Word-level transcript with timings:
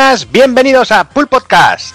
Buenas, 0.00 0.32
bienvenidos 0.32 0.92
a 0.92 1.04
Pool 1.04 1.26
Podcast. 1.28 1.94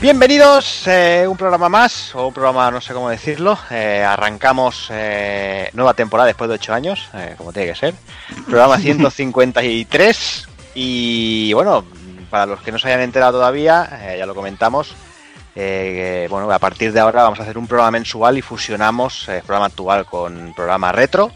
Bienvenidos, 0.00 0.88
eh, 0.88 1.24
un 1.28 1.36
programa 1.36 1.68
más, 1.68 2.12
o 2.16 2.26
un 2.26 2.34
programa 2.34 2.68
no 2.72 2.80
sé 2.80 2.92
cómo 2.92 3.08
decirlo. 3.08 3.56
Eh, 3.70 4.04
arrancamos 4.04 4.88
eh, 4.90 5.70
nueva 5.74 5.94
temporada 5.94 6.26
después 6.26 6.48
de 6.48 6.54
8 6.54 6.74
años, 6.74 7.08
eh, 7.14 7.36
como 7.38 7.52
tiene 7.52 7.68
que 7.68 7.78
ser. 7.78 7.94
Programa 8.48 8.76
153. 8.80 10.48
Y 10.74 11.52
bueno, 11.52 11.84
para 12.28 12.46
los 12.46 12.60
que 12.60 12.72
no 12.72 12.80
se 12.80 12.88
hayan 12.88 13.02
enterado 13.02 13.34
todavía, 13.34 14.16
ya 14.18 14.26
lo 14.26 14.34
comentamos. 14.34 14.96
bueno, 15.54 16.50
a 16.50 16.58
partir 16.58 16.92
de 16.92 16.98
ahora 16.98 17.22
vamos 17.22 17.38
a 17.38 17.44
hacer 17.44 17.56
un 17.56 17.68
programa 17.68 17.92
mensual 17.92 18.36
y 18.36 18.42
fusionamos 18.42 19.28
el 19.28 19.42
programa 19.42 19.66
actual 19.66 20.06
con 20.06 20.54
programa 20.54 20.90
retro. 20.90 21.30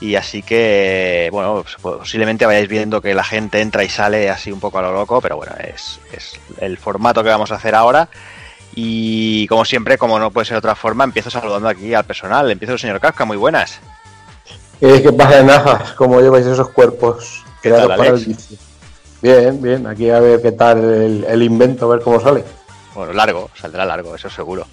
Y 0.00 0.16
así 0.16 0.42
que, 0.42 1.28
bueno, 1.32 1.62
pues, 1.62 1.76
posiblemente 1.80 2.46
vayáis 2.46 2.68
viendo 2.68 3.00
que 3.00 3.14
la 3.14 3.24
gente 3.24 3.60
entra 3.60 3.84
y 3.84 3.88
sale 3.88 4.28
así 4.28 4.52
un 4.52 4.60
poco 4.60 4.78
a 4.78 4.82
lo 4.82 4.92
loco, 4.92 5.20
pero 5.20 5.36
bueno, 5.36 5.52
es, 5.58 6.00
es 6.12 6.38
el 6.58 6.76
formato 6.78 7.22
que 7.22 7.30
vamos 7.30 7.52
a 7.52 7.56
hacer 7.56 7.74
ahora. 7.74 8.08
Y 8.74 9.46
como 9.46 9.64
siempre, 9.64 9.96
como 9.96 10.18
no 10.18 10.30
puede 10.30 10.46
ser 10.46 10.56
de 10.56 10.58
otra 10.58 10.74
forma, 10.74 11.04
empiezo 11.04 11.30
saludando 11.30 11.68
aquí 11.68 11.94
al 11.94 12.04
personal. 12.04 12.50
Empiezo 12.50 12.72
el 12.72 12.78
señor 12.78 13.00
Kafka, 13.00 13.24
muy 13.24 13.36
buenas. 13.36 13.78
Eh, 14.80 15.00
¿Qué 15.00 15.12
pasa 15.12 15.42
najas? 15.42 15.92
¿Cómo 15.92 16.20
lleváis 16.20 16.46
esos 16.46 16.70
cuerpos. 16.70 17.44
Bien, 19.22 19.62
bien. 19.62 19.86
Aquí 19.86 20.10
a 20.10 20.20
ver 20.20 20.42
qué 20.42 20.52
tal 20.52 20.78
el, 20.84 21.24
el 21.24 21.42
invento, 21.42 21.86
a 21.86 21.96
ver 21.96 22.04
cómo 22.04 22.20
sale. 22.20 22.44
Bueno, 22.94 23.12
largo, 23.12 23.50
saldrá 23.54 23.84
largo, 23.84 24.14
eso 24.14 24.28
seguro. 24.28 24.66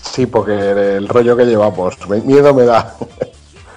Sí, 0.00 0.26
porque 0.26 0.52
el, 0.52 1.08
rollo 1.08 1.36
que 1.36 1.44
llevamos, 1.44 1.96
miedo 2.24 2.54
me 2.54 2.64
da. 2.64 2.94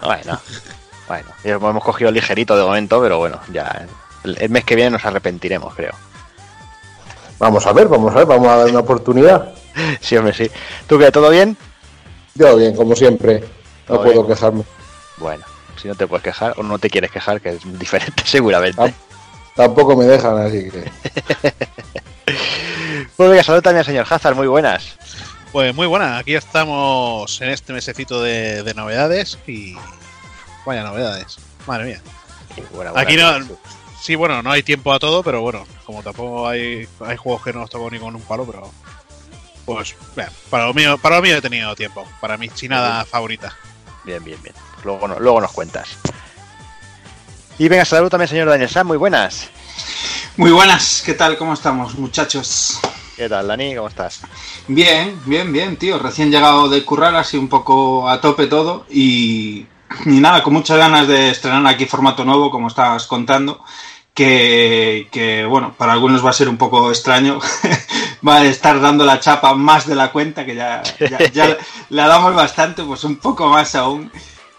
Bueno, 0.04 0.40
bueno, 1.12 1.30
ya 1.44 1.56
hemos 1.56 1.84
cogido 1.84 2.10
ligerito 2.10 2.56
de 2.56 2.64
momento, 2.64 3.02
pero 3.02 3.18
bueno, 3.18 3.42
ya 3.52 3.86
el, 4.24 4.50
mes 4.50 4.64
que 4.64 4.76
viene 4.76 4.92
nos 4.92 5.04
arrepentiremos, 5.04 5.76
creo. 5.76 5.92
Vamos 7.38 7.68
a 7.68 7.74
ver, 7.74 7.90
vamos 7.90 8.14
a 8.14 8.20
ver, 8.20 8.28
vamos 8.28 8.48
a 8.48 8.56
dar 8.56 8.70
una 8.70 8.80
oportunidad. 8.80 9.54
Sí, 10.02 10.18
hombre, 10.18 10.34
sí. 10.34 10.52
¿Tú 10.88 11.00
qué? 11.00 11.12
¿Todo 11.12 11.30
bien? 11.30 11.56
Yo 12.36 12.58
bien, 12.58 12.76
como 12.76 12.94
siempre. 12.94 13.42
No 13.88 14.02
puedo 14.02 14.24
bien. 14.24 14.28
quejarme. 14.28 14.64
Bueno, 15.18 15.46
si 15.82 15.88
no 15.88 15.96
te 15.96 16.08
puedes 16.08 16.24
quejar 16.24 16.54
o 16.58 16.64
no 16.64 16.78
te 16.78 16.90
quieres 16.90 17.10
quejar, 17.10 17.40
que 17.40 17.50
es 17.50 17.80
diferente 17.80 18.24
seguramente. 18.26 18.82
Ah. 18.82 18.92
Tampoco 19.56 19.96
me 19.96 20.06
dejan, 20.06 20.38
así 20.38 20.70
que. 20.70 20.92
Pues 23.18 23.30
venga, 23.30 23.44
salud 23.44 23.62
también 23.62 23.80
al 23.80 23.86
señor 23.86 24.06
Hazard, 24.10 24.36
muy 24.36 24.48
buenas. 24.48 24.98
Pues 25.52 25.76
muy 25.76 25.88
buena, 25.88 26.18
aquí 26.18 26.36
estamos 26.36 27.40
en 27.42 27.50
este 27.50 27.72
mesecito 27.74 28.22
de, 28.22 28.64
de 28.64 28.74
novedades 28.74 29.38
y 29.48 29.76
vaya 30.66 30.84
novedades, 30.84 31.38
madre 31.68 31.86
mía. 31.86 32.02
Buena, 32.74 32.92
Aquí 32.96 33.16
no, 33.16 33.32
sí, 34.02 34.16
bueno, 34.16 34.42
no 34.44 34.52
hay 34.52 34.62
tiempo 34.64 34.92
a 34.92 35.00
todo, 35.00 35.24
pero 35.24 35.42
bueno, 35.42 35.66
como 35.86 36.04
tampoco 36.04 36.48
hay, 36.48 36.88
hay 37.06 37.16
juegos 37.18 37.44
que 37.44 37.54
no 37.54 37.64
os 37.64 37.70
toco 37.70 37.90
ni 37.90 37.98
con 38.00 38.14
un 38.16 38.22
palo, 38.22 38.46
pero 38.46 38.70
pues 39.66 39.96
bueno, 40.16 40.32
para 40.50 40.66
lo 40.68 40.74
mío, 40.74 40.98
para 40.98 41.16
lo 41.18 41.22
mío 41.22 41.38
he 41.38 41.42
tenido 41.42 41.74
tiempo, 41.76 42.06
para 42.20 42.38
mi 42.38 42.50
chinada 42.50 43.06
favorita. 43.06 43.56
Bien, 44.04 44.22
bien, 44.24 44.42
bien. 44.44 44.56
Luego, 44.84 45.08
no- 45.08 45.20
luego 45.20 45.40
nos 45.40 45.52
cuentas. 45.52 45.90
Y 47.58 47.68
venga, 47.70 47.86
salud 47.86 48.10
también 48.10 48.28
señor 48.28 48.50
Daniel 48.50 48.70
Sam, 48.70 48.88
muy 48.88 48.98
buenas. 48.98 49.48
Muy 50.38 50.52
buenas, 50.52 51.04
¿qué 51.06 51.14
tal? 51.14 51.38
¿Cómo 51.38 51.54
estamos, 51.54 51.96
muchachos? 51.96 52.80
¿Qué 53.16 53.30
tal, 53.30 53.48
Dani? 53.48 53.76
¿Cómo 53.76 53.88
estás? 53.88 54.22
Bien, 54.68 55.22
bien, 55.26 55.54
bien, 55.54 55.78
tío. 55.78 56.00
Recién 56.00 56.32
llegado 56.32 56.70
de 56.70 56.84
currar, 56.84 57.16
así 57.16 57.38
un 57.38 57.48
poco 57.50 58.10
a 58.10 58.20
tope 58.20 58.48
todo. 58.48 58.86
Y, 58.90 59.68
y 60.06 60.20
nada, 60.20 60.44
con 60.44 60.54
muchas 60.54 60.78
ganas 60.78 61.08
de 61.08 61.30
estrenar 61.30 61.66
aquí 61.68 61.86
formato 61.86 62.26
nuevo, 62.26 62.52
como 62.52 62.68
estabas 62.68 63.08
contando. 63.08 63.64
Que, 64.14 65.08
que, 65.12 65.46
bueno, 65.46 65.74
para 65.78 65.94
algunos 65.94 66.24
va 66.24 66.32
a 66.32 66.34
ser 66.34 66.50
un 66.50 66.58
poco 66.58 66.90
extraño. 66.90 67.40
va 68.28 68.38
a 68.38 68.46
estar 68.46 68.80
dando 68.82 69.06
la 69.06 69.20
chapa 69.20 69.54
más 69.54 69.88
de 69.88 69.96
la 69.96 70.12
cuenta, 70.12 70.46
que 70.46 70.56
ya, 70.56 70.84
ya, 71.00 71.32
ya 71.32 71.58
la 71.90 72.08
damos 72.08 72.36
bastante, 72.36 72.84
pues 72.84 73.04
un 73.04 73.18
poco 73.18 73.48
más 73.48 73.76
aún. 73.76 74.12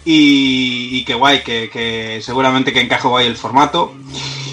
Y, 0.05 0.89
y 0.93 1.05
que 1.05 1.15
guay, 1.15 1.43
que, 1.45 1.71
que 1.71 2.21
seguramente 2.23 2.73
que 2.73 2.81
encaja 2.81 3.09
guay 3.09 3.27
el 3.27 3.37
formato. 3.37 3.95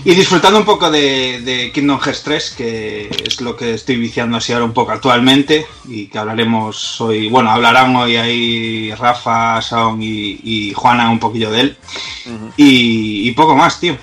Y 0.06 0.16
disfrutando 0.16 0.60
un 0.60 0.66
poco 0.66 0.90
de, 0.90 1.42
de 1.42 1.72
Kingdom 1.72 2.00
Hearts 2.00 2.24
3, 2.24 2.52
que 2.52 3.10
es 3.26 3.42
lo 3.42 3.56
que 3.56 3.74
estoy 3.74 3.98
viciando 3.98 4.38
así 4.38 4.54
ahora 4.54 4.66
un 4.66 4.74
poco 4.74 4.92
actualmente, 4.92 5.68
y 5.86 6.08
que 6.08 6.18
hablaremos 6.18 7.02
hoy, 7.02 7.28
bueno, 7.30 7.52
hablarán 7.52 7.96
hoy 7.96 8.16
ahí 8.16 8.94
Rafa, 8.94 9.62
Saon 9.62 10.02
y, 10.02 10.40
y 10.44 10.74
Juana 10.74 11.10
un 11.10 11.20
poquillo 11.20 11.52
de 11.52 11.62
él. 11.62 11.78
Y, 12.56 13.28
y 13.28 13.32
poco 13.34 13.56
más, 13.56 13.80
tío. 13.80 13.98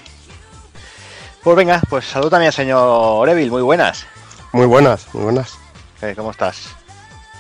Pues 1.43 1.57
venga, 1.57 1.81
pues 1.89 2.05
salud 2.05 2.29
también 2.29 2.49
al 2.49 2.55
señor 2.55 3.29
Evil, 3.29 3.51
muy 3.51 3.63
buenas. 3.63 4.05
Muy 4.53 4.67
buenas, 4.67 5.07
muy 5.15 5.25
buenas. 5.25 5.59
Eh, 6.03 6.15
¿Cómo 6.17 6.31
estás? 6.31 6.69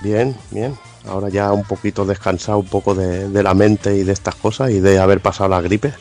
Bien, 0.00 0.36
bien. 0.50 0.78
Ahora 1.08 1.28
ya 1.28 1.52
un 1.52 1.64
poquito 1.64 2.04
descansado 2.04 2.58
un 2.58 2.68
poco 2.68 2.94
de, 2.94 3.28
de 3.28 3.42
la 3.42 3.54
mente 3.54 3.94
y 3.96 4.02
de 4.02 4.12
estas 4.12 4.34
cosas 4.34 4.70
y 4.70 4.80
de 4.80 4.98
haber 4.98 5.20
pasado 5.20 5.50
la 5.50 5.60
gripe. 5.60 5.92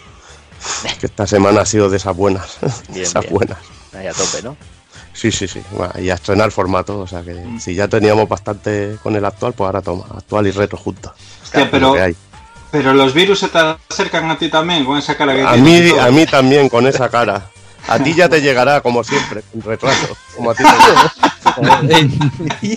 Que 1.00 1.06
esta 1.08 1.28
semana 1.28 1.62
ha 1.62 1.66
sido 1.66 1.90
de 1.90 1.98
esas 1.98 2.16
buenas. 2.16 2.58
Bien, 2.90 3.04
esas 3.04 3.24
bien. 3.24 3.34
buenas. 3.34 3.58
Ahí 3.94 4.08
a 4.08 4.14
tope, 4.14 4.42
¿no? 4.44 4.58
Sí, 5.14 5.32
sí, 5.32 5.48
sí. 5.48 5.62
Bueno, 5.72 5.94
y 6.00 6.10
a 6.10 6.16
estrenar 6.16 6.52
formato. 6.52 7.00
O 7.00 7.08
sea 7.08 7.22
que 7.22 7.42
si 7.60 7.76
ya 7.76 7.88
teníamos 7.88 8.28
bastante 8.28 8.98
con 9.02 9.16
el 9.16 9.24
actual, 9.24 9.54
pues 9.54 9.66
ahora 9.66 9.82
toma. 9.82 10.06
Actual 10.18 10.48
y 10.48 10.52
retro 10.52 10.78
juntos. 10.78 11.14
Hostia, 11.44 11.70
pero, 11.72 11.94
que 11.94 12.02
hay. 12.02 12.16
pero 12.72 12.94
los 12.94 13.14
virus 13.14 13.40
se 13.40 13.48
te 13.48 13.58
acercan 13.90 14.30
a 14.30 14.38
ti 14.38 14.50
también 14.50 14.84
con 14.84 14.98
esa 14.98 15.16
cara 15.16 15.34
que 15.34 15.44
A 15.44 15.56
mí, 15.56 15.90
todo. 15.90 16.02
a 16.02 16.12
mí 16.12 16.26
también 16.26 16.68
con 16.68 16.86
esa 16.88 17.10
cara. 17.10 17.50
A 17.88 18.00
ti 18.00 18.14
ya 18.14 18.28
te 18.28 18.42
llegará, 18.42 18.82
como 18.82 19.04
siempre, 19.04 19.44
con 19.52 19.62
retraso. 19.62 20.18
Como 20.36 20.52
a 20.52 20.56
ti 20.56 20.64
te. 20.64 22.76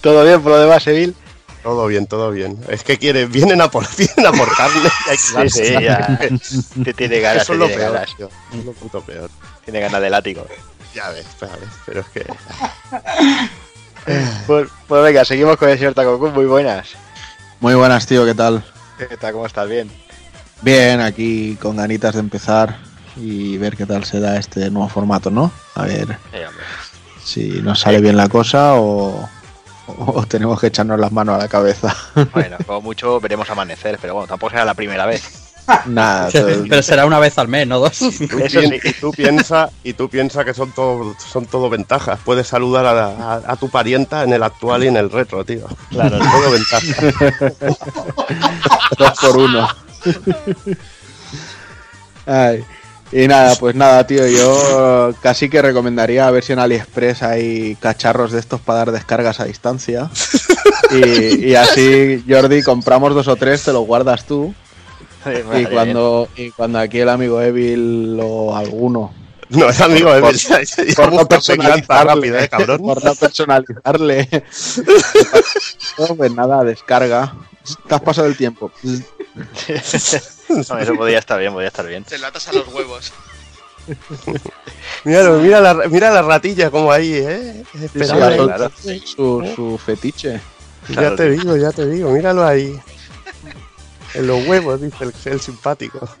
¿Todo 0.00 0.24
bien 0.24 0.42
por 0.42 0.52
lo 0.52 0.58
demás, 0.58 0.86
Evil? 0.86 1.14
Todo 1.62 1.86
bien, 1.86 2.06
todo 2.06 2.30
bien. 2.32 2.58
Es 2.68 2.82
que 2.82 2.98
quieren, 2.98 3.30
vienen 3.30 3.60
a 3.60 3.70
por, 3.70 3.86
vienen 3.96 4.26
a 4.26 4.32
por 4.32 4.54
carne 4.56 4.80
y 5.06 5.10
hay 5.10 5.16
que 5.44 5.50
Sí, 5.50 5.64
sí, 5.64 5.72
ya. 5.82 6.18
Te 6.84 6.92
tiene 6.94 7.20
ganas, 7.20 7.42
Eso 7.44 7.52
es 7.52 7.58
lo 7.58 7.66
tiene 7.66 7.82
peor. 7.82 7.92
ganas. 7.94 8.16
tío. 8.16 8.28
Es 8.58 8.64
lo 8.64 8.72
puto 8.72 9.00
peor. 9.02 9.30
Tiene 9.64 9.80
ganas 9.80 10.00
de 10.00 10.10
látigo. 10.10 10.46
Ya 10.94 11.08
ves, 11.10 11.24
ya 11.40 11.46
ves, 11.46 11.68
pero 11.86 12.00
es 12.00 12.06
que. 12.08 12.26
Pues, 14.48 14.68
pues 14.88 15.02
venga, 15.04 15.24
seguimos 15.24 15.56
con 15.56 15.68
el 15.68 15.78
señor 15.78 15.94
Takokun, 15.94 16.32
muy 16.34 16.46
buenas. 16.46 16.88
Muy 17.60 17.74
buenas, 17.74 18.04
tío, 18.04 18.24
¿qué 18.24 18.34
tal? 18.34 18.64
¿Qué 18.98 19.16
tal? 19.16 19.32
¿Cómo 19.32 19.46
estás? 19.46 19.68
Bien. 19.68 19.88
Bien, 20.60 21.00
aquí 21.00 21.56
con 21.62 21.76
ganitas 21.76 22.14
de 22.14 22.20
empezar 22.20 22.78
y 23.16 23.56
ver 23.58 23.76
qué 23.76 23.86
tal 23.86 24.04
se 24.04 24.18
da 24.18 24.38
este 24.38 24.70
nuevo 24.70 24.88
formato, 24.88 25.30
¿no? 25.30 25.52
A 25.76 25.84
ver 25.84 26.18
Eh, 26.32 26.46
si 27.24 27.60
nos 27.62 27.78
sale 27.78 28.00
bien 28.00 28.16
la 28.16 28.28
cosa 28.28 28.74
o, 28.74 29.28
o 29.98 30.24
tenemos 30.26 30.60
que 30.60 30.68
echarnos 30.68 30.98
las 30.98 31.12
manos 31.12 31.34
a 31.36 31.38
la 31.38 31.48
cabeza. 31.48 31.94
Bueno, 32.32 32.56
como 32.66 32.80
mucho 32.80 33.20
veremos 33.20 33.48
amanecer, 33.50 33.98
pero 34.00 34.14
bueno, 34.14 34.28
tampoco 34.28 34.50
será 34.50 34.64
la 34.64 34.74
primera 34.74 35.06
vez. 35.06 35.48
Nada, 35.86 36.28
todo- 36.28 36.48
Pero 36.68 36.82
será 36.82 37.06
una 37.06 37.20
vez 37.20 37.38
al 37.38 37.46
mes, 37.46 37.68
no 37.68 37.78
dos. 37.78 37.96
Tú 37.98 38.08
Eso 38.40 38.60
pien- 38.60 38.80
sí. 38.82 38.88
Y 38.88 38.92
tú 38.94 39.12
piensas 39.12 39.70
y 39.84 39.92
tú 39.92 40.08
piensa 40.08 40.44
que 40.44 40.54
son 40.54 40.72
todo, 40.72 41.14
son 41.18 41.46
todo 41.46 41.70
ventajas. 41.70 42.18
Puedes 42.24 42.48
saludar 42.48 42.84
a, 42.84 42.92
la- 42.92 43.06
a- 43.46 43.52
a 43.52 43.56
tu 43.56 43.68
parienta 43.70 44.24
en 44.24 44.32
el 44.32 44.42
actual 44.42 44.82
y 44.82 44.88
en 44.88 44.96
el 44.96 45.08
retro, 45.10 45.44
tío. 45.44 45.66
Claro, 45.90 46.18
todo 46.18 46.50
ventajas. 46.50 46.96
dos 48.98 49.12
por 49.20 49.36
uno. 49.36 49.68
Ay, 52.26 52.64
Y 53.12 53.28
nada, 53.28 53.54
pues 53.56 53.74
nada, 53.74 54.06
tío, 54.06 54.26
yo 54.26 55.12
casi 55.20 55.50
que 55.50 55.60
recomendaría 55.60 56.26
a 56.26 56.30
ver 56.30 56.42
si 56.42 56.54
en 56.54 56.58
AliExpress 56.60 57.22
hay 57.22 57.76
cacharros 57.76 58.32
de 58.32 58.40
estos 58.40 58.60
para 58.60 58.78
dar 58.78 58.92
descargas 58.92 59.40
a 59.40 59.44
distancia. 59.44 60.10
Y, 60.90 61.46
y 61.48 61.54
así, 61.54 62.22
Jordi, 62.28 62.62
compramos 62.62 63.14
dos 63.14 63.26
o 63.26 63.36
tres, 63.36 63.62
te 63.64 63.72
los 63.72 63.86
guardas 63.86 64.26
tú. 64.26 64.54
Y 65.58 65.64
cuando, 65.64 66.28
y 66.36 66.50
cuando 66.50 66.78
aquí 66.80 66.98
el 67.00 67.08
amigo 67.08 67.40
Evil 67.40 68.18
o 68.22 68.54
alguno 68.54 69.14
No, 69.48 69.70
es 69.70 69.80
amigo 69.80 70.12
de 70.12 70.20
Por- 70.94 71.12
no 71.14 71.26
personalizarle, 71.26 72.14
rápida, 72.14 72.44
eh, 72.44 72.48
cabrón. 72.50 72.78
por 72.82 73.02
no 73.02 73.14
personalizarle, 73.14 74.28
No, 75.98 76.06
pues 76.16 76.32
nada, 76.34 76.62
descarga. 76.62 77.36
Te 77.88 77.94
has 77.94 78.00
pasado 78.02 78.26
el 78.26 78.36
tiempo. 78.36 78.70
No, 80.56 80.78
eso 80.78 80.94
podría 80.94 81.18
estar 81.18 81.38
bien, 81.38 81.52
podría 81.52 81.68
estar 81.68 81.86
bien. 81.86 82.04
Te 82.04 82.18
lo 82.18 82.26
atas 82.26 82.48
a 82.48 82.52
los 82.52 82.68
huevos. 82.68 83.12
Míralo, 85.04 85.38
mira 85.40 85.60
la, 85.60 85.74
mira 85.88 86.10
la 86.10 86.22
ratilla 86.22 86.70
como 86.70 86.92
ahí, 86.92 87.14
eh. 87.14 87.64
Sí, 87.72 87.88
sí, 87.92 87.98
claro. 87.98 88.70
su, 89.04 89.52
su 89.56 89.78
fetiche. 89.84 90.40
Ya 90.88 91.14
te 91.16 91.30
digo, 91.30 91.56
ya 91.56 91.72
te 91.72 91.86
digo, 91.86 92.10
míralo 92.10 92.46
ahí. 92.46 92.78
En 94.14 94.26
los 94.26 94.46
huevos, 94.46 94.80
dice 94.80 95.04
el, 95.04 95.12
el 95.24 95.40
simpático. 95.40 96.08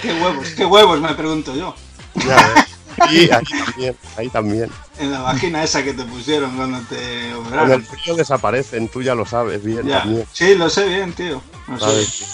¿Qué 0.00 0.12
huevos? 0.12 0.48
¿Qué 0.50 0.64
huevos? 0.64 1.00
Me 1.00 1.14
pregunto 1.14 1.54
yo. 1.54 1.74
Ya 2.14 2.36
ves. 2.36 2.64
Sí, 3.10 3.28
ahí 3.30 3.44
también, 3.64 3.96
ahí 4.16 4.28
también. 4.28 4.70
En 4.98 5.10
la 5.10 5.20
vagina 5.20 5.62
esa 5.64 5.82
que 5.82 5.92
te 5.94 6.04
pusieron 6.04 6.54
cuando 6.56 6.78
te 6.88 7.30
Con 7.34 7.46
operaron. 7.46 7.72
el 7.72 7.82
frío 7.84 8.14
desaparecen, 8.14 8.88
tú 8.88 9.02
ya 9.02 9.14
lo 9.14 9.26
sabes 9.26 9.62
bien 9.64 9.86
Ya. 9.86 10.00
también. 10.02 10.26
Sí, 10.32 10.54
lo 10.54 10.70
sé 10.70 10.84
bien, 10.86 11.12
tío. 11.12 11.42
Lo 11.68 11.78
sé. 11.78 12.24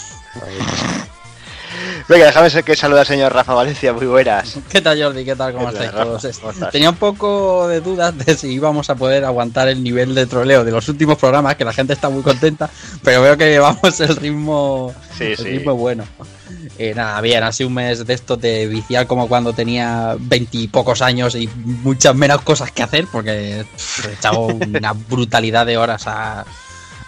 Venga, 2.07 2.25
déjame 2.25 2.49
ser 2.49 2.63
que 2.63 2.75
saluda 2.75 3.01
al 3.01 3.07
señor 3.07 3.33
Rafa 3.33 3.53
Valencia, 3.53 3.93
muy 3.93 4.05
buenas. 4.05 4.57
¿Qué 4.69 4.81
tal, 4.81 5.01
Jordi? 5.01 5.23
¿Qué 5.23 5.35
tal? 5.35 5.53
¿Cómo 5.53 5.67
¿Qué 5.69 5.77
tal, 5.77 5.85
estáis 5.85 6.03
todos? 6.03 6.37
¿Cómo 6.39 6.51
estás? 6.51 6.71
Tenía 6.71 6.89
un 6.89 6.95
poco 6.97 7.67
de 7.69 7.79
dudas 7.79 8.17
de 8.17 8.35
si 8.35 8.47
íbamos 8.49 8.89
a 8.89 8.95
poder 8.95 9.23
aguantar 9.23 9.69
el 9.69 9.81
nivel 9.81 10.13
de 10.13 10.25
troleo 10.25 10.65
de 10.65 10.71
los 10.71 10.87
últimos 10.89 11.17
programas, 11.17 11.55
que 11.55 11.63
la 11.63 11.71
gente 11.73 11.93
está 11.93 12.09
muy 12.09 12.21
contenta, 12.23 12.69
pero 13.03 13.21
veo 13.21 13.37
que 13.37 13.49
llevamos 13.49 13.99
el 14.01 14.15
ritmo, 14.17 14.93
Sí, 15.17 15.23
el 15.25 15.37
sí. 15.37 15.43
ritmo 15.43 15.75
bueno. 15.75 16.03
Eh, 16.77 16.93
nada, 16.95 17.21
bien, 17.21 17.43
ha 17.43 17.51
sido 17.51 17.67
un 17.67 17.75
mes 17.75 18.05
de 18.07 18.13
estos 18.13 18.39
de 18.41 18.65
viciar 18.67 19.05
como 19.05 19.27
cuando 19.27 19.53
tenía 19.53 20.15
veintipocos 20.17 21.01
años 21.01 21.35
y 21.35 21.47
muchas 21.83 22.15
menos 22.15 22.41
cosas 22.41 22.71
que 22.71 22.81
hacer, 22.81 23.05
porque 23.11 23.65
pff, 23.75 24.05
he 24.07 24.13
echado 24.13 24.39
una 24.47 24.93
brutalidad 25.09 25.65
de 25.65 25.77
horas 25.77 26.07
a, 26.07 26.43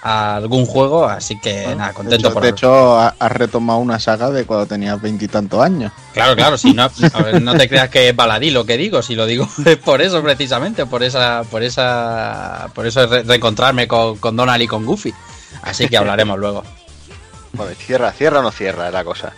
a 0.03 0.35
algún 0.35 0.65
juego, 0.67 1.05
así 1.07 1.39
que 1.39 1.65
nada, 1.75 1.87
De 1.87 1.93
contento 1.93 2.27
hecho, 2.27 2.33
por 2.33 2.43
de 2.43 2.49
hecho, 2.49 2.99
ha- 2.99 3.15
has 3.17 3.31
retomado 3.31 3.79
una 3.79 3.99
saga 3.99 4.29
de 4.29 4.45
cuando 4.45 4.65
tenías 4.67 5.01
veintitantos 5.01 5.59
años. 5.61 5.91
Claro, 6.13 6.35
claro, 6.35 6.57
si 6.57 6.73
no, 6.73 6.91
no 7.41 7.55
te 7.55 7.67
creas 7.69 7.89
que 7.89 8.09
es 8.09 8.15
baladí 8.15 8.51
lo 8.51 8.65
que 8.65 8.77
digo, 8.77 9.01
si 9.01 9.15
lo 9.15 9.25
digo 9.25 9.47
es 9.65 9.77
por 9.77 10.01
eso 10.03 10.21
precisamente, 10.21 10.85
por 10.85 11.01
esa, 11.03 11.43
por 11.49 11.63
esa, 11.63 12.67
por 12.75 12.85
eso 12.85 13.01
es 13.05 13.09
re- 13.09 13.23
reencontrarme 13.23 13.87
con, 13.87 14.17
con 14.17 14.35
Donald 14.35 14.61
y 14.61 14.67
con 14.67 14.85
Goofy. 14.85 15.13
Así 15.63 15.87
que 15.87 15.97
hablaremos 15.97 16.37
luego. 16.37 16.63
Bueno, 17.53 17.71
cierra, 17.77 18.11
cierra 18.11 18.39
o 18.39 18.43
no 18.43 18.51
cierra 18.51 18.91
la 18.91 19.03
cosa. 19.03 19.31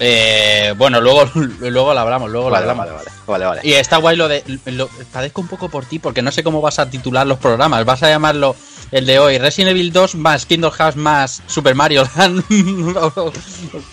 Eh, 0.00 0.74
bueno, 0.76 1.00
luego, 1.00 1.24
luego 1.60 1.92
lo 1.92 2.00
hablamos, 2.00 2.30
luego 2.30 2.50
Vale, 2.50 2.66
lo 2.66 2.70
hablamos. 2.70 2.94
vale, 2.94 3.10
vale, 3.26 3.44
vale. 3.46 3.60
Y 3.64 3.72
está 3.74 3.96
guay 3.96 4.16
lo 4.16 4.28
de, 4.28 4.44
lo, 4.66 4.88
padezco 5.12 5.40
un 5.40 5.48
poco 5.48 5.68
por 5.68 5.84
ti 5.84 5.98
porque 5.98 6.22
no 6.22 6.30
sé 6.30 6.42
cómo 6.44 6.60
vas 6.60 6.78
a 6.78 6.88
titular 6.88 7.26
los 7.26 7.38
programas. 7.38 7.84
Vas 7.84 8.02
a 8.02 8.08
llamarlo 8.08 8.54
el 8.90 9.06
de 9.06 9.18
hoy 9.18 9.38
Resident 9.38 9.72
Evil 9.72 9.92
2 9.92 10.14
más 10.14 10.46
Kingdom 10.46 10.72
Hearts 10.72 10.96
más 10.96 11.42
Super 11.46 11.74
Mario 11.74 12.08
Land. 12.16 12.44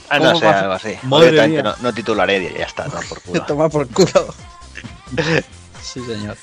Ah, 0.10 0.20
no 0.20 0.26
¿Cómo 0.26 0.40
sé, 0.40 0.46
vas? 0.46 0.56
algo 0.56 0.74
así. 0.74 0.98
Madre 1.04 1.48
mía. 1.48 1.64
no, 1.64 1.76
no 1.82 1.94
titularé 1.94 2.38
y 2.38 2.58
ya 2.60 2.66
está, 2.66 2.86
no, 2.86 3.00
por 3.10 3.22
culo. 3.22 3.42
Toma 3.48 3.70
por 3.70 3.88
culo. 3.90 4.34
Sí, 5.82 6.00
señor. 6.06 6.38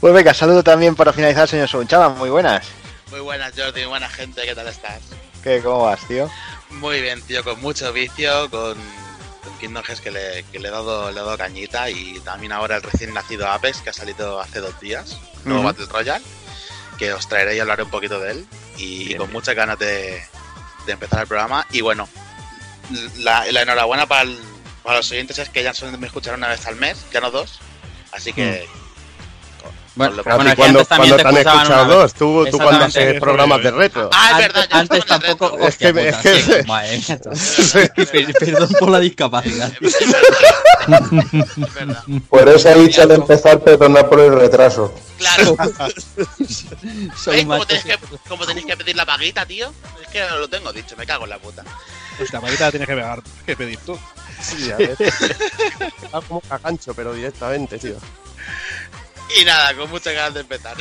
Pues 0.00 0.14
venga, 0.14 0.32
saludo 0.32 0.62
también 0.62 0.94
para 0.94 1.12
finalizar, 1.12 1.48
señor 1.48 1.68
Sonchava, 1.68 2.10
muy 2.10 2.30
buenas. 2.30 2.66
Muy 3.10 3.20
buenas, 3.20 3.52
Jordi, 3.56 3.84
buena 3.84 4.08
gente, 4.08 4.42
¿qué 4.44 4.54
tal 4.54 4.68
estás? 4.68 5.00
¿Qué, 5.42 5.60
¿Cómo 5.62 5.84
vas, 5.84 6.06
tío? 6.06 6.30
Muy 6.70 7.00
bien, 7.00 7.20
tío, 7.22 7.42
con 7.42 7.60
mucho 7.60 7.92
vicio, 7.92 8.50
con, 8.50 8.74
con 9.42 9.58
Kingdom 9.58 9.82
Hearts 9.84 10.00
que, 10.00 10.10
le, 10.10 10.44
que 10.52 10.58
le, 10.58 10.68
he 10.68 10.70
dado, 10.70 11.10
le 11.10 11.18
he 11.20 11.22
dado 11.24 11.36
cañita 11.38 11.88
y 11.90 12.20
también 12.20 12.52
ahora 12.52 12.76
el 12.76 12.82
recién 12.82 13.12
nacido 13.14 13.48
Apex 13.48 13.78
que 13.80 13.90
ha 13.90 13.94
salido 13.94 14.40
hace 14.40 14.60
dos 14.60 14.78
días, 14.80 15.16
nuevo. 15.44 15.62
Battle 15.64 15.86
Royale, 15.86 16.24
que 16.98 17.12
os 17.12 17.26
traeré 17.28 17.56
y 17.56 17.60
hablaré 17.60 17.82
un 17.82 17.90
poquito 17.90 18.20
de 18.20 18.32
él 18.32 18.46
y 18.76 19.06
Bien, 19.06 19.18
con 19.18 19.26
bien. 19.28 19.32
muchas 19.32 19.54
ganas 19.54 19.78
de, 19.78 20.22
de 20.86 20.92
empezar 20.92 21.22
el 21.22 21.26
programa. 21.26 21.66
Y 21.70 21.80
bueno, 21.80 22.08
la, 23.18 23.50
la 23.50 23.62
enhorabuena 23.62 24.06
para, 24.06 24.22
el- 24.22 24.38
para 24.82 24.98
los 24.98 25.10
oyentes 25.10 25.38
es 25.38 25.48
que 25.48 25.62
ya 25.62 25.72
me 25.98 26.06
escuchan 26.06 26.34
una 26.34 26.48
vez 26.48 26.66
al 26.66 26.76
mes, 26.76 26.98
ya 27.12 27.20
no 27.20 27.30
dos, 27.30 27.60
así 28.12 28.32
que... 28.32 28.66
Lo- 28.72 28.79
bueno, 29.94 30.12
es 30.14 30.22
que 30.22 30.22
cuando, 30.56 30.84
cuando 30.86 31.16
te 31.16 31.22
te 31.22 31.28
han 31.28 31.36
escuchado 31.36 31.84
dos, 31.94 32.14
tú, 32.14 32.46
tú 32.50 32.58
cuando 32.58 32.84
haces 32.84 33.20
programas 33.20 33.62
de 33.62 33.70
retro. 33.70 34.08
Ah, 34.12 34.28
es 34.28 34.32
Antes- 34.34 34.46
verdad, 34.52 34.68
yo 34.70 34.78
antes 34.78 35.04
tampoco. 35.06 35.58
Es 35.58 35.76
que- 35.76 35.88
es 36.08 36.16
que-. 38.10 38.34
Perdón 38.40 38.68
por 38.78 38.90
la 38.90 39.00
discapacidad. 39.00 39.72
Es 40.90 41.74
verdad. 41.74 42.02
Por 42.28 42.48
eso 42.48 42.68
he 42.70 42.74
dicho 42.82 43.02
al 43.02 43.10
empezar, 43.12 43.60
perdona 43.60 44.08
por 44.08 44.18
el 44.20 44.32
retraso. 44.32 44.92
Claro. 45.18 45.56
Soy 47.16 47.34
¿Veis 47.34 47.44
un 47.44 47.48
cómo 47.48 47.58
macho. 47.58 47.66
tenéis, 47.66 47.84
que, 47.84 47.98
cómo 48.28 48.46
tenéis 48.46 48.66
que 48.66 48.76
pedir 48.76 48.96
la 48.96 49.04
paguita, 49.06 49.44
tío? 49.46 49.72
Es 50.02 50.08
que 50.08 50.20
no 50.28 50.38
lo 50.38 50.48
tengo 50.48 50.72
dicho, 50.72 50.96
me 50.96 51.06
cago 51.06 51.24
en 51.24 51.30
la 51.30 51.38
puta. 51.38 51.62
Pues 52.16 52.32
la 52.32 52.40
paguita 52.40 52.64
la 52.66 52.70
tienes 52.70 52.88
que, 52.88 52.94
pegar, 52.94 53.22
que 53.46 53.56
pedir 53.56 53.78
tú. 53.84 53.98
Sí, 54.42 54.70
a 54.72 54.76
ver. 54.76 54.96
Está 55.00 56.20
como 56.28 56.40
cagancho, 56.40 56.94
pero 56.94 57.12
directamente, 57.12 57.78
tío. 57.78 57.96
Y 59.38 59.44
nada, 59.44 59.74
con 59.74 59.90
muchas 59.90 60.14
ganas 60.14 60.34
de 60.34 60.40
empezar. 60.40 60.76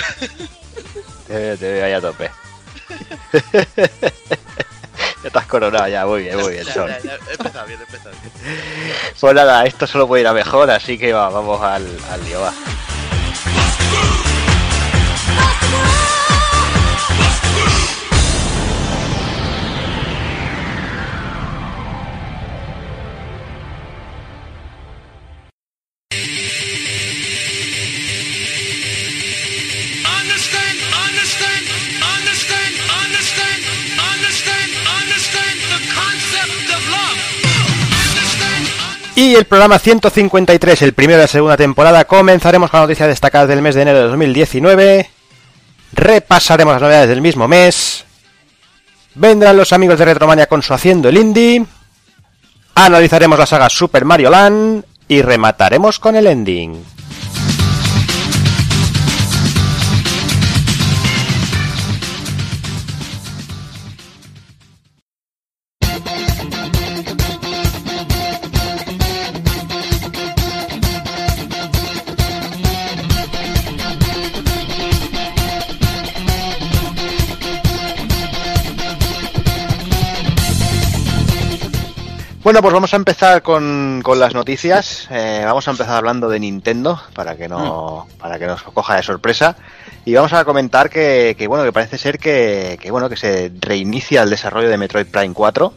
Te 1.27 1.33
veo, 1.35 1.57
te 1.57 1.71
veo 1.71 1.85
ahí 1.85 1.93
a 1.93 2.01
tope. 2.01 2.31
ya 5.21 5.27
estás 5.27 5.45
coronado 5.45 5.87
ya, 5.87 6.05
muy 6.05 6.23
bien, 6.23 6.37
muy 6.37 6.53
bien, 6.53 6.65
Ya, 6.65 6.73
ya, 6.99 7.15
empezado 7.31 7.67
bien, 7.67 7.79
empezado 7.79 8.15
bien. 8.21 8.31
Pues 9.19 9.35
nada, 9.35 9.65
esto 9.65 9.85
solo 9.85 10.07
puede 10.07 10.21
ir 10.21 10.27
a 10.27 10.33
mejor, 10.33 10.71
así 10.71 10.97
que 10.97 11.13
va, 11.13 11.29
vamos 11.29 11.61
al, 11.61 11.85
al 12.09 12.25
lío, 12.25 12.41
va. 12.41 12.53
Y 39.19 39.35
el 39.35 39.43
programa 39.43 39.79
153, 39.79 40.81
el 40.81 40.93
primero 40.93 41.17
de 41.17 41.25
la 41.25 41.27
segunda 41.27 41.57
temporada, 41.57 42.05
comenzaremos 42.05 42.71
con 42.71 42.79
noticias 42.79 43.09
destacadas 43.09 43.49
del 43.49 43.61
mes 43.61 43.75
de 43.75 43.81
enero 43.81 43.97
de 43.97 44.03
2019. 44.05 45.09
Repasaremos 45.91 46.75
las 46.75 46.81
novedades 46.81 47.09
del 47.09 47.19
mismo 47.19 47.45
mes. 47.45 48.05
Vendrán 49.15 49.57
los 49.57 49.73
amigos 49.73 49.99
de 49.99 50.05
Retromania 50.05 50.47
con 50.47 50.63
su 50.63 50.73
Haciendo 50.73 51.09
el 51.09 51.17
Indie. 51.17 51.65
Analizaremos 52.75 53.37
la 53.37 53.45
saga 53.45 53.69
Super 53.69 54.05
Mario 54.05 54.29
Land. 54.29 54.85
Y 55.09 55.21
remataremos 55.21 55.99
con 55.99 56.15
el 56.15 56.25
ending. 56.25 56.81
Bueno, 82.41 82.61
pues 82.61 82.73
vamos 82.73 82.93
a 82.93 82.97
empezar 82.97 83.41
con, 83.41 83.99
con 84.03 84.17
las 84.19 84.33
noticias. 84.33 85.07
Eh, 85.11 85.41
vamos 85.45 85.67
a 85.67 85.71
empezar 85.71 85.97
hablando 85.97 86.29
de 86.29 86.39
Nintendo 86.39 86.99
para 87.13 87.35
que 87.35 87.49
no 87.49 88.07
para 88.17 88.39
que 88.39 88.47
nos 88.47 88.63
coja 88.63 88.95
de 88.95 89.03
sorpresa 89.03 89.57
y 90.05 90.13
vamos 90.13 90.31
a 90.33 90.45
comentar 90.45 90.89
que, 90.89 91.35
que, 91.37 91.47
bueno 91.47 91.65
que 91.65 91.73
parece 91.73 91.97
ser 91.97 92.17
que, 92.17 92.79
que, 92.81 92.91
bueno 92.91 93.09
que 93.09 93.17
se 93.17 93.51
reinicia 93.59 94.23
el 94.23 94.29
desarrollo 94.29 94.69
de 94.69 94.77
Metroid 94.77 95.07
Prime 95.07 95.33
4. 95.33 95.73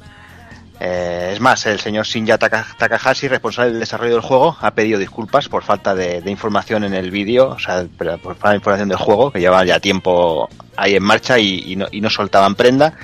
Eh, 0.84 1.30
es 1.34 1.40
más, 1.40 1.64
el 1.66 1.78
señor 1.78 2.06
Shinja 2.06 2.38
Taka- 2.38 2.66
Takahashi, 2.76 3.28
responsable 3.28 3.70
del 3.70 3.80
desarrollo 3.80 4.12
del 4.14 4.20
juego, 4.22 4.56
ha 4.60 4.72
pedido 4.72 4.98
disculpas 4.98 5.48
por 5.48 5.62
falta 5.62 5.94
de, 5.94 6.20
de 6.20 6.30
información 6.30 6.82
en 6.82 6.92
el 6.94 7.12
vídeo, 7.12 7.50
o 7.50 7.58
sea, 7.58 7.84
por 7.96 8.34
falta 8.34 8.50
de 8.50 8.56
información 8.56 8.88
del 8.88 8.98
juego, 8.98 9.30
que 9.30 9.38
llevaba 9.38 9.64
ya 9.64 9.78
tiempo 9.78 10.48
ahí 10.76 10.96
en 10.96 11.02
marcha 11.04 11.38
y, 11.38 11.72
y 11.72 11.76
no, 11.76 11.86
y 11.92 12.00
no 12.00 12.10
soltaban 12.10 12.56
prenda. 12.56 12.94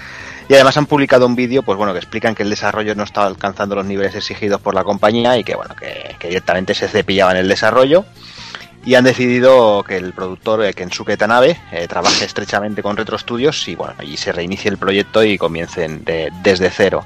Y 0.49 0.55
además 0.55 0.76
han 0.78 0.87
publicado 0.87 1.26
un 1.26 1.37
vídeo, 1.37 1.62
pues 1.62 1.76
bueno, 1.76 1.93
que 1.93 1.99
explican 1.99 2.35
que 2.35 2.43
el 2.43 2.50
desarrollo 2.50 2.95
no 2.95 3.02
estaba 3.02 3.26
alcanzando 3.26 3.75
los 3.75 3.85
niveles 3.85 4.14
exigidos 4.14 4.61
por 4.61 4.75
la 4.75 4.83
compañía 4.83 5.37
y 5.37 5.45
que 5.45 5.55
bueno, 5.55 5.75
que, 5.76 6.17
directamente 6.26 6.75
se 6.75 6.88
cepillaban 6.88 7.37
el 7.37 7.49
desarrollo. 7.49 8.05
Y 8.87 8.95
han 8.95 9.05
decidido 9.05 9.83
que 9.87 9.97
el 9.99 10.14
productor 10.14 10.64
eh, 10.64 10.73
Kensuke 10.73 11.19
Tanabe 11.19 11.59
eh, 11.73 11.87
trabaje 11.88 12.25
estrechamente 12.25 12.83
con 12.83 12.97
Retro 12.97 13.19
Studios 13.19 13.69
y 13.69 13.75
bueno, 13.75 13.95
y 14.02 14.17
se 14.17 14.33
reinicie 14.33 14.71
el 14.71 14.78
proyecto 14.78 15.23
y 15.23 15.37
comiencen 15.37 16.05
de- 16.05 16.31
desde 16.43 16.71
cero. 16.71 17.05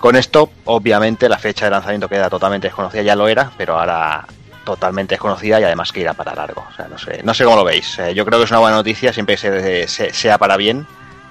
Con 0.00 0.14
esto, 0.16 0.50
obviamente, 0.66 1.28
la 1.30 1.38
fecha 1.38 1.64
de 1.64 1.70
lanzamiento 1.70 2.08
queda 2.08 2.28
totalmente 2.28 2.66
desconocida, 2.66 3.00
ya 3.02 3.16
lo 3.16 3.28
era, 3.28 3.50
pero 3.56 3.78
ahora 3.78 4.26
totalmente 4.64 5.14
desconocida 5.14 5.58
y 5.60 5.64
además 5.64 5.92
que 5.92 6.00
irá 6.00 6.12
para 6.12 6.34
largo. 6.34 6.66
O 6.70 6.74
sea, 6.76 6.88
no 6.88 6.98
sé, 6.98 7.20
no 7.22 7.32
sé 7.32 7.44
cómo 7.44 7.56
lo 7.56 7.64
veis. 7.64 7.98
Eh, 8.00 8.12
yo 8.14 8.26
creo 8.26 8.38
que 8.38 8.44
es 8.44 8.50
una 8.50 8.60
buena 8.60 8.76
noticia, 8.76 9.12
siempre 9.14 9.36
que 9.38 9.86
se- 9.88 10.12
sea 10.12 10.36
para 10.36 10.58
bien. 10.58 10.86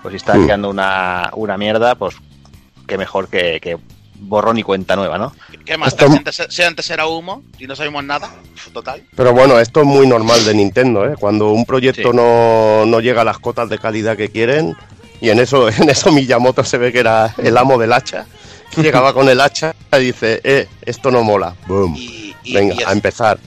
Pues 0.06 0.12
si 0.12 0.18
está 0.18 0.36
Mm. 0.36 0.46
quedando 0.46 0.70
una, 0.70 1.32
una 1.34 1.58
mierda, 1.58 1.96
pues 1.96 2.14
qué 2.86 2.96
mejor 2.96 3.28
que, 3.28 3.60
que 3.60 3.76
borrón 4.20 4.56
y 4.60 4.62
cuenta 4.62 4.96
nueva, 4.96 5.18
¿no? 5.18 5.34
¿Qué 5.66 5.78
más? 5.78 5.88
Esto- 5.94 6.08
Si 6.12 6.16
antes, 6.18 6.44
si 6.48 6.62
antes 6.62 6.90
era 6.92 7.08
humo 7.08 7.42
y 7.58 7.66
no 7.66 7.76
sabemos 7.76 8.04
nada, 8.04 8.30
total. 8.72 9.02
Pero 9.16 9.34
bueno, 9.34 9.60
esto 9.60 9.80
es 9.80 9.88
muy 9.88 10.06
normal 10.06 10.46
de 10.46 10.54
Nintendo, 10.54 11.08
¿eh? 11.12 11.16
Cuando 11.20 11.50
un 11.50 11.66
proyecto 11.66 12.12
Sí. 12.12 12.16
no, 12.16 12.86
no 12.86 13.00
llega 13.00 13.22
a 13.22 13.26
las 13.26 13.40
cotas 13.40 13.68
de 13.68 13.80
calidad 13.80 14.16
que 14.16 14.30
quieren, 14.30 14.76
y 15.22 15.32
en 15.32 15.40
eso, 15.40 15.68
en 15.70 15.90
eso 15.90 16.12
Miyamoto 16.12 16.64
se 16.64 16.78
ve 16.78 16.92
que 16.94 17.00
era 17.00 17.34
el 17.40 17.58
amo 17.58 17.80
del 17.80 17.92
hacha, 17.92 18.28
que 18.70 18.84
llegaba 18.84 19.12
con 19.12 19.28
el 19.28 19.42
hacha 19.42 19.74
y 19.92 19.98
dice, 20.06 20.40
eh, 20.44 20.68
esto 20.84 21.10
no 21.10 21.24
mola. 21.24 21.56
Boom. 21.66 21.96
Y, 21.98 22.36
Y, 22.44 22.54
Venga, 22.54 22.76
y 22.76 22.78
es- 22.84 22.88
a 22.88 22.92
empezar. 22.92 23.40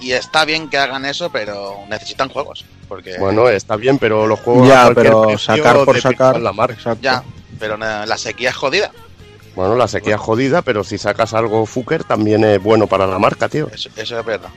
Y 0.00 0.12
está 0.12 0.44
bien 0.44 0.68
que 0.68 0.78
hagan 0.78 1.04
eso, 1.04 1.30
pero 1.30 1.76
necesitan 1.88 2.28
juegos. 2.28 2.64
Porque 2.88 3.18
Bueno, 3.18 3.48
está 3.48 3.76
bien, 3.76 3.98
pero 3.98 4.26
los 4.26 4.40
juegos. 4.40 4.66
Ya, 4.68 4.90
pero 4.94 5.38
sacar 5.38 5.84
por 5.84 6.00
sacar. 6.00 6.40
la 6.40 6.52
marca. 6.52 6.74
Exacto. 6.74 7.02
ya, 7.02 7.22
pero 7.58 7.76
la 7.76 8.16
sequía 8.18 8.50
es 8.50 8.56
jodida. 8.56 8.90
Bueno, 9.54 9.74
la 9.76 9.88
sequía 9.88 10.14
es 10.14 10.20
jodida, 10.20 10.62
pero 10.62 10.84
si 10.84 10.96
sacas 10.98 11.34
algo 11.34 11.66
Fuker 11.66 12.04
también 12.04 12.44
es 12.44 12.62
bueno 12.62 12.86
para 12.86 13.06
la 13.06 13.18
marca, 13.18 13.48
tío. 13.48 13.68
Eso, 13.72 13.90
eso 13.96 14.18
es 14.18 14.24
verdad. 14.24 14.48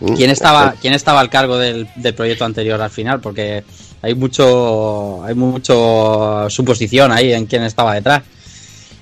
Mm, 0.00 0.14
¿Quién 0.14 0.30
estaba, 0.30 0.66
este- 0.68 0.78
¿Quién 0.80 0.94
estaba 0.94 1.20
al 1.20 1.28
cargo 1.30 1.58
del, 1.58 1.88
del 1.96 2.14
proyecto 2.14 2.44
anterior 2.44 2.80
al 2.80 2.90
final? 2.90 3.20
Porque 3.20 3.62
hay 4.00 4.14
mucho 4.14 5.22
hay 5.24 5.34
mucho 5.34 6.48
suposición 6.50 7.12
ahí 7.12 7.32
en 7.32 7.46
quién 7.46 7.62
estaba 7.62 7.94
detrás. 7.94 8.22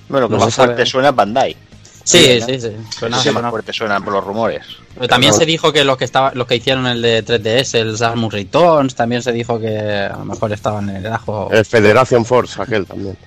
Bueno, 0.09 0.27
lo 0.27 0.37
No 0.37 0.51
fuerte 0.51 0.85
suena 0.85 1.11
Bandai. 1.11 1.55
Sí, 2.03 2.37
¿no? 2.39 2.45
sí, 2.47 2.59
sí. 2.61 2.71
Suena- 2.97 3.21
que 3.21 3.31
más 3.31 3.49
fuerte 3.51 3.73
suenan 3.73 4.03
por 4.03 4.13
los 4.13 4.23
rumores. 4.23 4.65
Pero 4.95 5.07
también 5.07 5.31
no. 5.33 5.37
se 5.37 5.45
dijo 5.45 5.71
que 5.71 5.83
los 5.83 5.97
que 5.97 6.05
estaba, 6.05 6.31
los 6.33 6.47
que 6.47 6.55
hicieron 6.55 6.87
el 6.87 7.01
de 7.01 7.23
3DS, 7.23 7.75
el 7.79 7.97
Samus 7.97 8.33
Returns, 8.33 8.95
también 8.95 9.21
se 9.21 9.31
dijo 9.31 9.59
que 9.59 9.77
a 9.77 10.17
lo 10.17 10.25
mejor 10.25 10.51
estaban 10.51 10.89
en 10.89 10.97
el 10.97 11.07
ajo. 11.13 11.49
El 11.51 11.63
Federation 11.65 12.25
Force, 12.25 12.61
aquel 12.61 12.85
también. 12.85 13.17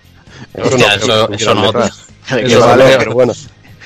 Hostia, 0.61 0.95
eso- 0.95 1.29
que 1.29 1.37
eso 1.37 1.53
tuvieran 1.53 1.57
no, 1.57 1.67
detrás. 1.67 2.05
¿De 2.31 2.41
qué 2.41 2.47
Eso 2.47 2.61
va? 2.61 2.67
vale. 2.69 2.97
Pero 2.99 3.13
bueno, 3.15 3.33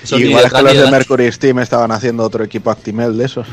Eso 0.02 0.18
Igual 0.18 0.44
es 0.46 0.52
que 0.52 0.62
los 0.62 0.74
de. 0.76 0.90
Mercury 0.90 1.32
Steam 1.32 1.58
estaban 1.60 1.90
haciendo 1.92 2.24
otro 2.24 2.44
equipo 2.44 2.70
Actimel 2.70 3.16
de 3.16 3.24
esos. 3.26 3.46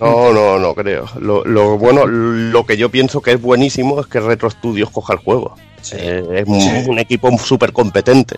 No, 0.00 0.32
no, 0.32 0.58
no 0.58 0.74
creo. 0.74 1.06
Lo, 1.20 1.44
lo 1.44 1.78
bueno, 1.78 2.06
lo 2.06 2.66
que 2.66 2.76
yo 2.76 2.90
pienso 2.90 3.20
que 3.20 3.32
es 3.32 3.40
buenísimo 3.40 4.00
es 4.00 4.06
que 4.06 4.20
Retro 4.20 4.50
Studios 4.50 4.90
coja 4.90 5.14
el 5.14 5.18
juego. 5.20 5.54
Sí. 5.80 5.96
Eh, 5.98 6.44
es 6.44 6.48
un, 6.48 6.90
un 6.90 6.98
equipo 6.98 7.30
súper 7.38 7.72
competente. 7.72 8.36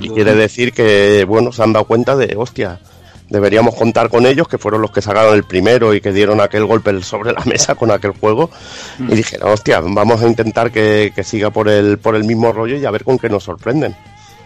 Y 0.00 0.08
quiere 0.08 0.34
decir 0.34 0.72
que, 0.72 1.24
bueno, 1.28 1.52
se 1.52 1.62
han 1.62 1.72
dado 1.72 1.86
cuenta 1.86 2.16
de, 2.16 2.34
hostia, 2.36 2.80
deberíamos 3.28 3.74
contar 3.74 4.10
con 4.10 4.26
ellos, 4.26 4.46
que 4.46 4.58
fueron 4.58 4.82
los 4.82 4.90
que 4.90 5.02
sacaron 5.02 5.34
el 5.34 5.44
primero 5.44 5.94
y 5.94 6.00
que 6.00 6.12
dieron 6.12 6.40
aquel 6.40 6.66
golpe 6.66 7.02
sobre 7.02 7.32
la 7.32 7.42
mesa 7.44 7.74
con 7.74 7.90
aquel 7.90 8.12
juego. 8.12 8.50
Y 8.98 9.14
dijeron, 9.14 9.50
hostia, 9.50 9.80
vamos 9.80 10.22
a 10.22 10.28
intentar 10.28 10.70
que, 10.70 11.12
que 11.14 11.24
siga 11.24 11.50
por 11.50 11.68
el, 11.68 11.98
por 11.98 12.14
el 12.14 12.24
mismo 12.24 12.52
rollo 12.52 12.76
y 12.76 12.84
a 12.84 12.90
ver 12.90 13.04
con 13.04 13.18
qué 13.18 13.28
nos 13.28 13.44
sorprenden. 13.44 13.96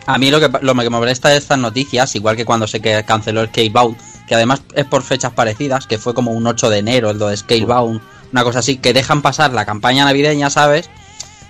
A 0.07 0.19
mí 0.19 0.31
lo 0.31 0.39
que, 0.41 0.49
lo 0.63 0.75
que 0.75 0.81
me 0.91 0.91
molesta 0.91 1.29
de 1.31 1.37
estas 1.39 1.59
noticias, 1.59 2.15
igual 2.15 2.37
que 2.37 2.45
cuando 2.45 2.67
se 2.69 2.81
que- 2.81 3.05
canceló 3.05 3.41
el 3.43 3.49
Scalebound, 3.49 3.97
que 4.29 4.35
además 4.37 4.63
es 4.75 4.85
por 4.85 5.03
fechas 5.03 5.33
parecidas, 5.33 5.87
que 5.87 5.99
fue 5.99 6.15
como 6.15 6.31
un 6.33 6.47
8 6.47 6.71
de 6.71 6.79
enero, 6.79 7.11
el 7.11 7.19
de 7.19 7.37
Scalebound, 7.37 8.01
una 8.33 8.45
cosa 8.45 8.61
así, 8.61 8.77
que 8.79 8.93
dejan 8.93 9.23
pasar 9.23 9.53
la 9.53 9.65
campaña 9.65 10.05
navideña, 10.05 10.49
¿sabes? 10.51 10.89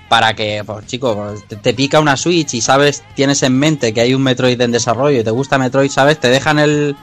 Para 0.09 0.35
que, 0.35 0.63
pues 0.65 0.87
chico, 0.87 1.15
pues, 1.17 1.47
te, 1.49 1.57
te 1.57 1.75
pica 1.75 2.01
una 2.01 2.17
Switch 2.17 2.55
y 2.55 2.61
sabes, 2.61 3.03
tienes 3.15 3.43
en 3.43 3.59
mente 3.59 3.93
que 3.93 4.01
hay 4.01 4.15
un 4.15 4.23
Metroid 4.23 4.61
en 4.61 4.71
desarrollo 4.73 5.21
y 5.21 5.25
te 5.25 5.31
gusta 5.31 5.59
Metroid, 5.59 5.91
¿sabes? 5.91 6.19
Te 6.21 6.29
dejan 6.29 6.59
el, 6.59 6.97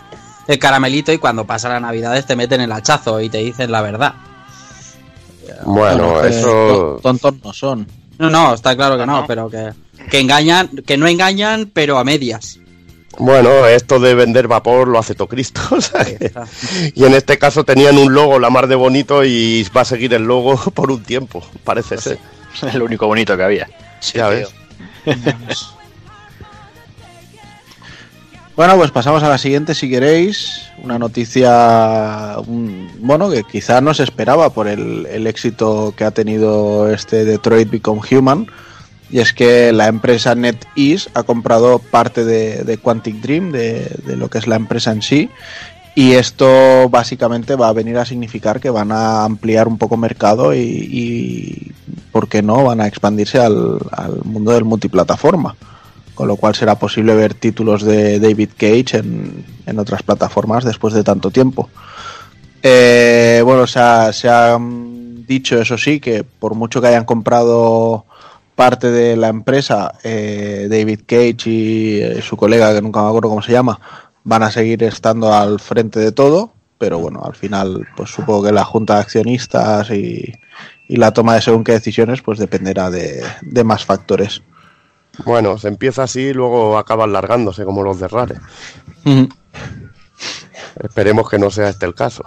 el 0.48 0.60
caramelito 0.60 1.12
y 1.12 1.17
cuando 1.17 1.45
pasa 1.45 1.69
las 1.69 1.81
navidades 1.81 2.25
te 2.25 2.36
meten 2.36 2.62
el 2.62 2.72
hachazo 2.72 3.19
y 3.22 3.29
te 3.29 3.39
dicen 3.39 3.72
la 3.72 3.81
verdad. 3.81 4.13
Bueno, 5.65 6.22
que 6.22 6.29
eso... 6.29 6.48
to- 6.48 7.00
Tontos 7.01 7.33
no 7.43 7.53
son. 7.53 7.88
No, 8.17 8.29
no, 8.29 8.53
está 8.53 8.75
claro 8.75 8.98
que 8.98 9.05
no, 9.05 9.22
No. 9.22 9.27
pero 9.27 9.50
que, 9.50 9.72
que 10.10 10.19
engañan, 10.19 10.69
que 10.86 10.98
no 10.98 11.07
engañan, 11.07 11.69
pero 11.74 11.98
a 11.98 12.03
medias. 12.03 12.60
Bueno, 13.19 13.67
esto 13.67 14.00
de 14.00 14.15
vender 14.15 14.48
vapor 14.48 14.88
lo 14.88 14.98
hace 14.98 15.13
todo 15.13 15.27
Cristo. 15.27 15.62
o 15.72 15.81
sea 15.81 16.03
que- 16.03 16.31
y 16.95 17.03
en 17.05 17.13
este 17.13 17.38
caso 17.38 17.63
tenían 17.63 17.98
un 17.98 18.13
logo 18.13 18.39
la 18.39 18.50
mar 18.50 18.67
de 18.67 18.75
bonito 18.75 19.24
y 19.24 19.67
va 19.75 19.81
a 19.81 19.86
seguir 19.86 20.13
el 20.13 20.24
logo 20.24 20.55
por 20.74 20.91
un 20.91 21.03
tiempo, 21.03 21.43
parece 21.63 21.98
ser. 21.98 22.17
Es 22.62 22.75
lo 22.75 22.86
único 22.86 23.07
bonito 23.07 23.36
que 23.36 23.43
había. 23.43 23.67
ya 24.13 24.29
tío. 24.29 24.48
ves. 25.05 25.65
Bueno, 28.55 28.77
pues 28.77 28.91
pasamos 28.91 29.24
a 29.24 29.29
la 29.29 29.39
siguiente 29.39 29.74
si 29.74 29.89
queréis. 29.89 30.62
Una 30.83 31.00
noticia, 31.00 32.36
un- 32.45 32.91
bueno, 33.00 33.29
que 33.31 33.43
quizá 33.43 33.81
no 33.81 33.93
se 33.95 34.03
esperaba 34.03 34.51
por 34.51 34.67
el, 34.67 35.07
el 35.07 35.25
éxito 35.25 35.93
que 35.98 36.03
ha 36.03 36.12
tenido 36.12 36.91
este 36.93 37.25
Detroit 37.25 37.69
Become 37.72 38.01
Human. 38.12 38.48
Y 39.10 39.19
es 39.19 39.33
que 39.33 39.72
la 39.74 39.88
empresa 39.88 40.33
NetEase 40.33 41.10
ha 41.13 41.24
comprado 41.24 41.79
parte 41.79 42.25
de, 42.25 42.63
de 42.63 42.77
Quantic 42.77 43.15
Dream, 43.22 43.51
de, 43.51 43.95
de 44.05 44.15
lo 44.15 44.29
que 44.29 44.39
es 44.39 44.48
la 44.48 44.55
empresa 44.55 44.91
en 44.91 45.01
sí. 45.01 45.29
Y 45.95 46.13
esto 46.13 46.89
básicamente 46.89 47.55
va 47.55 47.67
a 47.67 47.74
venir 47.74 47.98
a 47.98 48.05
significar 48.05 48.60
que 48.60 48.72
van 48.72 48.91
a 48.91 49.24
ampliar 49.24 49.67
un 49.67 49.77
poco 49.77 49.95
mercado 49.95 50.55
y, 50.55 50.60
y 50.60 51.72
¿por 52.12 52.27
qué 52.27 52.41
no? 52.41 52.63
Van 52.63 52.81
a 52.81 52.88
expandirse 52.88 53.38
al, 53.38 53.77
al 53.91 54.24
mundo 54.24 54.51
del 54.51 54.63
multiplataforma 54.63 55.55
con 56.13 56.27
lo 56.27 56.36
cual 56.36 56.55
será 56.55 56.77
posible 56.77 57.15
ver 57.15 57.33
títulos 57.33 57.83
de 57.83 58.19
David 58.19 58.50
Cage 58.55 58.98
en, 58.98 59.45
en 59.65 59.79
otras 59.79 60.03
plataformas 60.03 60.63
después 60.63 60.93
de 60.93 61.03
tanto 61.03 61.31
tiempo. 61.31 61.69
Eh, 62.62 63.41
bueno, 63.43 63.67
se 63.67 63.79
ha, 63.79 64.13
se 64.13 64.29
ha, 64.29 64.57
dicho, 64.60 65.60
eso 65.60 65.77
sí, 65.77 66.00
que 66.00 66.24
por 66.24 66.55
mucho 66.55 66.81
que 66.81 66.88
hayan 66.88 67.05
comprado 67.05 68.05
parte 68.55 68.91
de 68.91 69.15
la 69.15 69.29
empresa, 69.29 69.93
eh, 70.03 70.67
David 70.69 71.01
Cage 71.05 71.50
y 71.50 72.01
eh, 72.01 72.22
su 72.22 72.38
colega, 72.38 72.74
que 72.74 72.81
nunca 72.81 73.01
me 73.01 73.07
acuerdo 73.07 73.29
cómo 73.29 73.41
se 73.41 73.51
llama, 73.51 73.79
van 74.24 74.43
a 74.43 74.51
seguir 74.51 74.83
estando 74.83 75.33
al 75.33 75.60
frente 75.60 76.00
de 76.00 76.12
todo, 76.12 76.53
pero 76.77 77.00
bueno, 77.00 77.24
al 77.24 77.36
final, 77.36 77.88
pues 77.95 78.10
supongo 78.12 78.43
que 78.43 78.51
la 78.51 78.63
junta 78.63 78.95
de 78.95 79.01
accionistas 79.01 79.89
y, 79.89 80.33
y 80.88 80.95
la 80.98 81.12
toma 81.12 81.36
de 81.36 81.41
según 81.41 81.63
qué 81.63 81.74
decisiones, 81.74 82.22
pues 82.22 82.39
dependerá 82.39 82.89
de, 82.89 83.24
de 83.41 83.63
más 83.63 83.86
factores. 83.86 84.43
Bueno, 85.25 85.57
se 85.57 85.67
empieza 85.67 86.03
así 86.03 86.22
y 86.22 86.33
luego 86.33 86.77
acaban 86.77 87.13
largándose 87.13 87.65
como 87.65 87.83
los 87.83 88.00
de 88.00 88.07
Rare. 88.07 88.36
Esperemos 90.81 91.29
que 91.29 91.38
no 91.38 91.51
sea 91.51 91.69
este 91.69 91.86
el 91.86 91.93
caso. 91.93 92.24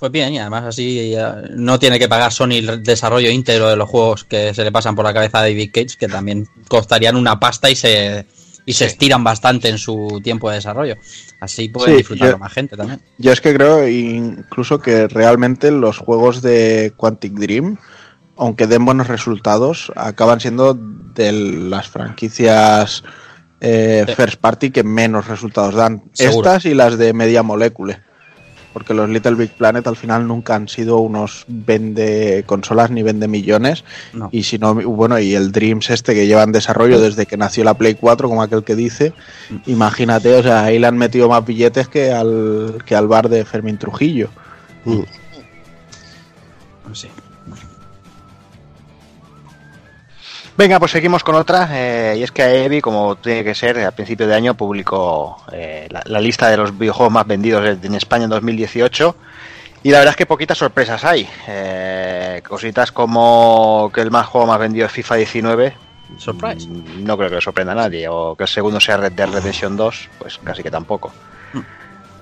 Pues 0.00 0.10
bien, 0.10 0.32
y 0.32 0.38
además 0.38 0.64
así 0.64 1.14
eh, 1.14 1.24
no 1.54 1.78
tiene 1.78 1.98
que 1.98 2.08
pagar 2.08 2.32
Sony 2.32 2.52
el 2.54 2.82
desarrollo 2.82 3.30
íntegro 3.30 3.68
de 3.68 3.76
los 3.76 3.88
juegos 3.88 4.24
que 4.24 4.52
se 4.54 4.64
le 4.64 4.72
pasan 4.72 4.94
por 4.96 5.04
la 5.04 5.12
cabeza 5.14 5.38
a 5.38 5.42
David 5.42 5.70
Cage, 5.72 5.96
que 5.98 6.08
también 6.08 6.48
costarían 6.68 7.16
una 7.16 7.38
pasta 7.38 7.70
y 7.70 7.76
se 7.76 8.26
y 8.66 8.72
se 8.74 8.84
estiran 8.86 9.24
bastante 9.24 9.68
en 9.68 9.78
su 9.78 10.20
tiempo 10.22 10.48
de 10.48 10.56
desarrollo. 10.56 10.94
Así 11.40 11.68
pueden 11.70 11.92
Sí, 11.94 11.96
disfrutarlo 11.98 12.34
yo- 12.34 12.38
más 12.38 12.52
gente 12.52 12.76
también. 12.76 13.00
Yo 13.18 13.32
es 13.32 13.40
que 13.40 13.54
creo 13.54 13.86
incluso 13.88 14.78
que 14.80 15.08
realmente 15.08 15.70
los 15.70 15.98
juegos 15.98 16.40
de 16.40 16.92
Quantic 16.96 17.32
Dream, 17.32 17.78
aunque 18.36 18.66
den 18.66 18.84
buenos 18.84 19.08
resultados, 19.08 19.90
acaban 19.96 20.40
siendo 20.40 20.74
de 20.74 21.32
las 21.32 21.88
franquicias 21.88 23.02
eh, 23.62 24.04
Sí. 24.08 24.14
first 24.14 24.40
party 24.40 24.70
que 24.70 24.82
menos 24.84 25.26
resultados 25.26 25.74
dan. 25.74 26.04
Seguro. 26.14 26.48
Estas 26.50 26.64
y 26.64 26.74
las 26.74 26.96
de 26.96 27.12
Media 27.12 27.42
Molecule. 27.42 28.00
Porque 28.72 28.94
los 28.94 29.08
Little 29.08 29.34
Big 29.34 29.50
Planet 29.50 29.86
al 29.86 29.96
final 29.96 30.26
nunca 30.26 30.54
han 30.54 30.68
sido 30.68 30.98
unos 30.98 31.44
vende 31.48 32.44
consolas 32.46 32.90
ni 32.90 33.02
vende 33.02 33.26
millones. 33.26 33.84
No. 34.12 34.28
Y 34.32 34.44
si 34.44 34.58
no, 34.58 34.74
bueno, 34.74 35.18
y 35.18 35.34
el 35.34 35.50
Dreams 35.52 35.90
este 35.90 36.14
que 36.14 36.26
lleva 36.26 36.42
en 36.42 36.52
desarrollo 36.52 37.00
desde 37.00 37.26
que 37.26 37.36
nació 37.36 37.64
la 37.64 37.74
Play 37.74 37.94
4, 37.94 38.28
como 38.28 38.42
aquel 38.42 38.62
que 38.62 38.76
dice, 38.76 39.12
imagínate, 39.66 40.34
o 40.34 40.42
sea, 40.42 40.64
ahí 40.64 40.78
le 40.78 40.86
han 40.86 40.98
metido 40.98 41.28
más 41.28 41.44
billetes 41.44 41.88
que 41.88 42.12
al, 42.12 42.78
que 42.86 42.94
al 42.94 43.08
bar 43.08 43.28
de 43.28 43.44
Fermín 43.44 43.78
Trujillo. 43.78 44.30
Mm. 44.84 45.02
Sí. 46.92 47.08
Venga, 50.60 50.78
pues 50.78 50.90
seguimos 50.92 51.24
con 51.24 51.36
otra. 51.36 51.70
eh, 51.72 52.16
y 52.18 52.22
es 52.22 52.32
que 52.32 52.66
Evi, 52.66 52.82
como 52.82 53.16
tiene 53.16 53.42
que 53.42 53.54
ser, 53.54 53.80
a 53.80 53.92
principio 53.92 54.26
de 54.26 54.34
año 54.34 54.52
publicó 54.52 55.42
eh, 55.50 55.86
la, 55.88 56.02
la 56.04 56.20
lista 56.20 56.50
de 56.50 56.58
los 56.58 56.78
videojuegos 56.78 57.10
más 57.10 57.26
vendidos 57.26 57.78
en 57.82 57.94
España 57.94 58.24
en 58.24 58.30
2018. 58.30 59.16
Y 59.84 59.90
la 59.90 60.00
verdad 60.00 60.10
es 60.10 60.16
que 60.18 60.26
poquitas 60.26 60.58
sorpresas 60.58 61.02
hay. 61.02 61.26
Eh, 61.48 62.42
cositas 62.46 62.92
como 62.92 63.90
que 63.94 64.02
el 64.02 64.10
más 64.10 64.26
juego 64.26 64.46
más 64.48 64.58
vendido 64.58 64.84
es 64.84 64.92
FIFA 64.92 65.14
19. 65.14 65.74
Surprise. 66.18 66.68
Mm, 66.68 67.04
No 67.04 67.16
creo 67.16 67.30
que 67.30 67.36
le 67.36 67.40
sorprenda 67.40 67.72
a 67.72 67.76
nadie. 67.76 68.06
O 68.10 68.36
que 68.36 68.44
el 68.44 68.48
segundo 68.50 68.80
sea 68.80 68.98
Red 68.98 69.12
Dead 69.12 69.30
Redemption 69.30 69.78
2, 69.78 70.10
pues 70.18 70.38
casi 70.44 70.62
que 70.62 70.70
tampoco. 70.70 71.10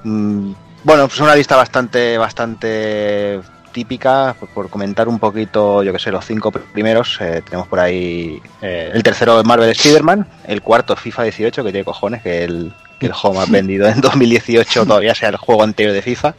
Mm, 0.04 0.52
Bueno, 0.84 1.08
pues 1.08 1.18
una 1.18 1.34
lista 1.34 1.56
bastante, 1.56 2.16
bastante 2.16 3.40
típica, 3.78 4.34
por, 4.40 4.48
por 4.48 4.70
comentar 4.70 5.06
un 5.06 5.20
poquito, 5.20 5.84
yo 5.84 5.92
que 5.92 6.00
sé, 6.00 6.10
los 6.10 6.26
cinco 6.26 6.50
primeros, 6.50 7.16
eh, 7.20 7.42
tenemos 7.44 7.68
por 7.68 7.78
ahí 7.78 8.42
eh, 8.60 8.90
el 8.92 9.04
tercero 9.04 9.40
Marvel 9.44 9.70
Spider-Man, 9.70 10.26
el 10.48 10.62
cuarto 10.62 10.96
FIFA 10.96 11.22
18, 11.22 11.62
que 11.62 11.70
tiene 11.70 11.84
cojones, 11.84 12.20
que 12.20 12.42
el, 12.42 12.72
que 12.98 13.06
el 13.06 13.12
juego 13.12 13.36
más 13.36 13.48
vendido 13.58 13.86
en 13.86 14.00
2018 14.00 14.84
todavía 14.84 15.14
sea 15.14 15.28
el 15.28 15.36
juego 15.36 15.62
anterior 15.62 15.94
de 15.94 16.02
FIFA. 16.02 16.34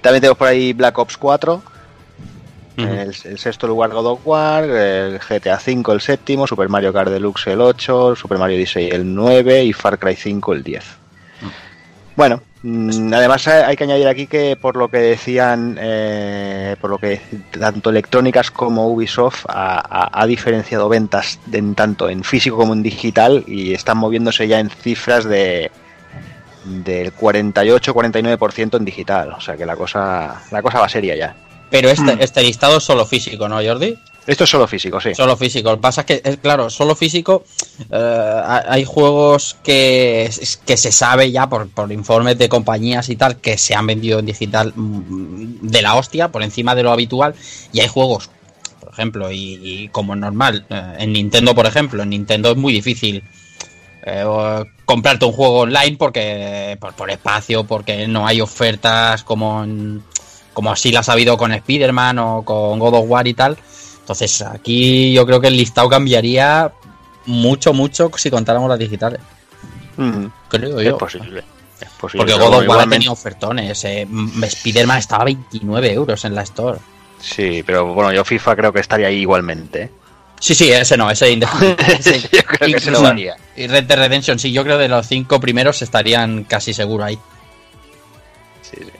También 0.00 0.20
tenemos 0.20 0.38
por 0.38 0.48
ahí 0.48 0.72
Black 0.72 0.98
Ops 0.98 1.16
4, 1.18 1.62
el, 2.78 3.14
el 3.24 3.38
sexto 3.38 3.68
lugar 3.68 3.90
God 3.90 4.06
of 4.06 4.20
War, 4.24 4.64
el 4.64 5.20
GTA 5.20 5.60
5 5.60 5.92
el 5.92 6.00
séptimo, 6.00 6.48
Super 6.48 6.68
Mario 6.68 6.92
Kart 6.92 7.12
Deluxe 7.12 7.46
el 7.46 7.60
8, 7.60 8.16
Super 8.16 8.38
Mario 8.38 8.56
Odyssey 8.56 8.88
el 8.88 9.14
9 9.14 9.66
y 9.66 9.72
Far 9.72 10.00
Cry 10.00 10.16
5 10.16 10.52
el 10.52 10.64
10. 10.64 11.01
Bueno, 12.14 12.42
mm, 12.62 13.12
además 13.14 13.46
eh, 13.46 13.64
hay 13.64 13.76
que 13.76 13.84
añadir 13.84 14.06
aquí 14.06 14.26
que 14.26 14.56
por 14.60 14.76
lo 14.76 14.88
que 14.88 14.98
decían, 14.98 15.78
eh, 15.80 16.76
por 16.80 16.90
lo 16.90 16.98
que 16.98 17.20
tanto 17.58 17.88
electrónicas 17.90 18.50
como 18.50 18.88
Ubisoft 18.88 19.46
ha, 19.48 19.78
ha- 19.78 20.22
ha 20.22 20.26
diferenciado 20.26 20.88
ventas 20.90 21.38
en 21.52 21.74
tanto 21.74 22.08
en 22.10 22.22
físico 22.22 22.56
como 22.56 22.74
en 22.74 22.82
digital 22.82 23.44
y 23.46 23.72
están 23.72 23.96
moviéndose 23.98 24.46
ya 24.46 24.60
en 24.60 24.68
cifras 24.70 25.24
de 25.24 25.70
del 26.64 27.12
48-49% 27.14 28.76
en 28.76 28.84
digital. 28.84 29.30
O 29.32 29.40
sea 29.40 29.56
que 29.56 29.66
la 29.66 29.74
cosa, 29.76 30.42
la 30.50 30.62
cosa 30.62 30.78
va 30.80 30.88
seria 30.88 31.16
ya. 31.16 31.34
Pero 31.70 31.88
este, 31.88 32.16
Mm. 32.16 32.20
este 32.20 32.42
listado 32.42 32.76
es 32.78 32.84
solo 32.84 33.06
físico, 33.06 33.48
¿no, 33.48 33.56
Jordi? 33.56 33.98
Esto 34.26 34.44
es 34.44 34.50
solo 34.50 34.68
físico, 34.68 35.00
sí. 35.00 35.14
Solo 35.14 35.36
físico. 35.36 35.70
Lo 35.70 35.76
que 35.76 35.82
pasa 35.82 36.02
es 36.02 36.06
que, 36.06 36.20
es 36.24 36.36
claro, 36.36 36.70
solo 36.70 36.94
físico. 36.94 37.44
eh, 37.90 37.96
ha- 38.44 38.64
hay 38.68 38.84
juegos 38.84 39.56
que, 39.64 40.30
que 40.64 40.76
se 40.76 40.92
sabe 40.92 41.32
ya 41.32 41.48
por, 41.48 41.68
por 41.68 41.90
informes 41.90 42.38
de 42.38 42.48
compañías 42.48 43.08
y 43.08 43.16
tal 43.16 43.36
que 43.38 43.58
se 43.58 43.74
han 43.74 43.86
vendido 43.86 44.20
en 44.20 44.26
digital 44.26 44.72
mm, 44.76 45.66
de 45.68 45.82
la 45.82 45.94
hostia, 45.96 46.28
por 46.28 46.42
encima 46.44 46.74
de 46.76 46.84
lo 46.84 46.92
habitual. 46.92 47.34
Y 47.72 47.80
hay 47.80 47.88
juegos, 47.88 48.30
por 48.80 48.92
ejemplo, 48.92 49.32
y, 49.32 49.88
como 49.90 50.14
normal, 50.14 50.66
eh, 50.70 50.94
en 51.00 51.12
Nintendo, 51.12 51.54
por 51.54 51.66
ejemplo, 51.66 52.02
en 52.04 52.10
Nintendo 52.10 52.52
es 52.52 52.56
muy 52.56 52.72
difícil. 52.72 53.24
eh, 54.04 54.24
comprarte 54.84 55.24
un 55.24 55.32
juego 55.32 55.60
online 55.60 55.96
porque 55.96 56.76
por, 56.80 56.92
por 56.94 57.10
espacio, 57.10 57.64
porque 57.64 58.06
no 58.08 58.26
hay 58.26 58.40
ofertas 58.40 59.22
como 59.24 59.62
en- 59.64 60.02
como 60.52 60.70
así 60.72 60.92
las 60.92 61.08
ha 61.08 61.12
habido 61.12 61.36
con 61.36 61.52
Spider-Man 61.52 62.18
o 62.18 62.44
con 62.44 62.78
God 62.78 62.94
of 62.94 63.04
War 63.08 63.26
y 63.26 63.34
tal. 63.34 63.56
Entonces 64.02 64.42
aquí 64.42 65.12
yo 65.12 65.24
creo 65.26 65.40
que 65.40 65.48
el 65.48 65.56
listado 65.56 65.88
cambiaría 65.88 66.70
mucho, 67.26 67.72
mucho 67.72 68.10
si 68.16 68.30
contáramos 68.30 68.68
las 68.68 68.78
digitales. 68.78 69.20
Ujú. 69.96 70.30
Creo 70.48 70.78
Es 70.80 70.86
yo. 70.86 70.98
posible. 70.98 71.44
Es 71.80 71.88
posible. 71.90 72.26
Porque 72.26 72.44
God 72.44 72.54
of 72.62 72.68
War 72.68 72.80
ha 72.80 72.86
tenido 72.86 73.12
ofertones. 73.12 73.84
eh, 73.84 74.06
Spider-Man 74.42 74.98
estaba 74.98 75.22
a 75.22 75.26
29 75.26 75.92
euros 75.92 76.24
en 76.24 76.34
la 76.34 76.42
Store. 76.42 76.78
Sí, 77.20 77.62
pero 77.64 77.94
bueno, 77.94 78.12
yo 78.12 78.24
FIFA 78.24 78.56
creo 78.56 78.72
que 78.72 78.80
estaría 78.80 79.06
ahí 79.06 79.18
igualmente. 79.20 79.82
¿eh? 79.82 79.90
Sí, 80.40 80.56
sí, 80.56 80.72
ese 80.72 80.96
no, 80.96 81.08
ese 81.08 81.30
indefinido. 81.30 81.76
Ese- 81.78 82.20
yo 82.32 82.42
creo 82.42 82.58
que 82.74 82.80
se 82.80 82.90
lo 82.90 82.98
incluso- 82.98 83.02
daría. 83.02 83.36
Y 83.56 83.68
Red 83.68 83.84
Dead 83.84 83.98
Redemption, 83.98 84.38
sí, 84.40 84.50
yo 84.50 84.64
creo 84.64 84.76
que 84.78 84.82
de 84.84 84.88
los 84.88 85.06
cinco 85.06 85.38
primeros 85.38 85.80
estarían 85.82 86.42
casi 86.44 86.74
seguro 86.74 87.04
ahí. 87.04 87.16
Sí, 88.62 88.78
sí. 88.80 88.90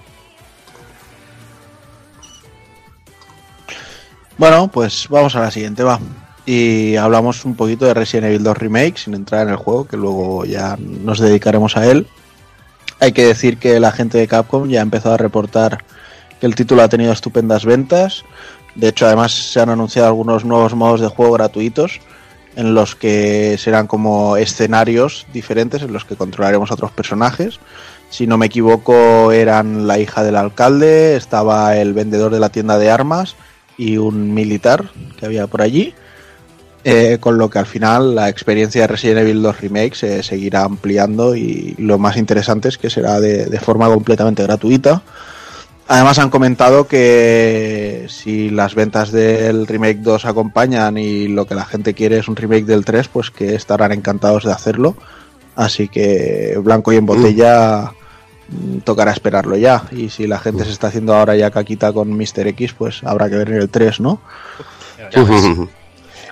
Bueno, 4.39 4.69
pues 4.69 5.07
vamos 5.11 5.37
a 5.37 5.41
la 5.41 5.51
siguiente, 5.51 5.83
va. 5.83 6.01
Y 6.47 6.97
hablamos 6.97 7.45
un 7.45 7.55
poquito 7.55 7.85
de 7.85 7.95
Resident 7.95 8.29
Evil 8.29 8.43
2 8.43 8.57
Remake, 8.57 8.99
sin 8.99 9.15
entrar 9.15 9.47
en 9.47 9.51
el 9.51 9.57
juego, 9.57 9.87
que 9.87 9.97
luego 9.97 10.45
ya 10.45 10.77
nos 10.79 11.21
dedicaremos 11.21 11.77
a 11.77 11.87
él. 11.87 12.07
Hay 12.99 13.13
que 13.13 13.27
decir 13.27 13.59
que 13.59 13.79
la 13.79 13.93
gente 13.93 14.19
de 14.19 14.27
Capcom 14.27 14.69
ya 14.69 14.81
ha 14.81 14.83
empezado 14.83 15.15
a 15.15 15.19
reportar 15.19 15.85
que 16.41 16.47
el 16.47 16.55
título 16.55 16.83
ha 16.83 16.89
tenido 16.89 17.13
estupendas 17.13 17.65
ventas. 17.65 18.25
De 18.75 18.89
hecho, 18.89 19.07
además 19.07 19.33
se 19.33 19.61
han 19.61 19.69
anunciado 19.69 20.09
algunos 20.09 20.45
nuevos 20.45 20.75
modos 20.75 21.01
de 21.01 21.09
juego 21.09 21.33
gratuitos 21.33 22.01
en 22.57 22.75
los 22.75 22.97
que 22.97 23.57
serán 23.59 23.87
como 23.87 24.37
escenarios 24.37 25.27
diferentes 25.33 25.83
en 25.83 25.93
los 25.93 26.05
que 26.05 26.17
controlaremos 26.17 26.71
a 26.71 26.75
otros 26.75 26.91
personajes. 26.91 27.61
Si 28.11 28.27
no 28.27 28.39
me 28.39 28.47
equivoco, 28.47 29.31
eran 29.33 29.87
la 29.87 29.99
hija 29.99 30.23
del 30.23 30.37
alcalde, 30.37 31.17
estaba 31.17 31.77
el 31.77 31.93
vendedor 31.93 32.33
de 32.33 32.41
la 32.41 32.49
tienda 32.49 32.79
de 32.79 32.91
armas 32.91 33.37
y 33.83 33.99
un 33.99 34.33
militar 34.33 34.91
que 35.19 35.27
había 35.27 35.47
por 35.47 35.63
allí. 35.63 35.95
Eh, 36.85 37.19
con 37.21 37.39
lo 37.39 37.49
que 37.49 37.61
al 37.61 37.67
final 37.67 38.17
la 38.17 38.29
experiencia 38.29 38.81
de 38.81 38.87
Resident 38.89 39.21
Evil 39.21 39.41
2 39.41 39.61
Remake 39.61 39.95
se 39.95 40.23
seguirá 40.25 40.65
ampliando 40.65 41.37
y 41.37 41.77
lo 41.79 41.97
más 41.97 42.17
interesante 42.17 42.69
es 42.69 42.77
que 42.77 42.91
será 42.91 43.21
de, 43.21 43.47
de 43.47 43.61
forma 43.61 43.87
completamente 43.87 44.43
gratuita. 44.43 45.03
Además 45.87 46.19
han 46.19 46.31
comentado 46.31 46.89
que 46.89 48.07
si 48.09 48.51
las 48.51 48.75
ventas 48.75 49.13
del 49.13 49.67
remake 49.67 49.99
2 49.99 50.25
acompañan 50.25 50.97
y 50.99 51.29
lo 51.29 51.47
que 51.47 51.55
la 51.55 51.65
gente 51.65 51.95
quiere 51.95 52.19
es 52.19 52.29
un 52.29 52.37
remake 52.37 52.65
del 52.65 52.85
3, 52.85 53.09
pues 53.09 53.31
que 53.31 53.55
estarán 53.55 53.93
encantados 53.93 54.45
de 54.45 54.53
hacerlo. 54.53 54.97
Así 55.55 55.89
que 55.89 56.59
blanco 56.63 56.93
y 56.93 56.97
en 56.97 57.07
botella 57.07 57.93
mm, 57.93 58.02
tocará 58.85 59.13
esperarlo 59.13 59.57
ya. 59.57 59.85
Y 59.93 60.09
si 60.11 60.27
la 60.27 60.39
gente 60.39 60.65
se 60.65 60.71
está 60.71 60.89
haciendo 60.89 61.15
ahora 61.15 61.35
ya 61.37 61.51
caquita 61.51 61.93
con 61.93 62.11
Mr. 62.13 62.47
X, 62.49 62.75
pues 62.77 63.03
habrá 63.05 63.29
que 63.31 63.37
ver 63.37 63.51
en 63.51 63.57
el 63.57 63.69
3, 63.69 64.01
¿no? 64.01 64.21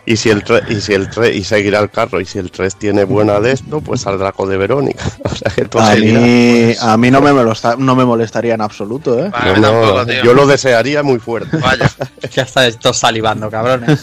y 0.06 0.16
si 0.16 0.30
el 0.30 0.42
3 0.42 0.62
y 0.70 0.80
si 0.80 0.94
el 0.94 1.11
3 1.11 1.37
y 1.37 1.44
seguirá 1.44 1.78
el 1.80 1.90
carro 1.90 2.20
y 2.20 2.24
si 2.24 2.38
el 2.38 2.50
3 2.50 2.76
tiene 2.76 3.04
buena 3.04 3.38
de 3.38 3.52
esto 3.52 3.80
pues 3.83 4.00
saldrá 4.00 4.33
con 4.33 4.48
de 4.48 4.56
Verónica 4.56 5.04
o 5.24 5.35
sea 5.35 5.52
que 5.54 5.66
todo 5.66 5.83
A 5.83 5.92
seguirá. 5.92 6.20
mí, 6.20 6.72
a 6.80 6.96
mí 6.96 7.11
no, 7.11 7.20
me 7.20 7.33
molesta- 7.33 7.76
no 7.76 7.94
me 7.94 8.04
molestaría 8.06 8.54
en 8.54 8.62
absoluto, 8.62 9.18
¿eh? 9.18 9.30
No, 9.30 9.61
tampoco, 9.61 10.06
tío. 10.06 10.22
yo 10.24 10.33
lo 10.35 10.46
desearía 10.46 11.02
muy 11.02 11.18
fuerte 11.18 11.56
Vaya. 11.59 11.90
Ya 12.33 12.42
está 12.44 12.66
esto 12.66 12.92
salivando, 12.94 13.50
cabrones. 13.50 14.00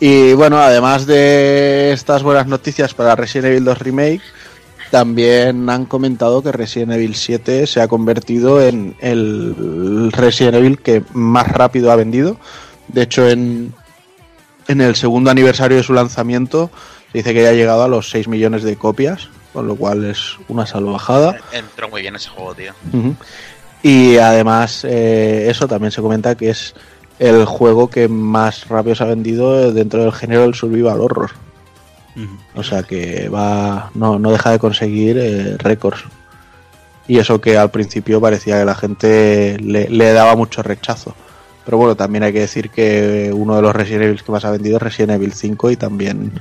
Y 0.00 0.32
bueno, 0.34 0.58
además 0.58 1.06
de 1.06 1.92
estas 1.92 2.22
buenas 2.24 2.46
noticias 2.48 2.92
para 2.94 3.14
Resident 3.14 3.46
Evil 3.46 3.64
2 3.64 3.78
Remake, 3.78 4.20
también 4.92 5.70
han 5.70 5.86
comentado 5.86 6.42
que 6.42 6.52
Resident 6.52 6.92
Evil 6.92 7.14
7 7.14 7.66
se 7.66 7.80
ha 7.80 7.88
convertido 7.88 8.62
en 8.62 8.94
el 9.00 10.12
Resident 10.12 10.56
Evil 10.56 10.80
que 10.80 11.02
más 11.14 11.48
rápido 11.48 11.90
ha 11.90 11.96
vendido. 11.96 12.36
De 12.88 13.00
hecho, 13.00 13.26
en, 13.26 13.72
en 14.68 14.80
el 14.82 14.94
segundo 14.94 15.30
aniversario 15.30 15.78
de 15.78 15.82
su 15.82 15.94
lanzamiento, 15.94 16.70
se 17.10 17.18
dice 17.18 17.32
que 17.32 17.42
ya 17.42 17.48
ha 17.48 17.54
llegado 17.54 17.84
a 17.84 17.88
los 17.88 18.10
6 18.10 18.28
millones 18.28 18.64
de 18.64 18.76
copias, 18.76 19.30
con 19.54 19.66
lo 19.66 19.76
cual 19.76 20.04
es 20.04 20.36
una 20.48 20.66
salvajada. 20.66 21.38
Entró 21.52 21.88
muy 21.88 22.02
bien 22.02 22.14
ese 22.14 22.28
juego, 22.28 22.54
tío. 22.54 22.74
Y 23.82 24.18
además, 24.18 24.84
eh, 24.84 25.46
eso 25.48 25.66
también 25.68 25.90
se 25.90 26.02
comenta 26.02 26.34
que 26.34 26.50
es 26.50 26.74
el 27.18 27.46
juego 27.46 27.88
que 27.88 28.08
más 28.08 28.68
rápido 28.68 28.94
se 28.94 29.04
ha 29.04 29.06
vendido 29.06 29.72
dentro 29.72 30.02
del 30.02 30.12
género 30.12 30.42
del 30.42 30.54
survival 30.54 31.00
horror. 31.00 31.30
O 32.54 32.62
sea 32.62 32.82
que 32.82 33.28
va 33.28 33.90
no, 33.94 34.18
no 34.18 34.32
deja 34.32 34.50
de 34.50 34.58
conseguir 34.58 35.18
eh, 35.18 35.56
récords. 35.58 36.04
Y 37.08 37.18
eso 37.18 37.40
que 37.40 37.56
al 37.58 37.70
principio 37.70 38.20
parecía 38.20 38.58
que 38.58 38.64
la 38.64 38.74
gente 38.74 39.56
le, 39.60 39.88
le 39.88 40.12
daba 40.12 40.36
mucho 40.36 40.62
rechazo. 40.62 41.14
Pero 41.64 41.78
bueno, 41.78 41.96
también 41.96 42.24
hay 42.24 42.32
que 42.32 42.40
decir 42.40 42.70
que 42.70 43.30
uno 43.32 43.56
de 43.56 43.62
los 43.62 43.74
Resident 43.74 44.04
Evil 44.04 44.22
que 44.22 44.32
más 44.32 44.44
ha 44.44 44.50
vendido 44.50 44.76
es 44.76 44.82
Resident 44.82 45.12
Evil 45.12 45.32
5 45.32 45.70
y 45.70 45.76
también 45.76 46.32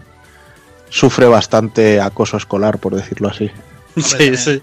sufre 0.89 1.27
bastante 1.27 2.01
acoso 2.01 2.37
escolar, 2.37 2.79
por 2.79 2.95
decirlo 2.95 3.29
así. 3.29 3.49
Sí, 3.97 4.35
sí. 4.37 4.61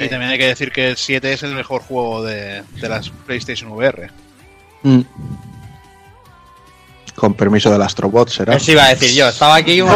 Y 0.00 0.08
también 0.08 0.30
hay 0.30 0.38
que 0.38 0.48
decir 0.48 0.72
que 0.72 0.88
el 0.88 0.96
7 0.96 1.32
es 1.32 1.42
el 1.42 1.54
mejor 1.54 1.82
juego 1.82 2.24
de, 2.24 2.62
de 2.80 2.88
las 2.88 3.10
PlayStation 3.10 3.70
VR. 3.72 4.10
Mm. 4.82 5.00
Con 7.14 7.34
permiso 7.34 7.70
del 7.70 7.80
Astrobot 7.82 8.28
será. 8.28 8.56
Eso 8.56 8.72
iba 8.72 8.84
a 8.84 8.88
decir 8.88 9.12
yo. 9.14 9.28
Estaba 9.28 9.56
aquí 9.56 9.76
lengua, 9.76 9.94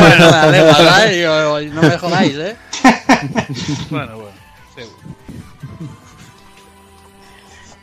¿sabes? 0.75 1.17
Y 1.17 1.23
yo, 1.23 1.61
no 1.73 1.83
me 1.83 1.99
jodáis, 1.99 2.35
¿eh? 2.37 2.57
Bueno, 3.91 4.15
bueno. 4.17 4.31
sí. 4.77 4.83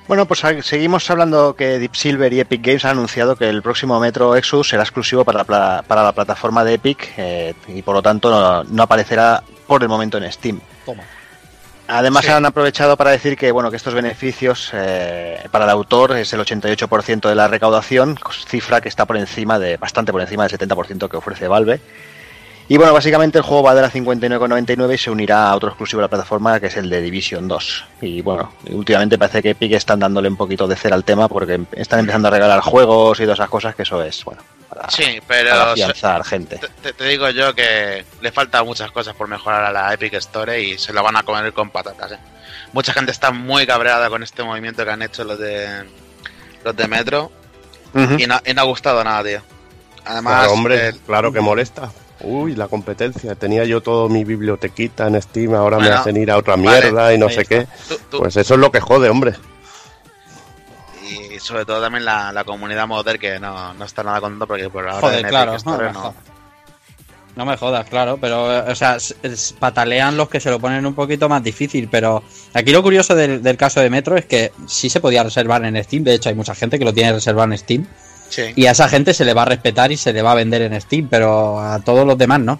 Bueno, 0.07 0.27
pues 0.27 0.41
seguimos 0.61 1.09
hablando 1.09 1.55
que 1.55 1.79
Deep 1.79 1.95
Silver 1.95 2.31
y 2.31 2.39
Epic 2.39 2.61
Games 2.63 2.85
han 2.85 2.91
anunciado 2.91 3.35
que 3.35 3.49
el 3.49 3.63
próximo 3.63 3.99
Metro 3.99 4.35
Exodus 4.35 4.69
será 4.69 4.83
exclusivo 4.83 5.25
para 5.25 5.39
la, 5.39 5.43
pla- 5.45 5.83
para 5.87 6.03
la 6.03 6.11
plataforma 6.11 6.63
de 6.63 6.75
Epic 6.75 7.13
eh, 7.17 7.55
y 7.67 7.81
por 7.81 7.95
lo 7.95 8.03
tanto 8.03 8.29
no, 8.29 8.63
no 8.65 8.83
aparecerá 8.83 9.43
por 9.65 9.81
el 9.81 9.89
momento 9.89 10.17
en 10.19 10.31
Steam. 10.31 10.61
Toma. 10.85 11.01
Además 11.87 12.25
Sí. 12.25 12.31
han 12.31 12.45
aprovechado 12.45 12.97
para 12.97 13.11
decir 13.11 13.37
que 13.37 13.51
bueno 13.51 13.69
que 13.69 13.77
estos 13.77 13.93
beneficios 13.93 14.71
eh, 14.73 15.39
para 15.51 15.65
el 15.65 15.71
autor 15.71 16.17
es 16.17 16.33
el 16.33 16.39
88% 16.39 17.29
de 17.29 17.35
la 17.35 17.47
recaudación, 17.47 18.17
cifra 18.47 18.81
que 18.81 18.89
está 18.89 19.05
por 19.05 19.17
encima 19.17 19.59
de 19.59 19.77
bastante 19.77 20.11
por 20.11 20.21
encima 20.21 20.47
del 20.47 20.57
70% 20.57 21.07
que 21.09 21.17
ofrece 21.17 21.47
Valve. 21.47 21.79
Y 22.67 22.77
bueno, 22.77 22.93
básicamente 22.93 23.37
el 23.37 23.43
juego 23.43 23.61
va 23.61 23.75
de 23.75 23.83
la 23.83 23.91
59,99 23.91 24.95
y 24.95 24.97
se 24.97 25.11
unirá 25.11 25.49
a 25.49 25.55
otro 25.55 25.69
exclusivo 25.69 25.99
de 25.99 26.05
la 26.05 26.09
plataforma 26.09 26.59
que 26.59 26.65
es 26.67 26.77
el 26.77 26.89
de 26.89 26.99
Division 26.99 27.47
2. 27.47 27.85
Y 28.01 28.21
bueno, 28.21 28.53
últimamente 28.71 29.19
parece 29.19 29.43
que 29.43 29.51
Epic 29.51 29.73
están 29.73 29.99
dándole 29.99 30.27
un 30.29 30.35
poquito 30.35 30.67
de 30.67 30.75
cera 30.75 30.95
al 30.95 31.03
tema 31.03 31.27
porque 31.27 31.61
están 31.73 31.99
empezando 31.99 32.27
a 32.27 32.31
regalar 32.31 32.61
juegos 32.61 33.19
y 33.19 33.23
todas 33.23 33.37
esas 33.37 33.49
cosas 33.49 33.75
que 33.75 33.83
eso 33.83 34.01
es, 34.01 34.23
bueno, 34.25 34.41
para, 34.67 34.89
Sí, 34.89 35.19
pero 35.27 35.51
para 35.51 35.71
afianzar 35.73 36.23
gente. 36.23 36.59
te, 36.81 37.07
digo 37.07 37.29
yo 37.29 37.53
que 37.53 38.03
le 38.21 38.31
faltan 38.31 38.65
muchas 38.65 38.89
cosas 38.89 39.13
por 39.15 39.27
mejorar 39.27 39.63
a 39.65 39.71
la 39.71 39.93
Epic 39.93 40.15
Store 40.15 40.59
y 40.59 40.77
se 40.79 40.91
lo 40.91 41.03
van 41.03 41.17
a 41.17 41.21
comer 41.23 41.53
con 41.53 41.69
patatas. 41.69 42.13
¿eh? 42.13 42.17
Mucha 42.73 42.93
gente 42.93 43.11
está 43.11 43.29
muy 43.29 43.67
cabreada 43.67 44.09
con 44.09 44.23
este 44.23 44.41
movimiento 44.43 44.83
que 44.83 44.89
han 44.89 45.03
hecho 45.03 45.23
los 45.23 45.37
de 45.37 45.83
los 46.63 46.75
de 46.75 46.87
Metro 46.87 47.31
y 48.17 48.25
no, 48.25 48.41
y 48.43 48.53
no 48.55 48.61
ha 48.61 48.65
gustado 48.65 49.03
nada, 49.03 49.23
tío. 49.23 49.41
Además, 50.03 50.47
hombre, 50.47 50.87
el- 50.87 50.99
claro 51.01 51.31
que 51.31 51.41
molesta. 51.41 51.91
Uy, 52.21 52.55
la 52.55 52.67
competencia. 52.67 53.35
Tenía 53.35 53.65
yo 53.65 53.81
todo 53.81 54.07
mi 54.09 54.23
bibliotequita 54.23 55.07
en 55.07 55.21
Steam, 55.21 55.53
ahora 55.53 55.77
me 55.79 55.89
hacen 55.89 56.15
ir 56.17 56.31
a 56.31 56.37
otra 56.37 56.55
vale, 56.55 56.81
mierda 56.81 57.13
y 57.13 57.17
no 57.17 57.27
sé 57.29 57.41
está. 57.41 57.59
qué. 57.59 57.67
tú- 57.89 57.99
tú- 58.09 58.17
Pues 58.19 58.35
eso 58.37 58.53
es 58.53 58.59
lo 58.59 58.71
que 58.71 58.79
jode, 58.79 59.09
hombre. 59.09 59.33
y 61.33 61.39
sobre 61.39 61.65
todo 61.65 61.81
también 61.81 62.05
la, 62.05 62.31
la 62.31 62.43
comunidad 62.43 62.87
modder 62.87 63.19
que 63.19 63.39
no, 63.39 63.73
no 63.73 63.85
está 63.85 64.03
nada 64.03 64.21
contenta 64.21 64.45
porque 64.45 64.69
por 64.69 64.87
ahora 64.87 65.01
Joder, 65.01 65.19
en 65.19 65.27
claro. 65.27 65.51
No 65.51 65.57
Store 65.57 65.85
me, 65.87 65.93
no- 65.93 65.99
jodas. 65.99 66.15
No 67.35 67.45
me 67.45 67.57
jodas, 67.57 67.85
claro, 67.89 68.17
pero, 68.19 68.49
eh, 68.65 68.71
o 68.71 68.75
sea, 68.75 68.95
patalean 69.59 70.15
los 70.15 70.29
que 70.29 70.39
se 70.39 70.49
lo 70.49 70.57
ponen 70.57 70.85
un 70.85 70.93
poquito 70.95 71.27
más 71.27 71.43
difícil, 71.43 71.89
pero 71.91 72.23
aquí 72.53 72.71
lo 72.71 72.81
curioso 72.81 73.13
del, 73.13 73.43
del 73.43 73.57
caso 73.57 73.81
de 73.81 73.89
Metro 73.89 74.15
es 74.15 74.23
que 74.23 74.53
sí 74.67 74.89
se 74.89 75.01
podía 75.01 75.21
reservar 75.21 75.65
en 75.65 75.83
Steam, 75.83 76.05
de 76.05 76.13
hecho 76.13 76.29
hay 76.29 76.35
mucha 76.35 76.55
gente 76.55 76.79
que 76.79 76.85
lo 76.85 76.93
tiene 76.93 77.11
reservado 77.11 77.51
en 77.51 77.57
Steam, 77.57 77.85
Y 78.55 78.65
a 78.65 78.71
esa 78.71 78.89
gente 78.89 79.13
se 79.13 79.25
le 79.25 79.33
va 79.33 79.43
a 79.43 79.45
respetar 79.45 79.91
y 79.91 79.97
se 79.97 80.13
le 80.13 80.21
va 80.21 80.31
a 80.31 80.35
vender 80.35 80.61
en 80.61 80.79
Steam, 80.79 81.07
pero 81.09 81.59
a 81.59 81.79
todos 81.79 82.05
los 82.05 82.17
demás 82.17 82.39
no. 82.39 82.59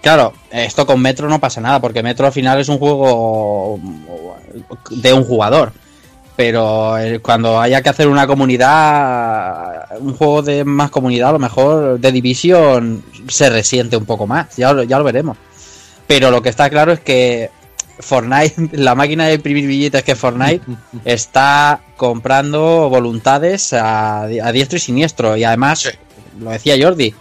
Claro, 0.00 0.32
esto 0.50 0.86
con 0.86 1.00
Metro 1.00 1.28
no 1.28 1.40
pasa 1.40 1.60
nada, 1.60 1.80
porque 1.80 2.02
Metro 2.02 2.26
al 2.26 2.32
final 2.32 2.60
es 2.60 2.68
un 2.68 2.78
juego 2.78 3.80
de 4.90 5.12
un 5.12 5.24
jugador. 5.24 5.72
Pero 6.36 6.98
eh, 6.98 7.18
cuando 7.20 7.58
haya 7.58 7.80
que 7.80 7.88
hacer 7.88 8.08
una 8.08 8.26
comunidad, 8.26 9.98
un 10.00 10.14
juego 10.14 10.42
de 10.42 10.64
más 10.64 10.90
comunidad, 10.90 11.30
a 11.30 11.32
lo 11.32 11.38
mejor 11.38 11.98
de 11.98 12.12
Division 12.12 13.02
se 13.28 13.48
resiente 13.48 13.96
un 13.96 14.04
poco 14.04 14.26
más. 14.26 14.54
Ya, 14.56 14.84
ya 14.84 14.98
lo 14.98 15.04
veremos. 15.04 15.38
Pero 16.06 16.30
lo 16.30 16.42
que 16.42 16.50
está 16.50 16.68
claro 16.70 16.92
es 16.92 17.00
que 17.00 17.50
Fortnite, 17.98 18.54
la 18.76 18.94
máquina 18.94 19.26
de 19.26 19.34
imprimir 19.34 19.66
billetes 19.66 20.02
que 20.04 20.12
es 20.12 20.18
Fortnite, 20.18 20.62
está 21.04 21.80
comprando 21.96 22.88
voluntades 22.88 23.72
a, 23.72 24.22
a 24.22 24.52
diestro 24.52 24.76
y 24.76 24.80
siniestro. 24.80 25.36
Y 25.36 25.44
además, 25.44 25.80
Sí. 25.80 25.90
lo 26.40 26.50
decía 26.50 26.76
Jordi, 26.80 27.14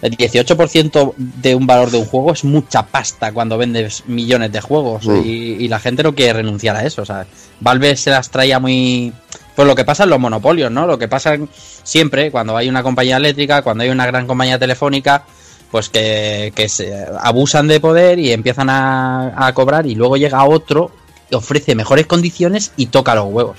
el 0.00 0.16
18% 0.16 1.14
de 1.16 1.54
un 1.54 1.66
valor 1.66 1.90
de 1.90 1.98
un 1.98 2.04
juego 2.06 2.32
es 2.32 2.44
mucha 2.44 2.84
pasta 2.86 3.32
cuando 3.32 3.58
vendes 3.58 4.04
millones 4.06 4.52
de 4.52 4.60
juegos. 4.60 5.06
Mm. 5.06 5.22
Y, 5.24 5.28
y 5.64 5.68
la 5.68 5.80
gente 5.80 6.02
no 6.02 6.14
quiere 6.14 6.34
renunciar 6.34 6.76
a 6.76 6.84
eso. 6.84 7.02
O 7.02 7.04
sea, 7.06 7.26
Valve 7.60 7.96
se 7.96 8.10
las 8.10 8.30
traía 8.30 8.58
muy. 8.60 9.12
Pues 9.56 9.66
lo 9.66 9.74
que 9.74 9.84
pasa 9.84 10.04
en 10.04 10.10
los 10.10 10.20
monopolios, 10.20 10.70
¿no? 10.70 10.86
Lo 10.86 10.98
que 11.00 11.08
pasa 11.08 11.36
siempre 11.82 12.30
cuando 12.30 12.56
hay 12.56 12.68
una 12.68 12.84
compañía 12.84 13.16
eléctrica, 13.16 13.62
cuando 13.62 13.82
hay 13.82 13.90
una 13.90 14.06
gran 14.06 14.28
compañía 14.28 14.56
telefónica, 14.56 15.24
pues 15.70 15.88
que, 15.88 16.52
que 16.54 16.68
se 16.68 16.94
abusan 17.20 17.68
de 17.68 17.80
poder 17.80 18.18
y 18.18 18.32
empiezan 18.32 18.70
a, 18.70 19.46
a 19.46 19.52
cobrar 19.54 19.86
y 19.86 19.94
luego 19.94 20.16
llega 20.16 20.44
otro, 20.44 20.90
ofrece 21.32 21.74
mejores 21.74 22.06
condiciones 22.06 22.72
y 22.76 22.86
toca 22.86 23.14
los 23.14 23.26
huevos. 23.26 23.58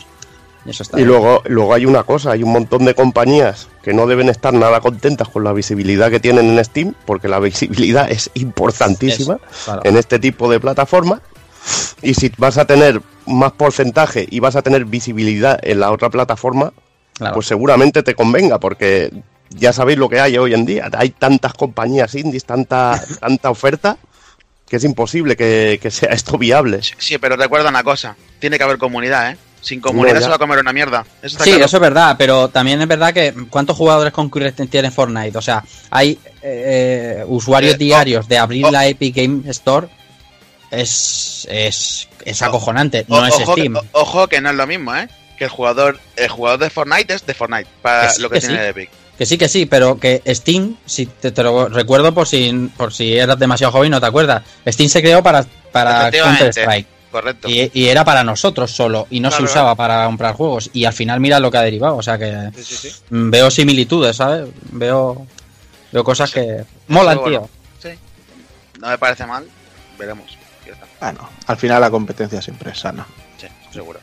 Y 0.66 0.72
eso 0.72 0.84
está 0.84 0.98
Y 0.98 1.04
bien. 1.04 1.10
luego, 1.10 1.42
luego 1.46 1.74
hay 1.74 1.86
una 1.86 2.04
cosa, 2.04 2.32
hay 2.32 2.44
un 2.44 2.52
montón 2.52 2.84
de 2.86 2.94
compañías 2.94 3.68
que 3.82 3.94
no 3.94 4.08
deben 4.08 4.28
estar 4.28 4.54
nada 4.54 4.82
contentas 4.82 5.30
con 5.30 5.44
la 5.44 5.54
visibilidad 5.54 6.10
que 6.12 6.20
tienen 6.20 6.50
en 6.58 6.66
Steam, 6.66 6.94
porque 7.06 7.28
la 7.30 7.40
visibilidad 7.50 8.10
es 8.12 8.30
importantísima 8.34 9.36
Es, 9.52 9.64
claro. 9.66 9.82
en 9.86 9.96
este 9.98 10.20
tipo 10.20 10.50
de 10.52 10.60
plataformas. 10.60 11.22
Y 12.02 12.14
si 12.16 12.32
vas 12.38 12.58
a 12.58 12.66
tener 12.66 13.02
más 13.26 13.52
porcentaje 13.52 14.26
y 14.30 14.40
vas 14.40 14.56
a 14.56 14.62
tener 14.62 14.86
visibilidad 14.86 15.60
en 15.62 15.80
la 15.80 15.92
otra 15.92 16.10
plataforma, 16.10 16.74
Claro. 17.14 17.36
pues 17.36 17.48
seguramente 17.48 18.02
te 18.02 18.16
convenga, 18.16 18.60
porque 18.60 19.12
ya 19.50 19.74
sabéis 19.74 19.98
lo 20.00 20.10
que 20.10 20.20
hay 20.20 20.38
hoy 20.38 20.54
en 20.54 20.66
día. 20.66 20.90
Hay 20.98 21.10
tantas 21.10 21.54
compañías 21.54 22.14
indies, 22.16 22.46
tanta, 22.46 23.02
tanta 23.20 23.50
oferta, 23.50 23.98
que 24.68 24.76
es 24.78 24.84
imposible 24.84 25.36
que, 25.36 25.80
que 25.82 25.92
sea 25.92 26.10
esto 26.10 26.38
viable. 26.38 26.80
Sí, 26.98 27.18
pero 27.18 27.36
recuerda 27.36 27.70
una 27.70 27.84
cosa, 27.84 28.16
tiene 28.40 28.58
que 28.58 28.64
haber 28.64 28.78
comunidad, 28.78 29.32
¿eh? 29.32 29.38
Sin 29.62 29.82
comunidad 29.82 30.16
No, 30.16 30.22
se 30.22 30.30
va 30.30 30.36
a 30.36 30.40
comer 30.40 30.60
una 30.60 30.72
mierda. 30.72 31.06
Eso 31.22 31.34
está 31.36 31.44
Sí, 31.44 31.50
claro. 31.50 31.66
eso 31.66 31.78
es 31.78 31.82
verdad, 31.82 32.16
pero 32.18 32.48
también 32.48 32.82
es 32.82 32.88
verdad 32.88 33.14
que 33.14 33.34
¿cuántos 33.50 33.76
jugadores 33.76 34.14
concurrentes 34.14 34.70
tiene 34.70 34.90
Fortnite? 34.90 35.38
O 35.38 35.42
sea, 35.42 35.66
hay 35.90 36.18
eh, 36.42 37.26
usuarios 37.28 37.74
Eh, 37.74 37.78
diarios 37.78 38.28
de 38.30 38.38
abrir 38.38 38.64
oh. 38.68 38.72
la 38.72 38.88
Epic 38.88 39.16
Game 39.18 39.42
Store. 39.50 39.90
Es, 40.72 41.48
es, 41.50 42.08
es 42.26 42.42
acojonante, 42.42 43.04
no 43.08 43.26
es 43.26 43.34
ojo, 43.36 43.54
Steam. 43.54 43.74
que- 43.74 43.80
ojo 43.94 44.28
que 44.28 44.40
no 44.40 44.52
es 44.52 44.56
lo 44.56 44.68
mismo, 44.68 44.96
¿eh? 44.96 45.10
Que 45.38 45.46
el 45.46 45.50
jugador, 45.50 46.00
el 46.16 46.30
jugador 46.30 46.60
de 46.60 46.70
Fortnite 46.70 47.14
es 47.16 47.26
de 47.26 47.34
Fortnite, 47.34 47.68
para 47.82 48.12
lo 48.20 48.30
que, 48.30 48.40
que 48.40 48.48
tiene 48.48 48.64
sí. 48.64 48.70
Epic. 48.70 48.90
Que 49.20 49.26
sí, 49.26 49.38
que 49.38 49.50
sí, 49.50 49.66
pero 49.66 50.00
que 50.00 50.24
Steam, 50.28 50.78
si 50.86 51.06
te, 51.06 51.32
te 51.32 51.44
lo 51.44 51.68
recuerdo 51.68 52.14
por 52.14 52.26
si, 52.26 52.72
por 52.78 52.94
si 52.94 53.16
eras 53.18 53.38
demasiado 53.38 53.74
joven 53.74 53.88
y 53.88 53.90
no 53.92 54.00
te 54.00 54.08
acuerdas, 54.08 54.44
Steam 54.66 54.90
se 54.90 55.02
creó 55.02 55.22
para, 55.22 55.46
para. 55.74 56.10
Counter-Strike. 56.10 56.88
Correcto. 57.12 57.50
Y, 57.50 57.70
y 57.74 57.88
era 57.88 58.06
para 58.06 58.24
nosotros 58.24 58.72
solo, 58.72 59.08
y 59.10 59.20
no 59.20 59.30
se 59.30 59.38
Claro, 59.40 59.52
usaba 59.52 59.76
para 59.76 60.06
comprar 60.06 60.36
juegos. 60.36 60.70
Y 60.74 60.86
al 60.86 60.94
final 60.94 61.20
mira 61.20 61.40
lo 61.42 61.52
que 61.52 61.58
ha 61.58 61.64
derivado, 61.64 61.98
o 61.98 62.02
sea 62.02 62.18
que 62.18 62.50
Sí, 62.56 62.64
sí, 62.64 62.76
sí. 62.90 62.96
mm, 63.10 63.30
veo 63.30 63.52
similitudes, 63.52 64.16
¿sabes? 64.16 64.48
Veo, 64.72 65.28
veo 65.92 66.04
cosas 66.06 66.32
que 66.32 66.64
molan, 66.88 67.18
tío. 67.18 67.24
bueno, 67.24 67.50
Sí. 67.82 67.90
No 68.80 68.88
me 68.88 68.98
parece 68.98 69.26
mal. 69.26 69.46
Veremos. 69.98 70.38
Bueno, 71.02 71.30
al 71.48 71.58
final 71.58 71.82
la 71.82 71.90
competencia 71.92 72.42
siempre 72.42 72.72
es 72.72 72.80
sana. 72.80 73.06
Sí, 73.38 73.48
seguro. 73.74 74.00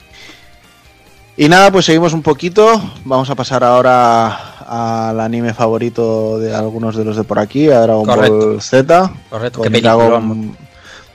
Y 1.37 1.49
nada, 1.49 1.71
pues 1.71 1.85
seguimos 1.85 2.15
un 2.15 2.23
poquito. 2.23 2.81
Vamos 3.05 3.29
a 3.29 3.35
pasar 3.35 3.63
ahora 3.63 4.55
al 4.67 5.21
anime 5.21 5.53
favorito 5.53 6.39
de 6.39 6.55
algunos 6.55 6.97
de 6.97 7.05
los 7.05 7.17
de 7.17 7.25
por 7.25 7.39
aquí, 7.39 7.69
a 7.69 7.81
Dragon 7.81 8.07
Correcto. 8.07 8.47
Ball 8.49 8.63
Z. 8.63 9.13
Correcto. 9.29 9.63
Dragon, 9.63 10.57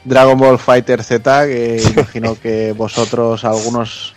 Dragon 0.04 0.40
Ball 0.40 0.60
Fighter 0.60 1.04
Z, 1.04 1.48
que 1.48 1.84
imagino 1.96 2.36
que 2.40 2.74
vosotros, 2.74 3.44
algunos, 3.46 4.14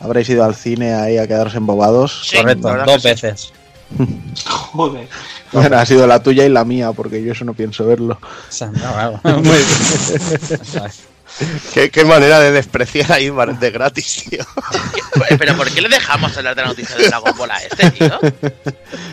habréis 0.00 0.28
ido 0.28 0.44
al 0.44 0.56
cine 0.56 0.94
ahí 0.94 1.18
a 1.18 1.26
quedaros 1.28 1.54
embobados. 1.54 2.22
Sí, 2.26 2.36
Correcto, 2.36 2.74
dos 2.84 3.02
veces. 3.02 3.52
Joder. 4.72 5.08
Bueno, 5.52 5.76
ha 5.76 5.86
sido 5.86 6.06
la 6.08 6.20
tuya 6.20 6.44
y 6.44 6.48
la 6.48 6.64
mía, 6.64 6.90
porque 6.92 7.22
yo 7.22 7.30
eso 7.30 7.44
no 7.44 7.54
pienso 7.54 7.86
verlo. 7.86 8.18
O 8.20 8.52
sea, 8.52 8.68
no, 8.68 8.80
claro. 8.80 9.20
Muy 9.24 9.56
bien. 9.56 10.90
¿Qué, 11.74 11.90
qué 11.90 12.04
manera 12.04 12.38
de 12.40 12.52
despreciar 12.52 13.10
ahí 13.12 13.28
bar- 13.30 13.58
de 13.58 13.70
gratis, 13.70 14.24
tío. 14.30 14.44
Pero 15.38 15.56
¿por 15.56 15.70
qué 15.70 15.80
le 15.80 15.88
dejamos 15.88 16.36
hablar 16.36 16.54
de 16.54 16.62
la 16.62 16.68
noticia 16.68 16.96
de 16.96 17.08
Dragon 17.08 17.36
Ball 17.36 17.50
a 17.50 17.56
este, 17.58 17.90
tío? 17.92 18.18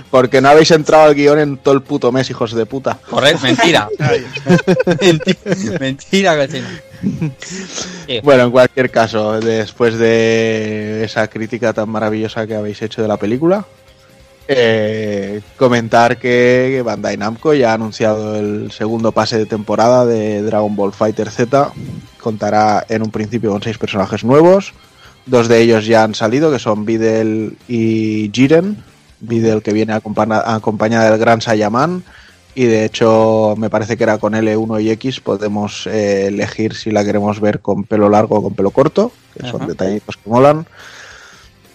Porque 0.10 0.42
no 0.42 0.50
habéis 0.50 0.72
entrado 0.72 1.06
al 1.06 1.16
guion 1.16 1.40
en 1.40 1.58
todo 1.58 1.74
el 1.74 1.82
puto 1.82 2.12
mes, 2.12 2.30
hijos 2.30 2.54
de 2.54 2.66
puta. 2.66 2.98
Correcto, 3.10 3.42
mentira. 3.44 3.88
mentira, 5.02 5.80
mentira, 5.80 6.36
cochino. 6.38 6.68
Sí, 8.06 8.20
Bueno, 8.24 8.44
en 8.44 8.52
cualquier 8.52 8.92
caso, 8.92 9.40
después 9.40 9.98
de 9.98 11.04
esa 11.04 11.28
crítica 11.28 11.74
tan 11.74 11.90
maravillosa 11.90 12.46
que 12.46 12.56
habéis 12.56 12.82
hecho 12.82 13.02
de 13.02 13.08
la 13.08 13.18
película, 13.18 13.66
eh, 14.54 15.42
comentar 15.58 16.18
que 16.18 16.82
Bandai 16.84 17.18
Namco 17.18 17.54
ya 17.54 17.72
ha 17.72 17.76
anunciado 17.76 18.36
el 18.38 18.72
segundo 18.72 19.12
pase 19.12 19.38
de 19.38 19.46
temporada 19.46 20.06
de 20.06 20.42
Dragon 20.44 20.76
Ball 20.76 20.92
Fighter 20.94 21.30
Z. 21.30 21.72
Contará 22.20 22.86
en 22.90 23.02
un 23.02 23.12
principio 23.12 23.52
con 23.52 23.62
seis 23.64 23.78
personajes 23.78 24.24
nuevos. 24.24 24.74
Dos 25.26 25.48
de 25.48 25.62
ellos 25.62 25.86
ya 25.86 26.04
han 26.04 26.16
salido, 26.16 26.52
que 26.52 26.60
son 26.60 26.86
Videl 26.86 27.58
y 27.68 28.30
Jiren. 28.34 28.78
Videl 29.20 29.62
que 29.62 29.72
viene 29.74 29.94
acompaña- 29.94 30.44
acompañada 30.56 31.10
del 31.12 31.20
gran 31.20 31.42
Saiyaman. 31.42 32.04
Y 32.54 32.66
de 32.66 32.84
hecho, 32.84 33.56
me 33.58 33.70
parece 33.70 33.96
que 33.96 34.04
era 34.04 34.18
con 34.18 34.34
L1 34.34 34.82
y 34.84 34.90
X. 34.92 35.22
Podemos 35.22 35.88
eh, 35.88 36.28
elegir 36.28 36.76
si 36.76 36.92
la 36.92 37.06
queremos 37.06 37.40
ver 37.40 37.62
con 37.62 37.86
pelo 37.86 38.10
largo 38.10 38.38
o 38.40 38.44
con 38.44 38.54
pelo 38.56 38.72
corto, 38.72 39.12
que 39.34 39.48
son 39.48 39.68
detallitos 39.68 40.18
que 40.18 40.30
molan. 40.30 40.66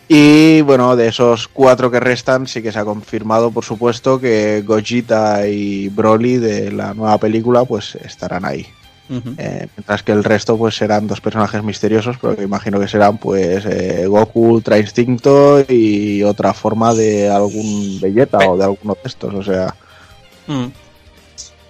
Y 0.08 0.60
bueno, 0.60 0.94
de 0.94 1.08
esos 1.08 1.48
cuatro 1.48 1.90
que 1.90 1.98
restan, 1.98 2.46
sí 2.46 2.62
que 2.62 2.70
se 2.70 2.78
ha 2.78 2.84
confirmado, 2.84 3.50
por 3.50 3.64
supuesto, 3.64 4.20
que 4.20 4.62
Gogeta 4.64 5.48
y 5.48 5.88
Broly 5.88 6.36
de 6.36 6.70
la 6.70 6.94
nueva 6.94 7.18
película, 7.18 7.64
pues 7.64 7.96
estarán 7.96 8.44
ahí. 8.44 8.66
Eh, 9.08 9.68
mientras 9.76 10.02
que 10.02 10.12
el 10.12 10.24
resto, 10.24 10.56
pues 10.58 10.76
serán 10.76 11.06
dos 11.06 11.20
personajes 11.20 11.62
misteriosos, 11.62 12.16
pero 12.20 12.36
que 12.36 12.42
imagino 12.42 12.80
que 12.80 12.88
serán, 12.88 13.18
pues, 13.18 13.64
eh, 13.64 14.06
Goku 14.06 14.54
Ultra 14.54 14.78
Instinto 14.78 15.60
y 15.68 16.22
otra 16.24 16.52
forma 16.52 16.92
de 16.94 17.28
algún 17.28 18.00
Vegeta 18.00 18.38
o 18.38 18.56
de 18.56 18.64
alguno 18.64 18.94
de 18.94 19.08
estos, 19.08 19.34
o 19.34 19.42
sea. 19.42 19.74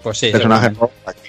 Pues 0.03 0.19
sí. 0.19 0.31
personajes 0.31 0.73
aquí. 1.05 1.26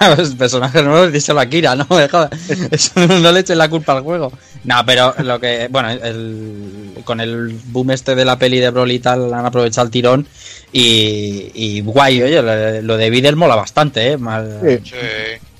Los 0.16 0.34
personajes 0.34 0.82
nuevos, 0.84 1.12
díselo 1.12 1.40
a 1.40 1.46
Kira, 1.46 1.74
no. 1.74 1.86
Eso 2.70 3.06
no 3.06 3.32
le 3.32 3.40
eches 3.40 3.56
la 3.56 3.68
culpa 3.68 3.92
al 3.92 4.02
juego. 4.02 4.32
No, 4.64 4.84
pero 4.84 5.14
lo 5.18 5.40
que. 5.40 5.68
Bueno, 5.70 5.90
el, 5.90 6.94
con 7.04 7.20
el 7.20 7.58
boom 7.66 7.90
este 7.92 8.14
de 8.14 8.24
la 8.24 8.38
peli 8.38 8.58
de 8.58 8.70
Broly 8.70 8.96
y 8.96 8.98
tal, 8.98 9.32
han 9.32 9.46
aprovechado 9.46 9.84
el 9.86 9.90
tirón. 9.90 10.26
Y, 10.72 11.50
y 11.54 11.80
guay, 11.80 12.22
oye, 12.22 12.42
lo, 12.42 12.82
lo 12.82 12.96
de 12.96 13.08
Videl 13.10 13.36
mola 13.36 13.54
bastante, 13.54 14.12
¿eh? 14.12 14.18
Mal- 14.18 14.60
Sí. 14.84 14.98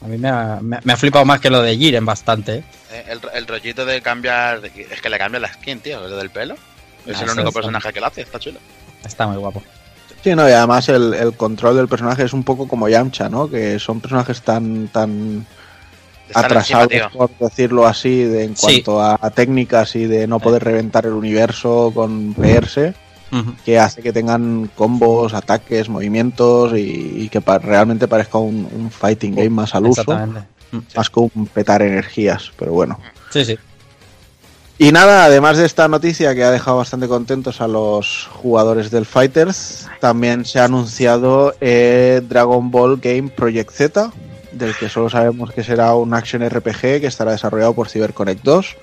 A 0.02 0.08
mí 0.08 0.18
me 0.18 0.28
ha, 0.28 0.58
me, 0.60 0.78
me 0.84 0.92
ha 0.92 0.96
flipado 0.96 1.24
más 1.24 1.40
que 1.40 1.50
lo 1.50 1.62
de 1.62 1.76
Jiren 1.76 2.04
bastante, 2.04 2.56
¿eh? 2.56 2.64
Eh, 2.92 3.04
El, 3.08 3.20
el 3.34 3.46
rollito 3.46 3.84
de 3.86 4.00
cambiar. 4.02 4.60
Es 4.90 5.00
que 5.00 5.08
le 5.08 5.18
cambia 5.18 5.40
la 5.40 5.52
skin, 5.52 5.80
tío, 5.80 6.00
lo 6.06 6.16
del 6.16 6.30
pelo. 6.30 6.54
Es 7.06 7.16
Ah, 7.18 7.24
el 7.24 7.30
único 7.30 7.48
está- 7.48 7.52
personaje 7.60 7.92
que 7.92 8.00
lo 8.00 8.06
hace, 8.06 8.20
está 8.22 8.38
chulo. 8.38 8.58
Está 9.04 9.26
muy 9.26 9.36
guapo. 9.38 9.62
Sí, 10.26 10.34
no, 10.34 10.48
y 10.48 10.50
además 10.50 10.88
el, 10.88 11.14
el 11.14 11.34
control 11.34 11.76
del 11.76 11.86
personaje 11.86 12.24
es 12.24 12.32
un 12.32 12.42
poco 12.42 12.66
como 12.66 12.88
Yamcha, 12.88 13.28
¿no? 13.28 13.48
Que 13.48 13.78
son 13.78 14.00
personajes 14.00 14.42
tan, 14.42 14.88
tan 14.88 15.46
atrasados, 16.34 16.90
encima, 16.90 17.10
por 17.10 17.30
decirlo 17.38 17.86
así, 17.86 18.24
de, 18.24 18.42
en 18.42 18.56
Sí. 18.56 18.62
cuanto 18.82 19.00
a, 19.00 19.16
a 19.20 19.30
técnicas 19.30 19.94
y 19.94 20.06
de 20.06 20.26
no 20.26 20.40
poder 20.40 20.64
reventar 20.64 21.06
el 21.06 21.12
universo 21.12 21.92
con 21.94 22.30
Ujú. 22.30 23.54
que 23.64 23.78
hace 23.78 24.02
que 24.02 24.12
tengan 24.12 24.68
combos, 24.74 25.32
ataques, 25.32 25.88
movimientos 25.88 26.72
y, 26.72 27.22
y 27.22 27.28
que 27.28 27.40
pa- 27.40 27.58
realmente 27.60 28.08
parezca 28.08 28.38
un, 28.38 28.68
un 28.74 28.90
fighting 28.90 29.32
game 29.36 29.50
más 29.50 29.76
al 29.76 29.86
uso, 29.86 30.02
más 30.96 31.08
que 31.08 31.20
un 31.20 31.46
petar 31.46 31.82
energías, 31.82 32.50
pero 32.58 32.72
bueno. 32.72 32.98
Sí, 33.30 33.44
sí. 33.44 33.56
Y 34.78 34.92
nada, 34.92 35.24
además 35.24 35.56
de 35.56 35.64
esta 35.64 35.88
noticia 35.88 36.34
que 36.34 36.44
ha 36.44 36.50
dejado 36.50 36.76
bastante 36.76 37.08
contentos 37.08 37.62
a 37.62 37.68
los 37.68 38.28
jugadores 38.30 38.90
del 38.90 39.06
Fighters, 39.06 39.88
también 40.00 40.44
se 40.44 40.60
ha 40.60 40.64
anunciado 40.64 41.54
eh, 41.62 42.20
Dragon 42.28 42.70
Ball 42.70 42.98
Game 42.98 43.30
Project 43.30 43.70
Z, 43.70 44.12
del 44.52 44.76
que 44.76 44.90
solo 44.90 45.08
sabemos 45.08 45.50
que 45.52 45.64
será 45.64 45.94
un 45.94 46.12
action 46.12 46.46
RPG 46.46 47.00
que 47.00 47.06
estará 47.06 47.32
desarrollado 47.32 47.72
por 47.72 47.88
CyberConnect 47.88 48.44
2. 48.44 48.76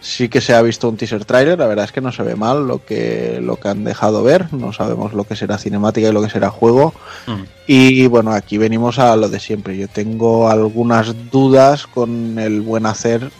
Sí 0.00 0.28
que 0.28 0.40
se 0.40 0.54
ha 0.54 0.62
visto 0.62 0.88
un 0.88 0.96
teaser 0.96 1.24
trailer, 1.24 1.58
la 1.58 1.66
verdad 1.66 1.86
es 1.86 1.92
que 1.92 2.02
no 2.02 2.12
se 2.12 2.22
ve 2.22 2.36
mal 2.36 2.68
lo 2.68 2.84
que, 2.84 3.40
lo 3.42 3.56
que 3.56 3.68
han 3.68 3.84
dejado 3.84 4.22
ver, 4.22 4.52
no 4.52 4.72
sabemos 4.72 5.14
lo 5.14 5.24
que 5.24 5.34
será 5.34 5.58
cinemática 5.58 6.08
y 6.08 6.12
lo 6.12 6.22
que 6.22 6.30
será 6.30 6.50
juego. 6.50 6.94
Mm. 7.26 7.42
Y 7.66 8.06
bueno, 8.06 8.32
aquí 8.32 8.58
venimos 8.58 9.00
a 9.00 9.16
lo 9.16 9.28
de 9.28 9.40
siempre. 9.40 9.76
Yo 9.78 9.88
tengo 9.88 10.48
algunas 10.48 11.30
dudas 11.30 11.86
con 11.88 12.38
el 12.38 12.60
buen 12.60 12.86
hacer 12.86 13.30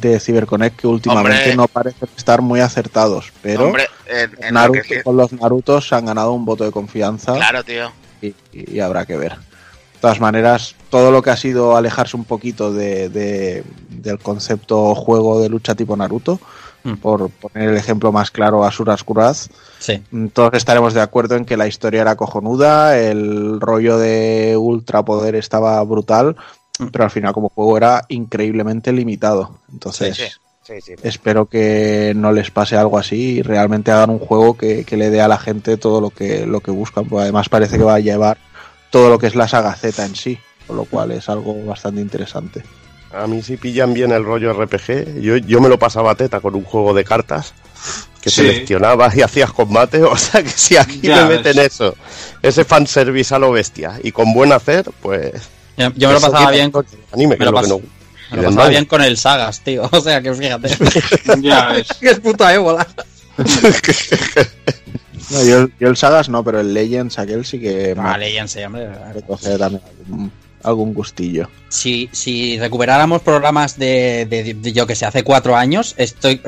de 0.00 0.18
CyberConnect 0.20 0.76
que 0.80 0.86
últimamente 0.86 1.38
Hombre. 1.38 1.56
no 1.56 1.68
parecen 1.68 2.08
estar 2.16 2.40
muy 2.42 2.60
acertados, 2.60 3.32
pero 3.42 3.66
Hombre, 3.66 3.86
en, 4.06 4.30
en 4.42 4.54
lo 4.54 4.60
Naruto, 4.60 4.80
que- 4.88 5.02
con 5.02 5.16
los 5.16 5.32
Narutos 5.32 5.88
se 5.88 5.94
han 5.94 6.06
ganado 6.06 6.32
un 6.32 6.44
voto 6.44 6.64
de 6.64 6.70
confianza 6.72 7.34
Claro, 7.34 7.62
tío. 7.64 7.90
y, 8.20 8.34
y 8.52 8.80
habrá 8.80 9.04
que 9.06 9.16
ver. 9.16 9.32
De 9.32 9.98
todas 10.08 10.20
maneras, 10.20 10.74
todo 10.90 11.10
lo 11.12 11.22
que 11.22 11.30
ha 11.30 11.36
sido 11.36 11.76
alejarse 11.76 12.16
un 12.16 12.24
poquito 12.24 12.72
de, 12.72 13.08
de- 13.08 13.62
del 13.90 14.18
concepto 14.18 14.94
juego 14.94 15.40
de 15.40 15.48
lucha 15.48 15.74
tipo 15.74 15.96
Naruto, 15.96 16.40
Mm. 16.84 16.94
por 16.94 17.30
poner 17.30 17.68
el 17.68 17.76
ejemplo 17.76 18.10
más 18.10 18.32
claro, 18.32 18.64
Asuras 18.64 19.04
Kuraz, 19.04 19.50
Sí. 19.78 20.02
todos 20.32 20.54
estaremos 20.54 20.94
de 20.94 21.00
acuerdo 21.00 21.36
en 21.36 21.44
que 21.44 21.56
la 21.56 21.68
historia 21.68 22.00
era 22.00 22.16
cojonuda, 22.16 22.98
el 22.98 23.60
rollo 23.60 23.98
de 23.98 24.56
ultrapoder 24.58 25.36
estaba 25.36 25.80
brutal. 25.84 26.34
Pero 26.90 27.04
al 27.04 27.10
final 27.10 27.32
como 27.32 27.48
juego 27.50 27.76
era 27.76 28.04
increíblemente 28.08 28.92
limitado. 28.92 29.58
Entonces, 29.72 30.16
Sí, 30.64 30.74
sí, 30.80 30.80
sí. 30.80 30.94
espero 31.02 31.46
que 31.46 32.12
no 32.16 32.32
les 32.32 32.50
pase 32.50 32.76
algo 32.76 32.98
así 32.98 33.38
y 33.38 33.42
realmente 33.42 33.90
hagan 33.90 34.10
un 34.10 34.18
juego 34.18 34.56
que, 34.56 34.84
que 34.84 34.96
le 34.96 35.10
dé 35.10 35.20
a 35.20 35.28
la 35.28 35.38
gente 35.38 35.76
todo 35.76 36.00
lo 36.00 36.10
que, 36.10 36.46
lo 36.46 36.60
que 36.60 36.70
buscan. 36.70 37.06
Porque 37.08 37.22
además 37.24 37.48
parece 37.48 37.78
que 37.78 37.84
va 37.84 37.94
a 37.94 38.00
llevar 38.00 38.38
todo 38.90 39.08
lo 39.10 39.18
que 39.18 39.26
es 39.26 39.34
la 39.34 39.48
saga 39.48 39.74
Z 39.74 40.04
en 40.04 40.14
sí, 40.16 40.38
con 40.66 40.76
lo 40.76 40.84
cual 40.84 41.12
es 41.12 41.28
algo 41.28 41.54
bastante 41.64 42.00
interesante. 42.00 42.62
A 43.14 43.26
mí 43.26 43.42
si 43.42 43.56
pillan 43.58 43.92
bien 43.92 44.10
el 44.12 44.24
rollo 44.24 44.52
RPG, 44.54 45.20
yo, 45.20 45.36
yo 45.36 45.60
me 45.60 45.68
lo 45.68 45.78
pasaba 45.78 46.14
teta 46.14 46.40
con 46.40 46.54
un 46.54 46.64
juego 46.64 46.94
de 46.94 47.04
cartas 47.04 47.52
que 48.22 48.30
Sí. 48.30 48.36
seleccionabas 48.42 49.14
y 49.16 49.22
hacías 49.22 49.52
combate, 49.52 50.02
o 50.02 50.16
sea 50.16 50.42
que 50.42 50.48
si 50.48 50.76
aquí 50.76 51.00
Ya 51.02 51.26
me 51.26 51.36
meten 51.36 51.58
eso, 51.58 51.94
ese 52.40 52.64
fanservice 52.64 53.34
a 53.34 53.38
lo 53.38 53.50
bestia 53.50 53.98
y 54.02 54.12
con 54.12 54.32
buen 54.32 54.52
hacer, 54.52 54.90
pues... 55.02 55.32
Yo, 55.76 55.90
yo 55.96 56.08
me 56.08 56.14
lo 56.14 56.20
pasaba 56.20 56.50
bien, 56.50 56.70
el 56.74 56.84
anime, 57.12 57.36
me 57.36 57.44
es 57.44 57.50
lo 57.50 57.52
que 57.52 57.58
pas- 57.66 57.68
no- 57.68 57.80
me 58.30 58.36
lo 58.42 58.48
pasaba 58.48 58.68
bien 58.68 58.84
con 58.86 59.02
el 59.02 59.16
Sagas, 59.16 59.60
tío. 59.60 59.88
O 59.92 60.00
sea 60.00 60.20
que 60.22 60.32
fíjate. 60.34 60.68
Ya 61.40 61.74
que 62.00 62.08
es 62.10 62.20
puta 62.20 62.52
ébola. 62.54 62.86
No, 65.30 65.44
yo, 65.44 65.68
yo 65.80 65.88
el 65.88 65.96
Sagas 65.96 66.28
no, 66.28 66.44
pero 66.44 66.60
el 66.60 66.74
Legends 66.74 67.18
aquel 67.18 67.44
sí 67.44 67.58
que 67.60 67.94
me 67.94 68.02
Vale, 68.02 68.32
ya 68.32 68.46
sé, 68.46 68.66
hombre. 68.66 68.88
me 69.14 69.22
coge 69.22 69.56
también 69.56 69.82
algún, 70.06 70.32
algún 70.62 70.94
gustillo. 70.94 71.48
Si, 71.68 72.08
si 72.12 72.58
recuperáramos 72.58 73.22
programas 73.22 73.78
de, 73.78 74.26
de- 74.28 74.54
de, 74.54 74.72
yo 74.72 74.86
que 74.86 74.94
sé, 74.94 75.06
hace 75.06 75.22
cuatro 75.22 75.56
años, 75.56 75.94
estoy. 75.96 76.40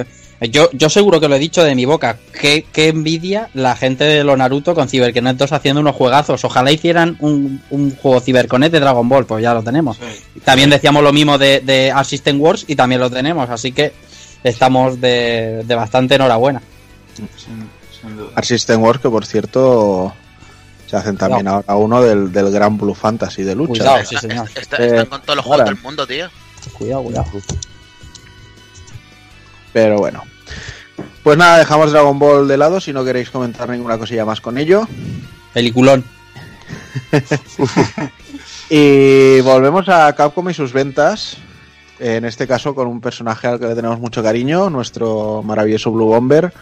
Yo, 0.51 0.69
yo 0.73 0.89
seguro 0.89 1.21
que 1.21 1.29
lo 1.29 1.37
he 1.37 1.39
dicho 1.39 1.63
de 1.65 1.75
mi 1.75 1.85
boca. 1.85 2.19
Qué, 2.39 2.67
qué 2.73 2.89
envidia 2.89 3.49
la 3.55 3.77
gente 3.77 4.05
de 4.05 4.25
lo 4.25 4.37
Naruto 4.37 4.75
con 4.75 4.89
CyberConnect 4.89 5.39
2 5.39 5.53
haciendo 5.53 5.81
unos 5.81 5.95
juegazos. 5.97 6.45
Ojalá 6.45 6.71
hicieran 6.73 7.17
un, 7.21 7.63
un 7.71 7.95
juego 7.97 8.21
CyberConnect 8.21 8.73
de 8.73 8.81
Dragon 8.81 9.09
Ball, 9.09 9.27
pues 9.27 9.43
ya 9.43 9.55
lo 9.55 9.63
tenemos. 9.63 9.97
Sí. 9.97 10.41
También 10.45 10.71
decíamos 10.71 11.03
lo 11.03 11.13
mismo 11.13 11.39
de, 11.39 11.61
de 11.61 11.91
Assistant 11.93 12.41
Wars 12.41 12.65
y 12.69 12.77
también 12.77 13.01
lo 13.01 13.11
tenemos, 13.11 13.49
así 13.51 13.73
que 13.73 13.93
estamos 14.43 15.01
de, 15.01 15.63
de 15.65 15.75
bastante 15.75 16.17
enhorabuena. 16.17 16.61
Sin, 17.15 17.29
sin 18.01 18.17
duda. 18.17 18.43
System 18.43 18.83
Wars, 18.83 19.01
que 19.01 19.09
por 19.09 19.25
cierto 19.25 20.13
se 20.87 20.97
hacen 20.97 21.17
también 21.17 21.49
ahora 21.49 21.75
uno 21.77 22.03
del, 22.03 22.31
del 22.33 22.51
Gran 22.51 22.77
Blue 22.77 22.95
Fantasy 22.95 23.43
de 23.43 23.55
lucha. 23.55 23.71
Cuidado, 23.85 24.05
sí, 24.05 24.17
señor. 24.17 24.49
Está- 24.55 24.77
Eh, 24.83 24.87
están 24.89 25.07
con 25.07 25.23
todos 25.23 25.37
los 25.37 25.45
juegos 25.45 25.61
ahora. 25.63 25.73
del 25.75 25.83
mundo, 25.83 26.07
tío. 26.07 26.29
Cuidado, 26.77 27.03
cuidado. 27.05 27.27
Pero 29.73 29.97
bueno. 29.99 30.23
Pues 31.23 31.39
nada, 31.39 31.59
dejamos 31.59 31.93
Dragon 31.93 32.19
Ball 32.19 32.49
de 32.49 32.57
lado 32.57 32.81
si 32.81 32.93
no 32.93 33.05
queréis 33.05 33.31
comentar 33.31 33.69
ninguna 33.69 33.99
cosilla 33.99 34.25
más 34.25 34.41
con 34.41 34.59
ello. 34.59 34.87
Peliculón. 35.53 36.05
Y 38.71 39.41
volvemos 39.43 39.89
a 39.89 40.13
Capcom 40.15 40.49
y 40.49 40.55
sus 40.55 40.73
ventas. 40.73 41.37
En 42.01 42.25
este 42.25 42.47
caso 42.47 42.75
con 42.75 42.89
un 42.89 43.01
personaje 43.01 43.47
al 43.47 43.61
que 43.61 43.67
le 43.67 43.75
tenemos 43.75 44.01
mucho 44.01 44.23
cariño, 44.23 44.71
nuestro 44.71 45.43
maravilloso 45.45 45.93
Blue 45.93 46.07
Bomber. 46.07 46.53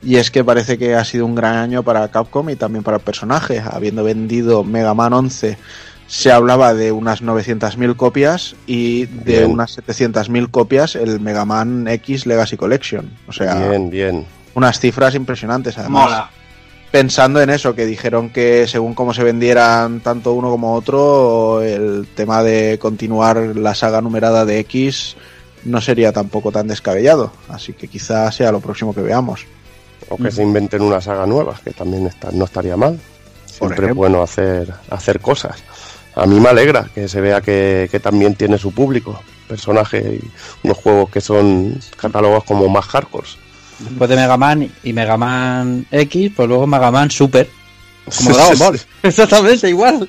Y 0.00 0.16
es 0.16 0.30
que 0.30 0.44
parece 0.44 0.78
que 0.78 0.94
ha 0.94 1.04
sido 1.04 1.26
un 1.26 1.34
gran 1.34 1.56
año 1.56 1.82
para 1.82 2.08
Capcom 2.08 2.48
y 2.50 2.56
también 2.56 2.84
para 2.84 2.98
el 2.98 3.02
personaje. 3.02 3.60
Habiendo 3.60 4.04
vendido 4.04 4.62
Mega 4.62 4.94
Man 4.94 5.12
11, 5.12 5.58
se 6.08 6.32
hablaba 6.32 6.72
de 6.74 6.90
unas 6.90 7.22
900.000 7.22 7.94
copias 7.94 8.56
y 8.66 9.04
de 9.06 9.40
Bien. 9.40 9.50
unas 9.52 9.78
700.000 9.78 10.50
copias 10.50 10.96
el 10.96 11.20
Mega 11.20 11.44
Man 11.44 11.86
X 11.86 12.24
Legacy 12.26 12.56
Collection. 12.56 13.10
O 13.28 13.32
sea, 13.32 13.54
Bien, 13.68 13.90
bien. 13.90 14.26
unas 14.54 14.80
cifras 14.80 15.14
impresionantes. 15.14 15.76
Además, 15.76 16.04
Mola. 16.04 16.30
pensando 16.90 17.42
en 17.42 17.50
eso, 17.50 17.74
que 17.74 17.84
dijeron 17.84 18.30
que 18.30 18.66
según 18.66 18.94
cómo 18.94 19.12
se 19.12 19.22
vendieran 19.22 20.00
tanto 20.00 20.32
uno 20.32 20.48
como 20.50 20.72
otro, 20.74 21.60
el 21.62 22.08
tema 22.14 22.42
de 22.42 22.78
continuar 22.80 23.36
la 23.54 23.74
saga 23.74 24.00
numerada 24.00 24.46
de 24.46 24.60
X 24.60 25.14
no 25.64 25.82
sería 25.82 26.10
tampoco 26.12 26.50
tan 26.50 26.68
descabellado. 26.68 27.32
Así 27.50 27.74
que 27.74 27.86
quizás 27.86 28.34
sea 28.34 28.50
lo 28.50 28.60
próximo 28.60 28.94
que 28.94 29.02
veamos. 29.02 29.44
O 30.08 30.16
que 30.16 30.30
se 30.30 30.42
inventen 30.42 30.80
una 30.80 31.02
saga 31.02 31.26
nueva, 31.26 31.54
que 31.62 31.72
también 31.72 32.06
está, 32.06 32.30
no 32.32 32.46
estaría 32.46 32.78
mal. 32.78 32.98
Siempre 33.44 33.88
es 33.88 33.94
bueno 33.94 34.22
hacer, 34.22 34.72
hacer 34.88 35.20
cosas. 35.20 35.62
A 36.18 36.26
mí 36.26 36.40
me 36.40 36.48
alegra 36.48 36.90
que 36.92 37.06
se 37.06 37.20
vea 37.20 37.40
que, 37.40 37.88
que 37.90 38.00
también 38.00 38.34
tiene 38.34 38.58
su 38.58 38.72
público. 38.72 39.22
Personaje 39.46 40.20
y 40.20 40.66
unos 40.66 40.76
juegos 40.76 41.10
que 41.10 41.20
son 41.20 41.78
catálogos 41.96 42.42
como 42.42 42.68
más 42.68 42.84
hardcore. 42.86 43.28
Después 43.78 44.10
de 44.10 44.16
Mega 44.16 44.36
Man 44.36 44.68
y 44.82 44.92
Mega 44.92 45.16
Man 45.16 45.86
X, 45.90 46.32
pues 46.34 46.48
luego 46.48 46.66
Mega 46.66 46.90
Man 46.90 47.08
Super. 47.08 47.48
Como 48.16 48.34
Dragon 48.34 48.58
Ball. 48.58 48.80
Exactamente 49.04 49.68
igual. 49.68 50.08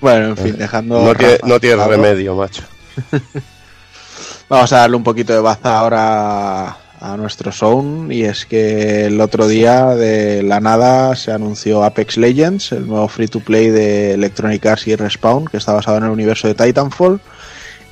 Bueno, 0.00 0.26
en 0.30 0.36
fin, 0.36 0.58
dejando. 0.58 1.00
No 1.44 1.60
tiene, 1.60 1.76
no 1.76 1.86
remedio, 1.86 2.34
macho. 2.34 2.64
Vamos 4.48 4.72
a 4.72 4.78
darle 4.78 4.96
un 4.96 5.04
poquito 5.04 5.32
de 5.32 5.40
baza 5.40 5.78
ahora 5.78 6.76
a 7.02 7.16
nuestro 7.16 7.52
Zone. 7.52 8.14
Y 8.14 8.24
es 8.24 8.46
que 8.46 9.06
el 9.06 9.20
otro 9.20 9.48
día, 9.48 9.94
de 9.94 10.42
la 10.42 10.60
nada, 10.60 11.14
se 11.16 11.32
anunció 11.32 11.84
Apex 11.84 12.16
Legends, 12.16 12.72
el 12.72 12.86
nuevo 12.86 13.08
free 13.08 13.28
to 13.28 13.40
play 13.40 13.68
de 13.68 14.12
Electronic 14.14 14.64
Arts 14.64 14.86
y 14.86 14.96
Respawn, 14.96 15.46
que 15.46 15.56
está 15.56 15.72
basado 15.72 15.98
en 15.98 16.04
el 16.04 16.10
universo 16.10 16.48
de 16.48 16.54
Titanfall. 16.54 17.20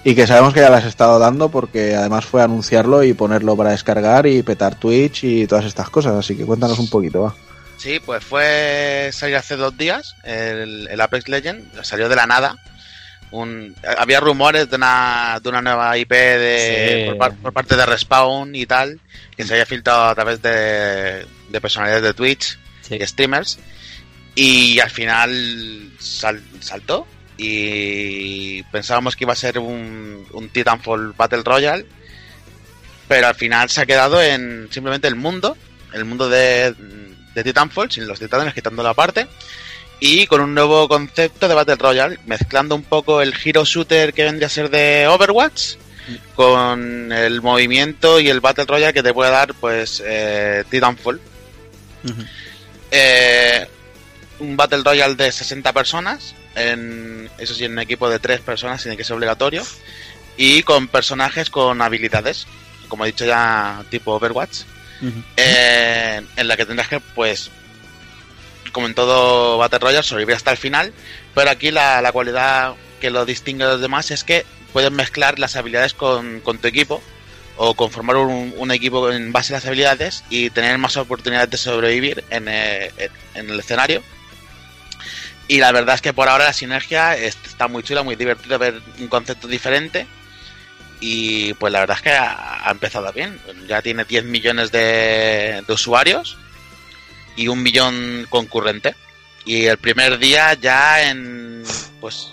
Y 0.03 0.15
que 0.15 0.27
sabemos 0.27 0.55
que 0.55 0.61
ya 0.61 0.71
las 0.71 0.85
has 0.85 0.89
estado 0.89 1.19
dando 1.19 1.51
porque 1.51 1.95
además 1.95 2.25
fue 2.25 2.43
anunciarlo 2.43 3.03
y 3.03 3.13
ponerlo 3.13 3.55
para 3.55 3.73
descargar 3.73 4.27
y 4.27 4.43
petar 4.43 4.75
Twitch 4.75 5.25
y 5.25 5.47
todas 5.47 5.67
estas 5.67 5.91
cosas. 5.91 6.15
Así 6.15 6.37
que 6.37 6.47
cuéntanos 6.47 6.79
un 6.79 6.89
poquito, 6.89 7.23
va. 7.23 7.35
Sí, 7.77 7.99
pues 8.05 8.25
fue 8.25 9.11
salir 9.13 9.37
hace 9.37 9.57
dos 9.57 9.77
días 9.77 10.15
el, 10.23 10.87
el 10.89 11.01
Apex 11.01 11.29
Legend, 11.29 11.83
salió 11.83 12.09
de 12.09 12.17
la 12.17 12.27
nada. 12.27 12.57
Un, 13.33 13.77
había 13.99 14.19
rumores 14.21 14.69
de 14.69 14.77
una, 14.77 15.39
de 15.43 15.49
una 15.49 15.63
nueva 15.63 15.97
IP 15.97 16.11
de, 16.11 17.03
Sí. 17.05 17.09
por, 17.11 17.19
par- 17.19 17.35
por 17.37 17.53
parte 17.53 17.77
de 17.77 17.87
Respawn 17.87 18.55
y 18.57 18.67
tal, 18.67 18.99
que 19.37 19.45
se 19.45 19.53
había 19.55 19.67
filtrado 19.67 20.05
a 20.09 20.15
través 20.15 20.43
de, 20.43 21.25
de 21.49 21.61
personalidades 21.61 22.03
de 22.03 22.15
Twitch 22.15 22.59
Sí. 22.83 22.97
y 23.01 23.07
streamers. 23.07 23.59
Y 24.35 24.81
al 24.81 24.91
final 24.91 25.91
sal- 26.01 26.43
saltó 26.61 27.07
y 27.37 28.63
pensábamos 28.65 29.15
que 29.17 29.25
iba 29.25 29.33
a 29.33 29.37
ser 29.37 29.59
un, 29.59 30.27
un 30.33 30.49
Titanfall 30.51 31.13
Battle 31.17 31.43
Royale, 31.45 31.87
pero 33.09 33.27
al 33.29 33.35
final 33.35 33.69
se 33.71 33.81
ha 33.81 33.87
quedado 33.87 34.21
en 34.23 34.69
simplemente 34.71 35.09
el 35.09 35.15
mundo, 35.17 35.57
el 35.93 36.05
mundo 36.05 36.29
de, 36.29 36.75
de 37.35 37.45
Titanfall, 37.45 37.91
sin 37.91 38.07
los 38.07 38.19
titanes, 38.19 38.55
quitando 38.55 38.83
la 38.83 38.95
parte, 38.95 39.27
y 40.01 40.27
con 40.27 40.41
un 40.41 40.55
nuevo 40.55 40.89
concepto 40.89 41.47
de 41.47 41.55
Battle 41.55 41.77
Royale, 41.77 42.19
mezclando 42.27 42.75
un 42.75 42.83
poco 42.83 43.21
el 43.21 43.35
hero 43.45 43.65
shooter 43.65 44.15
que 44.15 44.25
vendría 44.25 44.47
a 44.47 44.51
ser 44.51 44.71
de 44.71 45.07
Overwatch 45.07 45.75
con 46.35 47.13
el 47.13 47.43
movimiento 47.43 48.19
y 48.19 48.29
el 48.29 48.41
Battle 48.41 48.65
Royale 48.65 48.95
que 48.95 49.03
te 49.03 49.13
puede 49.13 49.31
dar 49.31 49.55
pues 49.55 50.03
eh, 50.05 50.65
Titanfall. 50.69 51.21
Eh, 52.91 53.67
un 54.41 54.57
Battle 54.57 54.83
Royale 54.83 55.15
de 55.15 55.31
60 55.31 55.73
personas, 55.73 56.35
en, 56.55 57.31
eso 57.39 57.55
sí, 57.55 57.65
en 57.65 57.73
un 57.73 57.79
equipo 57.79 58.09
de 58.09 58.19
3 58.19 58.41
personas, 58.41 58.83
tiene 58.83 58.97
que 58.97 59.05
ser 59.05 59.17
obligatorio, 59.17 59.65
y 60.37 60.63
con 60.63 60.89
personajes 60.89 61.51
con 61.51 61.83
habilidades, 61.83 62.47
como 62.89 63.05
he 63.05 63.09
dicho 63.09 63.27
ya, 63.27 63.85
tipo 63.91 64.15
Overwatch, 64.15 64.63
eh, 65.37 66.23
en 66.37 66.49
la 66.49 66.57
que 66.57 66.67
tendrás 66.67 66.89
que, 66.89 67.01
pues, 67.01 67.51
como 68.73 68.87
en 68.87 68.95
todo 68.95 69.59
Battle 69.59 69.79
Royale, 69.81 70.03
sobrevivir 70.03 70.37
hasta 70.37 70.51
el 70.53 70.57
final, 70.57 70.93
pero 71.35 71.51
aquí 71.51 71.71
la, 71.71 72.01
la 72.03 72.13
cualidad 72.13 72.75
que 73.01 73.11
lo 73.11 73.25
distingue 73.25 73.65
de 73.65 73.73
los 73.73 73.81
demás 73.81 74.11
es 74.11 74.25
que 74.25 74.45
puedes 74.73 74.91
mezclar 74.93 75.39
las 75.39 75.57
habilidades 75.57 75.95
con, 75.95 76.41
con 76.41 76.59
tu 76.59 76.69
equipo 76.69 77.03
o 77.57 77.75
conformar 77.75 78.17
un, 78.17 78.55
un 78.57 78.71
equipo 78.71 79.11
en 79.11 79.33
base 79.33 79.53
a 79.53 79.57
las 79.57 79.67
habilidades 79.67 80.25
y 80.31 80.51
tener 80.51 80.79
más 80.79 80.97
oportunidades 80.97 81.51
de 81.51 81.57
sobrevivir 81.57 82.25
en, 82.31 82.47
eh, 82.49 82.91
en 83.35 83.51
el 83.51 83.59
escenario. 83.61 84.03
Y 85.49 85.59
la 85.59 85.73
verdad 85.73 85.97
es 85.97 86.01
que 86.01 86.13
por 86.13 86.29
ahora 86.29 86.45
la 86.45 86.53
sinergia 86.53 87.17
es- 87.17 87.37
está 87.45 87.67
muy 87.69 87.83
chula, 87.83 88.03
muy 88.03 88.15
divertido 88.17 88.59
ver 88.59 88.81
un 88.99 89.09
concepto 89.09 89.49
diferente. 89.49 90.07
Y 91.01 91.55
pues 91.55 91.73
la 91.73 91.81
verdad 91.81 91.97
es 91.97 92.03
que 92.03 92.11
ha, 92.13 92.69
ha 92.69 92.71
empezado 92.71 93.11
bien. 93.13 93.41
Ya 93.67 93.83
tiene 93.83 94.05
10 94.05 94.25
millones 94.25 94.71
de, 94.71 95.63
de 95.67 95.73
usuarios 95.73 96.37
y 97.37 97.49
un 97.49 97.63
millón 97.63 98.27
concurrente. 98.29 98.95
Y 99.45 99.67
el 99.67 99.79
primer 99.79 100.19
día 100.19 100.55
ya 100.55 101.09
en. 101.09 101.63
Pues. 102.01 102.29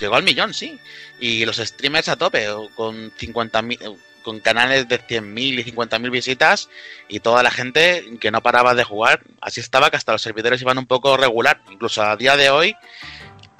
Llegó 0.00 0.16
al 0.16 0.24
millón, 0.24 0.52
sí. 0.52 0.78
Y 1.20 1.44
los 1.44 1.58
streamers 1.58 2.08
a 2.08 2.16
tope, 2.16 2.46
con 2.74 3.12
50.000. 3.12 3.96
Con 4.22 4.38
canales 4.38 4.86
de 4.88 5.00
100.000 5.00 5.58
y 5.58 5.72
50.000 5.72 6.10
visitas 6.12 6.68
y 7.08 7.18
toda 7.18 7.42
la 7.42 7.50
gente 7.50 8.04
que 8.20 8.30
no 8.30 8.40
paraba 8.40 8.72
de 8.72 8.84
jugar. 8.84 9.20
Así 9.40 9.58
estaba 9.58 9.90
que 9.90 9.96
hasta 9.96 10.12
los 10.12 10.22
servidores 10.22 10.62
iban 10.62 10.78
un 10.78 10.86
poco 10.86 11.16
regular. 11.16 11.60
Incluso 11.72 12.04
a 12.04 12.16
día 12.16 12.36
de 12.36 12.48
hoy 12.48 12.76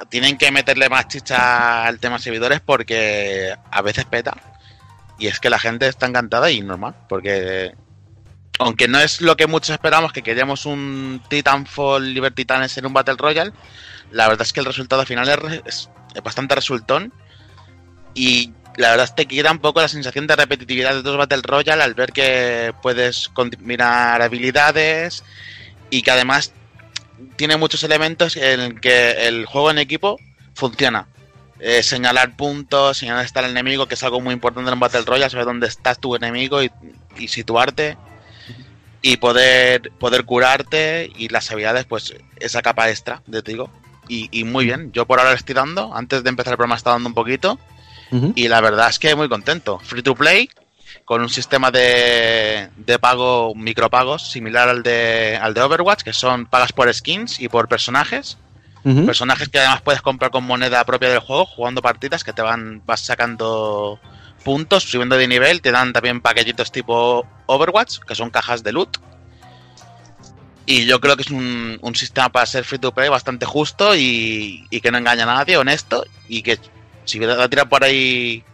tienen 0.08 0.38
que 0.38 0.50
meterle 0.50 0.88
más 0.88 1.08
chicha 1.08 1.84
al 1.84 1.98
tema 1.98 2.18
servidores 2.18 2.60
porque 2.60 3.54
a 3.70 3.82
veces 3.82 4.04
peta. 4.04 4.36
Y 5.18 5.26
es 5.26 5.38
que 5.40 5.50
la 5.50 5.58
gente 5.58 5.86
está 5.86 6.06
encantada 6.06 6.50
y 6.50 6.60
normal, 6.60 6.94
porque 7.08 7.74
aunque 8.58 8.88
no 8.88 8.98
es 9.00 9.20
lo 9.20 9.36
que 9.36 9.46
muchos 9.46 9.70
esperamos, 9.70 10.12
que 10.12 10.22
queríamos 10.22 10.66
un 10.66 11.22
Titanfall 11.28 12.12
Liberty 12.14 12.42
Titanes 12.42 12.76
en 12.78 12.86
un 12.86 12.92
Battle 12.92 13.16
Royale, 13.18 13.52
la 14.10 14.28
verdad 14.28 14.46
es 14.46 14.52
que 14.52 14.60
el 14.60 14.66
resultado 14.66 15.04
final 15.06 15.28
es, 15.28 15.62
es- 15.66 15.90
bastante 16.22 16.54
resultón. 16.54 17.12
Y 18.14 18.52
la 18.76 18.90
verdad 18.90 19.04
es 19.04 19.12
que 19.12 19.26
quita 19.26 19.50
un 19.50 19.58
poco 19.58 19.80
la 19.80 19.88
sensación 19.88 20.26
de 20.26 20.36
repetitividad 20.36 20.92
de 20.92 20.98
otros 21.00 21.16
Battle 21.16 21.40
Royale 21.42 21.82
al 21.82 21.94
ver 21.94 22.12
que 22.12 22.74
puedes 22.82 23.28
combinar 23.30 24.20
habilidades 24.20 25.24
y 25.90 26.02
que 26.02 26.10
además 26.10 26.52
tiene 27.36 27.56
muchos 27.56 27.82
elementos 27.84 28.36
en 28.36 28.78
que 28.78 29.26
el 29.28 29.46
juego 29.46 29.70
en 29.70 29.78
equipo 29.78 30.18
funciona. 30.54 31.06
Eh, 31.60 31.82
señalar 31.82 32.36
puntos, 32.36 32.98
señalar 32.98 33.24
está 33.24 33.40
el 33.40 33.50
enemigo, 33.50 33.86
que 33.86 33.94
es 33.94 34.02
algo 34.02 34.20
muy 34.20 34.34
importante 34.34 34.68
en 34.68 34.74
un 34.74 34.80
Battle 34.80 35.02
Royale, 35.06 35.30
saber 35.30 35.46
dónde 35.46 35.68
estás 35.68 35.98
tu 35.98 36.14
enemigo 36.16 36.60
y 36.62 36.70
situarte 37.28 37.96
y 39.02 39.16
poder, 39.16 39.90
poder 39.98 40.24
curarte 40.24 41.10
y 41.16 41.28
las 41.28 41.50
habilidades, 41.50 41.84
pues 41.84 42.14
esa 42.36 42.62
capa 42.62 42.88
extra, 42.88 43.22
de 43.26 43.42
te 43.42 43.52
digo. 43.52 43.68
Y, 44.08 44.28
y 44.30 44.44
muy 44.44 44.64
bien, 44.64 44.92
yo 44.92 45.06
por 45.06 45.18
ahora 45.18 45.32
estoy 45.32 45.54
dando, 45.54 45.94
antes 45.94 46.22
de 46.22 46.30
empezar 46.30 46.52
el 46.52 46.56
programa 46.56 46.76
estaba 46.76 46.94
dando 46.94 47.08
un 47.08 47.14
poquito 47.14 47.58
y 48.34 48.48
la 48.48 48.60
verdad 48.60 48.90
es 48.90 48.98
que 48.98 49.14
muy 49.14 49.28
contento. 49.28 49.78
Free 49.78 50.02
to 50.02 50.14
play, 50.14 50.50
con 51.04 51.22
un 51.22 51.30
sistema 51.30 51.70
de, 51.70 52.68
de 52.76 52.98
pago, 52.98 53.54
micropagos, 53.54 54.30
similar 54.30 54.68
al 54.68 54.82
de, 54.82 55.38
al 55.40 55.54
de 55.54 55.62
Overwatch, 55.62 56.02
que 56.02 56.12
son 56.12 56.46
pagas 56.46 56.72
por 56.72 56.92
skins 56.92 57.40
y 57.40 57.48
por 57.48 57.68
personajes. 57.68 58.36
Personajes 58.84 59.48
que 59.48 59.60
además 59.60 59.80
puedes 59.80 60.02
comprar 60.02 60.32
con 60.32 60.42
moneda 60.42 60.84
propia 60.84 61.08
del 61.08 61.20
juego, 61.20 61.46
jugando 61.46 61.80
partidas 61.80 62.24
que 62.24 62.32
te 62.32 62.42
van, 62.42 62.82
vas 62.84 63.00
sacando 63.00 64.00
puntos, 64.42 64.84
subiendo 64.84 65.16
de 65.16 65.28
nivel, 65.28 65.60
te 65.60 65.70
dan 65.70 65.92
también 65.92 66.20
paquetitos 66.20 66.70
tipo 66.70 67.26
Overwatch, 67.46 68.00
que 68.00 68.14
son 68.14 68.30
cajas 68.30 68.62
de 68.62 68.72
loot. 68.72 68.98
Y 70.64 70.84
yo 70.84 71.00
creo 71.00 71.16
que 71.16 71.22
es 71.22 71.30
un, 71.30 71.78
sistema 71.94 72.30
para 72.30 72.46
ser 72.46 72.64
free 72.64 72.78
to 72.78 72.92
play 72.92 73.08
bastante 73.08 73.46
justo 73.46 73.96
y, 73.96 74.66
y 74.70 74.80
que 74.80 74.90
no 74.90 74.98
engaña 74.98 75.24
a 75.24 75.34
nadie, 75.34 75.56
honesto, 75.56 76.04
y 76.28 76.42
que 76.42 76.58
si 77.04 77.18
va 77.18 77.42
a 77.42 77.48
tirar 77.48 77.68
por 77.68 77.82
ahí 77.82 78.44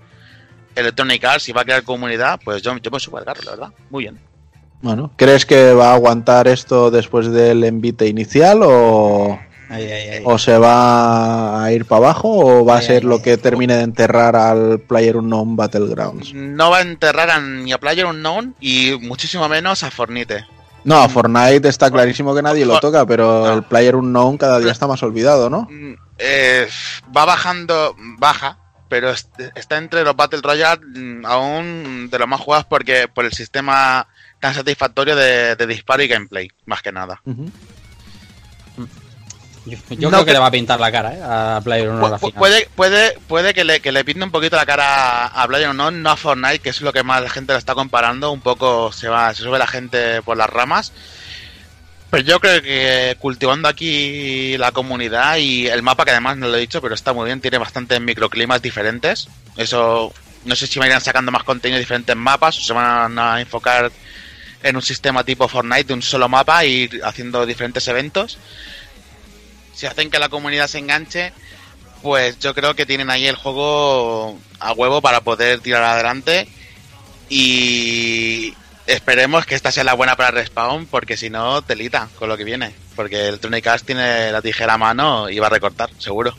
Electronic 0.75 1.25
Arts 1.25 1.49
y 1.49 1.53
va 1.53 1.63
a 1.63 1.65
crear 1.65 1.83
comunidad, 1.83 2.41
pues 2.43 2.63
yo, 2.63 2.77
yo 2.77 2.91
me 2.91 3.01
subo 3.01 3.19
al 3.19 3.25
carro, 3.25 3.43
la 3.45 3.51
verdad. 3.51 3.69
Muy 3.91 4.05
bien. 4.05 4.19
Bueno, 4.81 5.11
¿crees 5.17 5.45
que 5.45 5.73
va 5.73 5.91
a 5.91 5.95
aguantar 5.95 6.47
esto 6.47 6.91
después 6.91 7.31
del 7.33 7.65
envite 7.65 8.07
inicial 8.07 8.61
o, 8.63 9.39
Ahí, 9.71 9.85
ahí, 9.85 10.09
ahí. 10.11 10.23
o 10.25 10.39
se 10.39 10.57
va 10.57 11.63
a 11.63 11.73
ir 11.73 11.85
para 11.85 11.99
abajo 12.07 12.29
o 12.31 12.65
va 12.65 12.79
a 12.79 12.83
ser 12.83 13.05
lo 13.05 13.21
que 13.21 13.37
termine 13.37 13.77
de 13.77 13.83
enterrar 13.83 14.35
al 14.37 14.81
Player 14.81 15.17
Unknown 15.17 15.57
Battlegrounds? 15.57 16.33
No 16.35 16.71
va 16.71 16.79
a 16.79 16.83
enterrar 16.83 17.31
a, 17.31 17.41
ni 17.41 17.73
a 17.73 17.79
Player 17.79 18.07
Unknown 18.07 18.55
y 18.61 18.97
muchísimo 19.01 19.49
menos 19.49 19.83
a 19.83 19.91
Fornite. 19.91 20.45
No, 20.85 21.03
a 21.03 21.09
Fortnite 21.09 21.69
está 21.69 21.91
clarísimo 21.91 22.35
que 22.35 22.41
nadie 22.41 22.65
lo 22.65 22.81
toca, 22.81 23.05
pero 23.05 23.47
No. 23.47 23.53
el 23.55 23.63
Player 23.65 23.97
Unknown 23.97 24.39
cada 24.39 24.59
día 24.59 24.73
está 24.73 24.87
más 24.87 25.03
olvidado, 25.03 25.51
¿no? 25.51 25.67
Mm, 25.71 25.95
eh, 26.19 26.67
va 27.15 27.25
bajando, 27.27 27.95
baja, 28.19 28.59
pero 28.89 29.11
est- 29.11 29.29
está 29.55 29.77
entre 29.77 30.03
los 30.03 30.17
Battle 30.17 30.41
Royale 30.43 30.81
mm, 30.87 31.27
aún 31.27 32.09
de 32.11 32.19
los 32.19 32.29
más 32.29 32.41
jugados 32.41 32.65
porque 32.65 33.07
por 33.07 33.27
el 33.27 33.33
sistema 33.33 34.07
tan 34.41 34.55
satisfactorio 34.55 35.15
de, 35.15 35.57
de 35.57 35.67
disparo 35.67 36.03
y 36.03 36.09
gameplay, 36.09 36.49
más 36.65 36.81
que 36.81 36.93
nada. 36.93 37.21
Yo, 39.67 39.77
yo 39.91 40.11
No, 40.11 40.19
creo 40.19 40.21
que 40.21 40.25
que- 40.27 40.33
le 40.33 40.39
va 40.39 40.47
a 40.47 40.51
pintar 40.51 40.81
la 40.81 40.91
cara, 40.93 41.13
¿eh? 41.15 41.21
A 41.23 41.61
Player 41.63 41.89
Pu- 41.91 42.07
al 42.07 42.13
pu- 42.13 42.19
final. 42.19 42.35
puede, 42.39 42.69
puede, 42.75 43.19
puede 43.27 43.55
que 43.55 43.65
le, 43.65 43.81
que 43.81 43.93
le 43.93 44.05
pinte 44.05 44.25
un 44.25 44.31
poquito 44.31 44.57
la 44.57 44.65
cara 44.67 45.27
a 45.27 45.47
Player 45.47 45.75
no, 45.75 45.91
no 45.91 46.11
a 46.11 46.17
Fortnite, 46.17 46.61
que 46.61 46.71
es 46.71 46.81
lo 46.81 46.93
que 46.93 47.03
más 47.03 47.23
la 47.23 47.29
gente 47.31 47.53
lo 47.53 47.59
está 47.59 47.75
comparando, 47.75 48.31
un 48.33 48.41
poco 48.41 48.93
se 48.93 49.09
va, 49.09 49.35
se 49.35 49.43
sube 49.43 49.59
la 49.59 49.67
gente 49.67 50.23
por 50.23 50.37
las 50.37 50.49
ramas. 50.49 50.93
Pero 52.11 52.23
yo 52.23 52.41
creo 52.41 52.63
que 52.63 53.17
cultivando 53.21 53.69
aquí 53.69 54.57
la 54.57 54.73
comunidad 54.73 55.37
y 55.37 55.67
el 55.67 55.83
mapa, 55.83 56.07
que 56.07 56.13
además 56.13 56.39
no 56.39 56.49
lo 56.49 56.57
he 56.57 56.61
dicho, 56.61 56.81
pero 56.81 56.95
está 56.95 57.13
muy 57.13 57.27
bien, 57.27 57.41
tiene 57.43 57.59
bastantes 57.59 58.01
microclimas 58.01 58.63
diferentes. 58.63 59.29
Eso, 59.59 60.15
no 60.47 60.57
sé 60.57 60.67
si 60.67 60.81
me 60.81 60.87
irán 60.87 61.03
sacando 61.03 61.31
más 61.31 61.43
contenido 61.43 61.77
de 61.77 61.81
diferentes 61.81 62.17
mapas 62.17 62.57
o 62.59 62.63
se 62.63 62.73
van 62.73 63.19
a 63.19 63.41
enfocar 63.43 63.93
en 64.63 64.75
un 64.75 64.81
sistema 64.83 65.23
tipo 65.23 65.47
Fortnite 65.49 65.85
de 65.85 65.95
un 65.95 66.01
solo 66.03 66.31
mapa 66.31 66.65
y 66.65 66.71
ir 66.85 67.01
haciendo 67.05 67.45
diferentes 67.45 67.87
eventos. 67.89 68.39
Si 69.79 69.87
hacen 69.87 70.11
que 70.11 70.19
la 70.19 70.29
comunidad 70.29 70.67
se 70.67 70.79
enganche, 70.79 71.33
pues 72.03 72.41
yo 72.41 72.53
creo 72.53 72.75
que 72.75 72.85
tienen 72.85 73.11
ahí 73.11 73.29
el 73.29 73.37
juego 73.37 74.37
a 74.59 74.73
huevo 74.73 75.01
para 75.01 75.21
poder 75.21 75.61
tirar 75.61 75.85
adelante 75.85 76.49
y 77.29 78.55
esperemos 78.89 79.47
que 79.47 79.55
esta 79.55 79.71
sea 79.71 79.85
la 79.85 79.95
buena 79.95 80.17
para 80.17 80.33
Respawn 80.33 80.87
porque 80.87 81.17
si 81.17 81.31
no, 81.31 81.63
telita 81.63 82.09
con 82.19 82.29
lo 82.29 82.37
que 82.37 82.43
viene. 82.43 82.75
Porque 82.97 83.29
el 83.29 83.39
Tronic 83.39 83.69
Arts 83.69 83.85
tiene 83.85 84.33
la 84.33 84.43
tijera 84.43 84.75
a 84.75 84.79
mano 84.79 85.31
y 85.31 85.39
va 85.39 85.47
a 85.47 85.51
recortar, 85.51 85.91
seguro. 85.99 86.35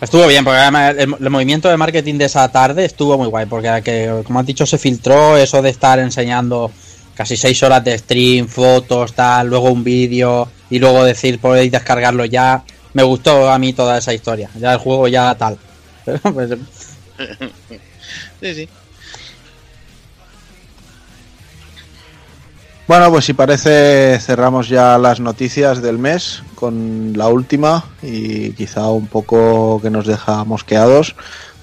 Estuvo 0.00 0.26
bien, 0.26 0.42
porque 0.42 0.58
además 0.58 0.96
el, 0.98 1.14
el 1.20 1.30
movimiento 1.30 1.68
de 1.68 1.76
marketing 1.76 2.18
de 2.18 2.24
esa 2.24 2.50
tarde 2.50 2.86
estuvo 2.86 3.16
muy 3.16 3.28
guay, 3.28 3.46
porque 3.46 3.82
que, 3.84 4.22
como 4.24 4.40
has 4.40 4.46
dicho, 4.46 4.66
se 4.66 4.78
filtró 4.78 5.36
eso 5.36 5.62
de 5.62 5.70
estar 5.70 6.00
enseñando 6.00 6.72
casi 7.14 7.36
seis 7.36 7.62
horas 7.62 7.84
de 7.84 7.98
stream, 7.98 8.48
fotos, 8.48 9.12
tal, 9.12 9.48
luego 9.48 9.70
un 9.70 9.84
vídeo 9.84 10.48
y 10.70 10.78
luego 10.78 11.04
decir 11.04 11.38
podéis 11.40 11.72
descargarlo 11.72 12.24
ya. 12.24 12.62
Me 12.92 13.02
gustó 13.02 13.50
a 13.50 13.58
mí 13.58 13.72
toda 13.72 13.98
esa 13.98 14.12
historia. 14.12 14.50
Ya 14.58 14.72
el 14.72 14.78
juego 14.78 15.08
ya 15.08 15.34
tal. 15.34 15.58
Pues, 16.34 16.50
Sí, 18.40 18.54
sí. 18.54 18.68
Bueno, 22.90 23.08
pues 23.12 23.24
si 23.24 23.34
parece 23.34 24.18
cerramos 24.18 24.68
ya 24.68 24.98
las 24.98 25.20
noticias 25.20 25.80
del 25.80 25.96
mes 25.96 26.42
con 26.56 27.12
la 27.16 27.28
última 27.28 27.84
y 28.02 28.50
quizá 28.54 28.88
un 28.88 29.06
poco 29.06 29.80
que 29.80 29.90
nos 29.90 30.06
deja 30.06 30.42
mosqueados. 30.42 31.14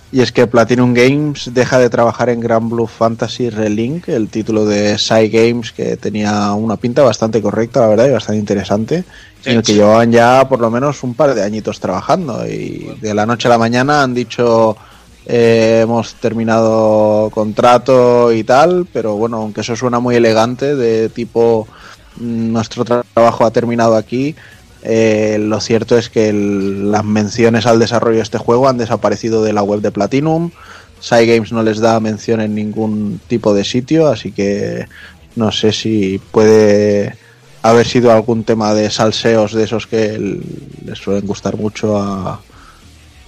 Y 0.10 0.22
es 0.22 0.32
que 0.32 0.48
Platinum 0.48 0.94
Games 0.94 1.52
deja 1.54 1.80
de 1.80 1.90
trabajar 1.90 2.30
en 2.30 2.40
Grand 2.40 2.70
Blue 2.70 2.88
Fantasy 2.88 3.50
Relink, 3.50 4.08
el 4.08 4.30
título 4.30 4.66
de 4.66 4.98
Psy 4.98 5.28
Games 5.28 5.74
que 5.74 5.98
tenía 5.98 6.54
una 6.54 6.78
pinta 6.78 7.04
bastante 7.04 7.42
correcta, 7.42 7.82
la 7.82 7.88
verdad, 7.88 8.08
y 8.08 8.12
bastante 8.12 8.40
interesante. 8.40 9.04
Sí. 9.44 9.50
En 9.50 9.58
el 9.58 9.64
que 9.64 9.74
llevaban 9.74 10.12
ya 10.12 10.48
por 10.48 10.62
lo 10.62 10.72
menos 10.72 11.04
un 11.04 11.14
par 11.14 11.36
de 11.36 11.44
añitos 11.44 11.82
trabajando. 11.82 12.48
Y 12.48 12.98
de 13.02 13.14
la 13.14 13.26
noche 13.26 13.50
a 13.50 13.52
la 13.52 13.58
mañana 13.58 14.02
han 14.02 14.14
dicho 14.14 14.78
eh, 15.26 15.82
hemos 15.84 16.14
terminado 16.16 17.30
contrato 17.34 18.32
y 18.32 18.46
tal, 18.46 18.88
pero 18.92 19.18
bueno, 19.18 19.38
aunque 19.38 19.60
eso 19.60 19.76
suena 19.76 20.00
muy 20.00 20.16
elegante, 20.16 20.74
de 20.76 21.10
tipo 21.10 21.68
mm, 22.16 22.54
nuestro 22.54 22.86
tra- 22.86 23.04
trabajo 23.14 23.46
ha 23.46 23.52
terminado 23.52 23.98
aquí, 23.98 24.36
eh, 24.90 25.38
lo 25.40 25.60
cierto 25.60 25.98
es 25.98 26.10
que 26.10 26.30
el- 26.30 26.92
las 26.92 27.04
menciones 27.04 27.66
al 27.66 27.78
desarrollo 27.80 28.18
de 28.18 28.24
este 28.24 28.38
juego 28.38 28.70
han 28.70 28.78
desaparecido 28.78 29.44
de 29.44 29.52
la 29.54 29.62
web 29.64 29.82
de 29.82 29.92
Platinum. 29.92 30.52
Cygames 31.02 31.52
no 31.52 31.62
les 31.62 31.80
da 31.80 32.00
mención 32.00 32.40
en 32.42 32.56
ningún 32.56 33.20
tipo 33.28 33.54
de 33.54 33.64
sitio, 33.66 34.08
así 34.08 34.32
que 34.32 34.86
no 35.36 35.52
sé 35.52 35.72
si 35.74 36.20
puede 36.32 37.16
haber 37.62 37.86
sido 37.88 38.12
algún 38.12 38.44
tema 38.46 38.74
de 38.74 38.90
salseos 38.90 39.54
de 39.54 39.64
esos 39.66 39.88
que 39.88 40.18
les 40.86 40.98
suelen 40.98 41.28
gustar 41.28 41.58
mucho 41.58 41.98
a, 42.02 42.40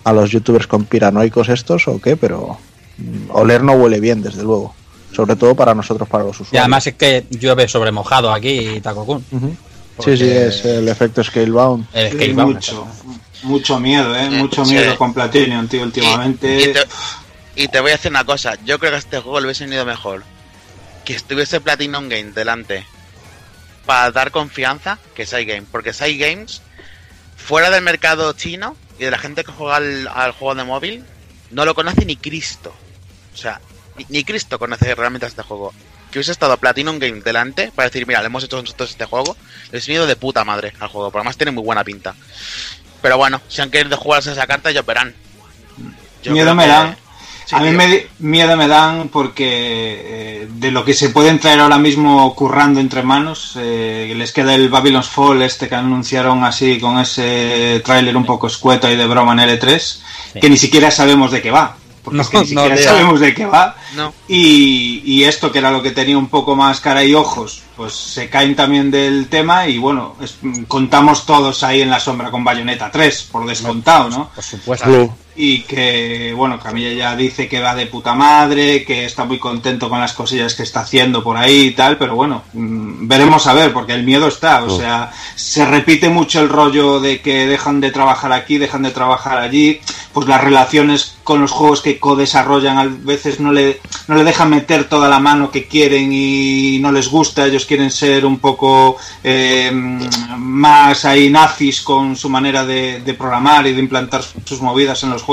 a 0.05 0.13
los 0.13 0.31
youtubers 0.31 0.65
conspiranoicos 0.67 1.49
estos 1.49 1.87
o 1.89 1.99
qué, 1.99 2.15
pero 2.15 2.57
mm, 2.97 3.31
oler 3.35 3.63
no 3.63 3.73
huele 3.73 3.99
bien, 3.99 4.21
desde 4.23 4.43
luego. 4.43 4.73
Sobre 5.11 5.35
todo 5.35 5.55
para 5.55 5.73
nosotros, 5.75 6.07
para 6.07 6.23
los 6.23 6.35
usuarios. 6.39 6.53
y 6.53 6.57
además 6.57 6.87
es 6.87 6.93
que 6.95 7.25
llueve 7.31 7.67
sobre 7.67 7.91
mojado 7.91 8.31
aquí, 8.31 8.79
Taco 8.81 9.05
Kun. 9.05 9.25
Ujú. 9.31 9.39
porque- 9.39 9.68
Sí, 10.03 10.17
sí, 10.17 10.29
es 10.29 10.65
el 10.65 10.87
efecto 10.87 11.23
Scalebound. 11.23 11.85
El 11.93 12.09
Sí, 12.11 12.15
Scalebound, 12.17 12.53
mucho, 12.55 12.87
mucho 13.43 13.79
miedo, 13.79 14.15
¿eh? 14.15 14.29
Mucho 14.29 14.65
Sí. 14.65 14.73
miedo 14.73 14.97
con 14.97 15.13
Platinum, 15.13 15.67
tío, 15.67 15.83
últimamente. 15.83 16.59
Y, 16.59 16.63
y 16.63 16.73
te, 16.73 16.79
y 17.55 17.67
te 17.67 17.79
voy 17.79 17.91
a 17.91 17.95
decir 17.95 18.11
una 18.11 18.23
cosa, 18.25 18.55
yo 18.65 18.79
creo 18.79 18.91
que 18.91 18.95
a 18.95 18.99
este 18.99 19.19
juego 19.19 19.39
le 19.39 19.47
hubiese 19.47 19.65
venido 19.65 19.85
mejor 19.85 20.23
que 21.05 21.13
estuviese 21.13 21.59
Platinum 21.61 22.07
Game 22.09 22.31
delante 22.31 22.85
para 23.85 24.11
dar 24.11 24.31
confianza 24.31 24.99
que 25.15 25.25
Side 25.25 25.45
Game, 25.45 25.65
porque 25.71 25.93
Side 25.93 26.17
Games 26.17 26.61
fuera 27.35 27.69
del 27.69 27.81
mercado 27.83 28.31
chino 28.33 28.75
y 28.99 29.05
de 29.05 29.11
la 29.11 29.17
gente 29.17 29.43
que 29.43 29.51
juega 29.51 29.77
al, 29.77 30.07
al 30.07 30.31
juego 30.33 30.55
de 30.55 30.63
móvil 30.63 31.03
no 31.51 31.65
lo 31.65 31.73
conoce 31.73 32.05
ni 32.05 32.15
Cristo. 32.15 32.73
O 33.33 33.37
sea, 33.37 33.59
ni, 33.97 34.05
ni 34.09 34.23
Cristo 34.23 34.59
conoce 34.59 34.93
realmente 34.93 35.25
a 35.25 35.29
este 35.29 35.41
juego. 35.41 35.73
Que 36.11 36.17
hubiese 36.19 36.31
estado 36.31 36.57
Platinum 36.57 36.97
Game 36.99 37.21
delante 37.21 37.71
para 37.75 37.87
decir, 37.89 38.07
mira, 38.07 38.19
le 38.21 38.27
hemos 38.27 38.43
hecho 38.43 38.59
nosotros 38.61 38.89
este 38.89 39.05
juego, 39.05 39.37
les 39.71 39.87
he 39.87 39.93
ido 39.93 40.07
de 40.07 40.15
puta 40.15 40.43
madre 40.43 40.73
al 40.79 40.87
juego, 40.89 41.11
por 41.11 41.19
además 41.21 41.37
tiene 41.37 41.51
muy 41.51 41.63
buena 41.63 41.83
pinta. 41.83 42.15
Pero 43.01 43.17
bueno, 43.17 43.41
si 43.47 43.61
han 43.61 43.69
querido 43.69 43.95
jugarse 43.97 44.31
esa 44.31 44.47
carta, 44.47 44.69
ellos 44.71 44.85
verán. 44.85 45.13
Yo 46.23 46.31
miedo 46.33 46.53
me 46.55 46.63
que- 46.63 46.69
dan. 46.69 46.97
Sí, 47.45 47.55
a 47.55 47.59
mí 47.61 47.71
me, 47.71 48.05
miedo 48.19 48.55
me 48.57 48.67
dan 48.67 49.09
porque 49.09 49.47
eh, 50.43 50.47
de 50.51 50.69
lo 50.69 50.85
que 50.85 50.93
se 50.93 51.09
pueden 51.09 51.39
traer 51.39 51.59
ahora 51.61 51.79
mismo 51.79 52.35
currando 52.35 52.79
entre 52.79 53.01
manos, 53.01 53.53
eh, 53.57 54.13
les 54.15 54.31
queda 54.31 54.53
el 54.53 54.69
Babylon's 54.69 55.09
Fall 55.09 55.41
este 55.41 55.67
que 55.67 55.73
anunciaron 55.73 56.43
así 56.43 56.79
con 56.79 56.99
ese 56.99 57.81
tráiler 57.83 58.15
un 58.15 58.25
poco 58.25 58.45
escueto 58.45 58.87
y 58.87 58.95
de 58.95 59.07
broma 59.07 59.33
en 59.33 59.49
L3, 59.49 59.99
que 60.39 60.47
ni 60.47 60.57
siquiera 60.57 60.91
sabemos 60.91 61.31
de 61.31 61.41
qué 61.41 61.49
va. 61.49 61.75
Porque 62.09 62.17
No, 62.17 62.21
es 62.23 62.29
que 62.29 62.37
ni 62.39 62.45
siquiera 62.47 62.75
sabemos 62.83 63.19
de 63.19 63.33
qué 63.33 63.45
va. 63.45 63.75
No. 63.95 64.13
Y, 64.27 65.01
y 65.05 65.23
esto, 65.23 65.51
que 65.51 65.59
era 65.59 65.71
lo 65.71 65.81
que 65.81 65.91
tenía 65.91 66.17
un 66.17 66.27
poco 66.29 66.55
más 66.55 66.79
cara 66.79 67.03
y 67.03 67.13
ojos, 67.13 67.61
pues 67.75 67.93
se 67.93 68.29
caen 68.29 68.55
también 68.55 68.91
del 68.91 69.27
tema 69.29 69.67
y 69.67 69.77
bueno, 69.77 70.15
es- 70.21 70.37
contamos 70.67 71.25
todos 71.25 71.63
ahí 71.63 71.81
en 71.81 71.89
la 71.89 71.99
sombra 71.99 72.29
con 72.31 72.43
Bayonetta 72.43 72.91
3, 72.91 73.29
por 73.31 73.45
descontado, 73.47 74.09
¿no? 74.09 74.29
Por 74.35 74.43
supuesto. 74.43 75.15
Y 75.35 75.61
que, 75.61 76.33
bueno, 76.35 76.59
Camilla 76.59 76.91
ya 76.91 77.15
dice 77.15 77.47
que 77.47 77.61
va 77.61 77.73
de 77.73 77.85
puta 77.85 78.13
madre, 78.13 78.83
que 78.83 79.05
está 79.05 79.23
muy 79.23 79.39
contento 79.39 79.87
con 79.87 79.99
las 79.99 80.13
cosillas 80.13 80.53
que 80.53 80.63
está 80.63 80.81
haciendo 80.81 81.23
por 81.23 81.37
ahí 81.37 81.67
y 81.67 81.71
tal, 81.71 81.97
pero 81.97 82.15
bueno, 82.15 82.43
mm, 82.53 83.07
veremos 83.07 83.47
a 83.47 83.53
ver, 83.53 83.71
porque 83.71 83.93
el 83.93 84.03
miedo 84.03 84.27
está, 84.27 84.63
o 84.63 84.69
sea, 84.69 85.11
se 85.35 85.65
repite 85.65 86.09
mucho 86.09 86.41
el 86.41 86.49
rollo 86.49 86.99
de 86.99 87.21
que 87.21 87.47
dejan 87.47 87.79
de 87.79 87.91
trabajar 87.91 88.33
aquí, 88.33 88.57
dejan 88.57 88.83
de 88.83 88.91
trabajar 88.91 89.37
allí, 89.37 89.79
pues 90.13 90.27
las 90.27 90.43
relaciones 90.43 91.15
con 91.23 91.39
los 91.39 91.51
juegos 91.51 91.81
que 91.81 91.99
co-desarrollan 91.99 92.77
a 92.77 92.85
veces 92.85 93.39
no 93.39 93.53
le, 93.53 93.79
no 94.07 94.15
le 94.15 94.23
dejan 94.23 94.49
meter 94.49 94.89
toda 94.89 95.07
la 95.07 95.19
mano 95.19 95.51
que 95.51 95.67
quieren 95.67 96.09
y 96.11 96.79
no 96.79 96.91
les 96.91 97.07
gusta, 97.07 97.45
ellos 97.45 97.65
quieren 97.65 97.91
ser 97.91 98.25
un 98.25 98.39
poco 98.39 98.97
eh, 99.23 99.69
más 99.71 101.05
ahí 101.05 101.29
nazis 101.29 101.81
con 101.81 102.15
su 102.15 102.29
manera 102.29 102.65
de, 102.65 103.01
de 103.01 103.13
programar 103.13 103.67
y 103.67 103.73
de 103.73 103.79
implantar 103.79 104.23
sus 104.43 104.61
movidas 104.61 105.03
en 105.03 105.11
los 105.11 105.21
juegos 105.21 105.28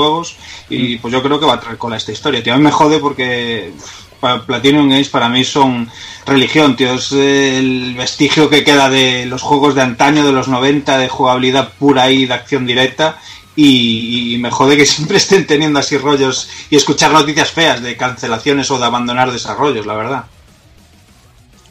y 0.69 0.97
pues 0.97 1.13
yo 1.13 1.21
creo 1.21 1.39
que 1.39 1.45
va 1.45 1.53
a 1.53 1.59
traer 1.59 1.77
cola 1.77 1.97
esta 1.97 2.11
historia, 2.11 2.43
tío. 2.43 2.53
A 2.53 2.57
mí 2.57 2.63
me 2.63 2.71
jode 2.71 2.99
porque 2.99 3.71
Platinum 4.19 4.89
Games 4.89 5.09
para 5.09 5.29
mí 5.29 5.43
son 5.43 5.89
religión, 6.25 6.75
tío. 6.75 6.93
Es 6.93 7.11
el 7.11 7.95
vestigio 7.95 8.49
que 8.49 8.63
queda 8.63 8.89
de 8.89 9.25
los 9.25 9.41
juegos 9.41 9.75
de 9.75 9.81
antaño, 9.81 10.25
de 10.25 10.31
los 10.31 10.47
90, 10.47 10.97
de 10.97 11.09
jugabilidad 11.09 11.73
pura 11.79 12.09
y 12.09 12.25
de 12.25 12.33
acción 12.33 12.65
directa. 12.65 13.19
Y, 13.55 14.35
y 14.35 14.37
me 14.37 14.51
jode 14.51 14.77
que 14.77 14.85
siempre 14.85 15.17
estén 15.17 15.47
teniendo 15.47 15.79
así 15.79 15.97
rollos 15.97 16.49
y 16.69 16.75
escuchar 16.75 17.11
noticias 17.11 17.51
feas 17.51 17.81
de 17.81 17.97
cancelaciones 17.97 18.69
o 18.71 18.79
de 18.79 18.85
abandonar 18.85 19.31
desarrollos, 19.31 19.85
la 19.85 19.95
verdad. 19.95 20.25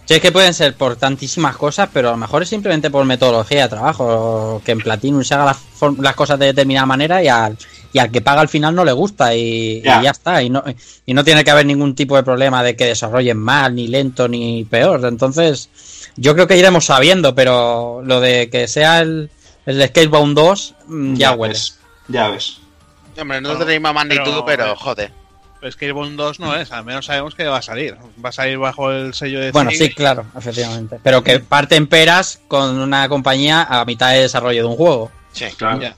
Sí, 0.06 0.14
es 0.14 0.20
que 0.20 0.30
pueden 0.30 0.54
ser 0.54 0.74
por 0.76 0.94
tantísimas 0.96 1.56
cosas, 1.56 1.88
pero 1.92 2.08
a 2.08 2.12
lo 2.12 2.16
mejor 2.16 2.42
es 2.42 2.48
simplemente 2.48 2.90
por 2.90 3.04
metodología 3.04 3.64
de 3.64 3.68
trabajo, 3.68 4.62
que 4.64 4.70
en 4.72 4.78
Platinum 4.78 5.24
se 5.24 5.34
haga 5.34 5.46
las, 5.46 5.58
las 5.98 6.14
cosas 6.14 6.38
de 6.38 6.46
determinada 6.46 6.86
manera 6.86 7.22
y 7.24 7.26
al, 7.28 7.58
y 7.92 7.98
al 7.98 8.12
que 8.12 8.20
paga 8.20 8.40
al 8.40 8.48
final 8.48 8.72
no 8.74 8.84
le 8.84 8.92
gusta 8.92 9.34
y 9.34 9.78
y 9.78 9.82
Ya. 9.82 10.00
ya, 10.02 10.10
está. 10.10 10.40
Y 10.44 10.48
no, 10.50 10.62
y 11.04 11.12
no 11.12 11.24
tiene 11.24 11.42
que 11.42 11.50
haber 11.50 11.66
ningún 11.66 11.96
tipo 11.96 12.14
de 12.14 12.22
problema 12.22 12.62
de 12.62 12.76
que 12.76 12.84
desarrollen 12.86 13.36
mal, 13.36 13.74
ni 13.74 13.88
lento, 13.88 14.28
ni 14.28 14.64
peor. 14.64 15.04
Entonces, 15.04 15.70
yo 16.16 16.34
creo 16.34 16.46
que 16.46 16.56
iremos 16.56 16.84
sabiendo, 16.84 17.34
pero 17.34 18.00
lo 18.04 18.20
de 18.20 18.48
que 18.48 18.68
sea 18.68 19.00
el, 19.00 19.28
el 19.66 19.82
Skatebound 19.88 20.36
2, 20.36 20.74
mm, 20.86 21.14
ya, 21.16 21.32
huele. 21.32 21.54
ves, 21.54 21.78
ya 22.06 22.28
ves. 22.28 22.58
Hombre, 23.18 23.40
no 23.40 23.48
Bueno, 23.48 23.64
de 23.64 23.72
la 23.72 23.78
misma 23.80 23.92
magnitud, 23.92 24.24
pero- 24.24 24.44
pero, 24.46 24.76
joder. 24.76 25.10
Es 25.66 25.76
que 25.76 25.86
el 25.86 25.92
Bond 25.92 26.16
2 26.16 26.40
no 26.40 26.56
es, 26.56 26.72
al 26.72 26.84
menos 26.84 27.06
sabemos 27.06 27.34
que 27.34 27.44
va 27.44 27.58
a 27.58 27.62
salir. 27.62 27.96
Va 28.24 28.28
a 28.28 28.32
salir 28.32 28.58
bajo 28.58 28.90
el 28.90 29.14
sello 29.14 29.40
de 29.40 29.52
Bueno, 29.52 29.70
sí, 29.70 29.92
claro, 29.92 30.26
efectivamente. 30.36 30.98
Pero 31.02 31.22
que 31.22 31.40
parten 31.40 31.86
peras 31.86 32.40
con 32.48 32.78
una 32.78 33.08
compañía 33.08 33.62
a 33.62 33.84
mitad 33.84 34.12
de 34.12 34.22
desarrollo 34.22 34.62
de 34.62 34.68
un 34.68 34.76
juego. 34.76 35.10
Sí. 35.32 35.46
Claro. 35.56 35.80
Ya. 35.80 35.96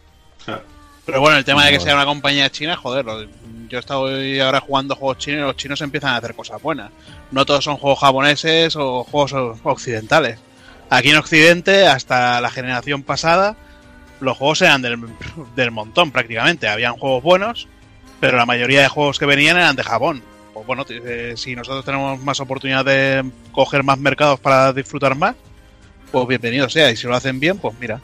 Pero 1.05 1.21
bueno, 1.21 1.39
el 1.39 1.45
tema 1.45 1.65
de 1.65 1.73
que 1.73 1.81
sea 1.81 1.95
una 1.95 2.05
compañía 2.05 2.51
china, 2.51 2.77
joder, 2.77 3.07
yo 3.69 3.79
he 3.79 3.81
estado 3.81 4.09
ahora 4.45 4.61
jugando 4.61 4.95
juegos 4.95 5.17
chinos 5.17 5.41
y 5.41 5.43
los 5.43 5.57
chinos 5.57 5.81
empiezan 5.81 6.11
a 6.11 6.17
hacer 6.19 6.35
cosas 6.35 6.61
buenas. 6.61 6.91
No 7.31 7.47
todos 7.47 7.65
son 7.65 7.79
juegos 7.79 8.01
japoneses 8.01 8.77
o 8.77 9.05
juegos 9.05 9.33
occidentales. 9.63 10.39
Aquí 10.91 11.11
en 11.11 11.17
Occidente, 11.17 11.87
hasta 11.87 12.41
la 12.41 12.51
generación 12.51 13.03
pasada, 13.03 13.57
los 14.21 14.37
juegos 14.37 14.61
eran 14.63 14.83
del, 14.83 14.99
del 15.55 15.71
montón 15.71 16.11
prácticamente. 16.13 16.69
Habían 16.69 16.95
juegos 16.95 17.23
buenos, 17.23 17.69
pero 18.21 18.37
la 18.37 18.47
mayoría 18.47 18.83
de 18.83 18.89
juegos 18.89 19.19
que 19.19 19.27
venían 19.27 19.57
eran 19.57 19.77
de 19.77 19.83
Japón. 19.83 20.23
Pues 20.55 20.67
bueno, 20.67 20.85
eh, 20.89 21.35
si 21.37 21.55
nosotros 21.55 21.85
tenemos 21.85 22.21
más 22.21 22.41
oportunidad 22.41 22.85
de 22.85 23.25
coger 23.53 23.85
más 23.85 23.99
mercados 23.99 24.41
para 24.41 24.73
disfrutar 24.73 25.15
más, 25.15 25.35
pues 26.11 26.27
bienvenido 26.27 26.69
sea. 26.69 26.91
Y 26.91 26.97
si 26.97 27.07
lo 27.07 27.15
hacen 27.15 27.39
bien, 27.39 27.59
pues 27.59 27.75
mira. 27.81 28.01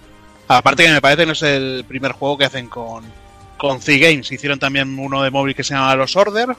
Aparte 0.47 0.85
que 0.85 0.93
me 0.93 1.01
parece 1.01 1.23
que 1.23 1.27
no 1.27 1.33
es 1.33 1.43
el 1.43 1.85
primer 1.89 2.13
juego 2.13 2.39
que 2.39 2.45
hacen 2.45 2.69
con, 2.69 3.05
con 3.57 3.81
C-Games. 3.81 4.31
Hicieron 4.31 4.59
también 4.59 4.99
uno 4.99 5.23
de 5.23 5.31
móvil 5.31 5.55
que 5.55 5.65
se 5.65 5.75
llama 5.75 5.95
Los 5.97 6.15
Order. 6.17 6.55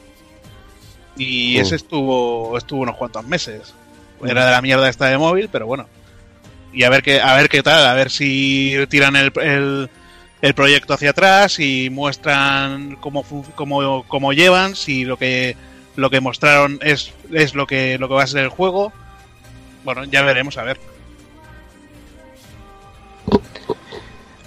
Y 1.17 1.55
Mm. 1.57 1.61
ese 1.61 1.75
estuvo, 1.75 2.57
estuvo 2.57 2.81
unos 2.81 2.97
cuantos 2.97 3.25
meses. 3.25 3.73
Era 4.25 4.45
de 4.45 4.51
la 4.51 4.61
mierda 4.61 4.89
esta 4.89 5.05
de 5.07 5.17
móvil, 5.17 5.49
pero 5.51 5.65
bueno. 5.67 5.87
Y 6.73 6.83
a 6.83 6.89
ver 6.89 7.03
qué, 7.03 7.21
a 7.21 7.35
ver 7.35 7.47
qué 7.47 7.63
tal, 7.63 7.85
a 7.85 7.93
ver 7.93 8.09
si 8.09 8.75
tiran 8.89 9.15
el, 9.15 9.31
el, 9.41 9.89
el 10.45 10.53
proyecto 10.53 10.93
hacia 10.93 11.09
atrás 11.09 11.59
y 11.59 11.89
muestran 11.89 12.97
cómo, 12.97 13.25
cómo, 13.55 14.03
cómo 14.07 14.31
llevan, 14.31 14.75
si 14.75 15.03
lo 15.03 15.17
que 15.17 15.57
lo 15.95 16.11
que 16.11 16.21
mostraron 16.21 16.77
es, 16.83 17.11
es 17.33 17.55
lo 17.55 17.65
que 17.65 17.97
lo 17.97 18.07
que 18.07 18.13
va 18.13 18.21
a 18.21 18.27
ser 18.27 18.43
el 18.43 18.49
juego. 18.49 18.93
Bueno, 19.83 20.03
ya 20.03 20.21
veremos, 20.21 20.59
a 20.59 20.63
ver. 20.63 20.79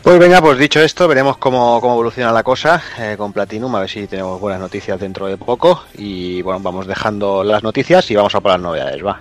Pues 0.00 0.18
venga, 0.20 0.40
pues 0.40 0.56
dicho 0.56 0.80
esto, 0.80 1.08
veremos 1.08 1.36
cómo, 1.36 1.80
cómo 1.80 1.94
evoluciona 1.94 2.30
la 2.30 2.44
cosa 2.44 2.80
eh, 3.00 3.16
con 3.18 3.32
Platinum, 3.32 3.74
a 3.74 3.80
ver 3.80 3.90
si 3.90 4.06
tenemos 4.06 4.40
buenas 4.40 4.60
noticias 4.60 5.00
dentro 5.00 5.26
de 5.26 5.36
poco. 5.36 5.82
Y 5.94 6.42
bueno, 6.42 6.60
vamos 6.60 6.86
dejando 6.86 7.42
las 7.42 7.64
noticias 7.64 8.08
y 8.12 8.14
vamos 8.14 8.36
a 8.36 8.40
por 8.40 8.52
las 8.52 8.60
novedades, 8.60 9.04
va. 9.04 9.20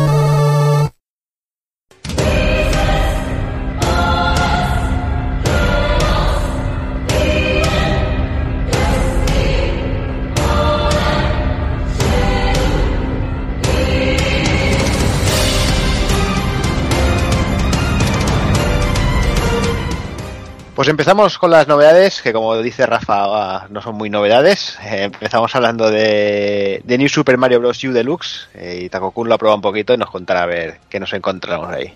Pues 20.81 20.89
empezamos 20.89 21.37
con 21.37 21.51
las 21.51 21.67
novedades, 21.67 22.23
que 22.23 22.33
como 22.33 22.59
dice 22.59 22.87
Rafa, 22.87 23.25
ah, 23.25 23.67
no 23.69 23.83
son 23.83 23.93
muy 23.93 24.09
novedades. 24.09 24.79
Eh, 24.83 25.03
empezamos 25.03 25.55
hablando 25.55 25.91
de, 25.91 26.81
New 26.87 27.07
Super 27.07 27.37
Mario 27.37 27.59
Bros. 27.59 27.83
U 27.83 27.91
Deluxe, 27.91 28.47
eh, 28.55 28.81
y 28.85 28.89
Takokun 28.89 29.29
lo 29.29 29.35
ha 29.35 29.37
probado 29.37 29.57
un 29.57 29.61
poquito 29.61 29.93
y 29.93 29.97
nos 29.97 30.09
contará 30.09 30.41
a 30.41 30.47
ver 30.47 30.79
qué 30.89 30.99
nos 30.99 31.13
encontramos 31.13 31.69
ahí. 31.69 31.93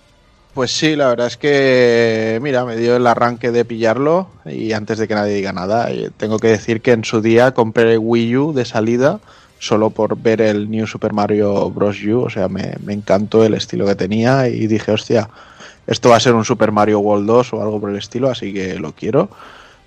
Pues 0.54 0.70
sí, 0.70 0.96
la 0.96 1.08
verdad 1.08 1.26
es 1.26 1.36
que, 1.36 2.38
mira, 2.44 2.64
me 2.64 2.76
dio 2.76 2.96
el 2.98 3.08
arranque 3.08 3.50
de 3.50 3.66
pillarlo 3.66 4.28
y 4.46 4.72
antes 4.74 5.00
de 5.00 5.08
que 5.08 5.16
nadie 5.16 5.34
diga 5.34 5.52
nada, 5.52 5.90
eh, 5.90 6.12
tengo 6.16 6.38
que 6.38 6.50
decir 6.50 6.82
que 6.82 6.92
en 6.92 7.06
su 7.06 7.22
día 7.22 7.56
compré 7.56 7.98
Wii 7.98 8.38
U 8.38 8.54
de 8.54 8.66
salida 8.66 9.20
solo 9.58 9.90
por 9.90 10.16
ver 10.16 10.42
el 10.42 10.70
New 10.70 10.86
Super 10.86 11.12
Mario 11.12 11.72
Bros. 11.72 11.98
U, 12.04 12.22
o 12.22 12.30
sea, 12.30 12.50
me, 12.50 12.76
me 12.84 12.94
encantó 12.94 13.44
el 13.44 13.56
estilo 13.56 13.88
que 13.88 13.96
tenía 13.96 14.48
y 14.48 14.68
dije, 14.68 14.92
hostia, 14.92 15.28
esto 15.88 16.10
va 16.10 16.18
a 16.18 16.20
ser 16.20 16.34
un 16.34 16.46
Super 16.46 16.72
Mario 16.72 17.00
World 17.00 17.28
2 17.28 17.54
o 17.54 17.62
algo 17.62 17.80
por 17.80 17.90
el 17.90 17.98
estilo, 17.98 18.30
así 18.30 18.54
que 18.54 18.80
lo 18.80 18.94
quiero. 18.94 19.30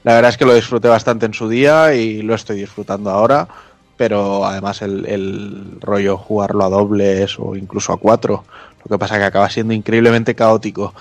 La 0.04 0.14
verdad 0.14 0.30
es 0.30 0.36
que 0.36 0.44
lo 0.44 0.54
disfruté 0.54 0.88
bastante 0.88 1.26
en 1.26 1.34
su 1.34 1.48
día 1.48 1.94
y 1.94 2.22
lo 2.22 2.34
estoy 2.34 2.60
disfrutando 2.60 3.10
ahora, 3.10 3.48
pero 3.96 4.46
además 4.46 4.80
el, 4.82 5.06
el 5.06 5.78
rollo 5.80 6.16
jugarlo 6.16 6.64
a 6.64 6.68
dobles 6.68 7.36
o 7.38 7.56
incluso 7.56 7.92
a 7.92 7.98
cuatro, 7.98 8.44
lo 8.84 8.88
que 8.88 8.98
pasa 8.98 9.18
que 9.18 9.24
acaba 9.24 9.50
siendo 9.50 9.74
increíblemente 9.74 10.34
caótico. 10.34 10.94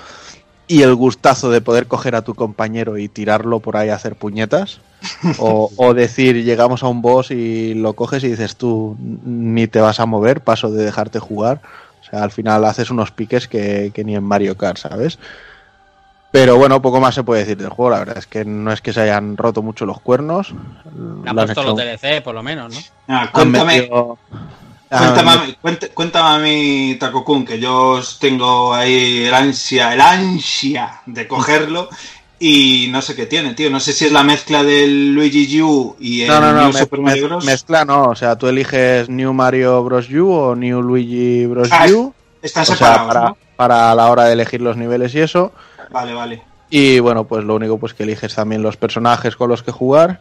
Y 0.70 0.82
el 0.82 0.96
gustazo 0.96 1.50
de 1.50 1.62
poder 1.62 1.88
coger 1.88 2.16
a 2.16 2.24
tu 2.24 2.34
compañero 2.34 2.98
y 2.98 3.08
tirarlo 3.08 3.62
por 3.62 3.78
ahí 3.78 3.90
a 3.90 3.96
hacer 3.96 4.16
puñetas. 4.16 4.82
O, 5.40 5.72
o 5.78 5.94
decir, 5.94 6.44
llegamos 6.44 6.82
a 6.82 6.88
un 6.88 7.04
boss 7.04 7.30
y 7.30 7.76
lo 7.76 7.94
coges 7.94 8.24
y 8.24 8.30
dices 8.30 8.56
tú, 8.56 8.98
ni 9.00 9.68
te 9.68 9.80
vas 9.80 10.00
a 10.00 10.08
mover, 10.08 10.42
paso 10.42 10.72
de 10.72 10.84
dejarte 10.84 11.20
jugar. 11.20 11.62
O 12.08 12.10
sea, 12.10 12.24
al 12.24 12.32
final 12.32 12.64
haces 12.66 12.90
unos 12.90 13.12
piques 13.12 13.48
que, 13.48 13.92
que 13.94 14.04
ni 14.04 14.16
en 14.16 14.24
Mario 14.24 14.56
Kart, 14.58 14.78
¿sabes? 14.78 15.20
Pero 16.32 16.58
bueno, 16.58 16.82
poco 16.82 17.00
más 17.00 17.16
se 17.16 17.24
puede 17.24 17.42
decir 17.42 17.58
del 17.58 17.70
juego. 17.70 17.90
La 17.92 18.00
verdad 18.00 18.18
es 18.18 18.28
que 18.28 18.46
no 18.46 18.72
es 18.72 18.82
que 18.82 18.94
se 18.94 19.02
hayan 19.02 19.38
roto 19.38 19.62
mucho 19.62 19.86
los 19.86 20.00
cuernos. 20.02 20.52
Le 21.24 21.30
han 21.30 21.36
puesto 21.36 21.52
hecho- 21.62 21.64
los 21.64 21.78
DLC, 21.78 22.22
por 22.22 22.36
lo 22.36 22.44
menos, 22.44 22.74
¿no? 22.74 22.80
Ah, 23.08 23.30
cuéntame, 23.32 23.78
metido- 23.82 24.18
cuéntame, 24.90 25.32
han 25.32 25.40
a 25.40 25.44
mí- 25.46 25.58
cuént- 25.62 25.94
cuéntame 25.94 26.36
a 26.36 26.40
mí, 26.40 26.98
Takokun, 27.00 27.46
que 27.46 27.60
yo 27.60 27.92
os 27.92 28.20
tengo 28.20 28.74
ahí 28.74 29.26
el 29.26 29.34
ansia, 29.34 29.94
el 29.94 30.02
ansia 30.02 31.02
de 31.06 31.28
cogerlo 31.28 31.90
y 32.40 32.88
no 32.92 33.02
sé 33.02 33.16
qué 33.16 33.26
tiene, 33.26 33.54
tío. 33.54 33.70
No 33.70 33.80
sé 33.80 33.94
si 33.94 34.06
es 34.06 34.12
la 34.12 34.24
mezcla 34.24 34.64
del 34.64 35.14
Luigi 35.14 35.62
U 35.62 35.96
y 36.00 36.22
el 36.22 36.28
No, 36.28 36.40
no, 36.40 36.54
no, 36.54 36.62
New 36.64 36.74
me- 36.74 36.80
Super 36.80 37.00
Mario 37.02 37.24
me- 37.24 37.28
Bros. 37.30 37.46
mezcla 37.46 37.86
no. 37.86 38.06
O 38.10 38.16
sea, 38.16 38.36
tú 38.38 38.48
eliges 38.48 39.10
New 39.10 39.34
Mario 39.34 39.84
Bros. 39.84 40.10
U 40.12 40.32
o 40.32 40.56
New 40.56 40.82
Luigi 40.82 41.46
Bros. 41.48 41.70
Ah, 41.72 41.88
U. 41.92 42.14
Están 42.42 42.66
sea, 42.66 42.76
separados, 42.76 43.08
para, 43.08 43.36
para 43.56 43.96
la 43.96 44.08
hora 44.12 44.26
de 44.26 44.34
elegir 44.34 44.62
los 44.62 44.78
niveles 44.78 45.14
y 45.16 45.20
eso. 45.22 45.52
Vale, 45.92 46.14
vale. 46.14 46.44
Y 46.70 47.00
bueno, 47.00 47.24
pues 47.26 47.44
lo 47.44 47.56
único 47.56 47.78
pues 47.80 47.94
que 47.94 48.04
eliges 48.04 48.36
también 48.36 48.62
los 48.62 48.78
personajes 48.78 49.36
con 49.36 49.50
los 49.50 49.64
que 49.64 49.72
jugar. 49.72 50.20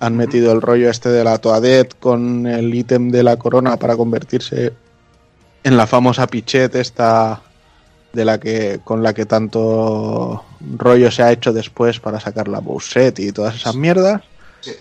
Han 0.00 0.16
metido 0.16 0.52
el 0.52 0.62
rollo 0.62 0.88
este 0.90 1.08
de 1.08 1.24
la 1.24 1.38
Toadette 1.38 1.94
con 1.98 2.46
el 2.46 2.72
ítem 2.72 3.10
de 3.10 3.24
la 3.24 3.36
corona 3.36 3.76
para 3.76 3.96
convertirse 3.96 4.72
en 5.64 5.76
la 5.76 5.88
famosa 5.88 6.28
Pichet 6.28 6.74
esta 6.76 7.42
de 8.12 8.24
la 8.24 8.38
que 8.38 8.78
con 8.84 9.02
la 9.02 9.12
que 9.12 9.26
tanto 9.26 10.44
rollo 10.76 11.10
se 11.10 11.22
ha 11.22 11.32
hecho 11.32 11.52
después 11.52 12.00
para 12.00 12.20
sacar 12.20 12.48
la 12.48 12.60
Bowset 12.60 13.18
y 13.20 13.32
todas 13.32 13.54
esas 13.56 13.74
mierdas. 13.76 14.22
Sí. 14.60 14.72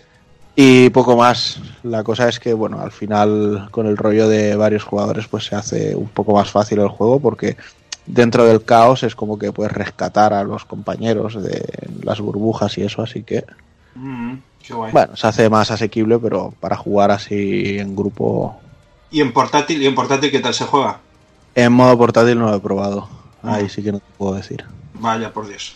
Y 0.55 0.89
poco 0.89 1.15
más. 1.15 1.59
La 1.83 2.03
cosa 2.03 2.27
es 2.29 2.39
que, 2.39 2.53
bueno, 2.53 2.79
al 2.81 2.91
final 2.91 3.67
con 3.71 3.85
el 3.87 3.97
rollo 3.97 4.27
de 4.27 4.55
varios 4.55 4.83
jugadores 4.83 5.27
pues 5.27 5.45
se 5.45 5.55
hace 5.55 5.95
un 5.95 6.07
poco 6.09 6.33
más 6.33 6.49
fácil 6.49 6.79
el 6.79 6.87
juego 6.87 7.19
porque 7.19 7.57
dentro 8.05 8.45
del 8.45 8.63
caos 8.63 9.03
es 9.03 9.15
como 9.15 9.37
que 9.37 9.51
puedes 9.51 9.71
rescatar 9.73 10.33
a 10.33 10.43
los 10.43 10.65
compañeros 10.65 11.41
de 11.43 11.63
las 12.03 12.19
burbujas 12.21 12.77
y 12.77 12.83
eso, 12.83 13.01
así 13.01 13.23
que, 13.23 13.43
Mm, 13.95 14.35
qué 14.63 14.73
guay. 14.75 14.91
bueno, 14.91 15.15
se 15.15 15.25
hace 15.27 15.49
más 15.49 15.71
asequible, 15.71 16.19
pero 16.19 16.53
para 16.59 16.75
jugar 16.77 17.09
así 17.11 17.77
en 17.79 17.95
grupo, 17.95 18.59
¿Y 19.09 19.21
en 19.21 19.31
portátil? 19.33 19.81
¿Y 19.81 19.87
en 19.87 19.95
portátil 19.95 20.29
qué 20.31 20.39
tal 20.39 20.53
se 20.53 20.65
juega? 20.65 20.99
en 21.55 21.71
modo 21.73 21.97
portátil 21.97 22.37
no 22.37 22.49
lo 22.51 22.55
he 22.57 22.59
probado. 22.59 23.07
Ahí 23.41 23.63
Ah. 23.65 23.69
sí 23.69 23.81
que 23.81 23.91
no 23.91 23.99
te 23.99 24.05
puedo 24.17 24.35
decir. 24.35 24.63
Vaya, 24.99 25.31
por 25.31 25.47
Dios. 25.47 25.75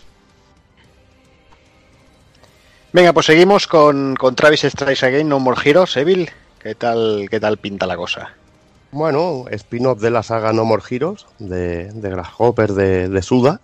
Venga, 2.93 3.13
pues 3.13 3.25
seguimos 3.25 3.67
con, 3.67 4.15
con 4.15 4.35
Travis 4.35 4.61
Strikes 4.61 5.05
Again, 5.05 5.29
No 5.29 5.39
More 5.39 5.59
Heroes, 5.63 5.95
Evil. 5.97 6.29
¿Qué 6.59 6.75
tal, 6.75 7.27
¿Qué 7.29 7.39
tal 7.39 7.57
pinta 7.57 7.85
la 7.87 7.95
cosa? 7.95 8.33
Bueno, 8.91 9.45
spin-off 9.49 10.01
de 10.01 10.11
la 10.11 10.21
saga 10.23 10.51
No 10.51 10.65
More 10.65 10.83
Heroes, 10.89 11.25
de, 11.39 11.91
de 11.93 12.09
Grasshopper, 12.09 12.73
de, 12.73 13.07
de 13.07 13.21
Suda, 13.21 13.61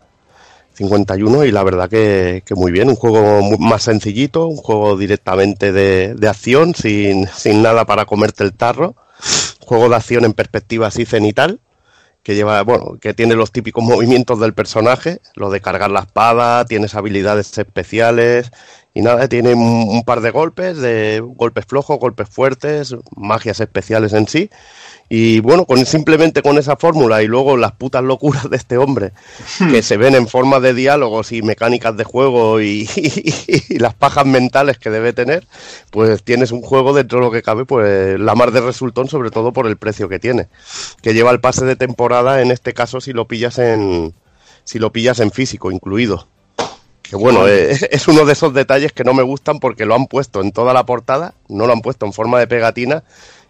51, 0.74 1.44
y 1.44 1.52
la 1.52 1.64
verdad 1.64 1.90
que, 1.90 2.44
que 2.46 2.56
muy 2.56 2.72
bien, 2.72 2.88
un 2.88 2.96
juego 2.96 3.42
mu- 3.42 3.58
más 3.58 3.84
sencillito, 3.84 4.48
un 4.48 4.56
juego 4.56 4.96
directamente 4.96 5.74
de, 5.74 6.16
de 6.16 6.30
acción, 6.30 6.74
sin, 6.74 7.28
sin 7.28 7.62
nada 7.62 7.84
para 7.86 8.06
comerte 8.06 8.46
el 8.46 8.54
tarro, 8.54 8.96
juego 9.60 9.90
de 9.90 9.96
acción 9.98 10.24
en 10.24 10.34
perspectiva 10.34 10.88
así 10.88 11.06
cenital, 11.06 11.60
que 12.28 12.36
lleva, 12.36 12.62
bueno, 12.64 12.98
que 13.00 13.14
tiene 13.14 13.36
los 13.36 13.54
típicos 13.54 13.86
movimientos 13.86 14.42
del 14.42 14.54
personaje, 14.54 15.22
lo 15.36 15.50
de 15.50 15.62
cargar 15.62 15.92
la 15.92 16.02
espada, 16.02 16.66
tienes 16.66 16.94
habilidades 16.94 17.58
especiales 17.58 18.52
y 18.94 19.02
nada, 19.02 19.30
tiene 19.30 19.54
un, 19.54 19.88
un 19.88 20.04
par 20.04 20.20
de 20.20 20.32
golpes, 20.32 20.78
de 20.78 21.24
golpes 21.24 21.66
flojos, 21.66 21.98
golpes 22.00 22.28
fuertes, 22.28 22.94
magias 23.16 23.62
especiales 23.62 24.12
en 24.12 24.28
sí. 24.28 24.50
Y 25.10 25.40
bueno, 25.40 25.66
con 25.66 25.86
simplemente 25.86 26.42
con 26.42 26.58
esa 26.58 26.76
fórmula 26.76 27.24
y 27.24 27.28
luego 27.28 27.56
las 27.56 27.72
putas 27.72 28.04
locuras 28.04 28.50
de 28.50 28.58
este 28.58 28.78
hombre, 28.78 29.14
que 29.72 29.82
se 29.82 29.96
ven 29.96 30.16
en 30.16 30.28
forma 30.28 30.60
de 30.60 30.74
diálogos 30.74 31.32
y 31.32 31.42
mecánicas 31.42 31.96
de 31.96 32.04
juego 32.04 32.60
y, 32.62 32.90
y 33.70 33.80
las 33.80 33.94
pajas 33.94 34.26
mentales 34.26 34.78
que 34.78 34.90
debe 34.90 35.14
tener, 35.14 35.48
pues 35.92 36.24
tienes 36.24 36.52
un 36.52 36.62
juego 36.62 36.94
dentro 36.94 37.20
de 37.20 37.26
lo 37.26 37.32
que 37.32 37.42
cabe, 37.42 37.64
pues 37.64 38.20
la 38.20 38.36
mar 38.36 38.52
de 38.52 38.60
resultón, 38.60 39.08
sobre 39.08 39.32
todo 39.32 39.54
por 39.54 39.68
el 39.68 39.78
precio 39.78 40.10
que 40.10 40.20
tiene, 40.20 40.48
que 41.02 41.14
lleva 41.14 41.32
el 41.32 41.40
pase 41.40 41.64
de 41.64 41.78
temporada 41.78 42.42
en 42.42 42.52
este 42.52 42.74
caso 42.74 43.00
si 43.00 43.14
lo 43.14 43.28
pillas 43.28 43.60
en 43.60 44.14
si 44.66 44.80
lo 44.80 44.92
pillas 44.92 45.22
en 45.22 45.32
físico 45.32 45.72
incluido. 45.72 46.28
Que 47.02 47.16
bueno, 47.16 47.48
eh, 47.48 47.72
es 47.92 48.08
uno 48.10 48.26
de 48.26 48.34
esos 48.34 48.54
detalles 48.54 48.92
que 48.92 49.06
no 49.06 49.14
me 49.14 49.24
gustan 49.24 49.62
porque 49.62 49.86
lo 49.86 49.96
han 49.96 50.08
puesto 50.08 50.42
en 50.42 50.52
toda 50.52 50.74
la 50.74 50.86
portada, 50.86 51.34
no 51.48 51.66
lo 51.66 51.72
han 51.72 51.82
puesto 51.82 52.06
en 52.06 52.12
forma 52.12 52.40
de 52.40 52.48
pegatina 52.48 53.04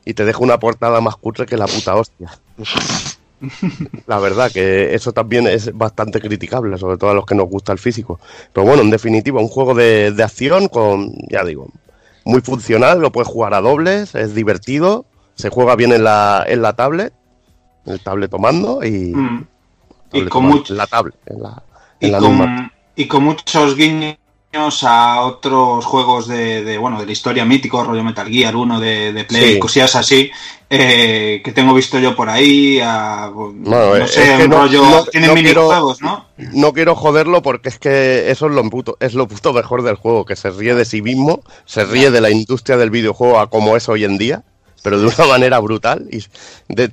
y 0.10 0.14
te 0.14 0.24
deja 0.26 0.40
una 0.40 0.58
portada 0.60 1.02
más 1.02 1.16
cutre 1.18 1.46
que 1.46 1.58
la 1.58 1.66
puta 1.68 1.96
hostia. 1.96 2.30
La 4.08 4.18
verdad 4.20 4.52
que 4.52 4.96
eso 4.96 5.12
también 5.14 5.46
es 5.48 5.76
bastante 5.78 6.20
criticable, 6.20 6.78
sobre 6.78 6.98
todo 6.98 7.12
a 7.12 7.14
los 7.14 7.26
que 7.26 7.36
nos 7.36 7.48
gusta 7.48 7.72
el 7.72 7.78
físico. 7.78 8.20
Pero 8.52 8.66
bueno, 8.66 8.82
en 8.82 8.90
definitiva, 8.90 9.40
un 9.42 9.48
juego 9.48 9.76
de, 9.76 10.12
de 10.12 10.24
acción 10.24 10.68
con, 10.70 11.14
ya 11.30 11.44
digo, 11.44 11.68
muy 12.26 12.42
funcional, 12.42 13.00
lo 13.00 13.12
puedes 13.12 13.28
jugar 13.28 13.54
a 13.54 13.62
dobles, 13.62 14.16
es 14.16 14.34
divertido, 14.34 15.06
se 15.36 15.50
juega 15.50 15.76
bien 15.76 15.92
en 15.94 16.04
la, 16.04 16.44
en 16.48 16.62
la 16.64 16.74
tablet, 16.74 17.14
en 17.86 17.94
el 17.94 18.00
tablet 18.00 18.32
tomando 18.32 18.84
y, 18.84 19.14
Mm. 19.16 19.46
Y 20.14 20.20
con, 20.22 20.30
tomando, 20.30 20.56
mucho- 20.58 20.74
en 20.74 20.78
la 20.78 20.88
tablet, 20.88 21.16
en 21.26 21.44
la, 21.44 21.64
y, 22.00 22.08
la 22.10 22.20
con, 22.20 22.72
y 22.96 23.08
con 23.08 23.24
muchos 23.24 23.76
guiños 23.76 24.16
a 24.58 25.22
otros 25.22 25.86
juegos 25.86 26.28
de, 26.28 26.64
de, 26.64 26.78
bueno 26.78 27.00
de 27.00 27.06
la 27.06 27.12
historia 27.12 27.46
mítico, 27.46 27.84
rollo 27.84 28.04
Metal 28.04 28.28
Gear 28.28 28.56
1 28.56 28.80
de, 28.80 29.14
de 29.14 29.24
Play, 29.26 29.54
Sí. 29.54 29.60
cosillas 29.60 29.96
así, 29.96 30.32
eh, 30.70 31.42
que 31.44 31.52
tengo 31.52 31.74
visto 31.74 32.00
yo 32.00 32.16
por 32.16 32.30
ahí, 32.30 32.80
a, 32.84 33.30
Bueno, 33.34 33.54
no 33.70 33.96
es 33.98 34.12
sé, 34.12 34.24
que 34.38 34.44
un 34.46 34.50
no- 34.50 34.58
rollo, 34.58 34.82
no- 34.84 35.06
tienen 35.06 35.30
no 35.30 35.36
quiero- 35.36 35.62
minijuegos, 35.62 36.02
¿no? 36.02 36.26
No 36.38 36.74
quiero 36.74 36.96
joderlo 36.96 37.42
porque 37.42 37.70
es 37.70 37.78
que 37.80 38.30
eso 38.32 38.48
es 38.48 38.52
lo 38.54 38.64
puto, 38.70 38.98
es 39.00 39.14
lo 39.14 39.28
puto 39.28 39.54
mejor 39.54 39.84
del 39.84 39.96
juego, 39.96 40.26
que 40.26 40.36
se 40.36 40.50
ríe 40.50 40.74
de 40.76 40.86
sí 40.86 41.02
mismo, 41.02 41.42
se 41.66 41.86
ríe 41.86 42.12
de 42.12 42.22
la 42.22 42.30
industria 42.32 42.78
del 42.78 42.90
videojuego 42.90 43.40
a 43.40 43.50
como 43.50 43.78
es 43.78 43.88
hoy 43.88 44.04
en 44.04 44.18
día, 44.18 44.44
pero 44.84 45.00
de 45.00 45.06
una 45.08 45.26
manera 45.28 45.60
brutal. 45.60 46.08
Y 46.12 46.24
de- 46.74 46.90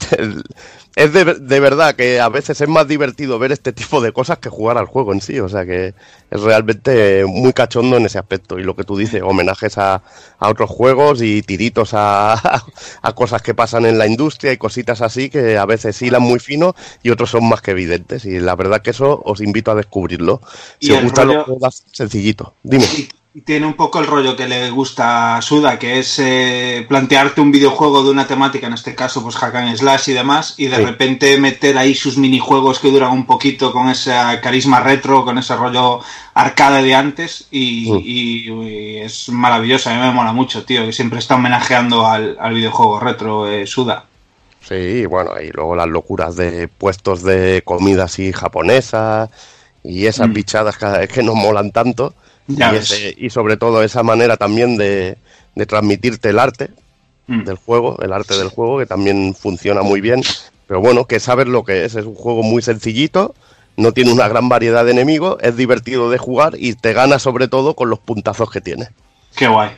es 0.96 1.12
de, 1.12 1.24
de 1.24 1.60
verdad 1.60 1.96
que 1.96 2.20
a 2.20 2.28
veces 2.28 2.60
es 2.60 2.68
más 2.68 2.86
divertido 2.86 3.38
ver 3.38 3.50
este 3.52 3.72
tipo 3.72 4.00
de 4.00 4.12
cosas 4.12 4.38
que 4.38 4.48
jugar 4.48 4.78
al 4.78 4.86
juego 4.86 5.12
en 5.12 5.20
sí, 5.20 5.40
o 5.40 5.48
sea 5.48 5.66
que 5.66 5.94
es 6.30 6.40
realmente 6.40 7.24
muy 7.26 7.52
cachondo 7.52 7.96
en 7.96 8.06
ese 8.06 8.18
aspecto. 8.18 8.58
Y 8.58 8.62
lo 8.64 8.76
que 8.76 8.84
tú 8.84 8.96
dices, 8.96 9.22
homenajes 9.22 9.76
a, 9.78 10.02
a 10.38 10.48
otros 10.48 10.70
juegos 10.70 11.20
y 11.22 11.42
tiritos 11.42 11.90
a, 11.94 12.34
a 13.02 13.12
cosas 13.14 13.42
que 13.42 13.54
pasan 13.54 13.86
en 13.86 13.98
la 13.98 14.06
industria 14.06 14.52
y 14.52 14.56
cositas 14.56 15.00
así 15.02 15.30
que 15.30 15.58
a 15.58 15.66
veces 15.66 16.00
hilan 16.00 16.22
muy 16.22 16.38
fino 16.38 16.74
y 17.02 17.10
otros 17.10 17.30
son 17.30 17.48
más 17.48 17.60
que 17.60 17.72
evidentes. 17.72 18.24
Y 18.24 18.38
la 18.40 18.54
verdad 18.54 18.80
que 18.82 18.90
eso 18.90 19.20
os 19.24 19.40
invito 19.40 19.70
a 19.72 19.74
descubrirlo. 19.74 20.40
Si 20.80 20.92
os 20.92 21.00
gustan 21.00 21.28
rollo- 21.28 21.34
los 21.38 21.44
juegos 21.44 21.84
sencillito, 21.92 22.54
dime. 22.62 22.86
Y, 23.34 23.40
tiene 23.40 23.66
un 23.66 23.74
poco 23.74 23.98
el 23.98 24.06
rollo 24.06 24.36
que 24.36 24.46
le 24.46 24.70
gusta 24.70 25.36
a 25.36 25.42
Suda, 25.42 25.76
que 25.78 25.98
es 25.98 26.20
eh, 26.20 26.86
plantearte 26.88 27.40
un 27.40 27.50
videojuego 27.50 28.04
de 28.04 28.10
una 28.10 28.26
temática, 28.28 28.68
en 28.68 28.74
este 28.74 28.94
caso 28.94 29.22
pues 29.24 29.34
hack 29.34 29.56
and 29.56 29.76
slash 29.76 30.08
y 30.10 30.12
demás, 30.12 30.54
y 30.56 30.66
de 30.66 30.76
Sí. 30.76 30.84
repente 30.84 31.36
meter 31.38 31.76
ahí 31.76 31.94
sus 31.96 32.16
minijuegos 32.16 32.78
que 32.78 32.90
duran 32.92 33.10
un 33.10 33.26
poquito 33.26 33.72
con 33.72 33.88
ese 33.88 34.12
carisma 34.40 34.78
retro, 34.80 35.24
con 35.24 35.36
ese 35.38 35.56
rollo 35.56 35.98
arcade 36.34 36.82
de 36.84 36.94
antes, 36.94 37.48
y, 37.50 37.92
y- 37.92 38.52
y 38.52 38.96
es 38.98 39.28
maravilloso, 39.30 39.90
a 39.90 39.94
mí 39.94 40.00
me 40.00 40.12
mola 40.12 40.32
mucho, 40.32 40.64
tío, 40.64 40.84
que 40.86 40.92
siempre 40.92 41.18
está 41.18 41.34
homenajeando 41.34 42.06
al, 42.06 42.36
al 42.40 42.54
videojuego 42.54 43.00
retro 43.00 43.48
eh, 43.48 43.66
Suda. 43.66 44.04
Sí, 44.60 45.04
bueno, 45.06 45.32
y 45.42 45.50
luego 45.50 45.74
las 45.74 45.88
locuras 45.88 46.36
de 46.36 46.68
puestos 46.68 47.22
de 47.24 47.62
comida 47.64 48.04
así 48.04 48.32
japonesa 48.32 49.28
y 49.82 50.06
esas 50.06 50.28
Mm. 50.28 50.32
bichadas 50.32 50.78
que, 50.78 51.08
que 51.08 51.22
nos 51.24 51.34
molan 51.34 51.70
tanto. 51.72 52.14
Ya 52.46 52.70
y, 52.70 52.74
ves. 52.74 52.90
ese- 52.90 53.14
y 53.16 53.30
sobre 53.30 53.56
todo 53.56 53.82
esa 53.82 54.02
manera 54.02 54.36
también 54.36 54.76
de, 54.76 55.16
de 55.54 55.66
transmitirte 55.66 56.30
el 56.30 56.38
arte 56.38 56.70
Mm. 57.26 57.44
del 57.44 57.56
juego, 57.56 57.98
el 58.02 58.12
arte 58.12 58.36
del 58.36 58.48
juego, 58.48 58.78
que 58.78 58.84
también 58.86 59.34
funciona 59.34 59.80
muy 59.82 60.02
bien. 60.02 60.22
Pero 60.66 60.80
bueno, 60.82 61.06
que 61.06 61.20
sabes 61.20 61.46
lo 61.46 61.64
que 61.64 61.86
es. 61.86 61.94
Es 61.94 62.04
un 62.04 62.14
juego 62.14 62.42
muy 62.42 62.60
sencillito, 62.60 63.34
no 63.78 63.92
tiene 63.92 64.12
una 64.12 64.28
gran 64.28 64.50
variedad 64.50 64.84
de 64.84 64.90
enemigos, 64.90 65.38
es 65.40 65.56
divertido 65.56 66.10
de 66.10 66.18
jugar 66.18 66.52
y 66.58 66.74
te 66.74 66.92
gana 66.92 67.18
sobre 67.18 67.48
todo 67.48 67.74
con 67.74 67.88
los 67.88 67.98
puntazos 67.98 68.50
que 68.50 68.60
tiene. 68.60 68.88
Qué 69.36 69.48
guay. 69.48 69.70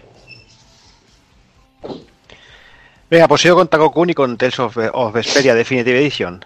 Venga, 3.09 3.29
pues 3.29 3.41
sigo 3.43 3.55
con 3.57 3.69
Takokun 3.69 4.11
y 4.11 4.15
con 4.15 4.37
Tales 4.37 4.59
of, 4.59 4.77
of 4.93 5.13
Vesperia 5.15 5.55
Definitive 5.55 5.99
Edition. 6.01 6.45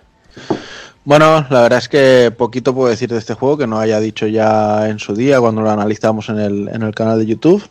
Bueno, 1.04 1.46
la 1.48 1.62
verdad 1.62 1.78
es 1.78 1.88
que 1.88 2.32
poquito 2.36 2.74
puedo 2.74 2.90
decir 2.90 3.10
de 3.10 3.18
este 3.18 3.34
juego 3.34 3.56
que 3.56 3.66
no 3.66 3.78
haya 3.78 4.00
dicho 4.00 4.26
ya 4.26 4.88
en 4.88 4.98
su 4.98 5.14
día 5.14 5.40
cuando 5.40 5.62
lo 5.62 5.70
analizamos 5.70 6.28
en 6.28 6.38
el, 6.38 6.68
en 6.68 6.82
el 6.82 6.94
canal 6.94 7.18
de 7.18 7.26
YouTube. 7.26 7.68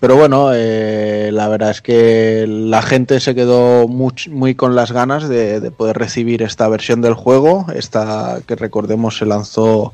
Pero 0.00 0.14
bueno, 0.14 0.50
eh, 0.54 1.30
la 1.32 1.48
verdad 1.48 1.70
es 1.70 1.82
que 1.82 2.46
la 2.46 2.82
gente 2.82 3.18
se 3.18 3.34
quedó 3.34 3.88
muy 3.88 4.54
con 4.54 4.76
las 4.76 4.92
ganas 4.92 5.28
de, 5.28 5.58
de 5.60 5.70
poder 5.72 5.98
recibir 5.98 6.42
esta 6.42 6.68
versión 6.68 7.00
del 7.02 7.14
juego, 7.14 7.66
esta 7.74 8.40
que 8.46 8.54
recordemos 8.54 9.18
se 9.18 9.26
lanzó 9.26 9.92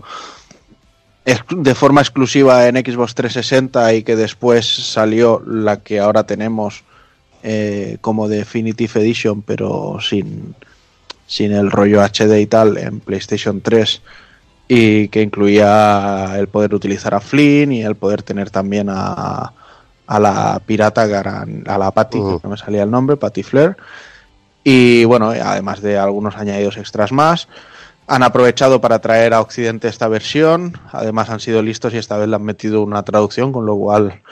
de 1.24 1.74
forma 1.74 2.03
exclusiva 2.03 2.68
en 2.68 2.76
Xbox 2.76 3.14
360 3.14 3.95
y 3.95 4.03
que 4.03 4.14
después 4.14 4.66
salió 4.66 5.43
la 5.47 5.78
que 5.80 6.01
ahora 6.01 6.26
tenemos 6.26 6.85
eh, 7.43 7.97
como 8.03 8.28
Definitive 8.28 9.01
Edition, 9.01 9.41
pero 9.41 9.99
sin, 10.01 10.55
sin 11.27 11.53
el 11.53 11.70
rollo 11.70 12.03
HD 12.03 12.41
y 12.41 12.47
tal 12.47 12.77
en 12.77 13.01
PlayStation 13.01 13.61
3 13.61 14.03
y 14.68 15.09
que 15.09 15.22
incluía 15.22 16.35
el 16.39 16.49
poder 16.49 16.75
utilizar 16.75 17.14
a 17.14 17.20
Flynn 17.20 17.72
y 17.72 17.83
el 17.83 17.95
poder 17.97 18.22
tener 18.22 18.51
también 18.51 18.89
a, 18.91 19.53
a 20.07 20.18
la 20.18 20.61
pirata, 20.64 21.03
a 21.03 21.79
la 21.79 21.91
Patty, 21.91 22.18
no 22.18 22.41
me 22.45 22.57
salía 22.57 22.83
el 22.83 22.91
nombre, 22.91 23.16
Patty 23.16 23.43
Flair. 23.43 23.77
Y 24.62 25.05
bueno, 25.05 25.31
además 25.31 25.83
de 25.83 25.99
algunos 25.99 26.37
añadidos 26.37 26.77
extras 26.79 27.12
más, 27.12 27.49
han 28.07 28.22
aprovechado 28.22 28.81
para 28.81 28.99
traer 28.99 29.35
a 29.35 29.41
Occidente 29.41 29.89
esta 29.89 30.09
versión. 30.09 30.79
Además 30.93 31.31
han 31.31 31.41
sido 31.41 31.62
listos 31.62 31.95
y 31.95 31.99
esta 31.99 32.16
vez 32.16 32.29
le 32.29 32.37
han 32.37 32.43
metido 32.43 32.83
una 32.83 33.03
traducción, 33.03 33.53
con 33.53 33.66
lo 33.66 33.77
cual 33.77 34.22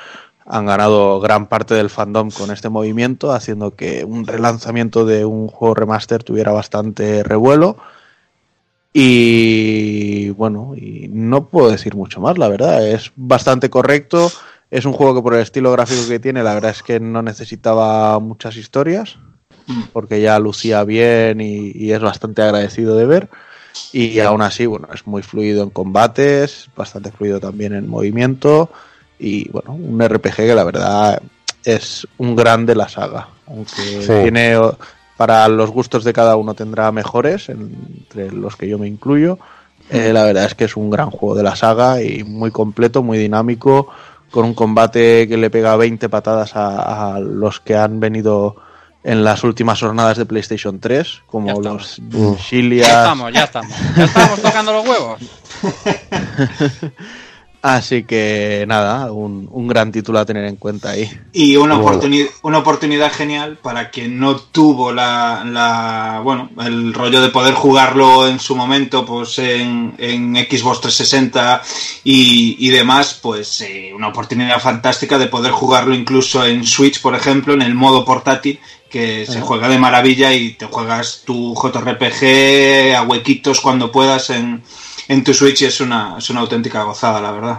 han 0.46 0.66
ganado 0.66 1.20
gran 1.20 1.46
parte 1.46 1.74
del 1.74 1.90
fandom 1.90 2.30
con 2.30 2.50
este 2.50 2.68
movimiento, 2.68 3.32
haciendo 3.32 3.74
que 3.74 4.04
un 4.04 4.26
relanzamiento 4.26 5.04
de 5.04 5.24
un 5.24 5.48
juego 5.48 5.74
remaster 5.74 6.24
tuviera 6.24 6.52
bastante 6.52 7.22
revuelo. 7.22 7.76
Y 8.92 10.30
bueno, 10.30 10.74
y 10.76 11.08
no 11.08 11.48
puedo 11.48 11.70
decir 11.70 11.94
mucho 11.94 12.20
más, 12.20 12.38
la 12.38 12.48
verdad. 12.48 12.86
Es 12.86 13.12
bastante 13.16 13.70
correcto. 13.70 14.30
Es 14.70 14.84
un 14.84 14.92
juego 14.92 15.14
que 15.14 15.22
por 15.22 15.34
el 15.34 15.40
estilo 15.40 15.72
gráfico 15.72 16.08
que 16.08 16.18
tiene, 16.18 16.42
la 16.42 16.54
verdad 16.54 16.72
es 16.72 16.82
que 16.82 16.98
no 16.98 17.22
necesitaba 17.22 18.18
muchas 18.18 18.56
historias, 18.56 19.18
porque 19.92 20.20
ya 20.20 20.38
lucía 20.38 20.82
bien 20.84 21.40
y, 21.40 21.72
y 21.74 21.92
es 21.92 22.00
bastante 22.00 22.42
agradecido 22.42 22.96
de 22.96 23.06
ver. 23.06 23.30
Y 23.92 24.18
aún 24.20 24.42
así, 24.42 24.66
bueno, 24.66 24.88
es 24.92 25.06
muy 25.06 25.22
fluido 25.22 25.62
en 25.62 25.70
combates, 25.70 26.68
bastante 26.76 27.12
fluido 27.12 27.40
también 27.40 27.74
en 27.74 27.88
movimiento. 27.88 28.70
Y 29.24 29.48
bueno, 29.50 29.74
un 29.74 30.00
RPG 30.02 30.34
que 30.34 30.54
la 30.54 30.64
verdad 30.64 31.22
es 31.64 32.06
un 32.18 32.34
gran 32.34 32.66
de 32.66 32.74
la 32.74 32.88
saga. 32.88 33.28
Aunque 33.46 33.70
Sí. 34.02 34.12
tiene, 34.22 34.58
para 35.16 35.46
los 35.48 35.70
gustos 35.70 36.02
de 36.02 36.12
cada 36.12 36.34
uno 36.36 36.54
tendrá 36.54 36.90
mejores, 36.90 37.48
entre 37.48 38.32
los 38.32 38.56
que 38.56 38.68
yo 38.68 38.78
me 38.78 38.88
incluyo. 38.88 39.38
Eh, 39.90 40.12
la 40.12 40.24
verdad 40.24 40.46
es 40.46 40.54
que 40.56 40.64
es 40.64 40.76
un 40.76 40.90
gran 40.90 41.10
juego 41.10 41.34
de 41.36 41.42
la 41.44 41.54
saga 41.54 42.02
y 42.02 42.24
muy 42.24 42.50
completo, 42.50 43.02
muy 43.02 43.18
dinámico, 43.18 43.88
con 44.30 44.44
un 44.44 44.54
combate 44.54 45.28
que 45.28 45.36
le 45.36 45.50
pega 45.50 45.76
20 45.76 46.08
patadas 46.08 46.56
a, 46.56 47.14
a 47.14 47.20
los 47.20 47.60
que 47.60 47.76
han 47.76 48.00
venido 48.00 48.56
en 49.04 49.22
las 49.24 49.44
últimas 49.44 49.78
jornadas 49.80 50.16
de 50.16 50.26
PlayStation 50.26 50.80
3, 50.80 51.06
Ya 51.06 51.20
como 51.26 51.60
los 51.60 51.96
Ya 52.08 52.34
Shilias. 52.38 52.88
estamos, 52.88 53.32
ya 53.32 53.44
estamos. 53.44 53.72
Ya 53.96 54.04
estamos 54.04 54.40
tocando 54.42 54.72
los 54.72 54.88
huevos. 54.88 55.20
Así 57.64 58.02
que 58.02 58.64
nada, 58.66 59.12
un, 59.12 59.48
un 59.52 59.68
gran 59.68 59.92
título 59.92 60.18
a 60.18 60.24
tener 60.26 60.44
en 60.46 60.56
cuenta 60.56 60.90
ahí. 60.90 61.08
Y 61.32 61.54
una, 61.54 61.76
Bueno. 61.76 62.00
oportuni- 62.00 62.28
una 62.42 62.58
oportunidad 62.58 63.12
genial 63.12 63.56
para 63.62 63.90
quien 63.90 64.18
no 64.18 64.34
tuvo 64.34 64.92
la, 64.92 65.44
la- 65.46 66.20
bueno, 66.24 66.50
el 66.60 66.92
rollo 66.92 67.20
de 67.22 67.28
poder 67.28 67.54
jugarlo 67.54 68.26
en 68.26 68.40
su 68.40 68.56
momento 68.56 69.06
pues 69.06 69.38
en, 69.38 69.94
en 69.98 70.34
Xbox 70.34 70.80
360 70.80 71.62
y, 72.02 72.56
y 72.58 72.70
demás, 72.70 73.18
pues 73.22 73.60
eh, 73.60 73.92
una 73.94 74.08
oportunidad 74.08 74.58
fantástica 74.60 75.16
de 75.16 75.28
poder 75.28 75.52
jugarlo 75.52 75.94
incluso 75.94 76.44
en 76.44 76.66
Switch, 76.66 77.00
por 77.00 77.14
ejemplo, 77.14 77.54
en 77.54 77.62
el 77.62 77.76
modo 77.76 78.04
portátil 78.04 78.58
que 78.90 79.24
se 79.24 79.40
juega 79.40 79.68
de 79.68 79.78
maravilla 79.78 80.34
y 80.34 80.50
te 80.54 80.66
juegas 80.66 81.22
tu 81.24 81.54
JRPG 81.54 82.94
a 82.96 83.02
huequitos 83.02 83.60
cuando 83.60 83.90
puedas 83.90 84.28
en, 84.30 84.62
en 85.12 85.24
tu 85.24 85.34
Switch 85.34 85.62
y 85.62 85.66
es 85.66 85.80
una, 85.80 86.16
es 86.18 86.28
una 86.30 86.40
auténtica 86.40 86.82
gozada, 86.84 87.20
la 87.20 87.32
verdad. 87.32 87.58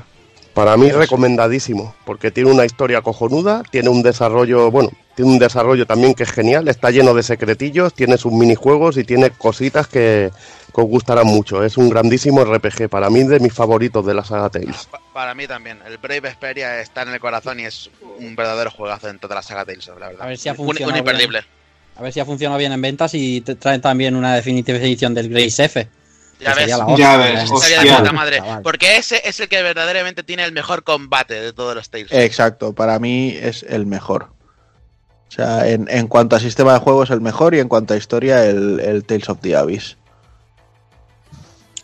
Para 0.54 0.78
mí 0.78 0.92
recomendadísimo, 0.92 1.96
porque 2.06 2.30
tiene 2.30 2.52
una 2.52 2.64
historia 2.66 3.02
cojonuda, 3.02 3.64
tiene 3.72 3.90
un 3.90 4.04
desarrollo, 4.04 4.70
bueno, 4.70 4.90
tiene 5.16 5.32
un 5.32 5.40
desarrollo 5.40 5.88
también 5.88 6.14
que 6.14 6.24
es 6.24 6.32
genial, 6.32 6.68
está 6.68 6.92
lleno 6.92 7.16
de 7.16 7.24
secretillos, 7.24 7.94
tiene 7.96 8.18
sus 8.18 8.32
minijuegos 8.34 8.98
y 8.98 9.04
tiene 9.04 9.32
cositas 9.32 9.88
que, 9.88 10.30
que 10.76 10.82
os 10.82 10.88
gustarán 10.88 11.26
mucho. 11.26 11.64
Es 11.64 11.76
un 11.78 11.90
grandísimo 11.90 12.44
RPG, 12.46 12.88
para 12.88 13.10
mí 13.10 13.24
de 13.24 13.40
mis 13.40 13.52
favoritos 13.52 14.06
de 14.06 14.14
la 14.14 14.24
saga 14.24 14.50
Tales. 14.52 14.88
Pa- 14.92 15.00
Para 15.12 15.34
mí 15.34 15.48
también. 15.48 15.80
El 15.88 15.98
Brave 15.98 16.20
Vesperia 16.22 16.80
está 16.82 17.02
en 17.02 17.10
el 17.10 17.20
corazón 17.20 17.60
y 17.60 17.66
es 17.66 17.90
un 18.20 18.36
verdadero 18.36 18.70
juegazo 18.70 19.10
en 19.10 19.18
toda 19.18 19.34
la 19.36 19.42
saga 19.42 19.66
Tales, 19.66 19.88
la 19.88 19.94
verdad. 20.10 20.22
A 20.22 20.28
ver 20.28 20.38
si 20.38 20.50
ha 20.50 20.52
Un- 20.52 20.58
funcionado 20.58 20.94
un, 20.94 21.00
imperdible. 21.00 21.42
A 21.96 22.02
ver 22.04 22.14
si 22.14 22.20
ha 22.20 22.26
funcionado 22.26 22.60
bien 22.60 22.72
en 22.74 22.82
ventas 22.82 23.14
y 23.16 23.42
te 23.42 23.56
traen 23.56 23.82
también 23.82 24.16
una 24.16 24.36
definitiva 24.36 24.78
edición 24.78 25.16
del 25.16 25.30
Grace 25.30 25.64
F. 25.66 25.88
Ya 26.40 26.54
ves. 26.56 26.74
hostia, 26.74 26.96
Ya 26.98 27.18
ves, 27.18 27.50
¿eh? 27.50 27.54
Hostia. 27.54 27.82
de 27.82 27.98
puta 27.98 28.12
madre. 28.14 28.38
Chaval. 28.38 28.62
Porque 28.64 28.98
ese 28.98 29.22
es 29.24 29.40
el 29.40 29.48
que 29.48 29.62
verdaderamente 29.62 30.24
tiene 30.24 30.44
el 30.44 30.52
mejor 30.52 30.84
combate 30.84 31.36
de 31.42 31.54
todos 31.54 31.76
los 31.76 31.90
Tales. 31.90 32.12
Exacto, 32.12 32.74
para 32.74 33.00
mí 33.00 33.36
es 33.40 33.64
el 33.64 33.86
mejor. 33.86 34.34
O 35.28 35.32
sea, 35.36 35.68
en, 35.68 35.88
en 35.90 36.08
cuanto 36.08 36.36
a 36.36 36.40
sistema 36.40 36.74
de 36.74 36.80
juego 36.80 37.04
es 37.04 37.10
el 37.10 37.22
mejor 37.22 37.56
y 37.56 37.60
en 37.60 37.68
cuanto 37.68 37.94
a 37.94 37.98
historia 37.98 38.46
el, 38.46 38.80
el 38.80 39.04
Tales 39.06 39.30
of 39.30 39.40
the 39.42 39.56
Abyss. 39.56 39.98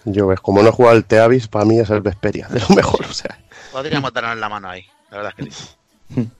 Yo 0.05 0.27
ves, 0.27 0.39
como 0.39 0.61
no 0.61 0.69
he 0.69 0.71
jugado 0.71 0.95
al 0.95 1.05
Teavis, 1.05 1.47
para 1.47 1.65
mí 1.65 1.79
es 1.79 1.89
el 1.89 2.01
Vesperia, 2.01 2.47
de 2.47 2.59
lo 2.59 2.69
mejor, 2.75 3.05
o 3.05 3.13
sea. 3.13 3.37
Podríamos 3.71 4.13
darnos 4.13 4.37
la 4.37 4.49
mano 4.49 4.69
ahí. 4.69 4.85
La 5.11 5.17
verdad 5.17 5.33
es 5.37 5.45
que 5.45 5.51
sí. 5.51 6.29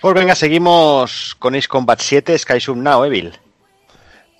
Pues 0.00 0.14
venga, 0.14 0.34
seguimos 0.34 1.36
con 1.38 1.54
Ace 1.54 1.68
Combat 1.68 2.00
7, 2.00 2.36
Sky 2.36 2.58
Sub 2.58 2.76
Now, 2.76 3.04
Evil. 3.04 3.38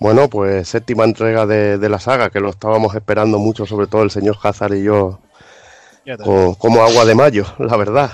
Bueno, 0.03 0.27
pues 0.27 0.67
séptima 0.67 1.05
entrega 1.05 1.45
de, 1.45 1.77
de 1.77 1.87
la 1.87 1.97
saga, 1.97 2.29
que 2.29 2.41
lo 2.41 2.49
estábamos 2.49 2.93
esperando 2.93 3.39
mucho, 3.39 3.65
sobre 3.65 3.87
todo 3.87 4.03
el 4.03 4.11
señor 4.11 4.37
Hazard 4.43 4.73
y 4.73 4.83
yo, 4.83 5.21
como 6.57 6.83
agua 6.83 7.05
de 7.05 7.15
mayo, 7.15 7.45
la 7.57 7.77
verdad. 7.77 8.11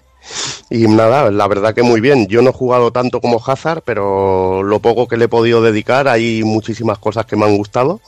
y 0.70 0.88
nada, 0.88 1.30
la 1.30 1.46
verdad 1.46 1.74
que 1.74 1.82
muy 1.82 2.00
bien. 2.00 2.28
Yo 2.28 2.40
no 2.40 2.48
he 2.48 2.52
jugado 2.54 2.92
tanto 2.92 3.20
como 3.20 3.42
Hazard, 3.46 3.82
pero 3.84 4.62
lo 4.62 4.78
poco 4.78 5.06
que 5.06 5.18
le 5.18 5.26
he 5.26 5.28
podido 5.28 5.60
dedicar, 5.60 6.08
hay 6.08 6.44
muchísimas 6.44 6.98
cosas 6.98 7.26
que 7.26 7.36
me 7.36 7.44
han 7.44 7.58
gustado. 7.58 8.00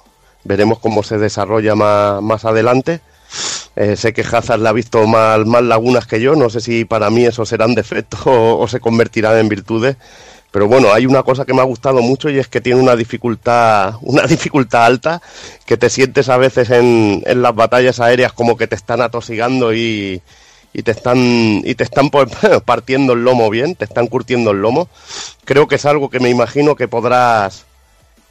Veremos 0.44 0.78
cómo 0.78 1.02
se 1.02 1.18
desarrolla 1.18 1.74
más, 1.74 2.22
más 2.22 2.46
adelante. 2.46 3.02
Eh, 3.76 3.96
sé 3.96 4.14
que 4.14 4.22
Hazard 4.22 4.62
le 4.62 4.68
ha 4.70 4.72
visto 4.72 5.06
más, 5.06 5.44
más 5.44 5.62
lagunas 5.62 6.06
que 6.06 6.22
yo, 6.22 6.36
no 6.36 6.48
sé 6.48 6.62
si 6.62 6.86
para 6.86 7.10
mí 7.10 7.26
eso 7.26 7.44
serán 7.44 7.74
defectos 7.74 8.20
o, 8.26 8.58
o 8.58 8.66
se 8.66 8.80
convertirán 8.80 9.36
en 9.36 9.50
virtudes. 9.50 9.98
Pero 10.50 10.66
bueno, 10.66 10.92
hay 10.92 11.06
una 11.06 11.22
cosa 11.22 11.44
que 11.44 11.54
me 11.54 11.60
ha 11.60 11.64
gustado 11.64 12.02
mucho 12.02 12.28
y 12.28 12.38
es 12.38 12.48
que 12.48 12.60
tiene 12.60 12.80
una 12.80 12.96
dificultad, 12.96 13.94
una 14.02 14.22
dificultad 14.26 14.84
alta, 14.84 15.22
que 15.66 15.76
te 15.76 15.90
sientes 15.90 16.28
a 16.28 16.36
veces 16.36 16.70
en, 16.70 17.22
en 17.24 17.42
las 17.42 17.54
batallas 17.54 18.00
aéreas 18.00 18.32
como 18.32 18.56
que 18.56 18.66
te 18.66 18.74
están 18.74 19.00
atosigando 19.00 19.72
y, 19.72 20.20
y 20.72 20.82
te 20.82 20.90
están 20.90 21.18
y 21.64 21.74
te 21.74 21.84
están 21.84 22.10
partiendo 22.64 23.12
el 23.14 23.24
lomo 23.24 23.50
bien, 23.50 23.74
te 23.74 23.84
están 23.84 24.06
curtiendo 24.06 24.50
el 24.50 24.62
lomo. 24.62 24.88
Creo 25.44 25.68
que 25.68 25.76
es 25.76 25.86
algo 25.86 26.10
que 26.10 26.20
me 26.20 26.30
imagino 26.30 26.76
que 26.76 26.88
podrás 26.88 27.66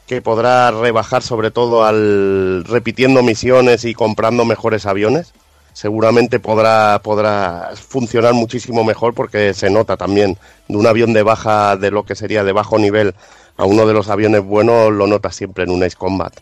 que 0.08 0.22
podrás 0.22 0.74
rebajar 0.74 1.22
sobre 1.22 1.52
todo 1.52 1.86
al 1.86 2.64
repitiendo 2.66 3.22
misiones 3.22 3.86
y 3.86 3.94
comprando 3.94 4.46
mejores 4.46 4.86
aviones. 4.86 5.34
Seguramente 5.80 6.42
podrá 6.42 7.00
podrá 7.02 7.72
funcionar 7.74 8.34
muchísimo 8.34 8.84
mejor 8.84 9.14
porque 9.14 9.54
se 9.54 9.70
nota 9.70 9.96
también 9.96 10.38
de 10.68 10.76
un 10.76 10.86
avión 10.86 11.14
de 11.14 11.24
baja 11.24 11.78
de 11.78 11.90
lo 11.90 12.04
que 12.04 12.16
sería 12.16 12.44
de 12.44 12.52
bajo 12.52 12.78
nivel 12.78 13.16
a 13.56 13.64
uno 13.64 13.88
de 13.88 13.94
los 13.94 14.10
aviones 14.10 14.44
buenos 14.44 14.92
lo 14.92 15.08
notas 15.08 15.38
siempre 15.38 15.64
en 15.64 15.70
un 15.70 15.82
Ace 15.82 15.96
Combat. 15.96 16.34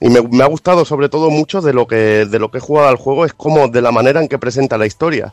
Y 0.00 0.10
me, 0.10 0.42
ha 0.42 0.46
gustado 0.48 0.84
sobre 0.84 1.08
todo 1.08 1.30
mucho 1.30 1.62
de 1.62 1.72
lo 1.72 1.86
que 1.86 2.26
de 2.26 2.38
lo 2.38 2.50
que 2.50 2.58
he 2.58 2.60
jugado 2.60 2.88
al 2.88 2.96
juego 2.96 3.24
es 3.24 3.32
como 3.32 3.68
de 3.68 3.80
la 3.80 3.90
manera 3.90 4.20
en 4.20 4.28
que 4.28 4.38
presenta 4.38 4.76
la 4.76 4.84
historia. 4.84 5.32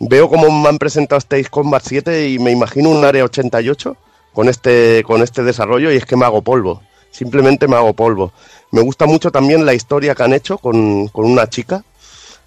Veo 0.00 0.30
cómo 0.30 0.50
me 0.50 0.70
han 0.70 0.78
presentado 0.78 1.18
este 1.18 1.38
Ace 1.38 1.50
Combat 1.50 1.82
7 1.86 2.30
y 2.30 2.38
me 2.38 2.52
imagino 2.52 2.88
un 2.88 3.04
área 3.04 3.24
88 3.24 3.98
con 4.32 4.48
este 4.48 5.04
con 5.06 5.20
este 5.20 5.42
desarrollo 5.42 5.92
y 5.92 5.96
es 5.96 6.06
que 6.06 6.16
me 6.16 6.24
hago 6.24 6.40
polvo. 6.40 6.80
Simplemente 7.10 7.68
me 7.68 7.76
hago 7.76 7.92
polvo. 7.92 8.32
Me 8.70 8.80
gusta 8.80 9.04
mucho 9.04 9.30
también 9.30 9.66
la 9.66 9.74
historia 9.74 10.14
que 10.14 10.22
han 10.22 10.32
hecho 10.32 10.56
con, 10.56 11.08
con 11.08 11.26
una 11.26 11.50
chica. 11.50 11.84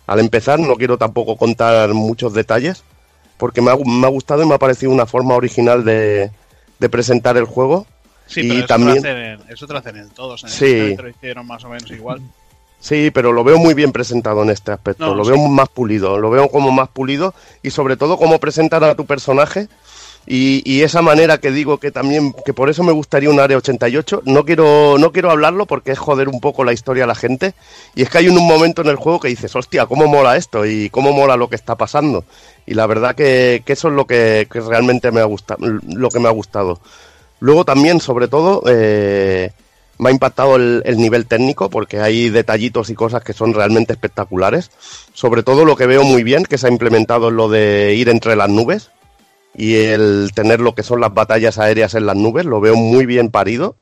Al 0.09 0.19
empezar, 0.19 0.59
no 0.59 0.75
quiero 0.75 0.97
tampoco 0.97 1.37
contar 1.37 1.93
muchos 1.93 2.33
detalles, 2.33 2.83
porque 3.37 3.61
me 3.61 3.69
ha, 3.71 3.75
me 3.75 4.07
ha 4.07 4.09
gustado 4.09 4.41
y 4.41 4.47
me 4.47 4.55
ha 4.55 4.57
parecido 4.59 4.91
una 4.91 5.05
forma 5.05 5.35
original 5.35 5.85
de, 5.85 6.31
de 6.79 6.89
presentar 6.89 7.37
el 7.37 7.45
juego. 7.45 7.85
Sí, 8.25 8.41
y 8.41 8.47
pero 8.49 8.59
eso, 8.59 8.67
también- 8.67 9.01
te 9.03 9.09
hacen 9.09 9.39
eso 9.49 9.67
te 9.67 9.73
lo 9.73 9.79
hacen 9.79 9.97
en 9.97 10.09
todos. 10.09 10.43
En 10.43 10.49
Sí. 10.49 10.65
el 10.65 10.95
lo 10.95 11.09
hicieron 11.09 11.45
más 11.45 11.63
o 11.63 11.69
menos 11.69 11.89
igual. 11.91 12.21
Sí, 12.79 13.11
pero 13.13 13.31
lo 13.33 13.43
veo 13.43 13.59
muy 13.59 13.73
bien 13.75 13.91
presentado 13.91 14.41
en 14.41 14.49
este 14.49 14.71
aspecto. 14.71 15.05
No, 15.05 15.13
lo 15.13 15.23
sí. 15.25 15.31
veo 15.31 15.47
más 15.47 15.69
pulido, 15.69 16.17
lo 16.17 16.29
veo 16.29 16.49
como 16.49 16.71
más 16.71 16.89
pulido 16.89 17.33
y 17.61 17.69
sobre 17.71 17.95
todo 17.97 18.17
cómo 18.17 18.39
presentan 18.39 18.83
a 18.85 18.95
tu 18.95 19.05
personaje 19.05 19.67
y, 20.31 20.83
esa 20.83 21.01
manera 21.01 21.39
que 21.39 21.49
digo 21.49 21.79
que 21.79 21.91
también, 21.91 22.33
que 22.45 22.53
por 22.53 22.69
eso 22.69 22.83
me 22.83 22.91
gustaría 22.91 23.31
un 23.31 23.39
área 23.39 23.57
88. 23.57 24.21
No 24.25 24.45
quiero, 24.45 24.97
no 24.99 25.11
quiero 25.11 25.31
hablarlo 25.31 25.65
porque 25.65 25.91
es 25.91 25.97
joder 25.97 26.29
un 26.29 26.39
poco 26.39 26.63
la 26.63 26.71
historia 26.71 27.05
a 27.05 27.07
la 27.07 27.15
gente. 27.15 27.55
Y 27.95 28.03
es 28.03 28.09
que 28.09 28.19
hay 28.19 28.27
un, 28.27 28.37
momento 28.45 28.83
en 28.83 28.89
el 28.89 28.95
juego 28.95 29.19
que 29.19 29.27
dices, 29.27 29.55
hostia, 29.55 29.87
cómo 29.87 30.07
mola 30.07 30.37
esto 30.37 30.65
y 30.65 30.91
cómo 30.91 31.13
mola 31.13 31.35
lo 31.35 31.49
que 31.49 31.55
está 31.55 31.75
pasando. 31.75 32.25
Y 32.67 32.75
la 32.75 32.85
verdad 32.85 33.15
que, 33.15 33.63
eso 33.65 33.87
es 33.87 33.93
lo 33.95 34.05
que, 34.05 34.47
que 34.51 34.61
realmente 34.61 35.11
me 35.11 35.19
ha 35.19 35.25
gustado, 35.25 35.65
lo 35.65 36.09
que 36.09 36.19
me 36.19 36.27
ha 36.27 36.31
gustado. 36.31 36.79
Luego 37.39 37.65
también, 37.65 37.99
sobre 37.99 38.27
todo, 38.27 38.63
eh, 38.67 39.51
me 39.97 40.09
ha 40.09 40.11
impactado 40.11 40.57
el, 40.57 40.83
el 40.85 40.97
nivel 40.97 41.25
técnico 41.25 41.71
porque 41.71 42.01
hay 42.01 42.29
detallitos 42.29 42.91
y 42.91 42.93
cosas 42.93 43.23
que 43.23 43.33
son 43.33 43.53
realmente 43.53 43.93
espectaculares. 43.93 44.69
Sobre 45.13 45.41
todo 45.41 45.65
lo 45.65 45.75
que 45.75 45.87
veo 45.87 46.03
muy 46.03 46.21
bien 46.21 46.43
que 46.43 46.59
se 46.59 46.67
ha 46.67 46.71
implementado 46.71 47.29
es 47.29 47.33
lo 47.33 47.49
de 47.49 47.95
ir 47.95 48.09
entre 48.09 48.35
las 48.35 48.49
nubes 48.49 48.91
y 49.59 49.75
el 49.75 50.31
tener 50.33 50.61
lo 50.61 50.73
que 50.73 50.83
son 50.83 51.01
las 51.01 51.13
batallas 51.13 51.59
aéreas 51.59 51.93
en 51.93 52.05
las 52.05 52.15
nubes. 52.15 52.45
Lo 52.45 52.61
veo 52.61 52.77
muy 52.77 53.05
bien 53.05 53.29
parido. 53.29 53.75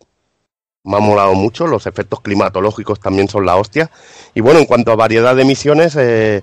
me 0.83 0.97
ha 0.97 0.99
molado 0.99 1.35
mucho, 1.35 1.67
los 1.67 1.85
efectos 1.85 2.21
climatológicos 2.21 2.99
también 2.99 3.29
son 3.29 3.45
la 3.45 3.57
hostia. 3.57 3.91
Y 4.33 4.41
bueno, 4.41 4.59
en 4.59 4.65
cuanto 4.65 4.91
a 4.91 4.95
variedad 4.95 5.35
de 5.35 5.45
misiones, 5.45 5.95
eh, 5.95 6.41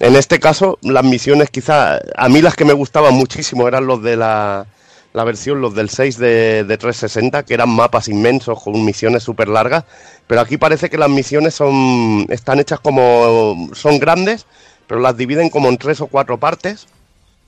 en 0.00 0.16
este 0.16 0.40
caso, 0.40 0.78
las 0.82 1.04
misiones 1.04 1.50
quizá, 1.50 2.00
a 2.16 2.28
mí 2.28 2.42
las 2.42 2.56
que 2.56 2.64
me 2.64 2.72
gustaban 2.72 3.14
muchísimo 3.14 3.68
eran 3.68 3.86
los 3.86 4.02
de 4.02 4.16
la, 4.16 4.66
la 5.12 5.24
versión, 5.24 5.60
los 5.60 5.74
del 5.76 5.88
6 5.88 6.18
de, 6.18 6.64
de 6.64 6.76
360, 6.76 7.44
que 7.44 7.54
eran 7.54 7.70
mapas 7.70 8.08
inmensos 8.08 8.60
con 8.64 8.84
misiones 8.84 9.22
súper 9.22 9.46
largas, 9.46 9.84
pero 10.26 10.40
aquí 10.40 10.56
parece 10.56 10.90
que 10.90 10.98
las 10.98 11.10
misiones 11.10 11.54
son, 11.54 12.26
están 12.30 12.58
hechas 12.58 12.80
como, 12.80 13.70
son 13.74 14.00
grandes, 14.00 14.46
pero 14.88 15.00
las 15.00 15.16
dividen 15.16 15.50
como 15.50 15.68
en 15.68 15.78
tres 15.78 16.00
o 16.00 16.08
cuatro 16.08 16.38
partes 16.38 16.88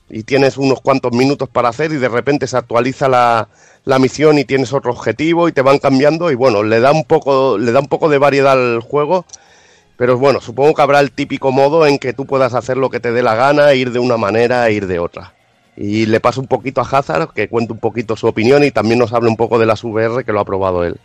y 0.09 0.23
tienes 0.23 0.57
unos 0.57 0.81
cuantos 0.81 1.11
minutos 1.13 1.49
para 1.49 1.69
hacer 1.69 1.91
y 1.91 1.97
de 1.97 2.09
repente 2.09 2.47
se 2.47 2.57
actualiza 2.57 3.07
la, 3.07 3.47
la 3.85 3.99
misión 3.99 4.37
y 4.37 4.45
tienes 4.45 4.73
otro 4.73 4.91
objetivo 4.91 5.47
y 5.47 5.51
te 5.51 5.61
van 5.61 5.79
cambiando 5.79 6.31
y 6.31 6.35
bueno, 6.35 6.63
le 6.63 6.79
da 6.79 6.91
un 6.91 7.05
poco, 7.05 7.57
le 7.57 7.71
da 7.71 7.79
un 7.79 7.87
poco 7.87 8.09
de 8.09 8.17
variedad 8.17 8.53
al 8.53 8.81
juego. 8.81 9.25
Pero 9.97 10.17
bueno, 10.17 10.41
supongo 10.41 10.73
que 10.73 10.81
habrá 10.81 10.99
el 10.99 11.11
típico 11.11 11.51
modo 11.51 11.85
en 11.87 11.99
que 11.99 12.11
tú 12.11 12.25
puedas 12.25 12.53
hacer 12.53 12.75
lo 12.75 12.89
que 12.89 12.99
te 12.99 13.13
dé 13.13 13.23
la 13.23 13.35
gana, 13.35 13.73
ir 13.73 13.91
de 13.91 13.99
una 13.99 14.17
manera 14.17 14.67
e 14.67 14.73
ir 14.73 14.87
de 14.87 14.99
otra. 14.99 15.33
Y 15.77 16.05
le 16.05 16.19
paso 16.19 16.41
un 16.41 16.47
poquito 16.47 16.81
a 16.81 16.83
Hazard, 16.89 17.33
que 17.33 17.47
cuente 17.47 17.73
un 17.73 17.79
poquito 17.79 18.17
su 18.17 18.27
opinión 18.27 18.63
y 18.63 18.71
también 18.71 18.99
nos 18.99 19.13
hable 19.13 19.29
un 19.29 19.37
poco 19.37 19.57
de 19.57 19.65
las 19.65 19.83
VR, 19.83 20.25
que 20.25 20.33
lo 20.33 20.41
ha 20.41 20.45
probado 20.45 20.83
él. 20.83 20.99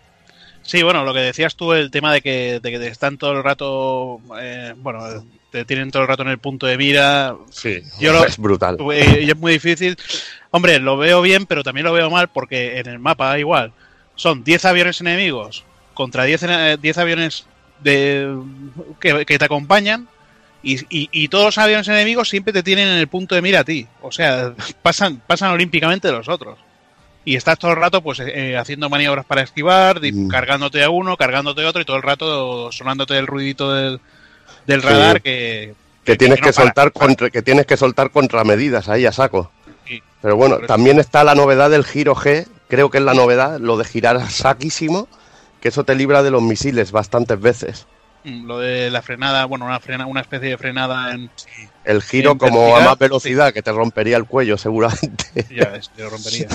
Sí, 0.62 0.82
bueno, 0.82 1.05
lo 1.05 1.14
que 1.14 1.20
decías 1.20 1.55
tú, 1.55 1.72
el 1.72 1.90
tema 1.90 2.12
de 2.12 2.20
que, 2.20 2.61
de 2.61 2.70
que 2.70 2.86
están 2.88 3.16
todo 3.16 3.32
el 3.32 3.44
rato, 3.44 4.20
eh, 4.40 4.74
bueno, 4.76 5.01
te 5.51 5.64
tienen 5.64 5.90
todo 5.90 6.03
el 6.03 6.09
rato 6.09 6.22
en 6.22 6.28
el 6.28 6.38
punto 6.38 6.66
de 6.66 6.76
mira. 6.78 7.34
Sí, 7.51 7.82
Yo 8.01 8.12
lo- 8.12 8.24
es 8.24 8.38
brutal. 8.38 8.76
Eh, 8.92 9.22
y 9.24 9.30
es 9.30 9.36
muy 9.36 9.53
difícil. 9.53 9.96
Hombre, 10.51 10.78
lo 10.78 10.96
veo 10.96 11.22
bien, 11.22 11.46
pero 11.46 11.62
también 11.62 11.84
lo 11.86 11.92
veo 11.92 12.11
mal 12.11 12.28
porque 12.28 12.78
en 12.78 12.86
el 12.88 12.98
mapa 12.98 13.38
igual. 13.38 13.72
Son 14.14 14.42
10 14.44 14.64
aviones 14.64 15.01
enemigos 15.01 15.64
contra 15.94 16.24
10, 16.24 16.42
ena- 16.44 16.76
10 16.76 16.98
aviones 16.98 17.46
de, 17.82 18.34
que, 19.01 19.24
que 19.24 19.38
te 19.38 19.44
acompañan 19.44 20.09
y, 20.62 20.74
y- 20.90 21.09
y 21.12 21.28
todos 21.28 21.46
los 21.46 21.59
aviones 21.59 21.88
enemigos 21.88 22.28
siempre 22.28 22.53
te 22.53 22.62
tienen 22.62 22.88
en 22.88 22.98
el 22.98 23.09
punto 23.09 23.34
de 23.34 23.42
mira 23.42 23.61
a 23.61 23.64
ti. 23.64 23.86
O 24.03 24.12
sea, 24.12 24.53
pasan, 24.82 25.22
pasan 25.26 25.51
olímpicamente 25.53 26.09
de 26.09 26.14
los 26.14 26.28
otros. 26.28 26.59
Y 27.24 27.36
estás 27.36 27.59
todo 27.59 27.70
el 27.72 27.76
rato 27.76 28.03
pues 28.03 28.18
eh, 28.20 28.57
haciendo 28.57 28.88
maniobras 28.88 29.24
para 29.26 29.42
esquivar, 29.42 30.01
Mm. 30.03 30.28
cargándote 30.28 30.82
a 30.82 30.90
uno, 30.90 31.16
cargándote 31.16 31.64
a 31.64 31.68
otro 31.68 31.82
y 31.82 31.84
todo 31.84 31.96
el 31.96 32.03
rato 32.03 32.72
sonándote 32.72 33.16
el 33.18 33.26
ruidito 33.26 33.72
del, 33.74 34.01
del 34.66 34.80
Sí. 34.82 34.86
radar 34.88 35.22
que, 35.22 35.74
que 36.04 36.16
tienes 36.16 36.40
no 36.40 36.46
que 36.46 36.52
para. 36.52 36.64
soltar 36.66 36.92
contra, 36.92 37.30
que 37.30 37.42
tienes 37.42 37.66
que 37.66 37.76
soltar 37.76 38.11
contramedidas 38.11 38.88
ahí 38.88 39.06
a 39.06 39.12
saco. 39.12 39.50
Sí. 39.86 40.02
Pero 40.22 40.36
bueno, 40.36 40.58
también 40.61 40.98
está 40.98 41.24
la 41.24 41.34
novedad 41.34 41.70
del 41.70 41.84
giro 41.84 42.14
G, 42.14 42.46
creo 42.68 42.90
que 42.90 42.98
es 42.98 43.04
la 43.04 43.14
novedad, 43.14 43.58
lo 43.58 43.76
de 43.76 43.84
girar 43.84 44.16
a 44.16 44.28
saquísimo, 44.30 45.08
que 45.61 45.68
eso 45.68 45.84
te 45.84 45.94
libra 45.94 46.22
de 46.22 46.30
los 46.30 46.42
misiles 46.42 46.92
bastantes 46.92 47.40
veces. 47.40 47.86
Mm, 48.22 48.46
Lo 48.46 48.58
de 48.58 48.90
la 48.90 49.00
frenada, 49.00 49.46
bueno, 49.46 49.64
una, 49.64 49.80
frena, 49.80 50.04
una 50.06 50.20
especie 50.20 50.50
de 50.50 50.58
frenada 50.58 51.12
en... 51.14 51.30
El 51.84 52.02
giro 52.02 52.32
En 52.32 52.38
como 52.38 52.76
a 52.76 52.80
más 52.80 52.98
velocidad, 52.98 53.52
que 53.54 53.62
te 53.62 53.72
rompería 53.72 54.18
el 54.18 54.26
cuello 54.26 54.58
seguramente. 54.58 55.24
Ya 55.50 55.70
ves, 55.70 55.90
te 55.96 56.02
lo 56.02 56.11
rompería. 56.11 56.46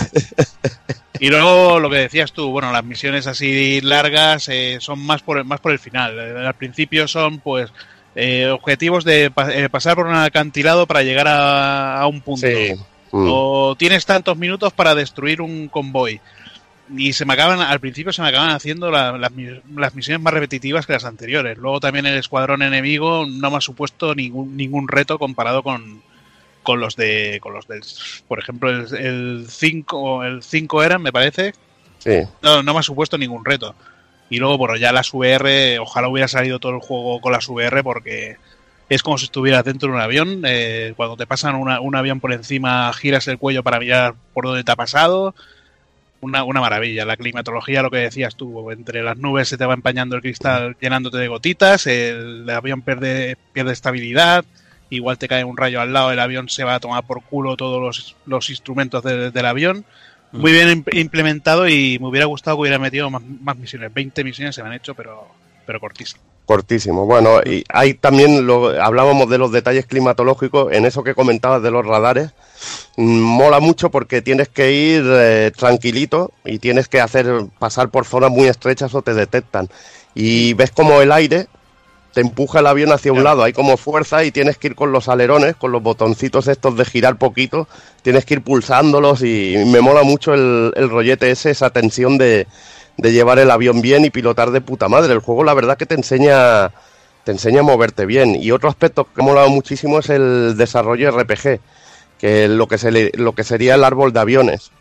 Y 1.20 1.30
luego 1.30 1.80
lo 1.80 1.90
que 1.90 1.98
decías 1.98 2.34
tú, 2.34 2.52
bueno, 2.52 2.72
las 2.72 2.84
misiones 2.84 3.26
así 3.26 3.80
largas 3.82 4.48
eh, 4.50 4.78
son 4.82 5.00
más 5.00 5.22
por, 5.24 5.38
el- 5.38 5.46
más 5.46 5.60
por 5.60 5.72
el 5.72 5.80
final. 5.80 6.18
Eh, 6.20 6.46
Al 6.46 6.54
principio 6.56 7.08
son, 7.08 7.40
pues, 7.40 7.72
eh, 8.16 8.48
objetivos 8.48 9.04
de 9.04 9.30
pa- 9.32 9.54
eh, 9.54 9.70
pasar 9.70 9.96
por 9.96 10.08
un 10.08 10.16
acantilado 10.16 10.88
para 10.88 11.04
llegar 11.04 11.28
a, 11.28 12.00
a 12.00 12.08
un 12.08 12.22
punto. 12.22 12.48
Sí. 12.48 12.74
Mm. 13.12 13.28
O 13.30 13.76
tienes 13.78 14.06
tantos 14.06 14.38
minutos 14.38 14.74
para 14.74 14.96
destruir 14.96 15.42
un 15.42 15.68
convoy. 15.68 16.20
Y 16.96 17.14
se 17.14 17.26
me 17.26 17.34
acaban, 17.34 17.62
al 17.62 17.80
principio 17.80 18.14
se 18.14 18.22
me 18.22 18.28
acaban 18.28 18.52
haciendo 18.52 18.92
la- 18.92 19.18
las, 19.18 19.32
las 19.76 19.96
misiones 19.96 20.22
más 20.22 20.34
repetitivas 20.34 20.86
que 20.86 20.94
las 20.94 21.06
anteriores. 21.06 21.58
Luego 21.58 21.80
también 21.80 22.06
el 22.06 22.18
escuadrón 22.18 22.62
enemigo 22.62 23.26
no 23.28 23.52
me 23.52 23.58
ha 23.58 23.62
supuesto 23.62 24.14
ningún, 24.16 24.56
ningún 24.56 24.88
reto 24.88 25.18
comparado 25.18 25.64
con, 25.64 26.02
con 26.62 26.80
los 26.80 26.96
de, 26.96 27.40
con 27.42 27.54
los 27.54 27.68
del, 27.68 27.82
por 28.28 28.38
ejemplo, 28.40 28.70
el 28.70 29.46
5, 29.50 30.24
el 30.26 30.44
5 30.44 30.84
eran, 30.84 31.02
me 31.02 31.12
parece. 31.12 31.54
Sí. 32.00 32.20
No, 32.44 32.62
no 32.62 32.74
me 32.74 32.80
ha 32.80 32.84
supuesto 32.84 33.18
ningún 33.18 33.44
reto. 33.46 33.74
Y 34.30 34.40
luego, 34.40 34.58
bueno, 34.58 34.76
ya 34.76 34.92
las 34.92 35.14
VR, 35.14 35.80
ojalá 35.80 36.08
hubiera 36.08 36.28
salido 36.28 36.60
todo 36.60 36.74
el 36.74 36.80
juego 36.80 37.22
con 37.22 37.32
las 37.32 37.48
VR 37.48 37.84
porque 37.84 38.38
es 38.90 39.04
como 39.04 39.18
si 39.18 39.26
estuvieras 39.26 39.64
dentro 39.64 39.90
de 39.90 39.96
un 39.96 40.02
avión. 40.02 40.42
eh, 40.46 40.94
cuando 40.98 41.16
te 41.18 41.28
pasan 41.28 41.56
una- 41.56 41.80
un 41.80 41.96
avión 41.96 42.20
por 42.20 42.34
encima, 42.34 42.92
giras 42.94 43.28
el 43.28 43.38
cuello 43.38 43.64
para 43.64 43.80
mirar 43.80 44.16
por 44.34 44.46
dónde 44.46 44.64
te 44.64 44.72
ha 44.72 44.76
pasado. 44.76 45.36
Una, 46.22 46.44
una 46.44 46.60
maravilla. 46.62 47.06
La 47.06 47.18
climatología, 47.18 47.84
lo 47.84 47.92
que 47.92 47.98
decías 47.98 48.36
tú, 48.36 48.72
entre 48.72 49.04
las 49.04 49.18
nubes 49.18 49.48
se 49.48 49.58
te 49.58 49.66
va 49.66 49.74
empañando 49.76 50.16
el 50.16 50.22
cristal 50.24 50.76
llenándote 50.82 51.18
de 51.18 51.28
gotitas, 51.28 51.86
el 51.86 52.50
avión 52.50 52.82
pierde, 52.82 53.38
pierde 53.54 53.74
estabilidad, 53.74 54.44
igual 54.90 55.20
te 55.20 55.28
cae 55.28 55.44
un 55.44 55.58
rayo 55.58 55.82
al 55.82 55.94
lado, 55.94 56.12
el 56.12 56.20
avión 56.20 56.50
se 56.50 56.64
va 56.64 56.76
a 56.76 56.80
tomar 56.80 57.04
por 57.06 57.22
culo 57.22 57.56
todos 57.58 57.80
los, 57.82 58.16
los 58.26 58.50
instrumentos 58.50 59.04
de- 59.04 59.30
del 59.30 59.46
avión. 59.46 59.86
Muy 60.32 60.52
bien 60.52 60.84
imp- 60.84 60.94
implementado 60.98 61.68
y 61.68 61.98
me 62.00 62.08
hubiera 62.08 62.26
gustado 62.26 62.58
que 62.58 62.62
hubiera 62.62 62.80
metido 62.80 63.10
más, 63.10 63.22
más 63.42 63.58
misiones. 63.58 63.94
20 63.94 64.24
misiones 64.24 64.56
se 64.56 64.62
me 64.64 64.70
han 64.70 64.76
hecho, 64.76 64.94
pero, 64.94 65.28
pero 65.66 65.80
cortísimo. 65.80 66.22
Cortísimo. 66.46 67.06
Bueno, 67.06 67.40
y 67.44 67.64
hay 67.70 67.96
también, 67.96 68.46
lo, 68.46 68.80
hablábamos 68.82 69.28
de 69.30 69.38
los 69.40 69.52
detalles 69.52 69.88
climatológicos, 69.88 70.72
en 70.74 70.86
eso 70.86 71.04
que 71.04 71.16
comentabas 71.16 71.64
de 71.64 71.72
los 71.72 71.84
radares, 71.86 72.32
mm, 72.98 73.04
mola 73.20 73.60
mucho 73.60 73.90
porque 73.90 74.22
tienes 74.22 74.50
que 74.50 74.72
ir 74.72 75.04
eh, 75.08 75.52
tranquilito 75.58 76.32
y 76.44 76.60
tienes 76.60 76.88
que 76.88 77.02
hacer 77.02 77.46
pasar 77.58 77.90
por 77.90 78.06
zonas 78.06 78.30
muy 78.30 78.48
estrechas 78.48 78.94
o 78.94 79.02
te 79.02 79.14
detectan. 79.16 79.70
Y 80.14 80.54
ves 80.54 80.70
como 80.72 81.02
el 81.02 81.12
aire 81.12 81.48
te 82.16 82.22
empuja 82.22 82.60
el 82.62 82.68
avión 82.68 82.92
hacia 82.94 83.12
un 83.14 83.24
lado, 83.24 83.44
hay 83.44 83.52
como 83.54 83.76
fuerza 83.78 84.24
y 84.24 84.32
tienes 84.32 84.58
que 84.58 84.68
ir 84.70 84.76
con 84.76 84.92
los 84.94 85.10
alerones, 85.10 85.56
con 85.58 85.72
los 85.74 85.84
botoncitos 85.84 86.48
estos 86.48 86.78
de 86.78 86.86
girar 86.86 87.18
poquito, 87.18 87.68
tienes 88.02 88.24
que 88.26 88.36
ir 88.36 88.42
pulsándolos 88.42 89.22
y 89.22 89.56
me 89.68 89.82
mola 89.82 90.04
mucho 90.04 90.34
el, 90.34 90.72
el 90.78 90.90
rollete 90.90 91.30
ese, 91.30 91.52
esa 91.52 91.72
tensión 91.72 92.18
de, 92.18 92.48
de 92.98 93.12
llevar 93.12 93.38
el 93.40 93.52
avión 93.52 93.82
bien 93.82 94.06
y 94.06 94.10
pilotar 94.12 94.52
de 94.52 94.62
puta 94.62 94.88
madre. 94.88 95.12
El 95.14 95.20
juego 95.20 95.44
la 95.44 95.54
verdad 95.54 95.78
que 95.78 95.86
te 95.86 95.96
enseña 95.96 96.72
te 97.26 97.32
enseña 97.34 97.60
a 97.60 97.64
moverte 97.64 98.06
bien. 98.06 98.36
Y 98.42 98.52
otro 98.52 98.70
aspecto 98.70 99.04
que 99.04 99.22
me 99.22 99.24
ha 99.24 99.26
molado 99.34 99.50
muchísimo 99.50 100.00
es 100.00 100.10
el 100.10 100.56
desarrollo 100.58 101.10
RPG, 101.12 101.60
que 102.20 102.48
lo 102.48 102.68
que, 102.68 102.78
se 102.78 102.92
le- 102.92 103.12
lo 103.16 103.34
que 103.34 103.44
sería 103.44 103.76
el 103.76 103.84
árbol 103.84 104.14
de 104.14 104.20
aviones. 104.22 104.72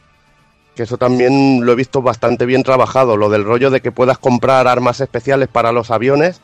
Que 0.77 0.83
eso 0.85 0.99
también 0.99 1.65
lo 1.65 1.73
he 1.73 1.75
visto 1.75 2.01
bastante 2.03 2.47
bien 2.47 2.63
trabajado, 2.63 3.17
lo 3.17 3.29
del 3.29 3.45
rollo 3.45 3.71
de 3.71 3.81
que 3.81 3.93
puedas 3.93 4.19
comprar 4.19 4.69
armas 4.69 5.01
especiales 5.01 5.49
para 5.49 5.73
los 5.73 5.91
aviones, 5.91 6.41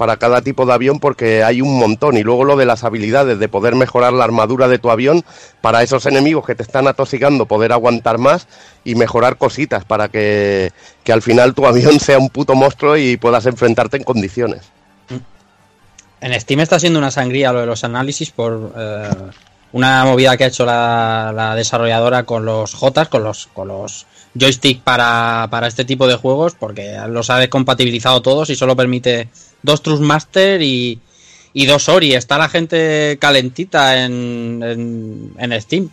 para 0.00 0.16
cada 0.16 0.40
tipo 0.40 0.64
de 0.64 0.72
avión, 0.72 0.98
porque 0.98 1.44
hay 1.44 1.60
un 1.60 1.78
montón. 1.78 2.16
Y 2.16 2.22
luego 2.22 2.46
lo 2.46 2.56
de 2.56 2.64
las 2.64 2.84
habilidades, 2.84 3.38
de 3.38 3.48
poder 3.50 3.74
mejorar 3.74 4.14
la 4.14 4.24
armadura 4.24 4.66
de 4.66 4.78
tu 4.78 4.90
avión 4.90 5.22
para 5.60 5.82
esos 5.82 6.06
enemigos 6.06 6.46
que 6.46 6.54
te 6.54 6.62
están 6.62 6.88
atosigando, 6.88 7.44
poder 7.44 7.70
aguantar 7.70 8.16
más 8.16 8.48
y 8.82 8.94
mejorar 8.94 9.36
cositas 9.36 9.84
para 9.84 10.08
que, 10.08 10.72
que 11.04 11.12
al 11.12 11.20
final 11.20 11.52
tu 11.52 11.66
avión 11.66 12.00
sea 12.00 12.18
un 12.18 12.30
puto 12.30 12.54
monstruo 12.54 12.96
y 12.96 13.18
puedas 13.18 13.44
enfrentarte 13.44 13.98
en 13.98 14.04
condiciones. 14.04 14.62
En 16.22 16.40
Steam 16.40 16.60
está 16.60 16.80
siendo 16.80 16.98
una 16.98 17.10
sangría 17.10 17.52
lo 17.52 17.60
de 17.60 17.66
los 17.66 17.84
análisis 17.84 18.30
por 18.30 18.72
eh, 18.74 19.10
una 19.72 20.06
movida 20.06 20.34
que 20.38 20.44
ha 20.44 20.46
hecho 20.46 20.64
la, 20.64 21.30
la 21.36 21.54
desarrolladora 21.54 22.22
con 22.22 22.46
los 22.46 22.72
Jotas, 22.72 23.08
con 23.08 23.22
los, 23.22 23.48
con 23.48 23.68
los 23.68 24.06
joystick 24.38 24.80
para, 24.80 25.48
para 25.50 25.66
este 25.66 25.84
tipo 25.84 26.06
de 26.06 26.16
juegos, 26.16 26.54
porque 26.58 26.96
los 27.10 27.28
ha 27.28 27.36
descompatibilizado 27.36 28.22
todos 28.22 28.48
y 28.48 28.56
solo 28.56 28.74
permite 28.74 29.28
dos 29.62 29.82
Trustmaster 29.82 30.62
y, 30.62 31.00
y 31.52 31.66
dos 31.66 31.88
Ori. 31.88 32.14
Está 32.14 32.38
la 32.38 32.48
gente 32.48 33.18
calentita 33.20 34.04
en, 34.04 34.62
en, 34.62 35.32
en 35.38 35.60
Steam. 35.60 35.88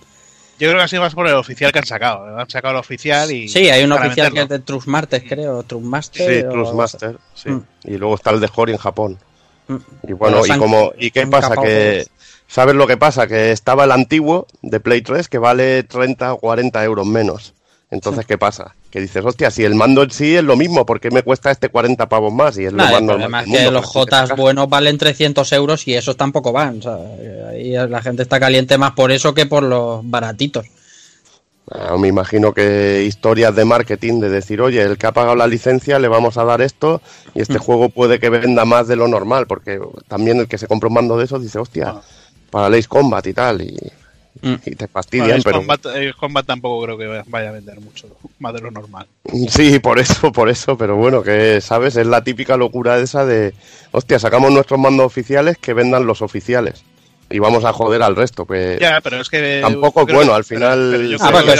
Yo 0.59 0.69
creo 0.69 0.79
que 0.79 0.83
ha 0.85 0.87
sido 0.87 1.03
más 1.03 1.13
por 1.13 1.27
el 1.27 1.35
oficial 1.35 1.71
que 1.71 1.79
han 1.79 1.85
sacado. 1.85 2.37
Han 2.37 2.49
sacado 2.49 2.73
el 2.73 2.79
oficial 2.79 3.29
y. 3.31 3.47
Sí, 3.47 3.69
hay 3.69 3.83
un 3.83 3.91
oficial 3.91 4.33
que 4.33 4.41
es 4.41 4.49
de 4.49 4.59
Trustmaster, 4.59 5.23
creo. 5.27 5.61
Trustmaster. 5.63 6.41
Sí, 6.41 6.45
o- 6.47 6.49
Trustmaster, 6.51 7.17
sí. 7.35 7.49
Mm. 7.49 7.63
Y 7.83 7.97
luego 7.97 8.15
está 8.15 8.31
el 8.31 8.39
de 8.39 8.49
Hori 8.53 8.71
en 8.71 8.79
Japón. 8.79 9.19
Mm. 9.67 9.75
Y 10.07 10.13
bueno, 10.13 10.45
y 10.45 10.57
como 10.57 10.93
y 10.97 11.11
qué 11.11 11.27
pasa 11.27 11.55
que. 11.61 12.07
¿sabes 12.47 12.75
lo 12.75 12.87
que 12.87 12.97
pasa? 12.97 13.27
Que 13.27 13.51
estaba 13.51 13.83
el 13.83 13.91
antiguo 13.91 14.47
de 14.61 14.79
Play 14.79 15.01
3 15.01 15.27
que 15.27 15.37
vale 15.37 15.83
30 15.83 16.33
o 16.33 16.37
40 16.37 16.83
euros 16.83 17.05
menos. 17.05 17.53
Entonces, 17.91 18.25
¿qué 18.25 18.37
pasa? 18.37 18.75
Que 18.97 19.01
dices, 19.01 19.23
hostia, 19.23 19.51
si 19.51 19.63
el 19.63 19.75
mando 19.75 20.01
en 20.01 20.09
sí 20.09 20.35
es 20.37 20.43
lo 20.43 20.55
mismo, 20.57 20.83
¿por 20.83 20.99
qué 20.99 21.11
me 21.11 21.21
cuesta 21.21 21.51
este 21.51 21.69
40 21.69 22.09
pavos 22.09 22.33
más? 22.33 22.57
Y 22.57 22.65
es 22.65 22.71
lo 22.73 22.79
más 22.79 22.93
el 22.93 23.05
normal 23.05 23.07
problema 23.07 23.41
es 23.43 23.51
del 23.51 23.65
que 23.65 23.71
los 23.71 23.85
Jotas 23.93 24.35
buenos 24.35 24.67
valen 24.67 24.97
300 24.97 25.51
euros 25.53 25.87
y 25.87 25.93
esos 25.93 26.17
tampoco 26.17 26.51
van. 26.51 26.79
o 26.79 26.81
sea, 26.81 26.97
ahí 27.51 27.73
la 27.73 28.01
gente 28.01 28.23
está 28.23 28.39
caliente 28.39 28.75
más 28.79 28.93
por 28.93 29.11
eso 29.11 29.35
que 29.35 29.45
por 29.45 29.61
los 29.61 30.01
baratitos. 30.09 30.65
Ah, 31.69 31.95
me 31.99 32.07
imagino 32.07 32.53
que 32.55 33.03
historias 33.05 33.55
de 33.55 33.65
marketing 33.65 34.19
de 34.19 34.29
decir, 34.29 34.61
oye, 34.61 34.81
el 34.81 34.97
que 34.97 35.05
ha 35.05 35.11
pagado 35.11 35.35
la 35.35 35.45
licencia 35.45 35.99
le 35.99 36.07
vamos 36.07 36.37
a 36.37 36.43
dar 36.43 36.61
esto 36.63 36.99
y 37.35 37.39
Mm. 37.39 37.41
este 37.43 37.57
juego 37.59 37.89
puede 37.89 38.19
que 38.19 38.31
venda 38.31 38.65
más 38.65 38.87
de 38.87 38.95
lo 38.95 39.07
normal, 39.07 39.45
porque 39.45 39.79
también 40.07 40.39
el 40.39 40.47
que 40.47 40.57
se 40.57 40.65
compra 40.65 40.87
un 40.87 40.95
mando 40.95 41.17
de 41.19 41.25
esos 41.25 41.39
dice, 41.43 41.59
hostia, 41.59 41.89
Ah. 41.97 42.01
para 42.49 42.75
Ace 42.75 42.87
Combat 42.87 43.27
y 43.27 43.33
tal. 43.35 43.61
Y, 43.61 43.77
y 44.65 44.75
te 44.75 44.87
fastidian, 44.87 45.27
Bueno, 45.27 45.35
Ace 45.37 45.43
pero 45.45 45.57
Combat, 45.59 46.15
Combat 46.19 46.45
tampoco 46.45 46.83
creo 46.85 46.97
que 46.97 47.23
vaya 47.27 47.49
a 47.49 47.51
vender 47.53 47.79
mucho, 47.81 48.07
más 48.39 48.53
de 48.53 48.61
lo 48.61 48.71
normal. 48.71 49.07
sí, 49.49 49.79
por 49.79 49.99
eso, 49.99 50.31
por 50.31 50.49
eso, 50.49 50.77
pero 50.77 50.95
bueno, 50.95 51.23
que 51.23 51.61
sabes, 51.61 51.95
es 51.95 52.07
la 52.07 52.23
típica 52.23 52.57
locura 52.57 52.97
esa 52.99 53.25
de, 53.25 53.53
hostia, 53.91 54.19
sacamos 54.19 54.51
nuestros 54.51 54.79
mandos 54.79 55.05
oficiales 55.05 55.57
que 55.57 55.73
vendan 55.73 56.05
los 56.05 56.21
oficiales 56.21 56.83
y 57.29 57.39
vamos 57.39 57.65
a 57.65 57.73
joder 57.73 58.01
al 58.03 58.15
resto, 58.15 58.45
pues 58.45 58.79
Ya, 58.79 59.01
pero 59.03 59.19
es 59.19 59.27
que. 59.27 59.59
tampoco 59.61 60.07
es 60.07 60.13
bueno, 60.13 60.33
al 60.33 60.45
pero- 60.45 60.59
final 60.61 60.89
pero 60.93 61.03
yo 61.03 61.17
Ah, 61.19 61.29
porque 61.33 61.51
que 61.55 61.57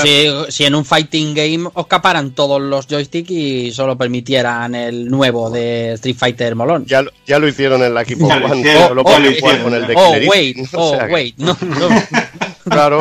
si, 0.48 0.52
si 0.54 0.64
en 0.64 0.76
un 0.76 0.86
fighting 0.86 1.34
game 1.34 1.70
os 1.74 1.88
caparan 1.88 2.32
todos 2.32 2.62
los 2.62 2.88
joysticks 2.88 3.30
y 3.32 3.72
solo 3.74 3.98
permitieran 3.98 4.76
el 4.76 5.10
nuevo 5.10 5.50
de 5.50 5.92
Street 5.96 6.16
Fighter 6.18 6.56
Molón. 6.56 6.86
ya, 6.86 7.02
lo- 7.02 7.12
ya 7.26 7.38
lo 7.38 7.50
hicieron 7.50 7.84
en 7.84 7.94
la 7.94 8.04
equipo 8.04 8.34
lo 8.34 8.46
One, 8.46 8.64
ya 8.64 8.88
por 8.88 8.96
lo 8.96 9.04
jugar 9.04 9.22
hicieron, 9.26 9.64
con 9.64 9.74
el 9.74 9.88
de 9.88 9.94
Oh, 9.98 10.14
Killer 10.14 10.30
wait, 10.30 10.58
Instinct, 10.58 10.74
o 10.76 10.80
oh, 10.88 10.96
sea 10.96 11.08
que- 11.08 11.14
wait, 11.14 11.38
no, 11.38 11.58
no. 11.62 11.90
Claro, 12.70 13.00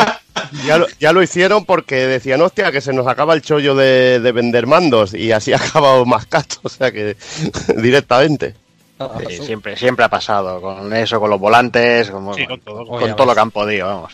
ya 0.66 0.78
lo, 0.78 0.86
ya 1.00 1.12
lo 1.12 1.22
hicieron 1.22 1.64
porque 1.64 2.06
decían, 2.06 2.40
hostia, 2.42 2.70
que 2.72 2.80
se 2.80 2.92
nos 2.92 3.06
acaba 3.06 3.34
el 3.34 3.42
chollo 3.42 3.74
de, 3.74 4.20
de 4.20 4.32
vender 4.32 4.66
mandos 4.66 5.14
y 5.14 5.32
así 5.32 5.52
ha 5.54 5.56
acabado 5.56 6.04
más 6.04 6.26
cacho, 6.26 6.60
o 6.62 6.68
sea 6.68 6.90
que 6.92 7.16
directamente. 7.76 8.54
Sí, 9.28 9.42
siempre, 9.44 9.76
siempre 9.76 10.04
ha 10.06 10.08
pasado 10.08 10.60
con 10.60 10.90
eso, 10.94 11.20
con 11.20 11.28
los 11.28 11.38
volantes, 11.38 12.10
con, 12.10 12.34
Sí, 12.34 12.46
con 12.46 12.60
todo. 12.60 12.86
con 12.86 13.02
Oye, 13.02 13.12
todo 13.14 13.26
lo 13.26 13.34
que 13.34 13.40
han 13.40 13.50
podido, 13.50 13.86
vamos. 13.86 14.12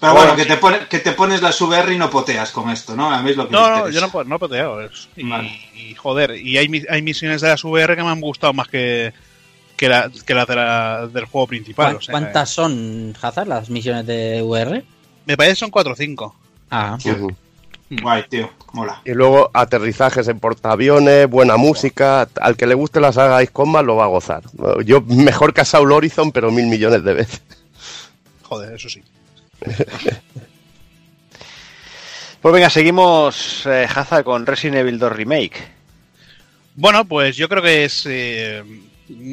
Pero 0.00 0.14
bueno, 0.14 0.34
que 0.34 0.44
te, 0.46 0.56
pone- 0.56 0.86
que 0.88 0.98
te 0.98 1.12
pones 1.12 1.40
la 1.42 1.50
VR 1.60 1.94
y 1.94 1.96
no 1.96 2.10
poteas 2.10 2.50
con 2.50 2.68
esto, 2.70 2.96
¿no? 2.96 3.12
A 3.12 3.22
mí 3.22 3.30
es 3.30 3.36
lo 3.36 3.46
que 3.46 3.52
me 3.54 3.60
No, 3.60 3.68
no, 3.70 3.88
yo 3.88 4.00
no, 4.00 4.10
po- 4.10 4.24
no 4.24 4.36
poteo. 4.40 4.80
es- 4.80 5.08
Y, 5.16 5.28
Vale. 5.28 5.48
y, 5.76 5.94
joder, 5.94 6.36
y 6.36 6.58
hay, 6.58 6.84
hay 6.90 7.02
misiones 7.02 7.40
de 7.40 7.46
las 7.48 7.62
VR 7.62 7.94
que 7.94 8.02
me 8.02 8.08
han 8.10 8.20
gustado 8.20 8.52
más 8.52 8.66
que, 8.66 9.12
que, 9.76 9.88
la- 9.88 10.10
que 10.26 10.34
las 10.34 10.46
de 10.46 10.56
la- 10.56 11.06
del 11.12 11.24
juego 11.26 11.46
principal. 11.48 11.86
¿Cuán- 11.86 11.96
o 11.96 12.00
sea, 12.00 12.12
¿Cuántas 12.12 12.50
son, 12.50 13.14
Hazard, 13.20 13.48
las 13.48 13.68
misiones 13.70 14.06
de 14.06 14.42
VR? 14.42 14.84
Me 15.26 15.36
parece 15.36 15.54
que 15.54 15.60
son 15.60 15.70
4 15.70 15.92
o 15.92 15.96
5. 15.96 16.34
Ah, 16.70 16.96
Ujú. 17.04 17.30
Guay, 17.90 18.24
tío, 18.30 18.50
mola. 18.72 19.02
Y 19.04 19.12
luego 19.12 19.50
aterrizajes 19.52 20.26
en 20.26 20.40
portaaviones, 20.40 21.28
buena 21.28 21.58
música. 21.58 22.26
Al 22.40 22.56
que 22.56 22.66
le 22.66 22.72
guste 22.74 23.00
la 23.00 23.12
saga 23.12 23.42
Ice 23.42 23.52
Combat 23.52 23.84
lo 23.84 23.96
va 23.96 24.04
a 24.04 24.08
gozar. 24.08 24.42
Yo 24.84 25.02
mejor 25.02 25.52
que 25.52 25.60
a 25.60 25.64
Saul 25.66 25.92
Horizon, 25.92 26.32
pero 26.32 26.50
mil 26.50 26.66
millones 26.68 27.04
de 27.04 27.12
veces. 27.12 27.42
Joder, 28.42 28.74
eso 28.74 28.88
sí. 28.88 29.02
Pues 32.40 32.52
venga, 32.52 32.70
seguimos, 32.70 33.64
eh, 33.66 33.86
Hazard, 33.94 34.24
con 34.24 34.44
Resident 34.46 34.78
Evil 34.78 34.98
2 34.98 35.12
Remake. 35.12 35.62
Bueno, 36.74 37.04
pues 37.04 37.36
yo 37.36 37.48
creo 37.48 37.62
que 37.62 37.84
es. 37.84 38.04
eh, 38.08 38.64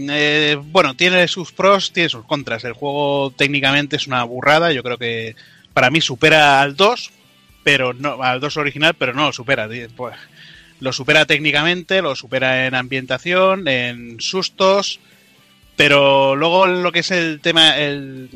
eh, 0.09 0.57
bueno, 0.61 0.95
tiene 0.95 1.27
sus 1.27 1.51
pros, 1.51 1.91
tiene 1.93 2.09
sus 2.09 2.25
contras. 2.25 2.63
El 2.63 2.73
juego 2.73 3.32
técnicamente 3.36 3.95
es 3.95 4.07
una 4.07 4.23
burrada. 4.23 4.71
Yo 4.71 4.84
creo 4.84 4.97
que 4.97 5.36
para 5.73 5.89
mí 5.89 6.01
supera 6.01 6.61
al 6.61 6.75
2, 6.75 7.11
pero 7.63 7.93
no 7.93 8.21
al 8.23 8.39
2 8.39 8.57
original, 8.57 8.93
pero 8.97 9.13
no 9.13 9.25
lo 9.25 9.34
supera. 9.34 9.67
Pues, 9.95 10.15
lo 10.80 10.93
supera 10.93 11.25
técnicamente, 11.25 12.01
lo 12.01 12.15
supera 12.15 12.65
en 12.67 12.73
ambientación, 12.75 13.67
en 13.67 14.19
sustos, 14.21 14.99
pero 15.75 16.36
luego 16.36 16.67
lo 16.67 16.91
que 16.91 16.99
es 16.99 17.11
el 17.11 17.39
tema, 17.41 17.77
el, 17.77 18.30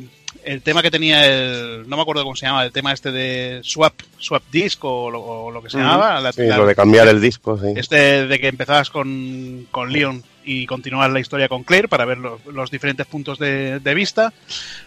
el 0.43 0.61
tema 0.61 0.81
que 0.81 0.91
tenía 0.91 1.25
el, 1.25 1.87
no 1.87 1.95
me 1.95 2.01
acuerdo 2.01 2.23
cómo 2.23 2.35
se 2.35 2.45
llama, 2.45 2.65
el 2.65 2.71
tema 2.73 2.91
este 2.93 3.11
de 3.13 3.61
swap, 3.63 3.93
swap 4.17 4.43
disc 4.51 4.83
o 4.83 5.09
lo, 5.09 5.21
o 5.21 5.51
lo 5.51 5.61
que 5.63 5.69
se 5.69 5.77
llamaba, 5.77 6.19
la- 6.19 6.33
Sí, 6.33 6.41
la- 6.43 6.57
lo 6.57 6.65
de 6.65 6.75
cambiar 6.75 7.07
el 7.07 7.21
disco, 7.21 7.57
sí. 7.57 7.67
este 7.77 8.27
de 8.27 8.39
que 8.39 8.47
empezabas 8.49 8.89
con, 8.89 9.67
con 9.71 9.91
Leon 9.91 10.21
y 10.43 10.65
continuar 10.65 11.11
la 11.11 11.19
historia 11.19 11.47
con 11.47 11.63
Claire 11.63 11.87
para 11.87 12.05
ver 12.05 12.17
los, 12.17 12.45
los 12.45 12.71
diferentes 12.71 13.05
puntos 13.05 13.39
de, 13.39 13.79
de 13.79 13.93
vista. 13.93 14.33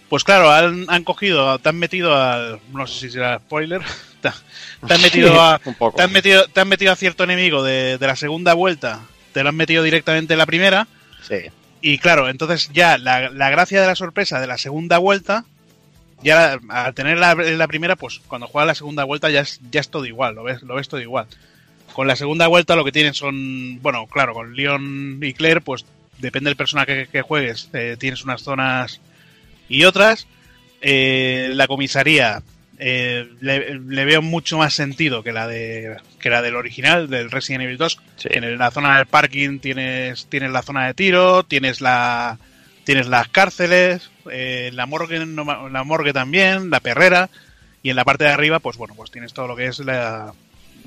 Pues 0.08 0.24
claro, 0.24 0.50
han, 0.50 0.86
han 0.88 1.04
cogido, 1.04 1.58
te 1.58 1.68
han 1.68 1.78
metido 1.78 2.14
al. 2.14 2.60
No 2.72 2.86
sé 2.86 3.00
si 3.00 3.10
será 3.10 3.38
spoiler. 3.38 3.82
Te, 4.20 4.30
te 4.86 4.94
han 4.94 5.02
metido 5.02 5.40
a. 5.40 5.58
poco. 5.58 5.96
Te 5.96 6.02
han 6.02 6.12
metido, 6.12 6.46
te 6.48 6.60
han 6.60 6.68
metido 6.68 6.92
a 6.92 6.96
cierto 6.96 7.24
enemigo 7.24 7.62
de, 7.62 7.98
de 7.98 8.06
la 8.06 8.16
segunda 8.16 8.54
vuelta. 8.54 9.00
Te 9.32 9.42
lo 9.42 9.50
han 9.50 9.56
metido 9.56 9.82
directamente 9.82 10.34
en 10.34 10.38
la 10.38 10.46
primera. 10.46 10.86
Sí. 11.26 11.50
Y 11.80 11.98
claro, 11.98 12.28
entonces 12.28 12.70
ya 12.72 12.98
la, 12.98 13.30
la 13.30 13.50
gracia 13.50 13.80
de 13.80 13.86
la 13.86 13.94
sorpresa 13.94 14.40
de 14.40 14.46
la 14.46 14.58
segunda 14.58 14.98
vuelta, 14.98 15.44
ya 16.22 16.58
al 16.68 16.94
tener 16.94 17.18
la, 17.18 17.34
la 17.34 17.68
primera, 17.68 17.96
pues 17.96 18.20
cuando 18.26 18.46
juegas 18.46 18.66
la 18.66 18.74
segunda 18.74 19.04
vuelta 19.04 19.30
ya 19.30 19.42
es, 19.42 19.60
ya 19.70 19.80
es 19.80 19.90
todo 19.90 20.06
igual, 20.06 20.34
lo 20.34 20.42
ves, 20.42 20.62
lo 20.62 20.74
ves 20.74 20.88
todo 20.88 21.00
igual. 21.00 21.26
Con 21.96 22.06
la 22.06 22.14
segunda 22.14 22.46
vuelta 22.46 22.76
lo 22.76 22.84
que 22.84 22.92
tienen 22.92 23.14
son, 23.14 23.80
bueno, 23.80 24.06
claro, 24.06 24.34
con 24.34 24.54
Leon 24.54 25.18
y 25.22 25.32
Claire, 25.32 25.62
pues 25.62 25.86
depende 26.18 26.50
del 26.50 26.56
personaje 26.56 26.94
que, 26.94 27.06
que 27.06 27.22
juegues, 27.22 27.70
eh, 27.72 27.96
tienes 27.98 28.22
unas 28.22 28.42
zonas 28.42 29.00
y 29.66 29.84
otras. 29.84 30.26
Eh, 30.82 31.48
la 31.54 31.66
comisaría 31.66 32.42
eh, 32.78 33.26
le, 33.40 33.78
le 33.78 34.04
veo 34.04 34.20
mucho 34.20 34.58
más 34.58 34.74
sentido 34.74 35.22
que 35.22 35.32
la 35.32 35.46
de 35.48 35.96
que 36.20 36.28
la 36.28 36.42
del 36.42 36.56
original, 36.56 37.08
del 37.08 37.30
Resident 37.30 37.64
Evil 37.64 37.78
2. 37.78 37.98
Sí. 38.16 38.28
En 38.30 38.58
la 38.58 38.70
zona 38.70 38.98
del 38.98 39.06
parking 39.06 39.58
tienes, 39.58 40.26
tienes 40.26 40.50
la 40.50 40.60
zona 40.60 40.86
de 40.86 40.92
tiro, 40.92 41.44
tienes 41.44 41.80
la 41.80 42.38
tienes 42.84 43.06
las 43.06 43.28
cárceles, 43.28 44.10
eh, 44.30 44.68
la 44.74 44.84
morgue 44.84 45.18
la 45.24 45.82
morgue 45.82 46.12
también, 46.12 46.68
la 46.68 46.80
perrera, 46.80 47.30
y 47.82 47.88
en 47.88 47.96
la 47.96 48.04
parte 48.04 48.24
de 48.24 48.30
arriba, 48.32 48.58
pues 48.58 48.76
bueno, 48.76 48.92
pues 48.94 49.10
tienes 49.10 49.32
todo 49.32 49.48
lo 49.48 49.56
que 49.56 49.68
es 49.68 49.78
la- 49.78 50.34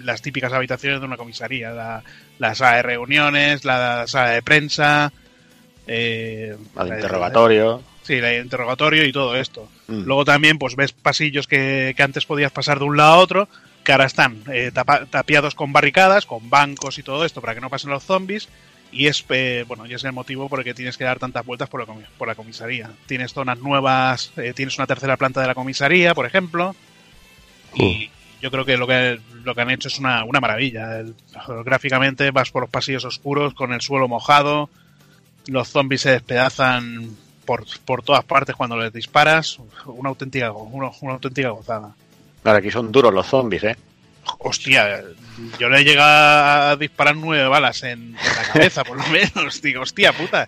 las 0.03 0.21
típicas 0.21 0.51
habitaciones 0.53 0.99
de 0.99 1.05
una 1.05 1.17
comisaría, 1.17 1.71
la, 1.71 2.03
la 2.39 2.55
sala 2.55 2.77
de 2.77 2.81
reuniones, 2.83 3.65
la 3.65 4.05
sala 4.07 4.31
de 4.31 4.41
prensa, 4.41 5.11
eh, 5.87 6.55
Al 6.75 6.89
la- 6.89 6.95
interrogatorio. 6.95 7.81
Sí, 8.03 8.13
el 8.15 8.43
interrogatorio 8.43 9.05
y 9.05 9.11
todo 9.11 9.35
esto. 9.35 9.69
Mm. 9.87 10.01
Luego 10.03 10.25
también 10.25 10.57
pues 10.57 10.75
ves 10.75 10.91
pasillos 10.93 11.45
que, 11.47 11.93
que 11.95 12.03
antes 12.03 12.25
podías 12.25 12.51
pasar 12.51 12.79
de 12.79 12.85
un 12.85 12.97
lado 12.97 13.13
a 13.13 13.17
otro, 13.17 13.47
que 13.83 13.91
ahora 13.91 14.05
están 14.05 14.41
eh, 14.51 14.71
tapa- 14.73 15.05
tapiados 15.05 15.53
con 15.55 15.71
barricadas, 15.73 16.25
con 16.25 16.49
bancos 16.49 16.97
y 16.97 17.03
todo 17.03 17.23
esto 17.25 17.39
para 17.41 17.53
que 17.53 17.61
no 17.61 17.69
pasen 17.69 17.91
los 17.91 18.03
zombies. 18.03 18.49
Y 18.91 19.05
es 19.05 19.23
eh, 19.29 19.63
bueno, 19.67 19.85
y 19.85 19.93
es 19.93 20.03
el 20.03 20.11
motivo 20.13 20.49
por 20.49 20.57
el 20.59 20.65
que 20.65 20.73
tienes 20.73 20.97
que 20.97 21.03
dar 21.03 21.19
tantas 21.19 21.45
vueltas 21.45 21.69
por 21.69 21.87
la, 21.87 21.93
por 22.17 22.27
la 22.27 22.33
comisaría. 22.33 22.89
Tienes 23.05 23.31
zonas 23.33 23.59
nuevas, 23.59 24.31
eh, 24.37 24.53
tienes 24.55 24.75
una 24.79 24.87
tercera 24.87 25.15
planta 25.15 25.41
de 25.41 25.47
la 25.47 25.53
comisaría, 25.53 26.15
por 26.15 26.25
ejemplo. 26.25 26.75
Y 27.75 28.09
yo 28.41 28.51
creo 28.51 28.65
que 28.65 28.77
lo 28.77 28.87
que, 28.87 29.19
lo 29.43 29.53
que 29.55 29.61
han 29.61 29.69
hecho 29.69 29.87
es 29.87 29.99
una, 29.99 30.23
una 30.23 30.39
maravilla. 30.39 30.99
El- 30.99 31.15
gráficamente 31.63 32.31
vas 32.31 32.51
por 32.51 32.61
los 32.63 32.69
pasillos 32.69 33.05
oscuros 33.05 33.53
con 33.53 33.73
el 33.73 33.81
suelo 33.81 34.07
mojado, 34.07 34.69
los 35.47 35.67
zombies 35.69 36.01
se 36.01 36.11
despedazan 36.11 37.09
por, 37.45 37.65
por 37.85 38.03
todas 38.03 38.23
partes 38.23 38.55
cuando 38.55 38.77
les 38.77 38.93
disparas. 38.93 39.57
Una 39.85 40.09
auténtica, 40.09 40.51
una, 40.51 40.89
una 41.01 41.13
auténtica 41.13 41.49
gozada. 41.49 41.91
Claro, 42.43 42.57
aquí 42.59 42.71
son 42.71 42.91
duros 42.91 43.13
los 43.13 43.25
zombies, 43.27 43.63
¿eh? 43.63 43.75
Hostia, 44.39 45.01
yo 45.59 45.69
le 45.69 45.79
he 45.79 45.83
llegado 45.83 46.71
a 46.71 46.75
disparar 46.75 47.15
nueve 47.15 47.47
balas 47.47 47.81
en, 47.83 47.99
en 48.09 48.13
la 48.13 48.43
cabeza, 48.53 48.83
por 48.83 48.97
lo 48.97 49.07
menos. 49.07 49.59
Digo, 49.61 49.81
hostia 49.81 50.13
puta. 50.13 50.45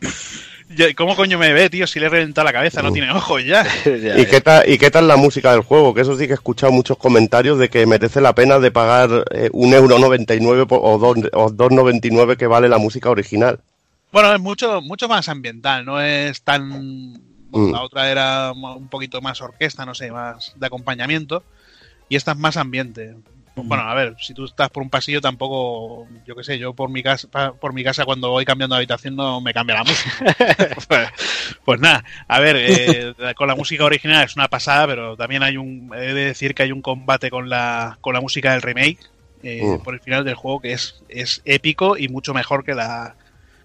¿Cómo 0.95 1.15
coño 1.15 1.38
me 1.38 1.53
ve, 1.53 1.69
tío? 1.69 1.86
Si 1.88 1.99
le 1.99 2.05
he 2.05 2.09
reventado 2.09 2.45
la 2.45 2.53
cabeza, 2.53 2.82
no 2.82 2.91
tiene 2.91 3.11
ojos 3.11 3.43
ya. 3.45 3.65
¿Y 3.86 4.26
qué, 4.26 4.41
tal, 4.41 4.69
¿Y 4.69 4.78
qué 4.78 4.89
tal 4.91 5.07
la 5.07 5.17
música 5.17 5.51
del 5.51 5.61
juego? 5.61 5.93
Que 5.93 6.01
eso 6.01 6.15
sí 6.17 6.26
que 6.28 6.32
he 6.32 6.36
escuchado 6.36 6.72
muchos 6.72 6.97
comentarios 6.97 7.57
de 7.59 7.69
que 7.69 7.86
merece 7.86 8.22
la 8.22 8.34
pena 8.36 8.59
de 8.59 8.72
pagar 8.72 9.26
eh, 9.32 9.49
un 9.53 9.74
euro 9.74 9.99
99 9.99 10.65
po- 10.65 10.82
o 10.82 10.97
dos- 10.97 11.30
o 11.34 11.49
2,99 11.49 12.38
que 12.38 12.47
vale 12.47 12.69
la 12.69 12.78
música 12.78 13.09
original. 13.09 13.59
Bueno, 14.11 14.34
es 14.34 14.39
mucho, 14.41 14.82
mucho 14.82 15.07
más 15.07 15.30
ambiental, 15.30 15.86
no 15.86 16.01
es 16.01 16.41
tan. 16.41 17.13
Mm. 17.53 17.72
La 17.74 17.82
otra 17.84 18.09
era 18.11 18.51
un 18.53 18.88
poquito 18.88 19.22
más 19.22 19.41
orquesta, 19.41 19.86
no 19.86 19.93
sé, 19.95 20.11
más 20.11 20.53
de 20.55 20.65
acompañamiento. 20.67 21.43
Y 22.09 22.15
esta 22.17 22.32
es 22.34 22.38
más 22.38 22.57
ambiente. 22.57 23.15
Bueno, 23.54 23.84
a 23.84 23.93
ver, 23.93 24.16
si 24.20 24.34
tú 24.34 24.45
estás 24.45 24.70
por 24.70 24.82
un 24.82 24.89
pasillo 24.89 25.20
tampoco, 25.20 26.08
yo 26.26 26.36
qué 26.36 26.43
sé, 26.43 26.58
yo 26.58 26.74
por 26.74 26.89
mi 26.89 27.04
casa, 27.04 27.28
por 27.60 27.74
mi 27.74 27.84
casa 27.84 28.06
cuando 28.06 28.30
voy 28.30 28.45
cambiando 28.45 28.76
de 28.76 28.80
habitación 28.80 29.16
no 29.16 29.41
me 29.41 29.54
cambia 29.54 29.76
la 29.76 29.84
música. 29.84 30.12
pues, 30.88 31.10
pues 31.66 31.80
nada, 31.80 32.04
a 32.28 32.39
ver, 32.39 32.56
eh, 32.58 33.14
con 33.36 33.47
la 33.47 33.56
música 33.56 33.84
original 33.84 34.24
es 34.24 34.36
una 34.36 34.47
pasada, 34.47 34.88
pero 34.88 35.18
también 35.18 35.43
hay 35.43 35.58
un, 35.58 35.91
he 35.95 36.14
de 36.14 36.26
decir 36.26 36.56
que 36.56 36.64
hay 36.64 36.72
un 36.72 36.82
combate 36.82 37.30
con 37.30 37.49
la, 37.49 37.97
con 38.02 38.14
la 38.14 38.22
música 38.22 38.52
del 38.54 38.62
remake 38.62 38.99
eh, 39.43 39.62
Mm. 39.64 39.84
por 39.84 39.95
el 39.95 39.99
final 39.99 40.24
del 40.24 40.36
juego 40.36 40.60
que 40.60 40.74
es, 40.74 41.04
es 41.10 41.41
épico 41.45 41.97
y 41.97 42.08
mucho 42.08 42.34
mejor 42.34 42.64
que 42.64 42.74
la, 42.76 43.16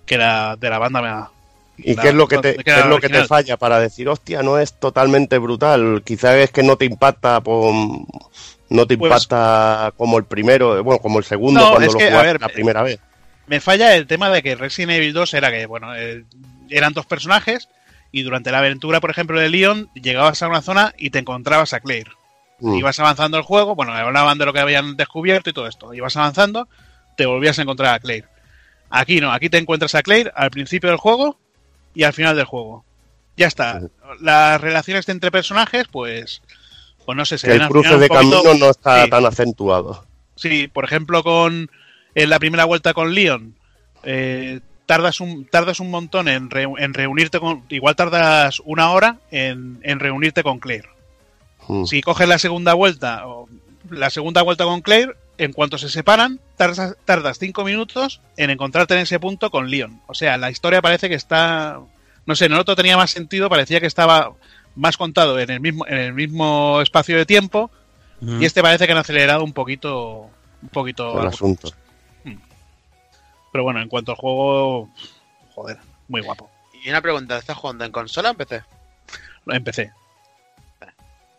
que 0.05 0.19
la 0.19 0.57
de 0.57 0.71
la 0.71 0.79
banda. 0.79 1.31
¿Y 1.79 1.95
la- 1.95 2.03
qué 2.03 2.09
es 2.09 2.15
lo 2.15 2.27
que 2.27 2.39
te, 2.39 2.51
es 2.59 2.87
lo 2.87 2.99
que 2.99 3.09
te 3.09 3.25
falla 3.25 3.57
para 3.57 3.79
decir, 3.79 4.09
hostia, 4.09 4.43
no 4.43 4.59
es 4.59 4.73
totalmente 4.81 5.39
brutal? 5.39 6.03
Quizás 6.05 6.35
es 6.37 6.51
que 6.51 6.63
no 6.63 6.77
te 6.77 6.87
impacta 6.87 7.41
por- 7.41 7.75
no 8.69 8.87
te 8.87 8.97
Pues- 8.97 9.11
impacta 9.11 9.93
como 9.97 10.19
el 10.19 10.25
primero, 10.25 10.83
bueno, 10.83 11.01
como 11.01 11.19
el 11.19 11.25
segundo 11.25 11.61
No, 11.61 11.71
cuando 11.73 11.93
lo 11.93 11.99
que, 11.99 12.05
a 12.05 12.09
jugaste 12.09 12.27
ver, 12.27 12.41
la 12.41 12.49
primera 12.49 12.83
vez. 12.83 13.01
Me 13.47 13.61
falla 13.61 13.95
el 13.95 14.07
tema 14.07 14.29
de 14.31 14.43
que 14.43 14.57
Resident 14.57 14.93
Evil 14.93 15.13
2 15.13 15.35
era 15.35 15.51
que, 15.51 15.67
bueno, 15.67 15.95
eh, 15.95 16.25
eran 16.69 16.93
dos 16.93 17.07
personajes 17.07 17.69
y 18.11 18.23
durante 18.23 18.51
la 18.51 18.59
aventura, 18.59 19.01
por 19.01 19.11
ejemplo, 19.11 19.39
de 19.39 19.49
Leon, 19.49 19.89
llegabas 19.95 20.43
a 20.43 20.49
una 20.49 20.63
zona 20.63 20.95
y 20.99 21.11
te 21.11 21.21
encontrabas 21.21 21.73
a 21.73 21.81
Claire. 21.81 22.11
Mm. 22.59 22.75
Ibas 22.77 22.99
avanzando 22.99 23.37
el 23.37 23.45
juego, 23.45 23.75
bueno, 23.77 23.93
hablaban 23.93 24.39
de 24.39 24.47
lo 24.47 24.53
que 24.53 24.61
habían 24.61 24.97
descubierto 24.97 25.51
y 25.51 25.53
todo 25.53 25.69
esto. 25.69 25.95
Ibas 25.95 26.17
avanzando, 26.17 26.69
te 27.17 27.27
volvías 27.27 27.59
a 27.59 27.63
encontrar 27.63 27.95
a 27.95 28.01
Claire. 28.01 28.27
Aquí 28.91 29.21
no, 29.21 29.33
aquí 29.33 29.49
te 29.49 29.59
encuentras 29.59 29.95
a 29.95 30.03
Claire 30.03 30.33
al 30.35 30.51
principio 30.51 30.89
del 30.89 30.99
juego 30.99 31.39
y 31.95 32.05
al 32.05 32.13
final 32.13 32.35
del 32.35 32.47
juego. 32.47 32.85
Ya 33.37 33.47
está. 33.47 33.83
Las 34.21 34.61
relaciones 34.61 35.09
entre 35.09 35.31
personajes, 35.31 35.87
pues. 35.91 36.41
Pues 37.07 37.17
no 37.17 37.25
sé, 37.25 37.39
se 37.39 37.47
Que 37.47 37.53
ven 37.55 37.63
el 37.63 37.69
cruce 37.69 37.97
de 37.97 38.09
poquito- 38.09 38.43
camino 38.43 38.55
no 38.67 38.71
está 38.71 39.05
Sí. 39.05 39.11
tan 39.11 39.25
acentuado. 39.25 40.05
Sí, 40.35 40.69
por 40.69 40.85
ejemplo, 40.85 41.23
con 41.23 41.71
en 42.15 42.31
la 42.31 42.39
primera 42.39 42.65
vuelta 42.67 42.93
con 42.95 43.15
Leon, 43.15 43.55
eh, 44.03 44.61
tardas 44.87 45.21
un 45.21 45.47
tardas 45.47 45.81
un 45.81 45.91
montón 45.91 46.29
en, 46.29 46.51
re- 46.51 46.67
en 46.79 46.95
reunirte 46.95 47.41
con. 47.41 47.63
Igual 47.71 47.97
tardas 47.97 48.61
una 48.65 48.91
hora 48.91 49.17
en, 49.31 49.79
en 49.83 50.01
reunirte 50.01 50.43
con 50.43 50.59
Claire. 50.59 50.89
Mm. 51.69 51.85
Si 51.87 52.01
coges 52.03 52.29
la 52.29 52.39
segunda 52.39 52.75
vuelta, 52.75 53.27
o 53.27 53.49
la 53.91 54.11
segunda 54.11 54.43
vuelta 54.43 54.65
con 54.65 54.83
Claire, 54.83 55.15
en 55.39 55.53
cuanto 55.53 55.79
se 55.79 55.89
separan, 55.89 56.41
tardas, 56.57 56.97
tardas 57.05 57.39
cinco 57.39 57.65
minutos 57.65 58.21
en 58.37 58.51
encontrarte 58.51 58.95
en 58.95 59.01
ese 59.01 59.19
punto 59.21 59.51
con 59.51 59.71
Leon. 59.71 60.01
O 60.07 60.15
sea, 60.15 60.37
la 60.39 60.51
historia 60.51 60.83
parece 60.83 61.09
que 61.09 61.15
está. 61.15 61.79
No 62.27 62.35
sé, 62.35 62.47
en 62.47 62.53
el 62.55 62.59
otro 62.59 62.75
tenía 62.77 62.97
más 62.97 63.11
sentido, 63.11 63.49
parecía 63.49 63.81
que 63.81 63.87
estaba 63.87 64.33
más 64.77 64.97
contado 64.97 65.39
en 65.41 65.51
el 65.51 65.61
mismo, 65.61 65.87
en 65.87 65.99
el 65.99 66.13
mismo 66.13 66.81
espacio 66.81 67.17
de 67.17 67.27
tiempo. 67.27 67.71
Y 68.21 68.45
este 68.47 68.63
parece 68.63 68.87
que 68.87 68.93
han 68.93 68.99
acelerado 68.99 69.43
un 69.45 69.53
poquito. 69.53 70.31
Un 70.63 70.69
poquito. 70.71 71.13
el 71.13 71.19
algo. 71.19 71.29
asunto. 71.31 71.71
Pero 73.53 73.65
bueno, 73.65 73.81
en 73.81 73.89
cuanto 73.89 74.13
al 74.13 74.19
juego. 74.19 74.91
Joder, 75.55 75.79
muy 76.09 76.21
guapo. 76.23 76.51
Y 76.85 76.89
una 76.91 77.01
pregunta, 77.01 77.37
¿estás 77.39 77.57
jugando 77.57 77.85
en 77.85 77.93
consola 77.93 78.29
o 78.29 78.33
en 78.33 78.37
PC? 78.37 78.63
Lo 79.47 79.55
empecé. 79.55 79.93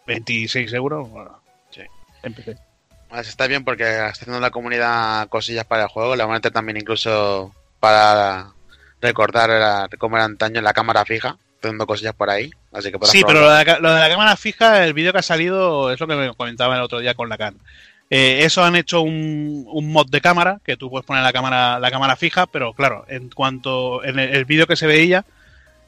26 0.07 0.73
euros. 0.73 1.09
Bueno, 1.09 1.39
Sí. 1.71 1.81
empecé. 2.23 2.57
Pues 3.09 3.27
está 3.27 3.47
bien 3.47 3.63
porque 3.63 3.83
está 3.83 4.07
haciendo 4.07 4.39
la 4.39 4.51
comunidad 4.51 5.27
cosillas 5.29 5.65
para 5.65 5.83
el 5.83 5.89
juego. 5.89 6.15
Le 6.15 6.23
van 6.23 6.31
a 6.31 6.35
meter 6.35 6.51
también 6.51 6.77
incluso 6.77 7.53
para 7.79 8.51
recordar 9.01 9.49
la- 9.49 9.89
cómo 9.97 10.15
era 10.17 10.25
antaño 10.25 10.61
la 10.61 10.73
cámara 10.73 11.05
fija. 11.05 11.37
Haciendo 11.67 11.87
cosillas 11.87 12.13
por 12.15 12.29
ahí. 12.29 12.51
Así 12.71 12.91
que 12.91 12.97
Sí, 13.07 13.23
pero 13.25 13.41
lo 13.41 13.49
de, 13.51 13.65
la, 13.65 13.79
lo 13.79 13.93
de 13.93 13.99
la 14.01 14.09
cámara 14.09 14.35
fija, 14.35 14.83
el 14.85 14.93
vídeo 14.93 15.11
que 15.13 15.19
ha 15.19 15.23
salido 15.23 15.91
es 15.91 15.99
lo 15.99 16.07
que 16.07 16.15
me 16.15 16.33
comentaba 16.33 16.75
el 16.75 16.81
otro 16.81 16.99
día 16.99 17.13
con 17.13 17.29
la 17.29 17.37
CAN. 17.37 17.55
Eh, 18.09 18.39
eso 18.43 18.63
han 18.63 18.75
hecho 18.77 19.01
un, 19.01 19.65
un 19.67 19.91
mod 19.91 20.07
de 20.09 20.21
cámara, 20.21 20.59
que 20.63 20.77
tú 20.77 20.89
puedes 20.89 21.05
poner 21.05 21.23
la 21.23 21.33
cámara, 21.33 21.77
la 21.79 21.91
cámara 21.91 22.15
fija, 22.15 22.45
pero 22.47 22.73
claro, 22.73 23.05
en 23.09 23.29
cuanto 23.29 24.03
en 24.03 24.17
el, 24.19 24.29
el 24.35 24.45
vídeo 24.45 24.65
que 24.65 24.77
se 24.77 24.87
veía, 24.87 25.25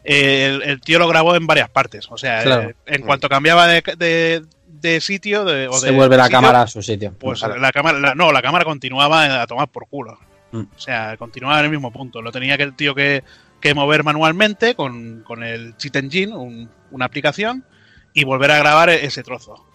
eh, 0.03 0.45
el, 0.61 0.61
el 0.69 0.81
tío 0.81 0.99
lo 0.99 1.07
grabó 1.07 1.35
en 1.35 1.47
varias 1.47 1.69
partes. 1.69 2.07
O 2.09 2.17
sea, 2.17 2.43
Claro. 2.43 2.69
eh, 2.69 2.75
en 2.87 3.03
cuanto 3.03 3.29
cambiaba 3.29 3.67
de, 3.67 3.81
de- 3.97 4.43
de 4.81 5.01
sitio, 5.01 5.43
de, 5.43 5.67
o 5.67 5.73
Se 5.73 5.87
de 5.87 5.91
vuelve 5.91 6.15
la 6.15 6.25
sitio, 6.25 6.37
cámara 6.37 6.61
a 6.61 6.67
su 6.67 6.81
sitio. 6.81 7.13
Pues 7.19 7.41
la 7.41 7.71
cámara, 7.71 7.99
la- 7.99 8.15
no, 8.15 8.31
la 8.31 8.41
cámara 8.41 8.63
continuaba 8.63 9.41
a 9.41 9.47
tomar 9.47 9.67
por 9.67 9.87
culo. 9.89 10.17
Mm. 10.51 10.61
O 10.75 10.79
sea, 10.79 11.15
continuaba 11.17 11.59
en 11.59 11.65
el 11.65 11.71
mismo 11.71 11.91
punto. 11.91 12.21
Lo 12.21 12.31
tenía 12.31 12.55
que 12.57 12.63
el 12.63 12.75
tío 12.75 12.95
que, 12.95 13.23
que 13.61 13.73
mover 13.73 14.03
manualmente 14.03 14.75
con, 14.75 15.21
con 15.23 15.43
el 15.43 15.75
Cheat 15.77 15.95
Engine, 15.97 16.35
un- 16.35 16.69
una 16.91 17.05
aplicación, 17.05 17.65
y 18.13 18.23
volver 18.23 18.51
a 18.51 18.57
grabar 18.57 18.89
ese 18.89 19.23
trozo. 19.23 19.65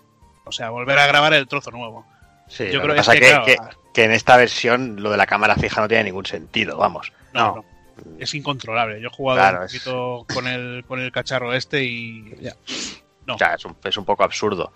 O 0.44 0.52
sea, 0.52 0.70
volver 0.70 0.98
a 0.98 1.06
grabar 1.06 1.32
el 1.34 1.46
trozo 1.48 1.70
nuevo. 1.70 2.06
Sí, 2.48 2.66
Yo 2.66 2.74
lo 2.78 2.82
creo 2.82 2.94
que 2.94 2.98
pasa 3.00 3.14
es 3.14 3.20
que, 3.20 3.26
que, 3.26 3.30
claro, 3.32 3.44
que- 3.46 3.76
que 3.94 4.04
en 4.04 4.10
esta 4.12 4.36
versión 4.36 5.02
lo 5.02 5.10
de 5.10 5.16
la 5.16 5.26
cámara 5.26 5.54
fija 5.56 5.80
no 5.80 5.88
tiene 5.88 6.04
ningún 6.04 6.26
sentido, 6.26 6.76
vamos. 6.76 7.12
No, 7.32 7.56
no. 7.56 7.64
Es 8.18 8.34
incontrolable. 8.34 9.00
Yo 9.00 9.06
he 9.08 9.10
jugado 9.12 9.38
Claro, 9.38 9.58
un 9.60 9.64
es- 9.66 9.72
poquito 9.72 10.26
con 10.34 10.46
el, 10.48 10.84
con 10.86 11.00
el 11.00 11.12
cacharro 11.12 11.54
este 11.54 11.84
y. 11.84 12.34
No. 13.26 13.36
O 13.36 13.38
sea, 13.38 13.54
es 13.54 13.64
un, 13.64 13.74
es 13.84 13.96
un 13.96 14.04
poco 14.04 14.24
absurdo. 14.24 14.72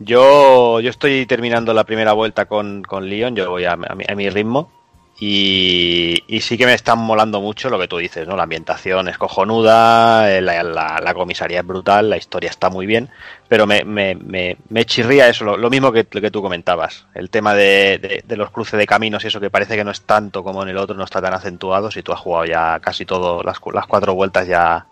Yo, 0.00 0.80
yo 0.80 0.90
estoy 0.90 1.24
terminando 1.26 1.72
la 1.72 1.84
primera 1.84 2.12
vuelta 2.12 2.46
con, 2.46 2.82
con 2.82 3.08
Leon, 3.08 3.34
yo 3.36 3.48
voy 3.50 3.64
a, 3.64 3.72
a 3.72 3.76
mi, 3.94 4.04
a 4.06 4.14
mi 4.14 4.28
ritmo. 4.28 4.72
Y, 5.18 6.22
y 6.26 6.40
sí 6.42 6.58
que 6.58 6.66
me 6.66 6.74
están 6.74 6.98
molando 6.98 7.40
mucho 7.40 7.70
lo 7.70 7.78
que 7.78 7.88
tú 7.88 7.96
dices, 7.96 8.28
¿no? 8.28 8.36
La 8.36 8.42
ambientación 8.42 9.08
es 9.08 9.16
cojonuda, 9.16 10.30
eh, 10.30 10.42
la, 10.42 10.62
la- 10.62 11.00
la 11.02 11.14
comisaría 11.14 11.60
es 11.60 11.66
brutal, 11.66 12.10
la 12.10 12.18
historia 12.18 12.50
está 12.50 12.68
muy 12.68 12.84
bien, 12.84 13.08
pero 13.48 13.66
me, 13.66 13.82
me, 13.84 14.14
me, 14.14 14.58
me 14.68 14.84
chirría 14.84 15.26
eso, 15.28 15.44
lo, 15.44 15.56
lo 15.56 15.70
mismo 15.70 15.90
que, 15.90 16.04
que 16.04 16.30
tú 16.30 16.42
comentabas. 16.42 17.06
El 17.14 17.30
tema 17.30 17.54
de, 17.54 17.98
de- 17.98 18.24
de 18.26 18.36
los 18.36 18.50
cruces 18.50 18.78
de 18.78 18.86
caminos 18.86 19.24
y 19.24 19.28
eso 19.28 19.40
que 19.40 19.48
parece 19.48 19.74
que 19.76 19.84
no 19.84 19.90
es 19.90 20.02
tanto 20.02 20.44
como 20.44 20.62
en 20.62 20.68
el 20.68 20.76
otro, 20.76 20.94
no 20.94 21.04
está 21.04 21.22
tan 21.22 21.32
acentuado. 21.32 21.90
Si 21.90 22.02
tú 22.02 22.12
has 22.12 22.20
jugado 22.20 22.44
ya 22.44 22.78
casi 22.80 23.06
todo, 23.06 23.42
las, 23.42 23.58
cu- 23.58 23.72
las 23.72 23.86
cuatro 23.86 24.14
vueltas 24.14 24.46
ya 24.46 24.86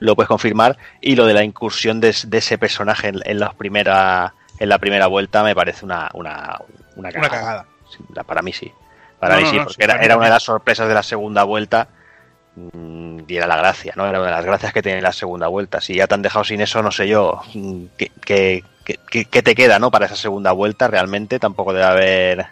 lo 0.00 0.16
puedes 0.16 0.28
confirmar. 0.28 0.76
Y 1.00 1.14
lo 1.14 1.24
de 1.24 1.34
la 1.34 1.44
incursión 1.44 2.00
de, 2.00 2.14
de 2.26 2.38
ese 2.38 2.58
personaje 2.58 3.08
en, 3.08 3.20
en, 3.24 3.38
las 3.38 3.54
primera, 3.54 4.34
en 4.58 4.68
la 4.68 4.78
primera 4.78 5.06
vuelta 5.06 5.44
me 5.44 5.54
parece 5.54 5.84
una, 5.84 6.10
una, 6.14 6.58
una 6.96 7.12
cagada. 7.12 7.28
Una 7.28 7.28
cagada. 7.28 7.66
Sí, 7.88 7.98
la- 8.12 8.24
Para 8.24 8.42
mí 8.42 8.52
sí. 8.52 8.72
Para 9.20 9.34
No, 9.34 9.40
mí 9.40 9.44
no, 9.44 9.50
sí, 9.50 9.56
no, 9.56 9.64
porque 9.64 9.74
sí, 9.74 9.82
era, 9.90 10.02
era 10.04 10.16
una 10.16 10.26
de 10.26 10.32
las 10.32 10.42
sorpresas 10.42 10.86
de 10.88 10.94
la 10.94 11.02
segunda 11.02 11.42
vuelta 11.44 11.88
mm, 12.56 13.20
y 13.26 13.36
era 13.36 13.46
la 13.46 13.56
gracia, 13.56 13.92
¿no? 13.96 14.06
Era 14.06 14.18
una 14.20 14.28
de 14.30 14.36
las 14.36 14.44
gracias 14.44 14.72
que 14.72 14.82
tiene 14.82 15.00
la 15.02 15.12
segunda 15.12 15.48
vuelta. 15.48 15.80
Si 15.80 15.94
ya 15.94 16.06
te 16.06 16.14
han 16.14 16.22
dejado 16.22 16.44
sin 16.44 16.60
eso, 16.60 16.82
no 16.82 16.90
sé 16.90 17.08
yo 17.08 17.40
mm, 17.54 17.84
qué, 17.96 18.10
qué- 18.24 18.64
qué- 18.84 19.42
te 19.42 19.54
queda, 19.54 19.78
¿no? 19.78 19.90
Para 19.90 20.06
esa 20.06 20.16
segunda 20.16 20.52
vuelta, 20.52 20.88
realmente 20.88 21.38
tampoco 21.38 21.72
debe 21.72 21.84
haber... 21.84 22.46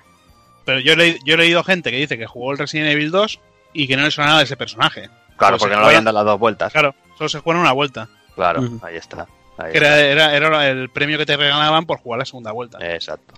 Pero 0.65 0.81
yo 0.81 0.93
he, 0.93 0.97
leído- 0.97 1.19
yo 1.25 1.35
he 1.35 1.39
leído 1.39 1.63
gente 1.65 1.91
que 1.91 1.97
dice 1.97 2.19
que 2.19 2.27
jugó 2.27 2.53
el 2.53 2.59
Resident 2.59 2.91
Evil 2.91 3.11
2 3.11 3.41
y 3.73 3.87
que 3.87 3.97
no 3.97 4.03
le 4.03 4.11
suena 4.11 4.29
nada 4.29 4.39
de 4.41 4.45
ese 4.45 4.57
personaje. 4.57 5.09
Claro, 5.37 5.59
Solo 5.59 5.59
porque 5.61 5.75
no 5.75 5.81
lo 5.81 5.85
juega- 5.87 5.99
habían 5.99 6.05
dado 6.05 6.15
las 6.19 6.25
dos 6.25 6.39
vueltas. 6.41 6.73
Claro, 6.73 6.95
solo 7.17 7.29
se 7.29 7.39
juega 7.41 7.59
en 7.59 7.63
una 7.63 7.73
vuelta. 7.73 8.09
Claro, 8.35 8.63
ahí 8.83 8.97
está. 8.97 9.27
ahí 9.59 9.73
Que 9.73 9.79
era, 9.79 9.99
era, 10.01 10.35
era 10.37 10.69
el 10.69 10.91
premio 10.91 11.17
que 11.19 11.25
te 11.27 11.37
regalaban 11.37 11.87
por 11.87 11.99
jugar 11.99 12.19
la 12.19 12.25
segunda 12.25 12.53
vuelta. 12.53 12.79
está. 12.79 12.95
Exacto. 12.95 13.35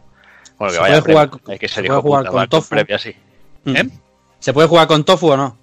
Bueno, 0.58 0.72
que 0.72 0.76
Se 0.76 0.80
vaya 0.80 1.00
puede 1.02 1.12
jugar 1.28 1.30
Hay 1.48 1.58
que 1.58 1.68
se 1.68 1.74
ser 1.76 1.84
puede 1.86 1.98
hijo 1.98 2.02
jugar 2.02 2.22
puta, 2.24 2.32
con 2.32 2.48
tofu. 2.48 2.68
premio 2.70 2.96
así. 2.96 3.14
¿Eh? 3.66 3.88
¿Se 4.40 4.52
puede 4.52 4.68
jugar 4.68 4.86
con 4.88 5.04
tofu 5.04 5.28
o 5.32 5.36
no? 5.36 5.58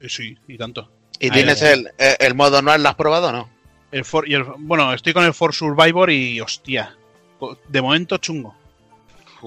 Eh, 0.00 0.08
Sí, 0.08 0.36
y 0.48 0.56
tanto. 0.58 0.90
¿Y 1.18 1.26
Ahí 1.26 1.30
tienes 1.30 1.62
el, 1.62 1.90
el, 1.98 2.16
el 2.18 2.34
modo 2.34 2.60
no 2.62 2.76
lo 2.76 2.88
has 2.88 2.94
probado 2.94 3.28
o 3.28 3.32
no? 3.32 3.48
El 3.90 4.04
For- 4.04 4.28
y 4.28 4.34
el- 4.34 4.44
bueno, 4.58 4.92
estoy 4.94 5.12
con 5.12 5.24
el 5.24 5.34
For 5.34 5.54
Survivor 5.54 6.10
y 6.10 6.40
hostia. 6.40 6.96
De 7.68 7.82
momento 7.82 8.16
chungo. 8.18 8.54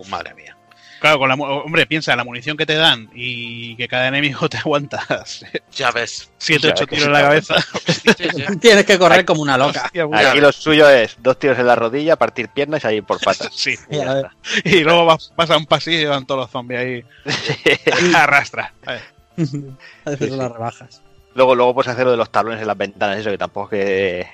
Madre 0.09 0.33
mía. 0.35 0.55
Claro, 0.99 1.19
con 1.19 1.29
la, 1.29 1.35
hombre, 1.35 1.85
piensa, 1.85 2.15
la 2.15 2.23
munición 2.23 2.55
que 2.57 2.65
te 2.65 2.75
dan 2.75 3.09
y 3.13 3.75
que 3.75 3.87
cada 3.87 4.07
enemigo 4.07 4.47
te 4.49 4.57
aguantas 4.57 5.45
Ya 5.75 5.91
ves. 5.91 6.31
7, 6.37 6.67
Ya 6.67 6.73
8 6.73 6.79
ves 6.81 6.89
que 6.89 6.95
tiros 6.95 7.05
en 7.07 7.13
la 7.13 7.21
cabeza. 7.21 7.55
Sí, 7.85 8.11
sí. 8.33 8.57
Tienes 8.61 8.85
que 8.85 8.97
correr 8.97 9.25
como 9.25 9.41
una 9.41 9.57
loca. 9.57 9.83
Hostia. 9.85 10.07
Aquí 10.31 10.39
lo 10.39 10.51
suyo 10.51 10.89
es 10.89 11.17
dos 11.19 11.37
tiros 11.39 11.59
en 11.59 11.67
la 11.67 11.75
rodilla, 11.75 12.15
partir 12.15 12.49
piernas 12.49 12.83
y 12.83 12.87
ahí 12.87 13.01
por 13.01 13.19
patas. 13.19 13.49
Sí. 13.53 13.75
Y 13.89 13.97
ya 13.97 14.17
está. 14.19 14.31
Y 14.63 14.79
luego 14.83 15.05
vas, 15.05 15.31
vas 15.35 15.49
a 15.51 15.57
un 15.57 15.65
pasillo 15.65 15.99
y 15.99 16.05
van 16.05 16.25
todos 16.25 16.41
los 16.41 16.49
zombies 16.51 16.79
ahí. 16.79 17.03
Arrastra. 18.15 18.73
A 18.85 18.91
ver. 18.93 19.01
Las 20.05 20.51
rebajas. 20.51 21.01
Luego, 21.33 21.55
luego 21.55 21.73
puedes 21.73 21.91
hacer 21.91 22.05
lo 22.05 22.11
de 22.11 22.17
los 22.17 22.29
talones 22.31 22.61
en 22.61 22.67
las 22.67 22.77
ventanas, 22.77 23.17
eso 23.17 23.29
que 23.29 23.37
tampoco 23.37 23.75
es 23.75 23.81
que, 24.25 24.27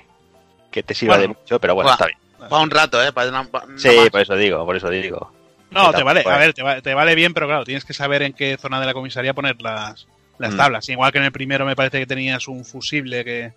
que 0.70 0.84
te 0.84 0.94
sirva 0.94 1.16
Bueno. 1.18 1.34
de 1.34 1.40
mucho, 1.40 1.60
pero 1.60 1.74
bueno, 1.76 1.92
está 1.92 2.06
bien. 2.06 2.18
Para 2.48 2.62
un 2.64 2.70
rato, 2.70 3.04
¿eh? 3.04 3.12
Para 3.12 3.30
una- 3.30 3.44
pa- 3.46 3.66
Sí, 3.78 3.90
por 4.12 4.22
eso 4.22 4.36
digo, 4.36 4.64
por 4.66 4.76
eso 4.76 4.90
digo. 4.90 5.32
No, 5.72 5.92
te 5.94 6.04
vale, 6.04 6.20
a 6.26 6.34
es- 6.34 6.40
ver, 6.40 6.54
te, 6.54 6.64
va- 6.64 6.82
te 6.82 6.94
vale 6.94 7.16
bien, 7.16 7.34
pero 7.34 7.48
claro, 7.48 7.64
tienes 7.64 7.86
que 7.86 7.94
saber 7.94 8.22
en 8.24 8.34
qué 8.34 8.58
zona 8.58 8.80
de 8.80 8.86
la 8.86 8.94
comisaría 8.94 9.34
poner 9.34 9.62
las, 9.62 10.06
las 10.38 10.54
Mm. 10.54 10.58
tablas. 10.58 10.90
Igual 10.90 11.12
que 11.12 11.18
en 11.20 11.24
el 11.26 11.32
primero 11.32 11.66
me 11.66 11.76
parece 11.76 12.00
que 12.00 12.06
tenías 12.06 12.48
un 12.48 12.66
fusible 12.66 13.24
que, 13.24 13.54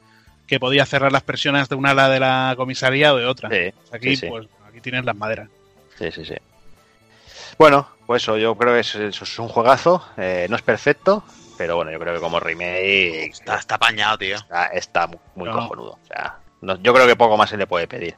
que 0.46 0.60
podía 0.60 0.86
cerrar 0.86 1.10
las 1.12 1.22
presiones 1.22 1.68
de 1.68 1.74
un 1.74 1.86
ala 1.86 2.08
de 2.08 2.20
la 2.20 2.54
comisaría 2.56 3.12
o 3.12 3.16
de 3.16 3.26
otra. 3.26 3.50
Sí, 3.50 3.72
Aquí, 3.92 4.10
sí, 4.10 4.16
sí. 4.16 4.26
pues, 4.28 4.46
aquí 4.68 4.80
tienes 4.80 5.04
las 5.04 5.16
maderas. 5.16 5.48
Sí, 5.98 6.10
sí, 6.12 6.24
sí. 6.24 6.34
Bueno, 7.58 7.88
pues 8.06 8.22
eso, 8.22 8.36
yo 8.36 8.54
creo 8.56 8.74
que 8.74 8.80
es, 8.80 8.94
eso 8.94 9.24
es 9.24 9.38
un 9.38 9.48
juegazo. 9.48 10.04
eh, 10.16 10.46
no 10.50 10.56
es 10.56 10.62
perfecto, 10.62 11.24
pero 11.56 11.76
bueno, 11.76 11.90
yo 11.92 11.98
creo 12.00 12.14
que 12.14 12.20
como 12.20 12.38
remake 12.40 13.26
Está, 13.26 13.56
está 13.58 13.74
apañado, 13.76 14.18
tío. 14.18 14.36
está, 14.36 14.66
está 14.66 15.06
mu- 15.06 15.18
muy 15.36 15.48
No. 15.48 15.54
cojonudo. 15.56 15.98
O 16.02 16.06
sea, 16.06 16.36
no- 16.62 16.80
yo 16.82 16.92
creo 16.94 17.06
que 17.06 17.16
poco 17.16 17.36
más 17.36 17.50
se 17.50 17.56
le 17.56 17.66
puede 17.66 17.86
pedir. 17.86 18.16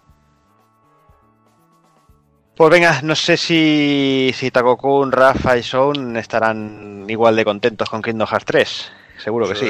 Pues 2.57 2.71
venga, 2.71 3.01
no 3.03 3.15
sé 3.15 3.37
si, 3.37 4.33
si 4.35 4.51
Takokun, 4.51 5.13
Rafa 5.13 5.59
y 5.59 5.63
Son 5.63 6.17
estarán 6.17 7.05
igual 7.09 7.37
de 7.37 7.45
contentos 7.45 7.91
con 7.91 8.01
Kingdom 8.03 8.27
Hearts 8.27 8.47
3. 8.47 8.93
Seguro 9.23 9.49
que 9.49 9.55
sí. 9.57 9.69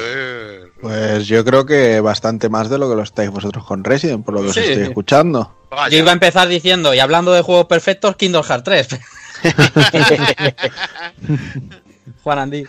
Pues 0.80 1.26
yo 1.26 1.45
creo 1.45 1.66
que 1.66 2.01
bastante 2.01 2.49
más 2.49 2.68
de 2.68 2.78
lo 2.78 2.89
que 2.89 2.97
lo 2.97 3.03
estáis 3.03 3.30
vosotros 3.30 3.64
con 3.64 3.82
Resident, 3.84 4.24
por 4.24 4.34
lo 4.34 4.43
que 4.43 4.53
Sí. 4.53 4.61
os 4.61 4.66
estoy 4.66 4.82
escuchando. 4.84 5.57
Vaya. 5.70 5.89
Yo 5.89 5.99
iba 5.99 6.11
a 6.11 6.14
empezar 6.14 6.47
diciendo, 6.49 6.95
y 6.95 7.01
hablando 7.01 7.32
de 7.32 7.43
juegos 7.43 7.66
perfectos, 7.66 8.16
Kingdom 8.16 8.45
Hearts 8.45 8.64
3. 8.64 8.89
Juan 12.22 12.39
Andy. 12.39 12.64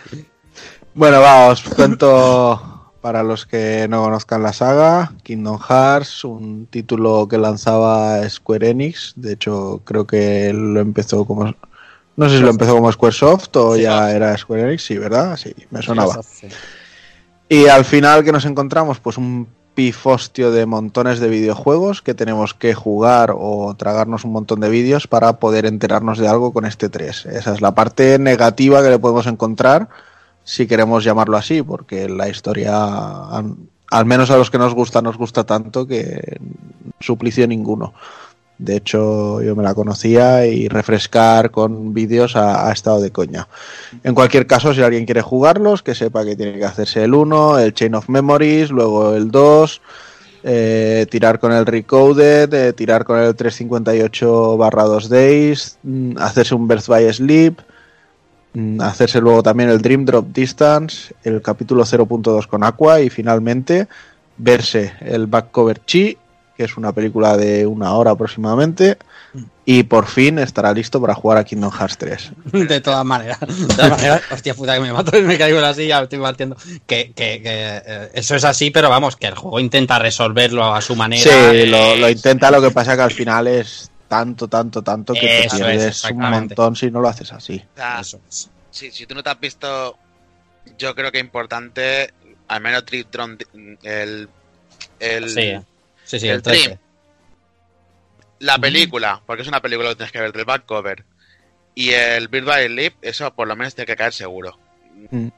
Bueno, 0.94 1.20
va, 1.20 1.46
os 1.46 1.62
cuento 1.62 2.77
para 3.08 3.22
los 3.22 3.46
que 3.46 3.86
no 3.88 4.02
conozcan 4.02 4.42
la 4.42 4.52
saga, 4.52 5.14
Kingdom 5.22 5.58
Hearts, 5.58 6.24
un 6.24 6.66
título 6.66 7.26
que 7.26 7.38
lanzaba 7.38 8.28
Square 8.28 8.68
Enix, 8.68 9.14
de 9.16 9.32
hecho 9.32 9.80
creo 9.84 10.06
que 10.06 10.52
lo 10.52 10.78
empezó 10.80 11.24
como... 11.24 11.54
No 12.16 12.28
sé 12.28 12.36
si 12.36 12.42
lo 12.42 12.50
empezó 12.50 12.74
como 12.74 12.92
Squaresoft 12.92 13.56
o 13.56 13.76
Sí. 13.76 13.80
ya 13.84 14.12
era 14.12 14.36
Square 14.36 14.64
Enix, 14.64 14.82
sí, 14.82 14.98
¿verdad? 14.98 15.38
Sí, 15.38 15.54
me 15.70 15.80
sonaba. 15.80 16.20
Y 17.48 17.68
al 17.68 17.86
final 17.86 18.24
que 18.24 18.32
nos 18.32 18.44
encontramos, 18.44 19.00
pues 19.00 19.16
un 19.16 19.48
pifostio 19.72 20.50
de 20.50 20.66
montones 20.66 21.18
de 21.18 21.30
videojuegos 21.30 22.02
que 22.02 22.12
tenemos 22.12 22.52
que 22.52 22.74
jugar 22.74 23.32
o 23.34 23.74
tragarnos 23.74 24.26
un 24.26 24.32
montón 24.32 24.60
de 24.60 24.68
vídeos 24.68 25.06
para 25.06 25.38
poder 25.38 25.64
enterarnos 25.64 26.18
de 26.18 26.28
algo 26.28 26.52
con 26.52 26.66
este 26.66 26.90
3. 26.90 27.24
Esa 27.24 27.54
es 27.54 27.62
la 27.62 27.74
parte 27.74 28.18
negativa 28.18 28.82
que 28.82 28.90
le 28.90 28.98
podemos 28.98 29.26
encontrar, 29.26 29.88
si 30.48 30.66
queremos 30.66 31.04
llamarlo 31.04 31.36
así, 31.36 31.62
porque 31.62 32.08
la 32.08 32.26
historia 32.26 32.72
al 33.90 34.06
menos 34.06 34.30
a 34.30 34.38
los 34.38 34.50
que 34.50 34.56
nos 34.56 34.74
gusta, 34.74 35.02
nos 35.02 35.18
gusta 35.18 35.44
tanto 35.44 35.86
que 35.86 36.38
suplicio 37.00 37.46
ninguno. 37.46 37.92
De 38.56 38.76
hecho, 38.76 39.42
yo 39.42 39.54
me 39.54 39.62
la 39.62 39.74
conocía 39.74 40.46
y 40.46 40.68
refrescar 40.68 41.50
con 41.50 41.92
vídeos 41.92 42.34
ha, 42.34 42.72
estado 42.72 42.98
de 43.02 43.10
coña. 43.10 43.46
En 44.02 44.14
cualquier 44.14 44.46
caso, 44.46 44.72
si 44.72 44.80
alguien 44.80 45.04
quiere 45.04 45.20
jugarlos, 45.20 45.82
que 45.82 45.94
sepa 45.94 46.24
que 46.24 46.34
tiene 46.34 46.58
que 46.58 46.64
hacerse 46.64 47.04
el 47.04 47.12
1, 47.12 47.58
el 47.58 47.74
Chain 47.74 47.94
of 47.94 48.08
Memories, 48.08 48.70
luego 48.70 49.14
el 49.14 49.30
2, 49.30 49.82
eh, 50.44 51.06
tirar 51.10 51.40
con 51.40 51.52
el 51.52 51.66
Recoded, 51.66 52.52
eh, 52.54 52.72
tirar 52.72 53.04
con 53.04 53.18
el 53.18 53.36
358 53.36 54.56
barra 54.56 54.84
2 54.84 55.10
Days, 55.10 55.78
mm, 55.82 56.16
hacerse 56.18 56.54
un 56.54 56.66
Birth 56.66 56.86
by 56.86 57.12
Sleep, 57.12 57.60
hacerse 58.80 59.20
luego 59.20 59.42
también 59.42 59.70
el 59.70 59.80
Dream 59.80 60.04
Drop 60.04 60.28
Distance, 60.32 61.14
el 61.22 61.42
capítulo 61.42 61.84
0.2 61.84 62.46
con 62.46 62.64
Aqua 62.64 63.00
y 63.00 63.10
finalmente 63.10 63.88
verse 64.36 64.92
el 65.00 65.26
Back 65.26 65.50
Cover 65.50 65.80
Chi, 65.84 66.16
que 66.56 66.64
es 66.64 66.76
una 66.76 66.92
película 66.92 67.36
de 67.36 67.66
una 67.66 67.92
hora 67.92 68.12
aproximadamente, 68.12 68.98
y 69.64 69.84
por 69.84 70.06
fin 70.06 70.38
estará 70.38 70.72
listo 70.72 71.00
para 71.00 71.14
jugar 71.14 71.38
a 71.38 71.44
Kingdom 71.44 71.70
Hearts 71.70 71.98
3. 71.98 72.32
De 72.68 72.80
todas 72.80 73.04
maneras. 73.04 73.38
De 73.40 73.66
todas 73.66 73.90
maneras, 73.96 74.22
hostia 74.30 74.54
puta 74.54 74.74
que 74.74 74.80
me 74.80 74.92
mato 74.92 75.16
y 75.16 75.22
me 75.22 75.38
caigo 75.38 75.58
en 75.58 75.62
la 75.62 75.74
silla, 75.74 76.00
estoy 76.02 76.18
partiendo. 76.18 76.56
Que, 76.86 77.12
que, 77.14 77.42
que 77.42 77.82
eh, 77.86 78.10
eso 78.14 78.34
es 78.34 78.44
así, 78.44 78.70
pero 78.70 78.88
vamos, 78.88 79.16
que 79.16 79.26
el 79.26 79.34
juego 79.34 79.60
intenta 79.60 79.98
resolverlo 79.98 80.74
a 80.74 80.80
su 80.80 80.96
manera. 80.96 81.22
Sí, 81.22 81.66
lo, 81.66 81.96
lo 81.96 82.08
intenta, 82.08 82.50
lo 82.50 82.62
que 82.62 82.70
pasa 82.70 82.96
que 82.96 83.02
al 83.02 83.12
final 83.12 83.46
es 83.46 83.90
tanto, 84.08 84.48
tanto, 84.48 84.82
tanto 84.82 85.14
que 85.14 85.20
te 85.20 85.46
es, 85.46 85.54
pierdes 85.54 86.04
un 86.04 86.18
montón 86.18 86.74
si 86.74 86.90
no 86.90 87.00
lo 87.00 87.08
haces 87.08 87.32
así. 87.32 87.62
O 87.74 87.76
sea, 87.76 88.00
Eso 88.00 88.20
es. 88.28 88.50
si, 88.70 88.90
si 88.90 89.06
tú 89.06 89.14
no 89.14 89.22
te 89.22 89.30
has 89.30 89.38
visto, 89.40 89.96
yo 90.78 90.94
creo 90.94 91.12
que 91.12 91.18
es 91.18 91.24
importante, 91.24 92.12
al 92.48 92.60
menos 92.60 92.84
Trip 92.84 93.10
Drone, 93.10 93.36
el, 93.82 94.28
el, 94.98 95.30
Sí, 95.30 95.52
sí, 96.04 96.20
sí, 96.20 96.28
el 96.28 96.36
el 96.36 96.42
13. 96.42 96.62
Dream. 96.62 96.78
la 98.40 98.58
película, 98.58 99.22
porque 99.26 99.42
es 99.42 99.48
una 99.48 99.60
película 99.60 99.90
que 99.90 99.96
tienes 99.96 100.12
que 100.12 100.20
ver 100.20 100.32
del 100.32 100.44
back 100.44 100.64
cover, 100.66 101.04
y 101.74 101.90
el 101.90 102.26
Bird 102.28 102.44
by 102.44 102.66
Sleep, 102.66 102.94
eso 103.02 103.32
por 103.34 103.46
lo 103.46 103.54
menos 103.54 103.74
tiene 103.74 103.86
que 103.86 103.96
caer 103.96 104.12
seguro. 104.12 104.58
Mm. 105.10 105.28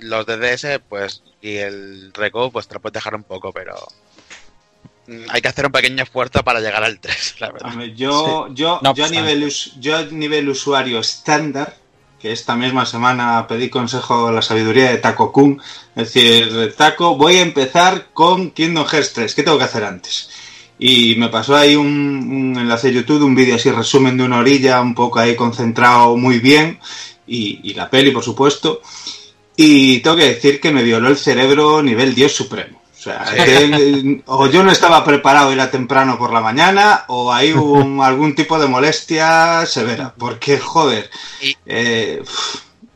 Los 0.00 0.26
de 0.26 0.36
DS, 0.36 0.80
pues, 0.88 1.24
y 1.40 1.56
el 1.56 2.12
Reco, 2.14 2.52
pues 2.52 2.68
te 2.68 2.74
lo 2.74 2.80
puedes 2.80 2.94
dejar 2.94 3.16
un 3.16 3.24
poco, 3.24 3.52
pero 3.52 3.74
mm, 3.74 4.07
hay 5.30 5.40
que 5.40 5.48
hacer 5.48 5.66
un 5.66 5.72
pequeño 5.72 6.02
esfuerzo 6.02 6.42
para 6.42 6.60
llegar 6.60 6.84
al 6.84 6.98
3, 7.00 7.36
la 7.40 7.52
verdad. 7.52 7.70
Hombre, 7.70 7.94
Yo, 7.94 8.48
yo, 8.52 8.80
No 8.82 8.94
yo, 8.94 9.04
a 9.04 9.08
nivel, 9.08 9.52
yo 9.80 9.96
a 9.96 10.02
nivel 10.04 10.48
usuario 10.48 11.00
estándar, 11.00 11.76
que 12.20 12.32
esta 12.32 12.56
misma 12.56 12.84
semana 12.84 13.46
pedí 13.46 13.70
consejo 13.70 14.28
a 14.28 14.32
la 14.32 14.42
sabiduría 14.42 14.90
de 14.90 14.98
Taco 14.98 15.32
Kun, 15.32 15.60
es 15.94 16.12
decir, 16.12 16.74
Taco, 16.76 17.16
voy 17.16 17.36
a 17.36 17.42
empezar 17.42 18.08
con 18.12 18.50
Kingdom 18.50 18.86
Hearts 18.86 19.12
3, 19.14 19.34
¿qué 19.34 19.42
tengo 19.42 19.58
que 19.58 19.64
hacer 19.64 19.84
antes? 19.84 20.28
Y 20.78 21.16
me 21.16 21.28
pasó 21.28 21.56
ahí 21.56 21.74
un, 21.74 21.86
un 21.86 22.58
enlace 22.58 22.88
de 22.88 22.94
YouTube, 22.94 23.24
un 23.24 23.34
vídeo 23.34 23.56
así 23.56 23.70
resumen 23.70 24.16
de 24.16 24.24
una 24.24 24.38
orilla, 24.38 24.80
un 24.80 24.94
poco 24.94 25.18
ahí 25.18 25.34
concentrado 25.34 26.16
muy 26.16 26.38
bien, 26.38 26.78
y, 27.26 27.60
y 27.68 27.74
la 27.74 27.90
peli, 27.90 28.10
por 28.10 28.24
supuesto. 28.24 28.80
Y 29.56 29.98
tengo 30.00 30.16
que 30.16 30.34
decir 30.34 30.60
que 30.60 30.70
me 30.70 30.84
violó 30.84 31.08
el 31.08 31.16
cerebro 31.16 31.82
nivel 31.82 32.14
Dios 32.14 32.32
supremo. 32.32 32.77
O 32.98 33.00
sea, 33.00 33.24
que, 33.44 34.22
o 34.26 34.46
yo 34.48 34.64
no 34.64 34.72
estaba 34.72 35.04
preparado, 35.04 35.52
era 35.52 35.70
temprano 35.70 36.18
por 36.18 36.32
la 36.32 36.40
mañana, 36.40 37.04
o 37.08 37.32
hay 37.32 37.52
un- 37.52 38.00
algún 38.02 38.34
tipo 38.34 38.58
de 38.58 38.66
molestia 38.66 39.64
severa. 39.66 40.12
Porque, 40.18 40.58
joder, 40.58 41.08
eh, 41.64 42.22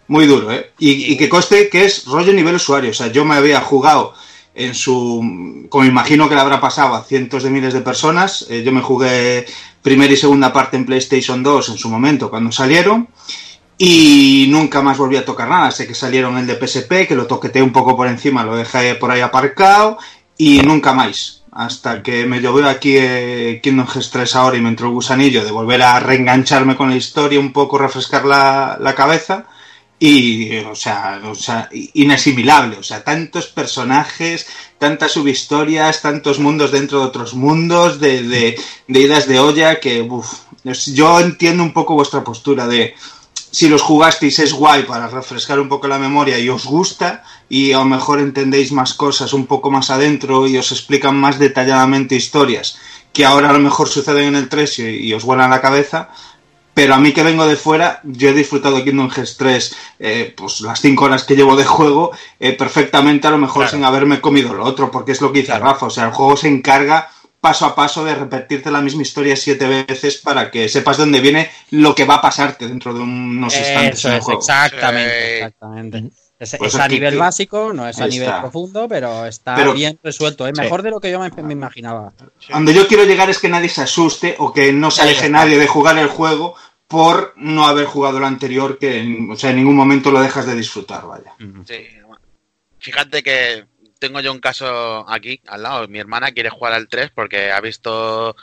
muy 0.09 0.26
duro, 0.26 0.50
¿eh? 0.50 0.72
Y, 0.78 1.12
y 1.12 1.16
que 1.16 1.28
conste 1.28 1.68
que 1.68 1.84
es 1.84 2.05
rollo 2.07 2.32
nivel 2.32 2.57
usuario. 2.57 2.90
O 2.90 2.94
sea, 2.94 3.09
yo 3.09 3.24
me 3.24 3.36
había 3.36 3.61
jugado 3.61 4.14
en 4.55 4.74
su. 4.74 5.66
Como 5.70 5.84
imagino 5.84 6.28
que 6.28 6.34
le 6.34 6.40
habrá 6.40 6.61
pasado 6.61 6.94
a 6.94 7.05
cientos 7.05 7.44
de 7.44 7.50
miles 7.50 7.72
de 7.72 7.80
personas. 7.80 8.44
eh, 8.50 8.62
yo 8.64 8.72
me 8.72 8.82
jugué 8.82 9.46
primera 9.82 10.12
y 10.12 10.16
segunda 10.16 10.53
parte 10.53 10.76
en 10.76 10.84
PlayStation 10.84 11.42
2 11.42 11.68
en 11.70 11.78
su 11.78 11.88
momento, 11.88 12.28
cuando 12.28 12.50
salieron. 12.53 13.09
Y 13.79 14.47
nunca 14.51 14.83
más 14.83 14.99
volví 14.99 15.16
a 15.16 15.25
tocar 15.25 15.49
nada. 15.49 15.70
Sé 15.70 15.87
que 15.87 15.95
salieron 15.95 16.39
el 16.39 16.47
de 16.47 16.55
PSP, 16.57 17.07
que 17.09 17.16
lo 17.16 17.27
toqueteé 17.27 17.62
un 17.62 17.73
poco 17.73 17.97
por 17.97 18.07
encima, 18.07 18.45
lo 18.45 18.57
dejé 18.57 18.95
por 18.95 19.11
ahí 19.11 19.20
aparcado. 19.20 19.99
Y 20.37 20.61
nunca 20.61 20.93
más. 20.93 21.43
Hasta 21.53 22.03
que 22.03 22.25
me 22.25 22.41
llovió 22.41 22.66
aquí 22.68 22.97
eh, 22.97 23.61
Kingdom 23.62 23.87
Hearts 23.87 24.11
3 24.11 24.37
ahora 24.37 24.57
y 24.57 24.62
me 24.62 24.70
entró 24.70 24.87
el 24.87 24.95
gusanillo 24.95 25.45
de 25.45 25.51
volver 25.51 25.83
a 25.83 26.01
reengancharme 26.01 26.77
con 26.77 26.89
la 26.89 26.97
historia, 26.97 27.39
un 27.39 27.53
poco 27.53 27.77
refrescar 27.77 28.25
la, 28.25 28.79
la 28.81 28.95
cabeza. 28.95 29.47
Y, 29.99 30.59
o 30.61 30.75
sea, 30.75 31.20
o 31.25 31.35
sea, 31.35 31.68
inasimilable. 31.73 32.77
O 32.79 32.83
sea, 32.83 33.05
tantos 33.05 33.47
personajes, 33.49 34.47
tantas 34.79 35.12
subhistorias, 35.12 36.03
tantos 36.03 36.41
mundos 36.41 36.73
dentro 36.73 37.01
de 37.01 37.07
otros 37.07 37.35
mundos, 37.35 38.01
de, 38.01 38.23
de, 38.25 38.61
de 38.89 39.01
idas 39.01 39.29
de 39.29 39.39
olla, 39.39 39.79
que, 39.79 40.01
uf, 40.03 40.29
yo 40.87 41.20
entiendo 41.20 41.62
un 41.62 41.73
poco 41.73 41.95
vuestra 41.95 42.25
postura 42.25 42.66
de 42.66 42.95
si 43.53 43.68
los 43.68 43.82
jugasteis 43.82 44.40
es 44.40 44.53
guay 44.53 44.82
para 44.82 45.07
refrescar 45.07 45.61
un 45.61 45.68
poco 45.68 45.86
la 45.86 45.98
memoria 46.00 46.38
y 46.40 46.48
os 46.48 46.64
gusta 46.64 47.22
y 47.48 47.72
a 47.72 47.78
lo 47.78 47.84
mejor 47.84 48.18
entendéis 48.18 48.72
más 48.72 48.94
cosas 48.94 49.32
un 49.32 49.46
poco 49.46 49.70
más 49.70 49.90
adentro 49.90 50.46
y 50.48 50.57
os 50.57 50.72
explican 50.72 51.16
más 51.20 51.38
detalladamente 51.38 52.16
historias 52.16 52.78
que 53.12 53.24
ahora 53.26 53.50
a 53.50 53.53
lo 53.53 53.59
mejor 53.61 53.88
suceden 53.88 54.28
en 54.28 54.36
el 54.36 54.48
3 54.48 54.78
y, 54.80 54.82
y 55.09 55.12
os 55.14 55.22
vuelan 55.24 55.50
la 55.50 55.61
cabeza. 55.61 56.09
Pero 56.74 56.94
a 56.94 56.98
mí 56.98 57.12
que 57.12 57.22
vengo 57.22 57.46
de 57.46 57.57
fuera, 57.57 58.00
yo 58.03 58.30
he 58.30 58.32
disfrutado 58.32 58.82
Kingdom 58.82 59.11
Hearts 59.11 59.36
3, 59.36 59.76
eh, 59.98 60.34
pues 60.34 60.62
las 60.62 60.80
5 60.80 61.05
horas 61.05 61.24
que 61.24 61.36
llevo 61.36 61.55
de 61.55 61.66
juego, 61.66 62.12
eh, 62.40 62.55
perfectamente 62.55 63.28
a 63.28 63.30
lo 63.30 63.36
mejor 63.36 63.64
Claro. 63.64 63.72
sin 63.76 63.84
haberme 63.84 64.22
comido 64.22 64.55
lo 64.55 64.64
otro, 64.64 64.90
porque 64.90 65.12
es 65.12 65.20
lo 65.20 65.30
que 65.30 65.40
dice 65.40 65.53
Claro. 65.53 65.66
Rafa. 65.66 65.84
O 65.84 65.90
sea, 65.90 66.07
el 66.07 66.12
juego 66.12 66.34
se 66.38 66.48
encarga 66.48 67.11
paso 67.43 67.66
a 67.66 67.74
paso 67.74 68.05
de 68.05 68.14
repetirte 68.14 68.70
la 68.70 68.80
misma 68.80 69.03
historia 69.03 69.34
siete 69.34 69.66
veces 69.66 70.18
para 70.18 70.49
que 70.49 70.68
sepas 70.68 70.97
dónde 70.97 71.20
viene 71.20 71.51
lo 71.70 71.93
que 71.93 72.05
va 72.05 72.14
a 72.14 72.22
pasarte 72.22 72.68
dentro 72.68 72.95
de 72.95 73.01
unos 73.01 73.53
instantes 73.57 73.99
Eso 73.99 74.09
en 74.09 74.14
el 74.14 74.18
es, 74.20 74.24
juego. 74.24 74.40
exactamente, 74.40 75.26
Sí. 75.28 75.34
exactamente. 75.34 75.99
Es, 76.38 76.57
Pues 76.57 76.74
es 76.74 76.80
a 76.80 76.86
nivel 76.88 77.14
que- 77.14 77.18
básico, 77.18 77.72
no 77.72 77.88
es 77.88 78.01
a 78.01 78.05
Ahí 78.05 78.11
nivel 78.11 78.28
está. 78.28 78.40
profundo, 78.43 78.86
pero 78.88 79.26
está 79.26 79.57
Pero- 79.57 79.72
bien 79.74 79.99
resuelto. 80.05 80.47
Es 80.47 80.57
mejor 80.57 80.82
de 80.82 80.90
lo 80.90 81.01
que 81.01 81.11
yo 81.11 81.18
me, 81.18 81.30
me 81.43 81.53
imaginaba. 81.53 82.12
Donde 82.49 82.74
yo 82.74 82.86
quiero 82.86 83.05
llegar 83.05 83.28
es 83.28 83.38
que 83.40 83.49
nadie 83.49 83.68
se 83.68 83.82
asuste 83.82 84.36
o 84.38 84.52
que 84.52 84.73
no 84.73 84.90
se 84.93 85.02
aleje 85.02 85.28
nadie 85.28 85.59
de 85.59 85.66
jugar 85.66 85.98
el 85.98 86.06
juego 86.09 86.55
por 86.86 87.32
no 87.36 87.66
haber 87.66 87.86
jugado 87.86 88.20
lo 88.20 88.27
anterior, 88.27 88.78
que 88.78 88.98
en- 89.01 89.31
o 89.32 89.36
sea, 89.36 89.51
en 89.51 89.56
ningún 89.56 89.74
momento 89.77 90.10
lo 90.12 90.20
dejas 90.20 90.47
de 90.47 90.55
disfrutar, 90.55 91.06
vaya. 91.09 91.32
Sí. 91.66 91.86
Fíjate 92.78 93.23
que 93.23 93.64
tengo 94.03 94.20
yo 94.20 94.33
un 94.33 94.41
caso 94.41 95.09
aquí 95.09 95.41
al 95.47 95.62
lado. 95.62 95.87
Mi 95.87 96.01
hermana 96.01 96.33
quiere 96.33 96.51
jugar 96.51 96.73
al 96.73 96.89
3 96.89 97.12
porque 97.15 97.53
ha 97.53 97.61
visto 97.61 98.35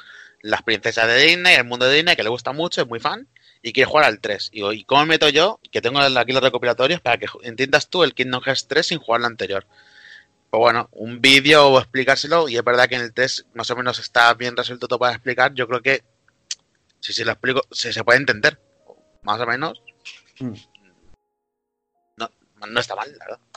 las 0.41 0.63
princesas 0.63 1.05
de 1.05 1.17
Disney, 1.17 1.55
el 1.55 1.65
mundo 1.65 1.85
de 1.85 1.95
Disney, 1.95 2.15
que 2.15 2.23
le 2.23 2.29
gusta 2.29 2.53
mucho, 2.53 2.81
es 2.81 2.87
muy 2.87 3.01
fan, 3.01 3.27
y 3.61 3.73
quiere 3.73 3.89
jugar 3.89 4.05
al 4.05 4.21
3. 4.21 4.51
Y 4.53 4.55
digo, 4.55 4.71
¿y 4.71 4.85
cómo 4.85 5.01
me 5.01 5.09
meto 5.09 5.27
yo? 5.27 5.59
Que 5.69 5.81
tengo 5.81 5.99
aquí 5.99 6.31
los 6.31 6.41
recopilatorios 6.41 7.01
para 7.01 7.17
que 7.17 7.27
entiendas 7.43 7.89
tú 7.89 8.03
el 8.05 8.13
Kingdom 8.13 8.41
Hearts 8.41 8.69
3 8.69 8.87
sin 8.87 8.99
jugar 8.99 9.19
el 9.19 9.25
anterior. 9.25 9.67
Pues 10.49 10.59
bueno, 10.61 10.87
un 10.93 11.19
vídeo 11.19 11.67
o 11.67 11.77
explicárselo, 11.77 12.47
y 12.47 12.55
es 12.55 12.63
verdad 12.63 12.87
que 12.87 12.95
en 12.95 13.01
el 13.01 13.13
3 13.13 13.47
más 13.53 13.69
o 13.69 13.75
menos 13.75 13.99
está 13.99 14.33
bien 14.35 14.55
resuelto 14.55 14.87
todo 14.87 14.99
para 14.99 15.13
explicar. 15.13 15.53
Yo 15.55 15.67
creo 15.67 15.81
que 15.81 16.03
si 17.01 17.11
se 17.11 17.25
lo 17.25 17.31
explico, 17.31 17.63
se, 17.69 17.91
se 17.91 18.03
puede 18.05 18.19
entender. 18.19 18.57
Más 19.23 19.41
o 19.41 19.45
menos. 19.45 19.83
Mm. 20.39 20.53
No, 22.15 22.29
no 22.65 22.79
está 22.79 22.95
mal, 22.95 23.11
la 23.11 23.25
verdad. 23.25 23.48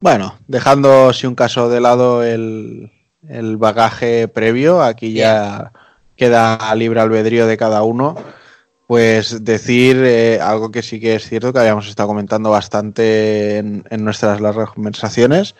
Bueno, 0.00 0.38
dejando 0.46 1.12
si 1.12 1.26
un 1.26 1.34
caso 1.34 1.68
de 1.68 1.80
lado 1.80 2.22
el, 2.22 2.92
el 3.28 3.56
bagaje 3.56 4.28
previo, 4.28 4.82
aquí 4.82 5.12
ya 5.12 5.72
queda 6.16 6.72
libre 6.76 7.00
albedrío 7.00 7.46
de 7.46 7.56
cada 7.56 7.82
uno. 7.82 8.14
Pues 8.86 9.44
decir 9.44 9.98
eh, 10.02 10.40
algo 10.40 10.70
que 10.70 10.82
sí 10.82 10.98
que 10.98 11.16
es 11.16 11.28
cierto 11.28 11.52
que 11.52 11.58
habíamos 11.58 11.88
estado 11.88 12.08
comentando 12.08 12.50
bastante 12.50 13.58
en, 13.58 13.84
en 13.90 14.04
nuestras 14.04 14.40
largas 14.40 14.70
conversaciones, 14.70 15.54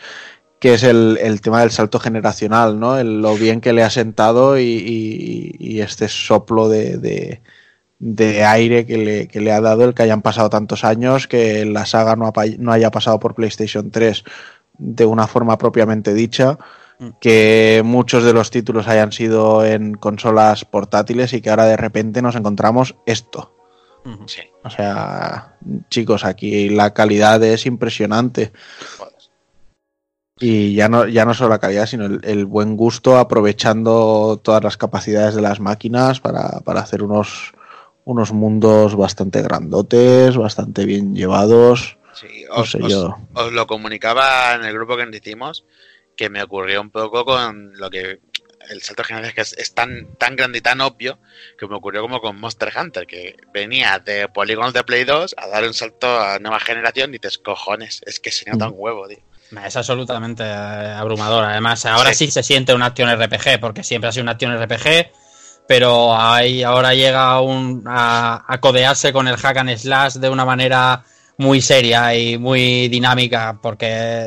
que 0.60 0.74
es 0.74 0.82
el, 0.82 1.18
el 1.20 1.40
tema 1.42 1.60
del 1.60 1.70
salto 1.70 2.00
generacional, 2.00 2.80
¿no? 2.80 2.98
El- 2.98 3.20
lo 3.20 3.34
bien 3.36 3.60
que 3.60 3.72
le 3.74 3.82
ha 3.82 3.90
sentado 3.90 4.58
y, 4.58 4.62
y- 4.64 5.56
y 5.58 5.80
este 5.82 6.08
soplo 6.08 6.68
de, 6.70 6.96
de- 6.98 7.42
de 7.98 8.44
aire 8.44 8.86
que 8.86 8.96
le, 8.98 9.28
que 9.28 9.40
le 9.40 9.52
ha 9.52 9.60
dado 9.60 9.84
el 9.84 9.94
que 9.94 10.02
hayan 10.04 10.22
pasado 10.22 10.48
tantos 10.50 10.84
años, 10.84 11.26
que 11.26 11.64
la 11.64 11.84
saga 11.86 12.14
no, 12.16 12.26
apa- 12.26 12.46
no 12.58 12.72
haya 12.72 12.90
pasado 12.90 13.18
por 13.18 13.34
PlayStation 13.34 13.90
3 13.90 14.22
de 14.78 15.04
una 15.04 15.26
forma 15.26 15.58
propiamente 15.58 16.14
dicha, 16.14 16.58
Mm. 17.00 17.10
que 17.20 17.82
muchos 17.84 18.24
de 18.24 18.32
los 18.32 18.50
títulos 18.50 18.88
hayan 18.88 19.12
sido 19.12 19.64
en 19.64 19.94
consolas 19.94 20.64
portátiles 20.64 21.32
y 21.32 21.40
que 21.40 21.48
ahora 21.50 21.66
de 21.66 21.76
repente 21.76 22.22
nos 22.22 22.34
encontramos 22.34 22.96
esto. 23.06 23.54
Sí. 24.26 24.40
O 24.64 24.70
sea, 24.70 25.56
chicos, 25.90 26.24
aquí 26.24 26.70
la 26.70 26.92
calidad 26.94 27.40
es 27.44 27.66
impresionante. 27.66 28.50
Y 30.40 30.74
ya 30.74 30.88
no, 30.88 31.06
ya 31.06 31.24
no 31.24 31.34
solo 31.34 31.50
la 31.50 31.58
calidad, 31.58 31.86
sino 31.86 32.06
el, 32.06 32.20
el 32.24 32.46
buen 32.46 32.76
gusto 32.76 33.18
aprovechando 33.18 34.40
todas 34.42 34.62
las 34.62 34.76
capacidades 34.76 35.34
de 35.34 35.42
las 35.42 35.58
máquinas 35.60 36.20
para, 36.20 36.60
para 36.60 36.80
hacer 36.80 37.02
unos, 37.02 37.52
unos 38.08 38.32
mundos 38.32 38.96
bastante 38.96 39.42
grandotes, 39.42 40.36
bastante 40.36 40.86
bien 40.86 41.14
llevados. 41.14 41.98
Sí, 42.14 42.44
No 42.48 42.62
os, 42.62 42.70
sé 42.70 42.82
os- 42.82 42.90
yo. 42.90 43.16
os 43.34 43.52
lo 43.52 43.66
comunicaba 43.66 44.54
en 44.54 44.64
el 44.64 44.72
grupo 44.72 44.96
que 44.96 45.04
nos 45.06 45.14
hicimos 45.14 45.64
que 46.16 46.30
me 46.30 46.42
ocurrió 46.42 46.80
un 46.80 46.90
poco 46.90 47.24
con 47.24 47.72
lo 47.76 47.90
que 47.90 48.20
el 48.70 48.82
salto 48.82 49.04
generaciones 49.04 49.34
que 49.34 49.40
es, 49.42 49.52
es 49.58 49.74
tan, 49.74 50.14
tan 50.18 50.36
grande 50.36 50.58
y 50.58 50.60
tan 50.62 50.80
obvio 50.80 51.18
que 51.58 51.66
me 51.68 51.76
ocurrió 51.76 52.00
como 52.02 52.20
con 52.20 52.38
Monster 52.40 52.72
Hunter, 52.76 53.06
que 53.06 53.36
venía 53.52 53.98
de 53.98 54.28
polígonos 54.28 54.72
de 54.72 54.84
Play 54.84 55.04
2 55.04 55.34
a 55.38 55.46
dar 55.46 55.64
un 55.64 55.74
salto 55.74 56.06
a 56.20 56.38
nueva 56.38 56.60
generación 56.60 57.10
y 57.10 57.18
dices, 57.18 57.38
cojones, 57.38 58.00
es 58.06 58.20
que 58.20 58.30
se 58.32 58.50
nota 58.50 58.68
un 58.68 58.74
huevo, 58.76 59.06
tío. 59.06 59.18
Es 59.64 59.76
absolutamente 59.76 60.42
abrumador. 60.44 61.44
Además, 61.44 61.84
ahora 61.86 62.12
sí. 62.14 62.30
se 62.30 62.42
siente 62.42 62.74
una 62.74 62.86
acción 62.86 63.08
RPG, 63.10 63.60
porque 63.60 63.82
siempre 63.84 64.08
ha 64.08 64.12
sido 64.12 64.22
una 64.24 64.32
acción 64.32 64.52
RPG, 64.60 65.10
pero 65.68 66.16
hay, 66.18 66.62
ahora 66.64 66.94
llega 66.94 67.30
a 67.30 67.40
un, 67.40 67.84
a, 67.86 68.42
a 68.48 68.58
codearse 68.60 69.12
con 69.12 69.28
el 69.28 69.36
hack 69.36 69.58
and 69.58 69.76
slash 69.76 70.14
de 70.14 70.28
una 70.30 70.44
manera 70.44 71.04
muy 71.36 71.60
seria 71.60 72.14
y 72.16 72.36
muy 72.38 72.88
dinámica, 72.88 73.58
porque 73.62 74.26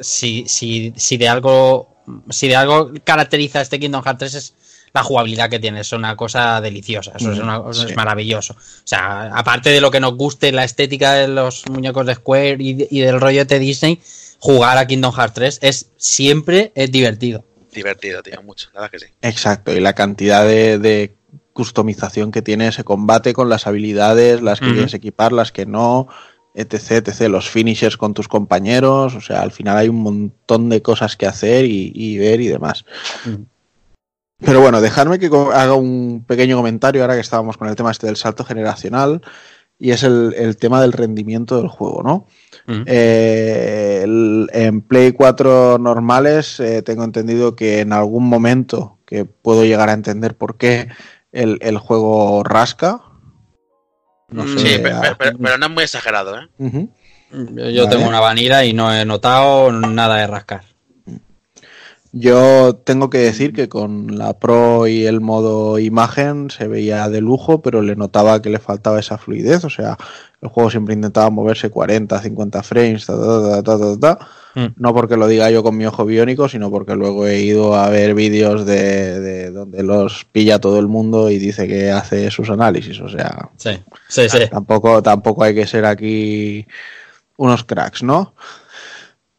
si, 0.00 0.44
si, 0.46 0.92
si 0.96 1.16
de 1.16 1.28
algo 1.28 1.90
si 2.28 2.48
de 2.48 2.54
algo 2.56 2.92
caracteriza 3.02 3.60
a 3.60 3.62
este 3.62 3.80
Kingdom 3.80 4.02
Hearts 4.04 4.18
3 4.18 4.34
es 4.34 4.54
la 4.92 5.02
jugabilidad 5.02 5.48
que 5.50 5.58
tiene, 5.58 5.80
es 5.80 5.90
una 5.92 6.14
cosa 6.16 6.60
deliciosa, 6.60 7.12
eso 7.16 7.32
es, 7.32 7.38
una- 7.38 7.62
eso 7.70 7.82
es 7.84 7.88
Sí. 7.88 7.94
maravilloso. 7.96 8.52
O 8.52 8.86
sea, 8.86 9.30
aparte 9.34 9.70
de 9.70 9.80
lo 9.80 9.90
que 9.90 9.98
nos 10.00 10.14
guste 10.14 10.52
la 10.52 10.64
estética 10.64 11.14
de 11.14 11.28
los 11.28 11.64
muñecos 11.70 12.06
de 12.06 12.14
Square 12.14 12.58
y 12.60 13.00
del 13.00 13.20
rollo 13.20 13.44
de 13.46 13.58
Disney, 13.58 14.00
jugar 14.38 14.76
a 14.78 14.86
Kingdom 14.86 15.12
Hearts 15.14 15.34
3 15.34 15.58
es 15.62 15.86
siempre 15.96 16.70
es 16.76 16.92
divertido. 16.92 17.44
Divertido, 17.74 18.22
tío, 18.22 18.42
mucho, 18.42 18.70
la 18.72 18.80
verdad 18.80 18.92
que 18.92 18.98
sí. 19.00 19.12
Exacto, 19.20 19.72
y 19.72 19.80
la 19.80 19.94
cantidad 19.94 20.46
de, 20.46 20.78
de 20.78 21.14
customización 21.52 22.32
que 22.32 22.42
tiene 22.42 22.68
ese 22.68 22.84
combate 22.84 23.32
con 23.32 23.48
las 23.48 23.66
habilidades, 23.66 24.42
las 24.42 24.60
que 24.60 24.66
Ujú. 24.66 24.74
quieres 24.74 24.94
equipar, 24.94 25.32
las 25.32 25.52
que 25.52 25.66
no, 25.66 26.08
etc, 26.54 27.06
etc, 27.06 27.28
los 27.28 27.48
finishers 27.48 27.96
con 27.96 28.14
tus 28.14 28.28
compañeros, 28.28 29.14
o 29.14 29.20
sea, 29.20 29.42
al 29.42 29.52
final 29.52 29.76
hay 29.76 29.88
un 29.88 30.02
montón 30.02 30.68
de 30.68 30.82
cosas 30.82 31.16
que 31.16 31.26
hacer 31.26 31.64
y, 31.64 31.92
y 31.94 32.18
ver 32.18 32.40
y 32.40 32.48
demás. 32.48 32.84
Pero 34.38 34.60
bueno, 34.60 34.80
dejadme 34.80 35.18
que 35.18 35.26
haga 35.26 35.74
un 35.74 36.24
pequeño 36.26 36.56
comentario 36.56 37.02
ahora 37.02 37.14
que 37.14 37.20
estábamos 37.20 37.56
con 37.56 37.68
el 37.68 37.76
tema 37.76 37.90
este 37.90 38.06
del 38.06 38.16
salto 38.16 38.44
generacional 38.44 39.22
y 39.78 39.90
es 39.90 40.02
el, 40.02 40.34
el 40.36 40.56
tema 40.56 40.80
del 40.80 40.92
rendimiento 40.92 41.56
del 41.56 41.68
juego, 41.68 42.02
¿no? 42.02 42.26
Eh, 42.86 44.00
el- 44.04 44.48
en 44.52 44.80
Play 44.80 45.12
4 45.12 45.78
normales 45.78 46.58
eh, 46.60 46.82
tengo 46.82 47.04
entendido 47.04 47.56
que 47.56 47.80
en 47.80 47.92
algún 47.92 48.26
momento, 48.28 48.98
que 49.06 49.24
puedo 49.24 49.64
llegar 49.64 49.88
a 49.90 49.92
entender 49.92 50.36
por 50.36 50.56
qué, 50.56 50.88
el, 51.32 51.58
el 51.60 51.78
juego 51.78 52.42
rasca. 52.42 53.00
No 54.28 54.44
Mm, 54.44 54.48
sé, 54.48 54.58
sí, 54.58 54.78
pe- 54.78 54.90
pe- 54.90 55.16
pero, 55.18 55.38
pero 55.38 55.58
no 55.58 55.66
es 55.66 55.72
muy 55.72 55.84
exagerado, 55.84 56.38
¿eh? 56.38 56.48
Yo, 56.58 57.68
yo 57.70 57.84
Vale. 57.84 57.96
tengo 57.96 58.08
una 58.08 58.20
vanilla 58.20 58.64
y 58.64 58.72
no 58.72 58.94
he 58.94 59.04
notado 59.04 59.70
nada 59.72 60.16
de 60.16 60.26
rascar. 60.26 60.64
Yo 62.16 62.76
tengo 62.76 63.10
que 63.10 63.18
decir 63.18 63.52
que 63.52 63.68
con 63.68 64.16
la 64.16 64.38
Pro 64.38 64.86
y 64.86 65.04
el 65.04 65.20
modo 65.20 65.80
imagen 65.80 66.48
se 66.48 66.68
veía 66.68 67.08
de 67.08 67.20
lujo, 67.20 67.60
pero 67.60 67.82
le 67.82 67.96
notaba 67.96 68.40
que 68.40 68.50
le 68.50 68.60
faltaba 68.60 69.00
esa 69.00 69.18
fluidez. 69.18 69.64
O 69.64 69.70
sea, 69.70 69.98
el 70.40 70.48
juego 70.48 70.70
siempre 70.70 70.94
intentaba 70.94 71.28
moverse 71.30 71.70
40, 71.70 72.20
50 72.20 72.62
frames, 72.62 73.06
ta, 73.06 73.14
ta, 73.16 73.62
ta, 73.64 73.98
ta. 73.98 74.18
Mm. 74.54 74.74
No 74.76 74.94
porque 74.94 75.16
lo 75.16 75.26
diga 75.26 75.50
yo 75.50 75.64
con 75.64 75.76
mi 75.76 75.86
ojo 75.86 76.04
biónico, 76.04 76.48
sino 76.48 76.70
porque 76.70 76.94
luego 76.94 77.26
he 77.26 77.40
ido 77.40 77.74
a 77.74 77.88
ver 77.88 78.14
vídeos 78.14 78.64
de, 78.64 79.18
de 79.18 79.50
donde 79.50 79.82
los 79.82 80.24
pilla 80.30 80.60
todo 80.60 80.78
el 80.78 80.86
mundo 80.86 81.30
y 81.30 81.38
dice 81.38 81.66
que 81.66 81.90
hace 81.90 82.30
sus 82.30 82.48
análisis. 82.48 83.00
O 83.00 83.08
sea, 83.08 83.50
Sí, 83.56 83.70
sí, 84.06 84.28
sí. 84.28 84.38
tampoco, 84.48 85.02
tampoco 85.02 85.42
hay 85.42 85.54
que 85.56 85.66
ser 85.66 85.84
aquí 85.84 86.64
unos 87.36 87.64
cracks, 87.64 88.04
¿no? 88.04 88.36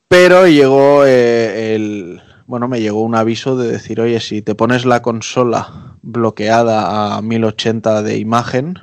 Pero 0.10 0.46
llegó 0.48 1.06
eh, 1.06 1.76
el. 1.76 2.22
Bueno, 2.48 2.68
me 2.68 2.82
llegó 2.82 3.02
un 3.04 3.16
aviso 3.16 3.56
de 3.58 3.68
decir, 3.72 4.00
oye, 4.02 4.20
si 4.20 4.42
te 4.42 4.56
pones 4.56 4.86
la 4.86 5.02
consola 5.02 5.98
bloqueada 6.02 7.16
a 7.18 7.22
1080 7.22 8.02
de 8.04 8.18
imagen, 8.18 8.76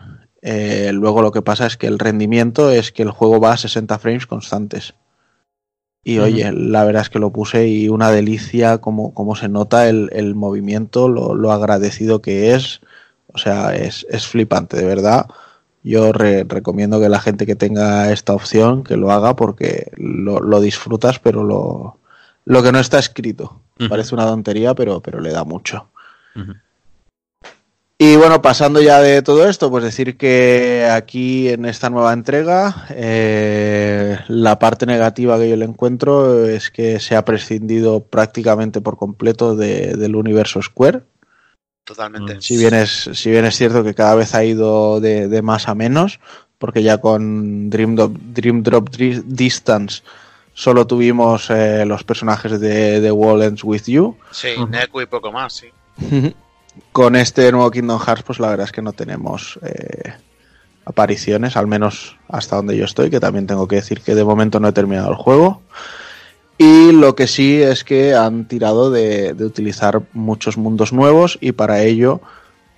eh, 0.43 0.91
luego 0.93 1.23
lo 1.23 1.31
que 1.33 1.43
pasa 1.43 1.67
es 1.67 1.77
que 1.77 1.87
el 1.87 1.99
rendimiento 1.99 2.71
es 2.71 2.93
que 2.93 3.03
el 3.03 3.11
juego 3.11 3.41
va 3.41 3.53
a 3.53 3.57
60 3.57 3.99
frames 3.99 4.27
constantes. 4.27 4.95
Y 6.05 6.19
oye, 6.19 6.51
la 6.53 6.85
verdad 6.85 7.03
es 7.03 7.11
que 7.11 7.21
lo 7.21 7.33
puse 7.33 7.69
y 7.69 7.89
una 7.89 8.11
delicia 8.11 8.79
como, 8.79 9.15
como 9.15 9.37
se 9.37 9.49
nota 9.49 9.89
el, 9.89 10.11
el 10.13 10.35
movimiento, 10.35 11.09
lo, 11.09 11.35
lo 11.35 11.53
agradecido 11.53 12.21
que 12.23 12.55
es. 12.55 12.81
O 13.33 13.39
sea, 13.39 13.75
es, 13.77 14.05
es 14.11 14.27
flipante, 14.27 14.77
de 14.77 14.85
verdad. 14.87 15.27
Yo 15.85 16.13
re- 16.13 16.45
recomiendo 16.45 17.01
que 17.01 17.09
la 17.09 17.21
gente 17.21 17.47
que 17.47 17.55
tenga 17.57 18.13
esta 18.13 18.35
opción, 18.35 18.83
que 18.85 18.97
lo 18.97 19.13
haga 19.13 19.37
porque 19.37 19.93
lo, 19.97 20.41
lo 20.41 20.61
disfrutas, 20.61 21.19
pero 21.21 21.45
lo, 21.45 21.99
lo 22.45 22.63
que 22.63 22.73
no 22.73 22.79
está 22.79 22.99
escrito. 22.99 23.61
Parece 23.89 24.15
una 24.15 24.27
tontería, 24.27 24.75
pero, 24.75 25.01
pero 25.01 25.21
le 25.21 25.31
da 25.31 25.45
mucho. 25.45 25.89
Y 27.99 28.17
bueno, 28.17 28.43
pasando 28.43 28.81
ya 28.83 29.01
de 29.01 29.23
todo 29.23 29.49
esto, 29.49 29.71
pues 29.71 29.85
decir 29.85 30.17
que 30.17 30.89
aquí 30.91 31.49
en 31.49 31.65
esta 31.67 31.89
nueva 31.89 32.13
entrega, 32.13 32.87
eh, 32.91 34.19
la 34.27 34.59
parte 34.59 34.87
negativa 34.87 35.39
que 35.39 35.49
yo 35.49 35.57
le 35.57 35.65
encuentro 35.67 36.47
es 36.49 36.71
que 36.71 36.99
se 36.99 37.15
ha 37.15 37.25
prescindido 37.25 38.03
prácticamente 38.03 38.81
por 38.81 38.97
completo 38.97 39.55
de- 39.55 39.95
del 39.97 40.17
universo 40.17 40.61
Square. 40.63 41.03
Totalmente. 41.85 42.41
Si 42.41 42.57
bien 42.57 42.75
es, 42.75 43.09
si 43.13 43.31
bien 43.31 43.45
es 43.45 43.57
cierto 43.57 43.85
que 43.85 43.95
cada 43.95 44.17
vez 44.17 44.35
ha 44.35 44.45
ido 44.45 45.01
de, 45.01 45.29
de 45.29 45.43
más 45.43 45.69
a 45.69 45.75
menos, 45.77 46.19
porque 46.59 46.83
ya 46.83 46.99
con 46.99 47.71
Dream 47.71 47.95
Drop, 47.95 48.17
Dream 48.17 48.63
Drop 48.65 48.89
Distance 48.91 50.03
solo 50.55 50.87
tuvimos 50.87 51.51
eh, 51.51 51.85
los 51.87 52.05
personajes 52.05 52.61
de 52.61 53.01
The 53.01 53.13
Wall 53.13 53.43
Ends 53.43 53.65
With 53.65 53.85
You. 53.87 54.17
Sí, 54.31 54.49
Ujú. 54.57 54.67
Neku 54.67 55.01
y 55.01 55.07
poco 55.07 55.33
más, 55.33 55.53
sí. 55.53 55.67
Con 56.93 57.17
este 57.17 57.51
nuevo 57.53 57.71
Kingdom 57.71 58.01
Hearts, 58.01 58.23
pues 58.23 58.41
la 58.41 58.49
verdad 58.49 58.65
es 58.67 58.73
que 58.73 58.83
no 58.83 58.93
tenemos 58.93 59.59
eh, 59.63 60.13
apariciones, 60.85 61.57
al 61.57 61.67
menos 61.67 62.17
hasta 62.29 62.57
donde 62.57 62.77
yo 62.77 62.85
estoy, 62.85 63.11
que 63.11 63.21
también 63.21 63.47
tengo 63.47 63.69
que 63.69 63.77
decir 63.77 64.01
que 64.01 64.15
de 64.15 64.25
momento 64.25 64.59
no 64.59 64.69
he 64.69 64.73
terminado 64.73 65.11
el 65.11 65.17
juego. 65.17 65.63
Y 66.59 66.93
lo 66.93 67.15
que 67.15 67.27
sí 67.27 67.61
es 67.61 67.85
que 67.85 68.15
han 68.15 68.47
tirado 68.47 68.91
de, 68.91 69.35
de 69.35 69.45
utilizar 69.45 70.03
muchos 70.13 70.57
mundos 70.57 70.93
nuevos 70.93 71.37
y 71.41 71.53
para 71.53 71.83
ello 71.83 72.21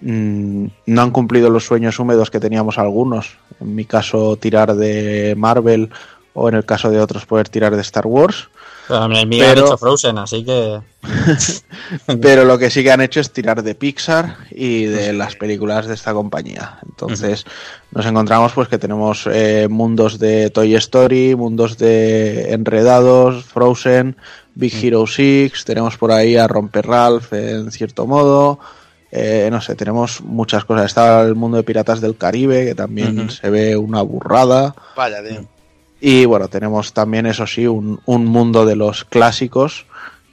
mm, 0.00 0.66
no 0.86 1.02
han 1.02 1.10
cumplido 1.10 1.50
los 1.50 1.64
sueños 1.64 1.98
húmedos 1.98 2.30
que 2.30 2.40
teníamos 2.40 2.78
algunos. 2.78 3.36
En 3.60 3.74
mi 3.74 3.84
caso 3.84 4.36
tirar 4.36 4.74
de 4.74 5.34
Marvel 5.36 5.90
o 6.34 6.48
en 6.48 6.54
el 6.56 6.64
caso 6.64 6.90
de 6.90 7.00
otros 7.00 7.24
poder 7.26 7.48
tirar 7.48 7.74
de 7.74 7.80
Star 7.82 8.06
Wars. 8.06 8.48
Pero 8.86 9.06
en 9.06 9.12
el 9.12 9.26
mío 9.26 9.44
Pero- 9.46 9.60
han 9.62 9.66
hecho 9.68 9.78
Frozen, 9.78 10.18
así 10.18 10.44
que. 10.44 10.80
Pero 12.20 12.44
lo 12.44 12.58
que 12.58 12.70
sí 12.70 12.82
que 12.82 12.92
han 12.92 13.00
hecho 13.00 13.20
es 13.20 13.30
tirar 13.32 13.62
de 13.62 13.74
Pixar 13.74 14.36
y 14.50 14.84
de 14.84 15.12
las 15.12 15.36
películas 15.36 15.86
de 15.86 15.94
esta 15.94 16.12
compañía. 16.12 16.78
Entonces 16.84 17.44
nos 17.92 18.04
encontramos 18.06 18.52
pues 18.52 18.68
que 18.68 18.78
tenemos 18.78 19.26
eh, 19.30 19.68
mundos 19.70 20.18
de 20.18 20.50
Toy 20.50 20.74
Story, 20.74 21.34
mundos 21.34 21.78
de 21.78 22.52
Enredados, 22.52 23.44
Frozen, 23.44 24.16
Big 24.54 24.74
Hero 24.84 25.06
6, 25.06 25.64
tenemos 25.64 25.96
por 25.96 26.12
ahí 26.12 26.36
a 26.36 26.46
Romper 26.46 26.86
Ralph 26.86 27.32
en 27.32 27.70
cierto 27.70 28.06
modo. 28.06 28.58
eh, 29.10 29.48
no 29.50 29.60
sé, 29.60 29.76
tenemos 29.76 30.20
muchas 30.22 30.64
cosas. 30.64 30.86
Está 30.86 31.22
el 31.22 31.36
mundo 31.36 31.56
de 31.56 31.62
Piratas 31.62 32.00
del 32.00 32.16
Caribe, 32.16 32.64
que 32.66 32.74
también 32.74 33.30
se 33.30 33.48
ve 33.48 33.76
una 33.76 34.02
burrada. 34.02 34.74
Vaya, 34.96 35.22
tío. 35.26 35.46
Y 36.06 36.26
bueno, 36.26 36.48
tenemos 36.48 36.92
también, 36.92 37.24
eso 37.24 37.46
sí, 37.46 37.66
un, 37.66 37.98
un 38.04 38.26
mundo 38.26 38.66
de 38.66 38.76
los 38.76 39.06
clásicos, 39.06 39.86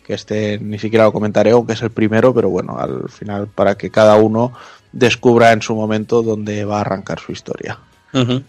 que 0.06 0.16
este 0.16 0.60
ni 0.60 0.78
siquiera 0.78 1.06
lo 1.06 1.14
comentaré, 1.14 1.52
aunque 1.52 1.72
es 1.72 1.82
el 1.82 1.92
primero, 1.92 2.34
pero 2.34 2.50
bueno, 2.50 2.78
al 2.78 3.08
final 3.08 3.48
para 3.48 3.78
que 3.78 3.90
cada 3.90 4.18
uno 4.18 4.52
descubra 4.92 5.54
en 5.54 5.62
su 5.62 5.74
momento 5.74 6.24
dónde 6.24 6.66
va 6.66 6.80
a 6.80 6.82
arrancar 6.82 7.22
su 7.22 7.32
historia. 7.32 7.80
Ujú. 8.12 8.44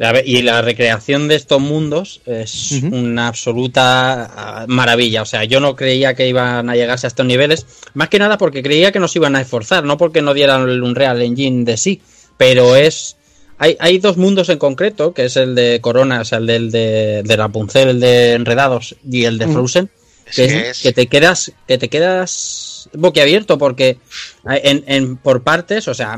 A 0.00 0.10
ver, 0.10 0.26
Y 0.26 0.42
la 0.42 0.62
recreación 0.62 1.28
de 1.28 1.36
estos 1.36 1.60
mundos 1.60 2.20
es 2.26 2.72
una 2.72 3.28
absoluta 3.28 4.24
ah, 4.24 4.64
maravilla. 4.66 5.22
O 5.22 5.26
sea, 5.26 5.44
yo 5.44 5.60
no 5.60 5.76
creía 5.76 6.14
que 6.14 6.26
iban 6.26 6.68
a 6.68 6.74
llegarse 6.74 7.06
a 7.06 7.08
estos 7.08 7.24
niveles. 7.24 7.66
Más 7.94 8.08
que 8.08 8.18
nada 8.18 8.36
porque 8.36 8.64
creía 8.64 8.90
que 8.90 8.98
nos 8.98 9.14
iban 9.14 9.36
a 9.36 9.42
esforzar, 9.42 9.84
no 9.84 9.96
porque 9.96 10.22
no 10.22 10.34
dieran 10.34 10.68
el 10.68 10.82
Unreal 10.82 11.22
Engine 11.22 11.64
de 11.64 11.76
sí. 11.76 12.02
Pero 12.36 12.74
es. 12.74 13.16
Hay, 13.58 13.76
hay 13.80 13.98
dos 13.98 14.16
mundos 14.16 14.48
en 14.50 14.58
concreto, 14.58 15.14
que 15.14 15.24
es 15.26 15.36
el 15.36 15.54
de 15.54 15.80
Corona, 15.80 16.20
o 16.20 16.24
sea, 16.24 16.38
el 16.38 16.46
del 16.46 16.70
de, 16.70 17.22
de 17.24 17.36
Rapunzel, 17.36 17.88
el 17.88 18.00
de 18.00 18.32
Enredados 18.34 18.96
y 19.08 19.24
el 19.24 19.38
de. 19.38 19.48
Frozen. 19.48 19.90
Que, 20.34 20.48
que 20.48 20.70
es- 20.70 20.82
que 20.82 20.92
te 20.92 21.06
quedas 21.06 21.52
que 21.68 21.78
te 21.78 21.88
quedas 21.88 22.88
boquiabierto 22.92 23.58
porque 23.58 23.98
en, 24.44 24.82
en- 24.88 25.16
por 25.18 25.44
partes 25.44 25.86
o 25.86 25.94
sea 25.94 26.16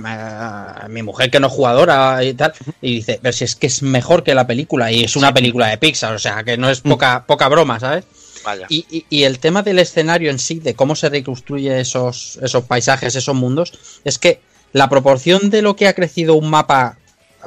mi 0.88 1.02
mujer 1.02 1.30
que 1.30 1.38
no 1.40 1.48
es 1.48 1.52
jugadora 1.52 2.24
y 2.24 2.32
tal 2.32 2.54
y 2.80 2.94
dice 2.96 3.18
pero 3.20 3.32
si 3.34 3.44
es 3.44 3.54
que 3.54 3.66
es 3.66 3.82
mejor 3.82 4.22
que 4.24 4.34
la 4.34 4.46
película 4.46 4.90
y 4.90 5.04
es 5.04 5.14
una 5.16 5.34
película 5.34 5.66
de 5.68 5.76
Pixar 5.76 6.14
o 6.14 6.18
sea 6.18 6.42
que 6.42 6.56
no 6.56 6.70
es 6.70 6.80
poca 6.80 7.24
poca 7.26 7.48
broma 7.48 7.78
sabes 7.80 8.04
Vaya. 8.44 8.64
y, 8.70 8.86
y- 8.90 9.04
y 9.10 9.24
el 9.24 9.38
tema 9.40 9.62
del 9.62 9.78
escenario 9.78 10.30
en 10.30 10.38
sí 10.38 10.58
de 10.58 10.72
cómo 10.74 10.96
se 10.96 11.10
reconstruye 11.10 11.78
esos 11.78 12.38
esos 12.42 12.64
paisajes 12.64 13.14
esos 13.14 13.34
mundos 13.34 13.72
es 14.04 14.18
que 14.18 14.40
la 14.72 14.88
proporción 14.88 15.50
de 15.50 15.60
lo 15.60 15.76
que 15.76 15.86
ha 15.86 15.92
crecido 15.94 16.34
un 16.34 16.48
mapa 16.48 16.97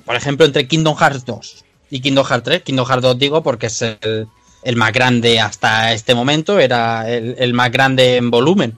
por 0.05 0.15
ejemplo 0.15 0.45
entre 0.45 0.67
Kingdom 0.67 0.95
Hearts 0.95 1.25
2 1.25 1.65
y 1.89 1.99
Kingdom 2.01 2.25
Hearts 2.25 2.43
3. 2.45 2.61
Kingdom 2.63 2.85
Hearts 2.87 3.03
2 3.03 3.19
digo 3.19 3.43
porque 3.43 3.67
es 3.67 3.81
el, 3.81 4.27
el 4.63 4.75
más 4.75 4.91
grande 4.93 5.39
hasta 5.39 5.93
este 5.93 6.15
momento, 6.15 6.59
era 6.59 7.09
el, 7.09 7.35
el 7.37 7.53
más 7.53 7.71
grande 7.71 8.15
en 8.17 8.31
volumen. 8.31 8.77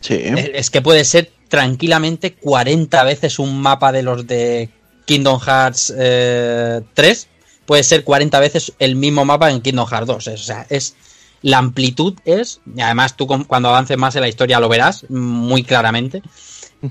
Sí. 0.00 0.14
Es 0.14 0.50
es 0.54 0.70
que 0.70 0.80
puede 0.82 1.04
ser 1.04 1.30
tranquilamente 1.48 2.34
40 2.34 3.02
veces 3.04 3.38
un 3.38 3.60
mapa 3.60 3.90
de 3.92 4.02
los 4.02 4.26
de 4.26 4.68
Kingdom 5.06 5.40
Hearts 5.40 5.92
eh, 5.96 6.80
3. 6.94 7.28
Puede 7.66 7.82
ser 7.82 8.04
40 8.04 8.38
veces 8.40 8.72
el 8.78 8.96
mismo 8.96 9.24
mapa 9.24 9.50
en 9.50 9.60
Kingdom 9.60 9.86
Hearts 9.88 10.06
2. 10.06 10.26
Es- 10.28 10.40
o 10.40 10.44
sea, 10.44 10.66
es 10.70 10.94
la 11.42 11.58
amplitud 11.58 12.14
es, 12.24 12.60
y 12.74 12.80
además 12.80 13.16
tú 13.16 13.26
cuando 13.26 13.68
avances 13.68 13.96
más 13.96 14.16
en 14.16 14.22
la 14.22 14.28
historia 14.28 14.58
lo 14.58 14.68
verás 14.68 15.08
muy 15.08 15.62
claramente, 15.62 16.20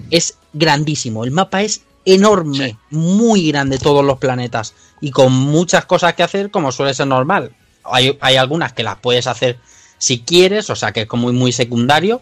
es 0.09 0.37
grandísimo. 0.53 1.25
El 1.25 1.31
mapa 1.31 1.63
es 1.63 1.81
enorme, 2.13 2.77
muy 2.89 3.49
grande 3.51 3.77
todos 3.77 4.03
los 4.03 4.17
planetas 4.17 4.73
y 5.01 5.11
con 5.11 5.33
muchas 5.33 5.85
cosas 5.85 6.13
que 6.13 6.23
hacer 6.23 6.49
como 6.51 6.71
suele 6.71 6.93
ser 6.93 7.07
normal. 7.07 7.51
Hay, 7.83 8.17
hay 8.21 8.35
algunas 8.37 8.73
que 8.73 8.83
las 8.83 8.97
puedes 8.97 9.27
hacer 9.27 9.57
si 9.97 10.19
quieres, 10.21 10.69
o 10.69 10.75
sea 10.75 10.91
que 10.91 11.01
es 11.01 11.07
como 11.07 11.23
muy, 11.23 11.33
muy 11.33 11.51
secundario, 11.51 12.21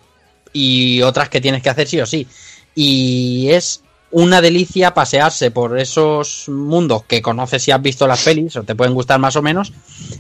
y 0.54 1.02
otras 1.02 1.30
que 1.30 1.42
tienes 1.42 1.62
que 1.62 1.70
hacer 1.70 1.88
sí 1.88 2.00
o 2.02 2.06
sí. 2.06 2.28
Y 2.74 3.50
es 3.52 3.82
una 4.12 4.42
delicia 4.42 4.94
pasearse 4.94 5.52
por 5.52 5.78
esos 5.78 6.46
mundos 6.48 7.04
que 7.06 7.22
conoces 7.22 7.64
si 7.64 7.72
has 7.72 7.82
visto 7.82 8.08
las 8.08 8.24
pelis 8.24 8.56
o 8.56 8.64
te 8.64 8.76
pueden 8.76 8.94
gustar 8.94 9.20
más 9.20 9.36
o 9.36 9.42
menos, 9.42 9.74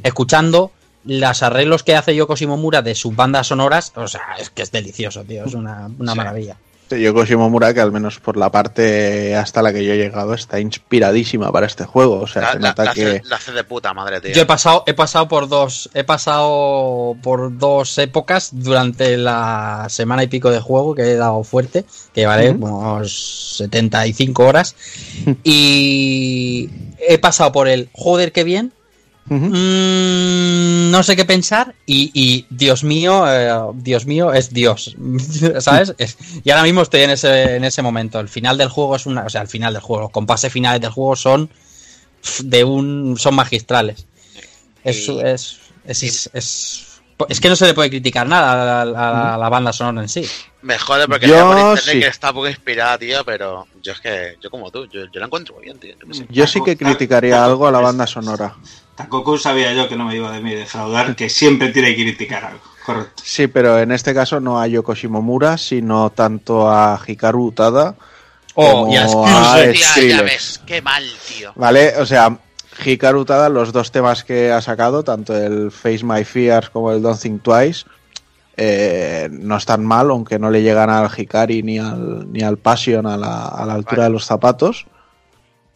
escuchando 0.03 0.71
los 1.05 1.43
arreglos 1.43 1.83
que 1.83 1.95
hace 1.95 2.15
Yoko 2.15 2.35
Shimomura 2.35 2.81
de 2.81 2.95
sus 2.95 3.15
bandas 3.15 3.47
sonoras. 3.47 3.93
O 3.95 4.07
sea, 4.07 4.21
es 4.39 4.49
que 4.49 4.63
es 4.63 4.71
delicioso, 4.71 5.23
tío, 5.23 5.45
es 5.45 5.53
una, 5.53 5.89
una 5.99 6.11
Sí. 6.11 6.17
maravilla. 6.17 6.57
Yoko 6.89 7.25
Shimomura, 7.25 7.73
que 7.73 7.81
al 7.81 7.91
menos 7.91 8.19
por 8.19 8.37
la 8.37 8.51
parte 8.51 9.35
hasta 9.35 9.61
la 9.61 9.73
que 9.73 9.83
yo 9.83 9.93
he 9.93 9.97
llegado, 9.97 10.33
está 10.33 10.59
inspiradísima 10.59 11.51
para 11.51 11.65
este 11.65 11.85
juego. 11.85 12.19
O 12.19 12.27
sea, 12.27 12.41
La, 12.43 12.51
se 12.53 12.59
nota 12.59 12.83
la 12.85 12.93
que. 12.93 13.05
hace, 13.05 13.21
la 13.25 13.35
hace 13.37 13.51
de 13.51 13.63
puta 13.63 13.93
madre, 13.93 14.21
tío. 14.21 14.33
Yo 14.33 14.41
he 14.41 14.45
pasado, 14.45 14.83
he 14.85 14.93
pasado 14.93 15.27
por 15.27 15.47
dos, 15.47 15.89
he 15.93 16.03
pasado 16.03 17.15
por 17.23 17.57
dos 17.57 17.97
épocas 17.97 18.49
durante 18.51 19.17
la 19.17 19.87
semana 19.89 20.23
y 20.23 20.27
pico 20.27 20.51
de 20.51 20.59
juego 20.59 20.93
que 20.95 21.03
he 21.03 21.15
dado 21.15 21.43
fuerte, 21.43 21.85
que 22.13 22.21
llevaré 22.21 22.51
Ujú. 22.51 22.65
unos 22.65 23.57
75 23.57 24.45
horas. 24.45 24.75
y 25.43 26.69
he 26.99 27.17
pasado 27.17 27.51
por 27.51 27.67
el 27.67 27.89
joder 27.93 28.31
que 28.31 28.43
bien. 28.43 28.71
Mm, 29.27 30.91
no 30.91 31.03
sé 31.03 31.15
qué 31.15 31.25
pensar 31.25 31.73
y, 31.85 32.11
y, 32.13 32.45
Dios 32.49 32.83
mío, 32.83 33.25
eh, 33.27 33.51
Dios 33.75 34.05
mío 34.05 34.33
es 34.33 34.51
Dios, 34.53 34.95
¿sabes? 35.59 35.93
Es- 35.97 36.17
y 36.43 36.49
ahora 36.51 36.63
mismo 36.63 36.81
estoy 36.81 37.01
en 37.01 37.11
ese, 37.11 37.55
en 37.55 37.63
ese 37.63 37.81
momento. 37.81 38.19
El 38.19 38.29
final 38.29 38.57
del 38.57 38.69
juego 38.69 38.95
es 38.95 39.05
una, 39.05 39.23
o 39.25 39.29
sea, 39.29 39.41
el 39.41 39.47
final 39.47 39.73
del 39.73 39.81
juego, 39.81 40.03
los 40.03 40.11
compases 40.11 40.51
finales 40.51 40.81
del 40.81 40.91
juego 40.91 41.15
son 41.15 41.49
de 42.43 42.63
un, 42.63 43.15
son 43.17 43.35
magistrales. 43.35 44.05
Es, 44.83 45.07
Y- 45.07 45.19
es, 45.19 45.57
es, 45.85 46.03
es, 46.03 46.29
es- 46.33 46.81
es 47.29 47.39
que 47.39 47.47
no 47.47 47.55
se 47.55 47.65
le 47.65 47.73
puede 47.73 47.89
criticar 47.89 48.27
nada 48.27 48.81
a 48.81 48.85
la, 48.85 49.33
a 49.35 49.37
la 49.37 49.47
banda 49.49 49.71
sonora 49.71 50.01
en 50.01 50.09
sí. 50.09 50.25
Me 50.63 50.77
jode 50.77 51.07
porque 51.07 51.27
Yo 51.29 51.47
por 51.47 51.57
internet 51.57 51.83
sí. 51.85 51.99
que 52.01 52.07
está 52.07 52.33
poco 52.33 52.49
inspirada, 52.49 52.97
tío, 52.97 53.23
pero 53.23 53.67
yo 53.81 53.93
es 53.93 54.01
que, 54.01 54.35
yo 54.41 54.49
como 54.51 54.69
tú, 54.69 54.85
yo, 54.87 55.05
yo 55.05 55.19
la 55.21 55.27
encuentro 55.27 55.55
muy 55.55 55.63
bien, 55.63 55.79
tío. 55.79 55.95
Yo 56.29 56.45
sí 56.45 56.59
que 56.61 56.75
criticaría 56.75 57.43
algo 57.45 57.67
a 57.67 57.71
la 57.71 57.79
banda 57.79 58.05
sonora. 58.05 58.53
Takoku 58.95 59.37
sabía 59.37 59.73
yo 59.73 59.87
que 59.89 59.95
no 59.97 60.05
me 60.05 60.15
iba 60.15 60.31
de 60.31 60.39
mí 60.41 60.53
defraudar, 60.53 61.15
que 61.15 61.29
siempre 61.29 61.69
tiene 61.69 61.95
que 61.95 62.03
criticar 62.03 62.45
algo. 62.45 62.61
Correcto. 62.85 63.23
Sí, 63.25 63.47
pero 63.47 63.79
en 63.79 63.91
este 63.91 64.13
caso 64.13 64.39
no 64.39 64.59
a 64.61 64.67
Yoko 64.67 64.93
Shimomura, 64.93 65.57
sino 65.57 66.11
tanto 66.11 66.69
a 66.71 66.99
Hikaru 67.05 67.45
Utada 67.47 67.95
Oh, 68.57 68.83
como 68.83 68.93
y 68.93 68.95
a 68.95 69.03
a 69.03 69.07
Skrillex. 69.07 69.25
Hostia, 69.25 69.73
ya 69.73 69.87
Skrillex. 69.89 70.23
ves, 70.23 70.61
qué 70.65 70.81
mal, 70.81 71.03
tío. 71.27 71.51
¿Vale? 71.55 71.97
O 71.97 72.05
sea, 72.05 72.37
Hikaru 72.85 73.19
Utada, 73.21 73.49
los 73.49 73.73
dos 73.73 73.91
temas 73.91 74.23
que 74.23 74.51
ha 74.51 74.61
sacado, 74.61 75.03
tanto 75.03 75.35
el 75.35 75.71
Face 75.71 76.03
My 76.03 76.23
Fears 76.23 76.69
como 76.69 76.91
el 76.91 77.01
Don't 77.01 77.19
Think 77.19 77.41
Twice, 77.41 77.85
eh, 78.55 79.27
no 79.31 79.57
están 79.57 79.85
mal, 79.85 80.09
aunque 80.09 80.39
no 80.39 80.49
le 80.49 80.61
llegan 80.61 80.89
al 80.89 81.09
Hikari 81.13 81.63
ni 81.63 81.79
al, 81.79 82.31
ni 82.31 82.41
al 82.43 82.57
Passion 82.57 83.05
a 83.07 83.17
la, 83.17 83.47
a 83.47 83.65
la 83.65 83.73
altura 83.73 84.03
Vale. 84.03 84.09
de 84.09 84.13
los 84.13 84.25
zapatos. 84.25 84.85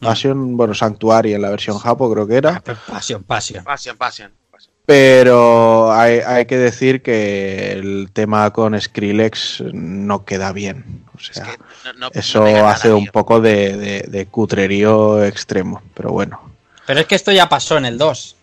Passion, 0.00 0.56
bueno, 0.56 0.74
Sanctuary 0.74 1.34
en 1.34 1.42
la 1.42 1.50
versión 1.50 1.78
Japo 1.78 2.12
creo 2.12 2.26
que 2.26 2.36
era. 2.36 2.60
Pasión, 2.60 3.22
pasión. 3.22 3.64
Pasión, 3.64 3.96
pasión. 3.96 4.32
pasión. 4.50 4.72
Pero 4.86 5.92
hay, 5.92 6.18
hay 6.18 6.46
que 6.46 6.56
decir 6.58 7.02
que 7.02 7.72
el 7.72 8.10
tema 8.12 8.50
con 8.52 8.78
Skrillex 8.80 9.62
no 9.72 10.24
queda 10.24 10.52
bien. 10.52 11.04
O 11.14 11.18
Es 11.18 11.26
sea, 11.34 11.44
que 11.44 11.58
no, 11.84 11.92
no- 11.98 12.10
eso 12.12 12.40
no 12.40 12.46
nada, 12.50 12.72
hace 12.72 12.92
un 12.92 13.04
tío. 13.04 13.12
poco 13.12 13.40
de, 13.40 13.76
de- 13.76 14.04
de 14.08 14.26
cutrerío 14.26 15.22
extremo. 15.24 15.82
Pero 15.94 16.10
bueno. 16.10 16.40
Pero 16.86 17.00
es 17.00 17.06
que 17.06 17.14
esto 17.14 17.30
ya 17.30 17.48
pasó 17.48 17.76
en 17.78 17.84
el 17.84 17.98
2. 17.98 18.36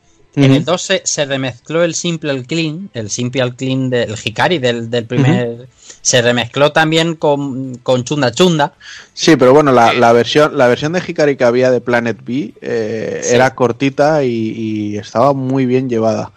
En 0.45 0.53
el 0.53 0.63
2 0.65 0.81
se, 0.81 1.01
se 1.03 1.25
remezcló 1.25 1.83
el 1.83 1.95
Simple 1.95 2.31
al 2.31 2.45
Clean, 2.45 2.89
el 2.93 3.09
Simple 3.09 3.41
al 3.41 3.55
Clean 3.55 3.89
del 3.89 4.15
Hikari 4.23 4.59
del, 4.59 4.89
del 4.89 5.05
primer. 5.05 5.67
Se 6.01 6.21
remezcló 6.21 6.71
también 6.71 7.15
con, 7.15 7.75
con 7.79 8.03
Chunda 8.03 8.31
Chunda. 8.31 8.73
Sí, 9.13 9.35
pero 9.35 9.53
bueno, 9.53 9.71
la, 9.71 9.91
Sí. 9.91 9.97
la 9.97 10.13
versión, 10.13 10.57
la 10.57 10.67
versión 10.67 10.93
de 10.93 11.01
Hikari 11.05 11.35
que 11.37 11.43
había 11.43 11.71
de 11.71 11.81
Planet 11.81 12.17
B 12.23 12.53
eh, 12.61 13.21
Sí. 13.23 13.35
era 13.35 13.55
cortita 13.55 14.23
y, 14.23 14.29
y 14.29 14.97
estaba 14.97 15.33
muy 15.33 15.65
bien 15.65 15.89
llevada. 15.89 16.31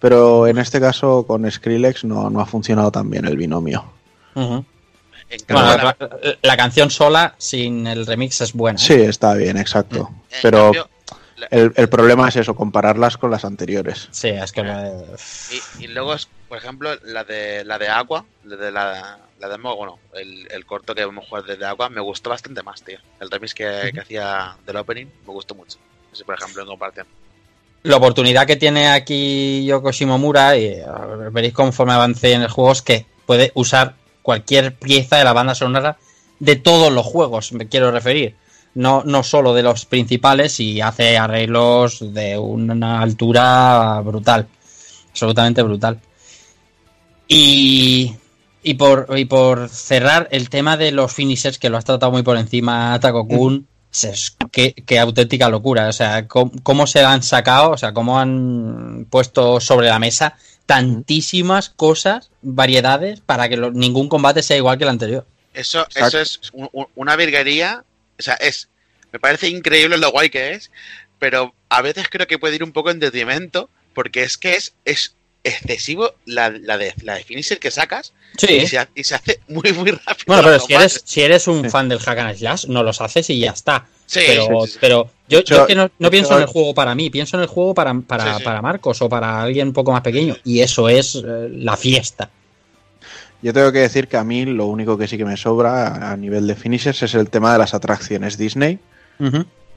Pero 0.00 0.46
en 0.46 0.58
este 0.58 0.78
caso 0.78 1.24
con 1.26 1.50
Skrillex 1.50 2.04
no, 2.04 2.28
no 2.30 2.40
ha 2.40 2.46
funcionado 2.46 2.92
tan 2.92 3.08
bien 3.10 3.24
el 3.24 3.36
binomio. 3.38 3.84
Bueno, 4.34 4.64
la- 5.48 5.76
la, 5.76 5.96
la 6.42 6.56
canción 6.56 6.90
sola, 6.90 7.34
sin 7.38 7.86
el 7.86 8.06
remix, 8.06 8.40
es 8.42 8.52
buena. 8.52 8.78
¿eh? 8.78 8.82
Sí, 8.84 8.94
está 8.94 9.34
bien, 9.34 9.56
exacto. 9.56 10.10
en 10.30 10.38
Pero 10.42 10.58
cambio, 10.64 10.88
el, 11.50 11.72
el 11.76 11.88
problema 11.88 12.28
es 12.28 12.36
eso, 12.36 12.54
compararlas 12.54 13.16
con 13.16 13.30
las 13.30 13.44
anteriores. 13.44 14.08
Sí, 14.10 14.28
es 14.28 14.52
que. 14.52 14.62
lo- 14.62 15.16
y, 15.78 15.84
y 15.84 15.86
luego 15.88 16.14
es, 16.14 16.28
por 16.48 16.58
ejemplo, 16.58 16.90
la 17.04 17.24
de 17.24 17.64
la 17.64 17.78
de 17.78 17.88
Aqua, 17.88 18.24
la 18.44 18.56
de 18.56 18.72
la, 18.72 19.18
la 19.38 19.48
de 19.48 19.58
Mo- 19.58 19.76
bueno, 19.76 19.98
el, 20.14 20.46
el 20.50 20.64
corto 20.66 20.94
que 20.94 21.04
vamos 21.04 21.24
a 21.24 21.28
jugar 21.28 21.44
desde 21.44 21.66
Aqua, 21.66 21.88
me 21.88 22.00
gustó 22.00 22.30
bastante 22.30 22.62
más, 22.62 22.82
tío. 22.82 22.98
El 23.20 23.30
remix 23.30 23.54
que, 23.54 23.90
que 23.92 24.00
hacía 24.00 24.56
del 24.66 24.76
opening 24.76 25.06
me 25.26 25.32
gustó 25.32 25.54
mucho. 25.54 25.78
Ese, 26.12 26.24
por 26.24 26.34
ejemplo, 26.38 26.62
en 26.62 26.68
comparación. 26.68 27.06
La 27.82 27.96
oportunidad 27.98 28.46
que 28.46 28.56
tiene 28.56 28.88
aquí 28.88 29.64
Yoko 29.66 29.92
Shimomura, 29.92 30.56
y 30.56 30.64
eh, 30.64 30.84
veréis 31.30 31.54
conforme 31.54 31.92
avance 31.92 32.32
en 32.32 32.42
el 32.42 32.48
juego, 32.48 32.72
es 32.72 32.82
que 32.82 33.06
puede 33.26 33.52
usar 33.54 33.94
cualquier 34.22 34.74
pieza 34.74 35.18
de 35.18 35.24
la 35.24 35.32
banda 35.32 35.54
sonora 35.54 35.96
de 36.40 36.56
todos 36.56 36.92
los 36.92 37.06
juegos, 37.06 37.52
me 37.52 37.68
quiero 37.68 37.90
referir. 37.92 38.34
No, 38.76 39.02
no 39.04 39.22
solo 39.22 39.54
de 39.54 39.62
los 39.62 39.86
principales, 39.86 40.60
y 40.60 40.80
hace 40.82 41.16
arreglos 41.18 42.12
de 42.12 42.36
una 42.38 43.00
altura 43.00 44.00
brutal. 44.04 44.46
Absolutamente 45.10 45.62
brutal. 45.62 45.98
Y, 47.28 48.14
y, 48.62 48.74
por, 48.74 49.08
y 49.16 49.24
por 49.24 49.68
cerrar 49.68 50.28
el 50.30 50.48
tema 50.50 50.76
de 50.76 50.92
los 50.92 51.12
finishers, 51.12 51.58
que 51.58 51.70
lo 51.70 51.76
has 51.78 51.84
tratado 51.84 52.12
muy 52.12 52.22
por 52.22 52.36
encima, 52.36 52.98
Taco 53.00 53.26
Kun, 53.26 53.66
es 53.90 54.36
qué, 54.52 54.74
qué 54.74 54.98
auténtica 54.98 55.48
locura. 55.48 55.88
O 55.88 55.92
sea, 55.92 56.28
cómo, 56.28 56.52
cómo 56.62 56.86
se 56.86 57.02
han 57.02 57.22
sacado, 57.22 57.70
o 57.70 57.78
sea, 57.78 57.92
cómo 57.94 58.20
han 58.20 59.06
puesto 59.10 59.58
sobre 59.60 59.88
la 59.88 59.98
mesa 59.98 60.36
tantísimas 60.66 61.70
cosas, 61.70 62.30
variedades, 62.42 63.20
para 63.20 63.48
que 63.48 63.56
lo- 63.56 63.70
ningún 63.70 64.08
combate 64.08 64.42
sea 64.42 64.56
igual 64.56 64.76
que 64.78 64.84
el 64.84 64.90
anterior. 64.90 65.24
Eso, 65.54 65.80
Exacto. 65.82 66.18
eso 66.18 66.20
es 66.20 66.40
un- 66.52 66.68
un- 66.72 66.88
una 66.96 67.16
virguería. 67.16 67.84
O 68.18 68.22
sea, 68.22 68.34
es. 68.34 68.68
Me 69.12 69.18
parece 69.18 69.48
increíble 69.48 69.96
lo 69.98 70.10
guay 70.10 70.30
que 70.30 70.52
es. 70.52 70.70
Pero 71.18 71.54
a 71.68 71.82
veces 71.82 72.08
creo 72.10 72.26
que 72.26 72.38
puede 72.38 72.56
ir 72.56 72.64
un 72.64 72.72
poco 72.72 72.90
en 72.90 72.98
detrimento. 73.00 73.70
Porque 73.94 74.22
es 74.22 74.36
que 74.36 74.52
es, 74.54 74.74
es 74.84 75.14
excesivo 75.42 76.14
la, 76.26 76.50
la 76.50 76.76
de 76.76 76.92
la 77.02 77.14
de 77.14 77.24
finisher 77.24 77.58
que 77.58 77.70
sacas. 77.70 78.12
Y, 78.46 78.66
se, 78.66 78.78
ha- 78.78 78.88
y 78.94 79.04
se 79.04 79.14
hace 79.14 79.40
muy, 79.48 79.72
muy 79.72 79.90
rápido. 79.92 80.24
Bueno, 80.26 80.42
pero 80.42 80.60
si 80.60 80.74
eres, 80.74 81.02
si 81.06 81.22
eres 81.22 81.46
un 81.48 81.62
Sí. 81.64 81.70
fan 81.70 81.88
del 81.88 81.98
Hack 82.00 82.18
and 82.18 82.36
Slash, 82.36 82.66
no 82.66 82.82
los 82.82 83.00
haces 83.00 83.30
y 83.30 83.38
ya 83.38 83.52
está. 83.52 83.86
Sí, 84.04 84.20
pero, 84.26 84.66
sí, 84.66 84.72
sí. 84.72 84.78
pero 84.80 85.10
yo, 85.28 85.40
yo 85.40 85.44
Yo- 85.56 85.60
es 85.62 85.66
que 85.68 85.74
no, 85.74 85.84
no 85.98 86.06
yo- 86.08 86.10
pienso 86.10 86.34
en 86.36 86.42
el 86.42 86.46
juego 86.46 86.74
para 86.74 86.94
mí, 86.94 87.08
pienso 87.10 87.36
en 87.38 87.42
el 87.44 87.48
juego 87.48 87.72
para, 87.74 87.94
para, 88.00 88.32
Sí, 88.34 88.38
sí. 88.38 88.44
para 88.44 88.60
Marcos 88.60 89.00
o 89.00 89.08
para 89.08 89.40
alguien 89.42 89.68
un 89.68 89.72
poco 89.72 89.92
más 89.92 90.02
pequeño. 90.02 90.36
Y 90.44 90.60
eso 90.60 90.88
es 90.90 91.14
eh, 91.16 91.48
la 91.50 91.76
fiesta. 91.76 92.30
Yo 93.42 93.52
tengo 93.52 93.70
que 93.72 93.80
decir 93.80 94.08
que 94.08 94.16
a 94.16 94.24
mí 94.24 94.44
lo 94.44 94.66
único 94.66 94.96
que 94.96 95.06
sí 95.06 95.16
que 95.18 95.24
me 95.24 95.36
sobra 95.36 96.10
a 96.10 96.16
nivel 96.16 96.46
de 96.46 96.56
finishers 96.56 97.02
es 97.02 97.14
el 97.14 97.28
tema 97.30 97.52
de 97.52 97.58
las 97.58 97.74
atracciones 97.74 98.38
Disney. 98.38 98.78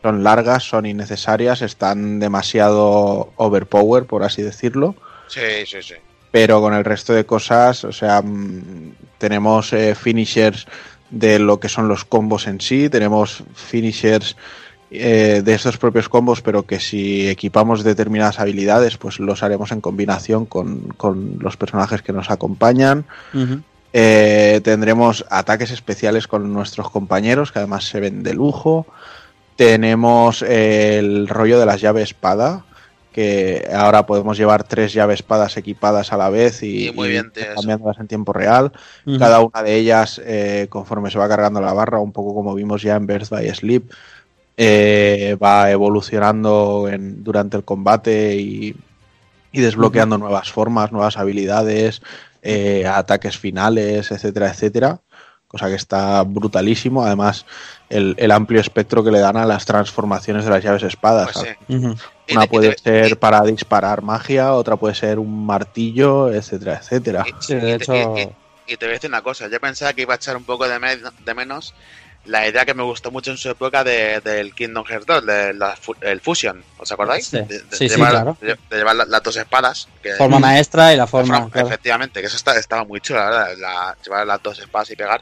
Son 0.01 0.23
largas, 0.23 0.63
son 0.63 0.85
innecesarias, 0.85 1.61
están 1.61 2.19
demasiado 2.19 3.33
overpower, 3.35 4.05
por 4.05 4.23
así 4.23 4.41
decirlo. 4.41 4.95
Sí, 5.27 5.65
sí, 5.65 5.81
sí. 5.81 5.95
Pero 6.31 6.61
con 6.61 6.73
el 6.73 6.85
resto 6.85 7.13
de 7.13 7.25
cosas, 7.25 7.83
o 7.83 7.91
sea, 7.91 8.21
mm, 8.21 8.93
tenemos 9.17 9.73
eh, 9.73 9.95
finishers 9.95 10.67
de 11.09 11.39
lo 11.39 11.59
que 11.59 11.69
son 11.69 11.87
los 11.87 12.05
combos 12.05 12.47
en 12.47 12.61
sí, 12.61 12.89
tenemos 12.89 13.43
finishers 13.55 14.35
eh, 14.91 15.41
de 15.43 15.53
estos 15.53 15.77
propios 15.77 16.09
combos, 16.09 16.41
pero 16.41 16.63
que 16.63 16.79
si 16.79 17.29
equipamos 17.29 17.83
determinadas 17.83 18.39
habilidades, 18.39 18.97
pues 18.97 19.19
los 19.19 19.43
haremos 19.43 19.71
en 19.71 19.81
combinación 19.81 20.45
con, 20.45 20.79
con 20.97 21.37
los 21.39 21.57
personajes 21.57 22.01
que 22.01 22.11
nos 22.11 22.31
acompañan. 22.31 23.05
Eh, 23.93 24.61
tendremos 24.63 25.25
ataques 25.29 25.71
especiales 25.71 26.27
con 26.27 26.51
nuestros 26.53 26.89
compañeros, 26.89 27.51
que 27.51 27.59
además 27.59 27.85
se 27.85 27.99
ven 27.99 28.23
de 28.23 28.33
lujo. 28.33 28.87
Tenemos 29.55 30.41
el 30.41 31.27
rollo 31.27 31.59
de 31.59 31.65
las 31.65 31.81
llaves 31.81 32.09
espada, 32.09 32.63
que 33.11 33.67
ahora 33.73 34.05
podemos 34.05 34.37
llevar 34.37 34.63
tres 34.63 34.93
llaves 34.93 35.19
espadas 35.19 35.57
equipadas 35.57 36.13
a 36.13 36.17
la 36.17 36.29
vez 36.29 36.63
y, 36.63 36.87
Sí, 36.87 36.91
muy 36.95 37.09
bien, 37.09 37.31
cambiándolas 37.55 37.99
en 37.99 38.07
tiempo 38.07 38.33
real. 38.33 38.71
Cada 39.17 39.41
una 39.41 39.61
de 39.61 39.75
ellas, 39.75 40.21
eh, 40.23 40.67
conforme 40.69 41.11
se 41.11 41.19
va 41.19 41.27
cargando 41.27 41.61
la 41.61 41.73
barra, 41.73 41.99
un 41.99 42.11
poco 42.11 42.33
como 42.33 42.55
vimos 42.55 42.81
ya 42.81 42.95
en 42.95 43.05
Birth 43.05 43.29
by 43.29 43.53
Sleep, 43.53 43.91
eh, 44.61 45.37
va 45.41 45.71
evolucionando 45.71 46.89
en- 46.91 47.23
durante 47.23 47.55
el 47.55 47.63
combate 47.63 48.35
y, 48.35 48.75
y 49.53 49.61
desbloqueando 49.61 50.17
nuevas 50.17 50.51
formas, 50.51 50.91
nuevas 50.91 51.15
habilidades, 51.15 52.01
eh, 52.41 52.85
ataques 52.85 53.37
finales, 53.37 54.11
etcétera, 54.11 54.49
etcétera. 54.49 54.99
Cosa 55.47 55.67
que 55.69 55.75
está 55.75 56.21
brutalísimo. 56.23 57.05
Además, 57.05 57.45
el, 57.89 58.15
el 58.17 58.31
amplio 58.31 58.59
espectro 58.59 59.01
que 59.03 59.11
le 59.11 59.19
dan 59.19 59.37
a 59.37 59.45
las 59.45 59.63
transformaciones 59.65 60.43
de 60.43 60.51
las 60.51 60.61
llaves 60.63 60.83
espadas. 60.83 61.31
Pues 61.33 61.55
sí. 61.69 61.75
Una 62.31 62.45
puede 62.45 62.75
ser 62.77 63.17
para 63.17 63.41
disparar 63.43 64.01
magia, 64.03 64.53
otra 64.53 64.75
puede 64.75 64.93
ser 64.93 65.19
un 65.19 65.45
martillo, 65.45 66.31
etcétera, 66.33 66.79
etcétera. 66.81 67.25
Sí, 67.39 67.55
de 67.55 67.75
hecho. 67.75 67.93
y- 67.95 68.21
y- 68.21 68.73
y 68.73 68.77
te 68.77 68.85
voy 68.85 68.91
a 68.91 68.93
decir 68.95 69.09
una 69.09 69.21
cosa, 69.23 69.47
yo 69.47 69.59
pensaba 69.59 69.93
que 69.93 70.01
iba 70.03 70.13
a 70.13 70.17
echar 70.17 70.35
un 70.37 70.43
poco 70.43 70.67
de, 70.67 70.77
me- 70.79 70.97
de 70.97 71.33
menos 71.33 71.73
la 72.29 72.47
idea 72.47 72.65
que 72.65 72.73
me 72.73 72.83
gustó 72.83 73.11
mucho 73.11 73.31
en 73.31 73.37
su 73.37 73.49
época 73.49 73.83
de- 73.83 74.21
del 74.21 74.53
Kingdom 74.53 74.85
Hearts 74.85 75.05
2, 75.05 75.25
de 75.25 75.53
la 75.53 75.75
fu- 75.75 75.95
el 76.01 76.21
Fusion, 76.21 76.63
¿os 76.77 76.91
acordáis? 76.91 77.25
Sí. 77.27 77.37
De, 77.37 77.43
de- 77.43 77.59
Sí, 77.75 77.85
de 77.85 77.89
sí, 77.89 77.95
llevar, 77.95 78.11
claro. 78.11 78.37
de, 78.39 78.47
de 78.69 78.77
llevar 78.77 78.95
la- 78.95 79.05
las 79.05 79.23
dos 79.23 79.35
espadas. 79.37 79.87
Que, 80.03 80.13
Forma 80.13 80.37
Mm. 80.37 80.41
maestra 80.41 80.93
y 80.93 80.95
la 80.95 81.03
la 81.03 81.07
forma. 81.07 81.35
forma- 81.37 81.51
claro. 81.51 81.67
Efectivamente, 81.67 82.21
que 82.21 82.27
eso 82.27 82.35
está- 82.37 82.57
estaba 82.57 82.83
muy 82.83 83.01
chulo, 83.01 83.19
la 83.19 83.29
verdad, 83.29 83.57
la- 83.57 83.97
llevar 84.03 84.27
las 84.27 84.43
dos 84.43 84.59
espadas 84.59 84.89
y 84.91 84.95
pegar. 84.95 85.21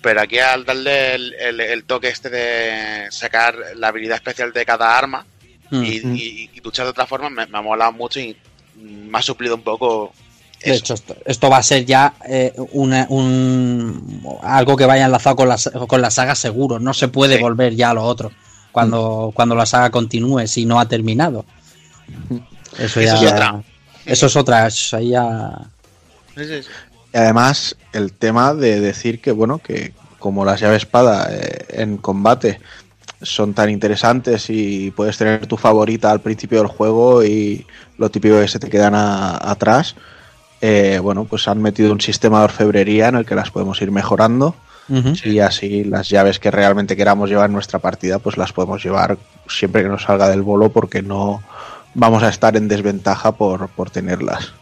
Pero 0.00 0.20
aquí 0.20 0.38
al 0.38 0.64
darle 0.64 1.14
el, 1.14 1.34
el- 1.34 1.60
el 1.60 1.84
toque 1.84 2.08
este 2.08 2.28
de 2.28 3.10
sacar 3.10 3.56
la 3.76 3.88
habilidad 3.88 4.16
especial 4.16 4.52
de 4.52 4.64
cada 4.66 4.96
arma 4.98 5.24
Mm. 5.70 5.84
y, 5.84 5.88
y- 5.88 6.50
y 6.52 6.60
luchar 6.60 6.84
de 6.86 6.90
otra 6.90 7.06
forma, 7.06 7.30
me, 7.30 7.46
me 7.46 7.58
ha 7.58 7.62
molado 7.62 7.92
mucho 7.92 8.20
y 8.20 8.36
me 8.76 9.16
ha 9.18 9.22
suplido 9.22 9.54
un 9.54 9.62
poco 9.62 10.12
De 10.64 10.70
eso. 10.70 10.78
hecho, 10.80 10.94
esto, 10.94 11.16
esto 11.24 11.50
va 11.50 11.58
a 11.58 11.62
ser 11.62 11.84
ya 11.84 12.14
eh, 12.28 12.52
una- 12.72 13.06
un, 13.10 14.22
algo 14.42 14.76
que 14.76 14.86
vaya 14.86 15.06
enlazado 15.06 15.36
con 15.36 15.48
la, 15.48 15.56
con 15.88 16.00
la 16.00 16.10
saga 16.10 16.34
seguro. 16.34 16.78
No 16.78 16.94
se 16.94 17.08
puede 17.08 17.36
Sí. 17.36 17.42
volver 17.42 17.74
ya 17.74 17.90
a 17.90 17.94
lo 17.94 18.02
otro 18.04 18.30
cuando, 18.72 19.32
cuando 19.34 19.54
la 19.54 19.66
saga 19.66 19.90
continúe 19.90 20.46
si 20.46 20.64
no 20.64 20.78
ha 20.80 20.86
terminado. 20.88 21.44
Eso, 22.78 23.00
Eso 23.00 23.02
ya, 23.02 23.14
es 23.14 23.32
otra. 23.32 23.62
Eso 24.06 24.26
es 24.26 24.36
otra. 24.36 24.66
eso 24.66 24.98
ya-. 25.00 25.58
Y 27.12 27.16
además, 27.16 27.76
el 27.92 28.12
tema 28.12 28.54
de 28.54 28.80
decir 28.80 29.20
que, 29.20 29.32
bueno, 29.32 29.58
que 29.58 29.92
como 30.18 30.44
las 30.44 30.60
llaves 30.60 30.82
espada 30.84 31.28
eh, 31.30 31.66
en 31.70 31.96
combate 31.98 32.60
son 33.20 33.54
tan 33.54 33.70
interesantes 33.70 34.46
y 34.50 34.90
puedes 34.92 35.16
tener 35.18 35.46
tu 35.46 35.56
favorita 35.56 36.10
al 36.10 36.20
principio 36.20 36.58
del 36.58 36.66
juego 36.68 37.22
y 37.24 37.66
lo 37.98 38.10
típico 38.10 38.40
que 38.40 38.48
se 38.48 38.58
te 38.58 38.68
quedan 38.70 38.94
a- 38.94 39.36
atrás, 39.50 39.94
eh, 40.62 40.98
bueno, 41.02 41.24
pues 41.24 41.46
han 41.48 41.60
metido 41.60 41.92
un 41.92 42.00
sistema 42.00 42.38
de 42.38 42.44
orfebrería 42.44 43.08
en 43.08 43.16
el 43.16 43.26
que 43.26 43.34
las 43.34 43.50
podemos 43.50 43.82
ir 43.82 43.90
mejorando 43.90 44.54
Ujú. 44.88 45.12
y 45.24 45.40
así 45.40 45.84
las 45.84 46.08
llaves 46.08 46.38
que 46.38 46.50
realmente 46.50 46.96
queramos 46.96 47.28
llevar 47.28 47.46
en 47.46 47.52
nuestra 47.52 47.78
partida, 47.80 48.18
pues 48.20 48.36
las 48.38 48.52
podemos 48.52 48.82
llevar 48.82 49.18
siempre 49.48 49.82
que 49.82 49.88
nos 49.88 50.02
salga 50.04 50.28
del 50.30 50.42
bolo 50.42 50.70
porque 50.72 51.02
no 51.02 51.42
vamos 51.94 52.22
a 52.22 52.28
estar 52.30 52.56
en 52.56 52.68
desventaja 52.68 53.32
por, 53.32 53.68
por 53.68 53.90
tenerlas. 53.90 54.52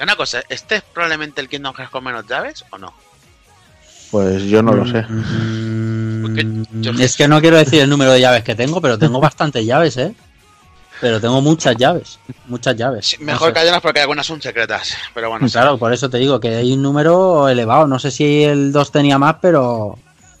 Una 0.00 0.16
cosa, 0.16 0.40
¿este 0.48 0.76
es 0.76 0.82
probablemente 0.82 1.40
el 1.40 1.48
Kingdom 1.48 1.74
Hearts 1.74 1.92
con 1.92 2.02
menos 2.04 2.26
llaves 2.26 2.64
o 2.70 2.78
no? 2.78 2.92
Pues 4.10 4.44
yo 4.44 4.62
no 4.62 4.72
lo 4.72 4.86
sé. 4.86 5.02
Mm, 5.08 6.22
Porque 6.22 6.46
yo- 6.80 6.92
Es 6.92 7.16
que 7.16 7.28
no 7.28 7.40
quiero 7.40 7.56
decir 7.56 7.80
el 7.82 7.90
número 7.90 8.12
de 8.12 8.20
llaves 8.20 8.44
que 8.44 8.54
tengo, 8.54 8.80
pero 8.80 8.98
tengo 8.98 9.20
bastantes 9.20 9.64
llaves, 9.66 9.96
¿eh? 9.98 10.14
Pero 11.00 11.20
tengo 11.20 11.40
muchas 11.42 11.76
llaves. 11.76 12.18
Muchas 12.46 12.74
llaves. 12.76 13.06
Sí, 13.06 13.16
No 13.20 13.26
mejor 13.26 13.48
sé. 13.48 13.52
que 13.54 13.58
algunas 13.60 13.80
porque 13.82 14.00
algunas 14.00 14.26
son 14.26 14.40
secretas. 14.40 14.94
Pero 15.14 15.28
bueno, 15.30 15.46
sí. 15.46 15.52
Claro, 15.52 15.76
por 15.78 15.92
eso 15.92 16.08
te 16.08 16.18
digo 16.18 16.40
que 16.40 16.54
hay 16.56 16.72
un 16.72 16.82
número 16.82 17.48
elevado. 17.48 17.86
No 17.86 17.98
sé 17.98 18.10
si 18.10 18.44
el 18.44 18.72
2 18.72 18.92
tenía 18.92 19.18
más, 19.18 19.36
pero. 19.40 19.98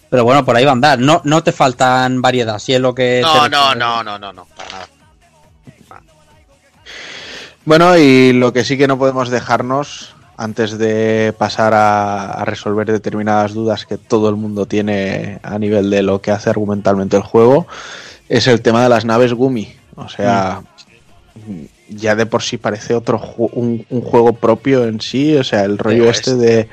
Pero 0.08 0.24
bueno, 0.24 0.44
por 0.44 0.56
ahí 0.56 0.64
va 0.64 0.70
a 0.70 0.72
andar. 0.72 0.98
No, 0.98 1.20
no 1.24 1.42
te 1.42 1.52
faltan 1.52 2.22
variedad, 2.22 2.58
si 2.58 2.72
es 2.74 2.80
lo 2.80 2.94
que. 2.94 3.20
no, 3.22 3.48
no, 3.48 3.74
no, 3.74 4.02
no, 4.02 4.18
no, 4.18 4.32
no, 4.32 4.46
para 4.56 4.70
nada. 4.70 4.86
Bueno, 7.64 7.96
y 7.98 8.32
lo 8.32 8.52
que 8.52 8.64
sí 8.64 8.78
que 8.78 8.86
no 8.86 8.96
podemos 8.98 9.28
dejarnos 9.28 10.14
antes 10.36 10.78
de 10.78 11.34
pasar 11.36 11.74
a, 11.74 12.30
a 12.32 12.44
resolver 12.44 12.90
determinadas 12.90 13.54
dudas 13.54 13.86
que 13.86 13.96
todo 13.98 14.28
el 14.28 14.36
mundo 14.36 14.66
tiene 14.66 15.40
a 15.42 15.58
nivel 15.58 15.90
de 15.90 16.02
lo 16.02 16.20
que 16.20 16.30
hace 16.30 16.50
argumentalmente 16.50 17.16
el 17.16 17.22
juego, 17.22 17.66
es 18.28 18.46
el 18.46 18.60
tema 18.62 18.82
de 18.82 18.88
las 18.88 19.04
naves 19.04 19.32
Gumi. 19.32 19.74
O 19.96 20.08
sea, 20.08 20.62
ya 21.88 22.14
de 22.14 22.26
por 22.26 22.42
sí 22.42 22.56
parece 22.58 22.94
otro 22.94 23.18
ju- 23.18 23.50
un, 23.52 23.84
un 23.90 24.00
juego 24.00 24.32
propio 24.34 24.84
en 24.84 25.00
sí, 25.00 25.36
o 25.36 25.44
sea, 25.44 25.64
el 25.64 25.78
rollo 25.78 26.04
este 26.10 26.34
de, 26.36 26.68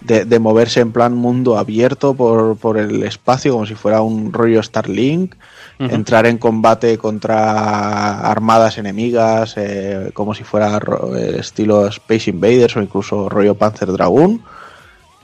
de, 0.00 0.24
de 0.24 0.38
moverse 0.38 0.80
en 0.80 0.92
plan 0.92 1.14
mundo 1.14 1.58
abierto 1.58 2.14
por, 2.14 2.56
por 2.56 2.78
el 2.78 3.02
espacio, 3.02 3.52
como 3.52 3.66
si 3.66 3.74
fuera 3.74 4.00
un 4.02 4.32
rollo 4.32 4.62
Starlink 4.62 5.34
entrar 5.80 6.26
en 6.26 6.38
combate 6.38 6.98
contra 6.98 8.20
armadas 8.28 8.78
enemigas, 8.78 9.54
eh, 9.56 10.10
como 10.12 10.34
si 10.34 10.42
fuera 10.42 10.80
estilo 11.38 11.86
Space 11.86 12.30
Invaders 12.30 12.76
o 12.76 12.82
incluso 12.82 13.28
rollo 13.28 13.54
Panzer 13.54 13.92
Dragoon. 13.92 14.42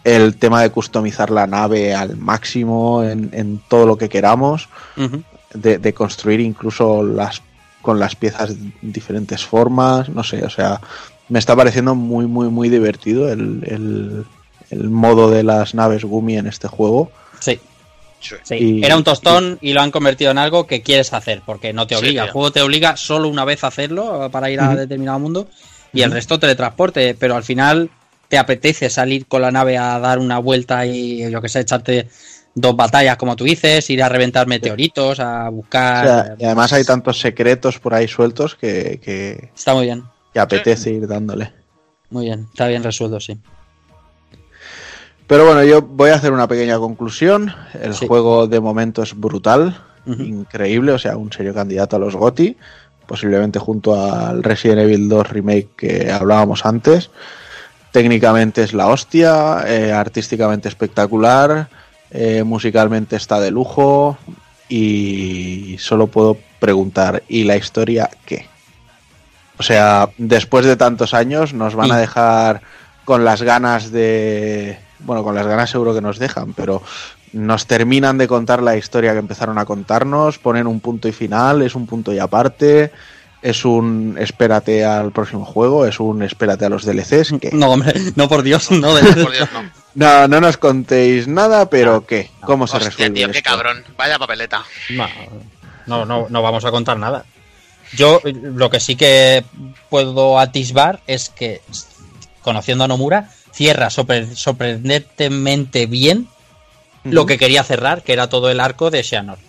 El 0.05 0.37
tema 0.37 0.63
de 0.63 0.71
customizar 0.71 1.31
la 1.31 1.47
nave 1.49 1.95
al 1.95 2.17
máximo 2.19 3.03
en, 3.03 3.31
en 3.33 3.61
todo 3.69 3.87
lo 3.87 3.97
que 3.97 4.09
queramos. 4.09 4.69
De, 5.55 5.79
de 5.79 5.95
construir 5.95 6.41
incluso 6.41 7.03
las 7.03 7.43
con 7.81 7.99
las 7.99 8.17
piezas 8.17 8.55
diferentes 8.81 9.45
formas, 9.45 10.09
no 10.09 10.25
sé, 10.25 10.43
o 10.43 10.49
sea, 10.49 10.81
me 11.29 11.39
está 11.39 11.55
pareciendo 11.55 11.95
muy, 11.95 12.27
muy, 12.27 12.49
muy 12.49 12.71
divertido 12.71 13.31
el, 13.31 13.63
el, 13.67 14.25
el 14.71 14.89
modo 14.91 15.31
de 15.31 15.43
las 15.43 15.75
naves 15.75 16.03
Gumi 16.05 16.39
en 16.39 16.47
este 16.47 16.67
juego. 16.67 17.11
Sí, 17.41 17.61
Sí. 18.43 18.55
Y- 18.55 18.85
Era 18.85 18.97
un 18.97 19.05
tostón 19.05 19.59
y, 19.61 19.73
lo 19.75 19.83
han 19.83 19.91
convertido 19.91 20.31
en 20.31 20.39
algo 20.39 20.67
que 20.67 20.81
quieres 20.83 21.13
hacer, 21.13 21.43
porque 21.45 21.73
no 21.73 21.87
te 21.87 21.95
obliga. 21.97 22.25
el 22.25 22.31
juego 22.31 22.51
te 22.53 22.63
obliga 22.63 22.97
solo 22.97 23.29
una 23.29 23.45
vez 23.45 23.65
a 23.65 23.67
hacerlo 23.67 24.25
eh, 24.25 24.31
para 24.31 24.51
ir 24.51 24.61
a 24.61 24.75
determinado 24.75 25.19
mundo 25.19 25.49
y 25.93 26.03
el 26.03 26.11
resto 26.11 26.39
teletransporte, 26.39 27.15
pero 27.15 27.37
al 27.37 27.45
final 27.45 27.91
te 28.29 28.39
apetece 28.39 28.89
salir 28.91 29.27
con 29.27 29.43
la 29.43 29.53
nave 29.53 29.77
a 29.77 29.99
dar 29.99 30.19
una 30.19 30.39
vuelta 30.39 30.87
y 30.87 31.31
yo 31.31 31.41
que 31.43 31.49
sé, 31.49 31.61
echarte 31.61 32.09
dos 32.55 32.77
batallas 32.77 33.17
como 33.17 33.35
tú 33.37 33.45
dices, 33.45 33.89
ir 33.91 34.03
a 34.03 34.09
reventar 34.09 34.47
meteoritos, 34.47 35.19
a 35.21 35.49
O 35.49 35.53
buscar... 35.53 36.07
sea, 36.07 36.37
y 36.39 36.45
además 36.45 36.73
hay 36.73 36.85
tantos 36.85 37.19
secretos 37.21 37.79
por 37.79 37.95
ahí 37.95 38.07
sueltos 38.09 38.55
que, 38.55 39.01
que, 39.03 39.51
Está 39.55 39.75
muy 39.75 39.87
bien, 39.87 40.05
que 40.33 40.41
apetece 40.41 40.91
ir 40.93 41.07
dándole. 41.09 41.53
muy 42.11 42.27
bien, 42.27 42.47
está 42.53 42.69
bien 42.69 42.83
resuelto, 42.85 43.19
sí. 43.21 43.39
Pero 45.27 45.47
bueno, 45.47 45.65
yo 45.65 45.81
voy 45.83 46.11
a 46.11 46.17
hacer 46.17 46.33
una 46.33 46.47
pequeña 46.47 46.79
conclusión. 46.79 47.53
El 47.81 47.95
Sí. 47.95 48.07
juego 48.07 48.47
de 48.47 48.61
momento 48.61 49.03
es 49.03 49.19
brutal, 49.19 49.81
increíble, 50.07 50.93
o 50.93 50.99
sea, 50.99 51.17
un 51.17 51.33
serio 51.33 51.55
candidato 51.55 51.97
a 51.97 51.99
los 51.99 52.15
GOTI, 52.15 52.57
posiblemente 53.07 53.59
junto 53.59 53.95
al 53.99 54.43
Resident 54.43 54.81
Evil 54.81 55.09
2 55.09 55.29
Remake 55.31 55.69
que 55.77 56.13
hablábamos 56.13 56.67
antes. 56.67 57.11
Técnicamente 57.91 58.63
es 58.63 58.75
la 58.75 58.89
hostia, 58.89 59.65
eh, 59.67 59.93
artísticamente 59.93 60.69
espectacular, 60.69 61.69
eh, 62.15 62.43
musicalmente 62.45 63.17
está 63.17 63.39
de 63.41 63.51
lujo 63.51 64.17
y 64.69 65.77
solo 65.79 66.07
puedo 66.07 66.39
preguntar, 66.59 67.23
¿y 67.29 67.45
la 67.45 67.57
historia 67.57 68.09
qué? 68.25 68.47
O 69.59 69.63
sea, 69.63 70.09
después 70.17 70.65
de 70.65 70.77
tantos 70.77 71.13
años 71.15 71.53
nos 71.53 71.75
van 71.75 71.93
a 71.93 71.99
Y- 71.99 72.01
dejar 72.01 72.63
con 73.05 73.25
las 73.25 73.43
ganas 73.43 73.91
de... 73.93 74.79
Bueno, 75.01 75.23
con 75.23 75.35
las 75.35 75.47
ganas 75.47 75.69
seguro 75.71 75.95
que 75.95 76.01
nos 76.01 76.19
dejan, 76.19 76.55
pero 76.55 76.83
nos 77.35 77.67
terminan 77.67 78.17
de 78.17 78.27
contar 78.29 78.63
la 78.63 78.77
historia 78.77 79.13
que 79.13 79.19
empezaron 79.19 79.59
a 79.59 79.65
contarnos, 79.67 80.39
ponen 80.39 80.67
un 80.67 80.81
punto 80.81 81.09
y 81.09 81.13
final, 81.13 81.61
es 81.63 81.75
un 81.75 81.87
punto 81.87 82.13
y 82.15 82.19
aparte, 82.19 82.91
es 83.43 83.65
un 83.67 84.17
espérate 84.19 84.85
al 84.85 85.13
próximo 85.13 85.45
juego, 85.45 85.85
es 85.85 86.01
un 86.01 86.23
espérate 86.23 86.65
a 86.65 86.69
los 86.71 86.85
DLCs. 86.87 87.53
No, 87.53 87.71
hombre, 87.73 87.93
no 88.17 88.29
por 88.29 88.43
Dios, 88.43 88.71
no. 88.71 88.95
de- 88.95 89.03
Por 89.23 89.33
Dios, 89.33 89.49
no. 89.53 89.84
No, 89.95 90.27
no 90.29 90.41
nos 90.41 90.57
contéis 90.57 91.29
nada, 91.29 91.71
pero 91.71 92.05
¿qué? 92.07 92.31
¿Cómo 92.45 92.67
se 92.67 92.77
Hostia, 92.77 92.91
resuelve 92.91 93.15
tío, 93.15 93.31
qué 93.31 93.39
esto? 93.39 93.51
cabrón. 93.51 93.85
Vaya 93.97 94.19
papeleta. 94.19 94.65
No, 94.91 95.09
no, 95.87 96.05
no, 96.05 96.27
no 96.29 96.43
vamos 96.43 96.65
a 96.65 96.71
contar 96.71 96.99
nada. 96.99 97.25
Yo 97.93 98.21
lo 98.25 98.71
que 98.71 98.81
sí 98.81 98.97
que 98.97 99.45
puedo 99.91 100.39
atisbar 100.41 101.01
es 101.07 101.29
que, 101.29 101.61
conociendo 102.43 102.85
a 102.85 102.89
Nomura, 102.89 103.31
cierra 103.53 103.89
sorpre- 103.89 104.35
sorprendentemente 104.35 105.87
bien 105.87 106.29
lo 107.05 107.27
que 107.27 107.39
quería 107.39 107.63
cerrar, 107.63 108.03
que 108.03 108.15
era 108.15 108.29
todo 108.29 108.51
el 108.51 108.59
arco 108.61 108.91
de 108.91 109.05
Xehanort. 109.05 109.41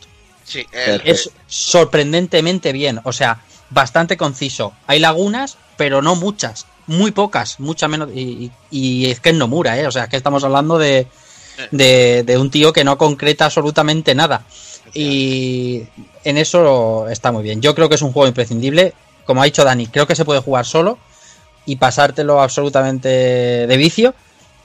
Sí, 0.43 0.67
el- 0.73 1.01
Es 1.05 1.31
sorprendentemente 1.47 2.71
bien, 2.71 2.99
o 3.03 3.11
sea, 3.13 3.39
bastante 3.71 4.15
conciso. 4.17 4.73
Hay 4.85 4.99
lagunas, 4.99 5.57
pero 5.77 6.01
no 6.03 6.15
muchas, 6.15 6.67
muy 6.87 7.11
pocas, 7.11 7.59
muchas 7.59 7.89
menos. 7.89 8.09
Y, 8.13 8.51
y- 8.71 9.01
y 9.05 9.05
es 9.11 9.19
que 9.19 9.29
es 9.29 9.35
Nomura, 9.35 9.79
¿eh? 9.79 9.87
O 9.87 9.91
sea, 9.91 10.03
es 10.03 10.09
que 10.09 10.17
estamos 10.17 10.43
hablando 10.43 10.77
de, 10.77 11.07
de, 11.71 12.23
de 12.23 12.37
un 12.37 12.49
tío 12.51 12.71
que 12.73 12.83
no 12.83 12.97
concreta 12.97 13.45
absolutamente 13.45 14.13
nada. 14.15 14.45
Y 14.93 15.83
en 16.23 16.37
eso 16.37 17.07
está 17.09 17.31
muy 17.31 17.43
bien. 17.43 17.61
Yo 17.61 17.75
creo 17.75 17.89
que 17.89 17.95
es 17.95 18.01
un 18.01 18.11
juego 18.13 18.27
imprescindible. 18.27 18.93
Como 19.25 19.41
ha 19.41 19.45
dicho 19.45 19.63
Dani, 19.63 19.87
creo 19.87 20.07
que 20.07 20.15
se 20.15 20.25
puede 20.25 20.39
jugar 20.41 20.65
solo 20.65 20.97
y 21.65 21.77
pasártelo 21.77 22.41
absolutamente 22.41 23.09
de 23.09 23.77
vicio 23.77 24.13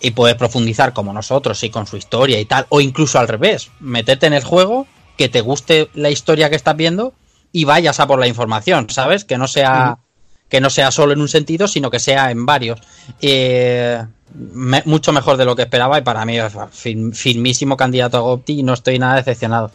y 0.03 0.11
puedes 0.13 0.37
profundizar 0.37 0.93
como 0.93 1.13
nosotros, 1.13 1.59
sí, 1.59 1.71
con 1.71 1.87
su 1.87 1.97
historia 1.97 2.39
y 2.41 2.45
tal, 2.45 2.67
o 2.69 2.81
incluso 2.81 3.19
al 3.19 3.29
revés, 3.29 3.71
meterte 3.81 4.27
en 4.27 4.33
el 4.35 4.45
juego, 4.45 4.87
que 5.17 5.29
te 5.29 5.41
guste 5.41 5.89
la 5.95 6.11
historia 6.11 6.49
que 6.51 6.57
estás 6.57 6.77
viendo 6.77 7.13
y 7.53 7.65
vayas 7.65 8.01
a 8.01 8.07
por 8.07 8.19
la 8.19 8.27
información, 8.27 8.89
¿sabes? 8.91 9.25
Que 9.25 9.37
no 9.39 9.49
sea 9.49 9.99
que 10.51 10.61
no 10.61 10.69
sea 10.69 10.91
solo 10.91 11.13
en 11.15 11.21
un 11.23 11.29
sentido, 11.29 11.67
sino 11.69 11.91
que 11.91 11.99
sea 12.01 12.31
en 12.31 12.45
varios. 12.45 12.81
Eh, 13.23 14.05
me- 14.35 14.83
mucho 14.85 15.13
mejor 15.13 15.37
de 15.39 15.45
lo 15.47 15.57
que 15.57 15.63
esperaba 15.63 15.99
y 15.99 16.03
para 16.03 16.25
mí 16.27 16.39
es 16.39 16.53
fir- 16.55 17.15
firmísimo 17.15 17.77
candidato 17.77 18.19
a 18.19 18.21
Gopti 18.21 18.61
y 18.61 18.63
no 18.63 18.75
estoy 18.75 18.99
nada 18.99 19.17
decepcionado. 19.17 19.71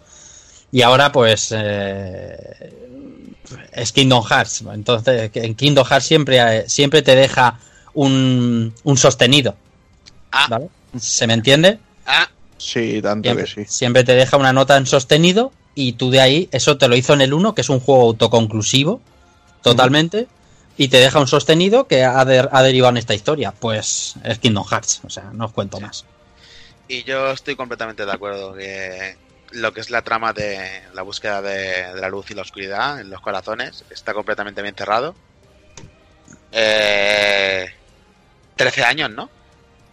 Y 0.72 0.82
ahora 0.82 1.12
pues 1.12 1.52
eh, 1.56 2.74
es 3.72 3.92
Kingdom 3.92 4.24
Hearts. 4.24 4.64
Entonces 4.74 5.32
en 5.34 5.56
Kingdom 5.56 5.86
Hearts 5.86 6.06
siempre, 6.06 6.38
eh, 6.60 6.64
siempre 6.68 7.02
te 7.02 7.16
deja 7.16 7.58
un, 7.94 8.74
un 8.84 8.98
sostenido. 8.98 9.56
Ah. 10.32 10.48
¿vale? 10.50 10.68
¿Se 11.00 11.26
me 11.28 11.34
entiende? 11.34 11.80
Ah, 12.06 12.28
Sí, 12.58 13.02
tanto 13.02 13.28
Siempre, 13.28 13.46
que 13.46 13.66
sí. 13.66 13.66
siempre 13.68 14.04
te 14.06 14.14
deja 14.16 14.38
una 14.38 14.54
nota 14.54 14.78
en 14.78 14.86
sostenido 14.86 15.52
y 15.76 15.94
tú 15.94 16.10
de 16.10 16.22
ahí, 16.22 16.50
eso 16.54 16.78
te 16.78 16.88
lo 16.88 16.96
hizo 16.96 17.14
en 17.14 17.20
el 17.22 17.34
1, 17.34 17.54
que 17.54 17.62
es 17.62 17.70
un 17.70 17.82
juego 17.82 18.04
autoconclusivo, 18.04 19.02
totalmente, 19.62 20.28
y 20.78 20.88
te 20.90 20.98
deja 20.98 21.20
un 21.20 21.28
sostenido 21.28 21.88
que 21.88 22.04
ha, 22.04 22.24
de- 22.26 22.48
ha 22.52 22.62
derivado 22.64 22.92
en 22.92 22.98
esta 22.98 23.14
historia. 23.14 23.52
Pues 23.52 24.16
es 24.24 24.40
Kingdom 24.40 24.66
Hearts, 24.66 25.02
o 25.06 25.10
sea, 25.10 25.30
no 25.34 25.46
os 25.46 25.52
cuento 25.54 25.80
más. 25.80 26.06
y 26.88 27.04
yo 27.04 27.32
estoy 27.32 27.56
completamente 27.56 28.06
de 28.06 28.12
acuerdo 28.12 28.54
que 28.54 29.18
lo 29.52 29.74
que 29.74 29.80
es 29.82 29.90
la 29.90 30.02
trama 30.02 30.34
de 30.34 30.82
la 30.94 31.02
búsqueda 31.04 31.42
de, 31.42 31.94
de 31.94 32.02
la 32.02 32.10
luz 32.10 32.30
y 32.32 32.34
la 32.34 32.42
oscuridad 32.42 33.00
en 33.00 33.10
los 33.10 33.22
corazones 33.22 33.86
está 33.90 34.14
completamente 34.14 34.62
bien 34.62 34.76
cerrado. 34.76 35.16
Eh, 36.52 37.66
13 38.56 38.84
años, 38.84 39.10
¿no? 39.12 39.30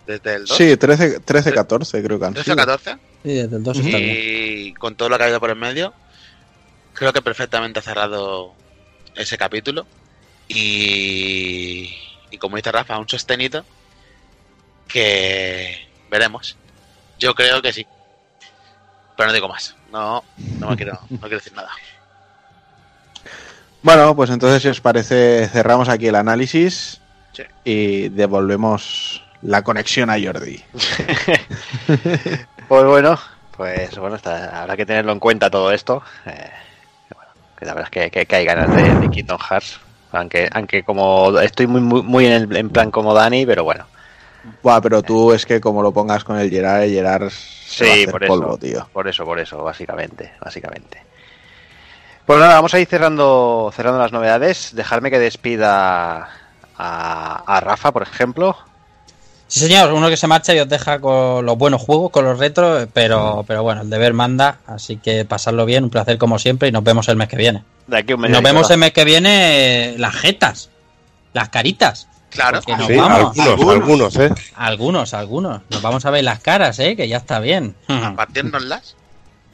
Desde 0.07 0.35
el 0.35 0.45
2. 0.47 0.57
Sí, 0.57 0.77
13, 0.77 1.21
13 1.21 1.53
14 1.53 2.03
creo 2.03 2.19
que 2.19 2.25
han 2.27 2.35
13 2.35 2.45
sido. 2.45 2.55
o 2.55 2.67
14. 2.67 2.91
Sí, 3.23 3.29
desde 3.35 3.57
el 3.57 3.63
2 3.63 3.79
está 3.79 3.97
bien. 3.99 4.17
Y 4.19 4.75
con 4.75 4.95
todo 4.97 5.09
lo 5.09 5.17
que 5.17 5.23
ha 5.23 5.27
habido 5.27 5.41
por 5.41 5.51
el 5.51 5.57
medio, 5.57 5.93
creo 6.95 7.13
que 7.13 7.23
perfectamente 7.23 7.79
ha 7.79 7.83
cerrado 7.83 8.53
ese 9.15 9.37
capítulo. 9.39 9.87
Y, 10.49 11.95
y 12.31 12.39
como 12.39 12.57
dice 12.57 12.71
Rafa, 12.73 12.99
un 12.99 13.09
sostenido 13.09 13.65
que 14.89 15.89
veremos. 16.11 16.57
Yo 17.19 17.35
creo 17.35 17.63
que 17.63 17.73
sí. 17.73 17.87
Pero 19.17 19.29
no 19.29 19.33
digo 19.33 19.49
más. 19.49 19.75
No, 19.91 20.23
no 20.59 20.71
me 20.71 20.77
quiero, 20.77 20.99
no 21.11 21.19
quiero 21.21 21.37
decir 21.39 21.53
nada. 21.55 21.71
Bueno, 23.83 24.15
pues 24.15 24.31
entonces 24.31 24.63
si 24.63 24.69
os 24.69 24.81
parece 24.81 25.49
cerramos 25.49 25.89
aquí 25.89 26.07
el 26.09 26.15
análisis 26.17 27.01
Sí. 27.33 27.43
y 27.65 28.09
devolvemos 28.11 29.25
la 29.43 29.63
conexión 29.63 30.11
a 30.11 30.17
Jordi. 30.23 30.63
Pues 32.69 32.85
bueno, 32.87 33.19
pues 33.57 33.99
bueno, 33.99 34.17
está- 34.17 34.63
habrá 34.63 34.77
que 34.79 34.87
tenerlo 34.87 35.13
en 35.13 35.19
cuenta 35.19 35.51
todo 35.51 35.73
esto. 35.73 36.03
Eh, 36.25 36.51
bueno, 37.15 37.31
que 37.59 37.67
la 37.67 37.75
verdad 37.75 37.91
es 37.93 38.05
que, 38.05 38.11
que- 38.11 38.25
que 38.27 38.37
hay 38.37 38.45
ganas 38.47 38.75
de, 38.75 38.83
de 38.95 39.11
Kingdom 39.11 39.39
Hearts. 39.39 39.79
Aunque, 40.13 40.49
aunque 40.53 40.83
como 40.83 41.39
estoy 41.41 41.67
muy, 41.67 41.81
muy, 41.81 42.03
muy 42.03 42.27
en, 42.27 42.33
el, 42.33 42.57
en 42.57 42.71
plan 42.71 42.91
como 42.91 43.15
Dani, 43.15 43.47
pero 43.47 43.65
bueno. 43.65 43.87
Buah, 44.63 44.81
pero 44.81 45.03
tú 45.03 45.33
es 45.33 45.47
que 45.47 45.61
como 45.61 45.83
lo 45.83 45.93
pongas 45.93 46.25
con 46.25 46.39
el 46.39 46.51
Gerard, 46.51 46.83
el 46.83 46.91
Gerard 46.91 47.31
se 47.31 47.85
va 47.85 47.91
a 47.93 47.95
Sí, 47.95 48.03
hacer 48.03 48.11
por 48.11 48.27
polvo, 48.27 48.49
eso. 48.51 48.59
tío. 48.59 48.89
Por 48.93 49.09
eso, 49.09 49.25
por 49.25 49.39
eso, 49.39 49.63
básicamente, 49.63 50.33
básicamente. 50.41 51.03
Pues 52.27 52.39
nada, 52.39 52.55
vamos 52.55 52.73
a 52.75 52.79
ir 52.81 52.87
cerrando, 52.87 53.73
cerrando 53.75 53.99
las 54.01 54.13
novedades. 54.13 54.75
Dejarme 54.75 55.11
que 55.11 55.19
despida 55.19 56.29
a, 56.77 57.43
a 57.47 57.61
Rafa, 57.61 57.91
por 57.93 58.03
ejemplo. 58.03 58.57
Sí, 59.53 59.61
señor, 59.61 59.93
uno 59.93 60.09
que 60.09 60.17
se 60.17 60.27
marcha 60.27 60.55
y 60.55 60.61
os 60.61 60.69
deja 60.69 60.99
con 60.99 61.45
los 61.45 61.59
buenos 61.59 61.83
juegos, 61.83 62.11
con 62.11 62.25
los 62.25 62.39
retros, 62.39 62.89
pero, 62.95 63.45
pero 63.47 63.63
bueno, 63.63 63.83
el 63.83 63.91
deber 63.91 64.15
manda, 64.15 64.61
así 64.67 64.97
que 64.97 65.27
pasarlo 65.27 65.67
bien, 65.67 65.85
un 65.85 65.91
placer 65.91 66.17
como 66.17 66.39
siempre 66.39 66.69
y 66.69 66.73
nos 66.73 66.83
vemos 66.83 67.07
el 67.09 67.17
mes 67.17 67.29
que 67.29 67.37
viene. 67.37 67.63
De 67.87 67.99
aquí 67.99 68.13
a 68.13 68.15
un 68.15 68.23
mes. 68.23 68.31
Nos 68.31 68.43
vemos 68.43 68.71
el 68.71 68.79
mes 68.79 68.93
que 68.93 69.05
viene 69.05 69.95
las 69.99 70.15
jetas, 70.15 70.71
las 71.35 71.51
caritas. 71.51 72.09
Claro. 72.31 72.63
Porque 72.65 72.79
nos 72.79 72.87
Sí, 72.87 72.97
vamos. 72.97 73.39
algunos, 73.39 73.75
algunos, 73.75 74.17
¿eh? 74.17 74.31
Algunos, 74.57 75.13
algunos. 75.13 75.61
Nos 75.69 75.83
vamos 75.83 76.07
a 76.07 76.11
ver 76.11 76.25
las 76.25 76.41
caras, 76.41 76.79
¿eh? 76.79 76.97
Que 76.97 77.07
ya 77.07 77.19
está 77.19 77.39
bien. 77.39 77.75
Partiéndolas. 78.17 78.97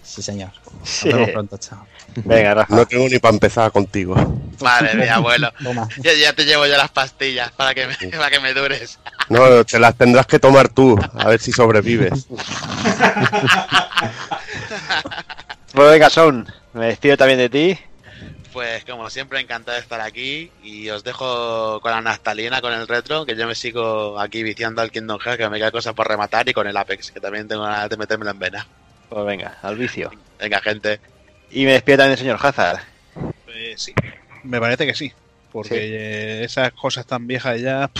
Sí, 0.08 0.22
señor. 0.22 0.50
Nos 0.80 0.88
Sí. 0.88 1.08
vemos 1.12 1.30
pronto, 1.30 1.58
chao. 1.58 1.86
Venga, 2.24 2.54
Rafa. 2.54 2.74
No 2.74 2.86
tengo 2.86 3.06
ni 3.08 3.18
para 3.18 3.34
empezar 3.34 3.70
contigo. 3.70 4.14
Madre 4.60 4.94
mía, 4.94 5.16
abuelo. 5.16 5.52
Toma. 5.62 5.86
Ya, 5.98 6.14
ya 6.14 6.32
te 6.32 6.44
llevo 6.46 6.66
yo 6.66 6.76
las 6.78 6.90
pastillas 6.90 7.52
para 7.52 7.74
que 7.74 7.86
me, 7.86 7.94
para 8.16 8.30
que 8.30 8.40
me 8.40 8.54
dures. 8.54 8.98
No, 9.28 9.62
te 9.64 9.78
las 9.78 9.94
tendrás 9.96 10.26
que 10.26 10.38
tomar 10.38 10.68
tú, 10.70 10.98
a 11.14 11.28
ver 11.28 11.40
si 11.40 11.52
sobrevives. 11.52 12.26
Pues 15.74 15.90
venga, 15.92 16.08
Son, 16.10 16.46
me 16.72 16.86
despido 16.86 17.16
también 17.16 17.38
de 17.38 17.48
ti. 17.50 17.78
Pues 18.52 18.84
como 18.84 19.10
siempre, 19.10 19.38
encantado 19.38 19.76
de 19.76 19.82
estar 19.82 20.00
aquí 20.00 20.50
y 20.62 20.88
os 20.88 21.04
dejo 21.04 21.78
con 21.80 21.92
la 21.92 22.00
naftalina, 22.00 22.60
con 22.60 22.72
el 22.72 22.88
retro, 22.88 23.24
que 23.26 23.36
yo 23.36 23.46
me 23.46 23.54
sigo 23.54 24.18
aquí 24.18 24.42
viciando 24.42 24.80
al 24.82 24.90
Kingdom 24.90 25.18
Hearts, 25.20 25.38
que 25.38 25.48
me 25.50 25.58
queda 25.58 25.70
cosas 25.70 25.92
por 25.94 26.08
rematar, 26.08 26.48
y 26.48 26.54
con 26.54 26.66
el 26.66 26.76
Apex, 26.76 27.12
que 27.12 27.20
también 27.20 27.46
tengo 27.46 27.62
ganas 27.62 27.88
de 27.90 27.96
metérmelo 27.98 28.30
en 28.30 28.38
vena. 28.38 28.66
Pues 29.08 29.24
venga, 29.26 29.58
al 29.62 29.76
vicio. 29.76 30.10
Venga, 30.38 30.60
gente. 30.60 31.00
Y 31.50 31.64
me 31.64 31.72
despido 31.72 31.98
también 31.98 32.10
del 32.16 32.18
señor 32.18 32.38
Hazard. 32.42 32.80
Eh, 33.48 33.74
sí, 33.76 33.94
me 34.44 34.60
parece 34.60 34.86
que 34.86 34.94
sí. 34.94 35.12
Porque 35.50 35.68
Sí. 35.70 35.74
eh, 35.80 36.44
esas 36.44 36.72
cosas 36.72 37.06
tan 37.06 37.26
viejas 37.26 37.60
ya. 37.60 37.90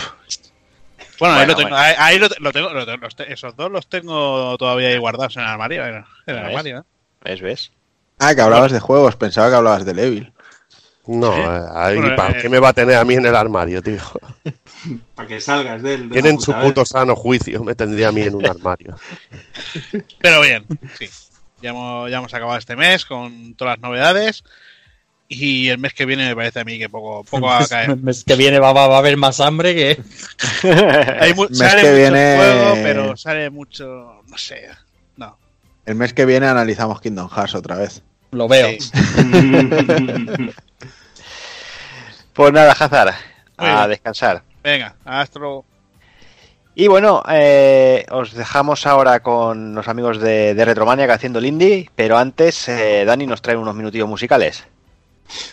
Bueno, 1.19 1.35
ahí 1.35 1.47
lo 1.47 1.55
tengo. 1.55 1.69
bueno. 1.69 1.77
Ahí, 1.83 1.95
ahí 1.97 2.19
lo, 2.19 2.27
lo 2.39 2.51
tengo. 2.53 2.69
lo 2.69 2.85
tengo- 2.85 2.97
los 2.99 3.15
te- 3.15 3.33
esos 3.33 3.55
dos 3.55 3.71
los 3.71 3.87
tengo 3.87 4.55
todavía 4.57 4.89
ahí 4.89 4.97
guardados 4.97 5.35
en 5.35 5.43
el 5.43 5.49
armario. 5.49 5.83
En 5.85 5.95
el, 5.95 5.95
en 5.95 6.03
el 6.27 6.35
¿Ves? 6.35 6.45
armario, 6.45 6.79
¿eh? 6.79 6.83
¿Ves, 7.23 7.41
ves? 7.41 7.71
Ah, 8.19 8.35
que 8.35 8.41
hablabas 8.41 8.71
de 8.71 8.79
juegos, 8.79 9.15
pensaba 9.15 9.49
que 9.49 9.55
hablabas 9.55 9.85
de 9.85 9.91
Evil. 10.05 10.31
No, 11.11 11.33
Sí. 11.33 11.39
eh, 11.41 11.59
ahí, 11.73 11.97
Bueno, 11.97 12.15
¿para 12.15 12.37
eh, 12.37 12.41
qué 12.41 12.49
me 12.49 12.59
va 12.59 12.69
a 12.69 12.73
tener 12.73 12.95
a 12.95 13.03
mí 13.03 13.15
en 13.15 13.25
el 13.25 13.35
armario, 13.35 13.81
tío? 13.81 13.97
Para 15.15 15.27
que 15.27 15.41
salgas 15.41 15.81
de 15.81 15.95
él. 15.95 16.09
de 16.09 16.13
Tienen 16.13 16.39
su 16.39 16.51
vez. 16.53 16.61
puto 16.61 16.85
sano 16.85 17.15
juicio, 17.15 17.63
me 17.63 17.73
tendría 17.73 18.09
a 18.09 18.11
mí 18.11 18.21
en 18.21 18.35
un 18.35 18.45
armario. 18.49 18.95
Pero 20.19 20.41
bien, 20.41 20.65
sí. 20.99 21.09
Ya 21.61 21.71
hemos, 21.71 22.11
ya 22.11 22.17
hemos 22.19 22.33
acabado 22.33 22.57
este 22.59 22.75
mes 22.75 23.05
con 23.05 23.55
todas 23.55 23.77
las 23.77 23.81
novedades. 23.81 24.43
Y 25.27 25.69
el 25.69 25.77
mes 25.79 25.93
que 25.93 26.05
viene 26.05 26.27
me 26.27 26.35
parece 26.35 26.59
a 26.59 26.63
mí 26.63 26.77
que 26.79 26.89
poco, 26.89 27.23
poco 27.23 27.47
va 27.47 27.59
a 27.63 27.67
caer. 27.67 27.89
El 27.89 28.01
mes 28.01 28.23
que 28.23 28.35
viene 28.35 28.59
va, 28.59 28.71
va- 28.71 28.87
va 28.87 28.95
a 28.95 28.99
haber 28.99 29.17
más 29.17 29.39
hambre 29.39 29.73
que. 29.75 30.01
Hay 31.19 31.33
mu- 31.33 31.47
Mes 31.49 31.57
sale 31.57 31.81
que 31.81 31.87
mucho 31.87 31.97
viene- 31.97 32.35
juego, 32.37 32.73
pero 32.83 33.17
sale 33.17 33.49
mucho. 33.49 34.21
No 34.27 34.37
sé. 34.37 34.69
No. 35.17 35.37
El 35.87 35.95
mes 35.95 36.13
que 36.13 36.25
viene 36.25 36.47
analizamos 36.47 37.01
Kingdom 37.01 37.29
Hearts 37.29 37.55
otra 37.55 37.77
vez. 37.77 38.03
Lo 38.31 38.47
veo. 38.47 38.69
Sí. 38.79 38.91
Pues 42.39 42.53
nada, 42.53 42.71
Hazard, 42.71 43.13
a 43.57 43.85
descansar. 43.89 44.43
Venga, 44.63 44.95
Astro. 45.03 45.65
Y 46.73 46.87
bueno, 46.87 47.21
eh, 47.29 48.05
os 48.11 48.31
dejamos 48.33 48.87
ahora 48.87 49.19
con 49.19 49.75
los 49.75 49.89
amigos 49.89 50.21
de, 50.21 50.53
de 50.53 50.63
Retromaniac 50.63 51.09
haciendo 51.09 51.39
el 51.39 51.47
indie, 51.47 51.89
pero 51.97 52.17
antes 52.17 52.69
eh, 52.69 53.03
Dani 53.03 53.27
nos 53.27 53.41
trae 53.41 53.57
unos 53.57 53.75
minutillos 53.75 54.07
musicales. 54.07 54.65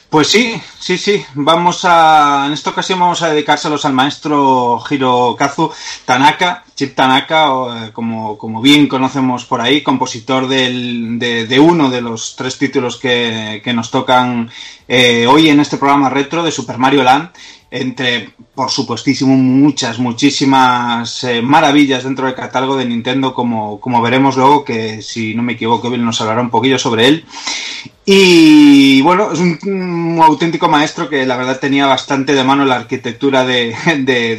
Pues 0.08 0.28
sí, 0.28 0.60
sí, 0.78 0.96
sí. 0.96 1.24
Vamos 1.34 1.80
a. 1.84 2.44
En 2.46 2.52
esta 2.52 2.70
ocasión 2.70 3.00
vamos 3.00 3.22
a 3.22 3.28
dedicárselos 3.30 3.84
al 3.84 3.92
maestro 3.92 4.82
Hirokazu 4.88 5.70
Tanaka, 6.04 6.64
Chip 6.74 6.94
Tanaka, 6.94 7.46
eh, 7.86 7.90
como, 7.92 8.38
como 8.38 8.62
bien 8.62 8.86
conocemos 8.86 9.44
por 9.44 9.60
ahí, 9.60 9.82
compositor 9.82 10.46
del- 10.48 11.18
de, 11.18 11.46
de 11.46 11.60
uno 11.60 11.90
de 11.90 12.00
los 12.00 12.36
tres 12.36 12.56
títulos 12.56 12.96
que, 12.96 13.60
que 13.62 13.72
nos 13.74 13.90
tocan 13.90 14.50
eh, 14.88 15.26
hoy 15.26 15.48
en 15.50 15.60
este 15.60 15.76
programa 15.76 16.08
retro 16.08 16.42
de 16.42 16.52
Super 16.52 16.78
Mario 16.78 17.02
Land. 17.02 17.30
Entre, 17.68 18.30
por 18.54 18.70
supuestísimo, 18.70 19.34
muchas, 19.36 19.98
muchísimas 19.98 21.24
eh, 21.24 21.42
maravillas 21.42 22.04
dentro 22.04 22.26
del 22.26 22.34
catálogo 22.36 22.76
de 22.76 22.84
Nintendo, 22.86 23.34
como, 23.34 23.80
como 23.80 24.00
veremos 24.00 24.36
luego, 24.36 24.64
que 24.64 25.02
si 25.02 25.34
no 25.34 25.42
me 25.42 25.54
equivoco, 25.54 25.90
Bill 25.90 26.04
nos 26.04 26.20
hablará 26.20 26.40
un 26.40 26.50
poquillo 26.50 26.78
sobre 26.78 27.08
él. 27.08 27.24
Y 28.04 29.02
bueno, 29.02 29.32
es 29.32 29.40
un, 29.40 30.20
auténtico 30.22 30.68
maestro 30.68 31.08
que 31.08 31.26
la 31.26 31.36
verdad 31.36 31.58
tenía 31.58 31.86
bastante 31.86 32.34
de 32.34 32.44
mano 32.44 32.64
la 32.64 32.76
arquitectura 32.76 33.44
de- 33.44 33.74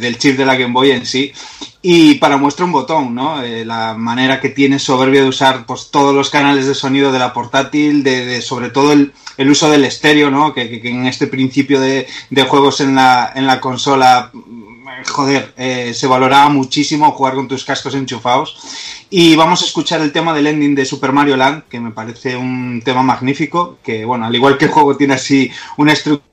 del 0.00 0.18
chip 0.18 0.38
de 0.38 0.46
la 0.46 0.56
Game 0.56 0.72
Boy 0.72 0.92
en 0.92 1.04
sí. 1.04 1.32
Y 1.80 2.14
para 2.16 2.36
muestra 2.38 2.64
un 2.64 2.72
botón, 2.72 3.14
¿no? 3.14 3.40
Eh, 3.40 3.64
la 3.64 3.94
manera 3.94 4.40
que 4.40 4.48
tiene 4.48 4.80
soberbia 4.80 5.22
de 5.22 5.28
usar 5.28 5.64
pues, 5.64 5.90
todos 5.92 6.12
los 6.14 6.28
canales 6.28 6.66
de 6.66 6.74
sonido 6.74 7.12
de 7.12 7.20
la 7.20 7.32
portátil, 7.32 8.02
de, 8.02 8.42
sobre 8.42 8.70
todo 8.70 8.92
el, 8.92 9.12
el 9.36 9.48
uso 9.50 9.70
del 9.70 9.84
estéreo, 9.84 10.28
¿no? 10.30 10.52
Que, 10.52 10.68
que- 10.80 10.88
en 10.88 11.06
este 11.06 11.28
principio 11.28 11.78
de, 11.80 12.08
de 12.30 12.42
juegos 12.42 12.80
en 12.80 12.96
la, 12.96 13.32
en 13.34 13.46
la 13.46 13.60
consola 13.60 14.30
mm, 14.32 15.04
joder, 15.06 15.54
eh, 15.56 15.92
se 15.94 16.08
valoraba 16.08 16.48
muchísimo 16.48 17.12
jugar 17.12 17.34
con 17.34 17.46
tus 17.46 17.64
cascos 17.64 17.94
enchufados. 17.94 18.58
Y 19.08 19.36
vamos 19.36 19.62
a 19.62 19.66
escuchar 19.66 20.00
el 20.00 20.10
tema 20.12 20.34
del 20.34 20.48
ending 20.48 20.74
de 20.74 20.84
Super 20.84 21.12
Mario 21.12 21.36
Land, 21.36 21.62
que 21.70 21.78
me 21.78 21.92
parece 21.92 22.36
un 22.36 22.82
tema 22.84 23.02
magnífico, 23.04 23.78
que 23.84 24.04
bueno, 24.04 24.26
al 24.26 24.34
igual 24.34 24.58
que 24.58 24.64
el 24.64 24.72
juego 24.72 24.96
tiene 24.96 25.14
así 25.14 25.50
una 25.76 25.92
estructura 25.92 26.27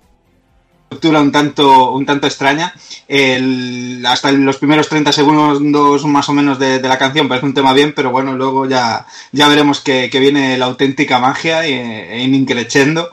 un 0.90 1.32
tanto, 1.32 1.92
un 1.92 2.06
tanto 2.06 2.28
extraña. 2.28 2.74
El- 3.08 4.04
hasta 4.08 4.32
los 4.32 4.58
primeros 4.58 4.88
30 4.90 5.12
segundos 5.12 6.06
más 6.06 6.30
o 6.30 6.34
menos 6.34 6.58
de, 6.60 6.80
la 6.82 6.98
canción 6.98 7.28
parece 7.28 7.46
un 7.46 7.54
tema 7.54 7.74
bien, 7.74 7.94
pero 7.96 8.12
bueno, 8.12 8.34
luego 8.34 8.68
ya, 8.68 9.06
ya 9.32 9.48
veremos 9.48 9.82
que, 9.82 10.10
que 10.10 10.20
viene 10.20 10.58
la 10.58 10.66
auténtica 10.66 11.20
magia 11.20 11.66
en 11.66 12.34
increchendo. 12.36 13.10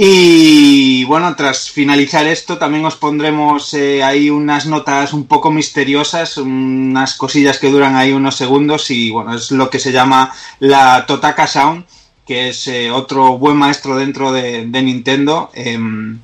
Y 0.00 1.02
bueno, 1.04 1.34
tras 1.34 1.70
finalizar 1.70 2.24
esto, 2.28 2.56
también 2.56 2.84
os 2.84 2.94
pondremos 2.94 3.74
eh, 3.74 4.04
ahí 4.04 4.30
unas 4.30 4.66
notas 4.66 5.12
un 5.12 5.26
poco 5.26 5.50
misteriosas, 5.50 6.36
unas 6.36 7.14
cosillas 7.16 7.58
que 7.58 7.68
duran 7.70 7.96
ahí 7.96 8.12
unos 8.12 8.36
segundos 8.36 8.90
y 8.92 9.10
bueno, 9.10 9.34
es 9.34 9.50
lo 9.50 9.68
que 9.70 9.80
se 9.80 9.90
llama 9.90 10.32
la 10.60 11.04
Totaka 11.04 11.48
Sound, 11.48 11.84
que 12.24 12.50
es 12.50 12.68
eh, 12.68 12.92
otro 12.92 13.38
buen 13.38 13.56
maestro 13.56 13.96
dentro 13.96 14.30
de, 14.30 14.66
de 14.66 14.82
Nintendo. 14.82 15.50
em, 15.54 16.20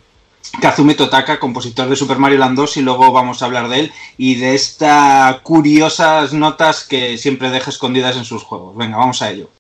Kazumi 0.61 0.95
Totaka, 0.95 1.39
compositor 1.39 1.89
de 1.89 1.97
Super 1.97 2.19
Mario 2.19 2.39
Land 2.39 2.57
2, 2.57 2.77
y 2.79 2.83
luego 2.83 3.13
vamos 3.13 3.43
a 3.43 3.47
hablar 3.47 3.69
de 3.69 3.81
él 3.81 3.93
y 4.17 4.37
de 4.37 4.55
estas 4.55 5.41
curiosas 5.41 6.33
notas 6.33 6.85
que 6.85 7.19
siempre 7.19 7.51
deja 7.51 7.71
escondidas 7.71 8.17
en 8.17 8.25
sus 8.25 8.43
juegos. 8.43 8.77
Venga, 8.77 8.97
vamos 8.97 9.23
a 9.23 9.31
ello. 9.31 9.51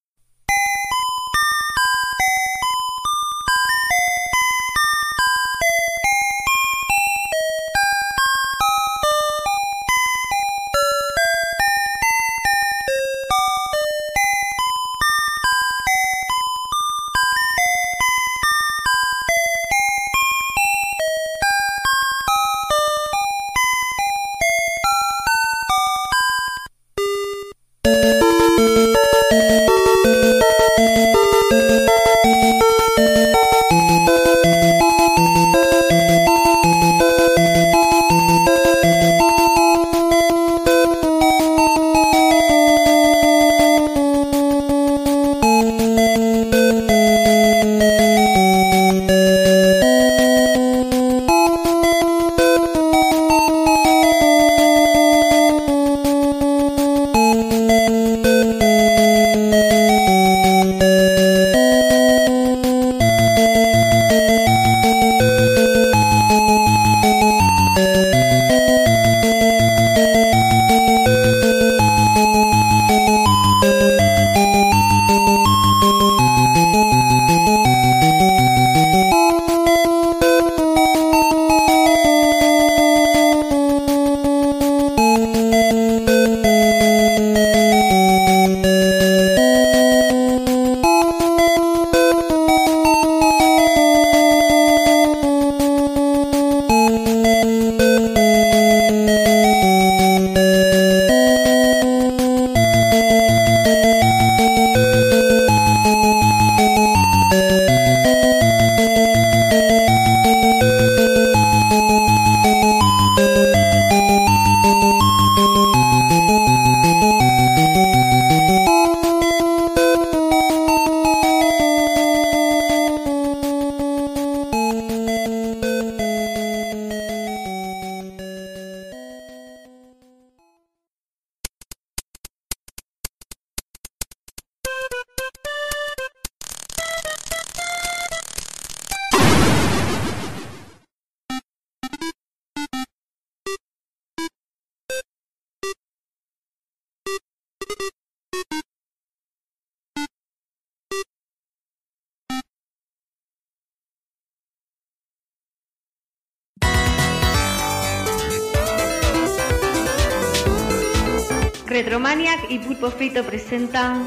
Retromaniac 162.84 162.90
y 162.90 162.90
Pulpo 162.90 162.90
Frito 162.90 163.24
presentan 163.24 164.04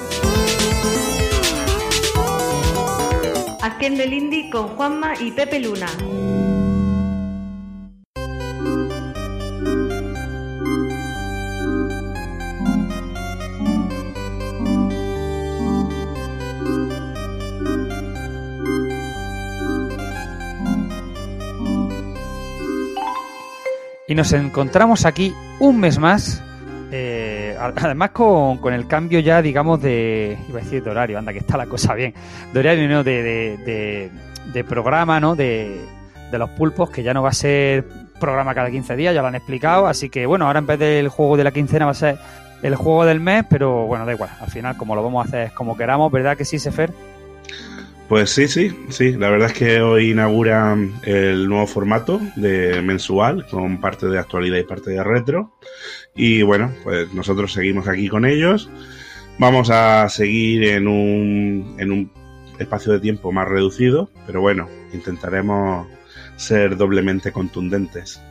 Haciendo 3.62 4.04
el 4.04 4.14
Indie 4.14 4.50
con 4.50 4.68
Juanma 4.70 5.14
y 5.20 5.32
Pepe 5.32 5.60
Luna. 5.60 5.88
Y 24.10 24.16
nos 24.16 24.32
encontramos 24.32 25.06
aquí 25.06 25.34
un 25.60 25.80
mes 25.80 26.00
más. 26.00 26.47
Además 27.60 28.12
con, 28.12 28.58
con 28.58 28.74
el 28.74 28.88
cambio 28.88 29.20
ya, 29.20 29.42
digamos, 29.42 29.82
de... 29.82 30.38
Iba 30.50 30.60
a 30.60 30.64
decir 30.64 30.84
de 30.84 30.90
horario, 30.92 31.18
anda, 31.18 31.34
que 31.34 31.40
está 31.40 31.58
la 31.58 31.66
cosa 31.66 31.94
bien. 31.94 32.14
De 32.54 32.60
horario, 32.60 32.88
no, 32.88 33.04
de, 33.04 33.24
de, 33.24 33.58
de- 33.58 34.12
de 34.54 34.64
programa, 34.64 35.20
¿no? 35.20 35.36
De, 35.36 35.82
de 36.32 36.38
los 36.38 36.50
pulpos, 36.52 36.90
que 36.90 37.04
ya 37.04 37.14
no 37.14 37.22
va 37.22 37.30
a 37.30 37.34
ser 37.34 37.86
programa 38.20 38.56
cada 38.56 38.72
15 38.72 38.96
días, 38.96 39.14
ya 39.14 39.22
lo 39.22 39.28
han 39.28 39.36
explicado. 39.36 39.88
Así 39.88 40.10
que, 40.10 40.26
bueno, 40.26 40.48
ahora 40.48 40.60
en 40.60 40.66
vez 40.68 40.80
del 40.80 41.10
juego 41.10 41.36
de 41.38 41.44
la 41.44 41.52
quincena 41.52 41.86
va 41.86 41.92
a 41.92 41.96
ser 41.96 42.18
el 42.64 42.76
juego 42.76 43.06
del 43.06 43.20
mes, 43.20 43.44
pero 43.50 43.86
bueno, 43.86 44.06
da 44.06 44.14
igual. 44.14 44.30
Al 44.40 44.50
final, 44.50 44.78
como 44.78 44.96
lo 44.96 45.04
vamos 45.04 45.26
a 45.26 45.28
hacer 45.28 45.52
como 45.54 45.76
queramos, 45.78 46.12
¿verdad 46.12 46.38
que 46.38 46.46
sí, 46.46 46.60
Sefer? 46.60 46.92
Pues 48.10 48.30
sí, 48.30 48.48
sí, 48.48 48.74
sí. 48.90 49.14
La 49.14 49.30
verdad 49.30 49.50
es 49.52 49.58
que 49.58 49.82
hoy 49.82 50.12
inauguran 50.12 50.94
el 51.04 51.50
nuevo 51.50 51.68
formato 51.68 52.22
de 52.38 52.82
mensual 52.82 53.46
con 53.48 53.82
parte 53.82 54.08
de 54.08 54.18
actualidad 54.18 54.58
y 54.58 54.64
parte 54.64 54.92
de 54.92 55.04
retro. 55.04 55.54
Y 56.16 56.42
bueno, 56.42 56.72
pues 56.84 57.14
nosotros 57.14 57.52
seguimos 57.52 57.88
aquí 57.90 58.08
con 58.08 58.26
ellos. 58.26 58.70
Vamos 59.40 59.70
a 59.70 60.08
seguir 60.08 60.64
en 60.64 60.88
un, 60.88 61.76
en 61.80 61.92
un 61.92 62.12
espacio 62.60 62.94
de 62.94 63.00
tiempo 63.02 63.32
más 63.34 63.48
reducido, 63.48 64.10
pero 64.26 64.40
bueno, 64.40 64.70
intentaremos 64.94 65.86
ser 66.38 66.78
doblemente 66.78 67.32
contundentes. 67.34 68.22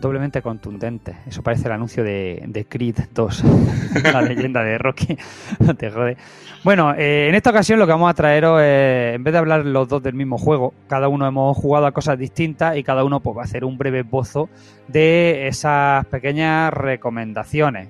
doblemente 0.00 0.42
contundentes. 0.42 1.16
Eso 1.26 1.42
parece 1.42 1.66
el 1.68 1.72
anuncio 1.72 2.04
de, 2.04 2.42
de 2.46 2.66
Creed 2.66 2.96
2, 3.14 3.44
la 4.12 4.20
leyenda 4.20 4.62
de 4.62 4.76
Rocky. 4.76 5.16
no 5.60 5.74
te 5.74 5.90
jode. 5.90 6.16
Bueno, 6.64 6.94
eh, 6.96 7.26
en 7.28 7.34
esta 7.34 7.50
ocasión 7.50 7.80
lo 7.80 7.86
que 7.86 7.92
vamos 7.92 8.08
a 8.08 8.14
traeros 8.14 8.60
es, 8.62 9.16
en 9.16 9.24
vez 9.24 9.32
de 9.32 9.38
hablar 9.38 9.66
los 9.66 9.88
dos 9.88 10.00
del 10.00 10.14
mismo 10.14 10.38
juego, 10.38 10.74
cada 10.88 11.08
uno 11.08 11.26
hemos 11.26 11.56
jugado 11.56 11.86
a 11.86 11.92
cosas 11.92 12.16
distintas 12.18 12.76
y 12.76 12.84
cada 12.84 13.02
uno 13.02 13.18
pues, 13.20 13.36
va 13.36 13.42
a 13.42 13.44
hacer 13.44 13.64
un 13.64 13.76
breve 13.76 14.00
esbozo 14.00 14.48
de 14.86 15.48
esas 15.48 16.06
pequeñas 16.06 16.72
recomendaciones. 16.72 17.88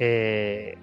Eh, 0.00 0.76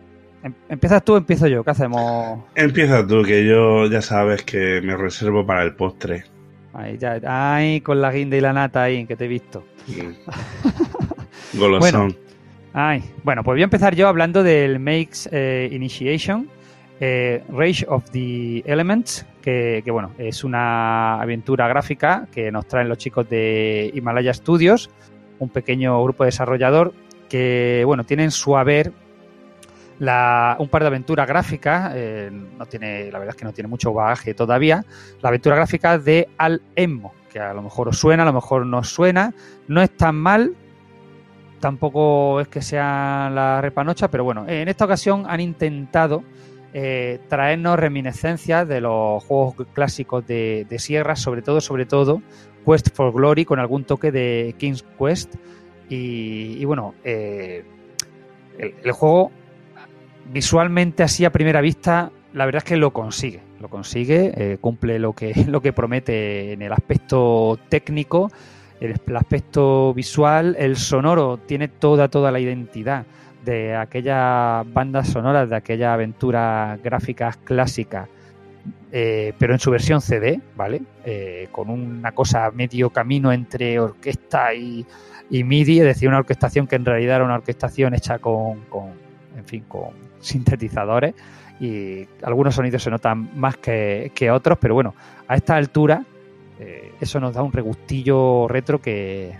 em- 0.44 0.53
¿Empiezas 0.70 1.03
tú 1.03 1.16
o 1.16 1.18
empiezo 1.18 1.48
yo? 1.48 1.62
¿Qué 1.66 1.72
hacemos? 1.72 2.40
Empieza 2.56 3.06
tú, 3.06 3.22
que 3.24 3.45
yo 3.45 3.88
ya 3.88 4.02
sabes 4.02 4.44
que 4.44 4.80
me 4.82 4.95
reservo 4.95 5.45
para 5.45 5.64
el 5.64 5.76
postre. 5.76 6.24
Ahí, 6.74 6.98
ya, 6.98 7.20
ay, 7.26 7.82
con 7.82 7.99
la 8.02 8.12
guinda 8.12 8.38
y 8.38 8.41
la 8.41 8.53
nata 8.53 8.84
ahí, 8.84 9.06
que 9.06 9.18
te 9.18 9.26
he 9.26 9.30
visto. 9.30 9.66
Golosón. 11.53 11.80
Bueno. 11.80 12.16
Ay, 12.74 13.03
bueno, 13.24 13.44
pues 13.44 13.56
voy 13.56 13.62
a 13.62 13.66
empezar 13.66 13.95
yo 13.95 14.07
hablando 14.07 14.44
del 14.44 14.80
Makes 14.80 15.30
eh, 15.32 15.70
Initiation, 15.72 16.49
eh, 17.00 17.44
Rage 17.50 17.86
of 17.88 18.10
the 18.12 18.60
Elements, 18.66 19.26
que, 19.42 19.84
bueno, 19.92 20.12
es 20.18 20.44
una 20.44 21.22
aventura 21.22 21.68
gráfica 21.68 22.28
que 22.32 22.52
nos 22.52 22.68
traen 22.68 22.90
los 22.90 22.98
chicos 22.98 23.30
de 23.30 23.92
Himalaya 23.94 24.34
Studios, 24.34 24.90
un 25.40 25.50
pequeño 25.50 26.02
grupo 26.04 26.26
desarrollador 26.26 26.94
que, 27.30 27.84
bueno, 27.86 28.04
tienen 28.06 28.32
su 28.32 28.58
haber 28.58 28.92
un 30.00 30.68
par 30.70 30.82
de 30.82 30.88
aventuras 30.88 31.28
gráficas, 31.28 31.94
eh, 31.96 32.30
no 32.32 32.66
tiene, 32.66 33.12
la 33.12 33.20
verdad 33.20 33.36
es 33.36 33.40
que 33.40 33.46
no 33.46 33.54
tiene 33.54 33.68
mucho 33.68 33.94
bagaje 33.94 34.34
todavía, 34.34 34.84
la 35.22 35.30
aventura 35.30 35.56
gráfica 35.56 35.98
de 35.98 36.28
Al 36.38 36.62
Emmo, 36.76 37.14
que 37.32 37.40
a 37.40 37.54
lo 37.54 37.62
mejor 37.62 37.90
os 37.90 37.98
suena, 37.98 38.24
a 38.24 38.26
lo 38.26 38.34
mejor 38.34 38.66
no 38.66 38.80
os 38.80 38.90
suena, 38.90 39.34
no 39.68 39.82
es 39.82 39.96
tan 39.96 40.16
mal, 40.16 40.56
tampoco 41.60 42.42
es 42.42 42.48
que 42.48 42.62
sea 42.62 43.30
la 43.34 43.62
repanocha, 43.62 44.10
pero 44.10 44.24
bueno, 44.24 44.46
en 44.48 44.68
esta 44.68 44.86
ocasión 44.86 45.26
han 45.28 45.40
intentado 45.40 46.24
eh, 46.78 47.20
traernos 47.30 47.80
reminiscencias 47.80 48.68
de 48.68 48.82
los 48.82 49.24
juegos 49.24 49.56
clásicos 49.72 50.28
de, 50.28 50.68
Sierra, 50.78 51.16
sobre 51.16 51.42
todo, 51.42 51.62
sobre 51.62 51.86
todo, 51.86 52.22
Quest 52.66 52.94
for 52.94 53.14
Glory, 53.14 53.46
con 53.46 53.60
algún 53.60 53.86
toque 53.86 54.12
de 54.12 54.56
King's 54.58 54.84
Quest. 55.00 55.36
Y, 55.88 56.58
y 56.60 56.66
bueno, 56.66 56.94
eh, 57.06 57.64
el, 58.58 58.74
el 58.84 58.92
juego 58.92 59.32
visualmente 60.34 61.02
así 61.02 61.24
a 61.24 61.32
primera 61.32 61.62
vista, 61.62 62.12
la 62.34 62.46
verdad 62.46 62.62
es 62.66 62.70
que 62.70 62.76
lo 62.76 62.92
consigue, 62.92 63.40
lo 63.62 63.70
consigue, 63.70 64.34
eh, 64.36 64.58
cumple 64.60 65.00
lo 65.00 65.14
que, 65.14 65.34
lo 65.48 65.62
que 65.62 65.72
promete 65.72 66.52
en 66.52 66.62
el 66.62 66.74
aspecto 66.74 67.58
técnico, 67.70 68.30
el, 68.82 69.00
el 69.08 69.16
aspecto 69.16 69.94
visual, 69.94 70.58
el 70.60 70.76
sonoro 70.76 71.38
tiene 71.38 71.70
toda, 71.70 72.10
toda 72.10 72.34
la 72.34 72.42
identidad 72.42 73.06
de 73.46 73.76
aquellas 73.76 74.66
bandas 74.74 75.08
sonoras, 75.08 75.50
de 75.50 75.56
aquellas 75.56 75.94
aventuras 75.94 76.82
gráficas 76.84 77.38
clásicas, 77.38 78.10
eh, 78.92 79.34
pero 79.38 79.54
en 79.54 79.60
su 79.60 79.72
versión 79.72 80.02
CD, 80.02 80.42
¿vale? 80.56 80.82
Eh, 81.06 81.48
con 81.52 81.70
una 81.70 82.12
cosa 82.12 82.52
medio 82.52 82.90
camino 82.90 83.32
entre 83.32 83.80
orquesta 83.80 84.54
y, 84.54 84.86
y 85.30 85.44
MIDI, 85.44 85.80
es 85.80 85.86
decir, 85.86 86.10
una 86.10 86.20
orquestación 86.20 86.68
que 86.68 86.76
en 86.76 86.86
realidad 86.86 87.18
era 87.18 87.26
una 87.26 87.36
orquestación 87.36 87.94
hecha 87.94 88.20
con, 88.20 88.62
con 88.66 88.90
en 89.38 89.46
fin, 89.46 89.64
con 89.68 89.90
sintetizadores 90.20 91.14
y 91.60 92.08
algunos 92.24 92.56
sonidos 92.56 92.84
se 92.84 92.90
notan 92.90 93.30
más 93.36 93.58
que, 93.58 94.12
que 94.14 94.32
otros, 94.32 94.58
pero 94.60 94.74
bueno, 94.74 94.94
a 95.28 95.36
esta 95.36 95.56
altura 95.56 96.04
eh, 96.60 96.94
eso 97.00 97.20
nos 97.20 97.34
da 97.34 97.44
un 97.44 97.52
regustillo 97.52 98.48
retro 98.48 98.82
que, 98.82 99.36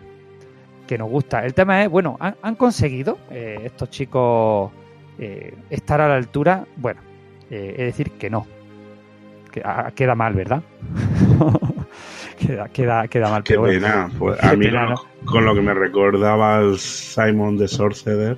que 0.88 0.98
nos 0.98 1.10
gusta. 1.10 1.46
El 1.46 1.54
tema 1.54 1.84
es, 1.84 1.90
bueno, 1.90 2.18
han, 2.20 2.36
han 2.42 2.56
conseguido 2.56 3.18
eh, 3.32 3.62
estos 3.66 3.90
chicos 3.90 4.72
eh, 5.20 5.54
estar 5.70 6.02
a 6.02 6.08
la 6.08 6.16
altura, 6.16 6.66
bueno, 6.78 7.02
eh, 7.50 7.76
es 7.78 7.86
decir, 7.88 8.12
que 8.12 8.30
no. 8.30 8.46
Que, 9.52 9.62
ah, 9.64 9.92
queda 9.96 10.16
mal, 10.16 10.34
¿verdad? 10.34 10.62
queda, 12.40 12.68
queda, 12.70 13.08
queda 13.08 13.30
mal. 13.30 13.44
Qué 13.44 13.54
pero 13.54 13.62
bueno. 13.62 13.80
pena. 13.82 14.10
Pues, 14.18 14.40
Qué 14.40 14.48
a 14.48 14.54
mí 14.56 14.66
pena, 14.66 14.86
¿no? 14.90 14.96
con 15.26 15.46
lo 15.46 15.56
que 15.56 15.62
me 15.62 15.74
recordaba 15.74 16.60
el 16.60 16.78
Simon 16.78 17.58
de 17.58 17.68
Sorcerer. 17.68 18.38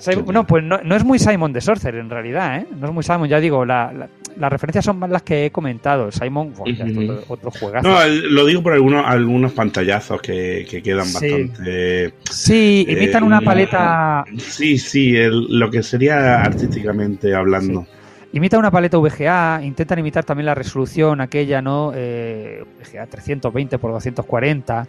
Simon- 0.00 0.26
no, 0.34 0.44
pues 0.44 0.64
no, 0.64 0.78
no 0.82 0.96
es 0.96 1.04
muy 1.04 1.18
Simon 1.20 1.52
de 1.52 1.60
Sorcerer 1.60 2.00
en 2.00 2.10
realidad, 2.10 2.56
¿eh? 2.58 2.66
No 2.76 2.88
es 2.88 2.92
muy 2.92 3.04
Simon, 3.04 3.28
ya 3.28 3.38
digo, 3.38 3.64
la- 3.64 3.92
la- 3.92 4.08
las 4.38 4.50
referencias 4.52 4.84
son 4.84 4.98
más 4.98 5.10
las 5.10 5.22
que 5.22 5.46
he 5.46 5.50
comentado. 5.50 6.06
El 6.06 6.12
Simon, 6.12 6.52
bueno, 6.56 6.84
es 6.84 6.90
Ujú. 6.96 7.02
otro, 7.12 7.24
otro 7.28 7.50
juegazo. 7.52 7.88
No, 7.88 8.04
lo 8.06 8.46
digo 8.46 8.62
por 8.62 8.72
algunos, 8.72 9.04
algunos 9.06 9.52
pantallazos 9.52 10.20
que, 10.20 10.66
que 10.68 10.82
quedan 10.82 11.06
Sí. 11.06 11.14
bastante. 11.30 12.14
Sí, 12.30 12.86
imitan 12.88 13.22
eh, 13.22 13.26
una 13.26 13.40
paleta. 13.40 14.24
Sí, 14.38 14.78
sí, 14.78 15.16
el- 15.16 15.46
lo 15.58 15.70
que 15.70 15.82
sería 15.82 16.42
artísticamente 16.42 17.34
hablando. 17.34 17.86
Imita 18.32 18.58
una 18.58 18.72
paleta 18.72 18.98
VGA, 18.98 19.60
intentan 19.62 20.00
imitar 20.00 20.24
también 20.24 20.46
la 20.46 20.56
resolución 20.56 21.20
aquella, 21.20 21.62
¿no? 21.62 21.92
Eh, 21.94 22.64
VGA 22.80 23.06
320 23.06 23.78
por 23.78 23.92
240, 23.92 24.88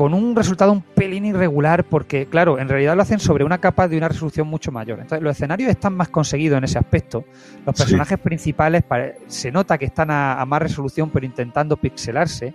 con 0.00 0.14
un 0.14 0.34
resultado 0.34 0.72
un 0.72 0.80
pelín 0.80 1.26
irregular 1.26 1.84
porque, 1.84 2.24
claro, 2.24 2.58
en 2.58 2.70
realidad 2.70 2.96
lo 2.96 3.02
hacen 3.02 3.20
sobre 3.20 3.44
una 3.44 3.58
capa 3.58 3.86
de 3.86 3.98
una 3.98 4.08
resolución 4.08 4.46
mucho 4.48 4.72
mayor. 4.72 4.98
Entonces, 4.98 5.22
los 5.22 5.36
escenarios 5.36 5.68
están 5.68 5.94
más 5.94 6.08
conseguidos 6.08 6.56
en 6.56 6.64
ese 6.64 6.78
aspecto. 6.78 7.22
Los 7.66 7.76
Sí. 7.76 7.82
personajes 7.82 8.18
principales 8.18 8.82
se 9.26 9.52
nota 9.52 9.76
que 9.76 9.84
están 9.84 10.10
a, 10.10 10.40
a 10.40 10.46
más 10.46 10.62
resolución, 10.62 11.10
pero 11.10 11.26
intentando 11.26 11.76
pixelarse. 11.76 12.54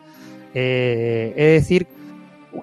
Eh, 0.55 1.34
es 1.38 1.61
decir, 1.61 1.85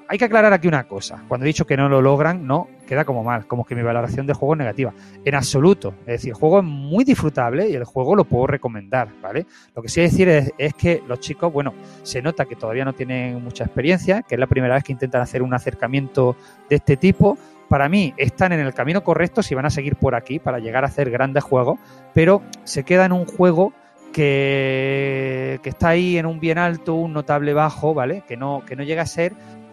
hay 0.09 0.19
que 0.19 0.25
aclarar 0.25 0.53
aquí 0.53 0.69
una 0.69 0.85
cosa. 0.85 1.25
Cuando 1.29 1.45
he 1.45 1.49
dicho 1.49 1.67
que 1.67 1.77
no 1.77 1.89
lo 1.89 2.01
logran, 2.01 2.47
no, 2.47 2.69
queda 2.87 3.05
como 3.05 3.23
mal, 3.23 3.47
como 3.47 3.65
que 3.65 3.75
mi 3.75 3.83
valoración 3.83 4.27
del 4.27 4.37
juego 4.37 4.55
es 4.55 4.59
negativa. 4.59 4.93
En 5.25 5.35
absoluto. 5.35 5.95
Es 6.01 6.07
decir, 6.07 6.31
el 6.31 6.35
juego 6.35 6.59
es 6.59 6.65
muy 6.65 7.05
disfrutable 7.05 7.69
y 7.69 7.75
el 7.75 7.85
juego 7.85 8.15
lo 8.15 8.25
puedo 8.25 8.47
recomendar, 8.47 9.09
¿vale? 9.21 9.47
Lo 9.75 9.83
que 9.83 9.89
sí 9.89 10.01
decir 10.01 10.29
es, 10.29 10.53
es 10.59 10.75
que 10.75 11.03
los 11.07 11.21
chicos, 11.21 11.53
bueno, 11.53 11.75
se 12.03 12.23
nota 12.23 12.45
que 12.45 12.57
todavía 12.57 12.85
no 12.85 12.93
tienen 12.93 13.43
mucha 13.43 13.65
experiencia, 13.65 14.23
que 14.23 14.35
es 14.35 14.39
la 14.39 14.47
primera 14.47 14.75
vez 14.75 14.85
que 14.85 14.93
intentan 14.93 15.23
hacer 15.23 15.43
un 15.43 15.55
acercamiento 15.55 16.37
de 16.69 16.77
este 16.77 16.97
tipo. 16.97 17.39
Para 17.69 17.89
mí 17.89 18.13
están 18.17 18.53
en 18.53 18.61
el 18.61 18.75
camino 18.75 19.03
correcto 19.03 19.43
si 19.43 19.55
van 19.55 19.65
a 19.65 19.71
seguir 19.71 19.97
por 19.97 20.15
aquí 20.15 20.39
para 20.39 20.59
llegar 20.59 20.85
a 20.85 20.89
hacer 20.89 21.11
grandes 21.11 21.43
juegos, 21.43 21.79
pero 22.13 22.43
se 22.65 22.85
queda 22.85 23.07
en 23.07 23.13
un 23.13 23.25
juego 23.25 23.73
que, 24.13 25.59
que 25.63 25.71
está 25.71 25.89
ahí 25.89 26.19
en 26.19 26.27
un 26.27 26.39
bien 26.39 26.59
alto, 26.59 26.95
un 26.95 27.13
notable 27.13 27.55
bajo, 27.55 27.95
¿vale? 27.95 28.23
Que 28.29 28.37
no, 28.37 28.63
que 28.67 28.77
no 28.77 28.85
llega 28.85 29.03
a 29.03 29.07
ser 29.07 29.33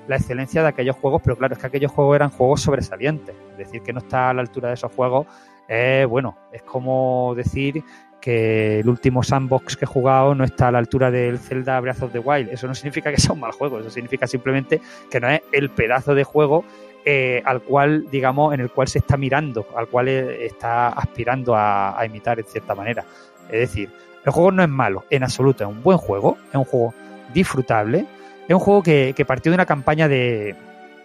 la 0.10 0.16
excelencia 0.16 0.64
de 0.64 0.70
aquellos 0.70 0.96
juegos, 0.96 1.22
pero 1.24 1.38
claro, 1.38 1.54
es 1.54 1.60
que 1.60 1.68
aquellos 1.68 1.92
juegos 1.92 2.16
eran 2.16 2.32
juegos 2.32 2.62
sobresalientes. 2.62 3.36
Decir 3.60 3.84
que 3.84 3.94
no 3.94 4.00
está 4.00 4.32
a 4.32 4.34
la 4.34 4.42
altura 4.42 4.70
de 4.70 4.74
esos 4.74 4.92
juegos, 4.92 5.28
eh, 5.68 6.08
bueno, 6.10 6.36
es 6.52 6.64
como 6.64 7.34
decir 7.36 7.84
que 8.20 8.80
el 8.80 8.90
último 8.90 9.22
sandbox 9.22 9.78
que 9.78 9.86
he 9.86 9.88
jugado 9.88 10.34
no 10.34 10.44
está 10.44 10.70
a 10.70 10.72
la 10.72 10.80
altura 10.80 11.12
del 11.12 11.38
Zelda 11.38 11.80
Breath 11.80 12.02
of 12.02 12.12
the 12.12 12.18
Wild. 12.18 12.50
Eso 12.50 12.68
no 12.68 12.74
significa 12.74 13.12
que 13.12 13.22
sea 13.22 13.34
un 13.34 13.40
mal 13.40 13.52
juego, 13.52 13.80
eso 13.80 13.92
significa 13.92 14.26
simplemente 14.26 14.82
que 15.12 15.20
no 15.20 15.30
es 15.30 15.44
el 15.52 15.70
pedazo 15.70 16.16
de 16.16 16.24
juego 16.24 16.66
eh, 17.06 17.44
al 17.46 17.62
cual, 17.62 18.08
digamos, 18.10 18.52
en 18.56 18.62
el 18.62 18.72
cual 18.72 18.88
se 18.88 18.98
está 18.98 19.16
mirando, 19.16 19.68
al 19.76 19.88
cual 19.90 20.08
eh, 20.08 20.44
está 20.44 20.88
aspirando 20.88 21.56
a, 21.56 21.98
a 22.00 22.04
imitar 22.08 22.40
en 22.40 22.46
cierta 22.46 22.74
manera. 22.74 23.06
Es 23.46 23.60
decir, 23.60 23.92
el 24.26 24.32
juego 24.32 24.52
no 24.52 24.64
es 24.64 24.70
malo, 24.70 25.06
en 25.12 25.22
absoluto, 25.22 25.64
es 25.64 25.70
un 25.70 25.84
buen 25.84 26.00
juego, 26.00 26.36
es 26.50 26.56
un 26.56 26.66
juego 26.66 26.96
disfrutable, 27.32 28.08
es 28.50 28.54
un 28.54 28.60
juego 28.60 28.84
que, 28.84 29.14
que 29.16 29.24
partió 29.24 29.52
de 29.52 29.56
una 29.56 29.66
campaña 29.66 30.08
de, 30.10 30.56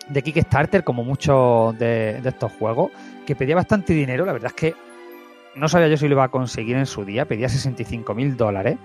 de 0.09 0.23
Kickstarter, 0.23 0.83
como 0.83 1.05
muchos 1.05 1.79
de, 1.79 2.21
de 2.21 2.29
estos 2.29 2.51
juegos, 2.53 2.91
que 3.27 3.37
pedía 3.37 3.55
bastante 3.55 3.93
dinero, 3.93 4.25
la 4.27 4.33
verdad 4.33 4.49
es 4.55 4.55
que 4.61 4.75
no 5.55 5.69
sabía 5.69 5.87
yo 5.89 5.97
si 5.97 6.09
lo 6.09 6.15
iba 6.15 6.25
a 6.25 6.29
conseguir 6.29 6.77
en 6.77 6.87
su 6.87 7.05
día, 7.05 7.27
pedía 7.27 7.49
65 7.49 8.13
mil 8.15 8.37
dólares 8.37 8.77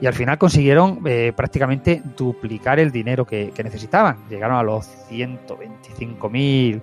y 0.00 0.06
al 0.06 0.14
final 0.14 0.38
consiguieron 0.38 1.00
eh, 1.04 1.32
prácticamente 1.34 2.00
duplicar 2.16 2.78
el 2.78 2.92
dinero 2.92 3.24
que, 3.24 3.50
que 3.54 3.64
necesitaban. 3.64 4.16
Llegaron 4.30 4.56
a 4.56 4.62
los 4.62 4.86
125 5.08 6.30
mil 6.30 6.80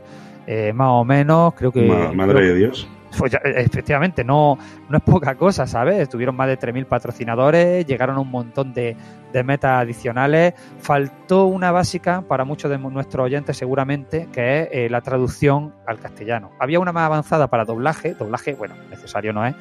eh, 0.48 0.74
más 0.74 0.90
o 0.92 1.06
menos, 1.06 1.54
creo 1.54 1.72
que... 1.72 1.82
Ma- 1.84 2.12
madre 2.12 2.36
creo- 2.40 2.48
de 2.54 2.56
Dios. 2.60 2.88
Pues 3.18 3.32
ya, 3.32 3.40
eh, 3.44 3.54
efectivamente, 3.58 4.24
no, 4.24 4.58
no 4.88 4.98
es 4.98 5.04
poca 5.04 5.36
cosa, 5.36 5.66
¿sabes? 5.68 6.08
Tuvieron 6.10 6.36
más 6.36 6.48
de 6.48 6.58
3.000 6.58 6.86
patrocinadores, 6.86 7.86
llegaron 7.86 8.18
un 8.18 8.30
montón 8.30 8.74
de, 8.74 8.96
de 9.32 9.44
metas 9.44 9.82
adicionales. 9.82 10.54
Faltó 10.80 11.46
una 11.46 11.72
básica 11.72 12.22
para 12.22 12.46
muchos 12.46 12.70
de 12.70 12.78
nuestros 12.78 13.26
oyentes 13.26 13.58
seguramente, 13.58 14.28
que 14.32 14.62
es 14.62 14.70
eh, 14.72 14.90
la 14.90 15.02
traducción 15.02 15.74
al 15.86 16.00
castellano. 16.00 16.52
Había 16.60 16.80
una 16.80 16.92
más 16.92 17.04
avanzada 17.04 17.48
para 17.48 17.66
doblaje, 17.66 18.14
doblaje, 18.14 18.54
bueno, 18.54 18.76
necesario 18.90 19.34
no 19.34 19.46
es, 19.46 19.56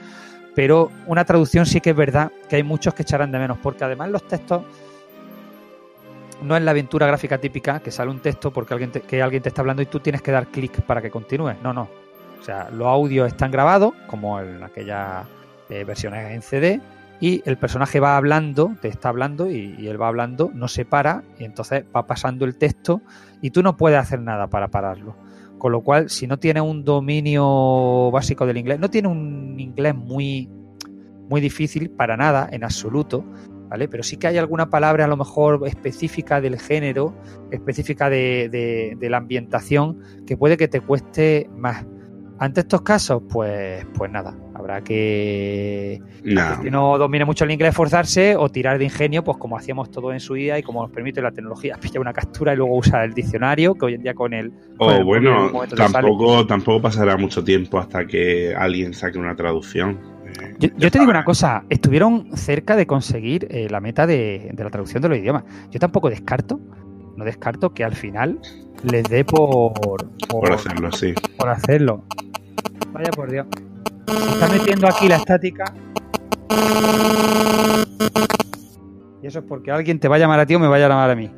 pero 0.55 0.91
una 1.07 1.25
traducción 1.25 1.67
sí 1.67 1.81
que 1.81 1.91
es 1.91 1.97
verdad 1.97 2.33
que 2.49 2.57
hay 2.57 2.63
muchos 2.63 2.95
que 2.95 3.03
echarán 3.03 3.31
de 3.31 3.39
menos, 3.39 3.59
porque 3.59 3.85
además 3.85 4.11
los 4.11 4.27
textos 4.27 4.63
no 6.43 6.57
es 6.57 6.63
la 6.63 6.71
aventura 6.71 7.07
gráfica 7.07 7.39
típica 7.39 7.81
que 7.81 7.91
sale 7.91 8.11
un 8.11 8.21
texto 8.21 8.53
porque 8.53 8.75
alguien 8.75 8.93
te, 8.93 9.01
que 9.01 9.23
alguien 9.23 9.43
te 9.43 9.49
está 9.49 9.63
hablando 9.63 9.83
y 9.83 9.87
tú 9.87 10.01
tienes 10.01 10.23
que 10.23 10.31
dar 10.31 10.47
clic 10.49 10.83
para 10.83 11.03
que 11.03 11.11
continúe. 11.11 11.55
No, 11.63 11.73
no. 11.73 12.08
O 12.41 12.43
sea, 12.43 12.71
los 12.71 12.87
audios 12.87 13.27
están 13.29 13.51
grabados, 13.51 13.93
como 14.07 14.41
en 14.41 14.63
aquellas 14.63 15.27
eh, 15.69 15.85
versiones 15.85 16.33
en 16.33 16.43
CD, 16.43 16.81
y 17.21 17.43
el 17.47 17.57
personaje 17.57 17.99
va 18.01 18.17
hablando, 18.17 18.77
te 18.81 18.89
está 18.89 19.09
hablando 19.09 19.51
y, 19.51 19.89
él 19.89 20.01
va 20.01 20.07
hablando, 20.09 20.51
no 20.55 20.69
se 20.69 20.85
para 20.85 21.25
y 21.39 21.45
entonces 21.45 21.85
va 21.95 22.07
pasando 22.07 22.45
el 22.45 22.57
texto 22.57 23.03
y 23.43 23.51
tú 23.51 23.63
no 23.63 23.77
puedes 23.77 23.99
hacer 23.99 24.21
nada 24.21 24.47
para 24.47 24.69
pararlo. 24.69 25.17
Con 25.59 25.73
lo 25.73 25.81
cual, 25.81 26.09
si 26.11 26.29
no 26.29 26.39
tienes 26.39 26.63
un 26.63 26.85
dominio 26.85 28.13
básico 28.13 28.47
del 28.47 28.59
inglés, 28.59 28.79
no 28.79 28.89
tiene 28.89 29.09
un 29.09 29.59
inglés 29.59 29.97
muy, 29.97 30.49
muy 31.29 31.41
difícil 31.41 31.91
para 31.91 32.17
nada, 32.17 32.49
en 32.53 32.63
absoluto, 32.63 33.25
¿vale? 33.69 33.89
Pero 33.89 34.05
sí 34.05 34.17
que 34.17 34.29
hay 34.29 34.39
alguna 34.39 34.71
palabra 34.71 35.05
a 35.07 35.09
lo 35.09 35.17
mejor 35.17 35.67
específica 35.67 36.41
del 36.41 36.61
género, 36.61 37.13
específica 37.51 38.09
de- 38.09 38.97
de 38.97 39.11
la 39.11 39.17
ambientación, 39.17 39.99
que 40.25 40.37
puede 40.37 40.57
que 40.57 40.69
te 40.69 40.81
cueste 40.81 41.51
más. 41.57 41.85
Ante 42.41 42.61
estos 42.61 42.83
casos, 42.83 43.23
pues, 43.29 43.85
pues 43.95 44.11
nada, 44.13 44.35
habrá 44.55 44.81
que, 44.83 46.01
No. 46.25 46.61
que 46.63 46.71
no 46.71 46.97
domine 46.97 47.25
mucho 47.25 47.45
el 47.45 47.51
inglés, 47.51 47.75
forzarse 47.75 48.37
o 48.37 48.49
tirar 48.49 48.79
de 48.79 48.85
ingenio, 48.85 49.25
pues 49.25 49.39
como 49.39 49.57
hacíamos 49.57 49.91
todo 49.91 50.13
en 50.13 50.21
su 50.21 50.35
día 50.35 50.59
y 50.59 50.63
como 50.63 50.83
nos 50.83 50.91
permite 50.93 51.21
la 51.21 51.33
tecnología, 51.33 51.77
pillar 51.81 52.01
una 52.01 52.13
captura 52.13 52.53
y 52.53 52.57
luego 52.57 52.77
usar 52.77 53.05
el 53.05 53.13
diccionario, 53.15 53.75
que 53.75 53.87
hoy 53.87 53.95
en 53.95 54.03
día 54.03 54.15
con 54.15 54.33
el... 54.35 54.53
O 54.79 54.87
Oh, 54.89 55.05
bueno, 55.05 55.51
tampoco, 55.77 56.47
tampoco 56.47 56.81
pasará 56.83 57.17
mucho 57.17 57.43
tiempo 57.43 57.79
hasta 57.79 58.07
que 58.07 58.55
alguien 58.55 58.95
saque 58.95 59.19
una 59.19 59.35
traducción. 59.35 59.99
Yo, 60.61 60.69
yo 60.77 60.91
te 60.91 60.99
digo 61.01 61.11
una 61.11 61.25
cosa, 61.25 61.65
estuvieron 61.69 62.37
cerca 62.37 62.77
de 62.77 62.87
conseguir 62.87 63.49
eh, 63.51 63.67
la 63.71 63.81
meta 63.81 64.07
de, 64.07 64.51
de 64.53 64.65
la 64.65 64.71
traducción 64.71 65.03
de 65.03 65.09
los 65.09 65.19
idiomas. 65.19 65.45
Yo 65.71 65.81
tampoco 65.81 66.09
descarto, 66.11 66.61
no 67.19 67.25
descarto 67.25 67.75
que 67.75 67.83
al 67.83 67.97
final 67.97 68.39
les 68.85 69.03
dé 69.09 69.25
por, 69.25 69.73
por, 69.75 70.09
Por 70.29 70.53
hacerlo 70.53 70.89
así. 70.89 71.13
por 71.37 71.49
hacerlo. 71.49 72.05
Vaya 72.93 73.11
por 73.11 73.29
Dios. 73.31 73.47
Se 74.07 74.31
está 74.31 74.49
metiendo 74.49 74.87
aquí 74.87 75.09
la 75.09 75.17
estática. 75.17 75.65
Y 79.21 79.27
eso 79.27 79.41
es 79.41 79.45
porque 79.49 79.73
alguien 79.73 79.99
te 79.99 80.07
va 80.07 80.15
a 80.15 80.19
llamar 80.21 80.39
a 80.39 80.47
ti 80.47 80.55
o 80.55 80.61
me 80.61 80.69
va 80.69 80.77
a 80.77 80.79
llamar 80.79 81.11
a 81.11 81.17
mí. 81.17 81.29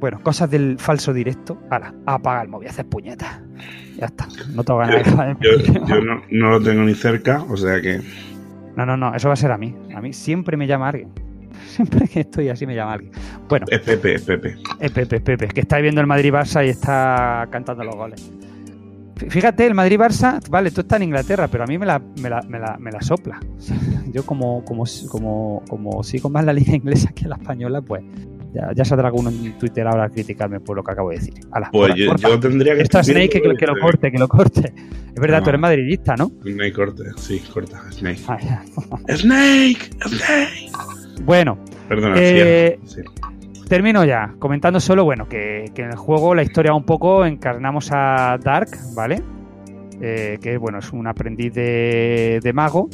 Bueno, 0.00 0.20
cosas 0.22 0.50
del 0.50 0.78
falso 0.78 1.12
directo. 1.12 1.58
Ahora, 1.70 1.94
apaga 2.06 2.40
el 2.40 2.48
móvil, 2.48 2.68
haces 2.68 2.86
puñetas. 2.86 3.42
Ya 3.98 4.06
está. 4.06 4.26
No 4.54 4.64
te 4.64 4.72
ganas 4.72 5.04
de 5.04 5.36
Yo, 5.40 5.84
yo 5.86 6.00
no, 6.00 6.22
no 6.30 6.50
lo 6.52 6.62
tengo 6.62 6.82
ni 6.82 6.94
cerca, 6.94 7.44
o 7.46 7.58
sea 7.58 7.78
que. 7.82 8.00
No, 8.74 8.86
no, 8.86 8.96
no, 8.96 9.14
eso 9.14 9.28
va 9.28 9.34
a 9.34 9.36
ser 9.36 9.52
a 9.52 9.58
mí. 9.58 9.76
A 9.94 10.00
mí 10.00 10.14
siempre 10.14 10.56
me 10.56 10.66
llama 10.66 10.88
alguien. 10.88 11.10
Siempre 11.66 12.08
que 12.08 12.20
estoy 12.20 12.48
así 12.48 12.66
me 12.66 12.74
llama 12.74 12.94
alguien. 12.94 13.12
Bueno, 13.48 13.66
Es 13.70 13.80
Pepe, 13.80 14.14
es 14.14 14.22
Pepe. 14.22 14.56
es 14.80 14.90
Pepe, 14.90 15.16
es 15.16 15.22
Pepe, 15.22 15.48
que 15.48 15.60
está 15.60 15.78
viendo 15.78 16.00
el 16.00 16.06
Madrid-Barça 16.06 16.64
y 16.66 16.70
está 16.70 17.46
cantando 17.50 17.84
los 17.84 17.94
goles. 17.96 18.30
Fí- 19.16 19.30
Fíjate, 19.30 19.66
el 19.66 19.74
Madrid-Barça, 19.74 20.40
vale, 20.48 20.70
tú 20.70 20.80
estás 20.80 20.96
en 20.98 21.04
Inglaterra, 21.04 21.48
pero 21.48 21.64
a 21.64 21.66
mí 21.66 21.76
me 21.78 21.86
la, 21.86 21.98
me 21.98 22.30
la, 22.30 22.42
me 22.42 22.58
la, 22.58 22.76
me 22.78 22.90
la 22.90 23.02
sopla. 23.02 23.38
Yo 24.12 24.24
como, 24.24 24.64
como, 24.64 24.84
como, 25.10 25.62
como 25.68 26.02
sigo 26.02 26.28
más 26.30 26.44
la 26.44 26.52
liga 26.52 26.74
inglesa 26.74 27.12
que 27.12 27.28
la 27.28 27.36
española, 27.36 27.80
pues 27.82 28.02
ya, 28.52 28.72
ya 28.74 28.84
saldrá 28.84 29.06
alguno 29.08 29.30
en 29.30 29.56
Twitter 29.58 29.86
ahora 29.86 30.04
a 30.06 30.08
criticarme 30.08 30.58
por 30.58 30.74
lo 30.74 30.82
que 30.82 30.90
acabo 30.90 31.10
de 31.10 31.18
decir. 31.18 31.34
Ala, 31.52 31.68
Pues 31.70 31.94
yo, 31.94 32.40
tendría 32.40 32.74
que. 32.74 32.82
Esto 32.82 33.00
Snake 33.04 33.28
que, 33.28 33.46
lo 33.46 33.52
este- 33.52 33.66
corte, 33.80 34.10
que 34.10 34.18
lo 34.18 34.26
corte. 34.26 34.72
Es 35.14 35.20
verdad, 35.20 35.38
No. 35.38 35.44
tú 35.44 35.50
eres 35.50 35.60
madridista, 35.60 36.16
¿no? 36.16 36.32
Snake 36.42 36.72
corte, 36.72 37.04
sí, 37.16 37.40
corta, 37.52 37.80
Snake. 37.92 38.20
Ah. 38.26 38.38
Snake, 39.16 39.90
Snake. 40.04 40.70
Bueno, 41.20 41.58
Perdona, 41.88 42.14
Eh, 42.18 42.78
sí. 42.84 43.02
Termino 43.68 44.04
ya, 44.04 44.34
comentando 44.38 44.80
solo, 44.80 45.04
bueno, 45.04 45.28
que, 45.28 45.70
que 45.74 45.82
en 45.82 45.90
el 45.90 45.96
juego 45.96 46.34
la 46.34 46.42
historia 46.42 46.74
un 46.74 46.84
poco 46.84 47.24
encarnamos 47.24 47.90
a 47.92 48.36
Dark, 48.42 48.70
¿vale? 48.94 49.22
Eh, 50.00 50.38
que 50.42 50.56
bueno, 50.56 50.78
es 50.78 50.92
un 50.92 51.06
aprendiz 51.06 51.52
de, 51.54 52.40
de 52.42 52.52
mago 52.52 52.88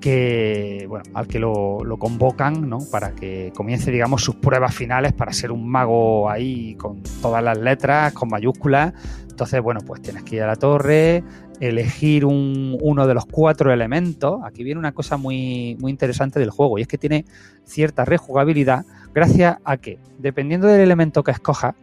que, 0.00 0.86
bueno, 0.88 1.04
al 1.14 1.26
que 1.26 1.40
lo, 1.40 1.82
lo 1.82 1.96
convocan, 1.96 2.68
¿no? 2.68 2.78
Para 2.90 3.12
que 3.12 3.52
comience, 3.56 3.90
digamos, 3.90 4.22
sus 4.22 4.36
pruebas 4.36 4.74
finales 4.74 5.12
para 5.12 5.32
ser 5.32 5.50
un 5.50 5.68
mago 5.68 6.30
ahí 6.30 6.76
con 6.76 7.02
todas 7.20 7.42
las 7.42 7.58
letras, 7.58 8.12
con 8.12 8.28
mayúsculas. 8.28 8.92
Entonces, 9.28 9.60
bueno, 9.60 9.80
pues 9.84 10.00
tienes 10.02 10.22
que 10.22 10.36
ir 10.36 10.42
a 10.42 10.46
la 10.46 10.56
torre, 10.56 11.24
elegir 11.60 12.24
un- 12.24 12.76
uno 12.80 13.06
de 13.06 13.14
los 13.14 13.26
cuatro 13.26 13.72
elementos. 13.72 14.40
Aquí 14.44 14.64
viene 14.64 14.78
una 14.78 14.92
cosa 14.92 15.16
muy, 15.16 15.76
muy 15.80 15.90
interesante 15.90 16.38
del 16.38 16.50
juego 16.50 16.78
y 16.78 16.82
es 16.82 16.88
que 16.88 16.98
tiene 16.98 17.24
cierta 17.64 18.04
rejugabilidad 18.04 18.84
gracias 19.14 19.56
a 19.64 19.76
que, 19.76 19.98
dependiendo 20.18 20.66
del 20.66 20.80
elemento 20.80 21.22
que 21.22 21.32
escojas, 21.32 21.74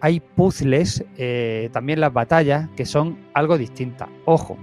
hay 0.00 0.20
puzzles, 0.20 1.04
eh, 1.16 1.70
también 1.72 2.00
las 2.00 2.12
batallas, 2.12 2.68
que 2.76 2.84
son 2.84 3.18
algo 3.34 3.56
distintas. 3.58 4.08
Ojo, 4.26 4.56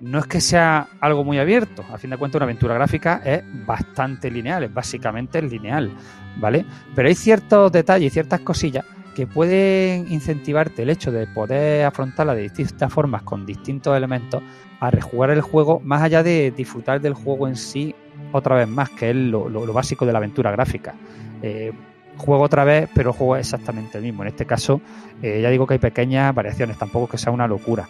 no 0.00 0.18
es 0.18 0.26
que 0.26 0.40
sea 0.40 0.88
algo 1.00 1.24
muy 1.24 1.38
abierto, 1.38 1.84
a 1.92 1.98
fin 1.98 2.10
de 2.10 2.16
cuentas 2.16 2.36
una 2.36 2.44
aventura 2.44 2.74
gráfica 2.74 3.20
es 3.24 3.42
bastante 3.66 4.30
lineal, 4.30 4.64
es 4.64 4.74
básicamente 4.74 5.40
lineal, 5.42 5.90
¿vale? 6.36 6.64
Pero 6.94 7.08
hay 7.08 7.14
ciertos 7.14 7.72
detalles 7.72 8.12
ciertas 8.12 8.40
cosillas 8.40 8.84
que 9.18 9.26
pueden 9.26 10.06
incentivarte 10.12 10.84
el 10.84 10.90
hecho 10.90 11.10
de 11.10 11.26
poder 11.26 11.84
afrontarla 11.84 12.36
de 12.36 12.42
distintas 12.42 12.92
formas 12.92 13.22
con 13.24 13.44
distintos 13.44 13.96
elementos 13.96 14.40
a 14.78 14.92
rejugar 14.92 15.30
el 15.30 15.40
juego, 15.40 15.80
más 15.80 16.02
allá 16.02 16.22
de 16.22 16.52
disfrutar 16.56 17.00
del 17.00 17.14
juego 17.14 17.48
en 17.48 17.56
sí 17.56 17.96
otra 18.30 18.54
vez 18.54 18.68
más, 18.68 18.90
que 18.90 19.10
es 19.10 19.16
lo, 19.16 19.48
lo- 19.48 19.72
básico 19.72 20.06
de 20.06 20.12
la 20.12 20.18
aventura 20.18 20.52
gráfica. 20.52 20.94
Eh, 21.42 21.72
juego 22.16 22.44
otra 22.44 22.62
vez, 22.62 22.88
pero 22.94 23.12
juego 23.12 23.34
exactamente 23.36 23.98
el 23.98 24.04
mismo. 24.04 24.22
En 24.22 24.28
este 24.28 24.46
caso, 24.46 24.80
eh, 25.20 25.40
ya 25.42 25.50
digo 25.50 25.66
que 25.66 25.74
hay 25.74 25.80
pequeñas 25.80 26.32
variaciones, 26.32 26.78
tampoco 26.78 27.08
que 27.08 27.18
sea 27.18 27.32
una 27.32 27.48
locura. 27.48 27.88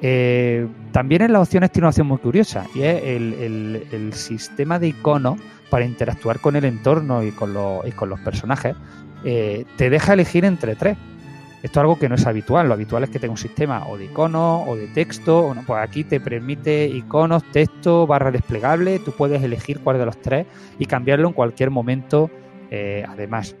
Eh, 0.00 0.64
también 0.92 1.22
en 1.22 1.32
las 1.32 1.42
opciones 1.42 1.72
tiene 1.72 1.86
una 1.86 1.88
opción 1.88 2.06
muy 2.06 2.18
curiosa 2.18 2.66
y 2.72 2.82
es 2.82 3.02
el, 3.02 3.32
el- 3.34 3.86
el 3.90 4.12
sistema 4.12 4.78
de 4.78 4.86
iconos 4.86 5.40
para 5.70 5.84
interactuar 5.84 6.38
con 6.38 6.54
el 6.54 6.64
entorno 6.66 7.24
y 7.24 7.32
con 7.32 7.52
los, 7.52 7.84
y 7.84 7.90
con 7.90 8.08
los 8.08 8.20
personajes. 8.20 8.76
Eh, 9.24 9.64
te 9.76 9.90
deja 9.90 10.14
elegir 10.14 10.44
entre 10.44 10.74
tres. 10.76 10.96
Esto 11.62 11.80
es 11.80 11.82
algo 11.82 11.98
que 11.98 12.08
no 12.08 12.14
es 12.14 12.26
habitual. 12.26 12.68
Lo 12.68 12.74
habitual 12.74 13.02
es 13.04 13.10
que 13.10 13.18
tenga 13.18 13.32
un 13.32 13.38
sistema 13.38 13.86
o 13.88 13.98
de 13.98 14.04
iconos 14.04 14.64
o 14.68 14.76
de 14.76 14.86
texto. 14.88 15.46
O 15.46 15.54
pues 15.54 15.82
aquí 15.82 16.04
te 16.04 16.20
permite 16.20 16.86
iconos, 16.86 17.42
texto, 17.50 18.06
barra 18.06 18.30
desplegable. 18.30 19.00
Tú 19.00 19.12
puedes 19.12 19.42
elegir 19.42 19.80
cuál 19.80 19.98
de 19.98 20.06
los 20.06 20.20
tres 20.20 20.46
y 20.78 20.86
cambiarlo 20.86 21.28
en 21.28 21.34
cualquier 21.34 21.70
momento. 21.70 22.30
eh, 22.70 23.04
además, 23.08 23.56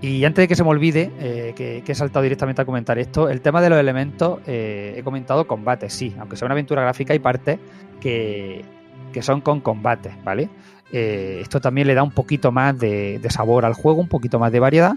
y 0.00 0.24
antes 0.24 0.44
de 0.44 0.48
que 0.48 0.54
se 0.54 0.62
me 0.62 0.68
olvide, 0.68 1.10
eh, 1.18 1.54
que, 1.56 1.82
he 1.84 1.94
saltado 1.94 2.22
directamente 2.22 2.62
a 2.62 2.64
comentar 2.64 2.98
esto, 2.98 3.28
el 3.28 3.40
tema 3.40 3.60
de 3.60 3.70
los 3.70 3.78
elementos, 3.80 4.40
he 4.46 5.00
comentado 5.02 5.48
combates, 5.48 5.92
sí, 5.92 6.14
aunque 6.20 6.36
sea 6.36 6.46
una 6.46 6.52
aventura 6.52 6.82
gráfica, 6.82 7.14
hay 7.14 7.18
partes 7.18 7.58
que, 8.00 8.64
que 9.12 9.22
son 9.22 9.40
con 9.40 9.60
combates, 9.60 10.12
¿vale? 10.24 10.48
Eh, 10.92 11.40
esto 11.42 11.60
también 11.60 11.86
le 11.86 11.94
da 11.94 12.02
un 12.02 12.10
poquito 12.10 12.50
más 12.50 12.78
de, 12.78 13.20
sabor 13.30 13.64
al 13.64 13.74
juego, 13.74 14.00
un 14.00 14.08
poquito 14.08 14.38
más 14.38 14.52
de 14.52 14.60
variedad. 14.60 14.94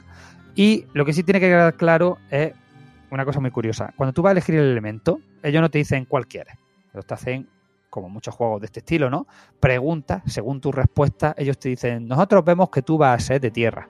Y 0.55 0.85
lo 0.93 1.05
que 1.05 1.13
sí 1.13 1.23
tiene 1.23 1.39
que 1.39 1.47
quedar 1.47 1.73
claro 1.75 2.17
es 2.29 2.53
una 3.09 3.25
cosa 3.25 3.39
muy 3.39 3.51
curiosa. 3.51 3.93
Cuando 3.95 4.13
tú 4.13 4.21
vas 4.21 4.31
a 4.31 4.33
elegir 4.33 4.55
el 4.55 4.71
elemento, 4.71 5.19
ellos 5.43 5.61
no 5.61 5.69
te 5.69 5.77
dicen 5.77 6.05
cuál 6.05 6.27
quieres. 6.27 6.55
Ellos 6.93 7.05
te 7.05 7.13
hacen, 7.13 7.47
como 7.89 8.09
muchos 8.09 8.33
juegos 8.35 8.61
de 8.61 8.65
este 8.65 8.79
estilo, 8.79 9.09
¿no? 9.09 9.27
Preguntas, 9.59 10.23
según 10.25 10.61
tu 10.61 10.71
respuesta, 10.71 11.33
ellos 11.37 11.57
te 11.57 11.69
dicen, 11.69 12.07
nosotros 12.07 12.43
vemos 12.45 12.69
que 12.69 12.81
tú 12.81 12.97
vas 12.97 13.21
a 13.21 13.25
ser 13.25 13.41
de 13.41 13.51
tierra. 13.51 13.87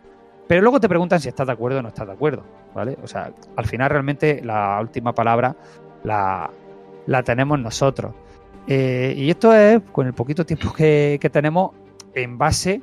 Pero 0.48 0.62
luego 0.62 0.80
te 0.80 0.90
preguntan 0.90 1.20
si 1.20 1.30
estás 1.30 1.48
de 1.48 1.54
acuerdo 1.54 1.80
o 1.80 1.82
no 1.82 1.90
estás 1.90 2.08
de 2.08 2.14
acuerdo, 2.14 2.44
¿vale? 2.74 2.98
O 3.04 3.08
sea, 3.08 3.32
al 3.56 3.66
final 3.66 3.90
realmente 3.90 4.42
la 4.44 4.80
última 4.82 5.14
palabra 5.14 5.56
la, 6.04 6.50
la 7.06 7.24
tenemos 7.24 7.60
nosotros. 7.60 8.14
Eh, 8.68 9.14
y 9.18 9.30
esto 9.30 9.54
es, 9.54 9.82
con 9.92 10.08
el 10.08 10.14
poquito 10.14 10.46
tiempo 10.46 10.74
que 10.74 11.30
tenemos, 11.32 11.72
en 12.16 12.38
base 12.38 12.82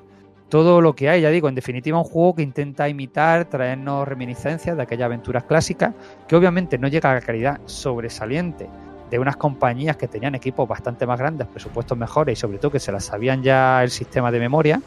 todo 0.49 0.81
lo 0.81 0.95
que 0.95 1.09
hay, 1.09 1.21
ya 1.23 1.31
digo, 1.31 1.49
en 1.49 1.55
definitiva 1.55 1.99
un 1.99 2.05
juego 2.05 2.37
que 2.37 2.43
intenta 2.43 2.89
imitar, 2.89 3.45
traernos 3.47 4.09
reminiscencias 4.09 4.77
de 4.77 4.83
aquellas 4.83 5.07
aventuras 5.07 5.45
clásicas, 5.45 5.95
que 6.27 6.37
obviamente 6.37 6.79
no 6.79 6.89
llega 6.89 7.11
a 7.11 7.15
la 7.15 7.21
calidad 7.21 7.61
sobresaliente 7.67 8.69
de 9.11 9.19
unas 9.19 9.37
compañías 9.37 9.97
que 9.97 10.09
tenían 10.09 10.35
equipos 10.35 10.69
bastante 10.69 11.07
más 11.07 11.19
grandes, 11.19 11.47
presupuestos 11.49 11.97
mejores 11.97 12.39
y 12.39 12.41
sobre 12.41 12.59
todo 12.59 12.71
que 12.71 12.81
se 12.81 12.93
las 12.93 13.05
sabían 13.05 13.43
ya 13.43 13.83
el 13.83 13.91
sistema 13.91 14.31
de 14.31 14.39
memoria, 14.39 14.81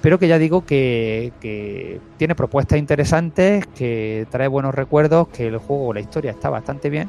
pero 0.00 0.18
que 0.18 0.28
ya 0.28 0.38
digo 0.38 0.64
que, 0.64 2.00
tiene 2.16 2.34
propuestas 2.34 2.78
interesantes, 2.78 3.66
que 3.66 4.26
trae 4.30 4.48
buenos 4.48 4.74
recuerdos, 4.74 5.28
que 5.28 5.46
el 5.46 5.58
juego, 5.58 5.92
la 5.92 6.00
historia 6.00 6.30
está 6.30 6.50
bastante 6.50 6.90
bien 6.90 7.08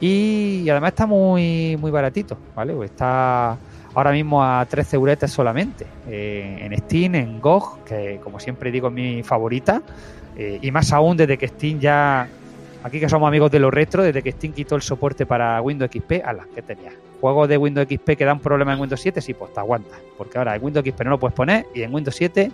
y, 0.00 0.62
y 0.64 0.70
además 0.70 0.90
está 0.90 1.06
muy, 1.06 1.76
muy 1.78 1.90
baratito, 1.90 2.38
¿vale? 2.54 2.74
Pues 2.74 2.90
está 2.90 3.56
ahora 3.94 4.12
mismo 4.12 4.42
a 4.44 4.64
13 4.66 4.96
euretes 4.96 5.30
solamente 5.30 5.86
eh, 6.08 6.58
en 6.60 6.76
Steam, 6.78 7.14
en 7.14 7.40
GOG, 7.40 7.84
que 7.84 8.20
como 8.22 8.40
siempre 8.40 8.70
digo 8.70 8.88
es 8.88 8.94
mi 8.94 9.22
favorita, 9.22 9.82
eh, 10.36 10.58
y 10.62 10.70
más 10.70 10.92
aún 10.92 11.16
desde 11.16 11.36
que 11.36 11.48
Steam 11.48 11.80
ya, 11.80 12.28
aquí 12.82 13.00
que 13.00 13.08
somos 13.08 13.28
amigos 13.28 13.50
de 13.50 13.58
los 13.58 13.72
retro, 13.72 14.02
desde 14.02 14.22
que 14.22 14.32
Steam 14.32 14.52
quitó 14.52 14.76
el 14.76 14.82
soporte 14.82 15.26
para 15.26 15.60
Windows 15.60 15.90
XP, 15.90 16.24
a 16.24 16.32
las 16.32 16.46
que 16.48 16.62
tenía. 16.62 16.92
Juegos 17.20 17.48
de 17.48 17.56
Windows 17.56 17.88
XP 17.88 18.10
que 18.16 18.24
dan 18.24 18.38
problemas 18.38 18.76
en 18.76 18.82
Windows 18.82 19.00
7, 19.00 19.20
sí, 19.20 19.34
pues 19.34 19.52
te 19.52 19.58
aguanta, 19.58 19.96
porque 20.16 20.38
ahora 20.38 20.54
en 20.54 20.64
Windows 20.64 20.86
XP 20.86 21.00
no 21.02 21.10
lo 21.10 21.18
puedes 21.18 21.34
poner 21.34 21.66
y 21.74 21.82
en 21.82 21.92
Windows 21.92 22.14
7 22.14 22.52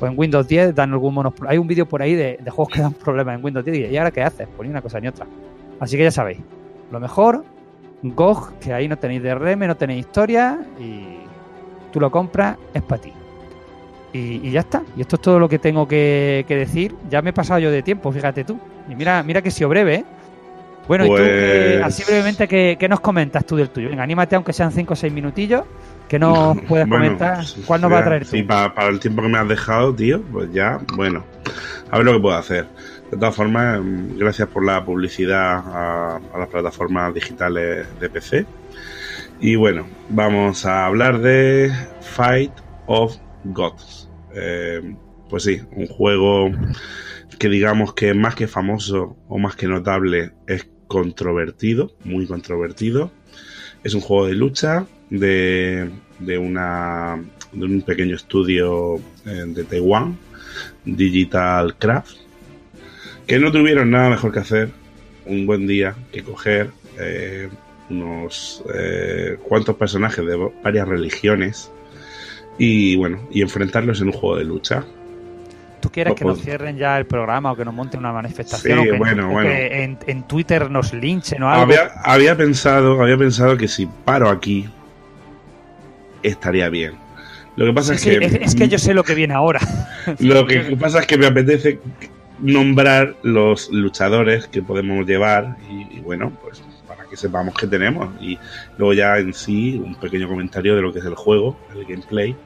o 0.00 0.06
en 0.06 0.18
Windows 0.18 0.48
10 0.48 0.74
dan 0.74 0.92
algún 0.92 1.12
monos. 1.12 1.34
Hay 1.46 1.58
un 1.58 1.66
vídeo 1.66 1.86
por 1.86 2.00
ahí 2.00 2.14
de, 2.14 2.38
juegos 2.46 2.72
que 2.72 2.80
dan 2.80 2.94
problemas 2.94 3.38
en 3.38 3.44
Windows 3.44 3.64
10 3.64 3.92
y 3.92 3.96
ahora 3.98 4.10
qué 4.10 4.22
haces, 4.22 4.48
pues 4.56 4.66
ni 4.66 4.70
una 4.70 4.80
cosa 4.80 5.00
ni 5.00 5.08
otra. 5.08 5.26
Así 5.78 5.98
que 5.98 6.04
ya 6.04 6.10
sabéis, 6.10 6.38
lo 6.90 6.98
mejor 6.98 7.44
GOG, 8.02 8.58
que 8.58 8.72
ahí 8.72 8.88
no 8.88 8.96
tenéis 8.98 9.22
DRM, 9.22 9.66
no 9.66 9.76
tenéis 9.76 10.00
historia 10.06 10.58
y 10.78 11.18
tú 11.92 12.00
lo 12.00 12.10
compras, 12.10 12.56
es 12.74 12.82
para 12.82 13.00
ti. 13.02 13.12
Y, 14.12 14.46
y 14.48 14.50
ya 14.50 14.60
está. 14.60 14.82
Y 14.96 15.00
esto 15.02 15.16
es 15.16 15.22
todo 15.22 15.38
lo 15.38 15.48
que 15.48 15.58
tengo 15.58 15.86
que, 15.88 16.44
que 16.48 16.56
decir. 16.56 16.94
Ya 17.10 17.20
me 17.22 17.30
he 17.30 17.32
pasado 17.32 17.58
yo 17.60 17.70
de 17.70 17.82
tiempo, 17.82 18.10
fíjate 18.12 18.44
tú. 18.44 18.58
Y 18.88 18.94
mira, 18.94 19.22
mira 19.22 19.42
que 19.42 19.48
he 19.48 19.52
sido 19.52 19.68
breve, 19.68 19.94
¿eh? 19.96 20.04
Bueno, 20.88 21.04
y 21.04 21.08
tú, 21.08 21.16
eh, 21.18 21.78
Pues- 21.80 21.84
así 21.84 22.04
brevemente, 22.06 22.46
¿qué, 22.46 22.76
qué 22.78 22.88
nos 22.88 23.00
comentas 23.00 23.44
tú 23.44 23.56
del 23.56 23.70
tuyo? 23.70 23.88
Venga, 23.90 24.04
anímate 24.04 24.36
aunque 24.36 24.52
sean 24.52 24.70
5 24.70 24.92
o 24.92 24.96
6 24.96 25.12
minutillos, 25.12 25.64
que 26.08 26.18
nos 26.18 26.56
puedes 26.68 26.86
Bueno, 26.88 27.04
comentar. 27.04 27.44
¿Cuál 27.66 27.80
nos 27.80 27.92
va 27.92 27.98
a 27.98 28.04
traer 28.04 28.22
tú? 28.24 28.30
Sí, 28.30 28.42
para, 28.44 28.72
para 28.72 28.88
el 28.88 29.00
tiempo 29.00 29.20
que 29.22 29.28
me 29.28 29.36
has 29.38 29.48
dejado, 29.48 29.92
tío, 29.94 30.22
pues 30.30 30.52
ya, 30.52 30.78
bueno, 30.94 31.24
a 31.90 31.96
ver 31.96 32.06
lo 32.06 32.12
que 32.12 32.20
puedo 32.20 32.36
hacer. 32.36 32.66
De 33.10 33.16
todas 33.16 33.36
formas, 33.36 33.80
gracias 34.16 34.48
por 34.48 34.64
la 34.64 34.84
publicidad 34.84 35.58
a, 35.58 36.16
a 36.16 36.38
las 36.38 36.48
plataformas 36.48 37.14
digitales 37.14 37.86
de 38.00 38.10
PC. 38.10 38.46
Y 39.40 39.54
bueno, 39.56 39.86
vamos 40.08 40.64
a 40.64 40.86
hablar 40.86 41.20
de 41.20 41.70
Fight 42.00 42.52
of 42.86 43.16
Gods. 43.44 44.08
Eh, 44.34 44.96
pues 45.28 45.42
sí, 45.42 45.60
un 45.72 45.86
juego 45.86 46.50
que 47.38 47.48
digamos 47.48 47.92
que 47.92 48.14
más 48.14 48.34
que 48.34 48.46
famoso 48.46 49.16
o 49.28 49.38
más 49.38 49.56
que 49.56 49.66
notable 49.66 50.32
es 50.46 50.68
controvertido, 50.88 51.92
muy 52.04 52.26
controvertido. 52.26 53.10
Es 53.84 53.94
un 53.94 54.00
juego 54.00 54.26
de 54.26 54.34
lucha 54.34 54.86
de, 55.10 55.90
de 56.18 56.38
una 56.38 57.22
de 57.52 57.64
un 57.64 57.82
pequeño 57.82 58.16
estudio 58.16 58.96
eh, 59.24 59.44
de 59.46 59.64
Taiwán, 59.64 60.18
Digital 60.84 61.76
Craft, 61.76 62.16
que 63.26 63.38
no 63.38 63.50
tuvieron 63.52 63.90
nada 63.90 64.10
mejor 64.10 64.32
que 64.32 64.38
hacer 64.40 64.70
un 65.24 65.46
buen 65.46 65.66
día 65.66 65.94
que 66.12 66.22
coger 66.22 66.70
eh, 66.98 67.48
unos 67.90 68.62
eh, 68.74 69.36
cuantos 69.42 69.76
personajes 69.76 70.24
de 70.24 70.50
varias 70.62 70.86
religiones 70.88 71.70
y 72.58 72.96
bueno 72.96 73.20
y 73.30 73.42
enfrentarlos 73.42 74.00
en 74.00 74.08
un 74.08 74.12
juego 74.12 74.36
de 74.36 74.44
lucha. 74.44 74.84
¿Tú 75.80 75.90
quieres 75.90 76.12
pues, 76.12 76.20
que 76.20 76.24
nos 76.24 76.40
cierren 76.40 76.78
ya 76.78 76.96
el 76.98 77.06
programa 77.06 77.52
o 77.52 77.56
que 77.56 77.64
nos 77.64 77.74
monten 77.74 78.00
una 78.00 78.12
manifestación? 78.12 78.82
Sí, 78.82 78.88
o 78.88 78.92
que, 78.92 78.98
bueno, 78.98 79.28
o 79.28 79.32
bueno. 79.32 79.50
que 79.50 79.84
en, 79.84 79.98
en 80.06 80.22
Twitter 80.24 80.70
nos 80.70 80.92
linchen 80.92 81.42
o 81.42 81.50
algo. 81.50 81.62
Había, 81.64 81.92
había 82.02 82.36
pensado, 82.36 83.00
había 83.02 83.16
pensado 83.16 83.56
que 83.56 83.68
si 83.68 83.86
paro 83.86 84.30
aquí 84.30 84.68
estaría 86.22 86.68
bien. 86.70 86.94
Lo 87.56 87.66
que 87.66 87.72
pasa 87.72 87.96
Sí, 87.96 88.10
es 88.10 88.14
sí, 88.14 88.20
que 88.20 88.26
es, 88.26 88.34
es 88.34 88.54
que 88.54 88.68
yo 88.68 88.78
sé 88.78 88.94
lo 88.94 89.04
que 89.04 89.14
viene 89.14 89.34
ahora. 89.34 89.60
Lo 90.18 90.46
que 90.46 90.76
pasa 90.78 91.00
es 91.00 91.06
que 91.06 91.16
me 91.16 91.26
apetece 91.26 91.78
nombrar 92.38 93.16
los 93.22 93.68
luchadores 93.70 94.48
que 94.48 94.62
podemos 94.62 95.06
llevar 95.06 95.56
y, 95.60 96.00
bueno, 96.00 96.36
pues 96.40 96.62
para 96.86 97.06
que 97.06 97.16
sepamos 97.16 97.54
que 97.54 97.66
tenemos. 97.66 98.14
Y 98.20 98.38
luego 98.76 98.94
ya 98.94 99.18
en 99.18 99.32
sí 99.34 99.78
un 99.78 99.96
pequeño 99.96 100.28
comentario 100.28 100.76
de 100.76 100.82
lo 100.82 100.92
que 100.92 101.00
es 101.00 101.04
el 101.04 101.14
juego, 101.14 101.58
el 101.68 101.84
gameplay, 101.86 102.38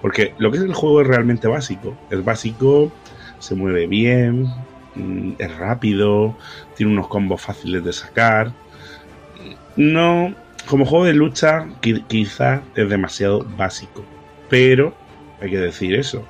porque 0.00 0.34
lo 0.38 0.50
que 0.50 0.58
es 0.58 0.64
el 0.64 0.74
juego 0.74 1.02
es 1.02 1.06
realmente 1.08 1.48
básico, 1.48 1.98
es 2.10 2.22
básico, 2.24 2.92
se 3.38 3.54
mueve 3.54 3.86
bien, 3.86 4.46
mm, 4.94 5.34
es 5.38 5.56
rápido, 5.56 6.36
tiene 6.74 6.92
unos 6.92 7.08
combos 7.08 7.42
fáciles 7.42 7.84
de 7.84 7.92
sacar. 7.92 8.54
No, 9.76 10.34
como 10.66 10.84
juego 10.84 11.04
de 11.04 11.14
lucha 11.14 11.66
qui- 11.80 12.06
quizás 12.06 12.62
es 12.74 12.88
demasiado 12.88 13.44
básico, 13.56 14.04
pero 14.48 14.94
hay 15.40 15.50
que 15.50 15.58
decir 15.58 15.94
eso, 15.94 16.28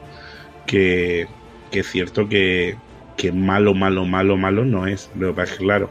que, 0.66 1.26
que 1.70 1.80
es 1.80 1.88
cierto 1.90 2.28
que, 2.28 2.76
que 3.16 3.32
malo, 3.32 3.74
malo, 3.74 4.04
malo, 4.04 4.36
malo 4.36 4.64
no 4.64 4.86
es. 4.86 5.10
Lo 5.16 5.34
que 5.34 5.44
claro, 5.44 5.90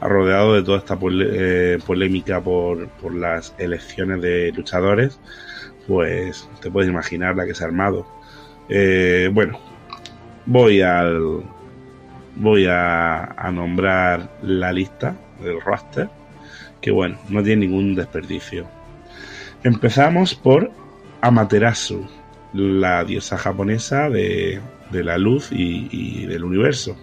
rodeado 0.00 0.54
de 0.54 0.62
toda 0.62 0.78
esta 0.78 0.98
eh, 1.02 1.78
polémica 1.86 2.40
por, 2.40 2.88
por 2.88 3.14
las 3.14 3.54
elecciones 3.58 4.20
de 4.22 4.52
luchadores, 4.52 5.18
pues 5.86 6.48
te 6.60 6.70
puedes 6.70 6.90
imaginar 6.90 7.36
la 7.36 7.46
que 7.46 7.54
se 7.54 7.64
ha 7.64 7.66
armado. 7.66 8.06
Eh, 8.68 9.30
bueno, 9.32 9.58
voy 10.46 10.80
al. 10.82 11.42
Voy 12.38 12.66
a, 12.66 13.24
a 13.24 13.50
nombrar 13.50 14.28
la 14.42 14.70
lista 14.70 15.16
del 15.42 15.58
roster, 15.58 16.10
que 16.82 16.90
bueno, 16.90 17.18
no 17.30 17.42
tiene 17.42 17.66
ningún 17.66 17.94
desperdicio. 17.94 18.66
Empezamos 19.64 20.34
por 20.34 20.70
Amaterasu, 21.22 22.06
la 22.52 23.04
diosa 23.04 23.38
japonesa 23.38 24.10
de, 24.10 24.60
de 24.90 25.04
la 25.04 25.18
luz 25.18 25.50
y, 25.52 25.88
y 25.90 26.26
del 26.26 26.44
universo. 26.44 26.96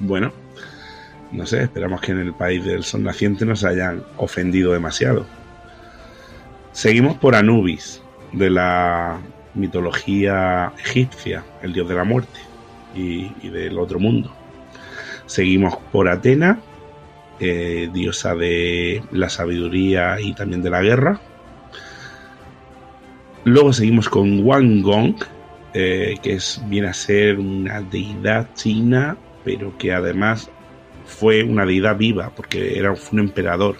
Bueno, 0.00 0.32
no 1.32 1.46
sé, 1.46 1.62
esperamos 1.62 2.00
que 2.00 2.12
en 2.12 2.18
el 2.18 2.34
país 2.34 2.64
del 2.64 2.84
sol 2.84 3.02
naciente 3.02 3.44
no 3.44 3.56
se 3.56 3.68
hayan 3.68 4.02
ofendido 4.16 4.72
demasiado. 4.72 5.26
Seguimos 6.72 7.16
por 7.16 7.34
Anubis, 7.34 8.02
de 8.32 8.50
la 8.50 9.18
mitología 9.54 10.72
egipcia, 10.78 11.44
el 11.62 11.72
dios 11.72 11.88
de 11.88 11.94
la 11.94 12.04
muerte 12.04 12.40
y, 12.94 13.32
y 13.42 13.48
del 13.48 13.78
otro 13.78 13.98
mundo. 13.98 14.34
Seguimos 15.26 15.76
por 15.92 16.08
Atena, 16.08 16.58
eh, 17.40 17.90
diosa 17.92 18.34
de 18.34 19.02
la 19.10 19.28
sabiduría 19.28 20.20
y 20.20 20.34
también 20.34 20.62
de 20.62 20.70
la 20.70 20.82
guerra. 20.82 21.20
Luego 23.44 23.72
seguimos 23.72 24.08
con 24.08 24.44
Wang 24.44 24.82
Gong, 24.82 25.16
eh, 25.74 26.16
que 26.22 26.34
es, 26.34 26.60
viene 26.68 26.88
a 26.88 26.94
ser 26.94 27.38
una 27.38 27.80
deidad 27.82 28.48
china, 28.54 29.16
pero 29.44 29.76
que 29.76 29.92
además 29.92 30.48
fue 31.06 31.42
una 31.42 31.66
deidad 31.66 31.96
viva, 31.96 32.30
porque 32.34 32.78
era 32.78 32.92
un 33.12 33.18
emperador, 33.18 33.76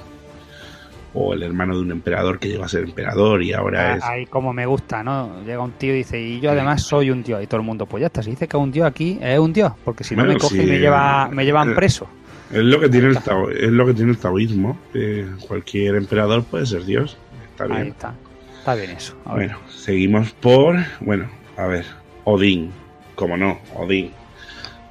o 1.16 1.32
el 1.32 1.42
hermano 1.44 1.76
de 1.76 1.82
un 1.82 1.92
emperador 1.92 2.38
que 2.40 2.48
llegó 2.48 2.64
a 2.64 2.68
ser 2.68 2.82
emperador 2.82 3.42
y 3.42 3.52
ahora 3.52 3.96
es... 3.96 4.04
Ahí 4.04 4.26
como 4.26 4.52
me 4.52 4.66
gusta, 4.66 5.04
¿no? 5.04 5.42
Llega 5.46 5.60
un 5.62 5.70
tío 5.72 5.94
y 5.94 5.98
dice, 5.98 6.20
y 6.20 6.40
yo 6.40 6.50
además 6.50 6.82
soy 6.82 7.10
un 7.10 7.22
dios. 7.22 7.40
Y 7.42 7.46
todo 7.46 7.60
el 7.60 7.66
mundo, 7.66 7.86
pues 7.86 8.00
ya 8.00 8.08
está, 8.08 8.22
si 8.22 8.30
dice 8.30 8.48
que 8.48 8.56
un 8.56 8.72
dios 8.72 8.86
aquí, 8.86 9.18
es 9.22 9.38
un 9.38 9.52
dios, 9.52 9.72
porque 9.84 10.02
si 10.02 10.16
no 10.16 10.24
me 10.24 10.36
coge 10.36 10.64
y 10.64 10.66
me, 10.66 10.78
lleva, 10.78 11.28
eh, 11.30 11.34
me 11.34 11.44
llevan 11.44 11.70
eh, 11.70 11.74
preso. 11.74 12.08
Es 12.50 12.62
lo 12.64 12.80
que 12.80 12.88
tiene 12.88 13.08
el, 13.08 13.18
tao- 13.20 13.48
es 13.50 13.70
lo 13.70 13.86
que 13.86 13.94
tiene 13.94 14.10
el 14.10 14.18
taoísmo. 14.18 14.76
eh, 14.92 15.26
cualquier 15.46 15.94
emperador 15.94 16.42
puede 16.44 16.66
ser 16.66 16.84
Dios. 16.84 17.16
Está 17.50 17.66
bien. 17.66 17.80
Ahí 17.82 17.88
está. 17.88 18.14
Está 18.58 18.74
bien 18.74 18.90
eso. 18.90 19.14
Bueno, 19.24 19.56
seguimos 19.68 20.32
por. 20.32 20.76
Bueno, 21.00 21.28
a 21.56 21.66
ver. 21.66 21.84
Odín. 22.24 22.72
Como 23.14 23.36
no, 23.36 23.60
Odín. 23.74 24.10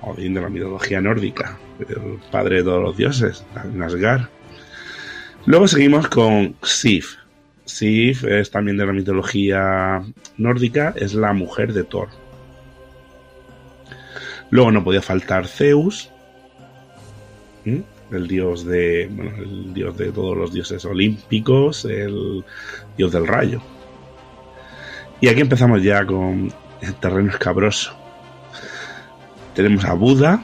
Odín 0.01 0.33
de 0.33 0.41
la 0.41 0.49
mitología 0.49 1.01
nórdica. 1.01 1.57
El 1.79 2.19
padre 2.31 2.57
de 2.57 2.63
todos 2.63 2.81
los 2.81 2.97
dioses. 2.97 3.45
Asgard. 3.81 4.27
Luego 5.45 5.67
seguimos 5.67 6.07
con 6.07 6.55
Sif. 6.61 7.15
Sif 7.65 8.23
es 8.23 8.51
también 8.51 8.77
de 8.77 8.85
la 8.85 8.93
mitología 8.93 10.01
nórdica. 10.37 10.93
Es 10.95 11.13
la 11.13 11.33
mujer 11.33 11.73
de 11.73 11.83
Thor. 11.83 12.09
Luego 14.49 14.71
no 14.71 14.83
podía 14.83 15.01
faltar 15.01 15.47
Zeus. 15.47 16.09
El 17.65 18.27
dios 18.27 18.65
de. 18.65 19.09
Bueno, 19.11 19.35
el 19.37 19.73
dios 19.73 19.97
de 19.97 20.11
todos 20.11 20.37
los 20.37 20.53
dioses 20.53 20.85
olímpicos. 20.85 21.85
El 21.85 22.43
dios 22.95 23.11
del 23.11 23.27
rayo. 23.27 23.61
Y 25.23 25.29
aquí 25.29 25.39
empezamos 25.39 25.81
ya 25.81 26.05
con 26.05 26.51
el 26.81 26.95
terreno 26.95 27.29
escabroso. 27.29 27.95
Tenemos 29.55 29.85
a 29.85 29.93
Buda, 29.93 30.43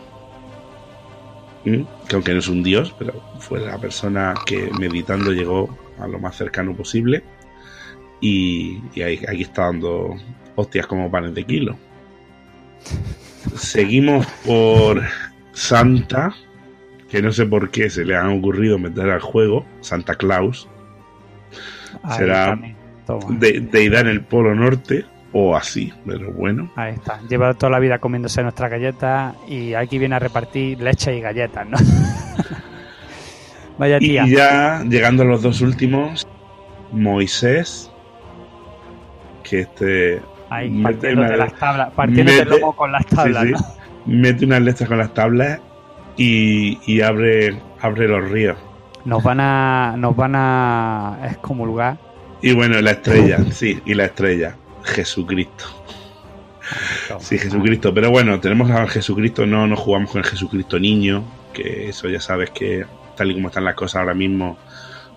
que 1.65 1.85
aunque 2.13 2.31
no 2.31 2.39
es 2.39 2.47
un 2.47 2.63
dios, 2.63 2.95
pero 2.97 3.21
fue 3.39 3.59
la 3.59 3.77
persona 3.77 4.33
que 4.45 4.71
meditando 4.79 5.33
llegó 5.33 5.77
a 5.99 6.07
lo 6.07 6.17
más 6.17 6.37
cercano 6.37 6.73
posible. 6.77 7.21
Y, 8.21 8.81
y 8.95 9.01
ahí, 9.01 9.19
aquí 9.27 9.41
está 9.41 9.63
dando 9.63 10.15
hostias 10.55 10.87
como 10.87 11.11
panes 11.11 11.35
de 11.35 11.43
kilo. 11.43 11.77
Seguimos 13.57 14.25
por 14.45 15.03
Santa, 15.51 16.33
que 17.09 17.21
no 17.21 17.33
sé 17.33 17.45
por 17.45 17.69
qué 17.69 17.89
se 17.89 18.05
le 18.05 18.15
han 18.15 18.39
ocurrido 18.39 18.79
meter 18.79 19.09
al 19.09 19.19
juego, 19.19 19.65
Santa 19.81 20.15
Claus. 20.15 20.69
Será 22.15 22.51
también. 22.51 22.78
De, 23.17 23.59
deidad 23.59 24.01
en 24.01 24.07
el 24.07 24.21
Polo 24.21 24.53
Norte 24.53 25.05
o 25.33 25.55
así, 25.55 25.91
pero 26.05 26.31
bueno. 26.31 26.71
Ahí 26.75 26.93
está. 26.93 27.19
Lleva 27.29 27.53
toda 27.53 27.71
la 27.71 27.79
vida 27.79 27.99
comiéndose 27.99 28.41
nuestras 28.43 28.69
galletas 28.71 29.35
y 29.47 29.73
aquí 29.73 29.97
viene 29.97 30.15
a 30.15 30.19
repartir 30.19 30.79
leche 30.81 31.15
y 31.15 31.21
galletas, 31.21 31.67
¿no? 31.67 31.77
Vaya 33.77 33.99
tía. 33.99 34.25
Y 34.27 34.31
ya 34.35 34.83
llegando 34.83 35.23
a 35.23 35.25
los 35.25 35.41
dos 35.41 35.61
últimos, 35.61 36.27
Moisés, 36.91 37.89
que 39.43 39.61
este 39.61 40.21
Ahí, 40.49 40.69
partiendo 40.81 41.23
de 41.23 41.37
las 41.37 41.53
tablas, 41.53 41.91
partiéndote 41.93 42.39
el 42.39 42.45
mete- 42.47 42.59
lomo 42.59 42.75
con 42.75 42.91
las 42.91 43.05
tablas, 43.05 43.43
sí, 43.47 43.53
sí, 43.55 43.63
mete 44.07 44.45
unas 44.45 44.61
letras 44.61 44.89
con 44.89 44.97
las 44.97 45.13
tablas 45.13 45.59
y, 46.17 46.79
y 46.91 47.01
abre, 47.01 47.57
abre 47.79 48.07
los 48.07 48.29
ríos. 48.29 48.57
¿no? 49.05 49.15
Nos 49.15 49.23
van 49.23 49.39
a, 49.39 49.95
nos 49.97 50.15
van 50.15 50.33
a 50.35 51.17
excomulgar. 51.29 51.97
Y 52.41 52.53
bueno, 52.53 52.79
la 52.81 52.91
estrella, 52.91 53.39
sí, 53.51 53.81
y 53.85 53.93
la 53.93 54.05
estrella, 54.05 54.55
Jesucristo. 54.83 55.65
Sí, 57.19 57.37
Jesucristo. 57.37 57.93
Pero 57.93 58.11
bueno, 58.11 58.39
tenemos 58.39 58.69
a 58.71 58.87
Jesucristo, 58.87 59.45
no 59.45 59.67
nos 59.67 59.79
jugamos 59.79 60.11
con 60.11 60.19
el 60.19 60.25
Jesucristo 60.25 60.79
niño, 60.79 61.23
que 61.53 61.89
eso 61.89 62.07
ya 62.07 62.21
sabes 62.21 62.51
que 62.51 62.85
tal 63.17 63.31
y 63.31 63.33
como 63.33 63.47
están 63.47 63.65
las 63.65 63.75
cosas 63.75 64.01
ahora 64.01 64.13
mismo, 64.13 64.57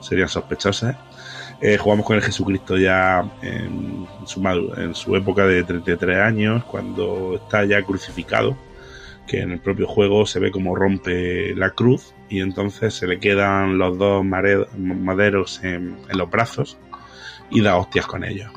serían 0.00 0.28
sospechosas. 0.28 0.96
Eh, 1.60 1.76
jugamos 1.76 2.04
con 2.04 2.16
el 2.16 2.22
Jesucristo 2.22 2.76
ya 2.76 3.24
en 3.40 4.06
su, 4.24 4.42
en 4.76 4.94
su 4.94 5.14
época 5.14 5.46
de 5.46 5.62
33 5.62 6.18
años, 6.18 6.64
cuando 6.64 7.36
está 7.36 7.64
ya 7.64 7.82
crucificado, 7.82 8.56
que 9.28 9.42
en 9.42 9.52
el 9.52 9.60
propio 9.60 9.86
juego 9.86 10.26
se 10.26 10.40
ve 10.40 10.50
como 10.50 10.74
rompe 10.74 11.54
la 11.54 11.70
cruz 11.70 12.14
y 12.28 12.40
entonces 12.40 12.94
se 12.94 13.06
le 13.06 13.20
quedan 13.20 13.78
los 13.78 13.96
dos 13.96 14.24
maderos 14.24 15.62
en, 15.62 15.98
en 16.08 16.18
los 16.18 16.28
brazos 16.28 16.78
y 17.50 17.60
da 17.60 17.76
hostias 17.76 18.06
con 18.06 18.24
ellos. 18.24 18.50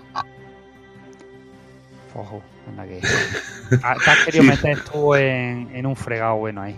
Ojo, 2.13 2.41
anda 2.69 2.85
que. 2.85 3.01
Te 3.69 3.75
has 4.11 4.25
querido 4.25 4.43
Sí. 4.43 4.49
meter 4.49 4.79
tú 4.81 5.15
en, 5.15 5.69
en 5.75 5.85
un 5.85 5.95
fregado 5.95 6.35
bueno 6.37 6.61
ahí. 6.61 6.75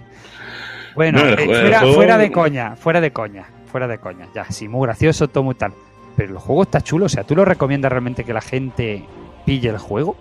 Bueno, 0.96 1.24
No, 1.24 1.30
eh, 1.30 1.46
juego- 1.46 1.94
fuera 1.94 2.18
de 2.18 2.32
coña, 2.32 2.76
fuera 2.76 3.02
de 3.02 3.12
coña, 3.12 3.46
fuera 3.72 3.88
de 3.88 4.00
coña. 4.00 4.28
Ya, 4.34 4.46
sí, 4.46 4.68
muy 4.68 4.86
gracioso, 4.88 5.28
todo 5.28 5.44
muy 5.44 5.54
tal. 5.56 5.74
Pero 6.16 6.34
el 6.34 6.40
juego 6.40 6.64
está 6.64 6.82
chulo, 6.82 7.06
o 7.06 7.10
sea, 7.10 7.24
¿tú 7.24 7.36
lo 7.36 7.46
recomiendas 7.46 7.92
realmente 7.92 8.24
que 8.24 8.34
la 8.34 8.42
gente 8.42 9.06
pille 9.46 9.70
el 9.70 9.78
juego? 9.78 10.16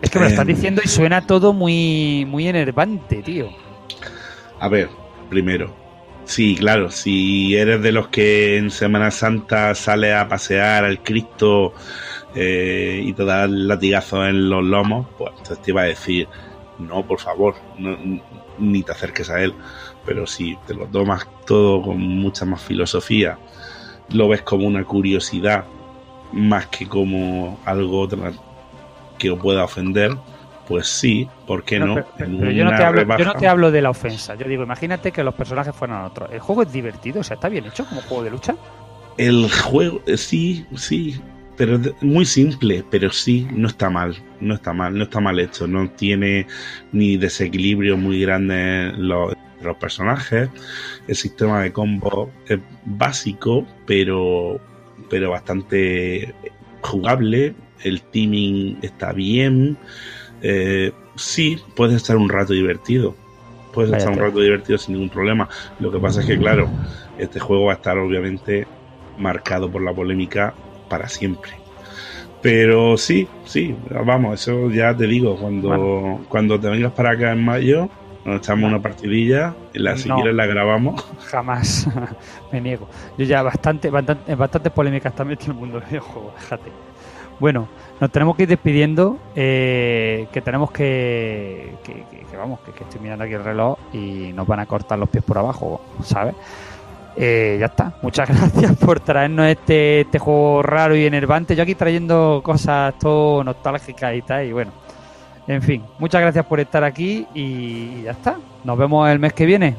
Es 0.00 0.10
que 0.10 0.18
me 0.20 0.26
lo 0.26 0.30
estás 0.30 0.46
Em. 0.46 0.54
diciendo 0.54 0.82
y 0.84 0.88
suena 0.88 1.26
todo 1.26 1.52
muy, 1.52 2.24
muy 2.28 2.46
enervante, 2.46 3.22
tío. 3.22 3.48
A 4.60 4.68
ver, 4.68 4.88
primero, 5.28 5.74
sí, 6.26 6.56
claro, 6.56 6.90
si 6.90 7.56
eres 7.56 7.82
de 7.82 7.92
los 7.92 8.08
que 8.08 8.56
en 8.58 8.70
Semana 8.70 9.10
Santa 9.10 9.74
sale 9.74 10.14
a 10.14 10.28
pasear 10.28 10.84
al 10.84 11.02
Cristo 11.02 11.72
eh, 12.34 13.02
y 13.04 13.12
te 13.12 13.24
da 13.24 13.44
el 13.44 13.68
latigazo 13.68 14.26
en 14.26 14.50
los 14.50 14.64
lomos, 14.64 15.06
pues 15.18 15.32
te 15.62 15.70
iba 15.70 15.82
a 15.82 15.86
decir, 15.86 16.28
no, 16.78 17.06
por 17.06 17.20
favor, 17.20 17.54
no- 17.78 17.98
ni 18.58 18.82
te 18.82 18.92
acerques 18.92 19.30
a 19.30 19.42
él. 19.42 19.54
Pero 20.04 20.26
si 20.26 20.56
te 20.66 20.74
lo 20.74 20.86
tomas 20.86 21.26
todo 21.46 21.82
con 21.82 21.98
mucha 22.00 22.44
más 22.44 22.62
filosofía, 22.62 23.38
lo 24.10 24.28
ves 24.28 24.42
como 24.42 24.66
una 24.66 24.84
curiosidad 24.84 25.66
más 26.32 26.66
que 26.68 26.86
como 26.88 27.60
algo 27.64 28.08
que 29.18 29.34
pueda 29.36 29.64
ofender, 29.64 30.16
pues 30.66 30.86
sí, 30.88 31.28
¿por 31.46 31.64
qué 31.64 31.78
no? 31.78 31.94
pero, 31.94 32.06
pero- 32.16 32.30
En 32.30 32.38
pero 32.38 32.50
yo, 32.52 32.64
no 32.64 32.76
te 32.76 32.82
hablo, 32.84 33.16
yo 33.18 33.24
no 33.24 33.34
te 33.34 33.46
hablo 33.48 33.70
de 33.70 33.82
la 33.82 33.90
ofensa. 33.90 34.34
Yo 34.34 34.46
digo, 34.48 34.62
imagínate 34.62 35.12
que 35.12 35.22
los 35.22 35.34
personajes 35.34 35.74
fueran 35.74 36.04
otros. 36.04 36.30
El 36.32 36.40
juego 36.40 36.62
es 36.62 36.72
divertido, 36.72 37.20
o 37.20 37.24
sea, 37.24 37.34
está 37.34 37.48
bien 37.48 37.66
hecho 37.66 37.84
como 37.86 38.00
juego 38.02 38.24
de 38.24 38.30
lucha. 38.30 38.56
El 39.16 39.50
juego, 39.50 40.02
eh, 40.06 40.16
sí, 40.16 40.66
sí, 40.74 41.20
pero 41.56 41.78
muy 42.02 42.26
simple, 42.26 42.84
pero 42.90 43.10
sí, 43.10 43.46
no 43.52 43.68
está 43.68 43.88
mal, 43.88 44.14
no 44.40 44.54
está 44.54 44.72
mal, 44.72 44.96
no 44.96 45.04
está 45.04 45.20
mal 45.20 45.40
hecho, 45.40 45.66
no 45.66 45.88
tiene 45.90 46.46
ni 46.92 47.16
desequilibrio 47.16 47.96
muy 47.96 48.20
grande 48.20 48.92
los, 48.98 49.32
los 49.62 49.76
personajes, 49.78 50.50
el 51.08 51.16
sistema 51.16 51.62
de 51.62 51.72
combo 51.72 52.30
es 52.46 52.58
básico, 52.84 53.64
pero, 53.86 54.60
pero 55.08 55.30
bastante 55.30 56.34
jugable, 56.82 57.54
el 57.84 58.02
teaming 58.02 58.78
está 58.82 59.12
bien, 59.14 59.78
eh, 60.42 60.92
sí, 61.16 61.58
puedes 61.74 61.96
estar 61.96 62.16
un 62.16 62.28
rato 62.28 62.52
divertido, 62.52 63.14
puedes 63.72 63.92
estar 63.92 64.12
un 64.12 64.18
rato 64.18 64.40
divertido 64.40 64.78
sin 64.78 64.94
ningún 64.94 65.10
problema, 65.10 65.48
lo 65.80 65.90
que 65.90 65.98
pasa 65.98 66.20
es 66.20 66.26
que 66.26 66.38
claro, 66.38 66.68
este 67.18 67.40
juego 67.40 67.66
va 67.66 67.72
a 67.72 67.76
estar 67.76 67.98
obviamente 67.98 68.66
marcado 69.18 69.70
por 69.70 69.82
la 69.82 69.92
polémica 69.92 70.54
para 70.88 71.08
siempre. 71.08 71.52
Pero 72.42 72.96
sí, 72.96 73.26
sí, 73.44 73.74
vamos, 74.04 74.40
eso 74.40 74.70
ya 74.70 74.94
te 74.96 75.06
digo, 75.06 75.36
cuando, 75.36 76.20
cuando 76.28 76.60
te 76.60 76.68
vengas 76.68 76.92
para 76.92 77.12
acá 77.12 77.32
en 77.32 77.44
mayo, 77.44 77.88
nos 78.24 78.38
echamos 78.38 78.68
una 78.68 78.80
partidilla, 78.80 79.54
y 79.72 79.78
la, 79.78 79.96
si 79.96 80.08
No. 80.08 80.16
quieres 80.16 80.34
la 80.34 80.46
grabamos. 80.46 81.04
Jamás 81.26 81.88
me 82.52 82.60
niego. 82.60 82.88
Yo 83.16 83.24
ya 83.24 83.42
bastante, 83.42 83.90
bastante, 83.90 84.34
bastantes 84.34 84.72
polémicas 84.72 85.14
también 85.14 85.38
en 85.42 85.50
el 85.50 85.56
mundo 85.56 85.80
del 85.80 85.88
videojuego, 85.88 86.32
déjate. 86.38 86.70
Bueno, 87.38 87.68
nos 88.00 88.10
tenemos 88.10 88.36
que 88.36 88.44
ir 88.44 88.48
despidiendo, 88.48 89.18
eh, 89.34 90.26
que 90.32 90.40
tenemos 90.40 90.70
que, 90.70 91.74
que, 91.84 91.92
que- 92.10 92.26
que 92.30 92.36
vamos, 92.36 92.60
que, 92.60 92.70
estoy 92.82 93.00
mirando 93.00 93.24
aquí 93.24 93.34
el 93.34 93.44
reloj 93.44 93.78
y 93.92 94.32
nos 94.34 94.46
van 94.46 94.60
a 94.60 94.66
cortar 94.66 94.98
los 94.98 95.08
pies 95.08 95.22
por 95.24 95.38
abajo, 95.38 95.80
¿sabes? 96.02 96.34
Eh, 97.16 97.56
ya 97.58 97.66
está. 97.66 97.94
Muchas 98.02 98.28
gracias 98.52 98.76
por 98.76 99.00
traernos 99.00 99.46
este, 99.46 100.02
este 100.02 100.18
juego 100.18 100.62
raro 100.62 100.94
y 100.96 101.06
enervante. 101.06 101.56
Yo 101.56 101.62
aquí 101.62 101.74
trayendo 101.74 102.40
cosas 102.44 102.94
todo 102.98 103.42
nostálgicas 103.44 104.14
y 104.14 104.22
tal, 104.22 104.44
y 104.46 104.52
bueno. 104.52 104.72
En 105.46 105.62
fin, 105.62 105.82
muchas 106.00 106.20
gracias 106.22 106.44
por 106.44 106.58
estar 106.58 106.82
aquí 106.84 107.24
y 107.32 108.02
ya 108.02 108.10
está. 108.10 108.36
Nos 108.64 108.76
vemos 108.76 109.08
el 109.08 109.18
mes 109.20 109.32
que 109.32 109.46
viene. 109.46 109.76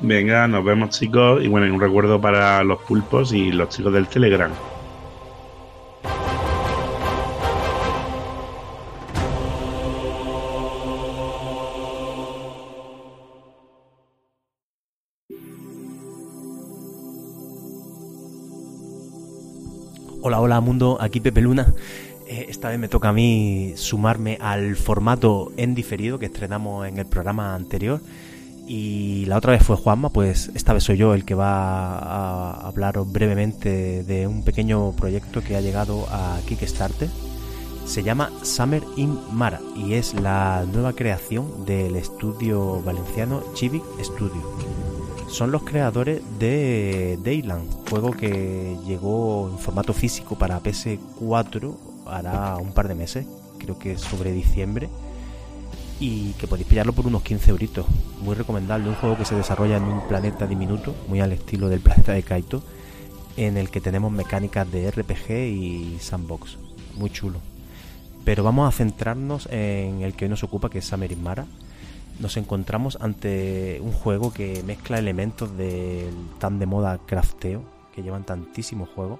Venga, 0.00 0.46
nos 0.46 0.62
vemos 0.64 0.90
chicos, 0.90 1.42
y 1.42 1.48
bueno, 1.48 1.72
un 1.72 1.80
recuerdo 1.80 2.20
para 2.20 2.62
los 2.62 2.80
pulpos 2.82 3.32
y 3.32 3.50
los 3.52 3.68
chicos 3.70 3.92
del 3.92 4.08
Telegram. 4.08 4.50
Hola, 20.24 20.40
hola 20.40 20.60
mundo, 20.60 20.98
aquí 21.00 21.18
Pepe 21.18 21.40
Luna. 21.40 21.74
Eh, 22.28 22.46
esta 22.48 22.68
vez 22.68 22.78
me 22.78 22.86
toca 22.86 23.08
a 23.08 23.12
mí 23.12 23.72
sumarme 23.74 24.38
al 24.40 24.76
formato 24.76 25.50
en 25.56 25.74
diferido 25.74 26.20
que 26.20 26.26
estrenamos 26.26 26.86
en 26.86 26.98
el 26.98 27.06
programa 27.06 27.56
anterior. 27.56 28.00
Y 28.68 29.24
la 29.26 29.36
otra 29.36 29.50
vez 29.50 29.64
fue 29.64 29.74
Juanma, 29.74 30.10
pues 30.10 30.52
esta 30.54 30.74
vez 30.74 30.84
soy 30.84 30.96
yo 30.96 31.12
el 31.12 31.24
que 31.24 31.34
va 31.34 31.98
a 31.98 32.68
hablaros 32.68 33.10
brevemente 33.10 34.04
de 34.04 34.28
un 34.28 34.44
pequeño 34.44 34.92
proyecto 34.92 35.42
que 35.42 35.56
ha 35.56 35.60
llegado 35.60 36.06
a 36.08 36.38
Kickstarter. 36.46 37.08
Se 37.84 38.04
llama 38.04 38.30
Summer 38.42 38.84
in 38.96 39.18
Mara 39.32 39.60
y 39.74 39.94
es 39.94 40.14
la 40.14 40.64
nueva 40.72 40.92
creación 40.92 41.64
del 41.66 41.96
estudio 41.96 42.80
valenciano 42.80 43.42
Civic 43.56 43.82
Studio 44.00 44.91
son 45.32 45.50
los 45.50 45.62
creadores 45.62 46.20
de 46.38 47.18
Dayland, 47.24 47.88
juego 47.88 48.10
que 48.10 48.76
llegó 48.86 49.48
en 49.50 49.58
formato 49.58 49.94
físico 49.94 50.36
para 50.36 50.62
PS4 50.62 51.74
hará 52.06 52.58
un 52.58 52.72
par 52.72 52.86
de 52.86 52.94
meses, 52.94 53.26
creo 53.58 53.78
que 53.78 53.96
sobre 53.96 54.30
diciembre, 54.30 54.90
y 55.98 56.32
que 56.34 56.46
podéis 56.46 56.68
pillarlo 56.68 56.92
por 56.92 57.06
unos 57.06 57.22
15 57.22 57.50
euritos. 57.50 57.86
Muy 58.22 58.34
recomendable, 58.34 58.90
un 58.90 58.94
juego 58.96 59.16
que 59.16 59.24
se 59.24 59.34
desarrolla 59.34 59.78
en 59.78 59.84
un 59.84 60.06
planeta 60.06 60.46
diminuto, 60.46 60.94
muy 61.08 61.20
al 61.20 61.32
estilo 61.32 61.70
del 61.70 61.80
planeta 61.80 62.12
de 62.12 62.22
Kaito, 62.22 62.62
en 63.38 63.56
el 63.56 63.70
que 63.70 63.80
tenemos 63.80 64.12
mecánicas 64.12 64.70
de 64.70 64.90
RPG 64.90 65.30
y 65.30 65.96
sandbox. 65.98 66.58
Muy 66.96 67.08
chulo. 67.08 67.38
Pero 68.24 68.44
vamos 68.44 68.68
a 68.68 68.76
centrarnos 68.76 69.48
en 69.50 70.02
el 70.02 70.12
que 70.12 70.26
hoy 70.26 70.28
nos 70.28 70.44
ocupa, 70.44 70.68
que 70.68 70.80
es 70.80 70.84
Summer 70.84 71.10
in 71.10 71.22
Mara 71.22 71.46
nos 72.22 72.36
encontramos 72.36 72.96
ante 73.00 73.80
un 73.82 73.92
juego 73.92 74.32
que 74.32 74.62
mezcla 74.64 74.98
elementos 74.98 75.54
del 75.56 76.14
tan 76.38 76.60
de 76.60 76.66
moda 76.66 76.98
crafteo 77.04 77.62
que 77.92 78.02
llevan 78.02 78.24
tantísimos 78.24 78.88
juegos 78.88 79.18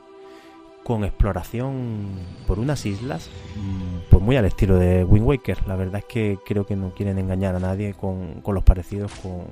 con 0.85 1.05
exploración 1.05 2.11
por 2.47 2.61
unas 2.61 2.87
islas 2.87 3.29
mm, 3.57 4.11
pues 4.11 4.23
muy 4.23 4.37
al 4.37 4.45
estilo 4.45 4.79
de 4.79 5.05
Wind 5.05 5.27
Waker. 5.27 5.66
La 5.66 5.77
verdad 5.77 5.99
es 5.99 6.05
que 6.05 6.39
creo 6.47 6.65
que 6.65 6.77
no 6.77 6.95
quieren 6.95 7.19
engañar 7.19 7.57
a 7.57 7.61
nadie 7.61 7.93
con, 7.95 8.41
con 8.41 8.55
los 8.55 8.65
parecidos 8.65 9.12
con, 9.20 9.47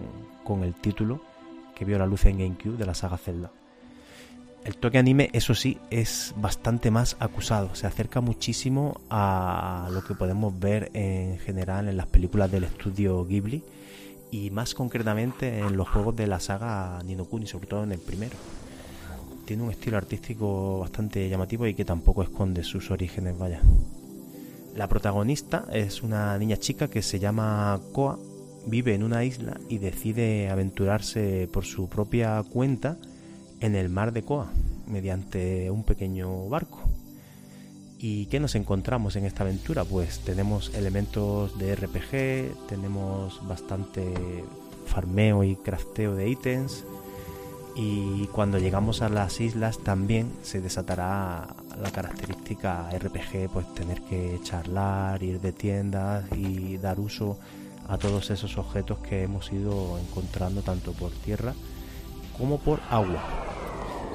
con 0.44 0.64
el 0.64 0.74
título 0.74 1.20
que 1.74 1.84
vio 1.84 1.98
la 1.98 2.06
luz 2.06 2.24
en 2.26 2.38
GameCube 2.38 2.76
de 2.76 2.86
la 2.86 2.94
saga 2.94 3.18
Zelda 3.18 3.50
el 4.64 4.76
toque 4.76 4.98
anime, 4.98 5.30
eso 5.32 5.54
sí, 5.54 5.78
es 5.90 6.34
bastante 6.36 6.90
más 6.90 7.16
acusado. 7.18 7.74
Se 7.74 7.86
acerca 7.86 8.20
muchísimo 8.20 9.00
a 9.08 9.88
lo 9.90 10.04
que 10.04 10.14
podemos 10.14 10.58
ver 10.58 10.90
en 10.92 11.38
general 11.38 11.88
en 11.88 11.96
las 11.96 12.06
películas 12.06 12.50
del 12.50 12.64
estudio 12.64 13.24
Ghibli 13.24 13.64
y 14.30 14.50
más 14.50 14.74
concretamente 14.74 15.60
en 15.60 15.76
los 15.76 15.88
juegos 15.88 16.14
de 16.16 16.26
la 16.26 16.40
saga 16.40 17.02
Ninokuni, 17.04 17.46
sobre 17.46 17.68
todo 17.68 17.84
en 17.84 17.92
el 17.92 17.98
primero. 17.98 18.36
Tiene 19.46 19.62
un 19.62 19.70
estilo 19.70 19.96
artístico 19.96 20.78
bastante 20.78 21.28
llamativo 21.28 21.66
y 21.66 21.74
que 21.74 21.84
tampoco 21.84 22.22
esconde 22.22 22.62
sus 22.62 22.90
orígenes, 22.90 23.38
vaya. 23.38 23.60
La 24.76 24.88
protagonista 24.88 25.64
es 25.72 26.02
una 26.02 26.38
niña 26.38 26.58
chica 26.58 26.88
que 26.88 27.02
se 27.02 27.18
llama 27.18 27.80
Koa, 27.92 28.18
vive 28.66 28.94
en 28.94 29.02
una 29.02 29.24
isla 29.24 29.58
y 29.68 29.78
decide 29.78 30.50
aventurarse 30.50 31.48
por 31.50 31.64
su 31.64 31.88
propia 31.88 32.42
cuenta 32.52 32.98
en 33.60 33.74
el 33.76 33.88
mar 33.88 34.12
de 34.12 34.22
Koa 34.22 34.50
mediante 34.86 35.70
un 35.70 35.84
pequeño 35.84 36.48
barco. 36.48 36.80
¿Y 37.98 38.26
qué 38.26 38.40
nos 38.40 38.54
encontramos 38.54 39.16
en 39.16 39.26
esta 39.26 39.42
aventura? 39.42 39.84
Pues 39.84 40.20
tenemos 40.20 40.74
elementos 40.74 41.58
de 41.58 41.76
RPG, 41.76 42.66
tenemos 42.66 43.46
bastante 43.46 44.14
farmeo 44.86 45.44
y 45.44 45.56
crafteo 45.56 46.14
de 46.14 46.30
ítems 46.30 46.84
y 47.76 48.26
cuando 48.28 48.58
llegamos 48.58 49.02
a 49.02 49.08
las 49.08 49.40
islas 49.40 49.78
también 49.78 50.32
se 50.42 50.60
desatará 50.60 51.48
la 51.80 51.90
característica 51.92 52.90
RPG, 52.90 53.50
pues 53.52 53.72
tener 53.74 54.00
que 54.02 54.40
charlar, 54.42 55.22
ir 55.22 55.40
de 55.40 55.52
tiendas 55.52 56.24
y 56.36 56.78
dar 56.78 56.98
uso 56.98 57.38
a 57.86 57.98
todos 57.98 58.30
esos 58.30 58.56
objetos 58.56 58.98
que 58.98 59.22
hemos 59.22 59.52
ido 59.52 59.98
encontrando 59.98 60.62
tanto 60.62 60.92
por 60.92 61.10
tierra 61.12 61.54
como 62.40 62.58
por 62.58 62.80
agua. 62.90 63.22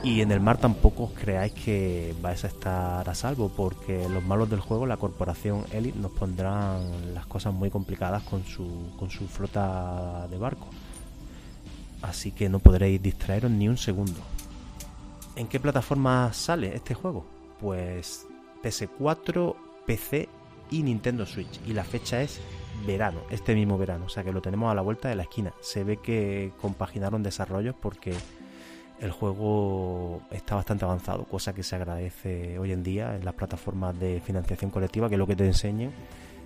Y 0.03 0.21
en 0.21 0.31
el 0.31 0.39
mar 0.39 0.57
tampoco 0.57 1.05
os 1.05 1.11
creáis 1.11 1.53
que 1.53 2.13
vais 2.21 2.43
a 2.43 2.47
estar 2.47 3.07
a 3.07 3.15
salvo, 3.15 3.49
porque 3.49 4.09
los 4.09 4.23
malos 4.23 4.49
del 4.49 4.59
juego, 4.59 4.85
la 4.85 4.97
corporación 4.97 5.63
Elite, 5.71 5.97
nos 5.97 6.11
pondrán 6.11 7.13
las 7.13 7.25
cosas 7.27 7.53
muy 7.53 7.69
complicadas 7.69 8.23
con 8.23 8.43
su, 8.43 8.91
con 8.97 9.09
su 9.09 9.27
flota 9.27 10.27
de 10.27 10.37
barcos. 10.37 10.69
Así 12.01 12.31
que 12.31 12.49
no 12.49 12.59
podréis 12.59 13.01
distraeros 13.01 13.49
ni 13.49 13.67
un 13.67 13.77
segundo. 13.77 14.19
¿En 15.35 15.47
qué 15.47 15.59
plataforma 15.59 16.31
sale 16.33 16.75
este 16.75 16.93
juego? 16.93 17.25
Pues 17.59 18.27
PS4, 18.63 19.55
PC 19.85 20.29
y 20.71 20.83
Nintendo 20.83 21.25
Switch. 21.25 21.59
Y 21.65 21.73
la 21.73 21.83
fecha 21.83 22.21
es 22.21 22.39
verano, 22.85 23.21
este 23.29 23.55
mismo 23.55 23.77
verano. 23.77 24.05
O 24.05 24.09
sea 24.09 24.23
que 24.23 24.31
lo 24.31 24.41
tenemos 24.41 24.71
a 24.71 24.75
la 24.75 24.81
vuelta 24.81 25.09
de 25.09 25.15
la 25.15 25.23
esquina. 25.23 25.53
Se 25.61 25.83
ve 25.83 25.97
que 25.97 26.51
compaginaron 26.61 27.23
desarrollos 27.23 27.75
porque 27.79 28.13
el 28.99 29.11
juego 29.11 30.21
está 30.31 30.55
bastante 30.55 30.85
avanzado, 30.85 31.25
cosa 31.25 31.53
que 31.53 31.63
se 31.63 31.75
agradece 31.75 32.57
hoy 32.57 32.71
en 32.71 32.83
día 32.83 33.15
en 33.15 33.25
las 33.25 33.33
plataformas 33.33 33.99
de 33.99 34.21
financiación 34.25 34.71
colectiva, 34.71 35.09
que 35.09 35.17
lo 35.17 35.27
que 35.27 35.35
te 35.35 35.45
enseñen 35.45 35.91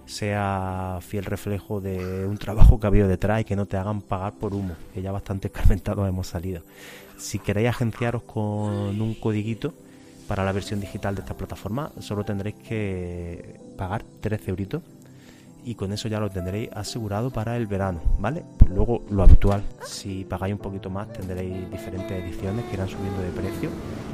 sea 0.06 0.98
fiel 1.02 1.26
reflejo 1.26 1.80
de 1.82 2.26
un 2.26 2.38
trabajo 2.38 2.80
que 2.80 2.88
ha 2.88 2.90
habido 2.90 3.08
detrás 3.08 3.42
y 3.42 3.44
que 3.44 3.56
no 3.56 3.68
te 3.68 3.78
hagan 3.78 4.02
pagar 4.02 4.34
por 4.34 4.56
humo, 4.56 4.76
que 4.94 5.02
ya 5.04 5.12
bastante 5.12 5.48
escarmentados 5.48 6.08
hemos 6.10 6.28
salido. 6.28 6.64
Si 7.18 7.38
queréis 7.38 7.70
agenciaros 7.70 8.24
con 8.24 9.00
un 9.00 9.14
codiguito 9.14 9.74
para 10.28 10.44
la 10.44 10.52
versión 10.52 10.80
digital 10.80 11.14
de 11.14 11.22
esta 11.22 11.38
plataforma, 11.38 11.92
solo 12.00 12.24
tendréis 12.24 12.56
que 12.56 13.60
pagar 13.78 14.04
13 14.22 14.50
euritos 14.50 14.82
y 15.70 15.76
con 15.76 15.94
eso 15.94 16.08
ya 16.08 16.20
lo 16.20 16.32
tendréis 16.32 16.68
asegurado 16.74 17.30
para 17.30 17.56
el 17.56 17.68
verano, 17.68 18.02
¿vale? 18.18 18.44
Pues 18.58 18.72
luego 18.72 19.06
lo 19.12 19.22
habitual, 19.22 19.62
si 19.84 20.26
pagáis 20.26 20.56
un 20.56 20.60
poquito 20.60 20.90
más 20.90 21.14
tendréis 21.14 21.70
diferentes 21.70 22.12
ediciones 22.12 22.66
que 22.66 22.74
irán 22.74 22.90
subiendo 22.90 23.22
de 23.22 23.30
precio 23.30 23.70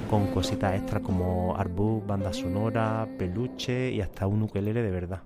con 0.09 0.27
cositas 0.33 0.75
extras 0.75 1.01
como 1.01 1.55
artbook, 1.55 2.05
banda 2.05 2.33
sonora, 2.33 3.07
peluche 3.17 3.89
y 3.89 4.01
hasta 4.01 4.27
un 4.27 4.41
ukelele 4.41 4.81
de 4.81 4.91
verdad. 4.91 5.21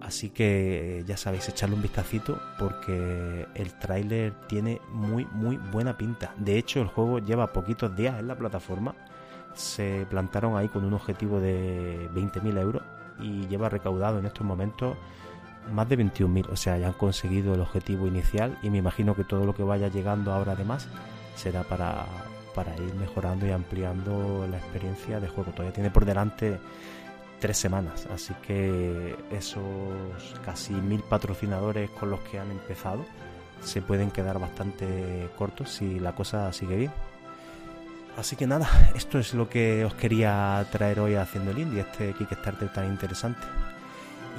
Así 0.00 0.30
que 0.30 0.98
eh, 0.98 1.04
ya 1.06 1.16
sabéis, 1.16 1.48
echarle 1.48 1.76
un 1.76 1.82
vistacito 1.82 2.36
porque 2.58 3.46
el 3.54 3.78
tráiler 3.78 4.32
tiene 4.48 4.80
muy 4.92 5.26
muy 5.26 5.58
buena 5.58 5.96
pinta. 5.96 6.34
De 6.38 6.58
hecho, 6.58 6.80
el 6.80 6.88
juego 6.88 7.20
lleva 7.20 7.52
poquitos 7.52 7.94
días 7.94 8.18
en 8.18 8.26
la 8.26 8.34
plataforma. 8.36 8.96
Se 9.54 10.06
plantaron 10.10 10.56
ahí 10.56 10.66
con 10.66 10.84
un 10.84 10.94
objetivo 10.94 11.38
de 11.38 12.10
20.000 12.14 12.58
euros 12.58 12.82
y 13.20 13.46
lleva 13.46 13.68
recaudado 13.68 14.18
en 14.18 14.26
estos 14.26 14.46
momentos 14.46 14.96
más 15.70 15.88
de 15.88 15.98
21.000. 15.98 16.48
O 16.50 16.56
sea, 16.56 16.78
ya 16.78 16.88
han 16.88 16.92
conseguido 16.92 17.54
el 17.54 17.60
objetivo 17.60 18.06
inicial 18.06 18.58
y 18.62 18.70
me 18.70 18.78
imagino 18.78 19.14
que 19.14 19.24
todo 19.24 19.44
lo 19.44 19.54
que 19.54 19.62
vaya 19.62 19.88
llegando 19.88 20.32
ahora 20.32 20.52
además 20.52 20.88
será 21.34 21.62
para, 21.62 22.06
para 22.54 22.74
ir 22.76 22.94
mejorando 22.94 23.46
y 23.46 23.50
ampliando 23.50 24.46
la 24.50 24.58
experiencia 24.58 25.20
de 25.20 25.28
juego. 25.28 25.52
Todavía 25.52 25.72
tiene 25.72 25.90
por 25.90 26.04
delante 26.04 26.58
tres 27.40 27.56
semanas, 27.56 28.06
así 28.12 28.34
que 28.46 29.16
esos 29.30 29.64
casi 30.44 30.74
mil 30.74 31.00
patrocinadores 31.00 31.90
con 31.90 32.10
los 32.10 32.20
que 32.20 32.38
han 32.38 32.50
empezado 32.50 33.04
se 33.62 33.82
pueden 33.82 34.10
quedar 34.10 34.38
bastante 34.38 35.30
cortos 35.36 35.70
si 35.70 35.98
la 35.98 36.14
cosa 36.14 36.52
sigue 36.52 36.76
bien. 36.76 36.92
Así 38.16 38.36
que 38.36 38.46
nada, 38.46 38.68
esto 38.94 39.18
es 39.18 39.34
lo 39.34 39.48
que 39.48 39.84
os 39.84 39.94
quería 39.94 40.66
traer 40.70 41.00
hoy 41.00 41.14
haciendo 41.14 41.52
el 41.52 41.58
indie, 41.58 41.80
este 41.80 42.12
Kickstarter 42.12 42.72
tan 42.72 42.86
interesante. 42.86 43.40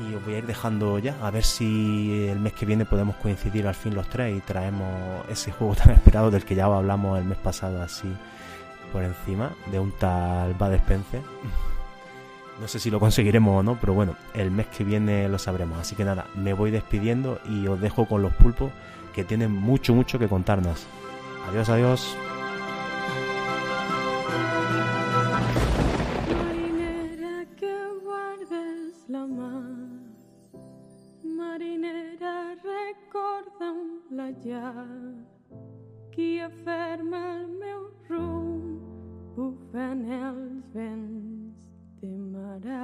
Y 0.09 0.15
os 0.15 0.25
voy 0.25 0.35
a 0.35 0.37
ir 0.39 0.45
dejando 0.45 0.97
ya, 0.99 1.15
a 1.21 1.29
ver 1.29 1.43
si 1.43 2.27
el 2.27 2.39
mes 2.39 2.53
que 2.53 2.65
viene 2.65 2.85
podemos 2.85 3.15
coincidir 3.17 3.67
al 3.67 3.75
fin 3.75 3.93
los 3.93 4.07
tres 4.07 4.35
y 4.35 4.41
traemos 4.41 5.25
ese 5.29 5.51
juego 5.51 5.75
tan 5.83 5.91
esperado 5.91 6.31
del 6.31 6.43
que 6.43 6.55
ya 6.55 6.65
hablamos 6.65 7.19
el 7.19 7.25
mes 7.25 7.37
pasado 7.37 7.81
así 7.81 8.07
por 8.91 9.03
encima, 9.03 9.51
de 9.71 9.79
un 9.79 9.91
tal 9.91 10.53
Bad 10.55 10.73
Spencer. 10.75 11.21
No 12.59 12.67
sé 12.67 12.79
si 12.79 12.91
lo 12.91 12.99
conseguiremos 12.99 13.59
o 13.59 13.63
no, 13.63 13.77
pero 13.79 13.93
bueno, 13.93 14.15
el 14.33 14.51
mes 14.51 14.67
que 14.67 14.83
viene 14.83 15.27
lo 15.27 15.39
sabremos. 15.39 15.79
Así 15.79 15.95
que 15.95 16.03
nada, 16.03 16.27
me 16.35 16.53
voy 16.53 16.71
despidiendo 16.71 17.39
y 17.49 17.67
os 17.67 17.79
dejo 17.79 18.05
con 18.05 18.21
los 18.21 18.33
pulpos 18.33 18.71
que 19.13 19.23
tienen 19.23 19.51
mucho, 19.51 19.93
mucho 19.93 20.19
que 20.19 20.27
contarnos. 20.27 20.85
Adiós, 21.49 21.69
adiós. 21.69 22.30
Recorda'm 32.91 33.79
la 34.17 34.29
llar, 34.43 34.87
qui 36.11 36.39
aferma 36.39 37.21
el 37.35 37.47
meu 37.63 37.83
rumb, 38.09 38.81
bufen 39.35 40.03
els 40.19 40.67
vents 40.75 41.69
de 42.01 42.11
marà. 42.33 42.83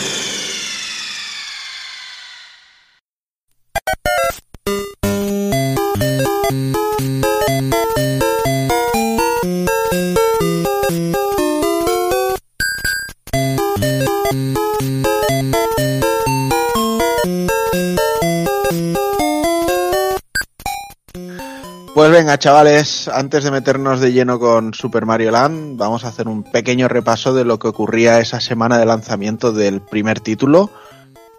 Chavales, 22.37 23.07
antes 23.07 23.43
de 23.43 23.51
meternos 23.51 23.99
de 23.99 24.11
lleno 24.11 24.39
con 24.39 24.73
Super 24.73 25.05
Mario 25.05 25.31
Land, 25.31 25.77
vamos 25.77 26.03
a 26.03 26.09
hacer 26.09 26.27
un 26.27 26.43
pequeño 26.43 26.87
repaso 26.87 27.33
de 27.33 27.45
lo 27.45 27.57
que 27.59 27.67
ocurría 27.67 28.19
esa 28.19 28.39
semana 28.39 28.77
de 28.77 28.85
lanzamiento 28.85 29.51
del 29.51 29.81
primer 29.81 30.19
título, 30.19 30.69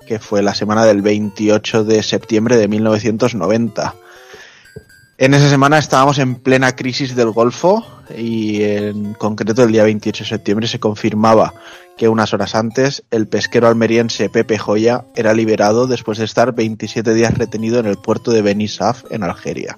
que 0.06 0.18
fue 0.18 0.42
la 0.42 0.54
semana 0.54 0.84
del 0.84 1.02
28 1.02 1.84
de 1.84 2.02
septiembre 2.02 2.56
de 2.56 2.68
1990. 2.68 3.94
En 5.18 5.34
esa 5.34 5.48
semana 5.48 5.78
estábamos 5.78 6.18
en 6.18 6.36
plena 6.36 6.74
crisis 6.74 7.14
del 7.14 7.30
Golfo 7.30 7.86
y 8.16 8.62
en 8.62 9.14
concreto 9.14 9.62
el 9.62 9.72
día 9.72 9.84
28 9.84 10.24
de 10.24 10.28
septiembre 10.28 10.66
se 10.66 10.80
confirmaba 10.80 11.54
que 11.96 12.08
unas 12.08 12.34
horas 12.34 12.54
antes 12.54 13.04
el 13.10 13.28
pesquero 13.28 13.68
almeriense 13.68 14.30
Pepe 14.30 14.58
Joya 14.58 15.04
era 15.14 15.32
liberado 15.32 15.86
después 15.86 16.18
de 16.18 16.24
estar 16.24 16.54
27 16.54 17.14
días 17.14 17.38
retenido 17.38 17.78
en 17.78 17.86
el 17.86 17.98
puerto 17.98 18.30
de 18.32 18.42
Benisaf 18.42 19.04
en 19.10 19.22
Algeria. 19.22 19.76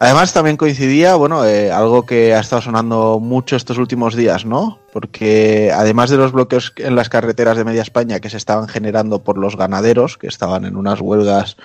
Además 0.00 0.32
también 0.32 0.56
coincidía, 0.56 1.16
bueno, 1.16 1.44
eh, 1.44 1.72
algo 1.72 2.06
que 2.06 2.32
ha 2.32 2.38
estado 2.38 2.62
sonando 2.62 3.18
mucho 3.18 3.56
estos 3.56 3.78
últimos 3.78 4.14
días, 4.14 4.44
¿no? 4.44 4.78
Porque 4.92 5.72
además 5.74 6.08
de 6.08 6.16
los 6.16 6.30
bloqueos 6.30 6.72
en 6.76 6.94
las 6.94 7.08
carreteras 7.08 7.56
de 7.56 7.64
media 7.64 7.82
España 7.82 8.20
que 8.20 8.30
se 8.30 8.36
estaban 8.36 8.68
generando 8.68 9.24
por 9.24 9.38
los 9.38 9.56
ganaderos, 9.56 10.16
que 10.16 10.28
estaban 10.28 10.64
en 10.64 10.76
unas 10.76 11.00
huelgas, 11.00 11.56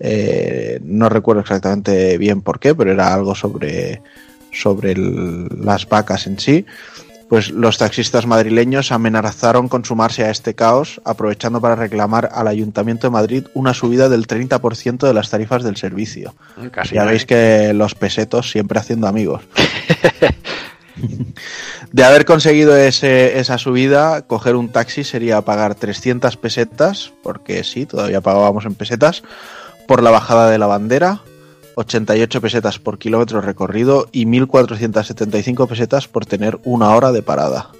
eh, 0.00 0.80
no 0.82 1.08
recuerdo 1.08 1.40
exactamente 1.40 2.18
bien 2.18 2.42
por 2.42 2.60
qué, 2.60 2.74
pero 2.74 2.92
era 2.92 3.14
algo 3.14 3.34
sobre, 3.34 4.02
sobre 4.52 4.94
las 4.94 5.88
vacas 5.88 6.26
en 6.26 6.38
sí, 6.38 6.66
pues 7.28 7.50
los 7.50 7.76
taxistas 7.78 8.26
madrileños 8.26 8.90
amenazaron 8.92 9.68
con 9.68 9.84
sumarse 9.84 10.24
a 10.24 10.30
este 10.30 10.54
caos, 10.54 11.00
aprovechando 11.04 11.60
para 11.60 11.74
reclamar 11.76 12.30
al 12.32 12.48
Ayuntamiento 12.48 13.06
de 13.06 13.10
Madrid 13.10 13.44
una 13.54 13.74
subida 13.74 14.08
del 14.08 14.26
30% 14.26 15.06
de 15.06 15.12
las 15.14 15.28
tarifas 15.30 15.62
del 15.62 15.76
servicio. 15.76 16.34
Casi 16.70 16.94
ya 16.94 17.04
veis 17.04 17.26
que 17.26 17.72
los 17.74 17.94
pesetos 17.94 18.50
siempre 18.50 18.78
haciendo 18.78 19.06
amigos. 19.08 19.42
De 21.92 22.04
haber 22.04 22.24
conseguido 22.24 22.76
ese- 22.76 23.38
esa 23.38 23.56
subida, 23.56 24.22
coger 24.22 24.56
un 24.56 24.68
taxi 24.70 25.04
sería 25.04 25.40
pagar 25.42 25.74
300 25.76 26.36
pesetas, 26.36 27.12
porque 27.22 27.62
sí, 27.62 27.86
todavía 27.86 28.20
pagábamos 28.20 28.64
en 28.66 28.74
pesetas, 28.74 29.22
por 29.86 30.02
la 30.02 30.10
bajada 30.10 30.50
de 30.50 30.58
la 30.58 30.66
bandera, 30.66 31.20
88 31.78 32.40
pesetas 32.40 32.78
por 32.80 32.98
kilómetro 32.98 33.40
recorrido 33.40 34.08
y 34.10 34.26
1.475 34.26 35.68
pesetas 35.68 36.08
por 36.08 36.26
tener 36.26 36.58
una 36.64 36.90
hora 36.90 37.12
de 37.12 37.22
parada. 37.22 37.70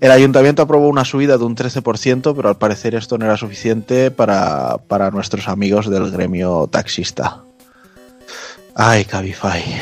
El 0.00 0.12
ayuntamiento 0.12 0.62
aprobó 0.62 0.88
una 0.88 1.04
subida 1.04 1.36
de 1.36 1.44
un 1.44 1.56
13%, 1.56 2.34
pero 2.34 2.48
al 2.48 2.56
parecer 2.56 2.94
esto 2.94 3.18
no 3.18 3.26
era 3.26 3.36
suficiente 3.36 4.10
para, 4.10 4.78
para 4.86 5.10
nuestros 5.10 5.48
amigos 5.48 5.90
del 5.90 6.10
gremio 6.10 6.68
taxista. 6.70 7.42
Ay, 8.74 9.04
Cabify. 9.04 9.62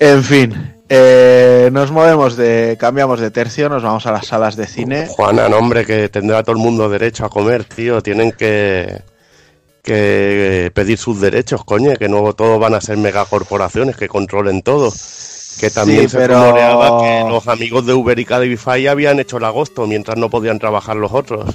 En 0.00 0.22
fin, 0.22 0.74
eh, 0.88 1.70
nos 1.72 1.90
movemos 1.90 2.36
de. 2.36 2.76
cambiamos 2.78 3.20
de 3.20 3.30
tercio, 3.30 3.68
nos 3.68 3.82
vamos 3.82 4.06
a 4.06 4.12
las 4.12 4.26
salas 4.26 4.54
de 4.54 4.66
cine. 4.66 5.06
Juana, 5.06 5.46
hombre, 5.46 5.86
que 5.86 6.08
tendrá 6.08 6.42
todo 6.42 6.56
el 6.56 6.62
mundo 6.62 6.88
derecho 6.88 7.24
a 7.24 7.30
comer, 7.30 7.64
tío. 7.64 8.02
Tienen 8.02 8.32
que, 8.32 9.02
que 9.84 10.72
pedir 10.74 10.98
sus 10.98 11.20
derechos, 11.20 11.64
coño, 11.64 11.94
que 11.94 12.08
no 12.08 12.32
todos 12.32 12.58
van 12.58 12.74
a 12.74 12.80
ser 12.80 12.96
megacorporaciones 12.96 13.96
que 13.96 14.08
controlen 14.08 14.62
todo. 14.62 14.92
Que 15.60 15.70
también 15.70 16.08
Sí, 16.08 16.16
se 16.16 16.26
rumoreaba 16.26 17.00
que 17.02 17.24
los 17.28 17.46
amigos 17.46 17.86
de 17.86 17.92
Uber 17.94 18.18
y 18.18 18.24
Cabify 18.24 18.88
habían 18.88 19.20
hecho 19.20 19.36
el 19.36 19.44
agosto 19.44 19.86
mientras 19.86 20.16
no 20.16 20.28
podían 20.28 20.58
trabajar 20.58 20.96
los 20.96 21.12
otros. 21.12 21.54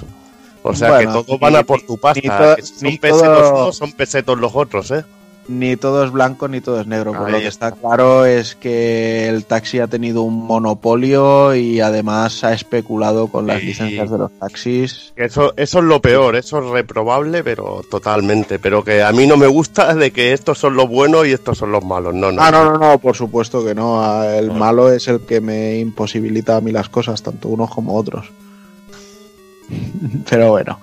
O 0.62 0.74
sea 0.74 0.88
Bueno, 0.90 0.98
que 1.00 1.06
todos 1.26 1.28
ni- 1.28 1.38
van 1.38 1.56
a 1.56 1.62
por 1.64 1.82
tu 1.82 1.94
ni 1.94 1.98
pasta. 1.98 2.56
que 2.56 2.62
si 2.62 2.74
son 2.74 2.88
ni 2.88 2.98
pesetos 2.98 3.22
todo- 3.22 3.62
unos, 3.64 3.76
son 3.76 3.92
pesetos 3.92 4.38
los 4.38 4.52
otros, 4.54 4.90
¿eh? 4.92 5.04
Ni 5.48 5.74
todo 5.76 6.04
es 6.04 6.12
blanco 6.12 6.46
ni 6.46 6.60
todo 6.60 6.80
es 6.80 6.86
negro. 6.86 7.12
Por 7.12 7.26
Ahí 7.26 7.32
lo 7.32 7.38
que 7.40 7.48
está 7.48 7.72
claro 7.72 8.24
es 8.24 8.54
que 8.54 9.28
el 9.28 9.46
taxi 9.46 9.80
ha 9.80 9.88
tenido 9.88 10.22
un 10.22 10.34
monopolio 10.46 11.56
y 11.56 11.80
además 11.80 12.44
ha 12.44 12.52
especulado 12.52 13.26
con 13.26 13.48
las 13.48 13.58
Sí. 13.60 13.66
licencias 13.66 14.10
de 14.10 14.18
los 14.18 14.30
taxis. 14.38 15.12
Eso, 15.16 15.52
eso 15.56 15.78
es 15.78 15.84
lo 15.84 16.00
peor, 16.00 16.36
eso 16.36 16.58
es 16.60 16.70
reprobable, 16.70 17.42
pero 17.42 17.82
totalmente. 17.90 18.60
Pero 18.60 18.84
que 18.84 19.02
a 19.02 19.10
mí 19.10 19.26
no 19.26 19.36
me 19.36 19.48
gusta 19.48 19.92
de 19.96 20.12
que 20.12 20.32
estos 20.32 20.56
son 20.58 20.76
los 20.76 20.88
buenos 20.88 21.26
y 21.26 21.32
estos 21.32 21.58
son 21.58 21.72
los 21.72 21.84
malos. 21.84 22.14
No, 22.14 22.30
no. 22.30 22.40
Ah, 22.40 22.52
no, 22.52 22.64
no, 22.70 22.78
no, 22.78 22.98
por 22.98 23.16
supuesto 23.16 23.64
que 23.64 23.74
no. 23.74 24.00
Ah, 24.04 24.36
El 24.36 24.52
malo 24.52 24.92
es 24.92 25.08
el 25.08 25.20
que 25.22 25.40
me 25.40 25.78
imposibilita 25.78 26.58
a 26.58 26.60
mí 26.60 26.70
las 26.70 26.88
cosas, 26.90 27.22
tanto 27.24 27.48
unos 27.48 27.70
como 27.74 27.96
otros. 27.96 28.30
Pero 30.28 30.50
bueno. 30.50 30.78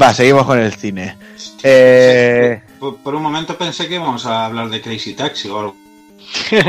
Va, 0.00 0.14
seguimos 0.14 0.46
con 0.46 0.58
el 0.58 0.72
cine. 0.72 1.16
Eh, 1.62 2.62
Por, 2.78 2.96
por 2.98 3.14
un 3.14 3.22
momento 3.22 3.56
pensé 3.56 3.88
que 3.88 3.94
íbamos 3.94 4.26
a 4.26 4.46
hablar 4.46 4.68
de 4.68 4.80
Crazy 4.80 5.14
Taxi 5.14 5.48
o 5.48 5.58
algo. 5.58 5.76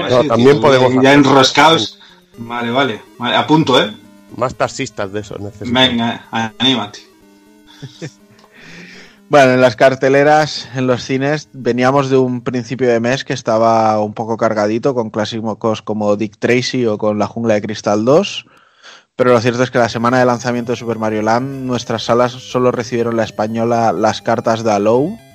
No, 0.09 0.23
también 0.25 0.59
podemos 0.59 0.93
Ya 1.01 1.13
enroscados. 1.13 1.99
Vale, 2.37 2.71
vale. 2.71 3.01
Vale, 3.17 3.35
A 3.35 3.45
punto, 3.47 3.81
¿eh? 3.81 3.93
Más 4.35 4.55
taxistas 4.55 5.11
de 5.13 5.19
eso 5.21 5.37
necesito. 5.37 5.71
Venga, 5.71 6.25
anímate. 6.57 6.99
Bueno, 9.29 9.53
en 9.53 9.61
las 9.61 9.75
carteleras, 9.75 10.69
en 10.75 10.85
los 10.85 11.03
cines, 11.03 11.49
veníamos 11.53 12.09
de 12.09 12.17
un 12.17 12.41
principio 12.41 12.87
de 12.87 12.99
mes 12.99 13.23
que 13.23 13.33
estaba 13.33 13.99
un 14.01 14.13
poco 14.13 14.37
cargadito 14.37 14.93
con 14.93 15.09
clásicos 15.09 15.81
como 15.81 16.15
Dick 16.15 16.37
Tracy 16.37 16.85
o 16.85 16.97
con 16.97 17.17
La 17.17 17.27
Jungla 17.27 17.55
de 17.55 17.61
Cristal 17.61 18.05
2. 18.05 18.45
Pero 19.15 19.31
lo 19.31 19.39
cierto 19.41 19.61
es 19.63 19.69
que 19.69 19.77
la 19.77 19.89
semana 19.89 20.17
de 20.19 20.25
lanzamiento 20.25 20.71
de 20.71 20.75
Super 20.77 20.97
Mario 20.97 21.21
Land, 21.21 21.65
nuestras 21.65 22.03
salas 22.03 22.31
solo 22.31 22.71
recibieron 22.71 23.15
la 23.15 23.23
española 23.23 23.93
las 23.93 24.21
cartas 24.21 24.63
de 24.63 24.71
Alou. 24.71 25.17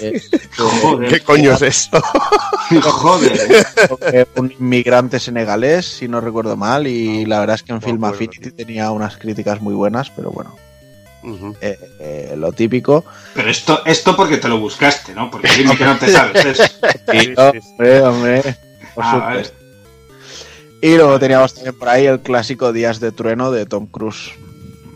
Eh, 0.00 0.20
Joder. 0.56 1.08
¿Qué 1.10 1.20
coño 1.20 1.52
es 1.52 1.62
eso? 1.62 2.00
Joder. 2.82 4.26
un 4.36 4.50
inmigrante 4.58 5.20
senegalés, 5.20 5.84
si 5.86 6.08
no 6.08 6.20
recuerdo 6.22 6.56
mal, 6.56 6.86
y 6.86 7.26
la 7.26 7.38
verdad 7.40 7.56
es 7.56 7.62
que 7.62 7.72
en 7.72 7.82
Film 7.82 8.02
Affinity 8.04 8.50
tenía 8.50 8.90
unas 8.90 9.18
críticas 9.18 9.60
muy 9.60 9.74
buenas, 9.74 10.10
pero 10.10 10.30
bueno, 10.30 10.56
eh, 11.60 11.78
eh, 12.00 12.34
lo 12.36 12.50
típico. 12.52 13.04
Pero 13.34 13.50
esto, 13.50 13.82
esto 13.84 14.16
porque 14.16 14.38
te 14.38 14.48
lo 14.48 14.58
buscaste, 14.58 15.14
¿no? 15.14 15.30
Porque 15.30 15.48
dime 15.56 15.76
que 15.76 15.84
no 15.84 15.96
te 15.98 16.08
sabes 16.12 16.44
eso. 16.44 16.64
Sí, 17.12 17.20
sí, 17.20 17.34
Hombre, 17.36 18.02
hombre, 18.02 18.42
por 18.94 19.04
Ah, 19.04 19.12
supuesto. 19.28 19.63
Y 20.84 20.96
luego 20.96 21.18
teníamos 21.18 21.54
también 21.54 21.74
por 21.78 21.88
ahí 21.88 22.04
el 22.04 22.20
clásico 22.20 22.70
Días 22.72 23.00
de 23.00 23.10
Trueno 23.10 23.50
de 23.50 23.64
Tom 23.64 23.86
Cruise. 23.86 24.32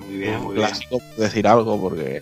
Muy 0.06 0.19
bien, 0.19 0.39
muy 0.43 0.55
bien. 0.55 0.66
Clásico, 0.66 0.98
por 0.98 1.16
decir 1.16 1.47
algo, 1.48 1.81
porque. 1.81 2.20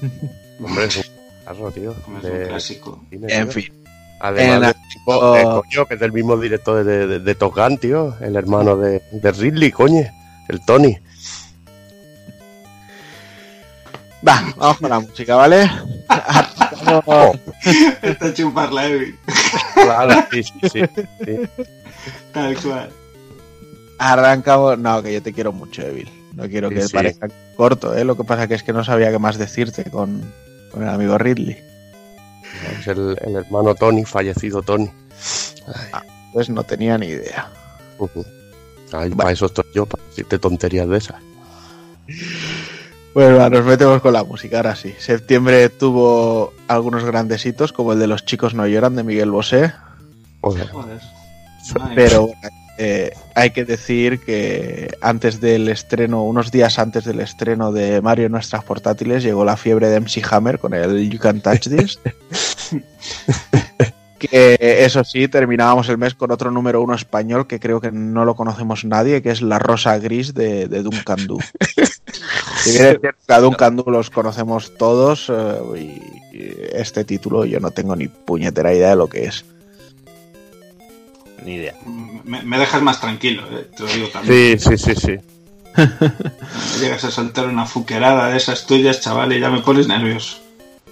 Hombre, 0.64 0.86
es 0.86 0.96
un 0.96 1.04
carro, 1.44 1.70
tío. 1.70 1.90
Es 1.90 2.06
un 2.08 2.22
de 2.22 2.48
clásico. 2.48 3.04
cine, 3.10 3.26
En 3.28 3.42
tío. 3.44 3.52
fin. 3.52 3.72
Además, 4.18 4.60
la- 4.60 4.72
tipo- 4.72 5.36
eh, 5.36 5.42
coño, 5.42 5.86
que 5.86 5.94
es 5.94 6.00
del 6.00 6.12
mismo 6.12 6.36
director 6.38 6.82
de, 6.84 7.06
de, 7.06 7.18
de 7.20 7.34
Top 7.34 7.54
Gun, 7.54 7.76
tío. 7.76 8.16
El 8.22 8.34
hermano 8.36 8.76
de, 8.78 9.02
de 9.12 9.32
Ridley, 9.32 9.70
coño. 9.70 10.02
El 10.48 10.64
Tony. 10.64 10.96
Va, 14.26 14.42
vamos 14.56 14.78
con 14.78 14.88
la 14.88 15.00
música, 15.00 15.34
¿vale? 15.36 15.70
Está 18.02 18.32
chuparla, 18.32 18.86
Evi. 18.88 19.14
Claro, 19.74 20.24
sí, 20.30 20.42
sí, 20.42 20.52
sí. 20.72 20.80
sí. 21.24 21.40
Tal 22.32 22.56
cual. 22.60 22.90
Arrancamos. 23.98 24.78
No, 24.78 25.02
que 25.02 25.12
yo 25.12 25.22
te 25.22 25.32
quiero 25.32 25.52
mucho, 25.52 25.82
Evil. 25.82 26.10
No 26.34 26.48
quiero 26.48 26.68
Sí, 26.68 26.74
que 26.74 26.82
sí. 26.82 26.92
parezca 26.92 27.28
corto, 27.56 27.94
¿eh? 27.94 28.04
Lo 28.04 28.16
que 28.16 28.24
pasa 28.24 28.48
que 28.48 28.54
es 28.54 28.62
que 28.62 28.72
no 28.72 28.82
sabía 28.84 29.10
qué 29.10 29.18
más 29.18 29.38
decirte 29.38 29.84
con, 29.90 30.20
con 30.72 30.82
el 30.82 30.88
amigo 30.88 31.16
Ridley. 31.16 31.56
Es 32.80 32.86
el, 32.88 33.16
el 33.24 33.36
hermano 33.36 33.74
Tony, 33.74 34.04
fallecido 34.04 34.62
Tony. 34.62 34.90
Pues 36.32 36.50
no 36.50 36.64
tenía 36.64 36.98
ni 36.98 37.06
idea. 37.06 37.48
Ay, 38.92 39.10
Para 39.10 39.30
eso 39.30 39.46
estoy 39.46 39.64
yo, 39.74 39.86
para 39.86 40.02
decirte 40.08 40.38
tonterías 40.38 40.88
de 40.88 40.98
esas. 40.98 41.16
Bueno, 43.14 43.38
va, 43.38 43.48
nos 43.48 43.64
metemos 43.64 44.00
con 44.02 44.12
la 44.12 44.24
música, 44.24 44.56
ahora 44.56 44.74
sí. 44.74 44.92
Septiembre 44.98 45.68
tuvo 45.68 46.52
algunos 46.66 47.04
grandes 47.04 47.46
hitos, 47.46 47.72
como 47.72 47.92
el 47.92 48.00
de 48.00 48.08
Los 48.08 48.24
chicos 48.24 48.54
no 48.54 48.66
lloran 48.66 48.96
de 48.96 49.04
Miguel 49.04 49.30
Bosé. 49.30 49.72
Joder. 50.40 50.68
Joder. 50.68 51.00
Pero 51.94 52.30
eh, 52.76 53.12
hay 53.34 53.50
que 53.50 53.64
decir 53.64 54.20
que 54.20 54.96
antes 55.00 55.40
del 55.40 55.68
estreno, 55.68 56.24
unos 56.24 56.50
días 56.50 56.78
antes 56.78 57.04
del 57.04 57.20
estreno 57.20 57.72
de 57.72 58.00
Mario 58.00 58.26
en 58.26 58.32
nuestras 58.32 58.64
portátiles, 58.64 59.22
llegó 59.22 59.44
la 59.44 59.56
fiebre 59.56 59.88
de 59.88 60.00
MC 60.00 60.22
Hammer 60.30 60.58
con 60.58 60.74
el 60.74 61.08
You 61.08 61.18
Can 61.18 61.40
Touch 61.40 61.68
This. 61.68 62.00
que 64.18 64.56
eso 64.60 65.04
sí, 65.04 65.28
terminábamos 65.28 65.88
el 65.88 65.98
mes 65.98 66.14
con 66.14 66.30
otro 66.30 66.50
número 66.50 66.82
uno 66.82 66.94
español 66.94 67.46
que 67.46 67.60
creo 67.60 67.80
que 67.80 67.92
no 67.92 68.24
lo 68.24 68.34
conocemos 68.34 68.84
nadie, 68.84 69.22
que 69.22 69.30
es 69.30 69.42
La 69.42 69.58
Rosa 69.58 69.98
Gris 69.98 70.34
de, 70.34 70.66
de 70.66 70.82
Duncan 70.82 71.26
Du. 71.26 71.38
Si 72.56 72.72
bien 72.72 72.98
a 73.28 73.40
Duncan 73.40 73.76
Du 73.76 73.84
los 73.86 74.10
conocemos 74.10 74.74
todos, 74.76 75.30
eh, 75.30 76.00
y 76.32 76.42
este 76.72 77.04
título 77.04 77.44
yo 77.44 77.60
no 77.60 77.70
tengo 77.70 77.94
ni 77.94 78.08
puñetera 78.08 78.74
idea 78.74 78.90
de 78.90 78.96
lo 78.96 79.08
que 79.08 79.26
es. 79.26 79.44
Ni 81.44 81.54
idea. 81.54 81.74
Me, 82.24 82.42
me 82.42 82.58
dejas 82.58 82.82
más 82.82 83.00
tranquilo, 83.00 83.42
eh, 83.50 83.68
te 83.76 83.82
lo 83.82 83.88
digo 83.88 84.08
también. 84.08 84.58
Sí, 84.58 84.76
sí, 84.76 84.78
sí, 84.78 84.94
sí. 84.94 85.16
Llegas 86.80 87.04
a 87.04 87.10
soltar 87.10 87.48
una 87.48 87.66
fuquerada 87.66 88.28
de 88.28 88.36
esas 88.36 88.66
tuyas, 88.66 89.00
chaval, 89.00 89.32
y 89.32 89.40
ya 89.40 89.50
me 89.50 89.60
pones 89.60 89.88
nervioso. 89.88 90.38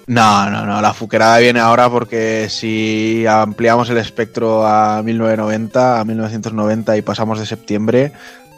No, 0.06 0.50
no, 0.50 0.66
no, 0.66 0.80
la 0.82 0.92
fuquerada 0.92 1.38
viene 1.38 1.60
ahora 1.60 1.88
porque 1.88 2.48
si 2.50 3.24
ampliamos 3.26 3.88
el 3.88 3.98
espectro 3.98 4.66
a 4.66 5.00
1990, 5.02 6.00
a 6.00 6.04
1990 6.04 6.96
y 6.96 7.02
pasamos 7.02 7.38
de 7.38 7.46
septiembre, 7.46 8.12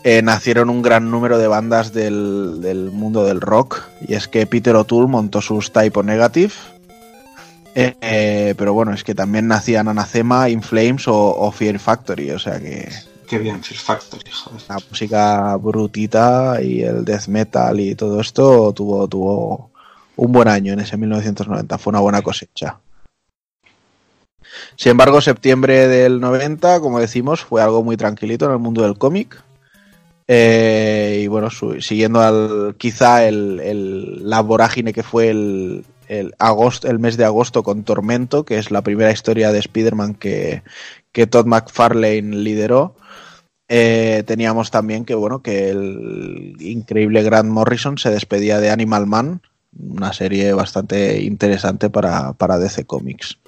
eh, 0.05 0.23
nacieron 0.23 0.71
un 0.71 0.81
gran 0.81 1.11
número 1.11 1.39
de 1.39 1.47
bandas 1.47 1.93
del, 1.93 2.61
del 2.61 2.91
mundo 2.91 3.25
del 3.25 3.43
rock. 3.43 3.83
Y 4.07 4.15
es 4.15 4.27
que 4.27 4.47
Peter 4.47 4.75
O'Toole 4.75 5.09
montó 5.09 5.43
sus 5.43 5.71
Typo 5.73 6.03
Negative. 6.03 6.53
Eh, 7.75 7.97
eh, 8.01 8.55
pero 8.57 8.73
bueno, 8.75 8.93
es 8.93 9.03
que 9.05 9.15
también 9.15 9.49
nacían 9.49 9.89
Anacema, 9.89 10.49
In 10.49 10.63
Flames 10.63 11.09
o, 11.09 11.15
o 11.37 11.51
Fear 11.53 11.79
Factory. 11.79 12.31
O 12.31 12.39
sea 12.39 12.59
que 12.61 12.89
Qué 13.29 13.39
bien, 13.39 13.63
Fear 13.63 13.81
Factory, 13.81 14.31
joder. 14.31 14.63
la 14.69 14.79
música 14.91 15.57
brutita 15.57 16.61
y 16.63 16.83
el 16.83 17.05
death 17.05 17.27
metal 17.29 17.81
y 17.81 17.95
todo 17.95 18.21
esto 18.21 18.73
tuvo, 18.75 19.09
tuvo 19.09 19.71
un 20.17 20.31
buen 20.33 20.47
año 20.49 20.73
en 20.75 20.81
ese 20.81 20.97
1990, 20.97 21.79
fue 21.79 21.91
una 21.91 22.01
buena 22.01 22.23
cosecha. 22.23 22.79
Sin 24.77 24.91
embargo, 24.91 25.21
septiembre 25.21 25.89
del 25.89 26.21
90, 26.21 26.81
como 26.81 27.01
decimos, 27.01 27.41
fue 27.41 27.63
algo 27.63 27.83
muy 27.83 27.97
tranquilito 27.97 28.45
en 28.47 28.53
el 28.53 28.59
mundo 28.59 28.83
del 28.83 28.99
cómic. 28.99 29.43
Eh, 30.29 31.21
y 31.25 31.27
bueno, 31.27 31.51
su- 31.51 31.81
siguiendo 31.83 32.21
al, 32.21 32.77
quizá 32.79 33.27
el, 33.27 33.61
el- 33.61 34.29
la 34.29 34.41
vorágine 34.41 34.93
que 34.93 35.03
fue 35.03 35.29
el, 35.29 35.85
el, 36.09 36.35
agosto, 36.39 36.89
el 36.89 36.99
mes 36.99 37.17
de 37.17 37.25
agosto 37.25 37.63
con 37.63 37.85
Tormento, 37.85 38.45
que 38.45 38.59
es 38.59 38.71
la 38.71 38.83
primera 38.83 39.11
historia 39.13 39.53
de 39.53 39.59
Spider-Man 39.61 40.15
que, 40.15 40.63
que 41.13 41.27
Todd 41.27 41.47
McFarlane 41.47 42.23
lideró. 42.37 42.97
Eh, 43.69 44.23
teníamos 44.27 44.71
también 44.71 45.05
que 45.05 45.15
bueno 45.15 45.43
que 45.43 45.71
el 45.71 46.57
increíble 46.61 47.23
Grant 47.23 47.49
Morrison 47.51 47.97
se 47.99 48.11
despedía 48.11 48.61
de 48.61 48.71
Animal 48.71 49.07
Man, 49.07 49.41
una 49.79 50.13
serie 50.13 50.53
bastante 50.53 51.21
interesante 51.23 51.89
para, 51.91 52.35
para 52.35 52.59
DC 52.59 52.85
Comics. 52.85 53.39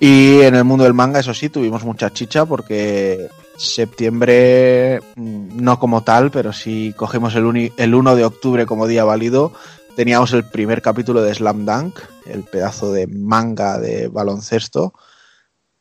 Y 0.00 0.40
en 0.40 0.54
el 0.56 0.64
mundo 0.64 0.84
del 0.84 0.92
manga, 0.92 1.20
eso 1.20 1.32
sí, 1.34 1.48
tuvimos 1.48 1.84
mucha 1.84 2.10
chicha 2.10 2.44
porque 2.44 3.28
septiembre, 3.56 5.00
mm, 5.16 5.62
no 5.62 5.78
como 5.78 6.02
tal, 6.02 6.30
pero 6.30 6.52
si 6.52 6.92
cogemos 6.96 7.34
el, 7.34 7.44
uni- 7.44 7.72
el 7.76 7.94
1 7.94 8.16
de 8.16 8.24
octubre 8.24 8.66
como 8.66 8.86
día 8.88 9.04
válido, 9.04 9.52
teníamos 9.96 10.32
el 10.32 10.44
primer 10.44 10.82
capítulo 10.82 11.22
de 11.22 11.34
Slam 11.34 11.64
Dunk, 11.64 11.98
el 12.26 12.44
pedazo 12.44 12.92
de 12.92 13.06
manga 13.06 13.78
de 13.78 14.08
baloncesto. 14.08 14.92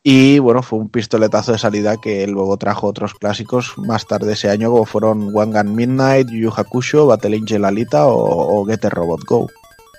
Y 0.03 0.39
bueno, 0.39 0.63
fue 0.63 0.79
un 0.79 0.89
pistoletazo 0.89 1.51
de 1.51 1.59
salida 1.59 1.97
que 1.97 2.25
luego 2.25 2.57
trajo 2.57 2.87
otros 2.87 3.13
clásicos 3.13 3.77
más 3.77 4.07
tarde 4.07 4.33
ese 4.33 4.49
año, 4.49 4.71
como 4.71 4.85
fueron 4.85 5.31
One 5.35 5.53
Gun 5.61 5.75
Midnight, 5.75 6.29
Yu 6.29 6.37
Yu 6.39 6.51
Hakusho, 6.55 7.05
Battle 7.05 7.37
Angel 7.37 7.63
Alita 7.65 8.07
o, 8.07 8.61
o 8.61 8.65
Get 8.65 8.83
a 8.85 8.89
Robot 8.89 9.23
Go. 9.25 9.47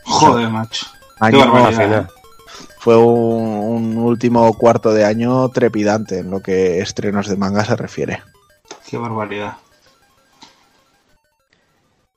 Joder, 0.05 0.49
macho. 0.51 0.87
Qué 1.21 1.27
Año- 1.27 1.39
barbaridad. 1.53 2.03
¿eh? 2.03 2.07
fue 2.79 2.97
un, 2.97 3.45
un 3.45 3.97
último 3.99 4.53
cuarto 4.55 4.93
de 4.93 5.05
año 5.05 5.49
trepidante 5.51 6.19
en 6.19 6.33
lo 6.33 6.41
que 6.41 6.81
estrenos 6.81 7.29
de 7.29 7.37
manga 7.37 7.65
se 7.65 7.77
refiere. 7.77 8.23
Qué 8.91 8.99
barbaridad. 8.99 9.53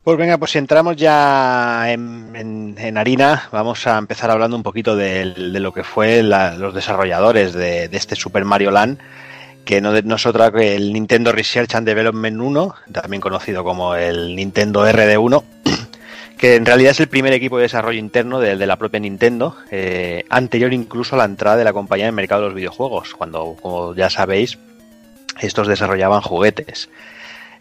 Pues 0.06 0.20
venga, 0.20 0.38
pues 0.38 0.52
si 0.52 0.60
entramos 0.60 0.96
ya 0.98 1.92
en, 1.92 2.32
en- 2.78 2.96
harina, 2.96 3.50
vamos 3.52 3.88
a 3.88 3.98
empezar 3.98 4.30
hablando 4.30 4.56
un 4.56 4.62
poquito 4.62 4.96
de, 4.96 5.26
lo 5.36 5.74
que 5.74 5.84
fue 5.84 6.22
los 6.22 6.76
desarrolladores 6.76 7.54
de, 7.54 7.90
este 7.92 8.16
Super 8.16 8.46
Mario 8.46 8.70
Land, 8.70 9.00
que 9.66 9.82
no, 9.82 10.00
no 10.04 10.16
es 10.16 10.26
otra 10.28 10.52
que 10.52 10.76
el 10.76 10.94
Nintendo 10.94 11.32
Research 11.32 11.74
and 11.74 11.88
Development 11.88 12.40
1, 12.40 12.76
también 12.92 13.20
conocido 13.20 13.64
como 13.64 13.96
el 13.96 14.36
Nintendo 14.36 14.88
RD1, 14.88 15.44
que 16.38 16.54
en 16.54 16.68
realidad 16.68 16.92
es 16.92 17.00
el 17.00 17.08
primer 17.08 17.34
equipo 17.34 17.58
de 17.58 17.64
desarrollo 17.64 17.98
interno 17.98 18.40
de, 18.40 18.58
de 18.58 18.68
la 18.68 18.76
propia 18.76 19.00
Nintendo, 19.00 19.58
eh, 19.72 20.24
anterior 20.30 20.72
incluso 20.72 21.16
a 21.16 21.18
la 21.18 21.26
entrada 21.26 21.58
de 21.58 21.64
la 21.64 21.74
compañía 21.74 22.06
en 22.06 22.10
el 22.10 22.16
mercado 22.16 22.44
de 22.44 22.50
los 22.50 22.56
videojuegos, 22.56 23.16
cuando, 23.16 23.58
como 23.60 23.96
ya 23.96 24.12
sabéis, 24.12 24.60
estos 25.42 25.68
desarrollaban 25.68 26.22
juguetes. 26.22 26.90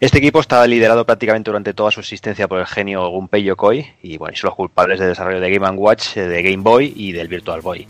Este 0.01 0.17
equipo 0.17 0.41
estaba 0.41 0.67
liderado 0.67 1.05
prácticamente 1.05 1.49
durante 1.49 1.73
toda 1.73 1.89
su 1.89 2.01
existencia 2.01 2.49
por 2.49 2.59
el 2.59 2.65
genio 2.65 3.07
Gunpei 3.07 3.43
Yokoi 3.43 3.93
y 4.03 4.17
bueno, 4.17 4.35
son 4.35 4.49
los 4.49 4.55
culpables 4.55 4.99
del 4.99 5.09
desarrollo 5.09 5.39
de 5.39 5.49
Game 5.49 5.69
Watch, 5.77 6.17
eh, 6.17 6.27
de 6.27 6.43
Game 6.43 6.63
Boy 6.63 6.91
y 6.97 7.13
del 7.13 7.29
Virtual 7.29 7.61
Boy. 7.61 7.87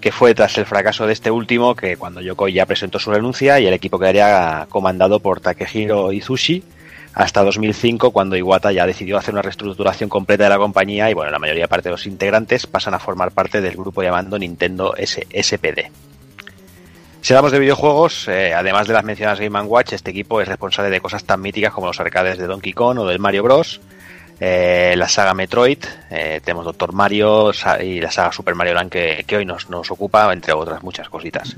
Que 0.00 0.12
fue 0.12 0.34
tras 0.34 0.56
el 0.56 0.64
fracaso 0.64 1.06
de 1.06 1.12
este 1.12 1.30
último 1.30 1.76
que 1.76 1.98
cuando 1.98 2.22
Yokoi 2.22 2.54
ya 2.54 2.64
presentó 2.64 2.98
su 2.98 3.10
renuncia 3.10 3.60
y 3.60 3.66
el 3.66 3.74
equipo 3.74 3.98
quedaría 3.98 4.66
comandado 4.70 5.20
por 5.20 5.40
Takehiro 5.40 6.10
Izushi 6.10 6.62
hasta 7.12 7.44
2005 7.44 8.12
cuando 8.12 8.36
Iwata 8.36 8.72
ya 8.72 8.86
decidió 8.86 9.18
hacer 9.18 9.34
una 9.34 9.42
reestructuración 9.42 10.08
completa 10.08 10.44
de 10.44 10.50
la 10.50 10.58
compañía 10.58 11.10
y 11.10 11.14
bueno, 11.14 11.30
la 11.30 11.38
mayoría 11.38 11.68
parte 11.68 11.90
de 11.90 11.92
los 11.92 12.06
integrantes 12.06 12.66
pasan 12.66 12.94
a 12.94 12.98
formar 12.98 13.32
parte 13.32 13.60
del 13.60 13.76
grupo 13.76 14.02
llamado 14.02 14.38
Nintendo 14.38 14.94
S-. 14.96 15.26
Si 17.26 17.32
hablamos 17.32 17.50
de 17.50 17.58
videojuegos, 17.58 18.28
eh, 18.28 18.54
además 18.54 18.86
de 18.86 18.92
las 18.92 19.02
mencionadas 19.02 19.40
Game 19.40 19.60
Watch, 19.62 19.94
este 19.94 20.12
equipo 20.12 20.40
es 20.40 20.46
responsable 20.46 20.92
de 20.92 21.00
cosas 21.00 21.24
tan 21.24 21.40
míticas 21.40 21.72
como 21.72 21.88
los 21.88 21.98
arcades 21.98 22.38
de 22.38 22.46
Donkey 22.46 22.72
Kong 22.72 23.00
o 23.00 23.04
del 23.04 23.18
Mario 23.18 23.42
Bros. 23.42 23.80
eh, 24.38 24.94
la 24.96 25.08
saga 25.08 25.34
Metroid, 25.34 25.78
eh, 26.08 26.40
tenemos 26.44 26.64
Doctor 26.64 26.92
Mario 26.92 27.50
y 27.82 28.00
la 28.00 28.12
saga 28.12 28.30
Super 28.30 28.54
Mario 28.54 28.74
Land 28.74 28.92
que, 28.92 29.24
que 29.26 29.38
hoy 29.38 29.44
nos, 29.44 29.68
nos 29.68 29.90
ocupa, 29.90 30.32
entre 30.32 30.52
otras 30.52 30.84
muchas 30.84 31.08
cositas. 31.08 31.56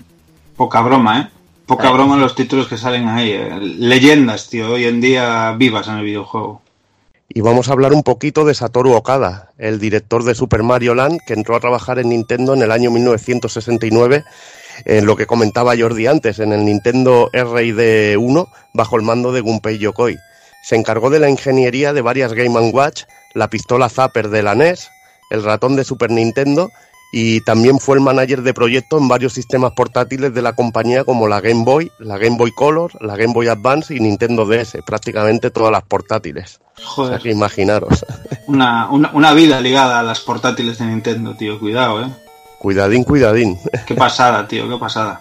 Poca 0.56 0.80
broma, 0.80 1.20
¿eh? 1.20 1.28
Poca 1.66 1.90
Eh. 1.90 1.92
broma 1.92 2.16
los 2.16 2.34
títulos 2.34 2.66
que 2.66 2.78
salen 2.78 3.06
ahí. 3.06 3.32
eh. 3.32 3.50
Leyendas, 3.60 4.48
tío, 4.48 4.70
hoy 4.72 4.86
en 4.86 5.02
día 5.02 5.52
vivas 5.52 5.86
en 5.88 5.98
el 5.98 6.04
videojuego. 6.04 6.62
Y 7.30 7.42
vamos 7.42 7.68
a 7.68 7.72
hablar 7.72 7.92
un 7.92 8.02
poquito 8.02 8.46
de 8.46 8.54
Satoru 8.54 8.94
Okada, 8.94 9.52
el 9.58 9.78
director 9.78 10.24
de 10.24 10.34
Super 10.34 10.62
Mario 10.62 10.94
Land, 10.94 11.20
que 11.26 11.34
entró 11.34 11.56
a 11.56 11.60
trabajar 11.60 11.98
en 11.98 12.08
Nintendo 12.08 12.54
en 12.54 12.62
el 12.62 12.72
año 12.72 12.90
1969, 12.90 14.24
en 14.86 15.04
lo 15.04 15.14
que 15.14 15.26
comentaba 15.26 15.76
Jordi 15.76 16.06
antes, 16.06 16.38
en 16.38 16.54
el 16.54 16.64
Nintendo 16.64 17.28
RD 17.34 18.16
1, 18.16 18.48
bajo 18.72 18.96
el 18.96 19.02
mando 19.02 19.30
de 19.32 19.42
Gunpei 19.42 19.76
Yokoi. 19.76 20.16
Se 20.64 20.76
encargó 20.76 21.10
de 21.10 21.18
la 21.18 21.28
ingeniería 21.28 21.92
de 21.92 22.00
varias 22.00 22.32
Game 22.32 22.58
Watch, 22.70 23.02
la 23.34 23.50
pistola 23.50 23.90
Zapper 23.90 24.30
de 24.30 24.42
la 24.42 24.54
NES, 24.54 24.88
el 25.30 25.44
ratón 25.44 25.76
de 25.76 25.84
Super 25.84 26.10
Nintendo 26.10 26.70
y 27.12 27.40
también 27.40 27.78
fue 27.78 27.96
el 27.96 28.02
manager 28.02 28.42
de 28.42 28.52
proyectos 28.54 29.00
en 29.00 29.08
varios 29.08 29.32
sistemas 29.32 29.72
portátiles 29.72 30.34
de 30.34 30.42
la 30.42 30.52
compañía 30.54 31.04
como 31.04 31.26
la 31.28 31.40
Game 31.40 31.64
Boy, 31.64 31.90
la 31.98 32.18
Game 32.18 32.36
Boy 32.36 32.52
Color, 32.52 32.92
la 33.02 33.16
Game 33.16 33.32
Boy 33.32 33.48
Advance 33.48 33.94
y 33.94 34.00
Nintendo 34.00 34.44
DS, 34.44 34.78
prácticamente 34.86 35.50
todas 35.50 35.72
las 35.72 35.82
portátiles. 35.84 36.60
Joder. 36.82 37.14
O 37.14 37.14
sea 37.16 37.22
que 37.22 37.30
imaginaros. 37.30 38.04
Una, 38.46 38.88
una, 38.90 39.10
una 39.12 39.32
vida 39.34 39.60
ligada 39.60 40.00
a 40.00 40.02
las 40.02 40.20
portátiles 40.20 40.78
de 40.78 40.86
Nintendo, 40.86 41.34
tío. 41.34 41.58
Cuidado, 41.58 42.02
¿eh? 42.02 42.08
Cuidadín, 42.58 43.04
cuidadín. 43.04 43.58
Qué 43.86 43.94
pasada, 43.94 44.46
tío, 44.48 44.68
qué 44.68 44.76
pasada. 44.78 45.20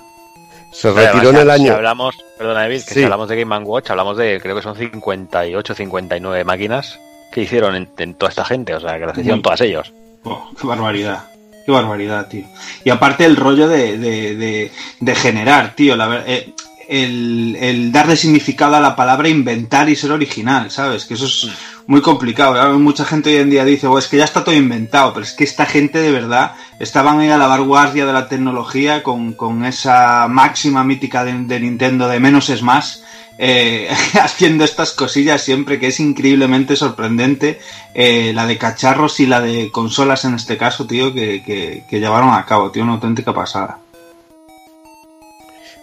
Se 0.72 0.88
Además, 0.90 1.14
retiró 1.14 1.30
en 1.32 1.36
si- 1.36 1.42
el 1.42 1.48
Si 1.48 1.52
año. 1.62 1.74
hablamos, 1.74 2.16
perdona, 2.38 2.60
David, 2.62 2.82
que 2.84 2.94
Sí. 2.94 3.00
si 3.00 3.04
hablamos 3.04 3.28
de 3.30 3.36
Game 3.44 3.58
Watch, 3.66 3.90
hablamos 3.90 4.18
de, 4.18 4.40
creo 4.42 4.56
que 4.56 4.62
son 4.62 4.76
58, 4.76 5.74
59 5.76 6.44
máquinas 6.44 7.00
que 7.32 7.42
hicieron 7.42 7.76
en, 7.76 7.90
en 7.98 8.14
toda 8.16 8.30
esta 8.30 8.46
gente, 8.46 8.74
o 8.76 8.80
sea, 8.80 8.98
que 9.00 9.06
las 9.06 9.18
hicieron 9.18 9.42
todas 9.42 9.60
ellos. 9.62 9.94
Oh, 10.24 10.50
qué 10.60 10.68
barbaridad. 10.68 11.24
Qué 11.68 11.74
barbaridad, 11.74 12.30
tío. 12.30 12.46
Y 12.86 12.90
aparte 12.92 13.26
el 13.26 13.36
rollo 13.36 13.68
de, 13.68 13.98
de, 13.98 14.38
de, 14.38 14.72
de 15.02 15.16
generar, 15.16 15.76
tío. 15.76 15.98
La, 15.98 16.24
eh, 16.26 16.54
el, 16.88 17.58
el 17.60 17.92
darle 17.92 18.16
significado 18.16 18.78
a 18.78 18.80
la 18.80 18.96
palabra 18.96 19.28
inventar 19.28 19.90
y 19.90 19.98
ser 19.98 20.14
original, 20.14 20.72
¿sabes? 20.72 21.04
Que 21.04 21.16
eso 21.16 21.26
es 21.26 21.50
muy 21.86 22.00
complicado. 22.00 22.58
Ahora 22.58 22.78
Mucha 22.78 23.04
gente 23.04 23.32
hoy 23.32 23.42
en 23.42 23.50
día 23.50 23.66
dice, 23.66 23.86
"Oh, 23.86 24.00
es 24.00 24.08
que 24.08 24.16
ya 24.16 24.24
está 24.24 24.46
todo 24.46 24.56
inventado, 24.56 25.12
pero 25.14 25.26
es 25.26 25.34
que 25.34 25.44
esta 25.44 25.66
gente 25.66 26.00
de 26.00 26.14
verdad 26.14 26.54
estaban 26.80 27.20
ahí 27.20 27.28
a 27.32 27.38
la 27.38 27.48
vanguardia 27.48 28.06
de 28.06 28.14
la 28.14 28.30
tecnología 28.30 29.04
con, 29.04 29.34
con 29.34 29.66
esa 29.66 30.30
máxima 30.30 30.86
mítica 30.86 31.26
de, 31.26 31.34
de 31.34 31.60
Nintendo 31.60 32.08
de 32.08 32.22
menos 32.22 32.50
es 32.50 32.62
más. 32.62 33.04
Eh, 33.38 33.90
haciendo 34.22 34.64
estas 34.64 34.92
cosillas 34.94 35.42
siempre 35.42 35.80
que 35.80 35.88
es 35.88 36.00
increíblemente 36.00 36.76
sorprendente 36.76 37.60
eh, 37.94 38.32
la 38.34 38.46
de 38.46 38.58
cacharros 38.58 39.20
y 39.20 39.28
la 39.28 39.42
de 39.42 39.72
consolas 39.72 40.26
en 40.26 40.36
este 40.36 40.58
caso, 40.58 40.88
tío, 40.88 41.14
que, 41.14 41.44
que, 41.44 41.84
que 41.90 42.00
llevaron 42.00 42.34
a 42.34 42.46
cabo, 42.46 42.72
tío, 42.72 42.84
una 42.84 42.94
auténtica 42.94 43.34
pasada. 43.34 43.80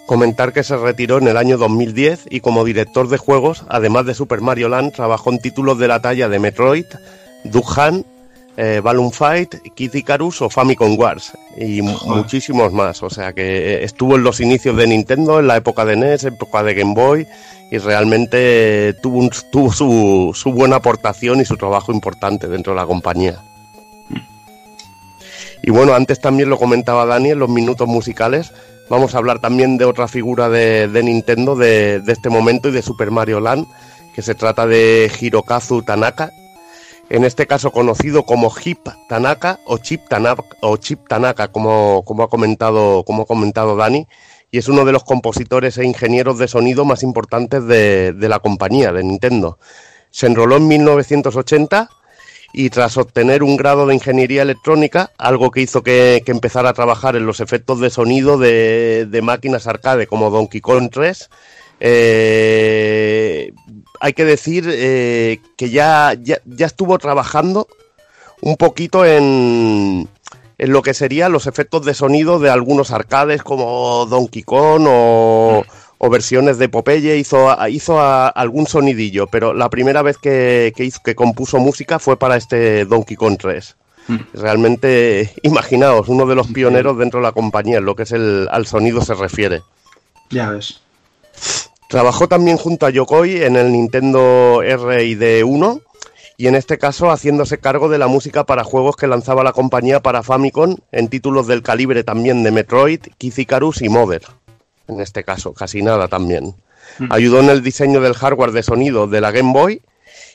Comentar 0.07 0.53
que 0.53 0.63
se 0.63 0.77
retiró 0.77 1.17
en 1.19 1.29
el 1.29 1.39
año 1.39 1.57
2010 1.57 2.27
y 2.29 2.41
como 2.41 2.65
director 2.65 3.09
de 3.09 3.17
juegos, 3.17 3.65
además 3.69 4.05
de 4.05 4.15
Super 4.15 4.43
Mario 4.43 4.69
Land, 4.69 4.93
trabajó 4.93 5.31
en 5.31 5.39
títulos 5.39 5.79
de 5.79 5.89
la 5.89 6.03
talla 6.03 6.29
de 6.29 6.39
Metroid, 6.39 6.85
Duck 7.45 7.79
Hunt, 7.79 8.07
eh, 8.57 8.81
Balloon 8.83 9.11
Fight, 9.13 9.57
Kid 9.75 9.95
Icarus 9.95 10.41
o 10.43 10.49
Famicom 10.51 10.97
Wars 10.99 11.33
y 11.57 11.81
Joder. 11.81 12.17
muchísimos 12.17 12.73
más. 12.73 13.03
O 13.03 13.11
sea 13.11 13.33
que 13.33 13.43
eh, 13.75 13.85
estuvo 13.85 14.17
en 14.17 14.23
los 14.25 14.41
inicios 14.41 14.77
de 14.77 14.87
Nintendo, 14.87 15.41
en 15.41 15.47
la 15.49 15.57
época 15.57 15.85
de 15.85 15.97
NES, 15.97 16.25
época 16.25 16.63
de 16.63 16.75
Game 16.75 16.95
Boy 16.95 17.27
y 17.71 17.79
realmente 17.79 18.95
tuvo, 19.03 19.19
un- 19.19 19.31
tuvo 19.51 19.73
su, 19.73 20.31
su 20.35 20.53
buena 20.53 20.77
aportación 20.77 21.41
y 21.41 21.45
su 21.45 21.57
trabajo 21.57 21.93
importante 21.93 22.47
dentro 22.49 22.73
de 22.75 22.81
la 22.81 22.87
compañía. 22.87 23.43
Y 25.63 25.71
bueno, 25.71 25.95
antes 25.95 26.21
también 26.21 26.51
lo 26.51 26.59
comentaba 26.59 27.07
Dani 27.07 27.31
en 27.31 27.39
los 27.39 27.49
minutos 27.49 27.89
musicales. 27.89 28.53
Vamos 28.91 29.15
a 29.15 29.19
hablar 29.19 29.39
también 29.41 29.79
de 29.79 29.87
otra 29.87 30.09
figura 30.09 30.51
de, 30.51 30.89
de 30.89 31.03
Nintendo 31.03 31.57
de, 31.57 32.01
de 32.01 32.13
este 32.13 32.29
momento 32.29 32.69
y 32.69 32.73
de 32.73 32.83
Super 32.83 33.11
Mario 33.11 33.41
Land, 33.41 33.67
que 34.15 34.21
se 34.21 34.35
trata 34.35 34.67
de 34.67 35.11
Hirokazu 35.19 35.81
Tanaka, 35.83 36.33
en 37.11 37.25
este 37.25 37.47
caso 37.47 37.71
conocido 37.71 38.25
como 38.25 38.53
Hip 38.65 38.89
Tanaka 39.09 39.61
o 39.67 39.79
Chip 39.79 40.09
Tanaka, 40.09 40.45
o 40.61 40.77
Chip 40.77 41.07
Tanaka 41.09 41.49
como, 41.49 42.05
ha 42.23 42.29
comentado, 42.29 43.77
Dani, 43.77 44.07
y 44.51 44.59
es 44.59 44.69
uno 44.69 44.85
de 44.85 44.93
los 44.93 45.05
compositores 45.05 45.79
e 45.79 45.85
ingenieros 45.85 46.39
de 46.39 46.49
sonido 46.49 46.85
más 46.85 47.03
importantes 47.03 47.67
de, 47.67 48.15
la 48.19 48.39
compañía, 48.39 48.93
de 48.93 49.05
Nintendo. 49.05 49.59
Se 50.11 50.27
enroló 50.27 50.57
en 50.57 50.69
1980 50.69 51.91
y 52.53 52.71
tras 52.71 52.97
obtener 52.97 53.43
un 53.43 53.57
grado 53.57 53.87
de 53.87 53.95
ingeniería 53.95 54.43
electrónica, 54.43 55.11
algo 55.19 55.51
que 55.51 55.61
hizo 55.61 55.83
que, 55.83 56.23
que 56.25 56.31
empezara 56.31 56.71
a 56.71 56.75
trabajar 56.75 57.17
en 57.17 57.27
los 57.27 57.41
efectos 57.41 57.81
de 57.81 57.91
sonido 57.91 58.39
de, 58.39 59.07
de 59.11 59.23
máquinas 59.23 59.67
arcade 59.67 60.07
como 60.07 60.31
Donkey 60.31 60.61
Kong 60.61 60.89
3, 60.93 61.31
eh, 61.81 63.53
hay 64.01 64.13
que 64.13 64.25
decir 64.25 64.65
eh, 64.69 65.41
que 65.57 65.71
ya, 65.71 66.15
ya, 66.21 66.39
ya 66.45 66.67
estuvo 66.67 66.99
trabajando 66.99 67.69
un 68.41 68.57
poquito 68.57 69.05
en, 69.05 70.09
en 70.59 70.73
lo 70.73 70.83
que 70.83 70.95
serían 70.95 71.33
los 71.33 71.47
efectos 71.47 71.85
de 71.85 71.95
sonido 71.95 72.39
de 72.39 72.51
algunos 72.51 72.91
arcades 72.91 73.43
como 73.43 74.07
Donkey 74.07 74.43
Kong 74.43 74.85
o, 74.89 75.65
o 75.99 76.11
versiones 76.11 76.59
de 76.59 76.69
Popeye, 76.69 77.17
hizo, 77.17 77.57
hizo 77.69 77.99
a- 78.01 78.29
algún 78.29 78.67
sonidillo, 78.67 79.27
pero 79.29 79.55
la 79.55 79.71
primera 79.71 80.03
vez 80.03 80.19
que, 80.19 80.73
que 80.77 80.85
hizo, 80.85 81.01
que 81.03 81.15
compuso 81.15 81.59
música 81.59 81.99
fue 81.99 82.19
para 82.19 82.37
este 82.37 82.85
Donkey 82.85 83.17
Kong 83.17 83.39
3. 83.41 83.77
Realmente, 84.35 85.33
imaginaos, 85.43 86.09
uno 86.09 86.27
de 86.27 86.35
los 86.35 86.49
pioneros 86.49 86.99
dentro 86.99 87.21
de 87.21 87.25
la 87.25 87.33
compañía 87.33 87.79
en 87.79 87.87
lo 87.87 87.95
que 87.97 88.03
es 88.03 88.13
el, 88.13 88.49
al 88.51 88.67
sonido 88.67 89.01
se 89.01 89.15
refiere. 89.15 89.63
Ya 90.31 90.51
ves. 90.51 90.81
Trabajó 91.95 92.27
también 92.27 92.57
junto 92.57 92.87
a 92.87 92.91
Yokoi 92.91 93.45
en 93.45 93.55
el 93.55 93.71
Nintendo 93.71 94.63
RD1 94.65 95.81
y 96.37 96.49
en 96.49 96.57
este 96.57 96.77
caso 96.77 97.09
haciéndose 97.09 97.59
cargo 97.59 97.89
de 97.89 97.99
la 97.99 98.09
música 98.09 98.43
para 98.43 98.65
juegos 98.65 98.97
que 98.97 99.07
lanzaba 99.07 99.45
la 99.45 99.53
compañía 99.53 100.01
para 100.01 100.25
Famicom 100.25 100.75
en 100.91 101.07
títulos 101.07 101.47
del 101.47 101.63
calibre 101.63 102.03
también 102.03 102.43
de 102.43 102.51
Metroid, 102.51 102.99
Kid 103.17 103.35
Icarus 103.39 103.81
y 103.81 103.89
Mother. 103.89 104.23
En 104.89 105.01
este 105.01 105.23
caso, 105.23 105.55
casi 105.55 105.83
nada 105.83 106.09
también. 106.09 106.57
Ayudó 107.11 107.39
en 107.39 107.49
el 107.49 107.63
diseño 107.63 108.01
del 108.01 108.15
hardware 108.15 108.51
de 108.51 108.65
sonido 108.65 109.07
de 109.07 109.21
la 109.21 109.31
Game 109.31 109.53
Boy 109.53 109.81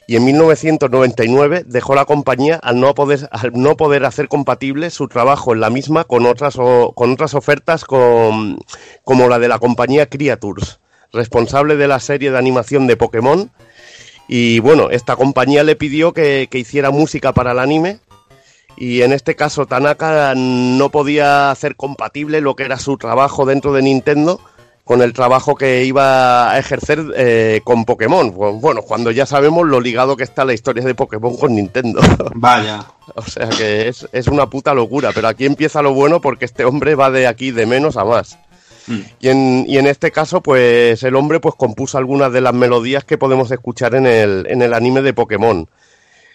y 0.08 0.16
en 0.16 0.24
1999 0.24 1.66
dejó 1.68 1.94
la 1.94 2.06
compañía 2.06 2.56
al 2.64 2.80
no 2.80 2.96
poder, 2.96 3.28
al 3.34 3.52
no 3.54 3.76
poder 3.76 4.06
hacer 4.06 4.30
compatible 4.30 4.92
su 4.92 5.10
trabajo 5.10 5.54
en 5.54 5.60
la 5.60 5.70
misma 5.70 6.06
con 6.06 6.26
otras, 6.26 6.56
o- 6.58 6.94
con 6.96 7.12
otras 7.12 7.34
ofertas 7.34 7.84
con- 7.84 8.60
como 9.04 9.28
la 9.28 9.40
de 9.40 9.50
la 9.50 9.60
compañía 9.60 10.06
Creatures, 10.08 10.80
responsable 11.14 11.76
de 11.76 11.88
la 11.88 12.00
serie 12.00 12.32
de 12.32 12.38
animación 12.38 12.88
de 12.88 12.98
Pokémon. 12.98 13.52
Y 14.28 14.60
bueno, 14.60 14.90
esta 14.92 15.16
compañía 15.16 15.64
le 15.64 15.76
pidió 15.76 16.14
que, 16.14 16.48
que 16.52 16.60
hiciera 16.60 16.92
música 16.92 17.34
para 17.34 17.54
el 17.54 17.60
anime 17.60 17.98
Y 18.78 19.02
en 19.02 19.12
este 19.12 19.36
caso 19.36 19.66
Tanaka 19.66 20.36
no 20.36 20.90
podía 20.90 21.50
hacer 21.50 21.76
compatible 21.76 22.40
lo 22.40 22.56
que 22.56 22.64
era 22.64 22.78
su 22.78 22.98
trabajo 22.98 23.46
dentro 23.48 23.74
de 23.74 23.82
Nintendo 23.82 24.40
con 24.90 25.04
el 25.04 25.14
trabajo 25.14 25.54
que 25.54 25.86
iba 25.86 26.52
a 26.52 26.58
ejercer 26.58 27.14
eh, 27.16 27.62
con 27.64 27.86
Pokémon. 27.86 28.34
Bueno, 28.60 28.82
cuando 28.82 29.12
ya 29.12 29.28
sabemos 29.28 29.68
lo 29.68 29.80
ligado 29.80 30.18
que 30.18 30.24
está 30.24 30.46
la 30.46 30.56
historia 30.56 30.84
de 30.84 30.96
Pokémon 30.96 31.38
con 31.38 31.54
Nintendo. 31.54 32.02
Vaya. 32.34 32.88
O 33.14 33.22
sea 33.22 33.50
que 33.50 33.88
es, 33.88 34.10
es 34.12 34.28
una 34.28 34.50
puta 34.50 34.74
locura, 34.74 35.12
pero 35.14 35.28
aquí 35.28 35.46
empieza 35.46 35.84
lo 35.84 35.94
bueno 35.94 36.22
porque 36.22 36.46
este 36.46 36.66
hombre 36.66 36.96
va 36.96 37.12
de 37.12 37.28
aquí 37.28 37.52
de 37.52 37.68
menos 37.68 37.98
a 37.98 38.04
más. 38.04 38.40
Y 39.20 39.28
en, 39.30 39.66
y 39.68 39.78
en 39.78 39.88
este 39.88 40.12
caso, 40.12 40.42
pues 40.42 41.04
el 41.04 41.16
hombre 41.16 41.40
pues 41.40 41.56
compuso 41.56 41.98
algunas 41.98 42.32
de 42.34 42.42
las 42.42 42.54
melodías 42.54 43.04
que 43.04 43.18
podemos 43.18 43.52
escuchar 43.52 43.94
en 43.96 44.06
el, 44.08 44.48
en 44.50 44.62
el 44.62 44.74
anime 44.74 45.02
de 45.02 45.14
Pokémon. 45.14 45.68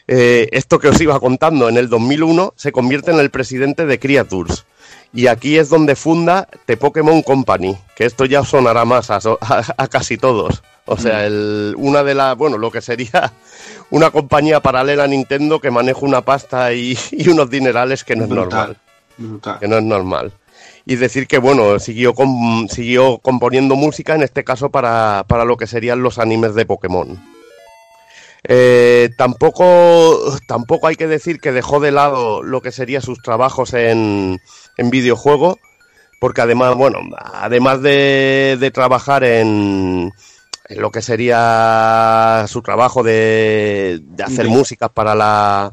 Eh, 0.06 0.48
esto 0.52 0.78
que 0.78 0.88
os 0.88 1.00
iba 1.00 1.18
contando, 1.18 1.68
en 1.68 1.76
el 1.78 1.88
2001 1.88 2.52
se 2.56 2.72
convierte 2.72 3.10
en 3.10 3.18
el 3.20 3.30
presidente 3.30 3.86
de 3.86 3.98
Creatures. 3.98 4.66
Y 5.14 5.28
aquí 5.28 5.56
es 5.58 5.68
donde 5.68 5.94
funda 5.96 6.48
The 6.66 6.76
Pokémon 6.76 7.22
Company, 7.22 7.76
que 7.96 8.04
esto 8.04 8.24
ya 8.24 8.44
sonará 8.44 8.84
más 8.84 9.10
a, 9.10 9.20
so- 9.20 9.38
a- 9.40 9.62
a 9.76 9.86
casi 9.88 10.16
todos. 10.18 10.62
O 10.86 10.98
sea, 10.98 11.24
el- 11.24 11.74
una 11.78 12.02
de 12.02 12.14
las, 12.14 12.36
bueno, 12.36 12.58
lo 12.58 12.70
que 12.70 12.82
sería 12.82 13.32
una 13.90 14.10
compañía 14.10 14.60
paralela 14.60 15.04
a 15.04 15.08
Nintendo 15.08 15.60
que 15.60 15.70
maneja 15.70 16.00
una 16.02 16.20
pasta 16.22 16.72
y, 16.72 16.98
y 17.12 17.28
unos 17.28 17.48
dinerales 17.48 18.04
que 18.04 18.16
no 18.16 18.24
es 18.24 18.30
normal 18.30 18.76
Brutal. 19.16 19.58
que 19.60 19.68
no 19.68 19.78
es 19.78 19.84
normal. 19.84 20.32
Y 20.86 20.96
decir 20.96 21.26
que, 21.26 21.38
bueno, 21.38 21.78
siguió, 21.78 22.12
com- 22.14 22.68
siguió 22.68 23.18
componiendo 23.18 23.74
música, 23.74 24.14
en 24.14 24.22
este 24.22 24.44
caso 24.44 24.70
para, 24.70 25.24
para 25.26 25.44
lo 25.46 25.56
que 25.56 25.66
serían 25.66 26.02
los 26.02 26.18
animes 26.18 26.54
de 26.54 26.66
Pokémon. 26.66 27.18
Eh, 28.46 29.08
tampoco, 29.16 30.36
tampoco 30.46 30.86
hay 30.86 30.96
que 30.96 31.06
decir 31.06 31.40
que 31.40 31.52
dejó 31.52 31.80
de 31.80 31.90
lado 31.92 32.42
lo 32.42 32.60
que 32.60 32.72
serían 32.72 33.00
sus 33.00 33.22
trabajos 33.22 33.72
en, 33.72 34.42
en 34.76 34.90
videojuego, 34.90 35.58
porque 36.20 36.42
además, 36.42 36.74
bueno, 36.74 36.98
además 37.32 37.80
de, 37.80 38.58
de 38.60 38.70
trabajar 38.70 39.24
en, 39.24 40.12
en 40.68 40.80
lo 40.82 40.90
que 40.90 41.00
sería 41.00 42.44
su 42.46 42.60
trabajo 42.60 43.02
de, 43.02 44.00
de 44.02 44.22
hacer 44.22 44.44
Sí. 44.46 44.52
músicas 44.52 44.90
para 44.90 45.14
la, 45.14 45.72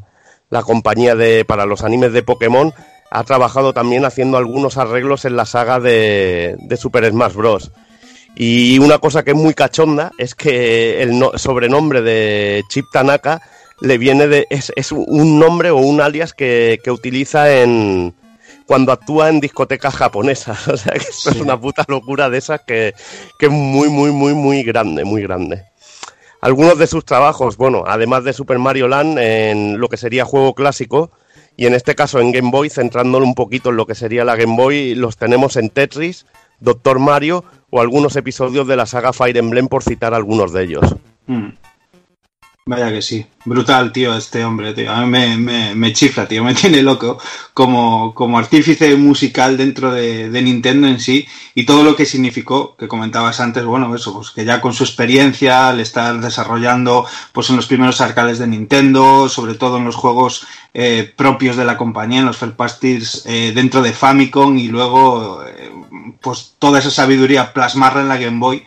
la 0.50 0.62
compañía 0.64 1.16
de 1.16 1.44
para 1.44 1.66
los 1.66 1.84
animes 1.84 2.14
de 2.14 2.24
Pokémon 2.24 2.74
ha 3.12 3.24
trabajado 3.26 3.74
también 3.74 4.06
haciendo 4.06 4.38
algunos 4.38 4.78
arreglos 4.78 5.26
en 5.26 5.36
la 5.36 5.46
saga 5.46 5.80
de, 5.80 6.56
de 6.60 6.78
Super 6.78 7.08
Smash 7.10 7.34
Bros. 7.34 7.72
Y 8.36 8.80
una 8.80 8.98
cosa 9.00 9.24
que 9.24 9.32
es 9.32 9.38
muy 9.38 9.54
cachonda 9.54 10.12
es 10.18 10.34
que 10.36 11.02
el 11.04 11.20
no- 11.20 11.38
sobrenombre 11.38 12.02
de 12.02 12.64
Chip 12.70 12.86
Tanaka 12.92 13.42
le 13.82 13.98
viene 13.98 14.28
de. 14.28 14.48
es, 14.50 14.72
es 14.76 14.92
un 14.94 15.38
nombre 15.40 15.70
o 15.72 15.78
un 15.78 16.00
alias 16.02 16.34
que, 16.34 16.80
que 16.84 16.92
utiliza 16.92 17.62
en. 17.62 18.14
cuando 18.66 18.94
actúa 18.94 19.28
en 19.28 19.42
discotecas 19.42 19.94
japonesas. 19.96 20.66
O 20.70 20.78
sea 20.78 20.94
que 20.94 21.00
esto 21.00 21.32
es 21.32 21.36
una 21.42 21.60
puta 21.60 21.84
locura 21.90 22.30
de 22.30 22.38
esas 22.38 22.62
que, 22.66 22.94
que 23.38 23.48
es 23.48 23.52
muy, 23.52 23.90
muy, 23.90 24.12
muy, 24.12 24.34
muy 24.34 24.64
grande, 24.64 25.04
muy 25.04 25.22
grande. 25.24 25.66
Algunos 26.40 26.78
de 26.78 26.88
sus 26.88 27.04
trabajos, 27.06 27.58
bueno, 27.58 27.84
además 27.86 28.24
de 28.24 28.32
Super 28.34 28.58
Mario 28.58 28.88
Land, 28.88 29.20
en 29.20 29.80
lo 29.80 29.90
que 29.90 29.98
sería 29.98 30.24
juego 30.26 30.56
clásico, 30.56 31.12
y 31.58 31.66
en 31.66 31.74
este 31.74 31.96
caso 31.96 32.20
en 32.20 32.32
Game 32.32 32.52
Boy, 32.52 32.70
centrándolo 32.70 33.26
un 33.26 33.36
poquito 33.36 33.70
en 33.70 33.78
lo 33.78 33.86
que 33.86 33.96
sería 33.96 34.26
la 34.26 34.36
Game 34.36 34.56
Boy, 34.56 34.96
los 34.96 35.18
tenemos 35.18 35.58
en 35.58 35.70
Tetris, 35.70 36.26
Doctor 36.60 37.00
Mario 37.00 37.44
o 37.70 37.82
algunos 37.82 38.16
episodios 38.16 38.68
de 38.68 38.76
la 38.76 38.86
saga 38.86 39.14
Fire 39.14 39.38
Emblem, 39.38 39.68
por 39.68 39.84
citar 39.84 40.14
algunos 40.14 40.54
de 40.54 40.64
ellos. 40.64 40.96
Mm. 41.28 41.50
Vaya 42.64 42.92
que 42.92 43.02
sí. 43.02 43.26
Brutal, 43.44 43.92
tío, 43.92 44.16
este 44.16 44.46
hombre, 44.46 44.74
tío. 44.74 44.92
A 44.92 45.04
mí 45.04 45.36
me, 45.38 45.94
chifla, 45.94 46.28
tío. 46.28 46.44
Me 46.44 46.54
tiene 46.56 46.84
loco 46.84 47.18
como, 47.56 48.14
como 48.14 48.38
artífice 48.38 48.96
musical 48.96 49.58
dentro 49.58 49.92
de, 49.92 50.30
de 50.30 50.42
Nintendo 50.44 50.88
en 50.88 51.00
sí 51.00 51.26
y 51.56 51.66
todo 51.66 51.84
lo 51.84 51.96
que 51.96 52.06
significó, 52.06 52.76
que 52.78 52.88
comentabas 52.88 53.40
antes, 53.40 53.66
bueno, 53.66 53.94
eso, 53.96 54.14
pues 54.14 54.30
que 54.30 54.46
ya 54.46 54.62
con 54.62 54.74
su 54.74 54.84
experiencia, 54.84 55.70
al 55.70 55.80
estar 55.80 56.20
desarrollando 56.22 57.06
pues 57.32 57.50
en 57.50 57.56
los 57.56 57.66
primeros 57.66 58.00
arcades 58.00 58.38
de 58.38 58.48
Nintendo, 58.48 59.28
sobre 59.28 59.56
todo 59.56 59.78
en 59.78 59.86
los 59.86 59.96
juegos 59.96 60.46
eh, 60.74 61.12
propios 61.16 61.58
de 61.58 61.66
la 61.66 61.78
compañía, 61.78 62.20
en 62.20 62.26
los 62.26 62.38
first 62.38 62.56
parties 62.56 63.24
eh, 63.26 63.52
dentro 63.54 63.82
de 63.82 63.92
Famicom 63.92 64.58
y 64.58 64.68
luego 64.70 65.44
eh, 65.46 65.70
pues 66.22 66.56
toda 66.60 66.80
esa 66.80 66.92
sabiduría 66.92 67.52
plasmarla 67.52 68.02
en 68.02 68.08
la 68.08 68.18
Game 68.18 68.40
Boy 68.40 68.66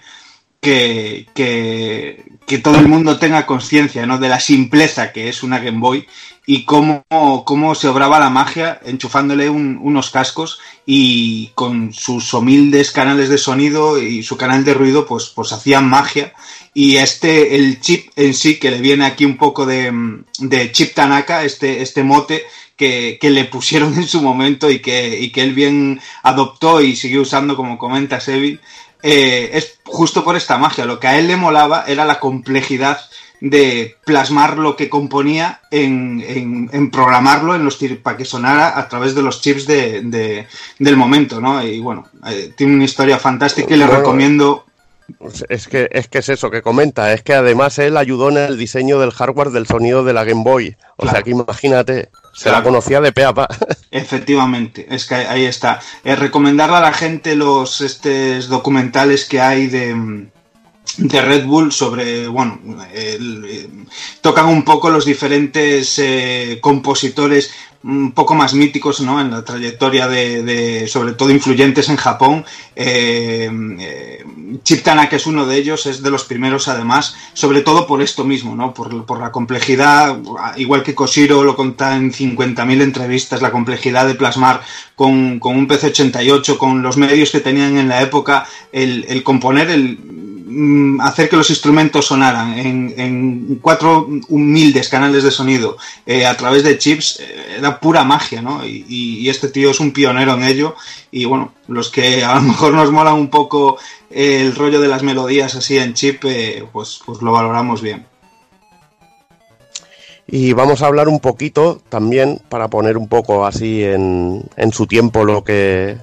que, 0.61 1.27
que, 1.35 2.25
que 2.47 2.59
todo 2.59 2.79
el 2.79 2.89
mundo 2.89 3.19
tenga 3.19 3.47
conciencia 3.47 4.07
¿no? 4.07 4.19
de 4.19 4.29
la 4.29 4.41
simpleza 4.41 5.13
que 5.13 5.29
es 5.29 5.43
una 5.43 5.61
Game 5.61 5.79
Boy 5.79 6.07
y 6.47 6.65
cómo, 6.65 7.03
cómo 7.45 7.75
se 7.75 7.89
obraba 7.89 8.19
la 8.19 8.29
magia 8.31 8.81
enchufándole 8.85 9.49
un- 9.49 9.79
unos 9.83 10.11
cascos 10.11 10.59
y 10.85 11.49
con 11.55 11.93
sus 11.93 12.33
humildes 12.35 12.91
canales 12.91 13.29
de 13.31 13.39
sonido 13.39 13.99
y 13.99 14.23
su 14.23 14.37
canal 14.37 14.65
de 14.65 14.75
ruido 14.75 15.07
pues, 15.07 15.33
pues 15.35 15.53
hacían 15.53 15.89
magia 15.89 16.35
y 16.75 16.97
este 16.97 17.57
el 17.57 17.81
chip 17.81 18.11
en 18.17 18.35
sí 18.35 18.59
que 18.59 18.71
le 18.71 18.81
viene 18.81 19.07
aquí 19.07 19.25
un 19.25 19.37
poco 19.39 19.65
de, 19.65 19.93
de 20.39 20.73
chip 20.73 20.95
Tanaka 20.95 21.45
este, 21.45 21.81
este 21.83 22.03
mote 22.03 22.45
que, 22.77 23.19
que 23.21 23.31
le 23.31 23.45
pusieron 23.45 23.95
en 23.95 24.07
su 24.07 24.21
momento 24.21 24.71
y 24.71 24.81
que, 24.81 25.19
y 25.19 25.31
que 25.31 25.43
él 25.43 25.55
bien 25.55 26.01
adoptó 26.23 26.81
y 26.83 26.97
siguió 26.97 27.23
usando 27.23 27.57
como 27.57 27.79
comenta 27.79 28.21
Sevi 28.21 28.59
eh, 29.03 29.51
es 29.53 29.79
justo 29.85 30.25
por 30.25 30.35
esta 30.35 30.57
magia. 30.57 30.87
Lo 30.87 30.99
que 30.99 31.07
a 31.09 31.19
él 31.19 31.27
le 31.29 31.37
molaba 31.37 31.85
era 31.87 32.05
la 32.07 32.19
complejidad 32.19 32.99
de 33.47 33.97
plasmar 34.07 34.57
lo 34.57 34.75
que 34.75 34.89
componía 34.89 35.61
en, 35.71 36.25
en- 36.27 36.71
en 36.73 36.91
programarlo 36.91 37.55
en 37.55 37.63
los 37.63 37.79
para 38.03 38.17
que 38.17 38.25
sonara 38.25 38.79
a 38.79 38.89
través 38.89 39.15
de 39.15 39.21
los 39.21 39.43
chips 39.43 39.67
de, 39.67 40.01
de- 40.01 40.47
del 40.79 40.97
momento, 40.97 41.43
¿no? 41.43 41.63
Y 41.63 41.79
bueno, 41.79 42.09
eh, 42.27 42.55
tiene 42.57 42.75
una 42.75 42.85
historia 42.85 43.19
fantástica 43.19 43.75
y 43.75 43.77
le 43.77 43.85
Bueno, 43.85 43.99
recomiendo. 44.01 44.65
Pues 45.19 45.45
Es 45.51 45.69
que, 45.69 45.91
es 45.93 46.09
que 46.09 46.19
es 46.21 46.31
eso 46.31 46.51
que 46.51 46.63
comenta, 46.63 47.13
es 47.13 47.23
que 47.23 47.35
además 47.35 47.79
él 47.79 47.99
ayudó 47.99 48.31
en 48.31 48.39
el 48.39 48.57
diseño 48.57 48.99
del 48.99 49.11
hardware 49.13 49.51
del 49.51 49.67
sonido 49.67 50.03
de 50.05 50.15
la 50.15 50.25
Game 50.25 50.43
Boy. 50.43 50.75
O 50.97 51.07
sea 51.07 51.21
que 51.23 51.33
imagínate, 51.33 52.09
se 52.33 52.45
Claro. 52.45 52.59
la 52.59 52.65
conocía 52.65 53.03
de 53.03 53.13
pe 53.13 53.25
a 53.27 53.35
pa. 53.35 53.47
Efectivamente, 53.91 54.87
es 54.89 55.05
que 55.05 55.17
ahí 55.17 55.45
está. 55.45 55.81
Eh, 56.05 56.17
recomendarle 56.17 56.77
a 56.77 56.81
la 56.81 56.95
gente 56.95 57.37
los 57.37 57.83
estos 57.83 58.49
documentales 58.49 59.27
que 59.27 59.43
hay 59.43 59.67
de, 59.67 60.27
de 60.99 61.23
Red 61.23 61.47
Bull 61.47 61.73
sobre, 61.73 62.27
bueno, 62.29 62.61
eh, 62.93 63.69
tocan 64.21 64.47
un 64.47 64.65
poco 64.65 64.91
los 64.91 65.05
diferentes 65.05 65.99
eh, 65.99 66.59
compositores 66.61 67.51
un 67.85 68.13
poco 68.13 68.35
más 68.35 68.55
míticos, 68.55 69.01
¿no? 69.03 69.21
En 69.21 69.31
la 69.31 69.45
trayectoria 69.45 70.09
de, 70.09 70.87
sobre 70.89 71.13
todo 71.13 71.31
influyentes 71.31 71.91
en 71.91 71.97
Japón. 71.97 72.45
Eh, 72.75 73.51
eh, 73.79 74.25
Chip 74.63 74.87
es 75.13 75.27
uno 75.27 75.47
de 75.47 75.57
ellos, 75.57 75.85
es 75.87 76.03
de 76.03 76.11
los 76.11 76.25
primeros 76.25 76.69
además, 76.69 77.15
sobre 77.35 77.61
todo 77.61 77.87
por 77.87 78.01
esto 78.01 78.25
mismo, 78.25 78.57
¿no? 78.57 78.73
Por, 78.73 79.05
por 79.05 79.21
la 79.21 79.31
complejidad, 79.31 80.17
igual 80.57 80.83
que 80.83 80.95
Koshiro 80.95 81.45
lo 81.45 81.57
contaba 81.57 81.97
en 81.97 82.11
50.000 82.11 82.81
entrevistas, 82.81 83.43
la 83.43 83.53
complejidad 83.53 84.07
de 84.07 84.15
plasmar 84.15 84.63
con, 84.95 85.39
con 85.39 85.57
un 85.57 85.69
PC-88, 85.69 86.57
con 86.57 86.83
los 86.83 86.97
medios 86.97 87.31
que 87.33 87.41
tenían 87.41 87.77
en 87.77 87.89
la 87.89 88.01
época, 88.01 88.47
el, 88.73 89.05
el 89.09 89.23
componer, 89.23 89.69
el 89.69 89.99
hacer 91.01 91.29
que 91.29 91.37
los 91.37 91.49
instrumentos 91.49 92.07
sonaran 92.07 92.59
en, 92.59 93.59
cuatro 93.63 94.09
humildes 94.29 94.89
canales 94.89 95.25
de 95.25 95.31
sonido 95.31 95.77
eh, 96.05 96.27
a 96.27 96.37
través 96.37 96.65
de 96.65 96.77
chips, 96.77 97.21
eh, 97.21 97.57
era 97.59 97.81
pura 97.81 98.05
magia, 98.05 98.43
¿no? 98.43 98.65
Y, 98.67 99.29
este 99.29 99.49
tío 99.49 99.71
es 99.71 99.81
un 99.81 99.93
pionero 99.93 100.35
en 100.35 100.45
ello. 100.45 100.75
Y 101.11 101.25
bueno, 101.25 101.55
los 101.67 101.91
que 101.91 102.23
a 102.25 102.35
lo 102.35 102.43
mejor 102.43 102.75
nos 102.75 102.91
mola 102.91 103.15
un 103.15 103.31
poco 103.31 103.79
el 104.11 104.55
rollo 104.55 104.81
de 104.81 104.89
las 104.89 105.03
melodías 105.03 105.55
así 105.55 105.79
en 105.79 105.95
chip, 105.95 106.25
eh, 106.27 106.65
pues, 106.73 107.01
pues 107.05 107.23
lo 107.23 107.33
valoramos 107.33 107.81
bien. 107.81 108.07
Y 110.27 110.53
vamos 110.53 110.83
a 110.83 110.87
hablar 110.87 111.09
un 111.09 111.21
poquito 111.21 111.81
también 111.89 112.41
para 112.49 112.69
poner 112.69 112.97
un 112.97 113.09
poco 113.09 113.47
así 113.47 113.83
en, 113.83 114.43
en 114.57 114.73
su 114.73 114.87
tiempo 114.87 115.25
lo 115.25 115.45
que 115.45 115.99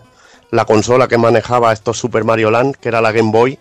la 0.51 0.65
consola 0.65 1.07
que 1.07 1.17
manejaba 1.17 1.73
estos 1.73 1.97
Super 1.97 2.23
Mario 2.23 2.51
Land, 2.51 2.75
que 2.75 2.89
era 2.89 3.01
la 3.01 3.11
Game 3.11 3.31
Boy. 3.31 3.57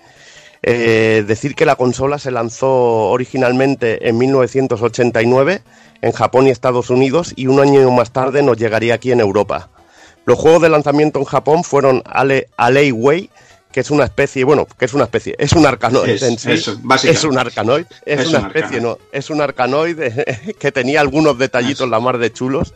Eh, 0.63 1.25
decir 1.27 1.55
que 1.55 1.65
la 1.65 1.77
consola 1.77 2.19
se 2.19 2.31
lanzó 2.31 2.69
originalmente 3.11 4.09
en 4.09 4.19
1989 4.19 5.63
en 6.03 6.13
Japón 6.13 6.47
y 6.47 6.51
Estados 6.51 6.91
Unidos 6.91 7.33
y 7.37 7.47
un 7.47 7.61
año 7.61 7.91
más 7.91 8.11
tarde 8.13 8.43
nos 8.43 8.57
llegaría 8.57 8.95
aquí 8.95 9.13
en 9.13 9.21
Europa. 9.21 9.69
Los 10.27 10.39
juegos 10.39 10.63
de 10.63 10.69
lanzamiento 10.69 11.19
en 11.19 11.25
Japón 11.25 11.65
fueron 11.65 12.03
Ale, 12.05 12.47
Way, 12.93 13.31
que 13.73 13.81
es 13.81 13.91
una 13.91 14.05
especie, 14.05 14.45
bueno, 14.45 14.67
que 14.79 14.85
es 14.85 14.93
una 14.95 15.05
especie, 15.05 15.35
es 15.39 15.53
un 15.53 15.65
arcanoid 15.67 16.09
Es- 16.11 16.23
en 16.23 16.39
sí. 16.39 16.51
es 16.51 17.25
un 17.25 17.39
arcanoid, 17.39 17.87
es, 18.05 18.21
Es 18.21 18.29
una 18.29 18.39
un 18.41 18.47
especie, 18.47 18.77
arcanoid. 18.79 18.83
no, 18.83 18.99
es 19.13 19.31
un 19.31 19.41
arcanoid 19.41 19.99
que 20.59 20.73
tenía 20.73 21.01
algunos 21.01 21.39
detallitos 21.39 21.89
la 21.89 22.01
mar 22.01 22.19
de 22.19 22.33
chulos, 22.33 22.75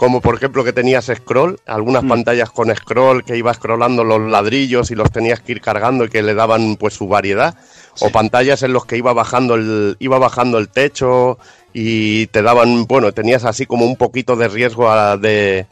como 0.00 0.22
por 0.22 0.34
ejemplo 0.36 0.64
que 0.64 0.72
tenías 0.72 1.10
scroll, 1.14 1.52
Mm. 1.66 1.70
algunas 1.70 2.04
pantallas 2.04 2.48
con 2.50 2.74
scroll 2.74 3.22
que 3.22 3.36
ibas 3.36 3.58
scrollando 3.58 4.02
los 4.02 4.18
ladrillos 4.30 4.90
y 4.90 4.94
los 4.94 5.10
tenías 5.12 5.40
que 5.40 5.52
ir 5.52 5.60
cargando 5.60 6.04
y 6.04 6.08
que 6.08 6.22
le 6.22 6.32
daban 6.32 6.76
pues 6.76 6.94
su 6.94 7.06
variedad, 7.06 7.54
O 8.00 8.08
pantallas 8.08 8.62
en 8.62 8.72
los 8.72 8.86
que 8.86 8.96
iba 8.96 9.12
bajando 9.12 9.56
el, 9.56 9.96
iba 9.98 10.18
bajando 10.18 10.56
el 10.56 10.68
techo 10.70 11.36
y 11.74 12.28
te 12.28 12.40
daban, 12.40 12.86
bueno, 12.86 13.12
tenías 13.12 13.44
así 13.44 13.66
como 13.66 13.84
un 13.84 13.96
poquito 13.96 14.36
de 14.36 14.48
riesgo 14.48 14.88
a- 14.90 15.18
de, 15.18 15.66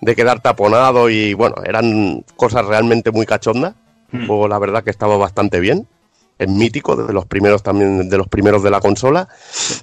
de 0.00 0.16
quedar 0.16 0.40
taponado 0.40 1.10
y 1.10 1.34
bueno, 1.34 1.56
eran 1.62 2.24
cosas 2.36 2.64
realmente 2.64 3.10
muy 3.10 3.26
cachondas. 3.26 3.74
Juego 4.26 4.48
la 4.48 4.58
verdad 4.58 4.82
que 4.82 4.90
estaba 4.90 5.18
bastante 5.18 5.60
bien. 5.60 5.86
Es 6.38 6.48
mítico, 6.48 6.96
de 6.96 7.12
los 7.12 7.26
primeros 7.26 7.62
también, 7.62 8.08
de 8.08 8.16
los 8.16 8.28
primeros 8.28 8.62
de 8.62 8.70
la 8.70 8.80
consola. 8.80 9.28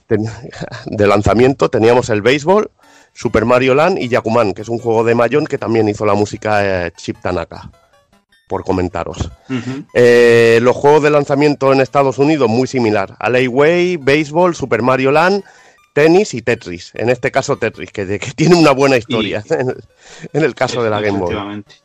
De 0.85 1.07
lanzamiento 1.07 1.69
teníamos 1.69 2.09
el 2.09 2.21
béisbol, 2.23 2.71
Super 3.13 3.45
Mario 3.45 3.75
Land 3.75 3.99
y 3.99 4.07
Yakuman, 4.07 4.53
que 4.53 4.61
es 4.61 4.69
un 4.69 4.79
juego 4.79 5.03
de 5.03 5.15
Mayon 5.15 5.45
que 5.45 5.57
también 5.57 5.87
hizo 5.89 6.05
la 6.05 6.13
música 6.13 6.85
eh, 6.85 6.91
Chip 6.95 7.17
Tanaka, 7.21 7.69
por 8.47 8.63
comentaros. 8.63 9.29
Eh, 9.93 10.59
los 10.61 10.75
juegos 10.75 11.03
de 11.03 11.09
lanzamiento 11.09 11.71
en 11.73 11.81
Estados 11.81 12.17
Unidos 12.17 12.49
muy 12.49 12.67
similar. 12.67 13.17
Way, 13.49 13.97
Béisball, 13.97 14.55
Super 14.55 14.81
Mario 14.81 15.11
Land, 15.11 15.43
tenis 15.93 16.33
y 16.33 16.41
Tetris. 16.41 16.91
En 16.95 17.09
este 17.09 17.31
caso 17.31 17.57
Tetris, 17.57 17.91
que, 17.91 18.05
que 18.19 18.31
tiene 18.35 18.55
una 18.55 18.71
buena 18.71 18.97
historia 18.97 19.43
en, 19.49 19.69
el, 19.69 19.83
en 20.33 20.43
el 20.43 20.55
caso 20.55 20.83
de 20.83 20.89
la 20.89 21.01
Game 21.01 21.19
Boy. 21.19 21.33
Efectivamente. 21.33 21.75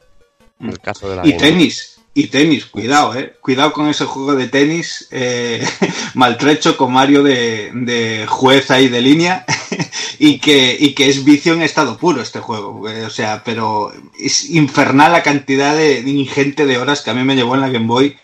En 0.60 0.70
el 0.70 0.80
caso 0.80 1.08
de 1.08 1.16
la 1.16 1.26
Y 1.26 1.32
Game 1.32 1.42
Boy. 1.42 1.50
tenis, 1.50 1.96
y 2.14 2.28
tenis, 2.28 2.64
cuidado, 2.64 3.14
eh. 3.14 3.34
Cuidado 3.42 3.72
con 3.74 3.88
ese 3.88 4.06
juego 4.06 4.34
de 4.34 4.48
tenis 4.48 5.06
eh, 5.10 5.62
maltrecho 6.14 6.76
con 6.76 6.92
Mario 6.92 7.22
de, 7.22 7.70
de 7.74 8.24
juez 8.26 8.70
ahí 8.70 8.88
de 8.88 9.02
línea 9.02 9.44
y 10.18 10.38
que, 10.38 10.76
y 10.78 10.94
que 10.94 11.08
es 11.08 11.24
vicio 11.24 11.52
en 11.52 11.62
estado 11.62 11.96
puro 11.96 12.20
este 12.20 12.40
juego. 12.40 12.88
eh, 12.88 13.04
o 13.04 13.10
sea, 13.10 13.42
pero 13.44 13.92
es 14.18 14.50
infernal 14.50 15.12
la 15.12 15.22
cantidad 15.22 15.76
de, 15.76 16.00
ingente 16.00 16.66
de 16.66 16.78
horas 16.78 17.02
que 17.02 17.10
a 17.10 17.14
mí 17.14 17.24
me 17.24 17.36
llevó 17.36 17.54
en 17.54 17.60
la 17.60 17.68
Game 17.68 17.86
Boy. 17.86 18.16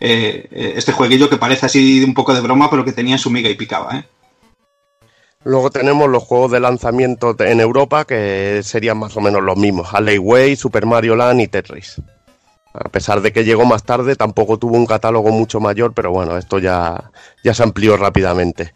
eh, 0.00 0.48
eh, 0.50 0.74
este 0.76 0.92
jueguillo 0.92 1.30
que 1.30 1.36
parece 1.36 1.66
así 1.66 2.02
un 2.02 2.14
poco 2.14 2.34
de 2.34 2.40
broma, 2.40 2.70
pero 2.70 2.84
que 2.84 2.92
tenía 2.92 3.18
su 3.18 3.30
miga 3.30 3.48
y 3.48 3.54
picaba. 3.54 4.04
Luego 5.44 5.70
tenemos 5.70 6.08
los 6.08 6.22
juegos 6.22 6.50
de 6.52 6.60
lanzamiento 6.60 7.36
en 7.38 7.60
Europa 7.60 8.06
que 8.06 8.62
serían 8.62 8.98
más 8.98 9.14
o 9.16 9.20
menos 9.20 9.42
los 9.42 9.58
mismos. 9.58 9.92
Alleyway, 9.92 10.56
Super 10.56 10.86
Mario 10.86 11.16
Land 11.16 11.42
y 11.42 11.48
Tetris. 11.48 12.00
A 12.74 12.88
pesar 12.88 13.20
de 13.20 13.32
que 13.32 13.44
llegó 13.44 13.64
más 13.64 13.84
tarde, 13.84 14.16
tampoco 14.16 14.58
tuvo 14.58 14.76
un 14.76 14.84
catálogo 14.86 15.30
mucho 15.30 15.60
mayor, 15.60 15.94
pero 15.94 16.10
bueno, 16.10 16.36
esto 16.36 16.58
ya, 16.58 17.12
ya 17.44 17.54
se 17.54 17.62
amplió 17.62 17.96
rápidamente. 17.96 18.74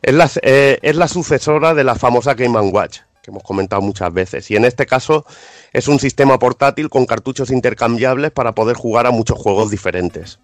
Es 0.00 0.14
la, 0.14 0.30
eh, 0.42 0.78
es 0.80 0.94
la 0.94 1.08
sucesora 1.08 1.74
de 1.74 1.82
la 1.82 1.96
famosa 1.96 2.34
Game 2.34 2.56
Watch, 2.60 3.00
que 3.20 3.32
hemos 3.32 3.42
comentado 3.42 3.82
muchas 3.82 4.12
veces. 4.14 4.48
Y 4.52 4.56
en 4.56 4.64
este 4.64 4.86
caso 4.86 5.26
es 5.72 5.88
un 5.88 5.98
sistema 5.98 6.38
portátil 6.38 6.88
con 6.88 7.04
cartuchos 7.04 7.50
intercambiables 7.50 8.30
para 8.30 8.52
poder 8.52 8.76
jugar 8.76 9.06
a 9.06 9.10
muchos 9.10 9.38
juegos 9.38 9.72
diferentes 9.72 10.38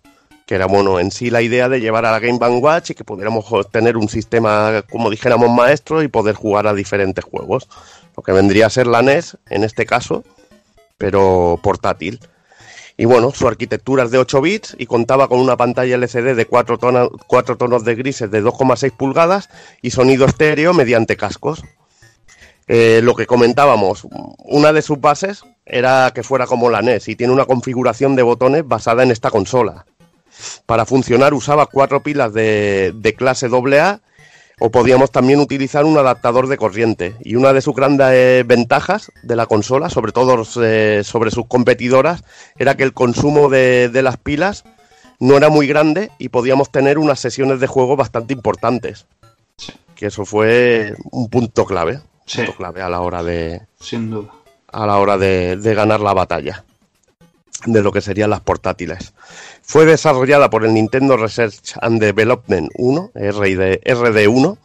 que 0.49 0.55
era 0.55 0.65
bueno 0.65 0.99
en 0.99 1.11
sí 1.11 1.29
la 1.29 1.43
idea 1.43 1.69
de 1.69 1.79
llevar 1.79 2.07
a 2.07 2.11
la 2.11 2.21
Game 2.21 2.39
Watch 2.39 2.91
y 2.91 2.95
que 2.95 3.05
pudiéramos 3.05 3.45
tener 3.71 3.99
un 3.99 4.09
sistema, 4.09 4.83
como 4.91 5.11
dijéramos, 5.11 5.51
maestro 5.51 6.03
y 6.03 6.09
poder 6.09 6.37
jugar 6.37 6.67
a 6.67 6.73
diferentes 6.73 7.23
juegos. 7.23 7.69
Lo 8.17 8.23
que 8.23 8.33
vendría 8.33 8.65
a 8.65 8.71
ser 8.71 8.87
la 8.87 9.03
NES 9.03 9.37
en 9.51 9.63
este 9.63 9.85
caso, 9.85 10.25
pero 10.97 11.61
portátil. 11.63 12.19
Y 13.01 13.05
bueno, 13.05 13.31
su 13.33 13.47
arquitectura 13.47 14.03
es 14.03 14.11
de 14.11 14.19
8 14.19 14.41
bits 14.41 14.77
y 14.77 14.87
contaba 14.87 15.29
con 15.29 15.39
una 15.39 15.57
pantalla 15.57 15.95
LCD 15.95 16.35
de 16.35 16.47
4, 16.47 16.79
tonos, 16.79 17.11
4 17.29 17.57
tonos 17.57 17.85
de 17.85 17.95
grises 17.95 18.29
de 18.29 18.43
2,6 18.43 18.91
pulgadas 18.91 19.51
y 19.81 19.93
sonido 19.93 20.27
estéreo 20.27 20.75
mediante 20.75 21.17
cascos. 21.17 21.63
Eh, 22.67 23.01
lo 23.05 23.15
que 23.15 23.27
comentábamos, 23.27 24.09
una 24.39 24.73
de 24.73 24.83
sus 24.83 25.01
bases 25.01 25.45
era 25.65 26.11
que 26.13 26.25
fuera 26.25 26.47
como 26.47 26.71
la 26.71 26.83
NES 26.83 27.07
y 27.09 27.15
tiene 27.15 27.33
una 27.33 27.45
configuración 27.45 28.17
de 28.17 28.23
botones 28.23 28.67
basada 28.67 29.05
en 29.05 29.13
esta 29.13 29.31
consola. 29.31 29.87
Para 30.67 30.85
funcionar 30.85 31.35
usaba 31.35 31.67
cuatro 31.67 32.03
pilas 32.03 32.35
de, 32.35 32.93
de 32.97 33.15
clase 33.15 33.47
AA 33.47 34.01
o 34.59 34.71
podíamos 34.71 35.11
también 35.11 35.41
utilizar 35.41 35.85
un 35.85 35.97
adaptador 35.99 36.49
de 36.49 36.57
corriente. 36.57 37.17
Y 37.21 37.37
una 37.37 37.53
de 37.53 37.61
sus 37.61 37.75
grandes 37.75 38.09
eh, 38.11 38.45
ventajas 38.47 39.11
de 39.23 39.37
la 39.37 39.47
consola, 39.47 39.91
sobre 39.91 40.13
todo 40.13 40.43
eh, 40.63 41.03
sobre 41.05 41.31
sus 41.31 41.47
competidoras, 41.47 42.25
era 42.59 42.77
que 42.77 42.83
el 42.85 42.93
consumo 42.93 43.49
de, 43.49 43.89
de 43.89 44.03
las 44.03 44.17
pilas 44.17 44.65
no 45.21 45.37
era 45.37 45.49
muy 45.49 45.67
grande 45.67 46.11
y 46.19 46.29
podíamos 46.29 46.71
tener 46.71 46.99
unas 46.99 47.21
sesiones 47.21 47.61
de 47.61 47.67
juego 47.67 47.97
bastante 47.97 48.33
importantes. 48.35 49.07
Que 49.95 50.07
eso 50.07 50.25
fue 50.25 50.95
un 51.11 51.29
punto 51.29 51.65
clave. 51.65 52.01
Sí. 52.27 52.39
Punto 52.39 52.57
clave 52.57 52.83
a 52.83 52.89
la 52.89 53.01
hora 53.01 53.23
de, 53.23 53.63
Sin 53.81 54.11
duda. 54.11 54.31
a 54.71 54.87
la 54.87 54.99
hora 54.99 55.19
de, 55.19 55.57
de 55.57 55.75
ganar 55.75 56.01
la 56.01 56.15
batalla 56.15 56.65
de 57.67 57.83
lo 57.83 57.93
que 57.93 58.01
serían 58.01 58.31
las 58.31 58.41
portátiles. 58.41 59.13
Fue 59.63 59.87
desarrollada 59.87 60.51
por 60.51 60.65
el 60.65 60.75
Nintendo 60.75 61.17
Research 61.17 61.75
and 61.81 62.01
Development 62.01 62.71
1, 62.75 63.11
RD, 63.15 63.81
RD1, 63.85 64.59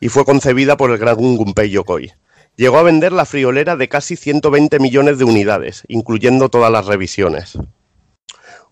y 0.00 0.08
fue 0.08 0.24
concebida 0.24 0.76
por 0.76 0.90
el 0.90 0.98
gran 0.98 1.16
Gunpei 1.16 1.70
Yokoi. 1.70 2.12
Llegó 2.56 2.78
a 2.78 2.82
vender 2.82 3.12
la 3.12 3.24
friolera 3.24 3.76
de 3.76 3.88
casi 3.88 4.16
120 4.16 4.78
millones 4.80 5.18
de 5.18 5.24
unidades, 5.24 5.84
incluyendo 5.88 6.48
todas 6.48 6.72
las 6.72 6.86
revisiones. 6.86 7.56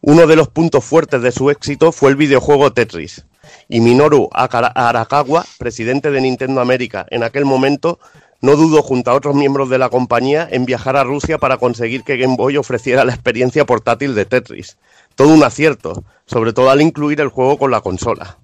Uno 0.00 0.26
de 0.26 0.36
los 0.36 0.48
puntos 0.48 0.84
fuertes 0.84 1.22
de 1.22 1.32
su 1.32 1.50
éxito 1.50 1.92
fue 1.92 2.10
el 2.10 2.16
videojuego 2.16 2.72
Tetris, 2.72 3.24
y 3.68 3.80
Minoru 3.80 4.28
Arakawa, 4.32 5.44
presidente 5.58 6.10
de 6.10 6.20
Nintendo 6.20 6.60
América 6.60 7.06
en 7.10 7.22
aquel 7.22 7.44
momento, 7.44 7.98
no 8.40 8.56
dudó 8.56 8.82
junto 8.82 9.10
a 9.10 9.14
otros 9.14 9.34
miembros 9.34 9.70
de 9.70 9.78
la 9.78 9.88
compañía 9.88 10.46
en 10.50 10.66
viajar 10.66 10.96
a 10.96 11.04
Rusia 11.04 11.38
para 11.38 11.56
conseguir 11.56 12.04
que 12.04 12.16
Game 12.16 12.36
Boy 12.36 12.56
ofreciera 12.56 13.04
la 13.04 13.12
experiencia 13.12 13.64
portátil 13.64 14.14
de 14.14 14.24
Tetris. 14.24 14.76
Todo 15.14 15.28
un 15.28 15.42
acierto, 15.42 16.04
sobre 16.26 16.52
todo 16.52 16.70
al 16.70 16.82
incluir 16.82 17.20
el 17.20 17.28
juego 17.28 17.58
con 17.58 17.70
la 17.70 17.80
consola. 17.80 18.38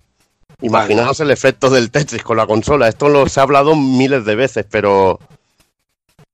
Imaginaos 0.61 1.21
el 1.21 1.31
efecto 1.31 1.71
del 1.71 1.91
Tetris 1.91 2.23
con 2.23 2.37
la 2.37 2.47
consola. 2.47 2.89
Esto 2.89 3.09
lo 3.09 3.29
se 3.29 3.41
ha 3.41 3.43
hablado 3.43 3.77
miles 3.77 4.25
de 4.25 4.35
veces, 4.35 4.67
pero... 4.71 5.19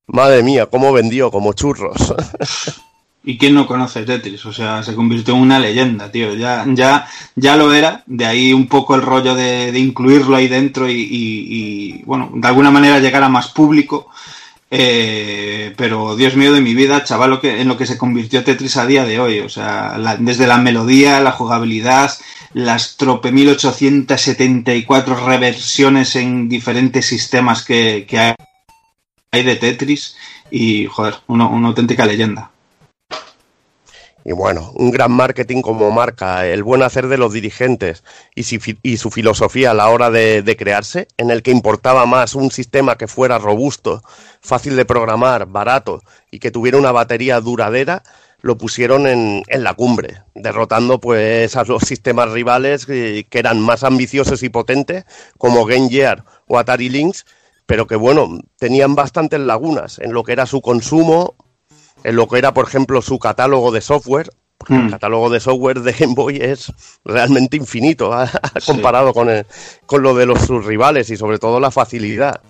Madre 0.07 0.43
mía, 0.43 0.67
cómo 0.67 0.93
vendió, 0.93 1.31
como 1.31 1.53
churros. 1.53 2.15
¿Y 3.29 3.37
quién 3.37 3.53
no 3.53 3.67
conoce 3.67 4.05
Tetris? 4.07 4.47
O 4.47 4.55
sea, 4.55 4.83
se 4.83 4.95
convirtió 4.95 5.35
en 5.35 5.43
una 5.43 5.59
leyenda, 5.59 6.11
tío. 6.11 6.33
Ya, 6.35 6.65
ya, 6.67 7.07
ya 7.37 7.57
lo 7.59 7.75
era. 7.75 8.03
De 8.07 8.25
ahí 8.25 8.55
un 8.55 8.69
poco 8.69 8.95
el 8.95 9.03
rollo 9.03 9.35
de, 9.35 9.71
incluirlo 9.79 10.35
ahí 10.35 10.49
dentro 10.49 10.89
y, 10.89 12.03
bueno, 12.07 12.31
de 12.35 12.49
alguna 12.49 12.71
manera 12.71 13.01
llegar 13.01 13.23
a 13.23 13.29
más 13.29 13.49
público. 13.49 14.09
Eh, 14.71 15.75
pero 15.77 16.17
Dios 16.17 16.37
mío 16.37 16.55
de 16.55 16.63
mi 16.63 16.75
vida, 16.75 17.05
chaval, 17.05 17.29
lo 17.29 17.41
que, 17.43 17.61
en 17.61 17.69
lo 17.69 17.77
que 17.77 17.85
se 17.85 17.99
convirtió 17.99 18.43
Tetris 18.45 18.79
a 18.79 18.87
día 18.87 19.05
de 19.05 19.21
hoy. 19.21 19.41
O 19.41 19.51
sea, 19.51 19.99
la- 19.99 20.17
desde 20.17 20.47
la 20.47 20.57
melodía, 20.57 21.21
la 21.21 21.33
jugabilidad, 21.33 22.11
las 22.55 22.97
trope 22.97 23.31
1874 23.31 25.27
reversiones 25.27 26.17
en 26.17 26.49
diferentes 26.49 27.05
sistemas 27.05 27.63
que, 27.63 28.07
hay, 29.33 29.43
de 29.43 29.57
Tetris. 29.57 30.17
Y, 30.51 30.87
joder, 30.87 31.17
una 31.27 31.45
auténtica 31.69 32.07
leyenda. 32.07 32.53
Y 34.29 34.33
bueno, 34.33 34.73
un 34.75 34.91
gran 34.91 35.11
marketing 35.11 35.63
como 35.63 35.91
marca, 35.91 36.47
el 36.47 36.63
buen 36.63 36.83
hacer 36.83 37.09
de 37.09 37.17
los 37.17 37.33
dirigentes 37.33 38.05
y, 38.35 38.43
su 38.99 39.11
filosofía 39.11 39.71
a 39.71 39.75
la 39.75 39.89
hora 39.89 40.11
de, 40.11 40.55
crearse, 40.59 41.09
en 41.17 41.31
el 41.31 41.43
que 41.43 41.51
importaba 41.51 42.05
más 42.05 42.35
un 42.35 42.51
sistema 42.51 42.99
que 42.99 43.07
fuera 43.07 43.39
robusto, 43.39 44.03
fácil 44.43 44.77
de 44.77 44.85
programar, 44.85 45.47
barato 45.47 46.03
y 46.31 46.41
que 46.41 46.51
tuviera 46.51 46.77
una 46.77 46.93
batería 46.93 47.41
duradera, 47.41 48.03
lo 48.43 48.59
pusieron 48.59 49.07
en, 49.07 49.45
en 49.47 49.65
la 49.65 49.73
cumbre, 49.73 50.21
derrotando 50.35 51.01
pues 51.01 51.57
a 51.57 51.65
los 51.65 51.85
sistemas 51.85 52.31
rivales 52.31 52.85
que, 52.85 53.27
que 53.31 53.39
eran 53.39 53.59
más 53.63 53.83
ambiciosos 53.83 54.43
y 54.43 54.51
potentes, 54.51 55.07
como 55.39 55.65
Game 55.65 55.89
Gear 55.89 56.23
o 56.47 56.59
Atari 56.59 56.91
Lynx, 56.91 57.25
pero 57.65 57.87
que 57.87 57.97
bueno, 57.97 58.41
tenían 58.59 58.95
bastantes 58.95 59.41
lagunas 59.41 59.99
en 60.01 60.13
lo 60.13 60.23
que 60.23 60.33
era 60.33 60.45
su 60.45 60.61
consumo, 60.61 61.35
en 62.05 62.17
lo 62.17 62.29
que 62.29 62.39
era, 62.39 62.53
por 62.55 62.67
ejemplo, 62.67 63.03
su 63.03 63.19
catálogo 63.19 63.71
de 63.73 63.81
software. 63.81 64.31
porque 64.59 64.75
El 64.75 64.91
catálogo 64.91 65.31
de 65.31 65.41
software 65.41 65.81
de 65.81 65.93
Game 65.93 66.15
Boy 66.15 66.37
es 66.39 66.73
realmente 67.05 67.57
infinito 67.57 68.13
¿ah? 68.13 68.31
comparado 68.67 69.13
con, 69.13 69.29
el- 69.31 69.47
con 69.87 70.03
lo 70.03 70.15
de 70.15 70.27
los 70.27 70.41
sus 70.43 70.65
rivales 70.65 71.11
y 71.11 71.17
sobre 71.17 71.39
todo 71.39 71.61
la 71.61 71.71
facilidad. 71.71 72.41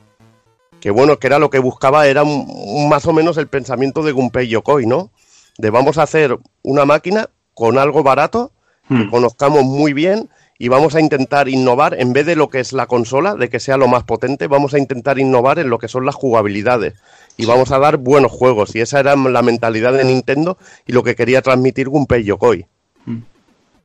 Que 0.80 0.90
bueno, 0.90 1.18
que 1.18 1.26
era 1.26 1.38
lo 1.38 1.50
que 1.50 1.58
buscaba, 1.58 2.06
era 2.06 2.22
un- 2.22 2.46
un- 2.48 2.88
más 2.88 3.04
o 3.06 3.12
menos 3.12 3.36
el 3.36 3.48
pensamiento 3.48 4.02
de 4.02 4.12
Gunpei 4.12 4.48
Yokoi, 4.48 4.86
¿no? 4.86 5.10
De 5.58 5.70
vamos 5.70 5.98
a 5.98 6.04
hacer 6.04 6.38
una 6.62 6.84
máquina 6.84 7.28
con 7.54 7.78
algo 7.78 8.02
barato, 8.02 8.52
que 8.88 9.10
conozcamos 9.10 9.64
muy 9.64 9.92
bien 9.92 10.30
y 10.58 10.68
vamos 10.68 10.94
a 10.94 11.00
intentar 11.00 11.48
innovar, 11.48 11.94
en 12.00 12.12
vez 12.14 12.24
de 12.26 12.36
lo 12.36 12.48
que 12.48 12.60
es 12.60 12.72
la 12.72 12.86
consola, 12.86 13.34
de 13.34 13.50
que 13.50 13.60
sea 13.60 13.76
lo 13.76 13.86
más 13.88 14.04
potente, 14.04 14.46
vamos 14.46 14.72
a 14.72 14.78
intentar 14.78 15.18
innovar 15.18 15.58
en 15.58 15.68
lo 15.68 15.78
que 15.78 15.88
son 15.88 16.06
las 16.06 16.14
jugabilidades 16.14 16.94
y 17.38 17.46
vamos 17.46 17.70
a 17.70 17.78
dar 17.78 17.96
buenos 17.96 18.32
juegos. 18.32 18.74
Y 18.74 18.80
esa 18.80 19.00
era 19.00 19.16
la 19.16 19.42
mentalidad 19.42 19.94
de 19.94 20.04
Nintendo 20.04 20.58
y 20.86 20.92
lo 20.92 21.02
que 21.02 21.14
quería 21.14 21.40
transmitir 21.40 21.88
Gunpei 21.88 22.24
Yokoi. 22.24 22.66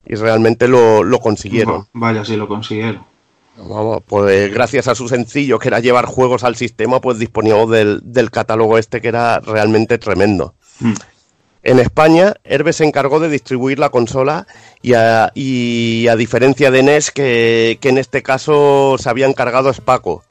Y 0.06 0.16
realmente 0.16 0.68
lo, 0.68 1.04
lo 1.04 1.20
consiguieron. 1.20 1.88
Vaya, 1.94 2.26
si 2.26 2.36
lo 2.36 2.50
consiguieron. 2.50 3.06
Vamos, 3.56 4.02
pues 4.06 4.52
gracias 4.52 4.88
a 4.88 4.96
su 4.96 5.08
sencillo, 5.08 5.60
que 5.60 5.68
era 5.68 5.80
llevar 5.80 6.06
juegos 6.08 6.44
al 6.44 6.56
sistema, 6.56 7.00
pues 7.00 7.20
disponíamos 7.20 7.70
del, 7.70 8.02
del 8.04 8.32
catálogo 8.32 8.78
este 8.80 9.00
que 9.00 9.08
era 9.08 9.40
realmente 9.40 10.00
tremendo. 10.00 10.56
Mm. 10.80 10.94
En 11.62 11.80
España, 11.80 12.34
Herbe 12.44 12.74
se 12.74 12.84
encargó 12.84 13.20
de 13.22 13.30
distribuir 13.30 13.80
la 13.80 13.90
consola 13.90 14.48
y 14.82 14.96
a, 14.96 15.32
y 15.36 16.08
a 16.10 16.16
diferencia 16.18 16.72
de 16.72 16.84
NES, 16.84 17.12
que, 17.12 17.78
que 17.80 17.90
en 17.90 18.00
este 18.00 18.22
caso 18.24 18.98
se 18.98 19.10
había 19.10 19.28
encargado 19.28 19.72
Spaco. 19.72 20.24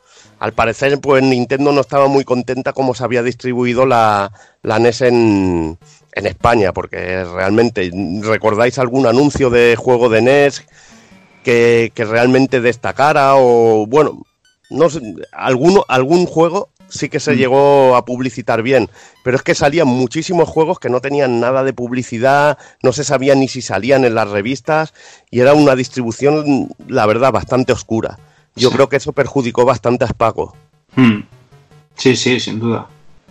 Al 0.43 0.55
parecer, 0.55 0.99
pues 0.99 1.23
Nintendo 1.23 1.71
no 1.71 1.81
estaba 1.81 2.09
muy 2.09 2.25
contenta 2.25 2.73
como 2.73 2.97
se 2.97 3.05
había 3.05 3.23
distribuido 3.23 3.87
la, 3.87 4.33
la 4.63 4.81
NES 4.81 5.03
en, 5.03 5.79
en 6.15 6.27
España, 6.27 6.73
porque 6.73 7.25
realmente, 7.25 7.89
¿recordáis 8.23 8.77
algún 8.81 9.07
anuncio 9.07 9.51
de 9.51 9.77
juego 9.77 10.09
de 10.09 10.21
NES 10.21 10.67
que, 11.45 11.93
que 11.95 12.05
realmente 12.05 12.61
destacara? 12.61 13.37
O, 13.37 13.87
bueno, 13.87 14.27
no 14.69 14.91
sé, 14.91 15.01
alguno, 15.31 15.85
algún 15.87 16.27
juego 16.27 16.71
sí 16.89 17.09
que 17.09 17.21
se 17.21 17.37
llegó 17.37 17.95
a 17.95 18.05
publicitar 18.05 18.65
bien, 18.65 18.91
pero 19.23 19.37
es 19.37 19.45
que 19.45 19.55
salían 19.55 19.87
muchísimos 19.87 20.49
juegos 20.49 20.81
que 20.81 20.91
no 20.91 21.01
tenían 21.01 21.39
nada 21.39 21.63
de 21.63 21.73
publicidad, 21.73 22.59
no 22.83 22.93
se 22.93 23.05
sabía 23.05 23.37
ni 23.37 23.47
si 23.47 23.63
salían 23.63 24.05
en 24.05 24.17
las 24.17 24.29
revistas 24.29 24.93
y 25.31 25.39
era 25.39 25.55
una 25.55 25.77
distribución, 25.77 26.69
la 26.89 27.07
verdad, 27.07 27.31
bastante 27.31 27.73
oscura. 27.73 28.19
Yo 28.55 28.71
creo 28.71 28.89
que 28.89 28.97
eso 28.97 29.13
perjudicó 29.13 29.65
bastante 29.65 30.05
a 30.05 30.09
Spaco. 30.09 30.55
Hmm. 30.95 31.21
Sí, 31.97 32.17
sí, 32.17 32.41
sin 32.41 32.61
duda. 32.61 32.87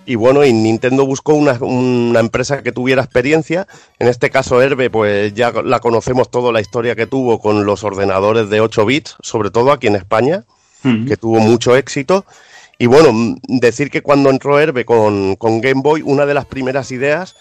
Y 0.06 0.16
bueno, 0.16 0.44
y 0.44 0.52
Nintendo 0.52 1.06
buscó 1.06 1.34
una, 1.34 1.54
una 1.62 2.20
empresa 2.20 2.64
que 2.64 2.72
tuviera 2.72 3.04
experiencia. 3.04 3.68
En 4.00 4.08
este 4.08 4.30
caso, 4.30 4.62
Herbe, 4.62 4.90
pues 4.90 5.34
ya 5.34 5.52
la 5.52 5.80
conocemos 5.80 6.32
toda 6.32 6.52
la 6.52 6.60
historia 6.60 6.96
que 6.96 7.06
tuvo 7.06 7.40
con 7.40 7.66
los 7.66 7.84
ordenadores 7.84 8.50
de 8.50 8.62
8 8.62 8.86
bits, 8.86 9.16
sobre 9.22 9.52
todo 9.52 9.72
aquí 9.72 9.88
en 9.88 9.96
España, 9.96 10.44
Hmm. 10.84 11.06
que 11.08 11.18
tuvo 11.18 11.40
mucho 11.40 11.76
éxito. 11.76 12.26
Y 12.78 12.88
bueno, 12.88 13.38
decir 13.48 13.92
que 13.92 14.02
cuando 14.02 14.30
entró 14.30 14.60
Herbe 14.60 14.86
con, 14.86 15.36
con 15.36 15.62
Game 15.62 15.82
Boy, 15.84 16.02
una 16.04 16.26
de 16.26 16.34
las 16.34 16.46
primeras 16.46 16.92
ideas 16.92 17.36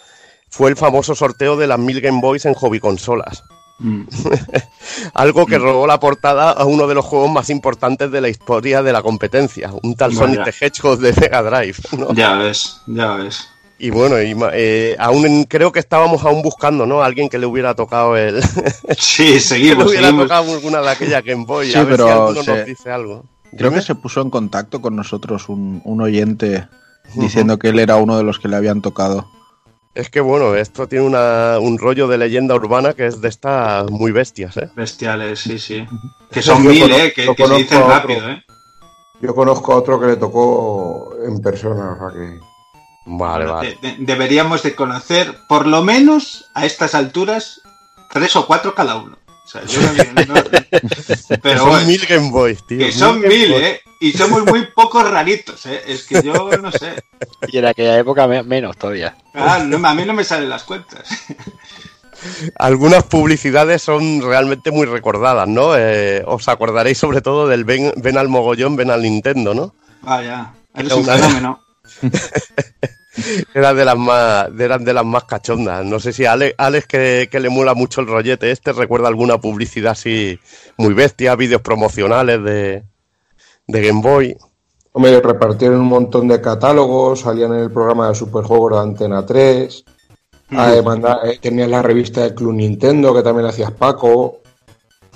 fue 0.50 0.68
el 0.68 0.76
famoso 0.76 1.14
sorteo 1.14 1.56
de 1.56 1.66
las 1.66 1.78
1000 1.78 2.00
Game 2.00 2.20
Boys 2.20 2.44
en 2.44 2.54
hobby 2.54 2.80
consolas. 2.80 3.44
Algo 5.14 5.46
que 5.46 5.58
robó 5.58 5.86
la 5.86 5.98
portada 6.00 6.50
a 6.52 6.64
uno 6.64 6.86
de 6.86 6.94
los 6.94 7.04
juegos 7.04 7.30
más 7.30 7.50
importantes 7.50 8.10
de 8.10 8.20
la 8.20 8.28
historia 8.28 8.82
de 8.82 8.92
la 8.92 9.02
competencia, 9.02 9.70
un 9.82 9.94
tal 9.94 10.10
Vaya. 10.10 10.20
Sonic 10.20 10.44
the 10.44 10.66
Hedgehog 10.66 10.98
de 10.98 11.12
Mega 11.20 11.42
Drive. 11.42 11.76
¿no? 11.98 12.12
Ya 12.14 12.34
ves, 12.34 12.80
ya 12.86 13.14
ves. 13.14 13.48
Y 13.78 13.88
bueno, 13.88 14.20
y 14.20 14.36
eh, 14.52 14.94
aún 14.98 15.24
en- 15.26 15.44
creo 15.44 15.72
que 15.72 15.78
estábamos 15.78 16.22
aún 16.24 16.42
buscando, 16.42 16.84
¿no? 16.84 17.02
Alguien 17.02 17.30
que 17.30 17.38
le 17.38 17.46
hubiera 17.46 17.74
tocado 17.74 18.16
el. 18.16 18.42
Sí, 18.98 19.24
que 19.34 19.40
seguimos, 19.40 19.84
le 19.84 19.90
hubiera 19.90 20.06
seguimos. 20.08 20.24
tocado 20.26 20.52
alguna 20.52 20.80
de 20.82 20.90
aquella 20.90 21.22
Game 21.22 21.46
Boy. 21.46 21.70
Sí, 21.70 21.78
a 21.78 21.84
ver 21.84 21.96
pero 21.96 22.04
si 22.06 22.12
alguno 22.12 22.42
se- 22.42 22.56
nos 22.56 22.66
dice 22.66 22.90
algo. 22.90 23.24
Creo 23.56 23.72
que 23.72 23.80
se 23.82 23.94
puso 23.96 24.20
en 24.20 24.30
contacto 24.30 24.80
con 24.80 24.94
nosotros 24.94 25.48
un, 25.48 25.80
un 25.84 26.00
oyente 26.02 26.68
diciendo 27.14 27.58
que 27.58 27.70
él 27.70 27.80
era 27.80 27.96
uno 27.96 28.16
de 28.16 28.22
los 28.22 28.38
que 28.38 28.46
le 28.48 28.54
habían 28.56 28.80
tocado. 28.80 29.28
Es 29.94 30.08
que 30.08 30.20
bueno, 30.20 30.54
esto 30.54 30.86
tiene 30.86 31.04
una- 31.04 31.58
un 31.58 31.78
rollo 31.78 32.06
de 32.06 32.16
leyenda 32.18 32.54
urbana 32.54 32.92
que 32.92 33.06
es 33.06 33.20
de 33.20 33.28
estas 33.28 33.90
muy 33.90 34.12
bestias, 34.12 34.56
¿eh? 34.56 34.70
Bestiales, 34.76 35.40
sí, 35.40 35.58
sí. 35.58 35.86
Que 36.30 36.42
son 36.42 36.62
Yo 36.62 36.70
mil, 36.70 36.82
conozco- 36.82 37.02
¿eh? 37.04 37.12
Que, 37.12 37.22
se 37.26 37.34
conozco 37.34 37.56
dicen 37.58 37.88
rápido, 37.88 38.28
¿eh? 38.30 38.44
Yo 39.20 39.34
conozco 39.34 39.72
a 39.72 39.76
otro 39.76 40.00
que 40.00 40.06
le 40.06 40.16
tocó 40.16 41.12
en 41.26 41.40
persona, 41.42 41.92
o 41.92 41.98
sea 41.98 42.18
que. 42.18 42.38
Vale, 43.06 43.46
De- 43.80 43.88
de- 43.88 43.96
deberíamos 43.98 44.62
de 44.62 44.74
conocer, 44.74 45.34
por 45.48 45.66
lo 45.66 45.82
menos 45.82 46.48
a 46.54 46.64
estas 46.66 46.94
alturas, 46.94 47.60
tres 48.12 48.36
o 48.36 48.46
cuatro 48.46 48.74
cada 48.74 48.96
uno. 48.96 49.18
O 49.52 49.52
sea, 49.52 49.64
yo 49.64 49.80
no- 49.82 50.34
no- 50.34 50.42
pero 51.42 51.58
son 51.60 51.68
bueno, 51.70 51.86
mil 51.86 52.06
Game 52.06 52.30
Boys, 52.30 52.64
tío. 52.66 52.78
que 52.78 52.92
son 52.92 53.20
mil, 53.20 53.50
Boys. 53.50 53.62
¿eh? 53.64 53.80
Y 54.00 54.12
somos 54.12 54.44
muy 54.46 54.66
pocos 54.74 55.10
raritos, 55.10 55.66
¿eh? 55.66 55.82
Es 55.86 56.04
que 56.04 56.22
yo 56.22 56.32
no 56.56 56.70
sé. 56.70 57.02
Y 57.48 57.58
en 57.58 57.66
aquella 57.66 57.98
época 57.98 58.26
me- 58.28 58.42
menos 58.44 58.76
todavía. 58.76 59.16
Ah, 59.34 59.58
no, 59.66 59.86
a 59.86 59.94
mí 59.94 60.04
no 60.04 60.12
me 60.14 60.22
salen 60.24 60.48
las 60.48 60.62
cuentas. 60.62 61.08
Algunas 62.58 63.04
publicidades 63.04 63.82
son 63.82 64.20
realmente 64.22 64.70
muy 64.70 64.86
recordadas, 64.86 65.48
¿no? 65.48 65.76
Eh, 65.76 66.22
os 66.26 66.48
acordaréis 66.48 66.98
sobre 66.98 67.20
todo 67.22 67.48
del 67.48 67.64
ven, 67.64 67.92
ven 67.96 68.18
al 68.18 68.28
mogollón, 68.28 68.76
ven 68.76 68.90
al 68.90 69.02
Nintendo, 69.02 69.52
¿no? 69.54 69.74
Vaya, 70.02 70.52
eres 70.74 70.92
Era 70.92 70.96
un 70.96 71.04
fenómeno. 71.06 71.60
Eran 73.54 73.76
de 73.76 73.84
las 73.84 73.96
más, 73.98 74.48
eran 74.58 74.84
de 74.84 74.92
las 74.92 75.04
más 75.04 75.24
cachondas. 75.24 75.84
No 75.84 75.98
sé 75.98 76.12
si 76.12 76.24
a 76.24 76.32
Ale- 76.32 76.54
Alex, 76.56 76.86
que, 76.86 77.28
que 77.30 77.40
le 77.40 77.50
mola 77.50 77.74
mucho 77.74 78.00
el 78.00 78.06
rollete 78.06 78.50
este, 78.50 78.72
recuerda 78.72 79.08
alguna 79.08 79.38
publicidad 79.38 79.92
así 79.92 80.38
muy 80.76 80.94
bestia, 80.94 81.34
vídeos 81.36 81.60
promocionales 81.62 82.42
de, 82.44 82.84
de 83.66 83.82
Game 83.86 84.00
Boy. 84.02 84.36
Hombre, 84.92 85.20
repartieron 85.20 85.80
un 85.80 85.86
montón 85.88 86.26
de 86.28 86.40
catálogos, 86.40 87.20
salían 87.20 87.52
en 87.54 87.60
el 87.60 87.70
programa 87.70 88.08
de 88.08 88.14
superjuegos 88.14 88.72
de 88.72 88.78
Antena 88.78 89.24
3. 89.26 89.84
eh, 90.50 90.82
manda- 90.84 91.20
eh, 91.24 91.38
tenías 91.40 91.68
la 91.68 91.80
revista 91.82 92.22
de 92.22 92.34
Club 92.34 92.54
Nintendo, 92.54 93.14
que 93.14 93.22
también 93.22 93.46
hacías 93.46 93.70
Paco. 93.72 94.39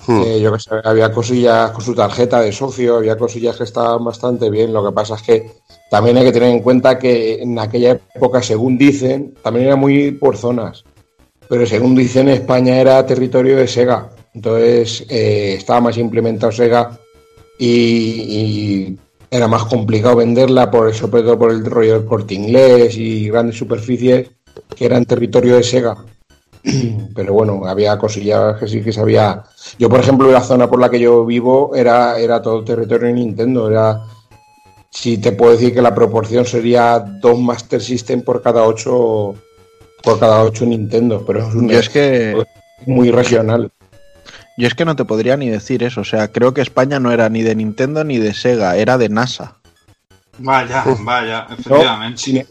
Eh, 0.09 0.41
yo 0.41 0.53
que 0.53 0.61
sé, 0.61 0.71
había 0.85 1.11
cosillas 1.11 1.71
con 1.71 1.83
su 1.83 1.95
tarjeta 1.95 2.41
de 2.41 2.53
socio, 2.53 2.97
había 2.97 3.17
cosillas 3.17 3.57
que 3.57 3.65
estaban 3.65 4.05
bastante 4.05 4.51
bien. 4.51 4.73
Lo 4.73 4.85
que 4.85 4.93
pasa 4.93 5.15
es 5.15 5.23
que 5.23 5.51
también 5.91 6.17
hay 6.17 6.25
que 6.25 6.33
tener 6.33 6.51
en 6.51 6.61
cuenta 6.61 6.99
que 6.99 7.43
en 7.43 7.59
aquella 7.59 7.99
época, 8.15 8.43
según 8.43 8.77
dicen, 8.77 9.35
también 9.43 9.67
era 9.67 9.77
muy 9.77 10.13
por 10.13 10.37
zonas. 10.37 10.85
Pero 11.49 11.67
según 11.67 11.95
dicen, 11.95 12.29
España 12.29 12.77
era 12.77 13.07
territorio 13.07 13.57
de 13.57 13.69
Sega. 13.69 14.11
Entonces 14.35 15.07
eh, 15.09 15.55
estaba 15.59 15.81
más 15.81 15.97
implementado 15.97 16.53
Sega 16.53 16.99
y, 17.59 17.69
y 17.69 18.99
era 19.31 19.49
más 19.49 19.65
complicado 19.65 20.17
venderla, 20.17 20.71
por 20.71 20.89
eso, 20.89 21.07
sobre 21.07 21.23
todo 21.23 21.39
por 21.39 21.51
el 21.51 21.65
rollo 21.65 21.95
del 21.95 22.07
corte 22.07 22.35
inglés 22.35 22.97
y 22.97 23.29
grandes 23.29 23.57
superficies 23.57 24.31
que 24.77 24.87
eran 24.87 25.05
territorio 25.05 25.57
de 25.57 25.63
Sega. 25.63 25.97
Pero 27.15 27.33
bueno, 27.35 27.67
había 27.67 27.99
cosillas 27.99 28.59
que 28.59 28.67
sí 28.67 28.83
que 28.83 28.93
sabía. 28.93 29.43
Yo, 29.79 29.89
por 29.89 30.01
ejemplo, 30.01 30.31
la 30.31 30.41
zona 30.41 30.69
por 30.69 30.81
la 30.81 30.91
que 30.91 31.01
yo 31.01 31.25
vivo 31.27 31.75
era, 31.75 32.19
era 32.19 32.41
todo 32.41 32.65
territorio 32.65 33.09
de 33.09 33.15
Nintendo. 33.15 33.71
Era, 33.71 34.01
si 34.91 35.19
te 35.19 35.33
puedo 35.33 35.53
decir 35.53 35.75
que 35.75 35.83
la 35.83 35.95
proporción 35.95 36.47
sería 36.47 36.99
dos 36.99 37.39
Master 37.39 37.83
System 37.83 38.23
por 38.23 38.43
cada 38.43 38.65
ocho 38.65 39.35
por 40.03 40.21
cada 40.21 40.43
ocho 40.43 40.67
Nintendo, 40.67 41.25
pero 41.27 41.49
es, 41.49 41.55
un, 41.55 41.71
es 41.71 41.89
que 41.89 42.45
muy 42.87 43.11
regional. 43.11 43.73
Yo 44.57 44.69
es 44.69 44.75
que 44.75 44.85
no 44.85 44.95
te 44.97 45.07
podría 45.07 45.37
ni 45.37 45.49
decir 45.49 45.83
eso. 45.83 46.03
O 46.03 46.05
sea, 46.05 46.31
creo 46.31 46.53
que 46.53 46.61
España 46.61 47.01
no 47.01 47.11
era 47.11 47.29
ni 47.29 47.43
de 47.43 47.55
Nintendo 47.55 48.05
ni 48.05 48.19
de 48.19 48.35
Sega, 48.35 48.77
era 48.77 48.99
de 48.99 49.09
NASA. 49.09 49.57
Vaya, 50.39 50.85
vaya, 51.01 51.47
efectivamente. 51.51 52.47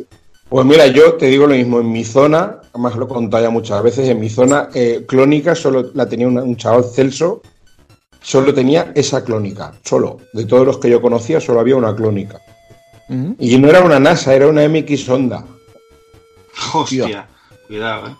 Pues 0.53 0.67
mira, 0.67 0.85
yo 0.85 1.13
te 1.15 1.25
digo 1.25 1.47
lo 1.47 1.55
mismo, 1.55 1.79
en 1.79 1.91
mi 1.91 2.03
zona, 2.05 2.59
además 2.73 2.95
lo 2.95 3.05
he 3.05 3.07
contado 3.07 3.41
ya 3.43 3.49
muchas 3.49 3.81
veces, 3.81 4.07
en 4.07 4.19
mi 4.19 4.29
zona 4.29 4.69
eh, 4.75 5.03
clónica 5.07 5.55
solo 5.55 5.89
la 5.95 6.07
tenía 6.07 6.27
una- 6.27 6.43
un 6.43 6.55
chaval 6.55 6.83
Celso, 6.83 7.41
solo 8.21 8.53
tenía 8.53 8.91
esa 8.93 9.23
clónica, 9.23 9.73
solo. 9.83 10.19
De 10.31 10.45
todos 10.45 10.63
los 10.63 10.77
que 10.77 10.91
yo 10.91 11.01
conocía, 11.01 11.41
solo 11.41 11.59
había 11.59 11.75
una 11.75 11.95
clónica. 11.95 12.39
Y 13.39 13.57
no 13.57 13.67
era 13.67 13.81
una 13.81 13.99
NASA, 13.99 14.35
era 14.35 14.45
una 14.47 14.61
MX 14.63 15.09
Honda. 15.09 15.43
Hostia, 16.71 17.27
cuidado, 17.65 18.09
eh. 18.09 18.15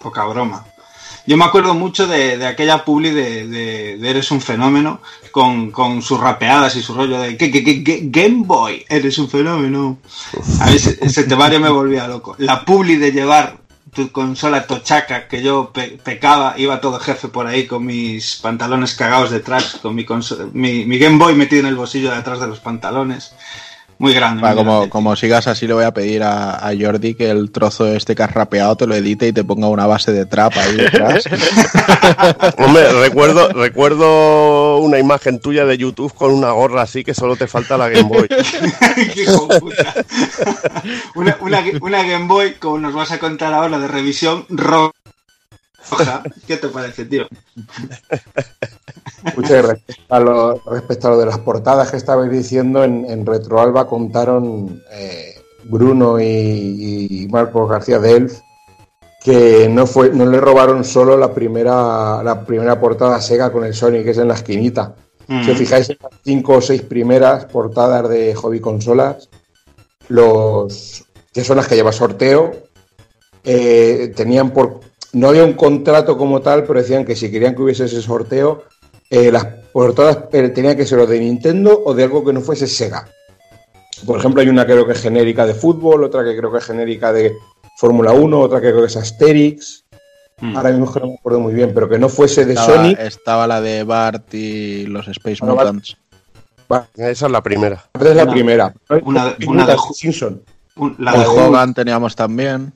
Poca 0.00 0.24
broma. 0.24 0.64
Yo 1.26 1.36
me 1.36 1.44
acuerdo 1.44 1.74
mucho 1.74 2.06
de, 2.06 2.38
de 2.38 2.46
aquella 2.46 2.82
publi 2.82 3.10
de, 3.10 3.46
de- 3.46 3.98
de 3.98 4.08
Eres 4.10 4.30
un 4.30 4.40
fenómeno 4.40 5.02
con, 5.34 5.72
con 5.72 6.00
sus 6.00 6.20
rapeadas 6.20 6.76
y 6.76 6.80
su 6.80 6.94
rollo 6.94 7.18
de 7.20 7.36
"¿Qué- 7.36 7.50
qué- 7.50 7.64
qué- 7.64 7.82
qué- 7.82 8.02
Game 8.04 8.44
Boy, 8.46 8.84
eres 8.88 9.18
un 9.18 9.28
fenómeno. 9.28 9.98
A 10.60 10.70
ese, 10.70 11.24
temario 11.24 11.58
me 11.58 11.68
volvía 11.70 12.06
loco. 12.06 12.36
La 12.38 12.64
publi 12.64 12.94
de 12.98 13.10
llevar 13.10 13.56
tu 13.92 14.12
consola 14.12 14.64
tochaca 14.64 15.26
que 15.26 15.42
yo 15.42 15.72
pe- 15.74 15.98
pecaba, 16.04 16.54
iba 16.56 16.80
todo 16.80 17.00
jefe 17.00 17.26
por 17.26 17.48
ahí 17.48 17.66
con 17.66 17.84
mis 17.84 18.36
pantalones 18.36 18.94
cagados 18.94 19.32
detrás, 19.32 19.80
con 19.82 19.96
mi, 19.96 20.06
mi, 20.52 20.84
mi 20.84 20.98
Game 20.98 21.18
Boy 21.18 21.34
metido 21.34 21.62
en 21.62 21.66
el 21.66 21.74
bolsillo 21.74 22.12
de 22.12 22.16
atrás 22.18 22.38
de 22.38 22.46
los 22.46 22.60
pantalones. 22.60 23.32
Muy 23.98 24.12
grande. 24.12 24.42
Va, 24.42 24.48
muy 24.50 24.56
como, 24.58 24.72
grande. 24.72 24.90
como 24.90 25.16
sigas 25.16 25.46
así, 25.46 25.66
le 25.66 25.74
voy 25.74 25.84
a 25.84 25.92
pedir 25.92 26.22
a, 26.22 26.56
a 26.66 26.72
Jordi 26.78 27.14
que 27.14 27.30
el 27.30 27.50
trozo 27.50 27.86
este 27.86 28.14
que 28.14 28.22
has 28.22 28.32
rapeado 28.32 28.76
te 28.76 28.86
lo 28.86 28.94
edite 28.94 29.28
y 29.28 29.32
te 29.32 29.44
ponga 29.44 29.68
una 29.68 29.86
base 29.86 30.12
de 30.12 30.26
trap 30.26 30.52
ahí 30.56 30.76
detrás. 30.76 31.24
Hombre, 32.58 32.92
recuerdo, 33.00 33.48
recuerdo 33.50 34.78
una 34.78 34.98
imagen 34.98 35.38
tuya 35.40 35.64
de 35.64 35.78
YouTube 35.78 36.12
con 36.14 36.32
una 36.32 36.50
gorra 36.50 36.82
así 36.82 37.04
que 37.04 37.14
solo 37.14 37.36
te 37.36 37.46
falta 37.46 37.76
la 37.78 37.88
Game 37.88 38.08
Boy. 38.08 38.28
Qué 39.14 39.26
una, 41.14 41.36
una, 41.40 41.64
una 41.80 42.02
Game 42.02 42.26
Boy, 42.26 42.54
como 42.54 42.78
nos 42.78 42.94
vas 42.94 43.12
a 43.12 43.18
contar 43.18 43.52
ahora, 43.54 43.78
de 43.78 43.88
revisión 43.88 44.44
ro- 44.48 44.92
¿Qué 46.46 46.56
te 46.56 46.68
parece, 46.68 47.04
tío? 47.04 47.26
Respecto 49.24 50.14
a 50.14 50.20
lo, 50.20 50.62
respecto 50.66 51.08
a 51.08 51.10
lo 51.12 51.18
de 51.18 51.26
las 51.26 51.38
portadas 51.38 51.90
que 51.90 51.96
estabais 51.96 52.30
diciendo, 52.30 52.84
en, 52.84 53.06
en 53.08 53.24
Retroalba 53.24 53.86
contaron 53.86 54.82
eh, 54.92 55.40
Bruno 55.64 56.20
y, 56.20 56.24
y 57.22 57.28
Marcos 57.28 57.70
García 57.70 57.98
de 57.98 58.16
Elf 58.16 58.40
que 59.24 59.70
no 59.70 59.86
fue 59.86 60.10
no 60.10 60.26
le 60.26 60.38
robaron 60.38 60.84
solo 60.84 61.16
la 61.16 61.32
primera 61.32 62.22
la 62.22 62.44
primera 62.44 62.78
portada 62.78 63.22
Sega 63.22 63.50
con 63.50 63.64
el 63.64 63.72
Sonic 63.72 64.04
que 64.04 64.10
es 64.10 64.18
en 64.18 64.28
la 64.28 64.34
esquinita. 64.34 64.94
Mm. 65.26 65.44
Si 65.44 65.50
os 65.50 65.58
fijáis 65.58 65.88
en 65.88 65.96
las 66.02 66.12
cinco 66.22 66.56
o 66.56 66.60
seis 66.60 66.82
primeras 66.82 67.46
portadas 67.46 68.06
de 68.10 68.34
hobby 68.34 68.60
consolas, 68.60 69.30
los 70.08 71.06
que 71.32 71.42
son 71.42 71.56
las 71.56 71.66
que 71.66 71.76
lleva 71.76 71.92
sorteo, 71.92 72.52
eh, 73.42 74.12
tenían 74.14 74.50
por. 74.50 74.80
No 75.14 75.28
había 75.28 75.44
un 75.44 75.54
contrato 75.54 76.16
como 76.18 76.40
tal, 76.40 76.64
pero 76.64 76.80
decían 76.80 77.04
que 77.04 77.16
si 77.16 77.30
querían 77.30 77.54
que 77.54 77.62
hubiese 77.62 77.84
ese 77.84 78.02
sorteo, 78.02 78.64
eh, 79.10 79.30
las 79.30 79.44
portadas 79.72 80.18
eh, 80.32 80.48
tenían 80.48 80.76
que 80.76 80.86
ser 80.86 80.98
o 80.98 81.06
de 81.06 81.20
Nintendo 81.20 81.82
o 81.84 81.94
de 81.94 82.04
algo 82.04 82.24
que 82.24 82.32
no 82.32 82.40
fuese 82.40 82.66
Sega. 82.66 83.06
Por 84.06 84.18
ejemplo, 84.18 84.40
hay 84.42 84.48
una 84.48 84.66
que 84.66 84.72
creo 84.72 84.86
que 84.86 84.92
es 84.92 85.00
genérica 85.00 85.46
de 85.46 85.54
fútbol, 85.54 86.04
otra 86.04 86.24
que 86.24 86.36
creo 86.36 86.50
que 86.52 86.58
es 86.58 86.64
genérica 86.64 87.12
de 87.12 87.32
Fórmula 87.78 88.12
1, 88.12 88.38
otra 88.40 88.60
que 88.60 88.68
creo 88.70 88.80
que 88.80 88.86
es 88.88 88.96
Asterix. 88.96 89.84
Ahora 90.56 90.70
mismo 90.72 90.92
no 91.00 91.06
me 91.06 91.14
acuerdo 91.14 91.40
muy 91.40 91.54
bien, 91.54 91.72
pero 91.72 91.88
que 91.88 91.98
no 91.98 92.08
fuese 92.08 92.44
de 92.44 92.54
Estaba, 92.54 92.74
Sonic. 92.74 92.98
estaba 92.98 93.46
la 93.46 93.60
de 93.60 93.84
Bart 93.84 94.34
y 94.34 94.84
los 94.86 95.06
Space 95.08 95.38
Bueno, 95.40 95.54
Bart-. 95.54 96.88
Esa 96.96 97.26
es 97.26 97.32
la 97.32 97.40
primera. 97.42 97.84
Esa 97.94 98.10
es 98.10 98.16
la 98.16 98.24
Una- 98.24 98.32
primera. 98.32 98.74
una 99.04 99.26
de- 99.34 99.46
una 99.46 99.66
de- 99.66 99.76
Simpson. 99.94 100.42
La 100.98 101.12
La 101.12 101.18
de 101.18 101.18
de 101.20 101.26
Hogan 101.40 101.72
teníamos 101.72 102.16
también. 102.16 102.72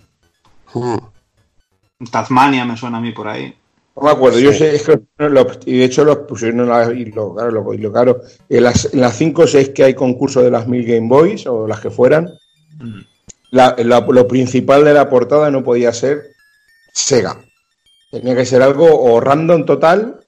Tasmania 2.10 2.64
me 2.64 2.76
suena 2.76 2.98
a 2.98 3.00
mí 3.00 3.12
por 3.12 3.28
ahí. 3.28 3.54
No 3.96 4.02
me 4.02 4.10
acuerdo, 4.10 4.38
yo 4.38 4.52
sé, 4.52 4.76
es 4.76 4.82
que 4.84 5.00
lo- 5.18 5.46
y 5.66 5.78
de 5.78 5.84
hecho 5.84 6.04
los 6.04 6.18
pusieron 6.18 6.60
en 6.60 6.68
la, 6.68 6.92
y 6.92 7.06
lo, 7.06 7.34
claro, 7.92 8.20
en 8.48 8.62
las, 8.62 8.92
en 8.94 9.00
las 9.00 9.16
5 9.16 9.42
o 9.42 9.46
6 9.48 9.70
que 9.70 9.82
hay 9.84 9.94
concurso 9.94 10.40
de 10.40 10.52
las 10.52 10.68
mil 10.68 10.84
Game 10.86 11.08
Boys 11.08 11.46
o 11.48 11.66
las 11.66 11.80
que 11.80 11.90
fueran, 11.90 12.30
la- 13.50 13.74
la- 13.78 14.00
lo 14.00 14.28
principal 14.28 14.84
de 14.84 14.94
la 14.94 15.10
portada 15.10 15.50
no 15.50 15.64
podía 15.64 15.92
ser 15.92 16.22
Sega. 16.92 17.40
Tenía 18.12 18.36
que 18.36 18.46
ser 18.46 18.62
algo 18.62 18.86
o 18.88 19.20
random 19.20 19.64
total, 19.66 20.20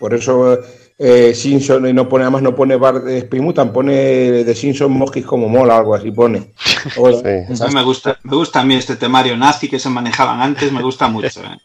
por 0.00 0.12
eso 0.12 0.58
eh, 0.98 1.34
Simpson 1.34 1.86
y 1.88 1.92
no 1.92 2.08
pone, 2.08 2.24
además 2.24 2.42
no 2.42 2.54
pone 2.54 2.76
Bar 2.76 3.02
de 3.02 3.20
Spimutan, 3.22 3.72
pone 3.72 3.92
de 4.44 4.54
Simpson 4.54 4.92
Mosquis 4.92 5.26
como 5.26 5.48
mola, 5.48 5.76
algo 5.78 5.94
así 5.94 6.10
pone. 6.10 6.52
O- 6.98 7.08
A 7.08 7.66
mí 7.68 7.74
me 7.74 7.82
gusta, 7.82 8.18
me 8.22 8.36
gusta 8.36 8.60
a 8.60 8.64
mí 8.64 8.74
este 8.74 8.96
temario 8.96 9.36
nazi 9.36 9.68
que 9.68 9.78
se 9.78 9.88
manejaban 9.88 10.40
antes, 10.40 10.70
me 10.72 10.82
gusta 10.82 11.08
mucho. 11.08 11.40
¿eh? 11.42 11.58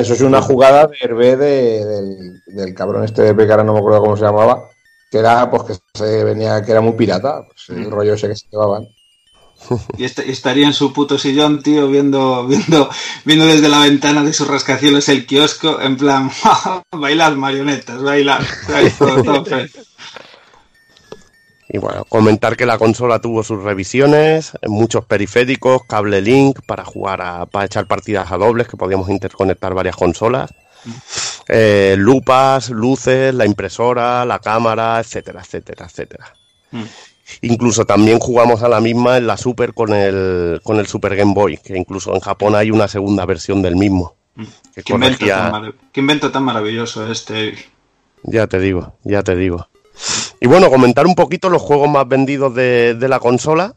Eso 0.00 0.14
es 0.14 0.20
una 0.20 0.42
jugada 0.42 0.86
de 0.88 0.96
Hervé 1.00 1.36
de- 1.36 1.84
del, 1.84 2.42
del 2.46 2.74
cabrón 2.74 3.04
este 3.04 3.32
de 3.32 3.46
que 3.46 3.50
ahora 3.52 3.62
no 3.64 3.72
me 3.72 3.78
acuerdo 3.78 4.00
cómo 4.00 4.16
se 4.16 4.24
llamaba, 4.24 4.68
que 5.10 5.18
era 5.18 5.48
pues 5.50 5.62
que 5.62 5.74
se 5.94 6.24
venía, 6.24 6.60
que 6.62 6.72
era 6.72 6.80
muy 6.80 6.94
pirata, 6.94 7.44
pues, 7.46 7.78
el 7.78 7.90
rollo 7.90 8.14
ese 8.14 8.28
que 8.28 8.34
se 8.36 8.46
llevaban. 8.50 8.88
Y, 9.96 10.04
est- 10.04 10.26
y 10.26 10.30
estaría 10.30 10.66
en 10.66 10.72
su 10.74 10.92
puto 10.92 11.18
sillón, 11.18 11.62
tío, 11.62 11.88
viendo, 11.88 12.46
viendo, 12.46 12.88
viendo 13.24 13.46
desde 13.46 13.68
la 13.68 13.80
ventana 13.80 14.22
de 14.22 14.32
sus 14.32 14.46
rascacielos 14.48 15.08
el 15.08 15.26
kiosco, 15.26 15.80
en 15.80 15.96
plan, 15.96 16.30
bailad 16.92 17.32
marionetas, 17.34 18.00
feliz. 18.66 18.94
Y 21.68 21.78
bueno, 21.78 22.04
comentar 22.04 22.56
que 22.56 22.64
la 22.64 22.78
consola 22.78 23.20
tuvo 23.20 23.42
sus 23.42 23.60
revisiones, 23.62 24.52
muchos 24.68 25.04
periféricos, 25.04 25.82
cable 25.88 26.20
link 26.20 26.60
para 26.64 26.84
jugar 26.84 27.20
a, 27.20 27.46
para 27.46 27.66
echar 27.66 27.88
partidas 27.88 28.30
a 28.30 28.36
dobles, 28.36 28.68
que 28.68 28.76
podíamos 28.76 29.10
interconectar 29.10 29.74
varias 29.74 29.96
consolas, 29.96 30.54
eh, 31.48 31.96
lupas, 31.98 32.70
luces, 32.70 33.34
la 33.34 33.46
impresora, 33.46 34.24
la 34.24 34.38
cámara, 34.38 35.00
etcétera, 35.00 35.40
etcétera, 35.40 35.86
etcétera. 35.86 36.36
Incluso 37.42 37.84
también 37.84 38.18
jugamos 38.18 38.62
a 38.62 38.68
la 38.68 38.80
misma 38.80 39.16
en 39.16 39.26
la 39.26 39.36
Super 39.36 39.74
con 39.74 39.92
el, 39.92 40.60
con 40.62 40.78
el 40.78 40.86
Super 40.86 41.16
Game 41.16 41.34
Boy, 41.34 41.58
que 41.58 41.76
incluso 41.76 42.14
en 42.14 42.20
Japón 42.20 42.54
hay 42.54 42.70
una 42.70 42.88
segunda 42.88 43.24
versión 43.26 43.62
del 43.62 43.76
mismo. 43.76 44.14
Que 44.74 44.82
¿Qué 44.82 44.92
invento, 44.92 45.26
tan 45.26 45.52
marav- 45.52 45.74
qué 45.92 46.00
invento 46.00 46.30
tan 46.30 46.42
maravilloso 46.44 47.10
este. 47.10 47.54
ya 48.22 48.46
te 48.46 48.58
digo, 48.60 48.94
ya 49.02 49.22
te 49.22 49.34
digo. 49.34 49.68
Y 50.40 50.46
bueno, 50.46 50.68
comentar 50.70 51.06
un 51.06 51.14
poquito 51.14 51.48
los 51.48 51.62
juegos 51.62 51.88
más 51.88 52.06
vendidos 52.06 52.54
de, 52.54 52.94
de 52.94 53.08
la 53.08 53.18
consola. 53.18 53.74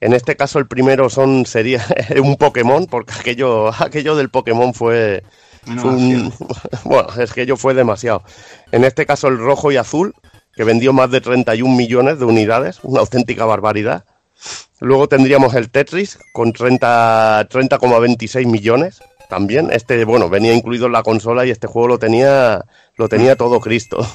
En 0.00 0.14
este 0.14 0.34
caso 0.34 0.58
el 0.58 0.66
primero 0.66 1.10
son 1.10 1.46
sería 1.46 1.84
un 2.22 2.36
Pokémon, 2.36 2.86
porque 2.86 3.12
aquello, 3.20 3.68
aquello 3.80 4.16
del 4.16 4.30
Pokémon 4.30 4.72
fue, 4.74 5.22
Menuda 5.66 5.82
fue 5.82 5.90
un- 5.92 6.32
bueno, 6.84 7.08
es 7.20 7.32
que 7.32 7.42
ello 7.42 7.56
fue 7.56 7.74
demasiado. 7.74 8.24
En 8.72 8.84
este 8.84 9.04
caso 9.06 9.28
el 9.28 9.38
rojo 9.38 9.70
y 9.70 9.76
azul, 9.76 10.14
que 10.54 10.64
vendió 10.64 10.92
más 10.92 11.10
de 11.10 11.20
31 11.20 11.74
millones 11.74 12.18
de 12.18 12.24
unidades, 12.24 12.80
una 12.82 13.00
auténtica 13.00 13.44
barbaridad. 13.44 14.04
Luego 14.80 15.08
tendríamos 15.08 15.54
el 15.54 15.70
Tetris 15.70 16.18
con 16.32 16.52
30 16.52 17.48
30,26 17.48 18.46
millones 18.46 19.00
también. 19.28 19.70
Este, 19.72 20.04
bueno, 20.04 20.28
venía 20.28 20.52
incluido 20.52 20.86
en 20.86 20.92
la 20.92 21.02
consola 21.02 21.46
y 21.46 21.50
este 21.50 21.66
juego 21.66 21.88
lo 21.88 21.98
tenía 21.98 22.64
lo 22.96 23.08
tenía 23.08 23.36
todo 23.36 23.60
Cristo. 23.60 24.06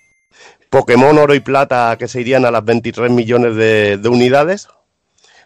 Pokémon 0.70 1.16
Oro 1.16 1.34
y 1.34 1.40
Plata 1.40 1.96
que 1.98 2.08
se 2.08 2.20
irían 2.20 2.44
a 2.44 2.50
las 2.50 2.64
23 2.64 3.10
millones 3.10 3.54
de, 3.56 3.98
de 3.98 4.08
unidades. 4.08 4.68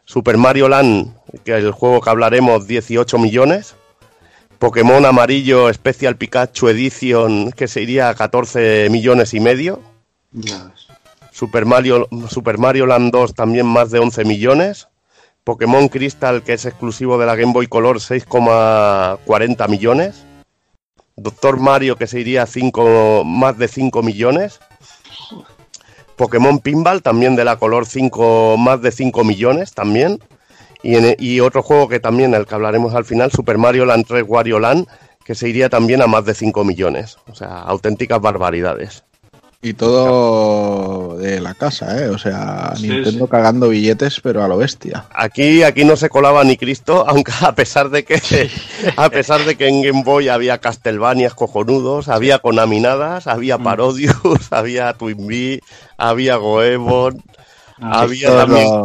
Super 0.04 0.36
Mario 0.36 0.68
Land, 0.68 1.14
que 1.44 1.56
es 1.56 1.64
el 1.64 1.70
juego 1.72 2.00
que 2.00 2.10
hablaremos, 2.10 2.66
18 2.66 3.18
millones. 3.18 3.76
Pokémon 4.58 5.04
Amarillo 5.04 5.72
Special 5.72 6.16
Pikachu 6.16 6.68
Edition, 6.68 7.50
que 7.50 7.66
se 7.66 7.82
iría 7.82 8.08
a 8.08 8.14
14 8.14 8.88
millones 8.90 9.34
y 9.34 9.40
medio. 9.40 9.91
Super 11.30 11.64
Mario, 11.64 12.08
Super 12.28 12.58
Mario 12.58 12.86
Land 12.86 13.12
2 13.12 13.34
también 13.34 13.66
más 13.66 13.90
de 13.90 13.98
11 13.98 14.24
millones. 14.24 14.88
Pokémon 15.44 15.88
Crystal, 15.88 16.42
que 16.42 16.52
es 16.52 16.64
exclusivo 16.66 17.18
de 17.18 17.26
la 17.26 17.34
Game 17.34 17.52
Boy 17.52 17.66
Color, 17.66 17.98
6,40 17.98 19.68
millones. 19.68 20.24
Doctor 21.16 21.58
Mario, 21.58 21.96
que 21.96 22.06
se 22.06 22.20
iría 22.20 22.42
a 22.44 22.46
5, 22.46 23.24
más 23.24 23.58
de 23.58 23.68
5 23.68 24.02
millones. 24.02 24.60
Pokémon 26.16 26.58
Pinball, 26.60 27.02
también 27.02 27.34
de 27.36 27.44
la 27.44 27.56
Color, 27.56 27.86
5, 27.86 28.56
más 28.56 28.80
de 28.82 28.92
5 28.92 29.24
millones 29.24 29.72
también. 29.72 30.20
Y, 30.82 30.96
en- 30.96 31.16
y 31.18 31.40
otro 31.40 31.62
juego 31.62 31.88
que 31.88 32.00
también, 32.00 32.34
el 32.34 32.46
que 32.46 32.54
hablaremos 32.54 32.94
al 32.94 33.04
final, 33.04 33.30
Super 33.32 33.58
Mario 33.58 33.84
Land 33.84 34.06
3 34.06 34.24
Wario 34.26 34.58
Land, 34.60 34.86
que 35.24 35.34
se 35.34 35.48
iría 35.48 35.68
también 35.68 36.02
a 36.02 36.06
más 36.06 36.24
de 36.24 36.34
5 36.34 36.64
millones. 36.64 37.16
O 37.28 37.34
sea, 37.34 37.62
auténticas 37.62 38.20
barbaridades. 38.20 39.04
Y 39.64 39.74
todo 39.74 41.16
de 41.18 41.40
la 41.40 41.54
casa, 41.54 42.04
¿eh? 42.04 42.08
O 42.08 42.18
sea, 42.18 42.72
Sí, 42.76 42.88
Nintendo 42.88 43.28
cagando 43.28 43.68
billetes, 43.68 44.20
pero 44.20 44.42
a 44.42 44.48
lo 44.48 44.56
bestia. 44.56 45.04
Aquí, 45.14 45.62
aquí 45.62 45.84
no 45.84 45.94
se 45.94 46.08
colaba 46.08 46.42
ni 46.42 46.56
Cristo, 46.56 47.04
aunque 47.08 47.30
a 47.40 47.54
pesar 47.54 47.88
de 47.90 48.04
que 48.04 48.50
a 48.96 49.08
pesar 49.08 49.44
de 49.44 49.54
que 49.54 49.68
en 49.68 49.82
Game 49.82 50.02
Boy 50.02 50.28
había 50.28 50.58
Castlevanias 50.58 51.34
cojonudos, 51.34 52.08
había 52.08 52.40
Konaminadas, 52.40 53.28
había 53.28 53.56
Mm. 53.56 53.62
Parodius, 53.64 54.16
había 54.50 54.92
Twin 54.94 55.60
había 55.96 56.36
Goemon, 56.36 57.22
había 57.82 58.28
todo 58.28 58.38
también 58.38 58.68
lo- 58.68 58.82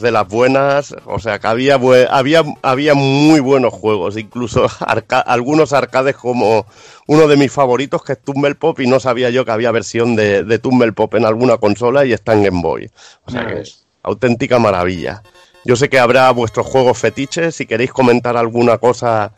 de 0.00 0.10
las 0.10 0.28
buenas, 0.28 0.94
o 1.06 1.18
sea 1.18 1.38
que 1.38 1.46
había 1.46 1.78
había 2.10 2.42
había 2.62 2.94
muy 2.94 3.40
buenos 3.40 3.72
juegos, 3.72 4.16
incluso 4.16 4.66
arca- 4.80 5.20
algunos 5.20 5.72
arcades 5.72 6.16
como 6.16 6.66
uno 7.06 7.26
de 7.28 7.36
mis 7.36 7.50
favoritos 7.52 8.02
que 8.02 8.12
es 8.12 8.22
Tumble 8.22 8.54
Pop 8.54 8.78
y 8.80 8.86
no 8.86 9.00
sabía 9.00 9.30
yo 9.30 9.44
que 9.44 9.50
había 9.52 9.70
versión 9.72 10.16
de, 10.16 10.44
de 10.44 10.58
Tumble 10.58 10.92
Pop 10.92 11.14
en 11.14 11.24
alguna 11.24 11.56
consola 11.58 12.04
y 12.04 12.12
está 12.12 12.32
en 12.34 12.42
Game 12.44 12.60
Boy. 12.62 12.90
O 13.24 13.30
sea 13.30 13.46
que 13.46 13.54
ves. 13.54 13.84
auténtica 14.02 14.58
maravilla. 14.58 15.22
Yo 15.64 15.76
sé 15.76 15.88
que 15.88 15.98
habrá 15.98 16.30
vuestros 16.30 16.66
juegos 16.66 16.98
fetiches. 16.98 17.56
Si 17.56 17.66
queréis 17.66 17.92
comentar 17.92 18.36
alguna 18.36 18.78
cosa 18.78 19.32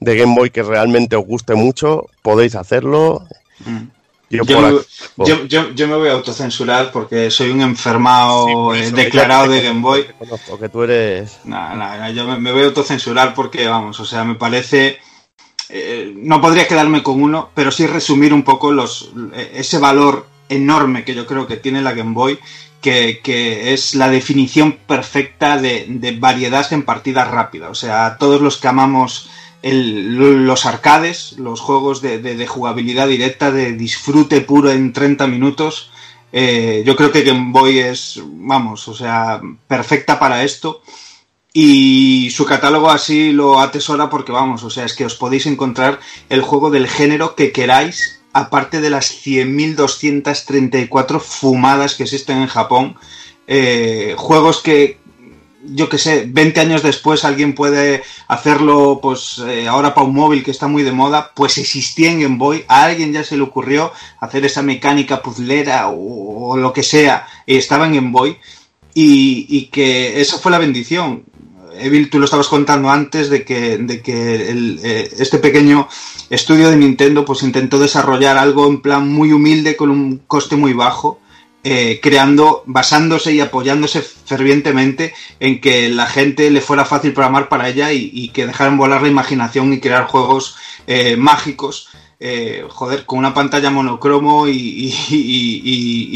de 0.00 0.16
Game 0.16 0.34
Boy 0.36 0.50
que 0.50 0.62
realmente 0.62 1.16
os 1.16 1.24
guste 1.24 1.54
mucho, 1.54 2.06
podéis 2.22 2.54
hacerlo. 2.54 3.26
Yo 4.30 4.42
Yo, 4.44 4.60
me, 4.60 5.26
yo- 5.26 5.44
yo- 5.46 5.70
yo 5.74 5.88
me 5.88 5.96
voy 5.96 6.08
a 6.08 6.12
autocensurar 6.12 6.90
porque 6.90 7.30
soy 7.30 7.50
un 7.50 7.60
enfermado 7.60 8.74
eh, 8.74 8.84
eso, 8.86 8.96
declarado 8.96 9.48
de 9.48 9.62
Game 9.62 9.80
Boy. 9.80 10.06
conozco, 10.18 10.58
que 10.58 10.68
tú 10.68 10.82
eres. 10.82 11.38
No, 11.44 11.74
no, 11.76 11.96
no, 11.98 12.10
yo 12.10 12.26
me, 12.26 12.38
me 12.38 12.50
voy 12.52 12.62
a 12.62 12.66
autocensurar 12.66 13.34
porque, 13.34 13.68
vamos, 13.68 14.00
o 14.00 14.04
sea, 14.04 14.24
me 14.24 14.34
parece... 14.34 14.98
eh, 15.68 16.12
no 16.16 16.40
podría 16.40 16.66
quedarme 16.66 17.02
con 17.02 17.22
uno, 17.22 17.50
pero 17.54 17.70
sí 17.70 17.86
resumir 17.86 18.32
un 18.34 18.42
poco 18.42 18.72
los, 18.72 19.10
eh, 19.34 19.52
ese 19.56 19.78
valor 19.78 20.26
enorme 20.48 21.04
que 21.04 21.14
yo 21.14 21.26
creo 21.26 21.46
que 21.46 21.56
tiene 21.56 21.80
la 21.82 21.92
Game 21.92 22.12
Boy, 22.14 22.38
que, 22.80 23.20
que 23.22 23.72
es 23.72 23.94
la 23.94 24.08
definición 24.08 24.72
perfecta 24.86 25.58
de, 25.58 25.86
de 25.88 26.12
variedad 26.18 26.70
en 26.72 26.82
partida 26.82 27.24
rápida. 27.24 27.70
O 27.70 27.74
sea, 27.74 28.16
todos 28.18 28.40
los 28.42 28.56
que 28.58 28.68
amamos 28.68 29.30
los 29.72 30.66
arcades, 30.66 31.32
los 31.38 31.60
juegos 31.60 32.00
de, 32.02 32.18
de- 32.18 32.36
de 32.36 32.46
jugabilidad 32.46 33.08
directa, 33.08 33.50
de 33.50 33.72
disfrute 33.72 34.40
puro 34.42 34.70
en 34.70 34.92
30 34.92 35.26
minutos, 35.26 35.90
eh, 36.32 36.82
yo 36.84 36.96
creo 36.96 37.10
que 37.12 37.22
Game 37.22 37.52
Boy 37.52 37.78
es, 37.78 38.20
vamos, 38.24 38.86
o 38.88 38.94
sea, 38.94 39.40
perfecta 39.68 40.18
para 40.18 40.44
esto. 40.44 40.82
Y 41.56 42.30
su 42.32 42.44
catálogo 42.46 42.90
así 42.90 43.30
lo 43.32 43.60
atesora 43.60 44.10
porque, 44.10 44.32
vamos, 44.32 44.64
o 44.64 44.70
sea, 44.70 44.84
es 44.84 44.92
que 44.94 45.04
os 45.06 45.14
podéis 45.14 45.46
encontrar 45.46 46.00
el 46.28 46.42
juego 46.42 46.70
del 46.70 46.88
género 46.88 47.36
que 47.36 47.52
queráis, 47.52 48.20
aparte 48.32 48.80
de 48.80 48.90
las 48.90 49.12
100.234 49.24 51.20
fumadas 51.20 51.94
que 51.94 52.02
existen 52.04 52.38
en 52.42 52.48
Japón. 52.48 52.96
Eh, 53.46 54.14
juegos 54.18 54.60
que, 54.62 54.98
yo 55.66 55.88
que 55.88 55.98
sé, 55.98 56.26
20 56.28 56.60
años 56.60 56.82
después 56.82 57.24
alguien 57.24 57.54
puede 57.54 58.02
hacerlo, 58.28 59.00
pues 59.02 59.42
eh, 59.46 59.66
ahora 59.68 59.94
para 59.94 60.06
un 60.06 60.14
móvil 60.14 60.44
que 60.44 60.50
está 60.50 60.68
muy 60.68 60.82
de 60.82 60.92
moda, 60.92 61.32
pues 61.34 61.58
existía 61.58 62.10
en 62.10 62.20
Game 62.20 62.36
Boy, 62.36 62.64
a 62.68 62.84
alguien 62.84 63.12
ya 63.12 63.24
se 63.24 63.36
le 63.36 63.42
ocurrió 63.42 63.92
hacer 64.20 64.44
esa 64.44 64.62
mecánica 64.62 65.22
puzzlera 65.22 65.88
o, 65.88 66.56
lo 66.56 66.72
que 66.72 66.82
sea, 66.82 67.26
y 67.46 67.56
estaba 67.56 67.86
en 67.86 67.94
Game 67.94 68.10
Boy, 68.10 68.36
y, 68.94 69.66
que 69.72 70.20
eso 70.20 70.38
fue 70.38 70.52
la 70.52 70.58
bendición. 70.58 71.24
Evil, 71.76 72.08
tú 72.08 72.20
lo 72.20 72.26
estabas 72.26 72.46
contando 72.46 72.88
antes 72.88 73.28
de 73.28 73.44
que, 73.44 73.78
de 73.78 74.00
que 74.00 74.48
el, 74.50 74.80
eh, 74.84 75.10
este 75.18 75.38
pequeño 75.38 75.88
estudio 76.30 76.70
de 76.70 76.76
Nintendo 76.76 77.24
pues 77.24 77.42
intentó 77.42 77.80
desarrollar 77.80 78.36
algo 78.36 78.68
en 78.68 78.80
plan 78.80 79.08
muy 79.08 79.32
humilde 79.32 79.74
con 79.74 79.90
un 79.90 80.18
coste 80.28 80.54
muy 80.54 80.72
bajo, 80.72 81.18
eh, 81.64 81.98
creando, 82.02 82.62
basándose 82.66 83.32
y 83.32 83.40
apoyándose 83.40 84.02
fervientemente 84.02 85.14
en 85.40 85.60
que 85.60 85.88
la 85.88 86.06
gente 86.06 86.50
le 86.50 86.60
fuera 86.60 86.84
fácil 86.84 87.12
programar 87.12 87.48
para 87.48 87.68
ella 87.68 87.90
y, 87.92 88.28
que 88.28 88.46
dejaran 88.46 88.76
volar 88.78 89.02
la 89.02 89.08
imaginación 89.08 89.72
y 89.72 89.80
crear 89.80 90.04
juegos 90.06 90.56
eh, 90.86 91.16
mágicos. 91.16 91.88
eh, 92.20 92.64
joder, 92.70 93.04
con 93.06 93.18
una 93.18 93.34
pantalla 93.34 93.70
monocromo 93.70 94.46
y, 94.48 94.52
y- 95.10 95.62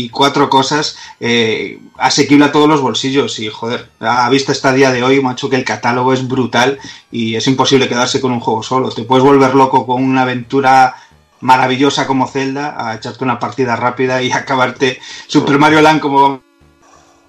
y- 0.04 0.08
cuatro 0.10 0.48
cosas 0.48 0.96
eh, 1.20 1.80
asequible 1.98 2.46
a 2.46 2.52
todos 2.52 2.68
los 2.68 2.80
bolsillos 2.80 3.38
y 3.40 3.48
joder, 3.48 3.88
a 4.00 4.28
vista 4.30 4.52
está 4.52 4.70
a 4.70 4.72
día 4.72 4.90
de 4.92 5.02
hoy, 5.02 5.20
macho, 5.20 5.50
que 5.50 5.56
el 5.56 5.64
catálogo 5.64 6.12
es 6.14 6.26
brutal 6.26 6.78
y 7.10 7.34
es 7.34 7.46
imposible 7.46 7.88
quedarse 7.88 8.20
con 8.20 8.32
un 8.32 8.40
juego 8.40 8.62
solo. 8.62 8.88
Te 8.90 9.02
puedes 9.02 9.24
volver 9.24 9.54
loco 9.54 9.84
con 9.86 10.02
una 10.02 10.22
aventura 10.22 10.94
maravillosa 11.40 12.06
como 12.06 12.26
Zelda, 12.28 12.74
a 12.78 12.94
echarte 12.96 13.24
una 13.24 13.38
partida 13.38 13.76
rápida 13.76 14.22
y 14.22 14.30
acabarte 14.32 15.00
Super 15.26 15.58
Mario 15.58 15.80
Land 15.80 16.00
como 16.00 16.42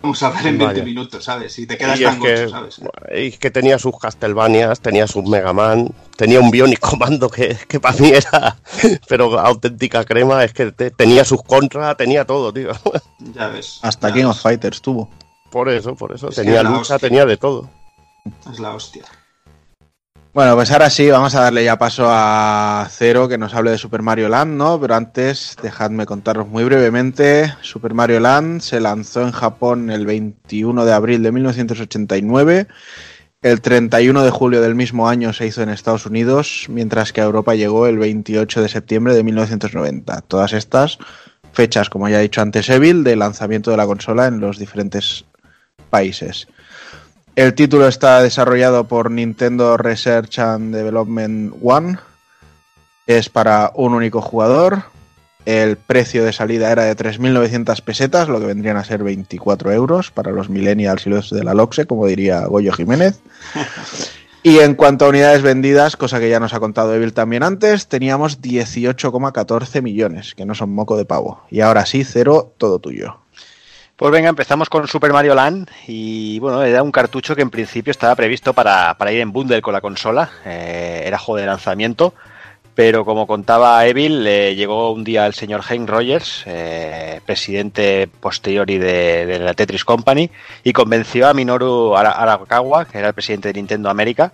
vamos 0.02 0.24
a 0.24 0.30
ver 0.30 0.48
en 0.48 0.58
20 0.58 0.66
Vaya. 0.66 0.84
minutos, 0.86 1.26
¿sabes? 1.26 1.60
Y 1.60 1.68
te 1.68 1.78
quedas 1.78 2.00
Y 2.00 2.06
es 2.06 2.10
tan 2.10 2.20
gocho, 2.20 2.32
que, 2.34 2.50
¿sabes? 2.50 2.82
y 3.14 3.32
que 3.34 3.52
tenía 3.52 3.78
sus 3.78 3.98
Castlevanias, 4.00 4.80
tenía 4.80 5.06
sus 5.08 5.26
Mega 5.26 5.52
Man, 5.52 5.92
tenía 6.16 6.40
un 6.40 6.52
Bionic 6.52 6.80
Commando 6.90 7.30
que, 7.30 7.58
que 7.68 7.80
para 7.82 7.98
mí 7.98 8.10
era, 8.10 8.56
pero 9.10 9.38
auténtica 9.40 10.06
crema, 10.06 10.44
es 10.46 10.54
que 10.54 10.72
te- 10.72 10.92
tenía 10.92 11.26
sus 11.26 11.44
contras, 11.44 11.98
tenía 11.98 12.24
todo, 12.26 12.54
tío. 12.54 12.72
Ya 13.20 13.48
ves. 13.50 13.80
Hasta 13.82 14.14
King 14.14 14.24
of 14.26 14.42
Fighters 14.42 14.82
tuvo. 14.82 15.10
Por 15.50 15.68
eso, 15.68 15.96
por 15.96 16.14
eso, 16.16 16.30
Es 16.30 16.36
tenía 16.36 16.64
lucha, 16.64 16.96
hostia. 16.96 17.00
tenía 17.00 17.26
de 17.26 17.36
todo. 17.36 17.70
Es 18.50 18.60
la 18.60 18.74
hostia. 18.74 19.04
Bueno, 20.32 20.56
pues 20.56 20.70
ahora 20.72 20.92
sí, 20.92 21.10
vamos 21.10 21.34
a 21.34 21.42
darle 21.42 21.64
ya 21.64 21.80
paso 21.80 22.06
a 22.08 22.88
Cero 22.92 23.28
que 23.28 23.40
nos 23.40 23.56
hable 23.56 23.72
de 23.72 23.80
Super 23.80 24.04
Mario 24.04 24.30
Land, 24.30 24.58
¿no? 24.58 24.80
Pero 24.80 24.94
antes, 24.94 25.56
dejadme 25.60 26.06
contaros 26.06 26.48
muy 26.48 26.64
brevemente. 26.64 27.52
Super 27.62 27.96
Mario 27.96 28.20
Land 28.20 28.62
se 28.62 28.80
lanzó 28.80 29.24
en 29.24 29.32
Japón 29.32 29.90
el 29.90 30.06
21 30.06 30.86
de 30.86 30.94
abril 30.94 31.24
de 31.24 31.32
1989. 31.32 32.68
El 33.42 33.62
31 33.62 34.24
de 34.24 34.30
julio 34.30 34.62
del 34.62 34.76
mismo 34.76 35.10
año 35.10 35.34
se 35.34 35.48
hizo 35.48 35.64
en 35.64 35.70
Estados 35.70 36.06
Unidos, 36.06 36.68
mientras 36.70 37.12
que 37.12 37.22
a 37.22 37.24
Europa 37.24 37.56
llegó 37.56 37.88
el 37.88 37.98
28 37.98 38.62
de 38.62 38.70
septiembre 38.70 39.16
de 39.16 39.24
1990. 39.24 40.22
Todas 40.22 40.54
estas 40.54 41.00
fechas, 41.54 41.90
como 41.90 42.08
ya 42.08 42.20
he 42.20 42.24
dicho 42.24 42.42
antes, 42.42 42.70
Evil, 42.70 43.04
de 43.04 43.16
lanzamiento 43.16 43.72
de 43.72 43.78
la 43.78 43.88
consola 43.88 44.28
en 44.28 44.40
los 44.42 44.60
diferentes 44.60 45.26
países. 45.90 46.48
El 47.40 47.54
título 47.54 47.88
está 47.88 48.22
desarrollado 48.22 48.84
por 48.90 49.10
Nintendo 49.12 49.78
Research 49.78 50.40
and 50.40 50.76
Development 50.76 51.56
One. 51.64 51.98
Es 53.08 53.30
para 53.30 53.72
un 53.76 53.94
único 53.94 54.20
jugador. 54.20 54.84
El 55.46 55.78
precio 55.78 56.26
de 56.26 56.34
salida 56.34 56.70
era 56.70 56.84
de 56.84 56.98
3.900 56.98 57.82
pesetas, 57.82 58.28
lo 58.28 58.42
que 58.42 58.46
vendrían 58.46 58.76
a 58.76 58.84
ser 58.84 59.04
24 59.04 59.72
euros 59.72 60.12
para 60.12 60.34
los 60.34 60.50
millennials 60.50 61.08
y 61.08 61.12
los 61.12 61.30
de 61.30 61.46
la 61.46 61.54
LOXE, 61.54 61.86
como 61.86 62.08
diría 62.08 62.46
Goyo 62.46 62.74
Jiménez. 62.74 63.22
Y 64.42 64.60
en 64.60 64.76
cuanto 64.76 65.06
a 65.06 65.10
unidades 65.10 65.42
vendidas, 65.42 65.98
cosa 65.98 66.18
que 66.18 66.30
ya 66.30 66.40
nos 66.40 66.54
ha 66.54 66.62
contado 66.62 66.96
Evil 66.96 67.12
también 67.12 67.44
antes, 67.44 67.88
teníamos 67.88 68.42
18,14 68.42 69.82
millones, 69.82 70.34
que 70.34 70.46
no 70.46 70.56
son 70.56 70.74
moco 70.74 70.96
de 70.96 71.04
pavo. 71.04 71.44
Y 71.52 71.60
ahora 71.60 71.86
sí, 71.86 72.06
cero, 72.06 72.54
todo 72.58 72.80
tuyo. 72.80 73.18
Pues 74.00 74.14
venga, 74.14 74.30
empezamos 74.30 74.70
con 74.70 74.88
Super 74.88 75.12
Mario 75.12 75.36
Land 75.36 75.70
y 75.86 76.40
bueno, 76.40 76.64
era 76.64 76.82
un 76.84 76.92
cartucho 76.92 77.36
que 77.36 77.42
en 77.42 77.50
principio 77.50 77.92
estaba 77.92 78.16
previsto 78.16 78.54
para, 78.54 78.94
para 78.98 79.12
ir 79.12 79.20
en 79.20 79.34
bundle 79.34 79.62
con 79.62 79.74
la 79.74 79.82
consola, 79.82 80.30
eh, 80.46 81.04
era 81.06 81.18
juego 81.18 81.42
de 81.42 81.46
lanzamiento, 81.46 82.14
pero 82.76 83.04
como 83.04 83.28
contaba 83.28 83.86
Evil, 83.86 84.26
eh, 84.26 84.56
llegó 84.56 84.94
un 84.94 85.04
día 85.04 85.26
el 85.26 85.34
señor 85.34 85.64
Hank 85.64 85.90
Rogers, 85.90 86.44
eh, 86.46 87.20
presidente 87.26 88.08
posteriori 88.22 88.78
de, 88.78 89.26
de 89.26 89.40
la 89.40 89.54
Tetris 89.54 89.84
Company, 89.84 90.32
y 90.64 90.72
convenció 90.72 91.28
a 91.28 91.34
Minoru 91.34 91.98
Ara- 91.98 92.12
Arakawa, 92.12 92.86
que 92.86 93.00
era 93.00 93.10
el 93.10 93.14
presidente 93.14 93.50
de 93.50 93.56
Nintendo 93.56 93.90
América, 93.90 94.32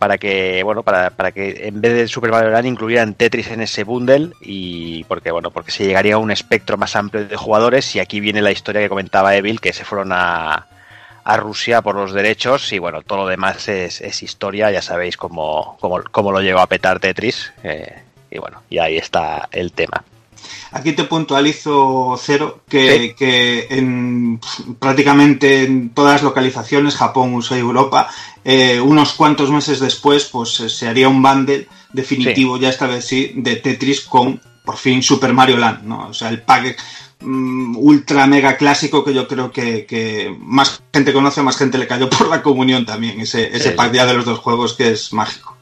para 0.00 0.16
que 0.16 0.62
bueno 0.62 0.82
para, 0.82 1.10
para 1.10 1.30
que 1.30 1.68
en 1.68 1.82
vez 1.82 1.92
de 1.92 2.08
Super 2.08 2.30
Mario 2.30 2.48
Land 2.48 2.66
incluyeran 2.66 3.12
Tetris 3.12 3.48
en 3.50 3.60
ese 3.60 3.84
bundle 3.84 4.30
y 4.40 5.04
porque 5.04 5.30
bueno 5.30 5.50
porque 5.50 5.72
se 5.72 5.84
llegaría 5.84 6.14
a 6.14 6.18
un 6.18 6.30
espectro 6.30 6.78
más 6.78 6.96
amplio 6.96 7.26
de 7.26 7.36
jugadores 7.36 7.94
y 7.94 8.00
aquí 8.00 8.18
viene 8.18 8.40
la 8.40 8.50
historia 8.50 8.80
que 8.80 8.88
comentaba 8.88 9.36
Evil 9.36 9.60
que 9.60 9.74
se 9.74 9.84
fueron 9.84 10.12
a, 10.12 10.68
a 11.22 11.36
Rusia 11.36 11.82
por 11.82 11.96
los 11.96 12.14
derechos 12.14 12.72
y 12.72 12.78
bueno 12.78 13.02
todo 13.02 13.18
lo 13.18 13.26
demás 13.26 13.68
es, 13.68 14.00
es 14.00 14.22
historia 14.22 14.70
ya 14.70 14.80
sabéis 14.80 15.18
cómo, 15.18 15.76
cómo, 15.80 16.00
cómo 16.10 16.32
lo 16.32 16.40
llegó 16.40 16.60
a 16.60 16.66
petar 16.66 16.98
Tetris 16.98 17.52
eh, 17.62 18.02
y 18.30 18.38
bueno 18.38 18.62
y 18.70 18.78
ahí 18.78 18.96
está 18.96 19.50
el 19.52 19.72
tema 19.72 20.02
Aquí 20.72 20.92
te 20.92 21.04
puntualizo 21.04 22.18
cero 22.20 22.62
que, 22.68 23.14
que 23.16 23.66
en 23.70 24.40
prácticamente 24.78 25.64
en 25.64 25.90
todas 25.90 26.14
las 26.14 26.22
localizaciones, 26.22 26.96
Japón, 26.96 27.34
USA 27.34 27.56
y 27.56 27.60
Europa, 27.60 28.08
eh, 28.44 28.80
unos 28.80 29.12
cuantos 29.12 29.50
meses 29.50 29.80
después, 29.80 30.24
pues 30.24 30.60
eh, 30.60 30.68
se 30.68 30.88
haría 30.88 31.08
un 31.08 31.22
bundle 31.22 31.68
definitivo, 31.92 32.56
ya 32.56 32.68
esta 32.68 32.86
vez 32.86 33.04
sí, 33.04 33.32
de 33.34 33.56
Tetris 33.56 34.02
con 34.02 34.40
por 34.64 34.76
fin 34.76 35.02
Super 35.02 35.32
Mario 35.32 35.56
Land, 35.56 35.84
¿no? 35.84 36.08
O 36.08 36.14
sea, 36.14 36.28
el 36.28 36.42
pack 36.42 36.76
mm, 37.20 37.76
ultra 37.76 38.26
mega 38.26 38.56
clásico 38.56 39.04
que 39.04 39.12
yo 39.12 39.26
creo 39.26 39.50
que, 39.50 39.84
que 39.84 40.34
más 40.40 40.82
gente 40.92 41.12
conoce, 41.12 41.42
más 41.42 41.56
gente 41.56 41.78
le 41.78 41.86
cayó 41.86 42.08
por 42.08 42.28
la 42.28 42.42
comunión 42.42 42.86
también, 42.86 43.20
ese, 43.20 43.48
ese 43.54 43.70
Sí, 43.70 43.76
pack 43.76 43.92
ya 43.92 44.06
de 44.06 44.14
los 44.14 44.24
dos 44.24 44.38
juegos 44.38 44.74
que 44.74 44.90
es 44.92 45.12
mágico. 45.12 45.56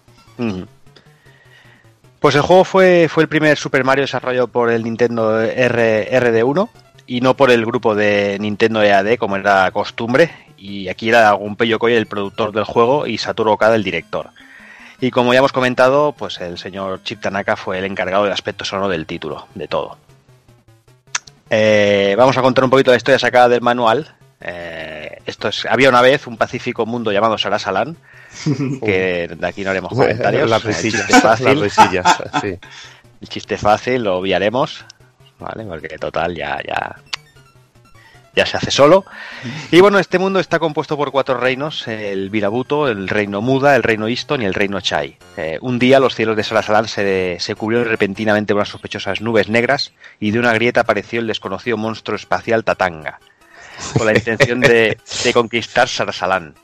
Pues 2.20 2.34
el 2.34 2.42
juego 2.42 2.64
fue, 2.64 3.08
fue 3.08 3.22
el 3.22 3.28
primer 3.28 3.56
Super 3.56 3.84
Mario 3.84 4.02
desarrollado 4.02 4.48
por 4.48 4.70
el 4.70 4.82
Nintendo 4.82 5.40
R, 5.40 6.08
RD1 6.10 6.68
y 7.06 7.20
no 7.20 7.34
por 7.34 7.50
el 7.50 7.64
grupo 7.64 7.94
de 7.94 8.36
Nintendo 8.40 8.82
EAD 8.82 9.16
como 9.18 9.36
era 9.36 9.70
costumbre. 9.70 10.30
Y 10.56 10.88
aquí 10.88 11.08
era 11.08 11.30
Gunpei 11.32 11.68
Yokoi 11.68 11.94
el 11.94 12.06
productor 12.06 12.52
del 12.52 12.64
juego 12.64 13.06
y 13.06 13.18
Satoru 13.18 13.52
Okada 13.52 13.76
el 13.76 13.84
director. 13.84 14.30
Y 15.00 15.12
como 15.12 15.32
ya 15.32 15.38
hemos 15.38 15.52
comentado, 15.52 16.12
pues 16.12 16.40
el 16.40 16.58
señor 16.58 17.02
Chip 17.04 17.20
Tanaka 17.20 17.54
fue 17.54 17.78
el 17.78 17.84
encargado 17.84 18.24
del 18.24 18.32
aspecto 18.32 18.64
sonoro 18.64 18.88
del 18.88 19.06
título, 19.06 19.46
de 19.54 19.68
todo. 19.68 19.96
Eh, 21.50 22.14
vamos 22.18 22.36
a 22.36 22.42
contar 22.42 22.64
un 22.64 22.70
poquito 22.70 22.90
la 22.90 22.96
historia 22.96 23.18
sacada 23.18 23.48
del 23.48 23.60
manual. 23.60 24.12
Eh, 24.40 25.18
esto 25.24 25.48
es, 25.48 25.66
había 25.66 25.88
una 25.88 26.02
vez 26.02 26.26
un 26.26 26.36
pacífico 26.36 26.84
mundo 26.84 27.12
llamado 27.12 27.38
Sarasalan, 27.38 27.96
que 28.84 29.28
de 29.36 29.46
aquí 29.46 29.62
no 29.64 29.70
haremos 29.70 29.90
comentarios. 29.92 30.48
Las 30.48 30.64
El 30.64 30.68
risillas, 30.68 31.06
chiste 31.06 31.20
fácil. 31.20 31.46
las 31.46 31.58
risillas, 31.60 32.22
sí. 32.42 32.58
El 33.20 33.28
chiste 33.28 33.56
fácil 33.58 34.04
lo 34.04 34.18
obviaremos, 34.18 34.84
¿vale? 35.38 35.64
Porque 35.64 35.98
total 35.98 36.34
ya, 36.36 36.58
ya, 36.66 36.96
ya 38.34 38.46
se 38.46 38.56
hace 38.56 38.70
solo. 38.70 39.04
Y 39.70 39.80
bueno, 39.80 39.98
este 39.98 40.18
mundo 40.18 40.40
está 40.40 40.58
compuesto 40.58 40.96
por 40.96 41.10
cuatro 41.10 41.38
reinos, 41.38 41.86
el 41.88 42.30
Virabuto, 42.30 42.88
el 42.88 43.08
reino 43.08 43.40
Muda, 43.42 43.76
el 43.76 43.82
reino 43.82 44.08
Iston 44.08 44.42
y 44.42 44.46
el 44.46 44.54
reino 44.54 44.80
Chai. 44.80 45.16
Eh, 45.36 45.58
un 45.60 45.78
día 45.78 46.00
los 46.00 46.14
cielos 46.14 46.36
de 46.36 46.44
Sarasalan 46.44 46.88
se, 46.88 47.36
se 47.38 47.54
cubrieron 47.54 47.88
repentinamente 47.88 48.54
por 48.54 48.60
unas 48.60 48.68
sospechosas 48.70 49.20
nubes 49.20 49.48
negras 49.48 49.92
y 50.20 50.30
de 50.30 50.38
una 50.38 50.54
grieta 50.54 50.80
apareció 50.80 51.20
el 51.20 51.26
desconocido 51.26 51.76
monstruo 51.76 52.16
espacial 52.16 52.64
Tatanga, 52.64 53.20
con 53.96 54.06
la 54.06 54.14
intención 54.14 54.60
de, 54.60 54.96
de 55.24 55.32
conquistar 55.34 55.86
Sarasalan. 55.88 56.54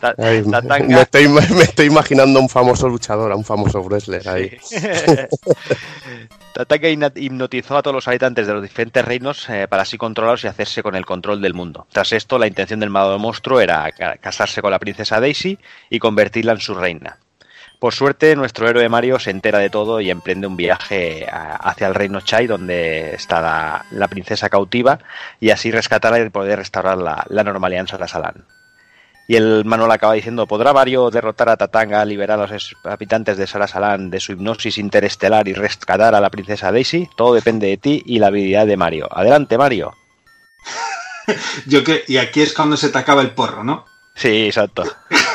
Ta- 0.00 0.14
Ay, 0.18 0.42
me, 0.88 1.00
estoy, 1.02 1.28
me 1.28 1.40
estoy 1.62 1.86
imaginando 1.86 2.38
a 2.38 2.42
un 2.42 2.48
famoso 2.48 2.88
luchador, 2.88 3.30
a 3.32 3.36
un 3.36 3.44
famoso 3.44 3.80
wrestler 3.82 4.28
ahí. 4.28 4.56
Tatanga 6.54 6.88
hipna- 6.90 7.12
hipnotizó 7.14 7.76
a 7.76 7.82
todos 7.82 7.94
los 7.94 8.08
habitantes 8.08 8.46
de 8.46 8.54
los 8.54 8.62
diferentes 8.62 9.04
reinos 9.04 9.48
eh, 9.48 9.66
para 9.68 9.82
así 9.82 9.96
controlarlos 9.98 10.44
y 10.44 10.48
hacerse 10.48 10.82
con 10.82 10.96
el 10.96 11.06
control 11.06 11.40
del 11.40 11.54
mundo. 11.54 11.86
Tras 11.92 12.12
esto, 12.12 12.38
la 12.38 12.46
intención 12.46 12.80
del 12.80 12.90
malvado 12.90 13.18
monstruo 13.18 13.60
era 13.60 13.90
ca- 13.92 14.16
casarse 14.16 14.60
con 14.62 14.70
la 14.70 14.78
princesa 14.78 15.20
Daisy 15.20 15.58
y 15.88 15.98
convertirla 15.98 16.52
en 16.52 16.60
su 16.60 16.74
reina. 16.74 17.18
Por 17.78 17.94
suerte, 17.94 18.36
nuestro 18.36 18.68
héroe 18.68 18.88
Mario 18.90 19.18
se 19.18 19.30
entera 19.30 19.58
de 19.58 19.70
todo 19.70 20.00
y 20.02 20.10
emprende 20.10 20.46
un 20.46 20.56
viaje 20.56 21.26
a- 21.30 21.56
hacia 21.56 21.86
el 21.86 21.94
reino 21.94 22.20
Chai, 22.20 22.46
donde 22.46 23.14
está 23.14 23.40
la, 23.40 23.84
la 23.90 24.08
princesa 24.08 24.48
cautiva, 24.48 24.98
y 25.40 25.50
así 25.50 25.70
rescatarla 25.70 26.18
y 26.20 26.28
poder 26.30 26.58
restaurar 26.58 26.98
la, 26.98 27.24
la 27.28 27.44
normalidad 27.44 27.82
en 27.82 27.88
Sarasalan. 27.88 28.44
Y 29.30 29.36
el 29.36 29.64
manual 29.64 29.92
acaba 29.92 30.14
diciendo, 30.14 30.44
¿podrá 30.48 30.72
Mario 30.72 31.08
derrotar 31.08 31.48
a 31.50 31.56
Tatanga, 31.56 32.04
liberar 32.04 32.40
a 32.40 32.42
los 32.42 32.50
es- 32.50 32.74
habitantes 32.82 33.36
de 33.36 33.46
Sarasalan 33.46 34.10
de 34.10 34.18
su 34.18 34.32
hipnosis 34.32 34.76
interestelar 34.76 35.46
y 35.46 35.52
rescatar 35.52 36.16
a 36.16 36.20
la 36.20 36.30
princesa 36.30 36.72
Daisy? 36.72 37.08
Todo 37.16 37.34
depende 37.34 37.68
de 37.68 37.76
ti 37.76 38.02
y 38.06 38.18
la 38.18 38.26
habilidad 38.26 38.66
de 38.66 38.76
Mario. 38.76 39.06
Adelante, 39.08 39.56
Mario. 39.56 39.94
Yo 41.66 41.84
que, 41.84 42.02
y 42.08 42.16
aquí 42.16 42.42
es 42.42 42.52
cuando 42.52 42.76
se 42.76 42.88
te 42.88 42.98
acaba 42.98 43.22
el 43.22 43.30
porro, 43.30 43.62
¿no? 43.62 43.84
Sí, 44.16 44.46
exacto. 44.46 44.82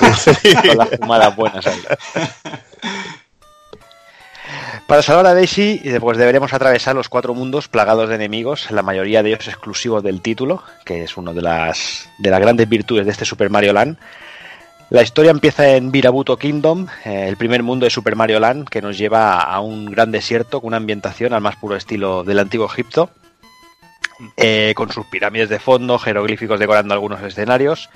Con 0.68 0.78
las 0.78 0.90
fumadas 1.00 1.34
buenas 1.38 1.66
ahí. 1.66 1.82
Para 4.88 5.02
salvar 5.02 5.26
a 5.26 5.34
Daisy, 5.34 5.82
pues 6.00 6.18
deberemos 6.20 6.54
atravesar 6.54 6.96
los 6.96 7.10
cuatro 7.10 7.34
mundos 7.34 7.68
plagados 7.68 8.08
de 8.08 8.16
enemigos, 8.16 8.70
la 8.70 8.84
mayoría 8.84 9.24
de 9.24 9.30
ellos 9.30 9.48
exclusivos 9.48 10.04
del 10.04 10.22
título, 10.22 10.62
que 10.86 11.04
es 11.04 11.18
una 11.18 11.34
de 11.34 11.42
las, 11.42 12.08
de 12.20 12.30
las 12.30 12.40
grandes 12.40 12.70
virtudes 12.70 13.06
de 13.06 13.12
este 13.12 13.26
Super 13.26 13.50
Mario 13.50 13.74
Land. 13.74 13.98
La 14.92 15.02
historia 15.02 15.32
empieza 15.32 15.68
en 15.76 15.92
Virabuto 15.92 16.38
Kingdom, 16.38 16.86
eh, 17.04 17.26
el 17.28 17.36
primer 17.36 17.64
mundo 17.64 17.86
de 17.86 17.90
Super 17.90 18.16
Mario 18.16 18.40
Land, 18.40 18.70
que 18.70 18.84
nos 18.84 18.96
lleva 18.96 19.42
a 19.42 19.60
un 19.60 19.86
gran 19.86 20.12
desierto 20.12 20.62
con 20.62 20.68
una 20.68 20.78
ambientación 20.78 21.34
al 21.34 21.42
más 21.42 21.56
puro 21.56 21.76
estilo 21.76 22.24
del 22.24 22.38
antiguo 22.38 22.68
Egipto, 22.68 23.10
eh, 24.38 24.74
con 24.76 24.92
sus 24.92 25.08
pirámides 25.08 25.50
de 25.50 25.58
fondo, 25.58 25.98
jeroglíficos 25.98 26.60
decorando 26.60 26.94
algunos 26.94 27.24
escenarios. 27.24 27.90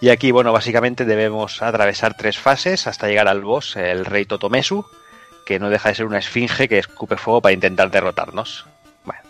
Y 0.00 0.08
aquí, 0.08 0.32
bueno, 0.32 0.52
básicamente 0.52 1.04
debemos 1.04 1.62
atravesar 1.62 2.16
tres 2.16 2.38
fases 2.38 2.88
hasta 2.88 3.06
llegar 3.06 3.28
al 3.28 3.42
boss, 3.42 3.76
el 3.76 4.04
rey 4.04 4.24
Totomesu, 4.24 4.84
que 5.44 5.58
no 5.58 5.70
deja 5.70 5.88
de 5.88 5.94
ser 5.94 6.06
una 6.06 6.18
esfinge 6.18 6.68
que 6.68 6.78
escupe 6.78 7.16
fuego 7.16 7.40
para 7.40 7.52
intentar 7.52 7.90
derrotarnos. 7.90 8.66
Bueno, 9.04 9.20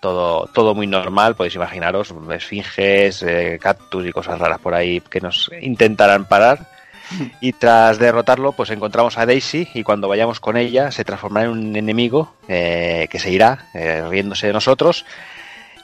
todo, 0.00 0.46
todo 0.52 0.74
muy 0.74 0.86
normal, 0.86 1.34
podéis 1.34 1.54
imaginaros, 1.54 2.14
esfinges, 2.34 3.22
eh, 3.22 3.58
cactus 3.60 4.06
y 4.06 4.12
cosas 4.12 4.38
raras 4.38 4.60
por 4.60 4.74
ahí 4.74 5.00
que 5.00 5.20
nos 5.20 5.50
intentarán 5.60 6.24
parar. 6.26 6.66
Y 7.40 7.52
tras 7.54 7.98
derrotarlo, 7.98 8.52
pues 8.52 8.68
encontramos 8.70 9.16
a 9.16 9.24
Daisy 9.24 9.68
y 9.72 9.82
cuando 9.82 10.08
vayamos 10.08 10.40
con 10.40 10.58
ella 10.58 10.90
se 10.90 11.04
transformará 11.04 11.46
en 11.46 11.52
un 11.52 11.76
enemigo 11.76 12.34
eh, 12.48 13.08
que 13.10 13.18
se 13.18 13.30
irá 13.30 13.66
eh, 13.72 14.04
riéndose 14.08 14.46
de 14.46 14.52
nosotros. 14.52 15.06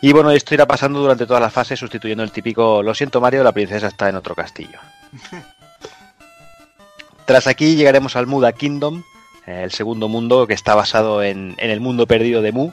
Y 0.01 0.13
bueno, 0.13 0.31
esto 0.33 0.53
irá 0.53 0.67
pasando 0.67 1.01
durante 1.01 1.25
todas 1.25 1.41
las 1.41 1.53
fases 1.53 1.79
sustituyendo 1.79 2.23
el 2.23 2.31
típico, 2.31 2.83
lo 2.83 2.95
siento 2.95 3.23
Mario, 3.23 3.43
la 3.43 3.53
princesa 3.53 3.87
está 3.87 4.09
en 4.09 4.17
otro 4.17 4.35
castillo. 4.35 4.79
Tras 7.25 7.47
aquí 7.47 7.75
llegaremos 7.75 8.17
al 8.17 8.27
Muda 8.27 8.53
Kingdom, 8.53 9.03
el 9.47 9.71
segundo 9.73 10.09
mundo 10.09 10.47
que 10.47 10.55
está 10.55 10.75
basado 10.75 11.23
en, 11.23 11.55
en 11.59 11.71
el 11.71 11.81
mundo 11.81 12.07
perdido 12.07 12.43
de 12.43 12.53
Mu. 12.53 12.73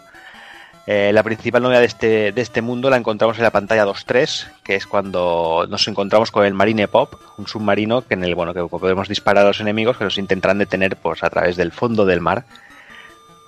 Eh, 0.87 1.11
la 1.13 1.21
principal 1.21 1.61
novedad 1.61 1.81
de 1.81 1.85
este, 1.85 2.31
de 2.31 2.41
este 2.41 2.61
mundo 2.61 2.89
la 2.89 2.97
encontramos 2.97 3.37
en 3.37 3.43
la 3.43 3.51
pantalla 3.51 3.85
2.3, 3.85 4.47
que 4.63 4.75
es 4.75 4.87
cuando 4.87 5.67
nos 5.69 5.87
encontramos 5.87 6.31
con 6.31 6.43
el 6.43 6.55
Marine 6.55 6.87
Pop, 6.87 7.13
un 7.37 7.47
submarino 7.47 8.01
que 8.01 8.15
en 8.15 8.23
el 8.23 8.33
bueno 8.33 8.53
que 8.53 8.63
podemos 8.63 9.07
disparar 9.07 9.45
a 9.45 9.47
los 9.49 9.61
enemigos 9.61 9.97
que 9.97 10.03
nos 10.03 10.17
intentarán 10.17 10.57
detener 10.57 10.97
pues, 10.97 11.23
a 11.23 11.29
través 11.29 11.55
del 11.55 11.71
fondo 11.71 12.05
del 12.05 12.19
mar. 12.19 12.45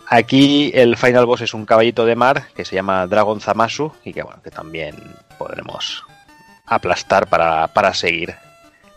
Aquí 0.07 0.71
el 0.75 0.95
final 0.95 1.25
boss 1.25 1.41
es 1.41 1.53
un 1.53 1.65
caballito 1.65 2.05
de 2.05 2.15
mar 2.15 2.43
que 2.55 2.65
se 2.65 2.75
llama 2.75 3.07
Dragon 3.07 3.41
Zamasu 3.41 3.91
y 4.03 4.13
que 4.13 4.21
bueno 4.21 4.41
que 4.43 4.51
también 4.51 4.95
podremos 5.39 6.03
aplastar 6.67 7.27
para, 7.27 7.67
para 7.67 7.93
seguir 7.93 8.35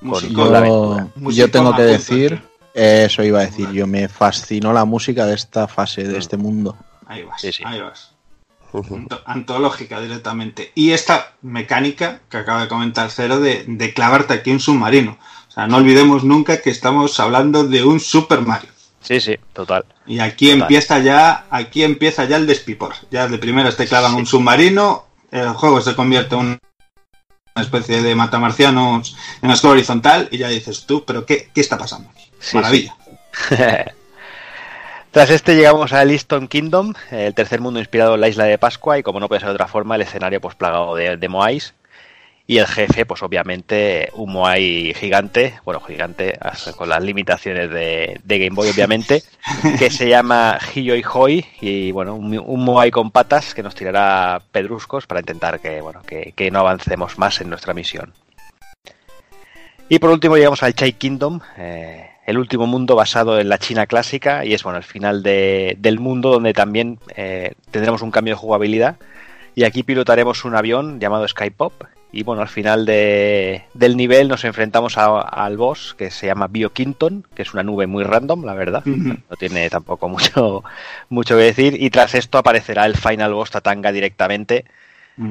con, 0.00 0.34
con 0.34 0.52
la 0.52 0.58
aventura. 0.58 1.08
Yo, 1.16 1.30
yo 1.30 1.50
tengo 1.50 1.74
que 1.74 1.82
decir, 1.82 2.42
eso 2.76 3.22
iba 3.24 3.40
a 3.40 3.46
decir, 3.46 3.70
yo 3.72 3.86
me 3.86 4.08
fascinó 4.08 4.72
la 4.72 4.84
música 4.84 5.24
de 5.26 5.34
esta 5.34 5.66
fase, 5.66 6.04
de 6.04 6.18
este 6.18 6.36
mundo. 6.36 6.76
Ahí 7.06 7.22
vas, 7.24 7.42
ahí 7.64 7.80
vas. 7.80 8.12
Anto- 8.72 9.22
Antológica 9.24 10.00
directamente. 10.00 10.72
Y 10.74 10.90
esta 10.90 11.32
mecánica 11.40 12.20
que 12.28 12.36
acaba 12.36 12.62
de 12.62 12.68
comentar 12.68 13.10
Cero 13.10 13.40
de, 13.40 13.64
de 13.66 13.94
clavarte 13.94 14.34
aquí 14.34 14.50
un 14.50 14.60
submarino. 14.60 15.16
O 15.48 15.50
sea, 15.50 15.66
no 15.66 15.78
olvidemos 15.78 16.24
nunca 16.24 16.60
que 16.60 16.68
estamos 16.70 17.18
hablando 17.18 17.64
de 17.66 17.84
un 17.84 18.00
Super 18.00 18.42
Mario. 18.42 18.68
Sí, 19.00 19.20
sí, 19.20 19.36
total. 19.52 19.84
Y 20.06 20.18
aquí 20.18 20.46
Total. 20.50 20.62
empieza 20.62 20.98
ya, 20.98 21.46
aquí 21.48 21.84
empieza 21.84 22.24
ya 22.24 22.36
el 22.36 22.46
despipor. 22.46 22.92
Ya 23.10 23.28
de 23.28 23.38
primeras 23.38 23.76
te 23.76 23.86
clavan 23.86 24.14
un 24.14 24.26
submarino, 24.26 25.06
el 25.30 25.48
juego 25.50 25.80
se 25.80 25.94
convierte 25.94 26.34
en 26.34 26.58
una 27.56 27.64
especie 27.64 28.02
de 28.02 28.14
matamarcianos 28.14 29.16
en 29.40 29.48
la 29.48 29.54
escuela 29.54 29.72
horizontal 29.72 30.28
y 30.30 30.36
ya 30.36 30.48
dices 30.48 30.84
tú, 30.84 31.04
pero 31.06 31.24
¿qué, 31.24 31.48
qué 31.54 31.62
está 31.62 31.78
pasando? 31.78 32.10
Sí, 32.38 32.54
Maravilla. 32.54 32.94
Tras 35.10 35.30
este 35.30 35.56
llegamos 35.56 35.94
a 35.94 36.04
Liston 36.04 36.48
Kingdom, 36.48 36.92
el 37.10 37.34
tercer 37.34 37.62
mundo 37.62 37.80
inspirado 37.80 38.16
en 38.16 38.20
la 38.20 38.28
isla 38.28 38.44
de 38.44 38.58
Pascua 38.58 38.98
y 38.98 39.02
como 39.02 39.20
no 39.20 39.28
puede 39.28 39.40
ser 39.40 39.48
de 39.48 39.54
otra 39.54 39.68
forma, 39.68 39.94
el 39.94 40.02
escenario 40.02 40.38
pues 40.42 40.54
plagado 40.54 40.94
de, 40.94 41.16
de 41.16 41.28
Moais 41.30 41.72
y 42.48 42.58
el 42.58 42.66
jefe 42.66 43.04
pues 43.06 43.22
obviamente 43.24 44.10
un 44.14 44.32
Moai 44.32 44.94
gigante, 44.94 45.58
bueno 45.64 45.80
gigante 45.80 46.38
con 46.76 46.88
las 46.88 47.02
limitaciones 47.02 47.70
de, 47.70 48.20
de 48.22 48.38
Game 48.38 48.54
Boy 48.54 48.68
obviamente, 48.70 49.22
que 49.78 49.90
se 49.90 50.08
llama 50.08 50.58
Hiyoi 50.74 51.02
Hoi 51.12 51.44
y 51.60 51.90
bueno 51.92 52.14
un, 52.14 52.38
un 52.38 52.64
Moai 52.64 52.90
con 52.92 53.10
patas 53.10 53.52
que 53.54 53.62
nos 53.64 53.74
tirará 53.74 54.40
pedruscos 54.52 55.06
para 55.06 55.20
intentar 55.20 55.58
que 55.60 55.80
bueno 55.80 56.02
que, 56.06 56.32
que 56.36 56.50
no 56.50 56.60
avancemos 56.60 57.18
más 57.18 57.40
en 57.40 57.50
nuestra 57.50 57.74
misión. 57.74 58.12
Y 59.88 59.98
por 60.00 60.10
último 60.10 60.36
llegamos 60.36 60.62
al 60.62 60.74
Chai 60.74 60.92
Kingdom, 60.94 61.40
eh, 61.58 62.10
el 62.26 62.38
último 62.38 62.66
mundo 62.66 62.96
basado 62.96 63.38
en 63.38 63.48
la 63.48 63.58
China 63.58 63.86
clásica 63.86 64.44
y 64.44 64.52
es 64.52 64.62
bueno 64.64 64.78
el 64.78 64.84
final 64.84 65.22
de- 65.22 65.76
del 65.78 66.00
mundo 66.00 66.30
donde 66.30 66.52
también 66.52 66.98
eh, 67.16 67.52
tendremos 67.70 68.02
un 68.02 68.10
cambio 68.10 68.34
de 68.34 68.38
jugabilidad 68.40 68.96
y 69.54 69.62
aquí 69.64 69.84
pilotaremos 69.84 70.44
un 70.44 70.56
avión 70.56 70.98
llamado 70.98 71.26
Skypop 71.28 71.72
y 72.12 72.22
bueno 72.22 72.40
al 72.42 72.48
final 72.48 72.86
de- 72.86 73.64
del 73.74 73.96
nivel 73.96 74.28
nos 74.28 74.44
enfrentamos 74.44 74.96
a- 74.96 75.20
al 75.20 75.56
boss 75.56 75.94
que 75.98 76.10
se 76.10 76.26
llama 76.26 76.46
Bio 76.46 76.72
Quinton 76.72 77.26
que 77.34 77.42
es 77.42 77.52
una 77.52 77.62
nube 77.62 77.86
muy 77.86 78.04
random 78.04 78.44
la 78.44 78.54
verdad. 78.54 78.82
No 79.28 79.36
tiene 79.36 79.68
tampoco 79.70 80.08
mucho 80.08 80.64
mucho 81.08 81.36
que 81.36 81.42
decir. 81.42 81.76
Y 81.82 81.90
tras 81.90 82.14
esto 82.14 82.38
aparecerá 82.38 82.86
el 82.86 82.96
final 82.96 83.34
boss 83.34 83.50
Tatanga 83.50 83.92
directamente 83.92 84.64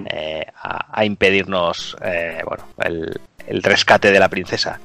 eh, 0.08 0.45
a, 0.62 0.88
a 1.00 1.06
impedirnos 1.06 1.95
eh, 2.04 2.42
bueno 2.45 2.66
el, 2.84 3.20
el 3.48 3.64
rescate 3.64 4.12
de 4.12 4.20
la 4.20 4.30
princesa. 4.30 4.80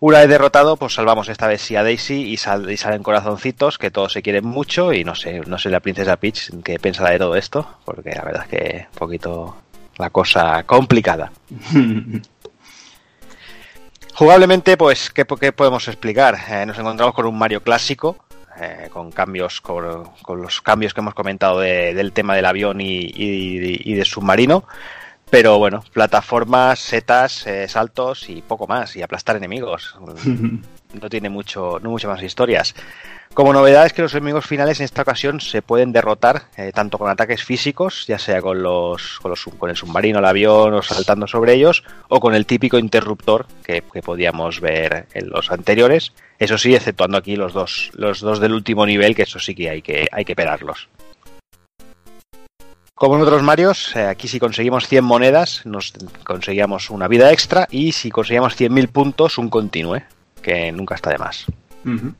Una 0.00 0.18
vez 0.20 0.28
derrotado, 0.28 0.76
pues 0.76 0.92
salvamos 0.94 1.28
esta 1.28 1.46
vez 1.46 1.62
sí 1.62 1.76
a 1.76 1.82
Daisy 1.82 2.22
y, 2.30 2.36
sal- 2.36 2.70
y 2.70 2.76
salen 2.76 3.02
corazoncitos, 3.02 3.78
que 3.78 3.90
todos 3.90 4.12
se 4.12 4.20
quieren 4.22 4.44
mucho 4.44 4.92
y 4.92 5.02
no 5.02 5.14
sé, 5.14 5.40
no 5.46 5.56
sé 5.58 5.70
la 5.70 5.80
princesa 5.80 6.16
Peach 6.18 6.50
qué 6.62 6.78
pensará 6.78 7.10
de 7.10 7.18
todo 7.18 7.36
esto, 7.36 7.78
porque 7.86 8.10
la 8.14 8.22
verdad 8.22 8.42
es 8.42 8.48
que 8.48 8.86
un 8.92 8.98
poquito 8.98 9.56
la 9.98 10.10
cosa 10.10 10.62
complicada. 10.64 11.32
Jugablemente, 14.14 14.76
pues, 14.76 15.10
¿qué, 15.10 15.24
qué 15.40 15.52
podemos 15.52 15.88
explicar? 15.88 16.38
Eh, 16.48 16.64
nos 16.66 16.78
encontramos 16.78 17.14
con 17.14 17.26
un 17.26 17.36
Mario 17.36 17.62
clásico, 17.62 18.16
eh, 18.60 18.88
con 18.92 19.10
cambios, 19.10 19.60
con, 19.60 20.04
con 20.22 20.40
los 20.40 20.60
cambios 20.60 20.94
que 20.94 21.00
hemos 21.00 21.14
comentado 21.14 21.58
de- 21.60 21.94
del 21.94 22.12
tema 22.12 22.36
del 22.36 22.46
avión 22.46 22.80
y, 22.80 23.10
y, 23.12 23.94
del 23.94 24.06
submarino. 24.06 24.64
Pero 25.30 25.58
bueno, 25.58 25.82
plataformas, 25.92 26.78
setas, 26.78 27.44
eh, 27.48 27.66
saltos 27.66 28.28
y 28.28 28.40
poco 28.42 28.68
más, 28.68 28.94
y 28.94 29.02
aplastar 29.02 29.36
enemigos. 29.36 29.96
No 31.00 31.08
tiene 31.08 31.28
mucho, 31.28 31.78
no 31.82 31.90
mucho 31.90 32.08
más 32.08 32.22
historias. 32.22 32.74
Como 33.34 33.52
novedad 33.52 33.84
es 33.84 33.92
que 33.92 34.02
los 34.02 34.14
enemigos 34.14 34.46
finales 34.46 34.78
en 34.78 34.84
esta 34.84 35.02
ocasión 35.02 35.40
se 35.40 35.60
pueden 35.60 35.90
derrotar 35.90 36.44
eh, 36.56 36.70
tanto 36.72 36.98
con 36.98 37.10
ataques 37.10 37.42
físicos, 37.42 38.06
ya 38.06 38.18
sea 38.18 38.40
con 38.40 38.62
los, 38.62 39.18
con 39.58 39.70
el 39.70 39.76
submarino, 39.76 40.20
el 40.20 40.24
avión 40.24 40.72
o 40.74 40.82
saltando 40.82 41.26
sobre 41.26 41.54
ellos, 41.54 41.82
o 42.08 42.20
con 42.20 42.34
el 42.34 42.46
típico 42.46 42.78
interruptor 42.78 43.46
que, 43.64 43.82
que 43.92 44.02
podíamos 44.02 44.60
ver 44.60 45.06
en 45.14 45.30
los 45.30 45.50
anteriores. 45.50 46.12
Eso 46.38 46.58
sí, 46.58 46.76
exceptuando 46.76 47.18
aquí 47.18 47.34
los 47.34 47.52
dos, 47.52 47.90
los 47.94 48.20
dos 48.20 48.38
del 48.38 48.52
último 48.52 48.86
nivel, 48.86 49.16
que 49.16 49.22
eso 49.22 49.40
sí 49.40 49.54
que 49.54 49.68
hay 49.68 49.82
que, 49.82 50.06
hay 50.12 50.24
que 50.24 50.36
pelarlos. 50.36 50.88
Como 52.94 53.16
en 53.16 53.22
otros 53.22 53.42
Marios, 53.42 53.96
eh, 53.96 54.06
aquí 54.06 54.28
si 54.28 54.38
conseguimos 54.38 54.86
100 54.86 55.02
monedas 55.04 55.66
nos 55.66 55.92
conseguíamos 56.22 56.90
una 56.90 57.08
vida 57.08 57.32
extra 57.32 57.66
y 57.68 57.90
si 57.90 58.12
conseguíamos 58.12 58.56
100.000 58.56 58.88
puntos 58.88 59.36
un 59.36 59.50
continue, 59.50 60.04
que 60.44 60.70
nunca 60.70 60.94
está 60.94 61.10
de 61.10 61.18
más. 61.18 61.46
En 61.84 62.14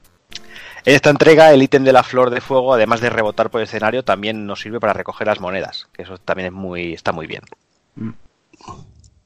esta 0.84 1.10
entrega 1.10 1.52
el 1.52 1.62
ítem 1.62 1.84
de 1.84 1.92
la 1.92 2.02
flor 2.02 2.30
de 2.30 2.40
fuego, 2.40 2.74
además 2.74 3.00
de 3.00 3.10
rebotar 3.10 3.50
por 3.50 3.60
el 3.60 3.66
escenario, 3.66 4.02
también 4.04 4.46
nos 4.46 4.60
sirve 4.60 4.80
para 4.80 4.92
recoger 4.92 5.26
las 5.26 5.40
monedas, 5.40 5.86
que 5.92 6.02
eso 6.02 6.18
también 6.18 6.46
es 6.48 6.52
muy, 6.52 6.92
está 6.92 7.12
muy 7.12 7.26
bien. 7.26 7.42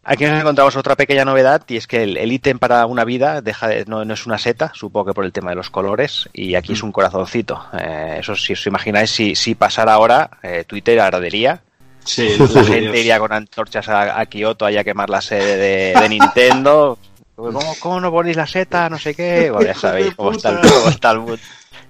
Aquí 0.05 0.25
nos 0.25 0.41
encontramos 0.41 0.75
otra 0.77 0.97
pequeña 0.97 1.25
novedad 1.27 1.63
y 1.69 1.77
es 1.77 1.87
que 1.87 2.03
el 2.05 2.33
ítem 2.33 2.59
para 2.59 2.87
una 2.87 3.05
vida 3.05 3.43
deja 3.43 3.69
de- 3.69 3.85
no, 3.85 4.05
no 4.07 4.15
es 4.15 4.25
una 4.27 4.39
seta, 4.39 4.71
supongo 4.75 5.07
que 5.07 5.13
por 5.15 5.25
el 5.25 5.33
tema 5.33 5.51
de 5.51 5.57
los 5.57 5.69
colores, 5.69 6.29
y 6.33 6.55
aquí 6.55 6.73
es 6.73 6.83
un 6.83 6.93
corazoncito. 6.93 7.63
Eh, 7.79 8.17
eso 8.21 8.35
si 8.35 8.55
os 8.55 8.67
imagináis, 8.67 9.11
si, 9.11 9.35
si 9.35 9.55
pasara 9.55 9.93
ahora, 9.93 10.31
eh, 10.43 10.65
Twitter 10.67 10.99
ardería. 11.01 11.61
Sí, 12.05 12.37
la 12.39 12.47
Dios. 12.47 12.67
gente 12.69 13.01
iría 13.01 13.19
con 13.19 13.33
antorchas 13.33 13.87
a, 13.91 14.19
a 14.19 14.25
Kioto 14.27 14.65
allá 14.65 14.81
a 14.81 14.85
quemar 14.85 15.11
la 15.11 15.21
sede 15.21 15.57
de, 15.59 16.01
de 16.01 16.09
Nintendo. 16.09 16.97
¿Cómo, 17.39 17.61
¿Cómo 17.81 18.01
no 18.01 18.11
ponéis 18.11 18.37
la 18.37 18.47
seta? 18.47 18.91
No 18.91 18.99
sé 18.99 19.15
qué. 19.15 19.51
Bueno, 19.53 19.67
ya 19.67 19.75
sabéis 19.75 20.15
cómo 20.17 20.33
está 20.33 20.49
el, 20.51 20.61
cómo 20.61 20.89
está 20.89 21.11
el 21.13 21.19
mood. 21.21 21.39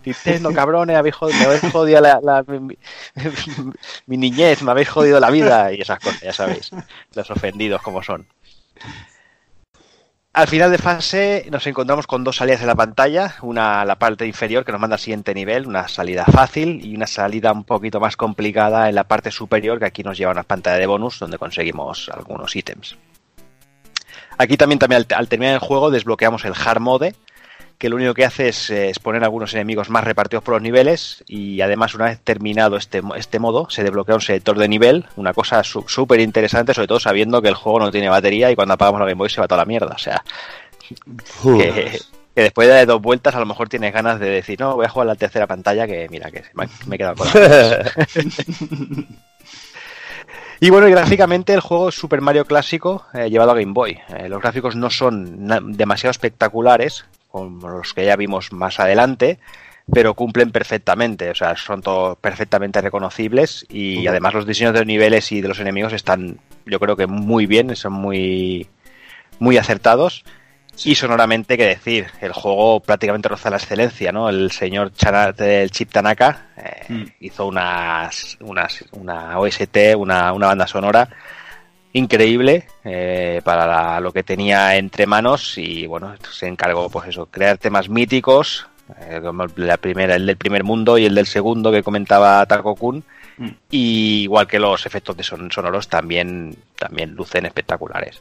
Nintendo, 0.05 0.53
cabrones, 0.53 0.97
habéis 0.97 1.15
jodido, 1.17 1.39
me 1.39 1.45
habéis 1.47 1.73
jodido 1.73 2.01
la, 2.01 2.21
la- 2.23 2.43
mi, 2.47 2.77
mi 4.07 4.17
niñez, 4.17 4.63
me 4.63 4.71
habéis 4.71 4.89
jodido 4.89 5.21
la 5.21 5.31
vida 5.31 5.73
y 5.73 5.81
esas 5.81 5.99
cosas, 6.01 6.21
ya 6.21 6.33
sabéis. 6.33 6.71
Los 7.15 7.31
ofendidos 7.31 7.83
como 7.83 8.03
son. 8.03 8.27
Al 10.35 10.47
final 10.47 10.71
de 10.71 10.79
fase 10.79 11.47
nos 11.51 11.67
encontramos 11.67 12.07
con 12.07 12.23
dos 12.23 12.37
salidas 12.37 12.61
en 12.61 12.69
la 12.69 12.75
pantalla, 12.75 13.35
una 13.43 13.81
a 13.81 13.85
la 13.85 13.99
parte 13.99 14.25
inferior 14.27 14.65
que 14.65 14.71
nos 14.73 14.81
manda 14.81 14.95
al 14.97 15.01
siguiente 15.01 15.35
nivel, 15.35 15.67
una 15.67 15.89
salida 15.89 16.25
fácil 16.27 16.85
y 16.85 16.95
una 16.95 17.07
salida 17.07 17.51
un 17.53 17.65
poquito 17.65 17.99
más 17.99 18.17
complicada 18.17 18.89
en 18.89 18.95
la 18.95 19.05
parte 19.05 19.31
superior 19.33 19.79
que 19.79 19.87
aquí 19.87 20.03
nos 20.05 20.17
lleva 20.17 20.31
a 20.31 20.35
una 20.35 20.43
pantalla 20.45 20.77
de 20.79 20.87
bonus 20.87 21.19
donde 21.19 21.39
conseguimos 21.39 22.09
algunos 22.15 22.55
ítems. 22.55 22.97
Aquí 24.39 24.57
también, 24.57 24.79
también 24.79 25.05
al, 25.11 25.29
terminar 25.29 25.55
el 25.55 25.61
juego 25.61 25.91
desbloqueamos 25.91 26.45
el 26.45 26.55
hard 26.55 26.81
mode 26.81 27.15
que 27.79 27.89
lo 27.89 27.97
único 27.97 28.13
que 28.13 28.25
hace 28.25 28.49
es, 28.49 28.71
eh, 28.71 28.91
es 28.91 28.99
poner 28.99 29.23
algunos 29.23 29.55
enemigos 29.55 29.89
más 29.89 30.03
repartidos 30.03 30.43
por 30.43 30.55
los 30.55 30.63
niveles 30.63 31.23
y 31.29 31.61
además 31.61 31.95
una 31.95 32.07
vez 32.07 32.19
terminado 32.21 32.77
este, 32.77 33.03
este 33.17 33.39
modo 33.39 33.71
se 33.71 33.85
desbloquea 33.85 34.17
un 34.17 34.21
selector 34.21 34.59
de 34.59 34.69
nivel, 34.69 35.07
una 35.15 35.33
cosa 35.33 35.63
súper 35.63 36.19
interesante, 36.19 36.75
sobre 36.75 36.89
todo 36.89 36.99
sabiendo 36.99 37.41
que 37.41 37.49
el 37.49 37.55
juego 37.55 37.79
no 37.79 37.93
tiene 37.93 38.09
batería 38.09 38.51
y 38.51 38.57
cuando 38.57 38.75
apagamos 38.75 39.01
la 39.01 39.07
Game 39.07 39.19
Boy 39.19 39.31
se 39.31 39.41
va 39.41 39.47
toda 39.47 39.63
la 39.63 39.65
mierda, 39.65 39.95
o 39.95 39.99
sea, 39.99 40.25
que, 41.43 42.01
que 42.35 42.43
después 42.43 42.69
de 42.69 42.85
dos 42.85 43.01
vueltas 43.01 43.37
a 43.37 43.41
lo 43.41 43.47
mejor 43.47 43.69
tienes 43.69 43.93
ganas 43.93 44.19
de 44.19 44.29
decir, 44.29 44.59
no, 44.59 44.75
voy 44.75 44.87
a 44.87 44.89
jugar 44.89 45.07
la 45.07 45.15
tercera 45.15 45.47
pantalla 45.47 45.87
que 45.87 46.09
mira, 46.11 46.33
que 46.33 46.43
me, 46.55 46.69
me 46.87 46.97
he 46.97 46.99
quedado 46.99 47.15
con 47.15 47.29
la 47.29 47.93
Y 50.61 50.71
bueno, 50.71 50.89
y 50.89 50.91
gráficamente 50.91 51.55
el 51.55 51.61
juego 51.61 51.89
es 51.89 51.95
Super 51.95 52.21
Mario 52.21 52.45
clásico 52.45 53.07
eh, 53.15 53.31
llevado 53.31 53.53
a 53.53 53.55
Game 53.55 53.73
Boy. 53.73 53.99
Eh, 54.09 54.29
los 54.29 54.41
gráficos 54.43 54.75
no 54.75 54.91
son 54.91 55.47
demasiado 55.77 56.11
espectaculares, 56.11 57.05
como 57.31 57.69
los 57.69 57.95
que 57.95 58.05
ya 58.05 58.17
vimos 58.17 58.53
más 58.53 58.81
adelante, 58.81 59.39
pero 59.93 60.15
cumplen 60.15 60.51
perfectamente, 60.51 61.31
o 61.31 61.35
sea, 61.35 61.57
son 61.57 61.81
todos 61.81 62.19
perfectamente 62.19 62.81
reconocibles 62.81 63.67
y 63.69 64.07
además 64.09 64.35
los 64.35 64.47
diseños 64.47 64.73
de 64.73 64.81
los 64.81 64.87
niveles 64.87 65.31
y 65.31 65.41
de 65.41 65.49
los 65.49 65.61
enemigos 65.61 65.93
están, 65.93 66.39
yo 66.67 66.81
creo 66.81 66.97
que 66.97 67.07
muy 67.07 67.47
bien, 67.47 67.77
son 67.77 67.93
muy, 67.93 68.67
muy 69.39 69.59
acertados. 69.59 70.25
Y 70.85 70.95
sonoramente, 70.95 71.57
que 71.57 71.67
decir, 71.67 72.07
el 72.21 72.33
juego 72.33 72.81
prácticamente 72.81 73.29
roza 73.29 73.51
la 73.51 73.57
excelencia, 73.57 74.13
¿no? 74.13 74.29
El 74.29 74.51
señor 74.51 74.93
Chana- 74.93 75.35
el 75.39 75.71
Chip 75.71 75.91
Tanaka 75.91 76.47
eh, 76.57 77.07
hizo 77.21 77.47
unas, 77.47 78.37
unas, 78.41 78.85
una 78.93 79.39
OST, 79.39 79.97
una, 79.97 80.33
una 80.33 80.47
banda 80.49 80.67
sonora 80.67 81.09
increíble 81.93 82.67
eh, 82.85 83.41
para 83.45 83.67
la- 83.67 84.01
lo 84.01 84.13
que 84.13 84.23
tenía 84.23 84.77
entre 84.77 85.07
manos 85.07 85.57
y 85.59 85.87
bueno, 85.87 86.15
se 86.31 86.47
encargó 86.47 86.89
pues 86.91 87.09
eso, 87.09 87.27
crear 87.27 87.59
temas 87.59 87.89
míticos, 87.89 88.67
eh, 89.01 89.21
como 89.23 89.47
la 89.57 89.77
primera, 89.79 90.15
el 90.15 90.27
del 90.27 90.37
primer 90.37 90.65
mundo 90.65 90.97
y 90.99 91.07
el 91.07 91.15
del 91.15 91.27
segundo 91.27 91.73
que 91.73 91.83
comentaba 91.83 92.45
Taco 92.47 92.75
Kun, 92.77 93.05
Mm. 93.41 93.49
y 93.71 94.23
igual 94.25 94.49
que 94.49 94.59
los 94.59 94.85
efectos 94.85 95.17
de 95.17 95.23
son- 95.23 95.53
sonoros 95.53 95.87
también, 95.87 96.57
también 96.77 97.15
lucen 97.15 97.47
espectaculares. 97.47 98.21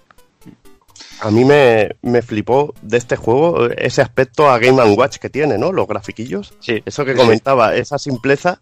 A 1.22 1.32
mí 1.32 1.45
me, 1.45 1.90
me 2.01 2.22
flipó 2.22 2.74
de 2.82 2.98
este 2.98 3.16
juego 3.16 3.67
ese 3.69 4.01
aspecto 4.01 4.50
a 4.50 4.59
Game 4.59 4.82
Watch 4.93 5.17
que 5.17 5.30
tiene, 5.30 5.58
¿no? 5.58 5.72
Los 5.72 5.88
grafiquillos. 5.88 6.53
Sí. 6.59 6.82
Eso 6.85 7.06
que 7.06 7.16
comentaba, 7.16 7.76
esa 7.76 7.98
simpleza, 7.98 8.59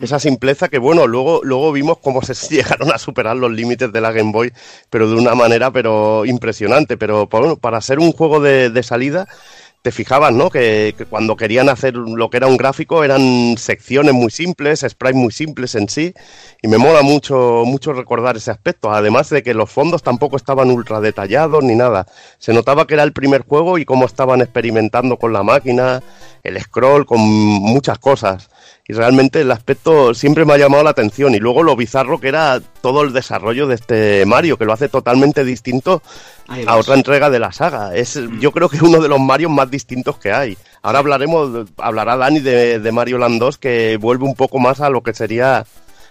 esa 0.00 0.18
simpleza 0.18 0.68
que 0.68 0.78
bueno, 0.78 1.06
luego, 1.06 1.40
luego 1.42 1.72
vimos 1.72 1.98
cómo 1.98 2.22
se 2.22 2.34
llegaron 2.54 2.92
a 2.92 2.98
superar 2.98 3.36
los 3.36 3.50
límites 3.50 3.92
de 3.92 4.00
la 4.00 4.12
Game 4.12 4.32
Boy, 4.32 4.52
pero 4.90 5.08
de 5.08 5.14
una 5.16 5.34
manera 5.34 5.70
pero 5.70 6.24
impresionante. 6.26 6.96
Pero 6.96 7.26
bueno, 7.26 7.56
para 7.56 7.80
ser 7.80 7.98
un 7.98 8.12
juego 8.12 8.40
de, 8.40 8.70
de 8.70 8.82
salida, 8.82 9.26
te 9.84 9.92
fijabas, 9.92 10.32
¿no? 10.32 10.48
Que, 10.48 10.94
cuando 11.10 11.36
querían 11.36 11.68
hacer 11.68 11.94
lo 11.94 12.30
que 12.30 12.38
era 12.38 12.46
un 12.46 12.56
gráfico 12.56 13.04
eran 13.04 13.58
secciones 13.58 14.14
muy 14.14 14.30
simples, 14.30 14.80
sprites 14.80 15.14
muy 15.14 15.30
simples 15.30 15.74
en 15.74 15.90
sí, 15.90 16.14
y 16.62 16.68
me 16.68 16.78
mola 16.78 17.02
mucho, 17.02 17.64
mucho 17.66 17.92
recordar 17.92 18.34
ese 18.34 18.50
aspecto. 18.50 18.90
Además 18.90 19.28
de 19.28 19.42
que 19.42 19.52
los 19.52 19.70
fondos 19.70 20.02
tampoco 20.02 20.36
estaban 20.36 20.70
ultra 20.70 21.02
detallados 21.02 21.62
ni 21.62 21.74
nada. 21.74 22.06
Se 22.38 22.54
notaba 22.54 22.86
que 22.86 22.94
era 22.94 23.02
el 23.02 23.12
primer 23.12 23.42
juego 23.42 23.76
y 23.76 23.84
cómo 23.84 24.06
estaban 24.06 24.40
experimentando 24.40 25.18
con 25.18 25.34
la 25.34 25.42
máquina, 25.42 26.02
el 26.42 26.58
scroll, 26.58 27.04
con 27.04 27.20
muchas 27.20 27.98
cosas. 27.98 28.48
Y 28.86 28.92
realmente 28.92 29.40
el 29.40 29.50
aspecto 29.50 30.12
siempre 30.12 30.44
me 30.44 30.52
ha 30.52 30.58
llamado 30.58 30.84
la 30.84 30.90
atención. 30.90 31.34
Y 31.34 31.38
luego 31.38 31.62
lo 31.62 31.74
bizarro 31.74 32.20
que 32.20 32.28
era 32.28 32.60
todo 32.82 33.00
el 33.02 33.14
desarrollo 33.14 33.66
de 33.66 33.76
este 33.76 34.26
Mario, 34.26 34.58
que 34.58 34.66
lo 34.66 34.74
hace 34.74 34.90
totalmente 34.90 35.42
distinto 35.42 36.02
a 36.66 36.76
otra 36.76 36.94
entrega 36.94 37.30
de 37.30 37.38
la 37.38 37.50
saga. 37.50 37.94
Es, 37.96 38.20
yo 38.40 38.52
creo 38.52 38.68
que 38.68 38.76
es 38.76 38.82
uno 38.82 39.00
de 39.00 39.08
los 39.08 39.18
Marios 39.20 39.50
más 39.50 39.70
distintos 39.70 40.18
que 40.18 40.32
hay. 40.32 40.58
Ahora 40.82 40.98
hablaremos, 40.98 41.66
hablará 41.78 42.18
Dani 42.18 42.40
de, 42.40 42.78
de 42.78 42.92
Mario 42.92 43.16
Land 43.16 43.40
2, 43.40 43.56
que 43.56 43.96
vuelve 43.96 44.24
un 44.26 44.34
poco 44.34 44.58
más 44.58 44.82
a 44.82 44.90
lo 44.90 45.02
que 45.02 45.14
sería 45.14 45.64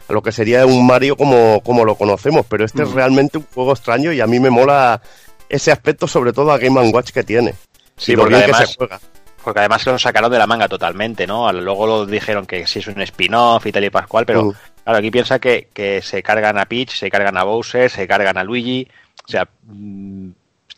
a 0.06 0.12
lo 0.12 0.22
que 0.22 0.32
sería 0.34 0.66
un 0.66 0.86
Mario 0.86 1.16
como, 1.16 1.62
como 1.64 1.86
lo 1.86 1.96
conocemos, 1.96 2.46
pero 2.50 2.66
este 2.66 2.84
es 2.84 2.90
Mm. 2.90 2.96
realmente 2.96 3.38
un 3.38 3.46
juego 3.54 3.72
extraño 3.72 4.12
y 4.12 4.20
a 4.20 4.28
mí 4.28 4.40
me 4.40 4.50
mola 4.50 5.00
ese 5.48 5.72
aspecto, 5.72 6.08
sobre 6.08 6.34
todo 6.34 6.52
a 6.52 6.58
Game 6.58 6.78
Watch 6.90 7.12
que 7.12 7.24
tiene. 7.24 7.54
Sí, 7.96 8.12
y 8.14 8.16
lo 8.16 8.24
porque 8.24 8.36
bien 8.36 8.48
que 8.48 8.66
se 8.66 8.76
juega. 8.76 9.00
Porque 9.44 9.60
además 9.60 9.86
lo 9.86 10.00
sacaron 10.00 10.32
de 10.32 10.38
la 10.40 10.48
manga 10.48 10.68
totalmente, 10.70 11.28
¿no? 11.28 11.52
Luego 11.52 11.86
lo 11.86 12.06
dijeron 12.06 12.46
que 12.46 12.66
sí 12.66 12.80
es 12.80 12.88
un 12.88 13.02
spin-off 13.02 13.66
y 13.66 13.72
tal 13.72 13.84
y 13.84 13.90
pascual, 13.90 14.26
pero 14.26 14.44
Mm. 14.46 14.54
claro, 14.84 15.00
aquí 15.00 15.12
piensa 15.12 15.40
que, 15.40 15.70
que 15.74 16.02
se 16.02 16.24
cargan 16.24 16.58
a 16.58 16.66
Peach, 16.66 16.92
se 16.98 17.10
cargan 17.12 17.38
a 17.38 17.44
Bowser, 17.44 17.90
se 17.90 18.08
cargan 18.08 18.38
a 18.38 18.44
Luigi, 18.44 18.88
o 19.26 19.28
sea, 19.28 19.48
mm, 19.66 20.30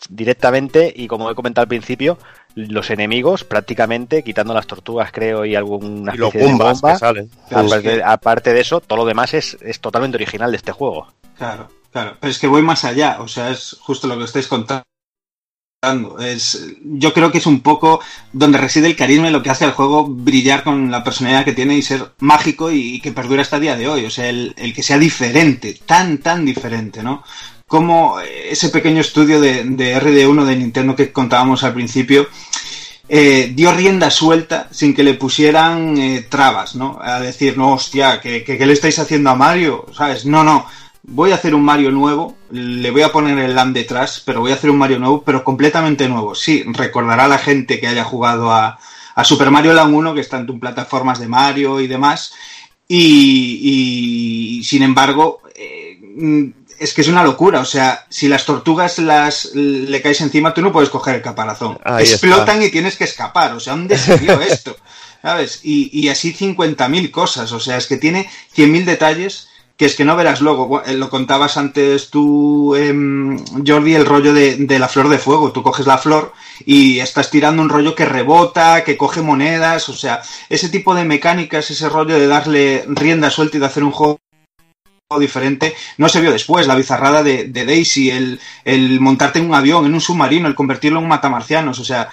directamente, 0.09 0.91
y 0.95 1.07
como 1.07 1.29
he 1.29 1.35
comentado 1.35 1.63
al 1.63 1.67
principio, 1.67 2.17
los 2.55 2.89
enemigos 2.89 3.43
prácticamente, 3.43 4.23
quitando 4.23 4.53
las 4.53 4.67
tortugas, 4.67 5.11
creo, 5.11 5.45
y 5.45 5.55
alguna 5.55 6.13
Y 6.13 6.17
los 6.17 6.27
especie 6.29 6.47
de 6.47 6.51
Goombas 6.53 6.81
bomba, 6.81 6.93
que 6.93 6.99
salen. 6.99 7.29
aparte, 7.51 8.03
aparte 8.03 8.53
de 8.53 8.61
eso, 8.61 8.79
todo 8.81 8.97
lo 8.99 9.05
demás 9.05 9.33
es, 9.33 9.57
es 9.61 9.79
totalmente 9.79 10.17
original 10.17 10.51
de 10.51 10.57
este 10.57 10.71
juego. 10.71 11.07
Claro, 11.37 11.69
claro. 11.91 12.15
Pero 12.19 12.31
es 12.31 12.39
que 12.39 12.47
voy 12.47 12.61
más 12.61 12.85
allá. 12.85 13.17
O 13.19 13.27
sea, 13.27 13.49
es 13.49 13.75
justo 13.81 14.07
lo 14.07 14.17
que 14.17 14.23
estáis 14.25 14.47
contando. 14.47 14.83
Es, 16.19 16.65
yo 16.83 17.13
creo 17.13 17.31
que 17.31 17.39
es 17.39 17.45
un 17.45 17.61
poco 17.61 17.99
donde 18.33 18.57
reside 18.57 18.87
el 18.87 18.95
carisma 18.95 19.29
y 19.29 19.31
lo 19.31 19.43
que 19.43 19.49
hace 19.49 19.65
al 19.65 19.73
juego 19.73 20.07
brillar 20.07 20.63
con 20.63 20.91
la 20.91 21.03
personalidad 21.03 21.45
que 21.45 21.53
tiene 21.53 21.77
y 21.77 21.81
ser 21.81 22.11
mágico 22.19 22.71
y, 22.71 22.99
que 22.99 23.11
perdura 23.11 23.41
hasta 23.41 23.57
el 23.57 23.63
día 23.63 23.77
de 23.77 23.87
hoy. 23.87 24.05
O 24.05 24.09
sea, 24.09 24.27
el, 24.29 24.53
el 24.57 24.73
que 24.73 24.83
sea 24.83 24.97
diferente, 24.97 25.77
tan, 25.85 26.19
tan 26.19 26.45
diferente, 26.45 27.03
¿no? 27.03 27.23
Como 27.67 28.19
ese 28.19 28.69
pequeño 28.69 29.01
estudio 29.01 29.41
de, 29.41 29.63
de 29.63 29.99
RD1 29.99 30.45
de 30.45 30.55
Nintendo 30.55 30.95
que 30.95 31.11
contábamos 31.11 31.63
al 31.63 31.73
principio, 31.73 32.27
eh, 33.07 33.51
dio 33.53 33.71
rienda 33.71 34.09
suelta 34.09 34.67
sin 34.71 34.95
que 34.95 35.03
le 35.03 35.13
pusieran 35.13 35.95
eh, 35.97 36.25
trabas, 36.27 36.75
¿no? 36.75 36.97
A 36.99 37.19
decir, 37.19 37.57
no, 37.57 37.73
hostia, 37.73 38.19
¿qué, 38.19 38.43
qué, 38.43 38.57
qué 38.57 38.65
le 38.65 38.73
estáis 38.73 38.97
haciendo 38.97 39.29
a 39.29 39.35
Mario? 39.35 39.85
¿Sabes? 39.95 40.25
No, 40.25 40.43
no. 40.43 40.65
Voy 41.07 41.31
a 41.31 41.35
hacer 41.35 41.53
un 41.53 41.63
Mario 41.63 41.91
nuevo, 41.91 42.35
le 42.51 42.89
voy 42.91 43.03
a 43.03 43.11
poner 43.11 43.37
el 43.37 43.55
LAN 43.55 43.73
detrás, 43.73 44.21
pero 44.25 44.41
voy 44.41 44.51
a 44.51 44.55
hacer 44.55 44.69
un 44.69 44.77
Mario 44.77 44.99
nuevo, 44.99 45.23
pero 45.23 45.43
completamente 45.43 46.09
nuevo. 46.09 46.35
Sí, 46.35 46.63
recordará 46.67 47.25
a 47.25 47.29
la 47.29 47.37
gente 47.37 47.79
que 47.79 47.87
haya 47.87 48.03
jugado 48.03 48.51
a, 48.51 48.79
a 49.15 49.23
Super 49.23 49.51
Mario 49.51 49.73
Land 49.73 49.93
1, 49.93 50.13
que 50.13 50.21
está 50.21 50.37
en 50.37 50.59
plataformas 50.59 51.19
de 51.19 51.27
Mario 51.27 51.79
y 51.79 51.87
demás, 51.87 52.33
y, 52.87 54.57
y 54.59 54.63
sin 54.63 54.83
embargo, 54.83 55.41
eh, 55.55 55.99
es 56.79 56.93
que 56.93 57.01
es 57.01 57.07
una 57.07 57.23
locura. 57.23 57.59
O 57.61 57.65
sea, 57.65 58.05
si 58.09 58.27
las 58.27 58.45
tortugas 58.45 58.99
las 58.99 59.53
le 59.53 60.01
caes 60.01 60.21
encima, 60.21 60.53
tú 60.53 60.61
no 60.61 60.71
puedes 60.71 60.89
coger 60.89 61.15
el 61.15 61.21
caparazón. 61.21 61.79
Ahí 61.83 62.03
Explotan 62.03 62.57
está. 62.57 62.65
y 62.65 62.71
tienes 62.71 62.95
que 62.95 63.05
escapar. 63.05 63.53
O 63.53 63.59
sea, 63.59 63.73
¿dónde 63.73 63.97
se 63.97 64.17
vio 64.17 64.39
esto? 64.41 64.75
¿Sabes? 65.21 65.61
Y, 65.63 65.89
y 65.97 66.09
así 66.09 66.33
50.000 66.33 67.11
cosas. 67.11 67.51
O 67.51 67.59
sea, 67.59 67.77
es 67.77 67.87
que 67.87 67.97
tiene 67.97 68.29
100.000 68.55 68.85
detalles 68.85 69.49
que 69.77 69.85
es 69.85 69.95
que 69.95 70.05
no 70.05 70.15
verás 70.15 70.41
luego. 70.41 70.83
Eh, 70.85 70.93
Lo 70.93 71.09
contabas 71.09 71.57
antes 71.57 72.09
tú, 72.09 72.75
eh, 72.75 72.93
Jordi, 73.65 73.95
el 73.95 74.05
rollo 74.05 74.33
de, 74.33 74.55
de, 74.57 74.79
la 74.79 74.87
flor 74.87 75.09
de 75.09 75.17
fuego. 75.17 75.51
Tú 75.51 75.63
coges 75.63 75.87
la 75.87 75.97
flor 75.97 76.33
y 76.65 76.99
estás 76.99 77.29
tirando 77.29 77.61
un 77.61 77.69
rollo 77.69 77.95
que 77.95 78.05
rebota, 78.05 78.83
que 78.83 78.97
coge 78.97 79.21
monedas. 79.21 79.89
O 79.89 79.93
sea, 79.93 80.21
ese 80.49 80.69
tipo 80.69 80.95
de 80.95 81.05
mecánicas, 81.05 81.71
ese 81.71 81.89
rollo 81.89 82.17
de 82.17 82.27
darle 82.27 82.85
rienda 82.87 83.29
suelta 83.29 83.57
y 83.57 83.59
de 83.59 83.65
hacer 83.65 83.83
un 83.83 83.91
juego 83.91 84.19
diferente 85.19 85.75
no 85.97 86.09
se 86.09 86.19
vio 86.19 86.31
después 86.31 86.65
la 86.65 86.75
bizarrada 86.75 87.21
de, 87.21 87.45
de 87.45 87.65
Daisy 87.65 88.09
el, 88.09 88.39
el, 88.65 88.99
montarte 88.99 89.37
en 89.37 89.45
un 89.45 89.53
avión 89.53 89.85
en 89.85 89.93
un 89.93 90.01
submarino 90.01 90.47
el 90.47 90.55
convertirlo 90.55 90.97
en 90.97 91.03
un 91.03 91.09
matamarcianos 91.09 91.77
o 91.79 91.85
sea 91.85 92.09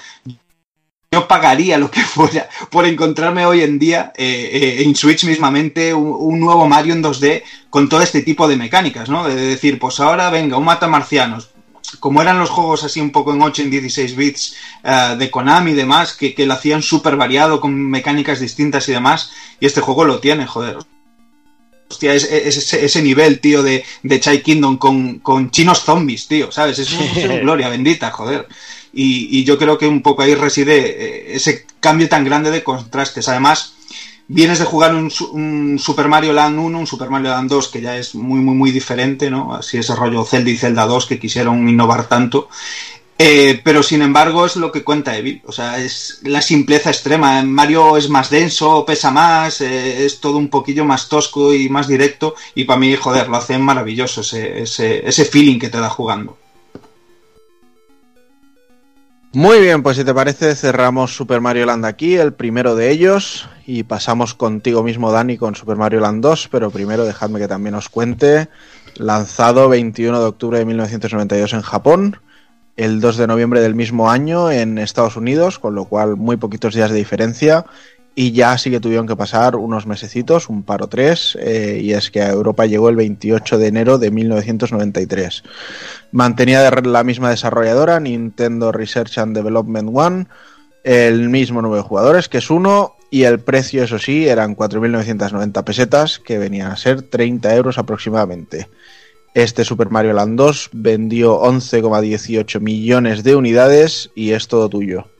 yo 1.12 1.28
pagaría 1.28 1.78
lo 1.78 1.90
que 1.90 2.00
fuera 2.16 2.48
por 2.70 2.86
encontrarme 2.86 3.46
hoy 3.46 3.60
en 3.60 3.78
día 3.78 4.12
eh, 4.16 4.50
eh, 4.52 4.82
en 4.82 4.96
Switch 4.96 5.24
mismamente 5.24 5.94
un, 5.94 6.16
un, 6.18 6.40
nuevo 6.40 6.66
Mario 6.66 6.94
en 6.94 7.02
2D 7.02 7.42
con 7.70 7.88
todo 7.88 8.00
este 8.00 8.22
tipo 8.22 8.48
de 8.48 8.56
mecánicas 8.56 9.08
no 9.10 9.28
de 9.28 9.36
decir 9.36 9.78
pues 9.78 10.00
ahora 10.00 10.30
venga 10.30 10.56
un 10.56 10.64
matamarcianos 10.64 11.50
como 12.00 12.22
eran 12.22 12.38
los 12.38 12.48
juegos 12.48 12.84
así 12.84 13.00
un 13.00 13.10
poco 13.10 13.34
en 13.34 13.42
8 13.42 13.62
en 13.62 13.70
16 13.70 14.16
bits 14.16 14.56
uh, 14.84 15.16
de 15.16 15.30
Konami 15.30 15.72
y 15.72 15.74
demás 15.74 16.14
que, 16.14 16.34
que 16.34 16.46
lo 16.46 16.54
hacían 16.54 16.80
súper 16.80 17.16
variado 17.16 17.60
con 17.60 17.74
mecánicas 17.90 18.40
distintas 18.40 18.88
y 18.88 18.92
demás 18.92 19.30
y 19.60 19.66
este 19.66 19.82
juego 19.82 20.04
lo 20.04 20.18
tiene 20.18 20.46
joder 20.46 20.78
hostia, 21.90 22.14
es, 22.14 22.24
es, 22.24 22.56
es, 22.56 22.72
ese 22.72 23.02
nivel, 23.02 23.38
tío, 23.38 23.62
de, 23.62 23.84
de 24.02 24.18
Chai 24.18 24.42
Kingdom 24.42 24.78
con, 24.78 25.18
con, 25.18 25.50
chinos 25.50 25.82
zombies, 25.82 26.26
tío, 26.26 26.50
¿sabes? 26.50 26.78
Es 26.78 26.90
una 26.94 27.36
gloria 27.40 27.68
bendita, 27.68 28.10
joder. 28.10 28.48
Y, 28.92 29.44
yo 29.44 29.58
creo 29.58 29.78
que 29.78 29.86
un 29.86 30.02
poco 30.02 30.22
ahí 30.22 30.34
reside 30.34 30.76
eh, 30.76 31.36
ese 31.36 31.66
cambio 31.80 32.08
tan 32.08 32.24
grande 32.24 32.50
de 32.50 32.62
contrastes. 32.62 33.28
Además, 33.28 33.74
vienes 34.28 34.58
de 34.58 34.64
jugar 34.64 34.94
un, 34.94 35.10
un, 35.32 35.78
Super 35.78 36.08
Mario 36.08 36.32
Land 36.32 36.58
1, 36.58 36.78
un 36.78 36.86
Super 36.86 37.10
Mario 37.10 37.30
Land 37.30 37.50
2, 37.50 37.68
que 37.68 37.80
ya 37.80 37.96
es 37.96 38.14
muy, 38.14 38.40
muy, 38.40 38.54
muy 38.54 38.70
diferente, 38.70 39.30
¿no? 39.30 39.54
Así 39.54 39.78
ese 39.78 39.94
rollo 39.94 40.24
Zelda 40.24 40.50
y 40.50 40.56
Zelda 40.56 40.86
2 40.86 41.06
que 41.06 41.18
quisieron 41.18 41.68
innovar 41.68 42.08
tanto. 42.08 42.48
Eh, 43.18 43.60
pero 43.62 43.84
sin 43.84 44.02
embargo 44.02 44.44
es 44.44 44.56
lo 44.56 44.72
que 44.72 44.82
cuenta 44.82 45.16
Evil, 45.16 45.42
o 45.44 45.52
sea, 45.52 45.78
es 45.78 46.20
la 46.24 46.42
simpleza 46.42 46.90
extrema. 46.90 47.40
Mario 47.42 47.96
es 47.96 48.08
más 48.08 48.30
denso, 48.30 48.84
pesa 48.84 49.10
más, 49.12 49.60
eh, 49.60 50.04
es 50.04 50.18
todo 50.18 50.38
un 50.38 50.48
poquillo 50.48 50.84
más 50.84 51.08
tosco 51.08 51.54
y 51.54 51.68
más 51.68 51.86
directo. 51.86 52.34
Y 52.54 52.64
para 52.64 52.80
mí, 52.80 52.96
joder, 52.96 53.28
lo 53.28 53.36
hace 53.36 53.58
maravilloso 53.58 54.22
ese, 54.22 54.62
ese, 54.62 55.06
ese 55.08 55.24
feeling 55.24 55.58
que 55.58 55.68
te 55.68 55.78
da 55.78 55.88
jugando. 55.88 56.36
Muy 59.34 59.60
bien, 59.60 59.82
pues 59.82 59.96
si 59.96 60.04
te 60.04 60.12
parece 60.12 60.54
cerramos 60.54 61.16
Super 61.16 61.40
Mario 61.40 61.64
Land 61.64 61.86
aquí, 61.86 62.16
el 62.16 62.34
primero 62.34 62.74
de 62.74 62.90
ellos, 62.90 63.48
y 63.66 63.82
pasamos 63.82 64.34
contigo 64.34 64.82
mismo, 64.82 65.10
Dani, 65.10 65.38
con 65.38 65.54
Super 65.54 65.76
Mario 65.76 66.00
Land 66.00 66.22
2, 66.22 66.48
pero 66.52 66.70
primero 66.70 67.06
dejadme 67.06 67.38
que 67.38 67.48
también 67.48 67.74
os 67.74 67.88
cuente, 67.88 68.50
lanzado 68.96 69.70
21 69.70 70.20
de 70.20 70.26
octubre 70.26 70.58
de 70.58 70.66
1992 70.66 71.54
en 71.54 71.62
Japón, 71.62 72.18
el 72.76 73.00
2 73.00 73.16
de 73.16 73.26
noviembre 73.26 73.62
del 73.62 73.74
mismo 73.74 74.10
año 74.10 74.50
en 74.50 74.76
Estados 74.76 75.16
Unidos, 75.16 75.58
con 75.58 75.74
lo 75.74 75.86
cual 75.86 76.16
muy 76.16 76.36
poquitos 76.36 76.74
días 76.74 76.90
de 76.90 76.98
diferencia. 76.98 77.64
Y 78.14 78.32
ya 78.32 78.58
sí 78.58 78.70
que 78.70 78.80
tuvieron 78.80 79.06
que 79.06 79.16
pasar 79.16 79.56
unos 79.56 79.86
mesecitos, 79.86 80.50
un 80.50 80.64
par 80.64 80.82
o 80.82 80.88
tres, 80.88 81.36
eh, 81.40 81.80
y 81.82 81.94
es 81.94 82.10
que 82.10 82.20
a 82.20 82.30
Europa 82.30 82.66
llegó 82.66 82.90
el 82.90 82.96
28 82.96 83.56
de 83.56 83.66
enero 83.66 83.98
de 83.98 84.10
1993. 84.10 85.42
Mantenía 86.10 86.70
la 86.70 87.04
misma 87.04 87.30
desarrolladora, 87.30 88.00
Nintendo 88.00 88.70
Research 88.70 89.16
and 89.16 89.34
Development 89.34 89.90
One, 89.94 90.26
el 90.84 91.30
mismo 91.30 91.62
número 91.62 91.82
de 91.82 91.88
jugadores, 91.88 92.28
que 92.28 92.38
es 92.38 92.50
uno, 92.50 92.96
y 93.10 93.24
el 93.24 93.40
precio, 93.40 93.82
eso 93.84 93.98
sí, 93.98 94.28
eran 94.28 94.56
4.990 94.56 95.64
pesetas, 95.64 96.18
que 96.18 96.38
venían 96.38 96.70
a 96.70 96.76
ser 96.76 97.02
30 97.02 97.54
euros 97.54 97.78
aproximadamente. 97.78 98.68
Este 99.34 99.64
Super 99.64 99.88
Mario 99.88 100.12
Land 100.12 100.36
2 100.36 100.70
vendió 100.72 101.40
11,18 101.40 102.60
millones 102.60 103.22
de 103.22 103.36
unidades 103.36 104.10
y 104.14 104.32
es 104.32 104.48
todo 104.48 104.68
tuyo. 104.68 105.11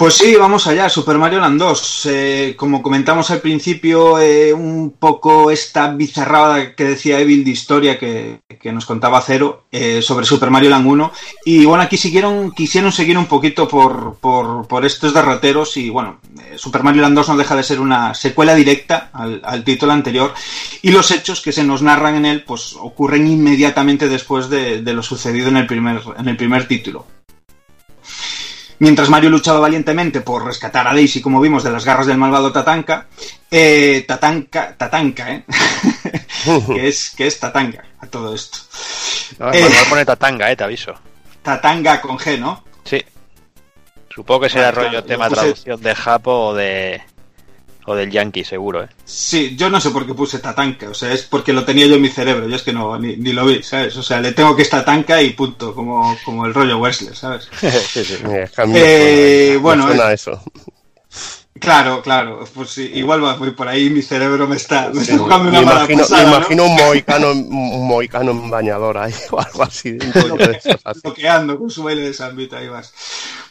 Pues 0.00 0.14
sí, 0.14 0.34
vamos 0.34 0.66
allá, 0.66 0.88
Super 0.88 1.18
Mario 1.18 1.40
Land 1.40 1.60
2. 1.60 2.06
Eh, 2.06 2.54
como 2.56 2.80
comentamos 2.80 3.30
al 3.30 3.42
principio, 3.42 4.18
eh, 4.18 4.50
un 4.50 4.94
poco 4.98 5.50
esta 5.50 5.92
bizarrada 5.92 6.74
que 6.74 6.84
decía 6.84 7.20
Evil 7.20 7.44
de 7.44 7.50
historia 7.50 7.98
que, 7.98 8.40
que 8.58 8.72
nos 8.72 8.86
contaba 8.86 9.20
Cero 9.20 9.66
eh, 9.70 10.00
sobre 10.00 10.24
Super 10.24 10.50
Mario 10.50 10.70
Land 10.70 10.86
1. 10.86 11.12
Y 11.44 11.66
bueno, 11.66 11.82
aquí 11.82 11.98
siguieron, 11.98 12.52
quisieron 12.52 12.92
seguir 12.92 13.18
un 13.18 13.26
poquito 13.26 13.68
por, 13.68 14.16
por, 14.22 14.66
por 14.66 14.86
estos 14.86 15.12
derroteros 15.12 15.76
y 15.76 15.90
bueno, 15.90 16.18
eh, 16.50 16.56
Super 16.56 16.82
Mario 16.82 17.02
Land 17.02 17.16
2 17.16 17.28
no 17.28 17.36
deja 17.36 17.54
de 17.54 17.62
ser 17.62 17.78
una 17.78 18.14
secuela 18.14 18.54
directa 18.54 19.10
al, 19.12 19.42
al 19.44 19.64
título 19.64 19.92
anterior 19.92 20.32
y 20.80 20.92
los 20.92 21.10
hechos 21.10 21.42
que 21.42 21.52
se 21.52 21.62
nos 21.62 21.82
narran 21.82 22.14
en 22.14 22.24
él 22.24 22.42
pues 22.44 22.74
ocurren 22.80 23.26
inmediatamente 23.26 24.08
después 24.08 24.48
de, 24.48 24.80
de 24.80 24.94
lo 24.94 25.02
sucedido 25.02 25.48
en 25.48 25.58
el 25.58 25.66
primer, 25.66 26.00
en 26.16 26.26
el 26.26 26.38
primer 26.38 26.66
título. 26.66 27.04
Mientras 28.80 29.08
Mario 29.10 29.30
luchaba 29.30 29.60
valientemente 29.60 30.20
por 30.22 30.44
rescatar 30.44 30.88
a 30.88 30.94
Daisy, 30.94 31.20
como 31.20 31.40
vimos, 31.40 31.62
de 31.62 31.70
las 31.70 31.84
garras 31.84 32.06
del 32.06 32.16
malvado 32.18 32.50
Tatanka, 32.50 33.06
eh, 33.50 34.04
Tatanka, 34.08 34.74
Tatanka, 34.76 35.30
¿eh? 35.32 35.44
que, 36.74 36.88
es, 36.88 37.10
que 37.16 37.26
es 37.26 37.38
Tatanka 37.38 37.84
a 38.00 38.06
todo 38.06 38.34
esto. 38.34 38.58
No, 39.38 39.52
Eh, 39.52 39.68
pone 39.88 40.04
Tatanga, 40.04 40.50
eh, 40.50 40.56
te 40.56 40.64
aviso. 40.64 40.94
Tatanga 41.42 42.00
con 42.00 42.18
G, 42.18 42.38
¿no? 42.38 42.64
Sí. 42.84 43.04
Supongo 44.14 44.40
que 44.40 44.48
será 44.50 44.68
Ah, 44.68 44.72
rollo 44.72 44.92
lo 44.92 45.04
tema 45.04 45.28
puse- 45.28 45.34
traducción 45.40 45.80
de 45.82 45.94
Japo 45.94 46.32
o 46.48 46.54
de. 46.54 47.02
O 47.90 47.94
del 47.96 48.10
Yankee, 48.10 48.44
seguro, 48.44 48.84
eh. 48.84 48.88
Sí, 49.04 49.56
yo 49.56 49.68
no 49.68 49.80
sé 49.80 49.90
por 49.90 50.06
qué 50.06 50.14
puse 50.14 50.38
Tatanka, 50.38 50.88
o 50.90 50.94
sea, 50.94 51.12
es 51.12 51.22
porque 51.24 51.52
lo 51.52 51.64
tenía 51.64 51.86
yo 51.86 51.96
en 51.96 52.02
mi 52.02 52.08
cerebro, 52.08 52.48
yo 52.48 52.56
es 52.56 52.62
que 52.62 52.72
no, 52.72 52.98
ni, 52.98 53.16
ni 53.16 53.32
lo 53.32 53.44
vi, 53.46 53.62
¿sabes? 53.62 53.96
O 53.96 54.02
sea, 54.02 54.20
le 54.20 54.32
tengo 54.32 54.54
que 54.54 54.64
Tatanka 54.64 55.20
y 55.20 55.30
punto, 55.30 55.74
como, 55.74 56.16
como 56.24 56.46
el 56.46 56.54
rollo 56.54 56.78
Wesley, 56.78 57.14
¿sabes? 57.14 57.48
sí, 57.60 58.04
sí. 58.04 58.14
Eh, 58.30 58.48
suena- 58.54 58.72
me 58.72 59.56
bueno, 59.58 59.86
suena 59.86 60.10
eh, 60.10 60.14
eso. 60.14 60.42
Claro, 61.58 62.00
claro, 62.00 62.44
pues 62.54 62.70
sí, 62.70 62.90
igual 62.94 63.22
va 63.22 63.36
muy 63.36 63.50
por 63.50 63.68
ahí, 63.68 63.90
mi 63.90 64.00
cerebro 64.00 64.46
me 64.48 64.56
está, 64.56 64.88
me 64.94 65.02
está 65.02 65.18
jugando 65.18 65.50
una 65.50 65.60
me 65.60 65.66
mala 65.66 65.80
imagino, 65.80 65.98
pasada, 66.04 66.24
me 66.24 66.30
¿no? 66.30 66.36
imagino 66.38 66.64
un 66.64 66.74
mohicano, 66.86 67.32
un 67.32 67.86
mohicano 67.88 68.30
en 68.30 68.50
bañador 68.50 68.96
ahí 68.96 69.12
o 69.30 69.40
algo 69.40 69.62
así. 69.64 69.98
bloqueando 71.02 71.58
con 71.58 71.68
su 71.70 71.82
baile 71.82 72.02
de 72.02 72.14
Sambita 72.14 72.58
ahí 72.58 72.68
vas. 72.68 72.94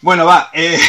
Bueno, 0.01 0.25
va, 0.25 0.49
eh, 0.53 0.79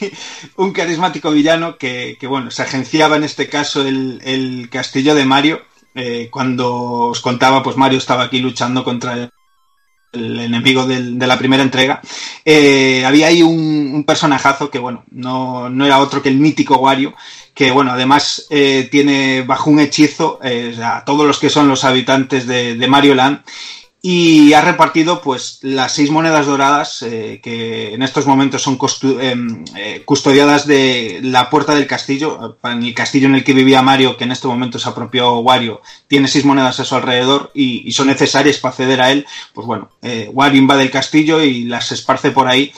un 0.56 0.72
carismático 0.72 1.30
villano 1.30 1.76
que, 1.76 2.16
bueno, 2.26 2.50
se 2.50 2.62
agenciaba 2.62 3.16
en 3.16 3.24
este 3.24 3.48
caso 3.48 3.86
el, 3.86 4.20
el 4.24 4.68
castillo 4.70 5.14
de 5.14 5.26
Mario. 5.26 5.62
eh, 5.94 6.28
cuando 6.30 6.72
os 7.10 7.20
contaba, 7.20 7.62
pues 7.62 7.76
Mario 7.76 7.98
estaba 7.98 8.24
aquí 8.24 8.38
luchando 8.40 8.82
contra 8.82 9.14
el, 9.14 9.30
enemigo 10.40 10.86
de 10.86 11.26
la 11.26 11.38
primera 11.38 11.62
entrega. 11.62 12.00
Eh, 12.44 13.04
había 13.04 13.28
ahí 13.28 13.42
un, 13.42 14.04
personajazo 14.06 14.70
que, 14.70 14.78
bueno, 14.78 15.04
no, 15.10 15.68
no 15.68 15.84
era 15.86 15.98
otro 15.98 16.22
que 16.22 16.28
el 16.30 16.38
mítico 16.38 16.76
Wario, 16.76 17.14
que, 17.54 17.70
bueno, 17.70 17.92
además 17.92 18.46
tiene 18.48 19.42
bajo 19.42 19.70
un 19.70 19.80
hechizo 19.80 20.38
a 20.82 21.04
todos 21.04 21.26
los 21.26 21.38
que 21.38 21.50
son 21.50 21.68
los 21.68 21.84
habitantes 21.84 22.46
de, 22.46 22.76
de 22.76 22.88
Mario 22.88 23.14
Land 23.14 23.42
y 24.06 24.52
ha 24.52 24.60
repartido 24.60 25.22
pues 25.22 25.60
las 25.62 25.92
seis 25.92 26.10
monedas 26.10 26.44
doradas 26.44 27.00
eh, 27.00 27.40
que 27.42 27.94
en 27.94 28.02
estos 28.02 28.26
momentos 28.26 28.60
son 28.60 28.78
em, 29.18 29.64
eh, 29.76 30.02
custodiadas 30.04 30.66
de 30.66 31.20
la 31.22 31.48
puerta 31.48 31.74
del 31.74 31.86
castillo. 31.86 32.58
En 32.64 32.82
el 32.82 32.92
castillo 32.92 33.28
en 33.28 33.36
el 33.36 33.44
que 33.44 33.54
vivía 33.54 33.80
Mario 33.80 34.18
que 34.18 34.24
en 34.24 34.32
este 34.32 34.46
momento 34.46 34.78
se 34.78 34.90
apropió 34.90 35.38
Wario 35.38 35.80
tiene 36.06 36.28
seis 36.28 36.44
monedas 36.44 36.78
a 36.80 36.84
su 36.84 36.94
alrededor 36.94 37.50
y, 37.54 37.88
y 37.88 37.92
son 37.92 38.08
necesarias 38.08 38.58
para 38.58 38.72
acceder 38.72 39.00
a 39.00 39.10
él. 39.10 39.26
Pues 39.54 39.66
bueno 39.66 39.88
eh, 40.02 40.28
Wario 40.30 40.60
invade 40.60 40.82
el 40.82 40.90
castillo 40.90 41.42
y 41.42 41.64
las 41.64 41.90
esparce 41.90 42.30
por 42.30 42.46
ahí. 42.46 42.74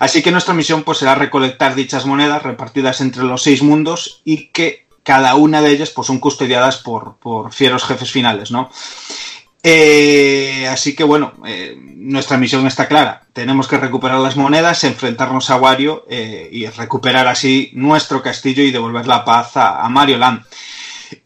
Así 0.00 0.24
que 0.24 0.32
nuestra 0.32 0.54
misión 0.54 0.82
pues 0.82 0.98
será 0.98 1.14
recolectar 1.14 1.76
dichas 1.76 2.04
monedas 2.04 2.42
repartidas 2.42 3.00
entre 3.00 3.22
los 3.22 3.44
seis 3.44 3.62
mundos 3.62 4.22
y 4.24 4.48
que 4.48 4.88
cada 5.04 5.36
una 5.36 5.62
de 5.62 5.70
ellas 5.70 5.90
pues 5.90 6.08
son 6.08 6.18
custodiadas 6.18 6.78
por, 6.78 7.14
por 7.18 7.52
fieros 7.52 7.84
jefes 7.84 8.10
finales 8.10 8.50
no 8.50 8.70
eh, 9.66 10.68
así 10.70 10.94
que 10.94 11.04
bueno, 11.04 11.32
eh, 11.46 11.74
nuestra 11.80 12.36
misión 12.36 12.66
está 12.66 12.86
clara. 12.86 13.22
Tenemos 13.32 13.66
que 13.66 13.78
recuperar 13.78 14.20
las 14.20 14.36
monedas, 14.36 14.84
enfrentarnos 14.84 15.48
a 15.48 15.56
Wario 15.56 16.04
eh, 16.10 16.50
y 16.52 16.66
recuperar 16.66 17.26
así 17.26 17.70
nuestro 17.72 18.22
castillo 18.22 18.62
y 18.62 18.70
devolver 18.70 19.06
la 19.06 19.24
paz 19.24 19.56
a, 19.56 19.82
a 19.82 19.88
Mario 19.88 20.18
Land. 20.18 20.44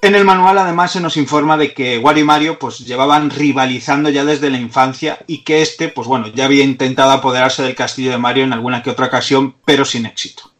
En 0.01 0.15
el 0.15 0.25
manual 0.25 0.57
además 0.59 0.93
se 0.93 1.01
nos 1.01 1.17
informa 1.17 1.57
de 1.57 1.75
que 1.75 1.99
Wario 1.99 2.23
y 2.23 2.27
Mario 2.27 2.59
pues 2.61 2.79
llevaban 2.79 3.31
rivalizando 3.31 4.09
ya 4.09 4.25
desde 4.25 4.51
la 4.51 4.59
infancia 4.59 5.19
y 5.27 5.39
que 5.39 5.61
este 5.61 5.89
pues 5.89 6.07
bueno 6.07 6.29
ya 6.29 6.45
había 6.45 6.63
intentado 6.63 7.11
apoderarse 7.11 7.65
del 7.65 7.75
castillo 7.75 8.13
de 8.13 8.19
Mario 8.19 8.45
en 8.45 8.53
alguna 8.53 8.85
que 8.85 8.91
otra 8.91 9.07
ocasión 9.07 9.57
pero 9.65 9.85
sin 9.85 10.07
éxito. 10.07 10.53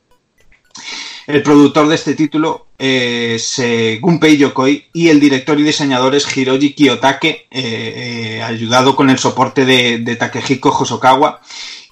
El 1.29 1.43
productor 1.43 1.89
de 1.89 1.95
este 1.95 2.15
título 2.15 2.69
es 2.79 3.59
eh, 3.59 3.99
Gunpei 4.01 4.39
Yokoi 4.39 4.87
y 4.95 5.09
el 5.09 5.21
director 5.21 5.61
y 5.61 5.63
diseñador 5.63 6.15
es 6.15 6.35
Hiroji 6.35 6.73
Kiyotake, 6.73 7.49
eh, 7.51 8.39
eh, 8.39 8.43
ayudado 8.43 8.97
con 8.97 9.11
el 9.11 9.19
soporte 9.19 9.67
de, 9.67 9.99
de 9.99 10.17
Takehiko 10.17 10.71
Hosokawa. 10.71 11.43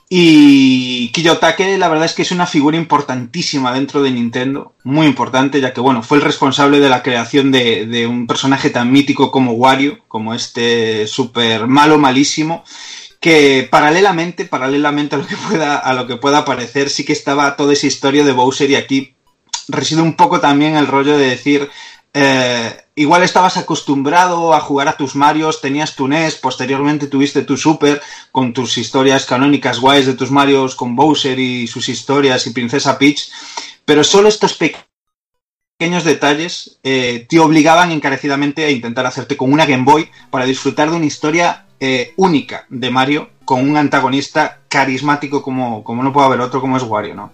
Y 0.08 1.10
Kiyotake, 1.12 1.76
la 1.76 1.88
verdad 1.88 2.06
es 2.06 2.14
que 2.14 2.22
es 2.22 2.30
una 2.30 2.46
figura 2.46 2.78
importantísima 2.78 3.74
dentro 3.74 4.02
de 4.02 4.10
Nintendo, 4.10 4.72
muy 4.84 5.06
importante, 5.06 5.60
ya 5.60 5.74
que 5.74 5.82
bueno, 5.82 6.02
fue 6.02 6.16
el 6.16 6.24
responsable 6.24 6.80
de 6.80 6.88
la 6.88 7.02
creación 7.02 7.52
de, 7.52 7.84
de 7.84 8.06
un 8.06 8.26
personaje 8.26 8.70
tan 8.70 8.90
mítico 8.90 9.30
como 9.30 9.52
Wario, 9.52 9.98
como 10.08 10.32
este 10.32 11.06
super 11.06 11.66
malo 11.66 11.98
malísimo, 11.98 12.64
que 13.20 13.68
paralelamente, 13.70 14.46
paralelamente 14.46 15.16
a 15.16 15.18
lo 15.18 15.26
que 15.26 15.36
pueda, 15.36 15.76
a 15.76 15.92
lo 15.92 16.06
que 16.06 16.16
pueda 16.16 16.46
parecer, 16.46 16.88
sí 16.88 17.04
que 17.04 17.12
estaba 17.12 17.54
toda 17.54 17.74
esa 17.74 17.86
historia 17.86 18.24
de 18.24 18.32
Bowser 18.32 18.70
y 18.70 18.76
aquí 18.76 19.15
reside 19.68 20.02
un 20.02 20.14
poco 20.14 20.40
también 20.40 20.76
el 20.76 20.86
rollo 20.86 21.16
de 21.16 21.28
decir, 21.28 21.70
eh, 22.14 22.84
igual 22.94 23.22
estabas 23.22 23.56
acostumbrado 23.56 24.54
a 24.54 24.60
jugar 24.60 24.88
a 24.88 24.96
tus 24.96 25.14
Marios, 25.14 25.60
tenías 25.60 25.94
tu 25.96 26.08
NES, 26.08 26.36
posteriormente 26.36 27.08
tuviste 27.08 27.42
tu 27.42 27.56
Super 27.56 28.00
con 28.32 28.52
tus 28.52 28.78
historias 28.78 29.26
canónicas 29.26 29.80
guays 29.80 30.06
de 30.06 30.14
tus 30.14 30.30
Marios 30.30 30.74
con 30.74 30.96
Bowser 30.96 31.38
y 31.38 31.66
sus 31.66 31.88
historias 31.88 32.46
y 32.46 32.50
Princesa 32.50 32.98
Peach, 32.98 33.30
pero 33.84 34.02
solo 34.02 34.28
estos 34.28 34.54
pequeños 34.54 36.04
detalles 36.04 36.78
eh, 36.82 37.26
te 37.28 37.38
obligaban 37.38 37.92
encarecidamente 37.92 38.64
a 38.64 38.70
intentar 38.70 39.04
hacerte 39.04 39.36
con 39.36 39.52
una 39.52 39.66
Game 39.66 39.84
Boy 39.84 40.08
para 40.30 40.46
disfrutar 40.46 40.90
de 40.90 40.96
una 40.96 41.04
historia 41.04 41.66
eh, 41.78 42.14
única 42.16 42.64
de 42.70 42.90
Mario 42.90 43.28
con 43.44 43.68
un 43.68 43.76
antagonista 43.76 44.60
carismático 44.68 45.42
como, 45.42 45.84
como 45.84 46.02
no 46.02 46.14
puede 46.14 46.28
haber 46.28 46.40
otro 46.40 46.62
como 46.62 46.78
es 46.78 46.82
Wario, 46.82 47.14
¿no? 47.14 47.32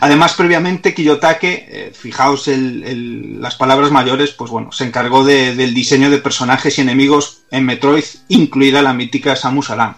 Además, 0.00 0.34
previamente, 0.34 0.94
Kiyotake, 0.94 1.66
eh, 1.68 1.92
fijaos 1.94 2.48
las 2.48 3.56
palabras 3.56 3.90
mayores, 3.90 4.30
pues 4.32 4.50
bueno, 4.50 4.72
se 4.72 4.84
encargó 4.84 5.24
de, 5.24 5.54
del 5.54 5.74
diseño 5.74 6.10
de 6.10 6.18
personajes 6.18 6.78
y 6.78 6.82
enemigos 6.82 7.42
en 7.50 7.64
Metroid, 7.64 8.04
incluida 8.28 8.82
la 8.82 8.92
mítica 8.92 9.36
Samus 9.36 9.70
Aran. 9.70 9.96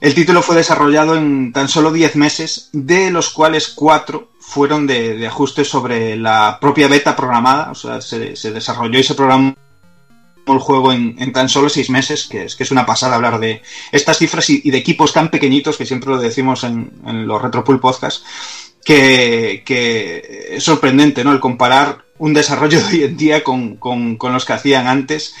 El 0.00 0.14
título 0.14 0.42
fue 0.42 0.56
desarrollado 0.56 1.16
en 1.16 1.52
tan 1.52 1.68
solo 1.68 1.90
10 1.90 2.16
meses, 2.16 2.68
de 2.72 3.10
los 3.10 3.30
cuales 3.30 3.68
4 3.68 4.30
fueron 4.46 4.86
de, 4.86 5.16
de 5.16 5.26
ajuste 5.26 5.64
sobre 5.64 6.16
la 6.16 6.58
propia 6.60 6.86
beta 6.86 7.16
programada, 7.16 7.70
o 7.70 7.74
sea, 7.74 8.00
se, 8.00 8.34
desarrolló 8.52 8.98
y 8.98 9.02
se 9.02 9.14
programó 9.14 9.56
el 10.46 10.58
juego 10.60 10.92
en, 10.92 11.32
tan 11.32 11.48
solo 11.48 11.68
seis 11.68 11.90
meses, 11.90 12.28
que 12.28 12.44
es, 12.44 12.54
que 12.54 12.62
es 12.62 12.70
una 12.70 12.86
pasada 12.86 13.16
hablar 13.16 13.40
de 13.40 13.62
estas 13.90 14.18
cifras 14.18 14.48
y, 14.48 14.70
de 14.70 14.78
equipos 14.78 15.12
tan 15.12 15.30
pequeñitos, 15.30 15.76
que 15.76 15.86
siempre 15.86 16.10
lo 16.10 16.18
decimos 16.18 16.62
en, 16.62 16.92
los 17.26 17.42
Retropool 17.42 17.80
Podcast, 17.80 18.24
que, 18.86 20.46
es 20.50 20.62
sorprendente, 20.62 21.24
¿no? 21.24 21.32
El 21.32 21.40
comparar 21.40 22.04
un 22.18 22.32
desarrollo 22.32 22.78
de 22.80 22.86
hoy 22.86 23.02
en 23.02 23.16
día 23.16 23.42
con, 23.42 23.76
con, 23.76 24.16
los 24.32 24.44
que 24.44 24.52
hacían 24.52 24.86
antes 24.86 25.34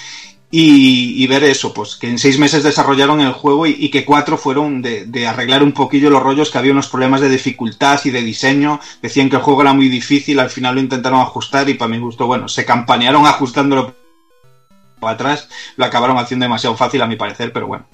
y, 0.50 1.26
ver 1.28 1.44
eso, 1.44 1.72
pues 1.72 1.96
que 1.96 2.08
en 2.08 2.18
seis 2.18 2.38
meses 2.38 2.64
desarrollaron 2.64 3.20
el 3.20 3.32
juego 3.32 3.66
y, 3.66 3.76
y 3.78 3.90
que 3.90 4.04
cuatro 4.04 4.36
fueron 4.36 4.82
de, 4.82 5.06
de, 5.06 5.26
arreglar 5.26 5.62
un 5.62 5.72
poquillo 5.72 6.10
los 6.10 6.22
rollos, 6.22 6.50
que 6.50 6.58
había 6.58 6.72
unos 6.72 6.88
problemas 6.88 7.20
de 7.20 7.28
dificultad 7.28 8.00
y 8.04 8.10
de 8.10 8.22
diseño, 8.22 8.80
decían 9.00 9.30
que 9.30 9.36
el 9.36 9.42
juego 9.42 9.62
era 9.62 9.72
muy 9.72 9.88
difícil, 9.88 10.40
al 10.40 10.50
final 10.50 10.74
lo 10.74 10.80
intentaron 10.80 11.20
ajustar 11.20 11.68
y 11.68 11.74
para 11.74 11.90
mi 11.90 11.98
gusto, 11.98 12.26
bueno, 12.26 12.48
se 12.48 12.64
campanearon 12.64 13.26
ajustándolo 13.26 13.94
para 14.98 15.14
atrás, 15.14 15.48
lo 15.76 15.84
acabaron 15.84 16.18
haciendo 16.18 16.44
demasiado 16.44 16.76
fácil 16.76 17.02
a 17.02 17.06
mi 17.06 17.16
parecer, 17.16 17.52
pero 17.52 17.68
bueno. 17.68 17.86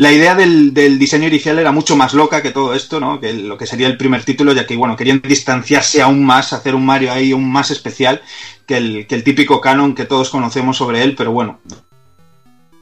La 0.00 0.10
idea 0.10 0.34
del, 0.34 0.72
diseño 0.72 1.28
inicial 1.28 1.58
era 1.58 1.72
mucho 1.72 1.94
más 1.94 2.14
loca 2.14 2.40
que 2.40 2.52
todo 2.52 2.72
esto, 2.72 3.00
¿no? 3.00 3.20
Que 3.20 3.34
lo 3.34 3.58
que 3.58 3.66
sería 3.66 3.86
el 3.86 3.98
primer 3.98 4.24
título, 4.24 4.54
ya 4.54 4.66
que, 4.66 4.74
bueno, 4.74 4.96
querían 4.96 5.20
distanciarse 5.20 6.00
aún 6.00 6.24
más, 6.24 6.54
hacer 6.54 6.74
un 6.74 6.86
Mario 6.86 7.12
ahí 7.12 7.32
aún 7.32 7.52
más 7.52 7.70
especial 7.70 8.22
que 8.66 8.78
el, 8.78 9.06
típico 9.06 9.60
canon 9.60 9.94
que 9.94 10.06
todos 10.06 10.30
conocemos 10.30 10.78
sobre 10.78 11.02
él, 11.02 11.14
pero 11.14 11.32
bueno, 11.32 11.60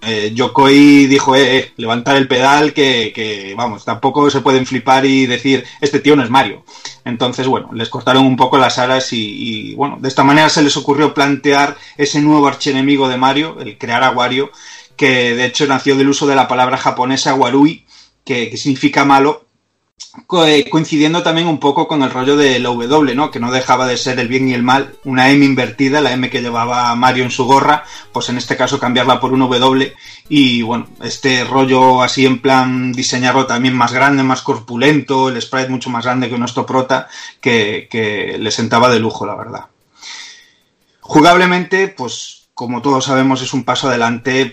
eh, 0.03 0.31
Yokoi 0.33 1.07
dijo, 1.07 1.35
eh, 1.35 1.57
eh, 1.57 1.73
levantar 1.77 2.15
el 2.15 2.29
pedal, 2.29 2.73
que, 2.73 3.53
vamos, 3.57 3.85
tampoco 3.85 4.31
se 4.31 4.41
pueden 4.41 4.65
flipar 4.65 5.05
y 5.05 5.27
decir, 5.27 5.65
este 5.81 5.99
tío 5.99 6.15
no 6.15 6.23
es 6.23 6.31
Mario. 6.31 6.65
Entonces, 7.05 7.49
bueno, 7.49 7.71
les 7.73 7.89
cortaron 7.89 8.27
un 8.27 8.37
poco 8.37 8.59
las 8.59 8.79
alas 8.79 9.13
y, 9.13 9.71
y, 9.71 9.75
bueno, 9.75 9.99
de 10.01 10.07
esta 10.07 10.23
manera 10.23 10.49
se 10.51 10.63
les 10.63 10.77
ocurrió 10.77 11.15
plantear 11.15 11.77
ese 11.97 12.21
nuevo 12.23 12.47
archienemigo 12.47 13.09
de 13.09 13.17
Mario, 13.17 13.57
el 13.59 13.77
crear 13.77 14.05
a 14.05 14.13
Wario, 14.13 14.53
que 14.99 15.35
de 15.35 15.47
hecho 15.47 15.67
nació 15.67 15.97
del 15.97 16.10
uso 16.10 16.27
de 16.27 16.36
la 16.36 16.49
palabra 16.49 16.77
japonesa 16.77 17.35
warui, 17.35 17.86
que, 18.25 18.55
significa 18.59 19.07
malo, 19.07 19.47
eh, 20.47 20.68
coincidiendo 20.68 21.23
también 21.23 21.47
un 21.47 21.59
poco 21.59 21.86
con 21.86 22.02
el 22.02 22.10
rollo 22.10 22.36
del 22.36 22.65
W, 22.65 23.15
¿no? 23.15 23.31
Que 23.31 23.41
no 23.41 23.52
dejaba 23.52 23.86
de 23.86 23.97
ser 23.97 24.18
el 24.18 24.28
bien 24.28 24.49
y 24.49 24.55
el 24.55 24.62
mal, 24.62 24.97
una 25.05 25.31
M 25.31 25.44
invertida, 25.44 26.01
la 26.01 26.12
M 26.12 26.28
que 26.28 26.43
llevaba 26.43 26.94
Mario 26.97 27.25
en 27.25 27.31
su 27.31 27.44
gorra, 27.44 27.85
pues 28.12 28.28
en 28.28 28.36
este 28.36 28.57
caso 28.57 28.81
cambiarla 28.81 29.20
por 29.20 29.33
un 29.33 29.41
W 29.41 29.94
y 30.28 30.62
bueno, 30.62 30.89
este 31.02 31.44
rollo 31.44 32.02
así 32.02 32.27
en 32.27 32.41
plan 32.41 32.93
diseñarlo 32.93 33.47
también 33.47 33.75
más 33.75 33.93
grande, 33.93 34.23
más 34.25 34.43
corpulento, 34.43 35.28
el 35.28 35.41
sprite 35.41 35.70
mucho 35.70 35.89
más 35.89 36.05
grande 36.05 36.28
que 36.28 36.39
nuestro 36.39 36.67
prota, 36.67 37.09
que, 37.41 38.36
le 38.39 38.51
sentaba 38.51 38.91
de 38.91 38.99
lujo, 38.99 39.25
la 39.25 39.36
verdad. 39.36 39.67
Jugablemente, 41.01 41.89
pues 41.89 42.49
como 42.52 42.83
todos 42.83 43.05
sabemos, 43.05 43.41
es 43.41 43.55
un 43.55 43.65
paso 43.65 43.89
adelante, 43.89 44.51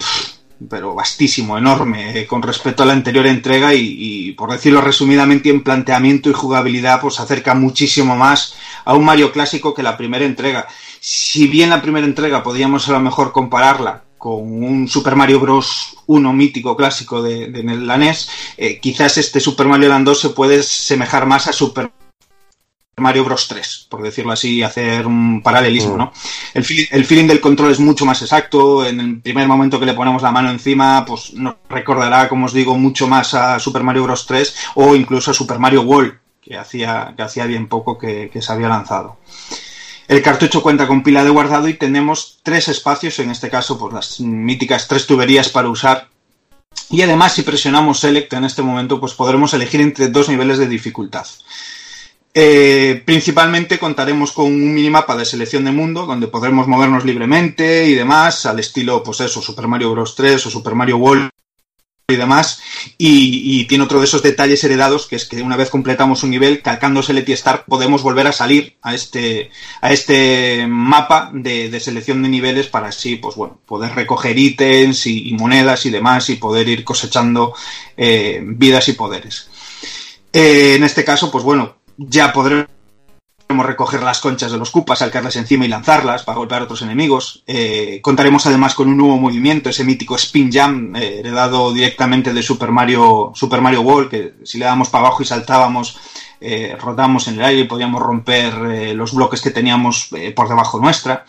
pero 0.69 0.95
vastísimo, 0.95 1.57
enorme, 1.57 2.19
eh, 2.19 2.25
con 2.25 2.41
respecto 2.41 2.83
a 2.83 2.85
la 2.85 2.93
anterior 2.93 3.27
entrega 3.27 3.73
y, 3.73 4.31
por 4.33 4.51
decirlo 4.51 4.81
resumidamente, 4.81 5.49
en 5.49 5.63
planteamiento 5.63 6.29
y 6.29 6.33
jugabilidad, 6.33 7.01
pues 7.01 7.19
acerca 7.19 7.53
muchísimo 7.53 8.15
más 8.15 8.55
a 8.85 8.93
un 8.93 9.05
Mario 9.05 9.31
clásico 9.31 9.73
que 9.73 9.83
la 9.83 9.97
primera 9.97 10.25
entrega. 10.25 10.67
Si 10.99 11.47
bien 11.47 11.69
la 11.69 11.81
primera 11.81 12.05
entrega 12.05 12.43
podríamos 12.43 12.87
a 12.87 12.93
lo 12.93 12.99
mejor 12.99 13.31
compararla 13.31 14.03
con 14.17 14.63
un 14.63 14.87
Super 14.87 15.15
Mario 15.15 15.39
Bros. 15.39 15.91
1 16.07 16.33
mítico 16.33 16.75
clásico 16.75 17.21
de, 17.23 17.47
de 17.47 17.63
la 17.63 17.97
NES, 17.97 18.29
eh, 18.57 18.79
quizás 18.79 19.17
este 19.17 19.39
Super 19.39 19.67
Mario 19.67 19.89
Land 19.89 20.05
2 20.05 20.19
se 20.19 20.29
puede 20.29 20.61
semejar 20.61 21.25
más 21.25 21.47
a 21.47 21.53
Super 21.53 21.91
Mario 22.97 23.25
Bros 23.25 23.47
3, 23.49 23.87
por 23.89 24.01
decirlo 24.01 24.31
así, 24.31 24.63
hacer 24.63 25.05
un 25.05 25.41
paralelismo, 25.43 25.97
¿no? 25.97 26.13
El, 26.53 26.63
feel- 26.63 26.87
el 26.91 27.03
feeling 27.05 27.27
del 27.27 27.41
control 27.41 27.71
es 27.71 27.79
mucho 27.79 28.05
más 28.05 28.21
exacto, 28.21 28.85
en 28.85 28.99
el 29.01 29.19
primer 29.19 29.47
momento 29.47 29.79
que 29.79 29.85
le 29.85 29.93
ponemos 29.93 30.21
la 30.21 30.31
mano 30.31 30.49
encima, 30.49 31.03
pues 31.05 31.33
nos 31.33 31.55
recordará, 31.69 32.29
como 32.29 32.45
os 32.45 32.53
digo, 32.53 32.77
mucho 32.77 33.07
más 33.07 33.33
a 33.33 33.59
Super 33.59 33.83
Mario 33.83 34.03
Bros 34.03 34.25
3 34.25 34.55
o 34.75 34.95
incluso 34.95 35.31
a 35.31 35.33
Super 35.33 35.59
Mario 35.59 35.81
World, 35.81 36.13
que 36.41 36.57
hacía, 36.57 37.13
que 37.17 37.23
hacía 37.23 37.45
bien 37.45 37.67
poco 37.67 37.97
que, 37.97 38.29
que 38.31 38.41
se 38.41 38.51
había 38.53 38.69
lanzado. 38.69 39.17
El 40.07 40.21
cartucho 40.21 40.61
cuenta 40.61 40.87
con 40.87 41.01
pila 41.03 41.23
de 41.23 41.31
guardado 41.31 41.67
y 41.67 41.73
tenemos 41.73 42.39
tres 42.43 42.67
espacios, 42.67 43.17
en 43.19 43.31
este 43.31 43.49
caso, 43.49 43.77
pues 43.77 43.93
las 43.93 44.19
míticas 44.21 44.87
tres 44.87 45.05
tuberías 45.07 45.49
para 45.49 45.67
usar. 45.67 46.07
Y 46.91 47.01
además, 47.01 47.33
si 47.33 47.41
presionamos 47.41 47.99
Select 47.99 48.31
en 48.33 48.45
este 48.45 48.61
momento, 48.61 48.99
pues 48.99 49.13
podremos 49.15 49.53
elegir 49.53 49.81
entre 49.81 50.07
dos 50.09 50.29
niveles 50.29 50.59
de 50.59 50.67
dificultad. 50.67 51.25
Eh, 52.37 53.01
principalmente 53.05 53.79
contaremos 53.79 54.33
con 54.33 54.47
un 54.47 54.73
minimapa 54.73 55.15
de 55.15 55.23
selección 55.23 55.63
de 55.63 55.71
mundo 55.71 56.05
donde 56.05 56.27
podremos 56.27 56.67
movernos 56.67 57.05
libremente 57.05 57.87
y 57.87 57.93
demás, 57.93 58.45
al 58.45 58.59
estilo, 58.59 59.01
pues 59.03 59.21
eso, 59.21 59.41
Super 59.41 59.67
Mario 59.69 59.91
Bros. 59.91 60.15
3 60.15 60.45
o 60.45 60.49
Super 60.49 60.75
Mario 60.75 60.97
World 60.97 61.29
y 62.09 62.17
demás. 62.17 62.61
Y, 62.97 63.63
tiene 63.67 63.85
otro 63.85 63.99
de 63.99 64.05
esos 64.05 64.21
detalles 64.21 64.61
heredados 64.65 65.07
que 65.07 65.15
es 65.15 65.23
que 65.23 65.41
una 65.41 65.55
vez 65.55 65.69
completamos 65.69 66.23
un 66.23 66.29
nivel, 66.29 66.61
calcando 66.61 67.01
Select 67.01 67.29
y 67.29 67.35
podemos 67.67 68.03
volver 68.03 68.27
a 68.27 68.33
salir 68.33 68.75
a 68.81 68.93
este, 68.93 69.49
a 69.79 69.93
este 69.93 70.67
mapa 70.67 71.31
de, 71.33 71.79
selección 71.79 72.21
de 72.21 72.27
niveles 72.27 72.67
para 72.67 72.89
así, 72.89 73.15
pues 73.15 73.35
bueno, 73.35 73.61
poder 73.65 73.95
recoger 73.95 74.37
ítems 74.37 75.07
y, 75.07 75.29
y 75.29 75.33
monedas 75.35 75.85
y 75.85 75.89
demás 75.89 76.29
y 76.29 76.35
poder 76.35 76.67
ir 76.67 76.83
cosechando 76.83 77.53
eh, 77.95 78.41
vidas 78.43 78.89
y 78.89 78.93
poderes. 78.93 79.49
Eh, 80.33 80.75
en 80.75 80.83
este 80.83 81.05
caso, 81.05 81.31
pues 81.31 81.45
bueno, 81.45 81.77
ya 81.97 82.33
podremos 82.33 82.75
recoger 83.49 84.01
las 84.01 84.19
conchas 84.19 84.51
de 84.51 84.57
los 84.57 84.71
cupas, 84.71 84.99
salcarlas 84.99 85.35
encima 85.35 85.65
y 85.65 85.67
lanzarlas 85.67 86.23
para 86.23 86.37
golpear 86.37 86.61
a 86.61 86.63
otros 86.65 86.81
enemigos. 86.81 87.43
Eh, 87.47 87.99
contaremos 88.01 88.45
además 88.45 88.73
con 88.73 88.87
un 88.87 88.97
nuevo 88.97 89.17
movimiento, 89.17 89.69
ese 89.69 89.83
mítico 89.83 90.15
Spin 90.15 90.51
Jam, 90.51 90.95
eh, 90.95 91.19
heredado 91.19 91.73
directamente 91.73 92.33
de 92.33 92.43
Super 92.43 92.71
Mario, 92.71 93.31
Super 93.35 93.61
Mario 93.61 93.81
World, 93.81 94.09
que 94.09 94.33
si 94.43 94.57
le 94.57 94.65
dábamos 94.65 94.89
para 94.89 95.07
abajo 95.07 95.23
y 95.23 95.25
saltábamos, 95.25 95.97
eh, 96.41 96.75
rodamos 96.79 97.27
en 97.27 97.35
el 97.35 97.45
aire 97.45 97.61
y 97.61 97.65
podíamos 97.65 98.01
romper 98.01 98.53
eh, 98.71 98.93
los 98.93 99.13
bloques 99.13 99.41
que 99.41 99.51
teníamos 99.51 100.09
por 100.35 100.49
debajo 100.49 100.79
nuestra. 100.79 101.25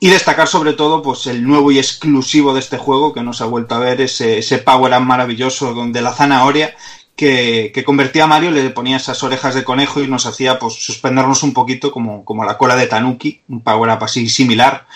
Y 0.00 0.08
destacar 0.08 0.48
sobre 0.48 0.72
todo 0.72 1.00
pues 1.00 1.28
el 1.28 1.46
nuevo 1.46 1.70
y 1.70 1.78
exclusivo 1.78 2.52
de 2.54 2.58
este 2.58 2.76
juego 2.76 3.12
que 3.12 3.22
nos 3.22 3.40
ha 3.40 3.44
vuelto 3.44 3.76
a 3.76 3.78
ver 3.78 4.00
ese, 4.00 4.38
ese 4.38 4.58
power 4.58 4.92
up 4.94 5.06
maravilloso 5.06 5.74
donde 5.74 6.02
la 6.02 6.12
zanahoria 6.12 6.74
que, 7.16 7.82
convertía 7.84 8.24
a 8.24 8.26
Mario, 8.26 8.50
le 8.50 8.70
ponía 8.70 8.96
esas 8.96 9.22
orejas 9.22 9.54
de 9.54 9.64
conejo 9.64 10.02
y 10.02 10.08
nos 10.08 10.26
hacía 10.26 10.58
pues 10.58 10.74
suspendernos 10.74 11.42
un 11.42 11.52
poquito 11.52 11.92
como, 11.92 12.24
como 12.24 12.44
la 12.44 12.58
cola 12.58 12.76
de 12.76 12.86
Tanuki, 12.86 13.40
un 13.48 13.62
power 13.62 13.90
up 13.90 14.04
así 14.04 14.28
similar 14.28 14.86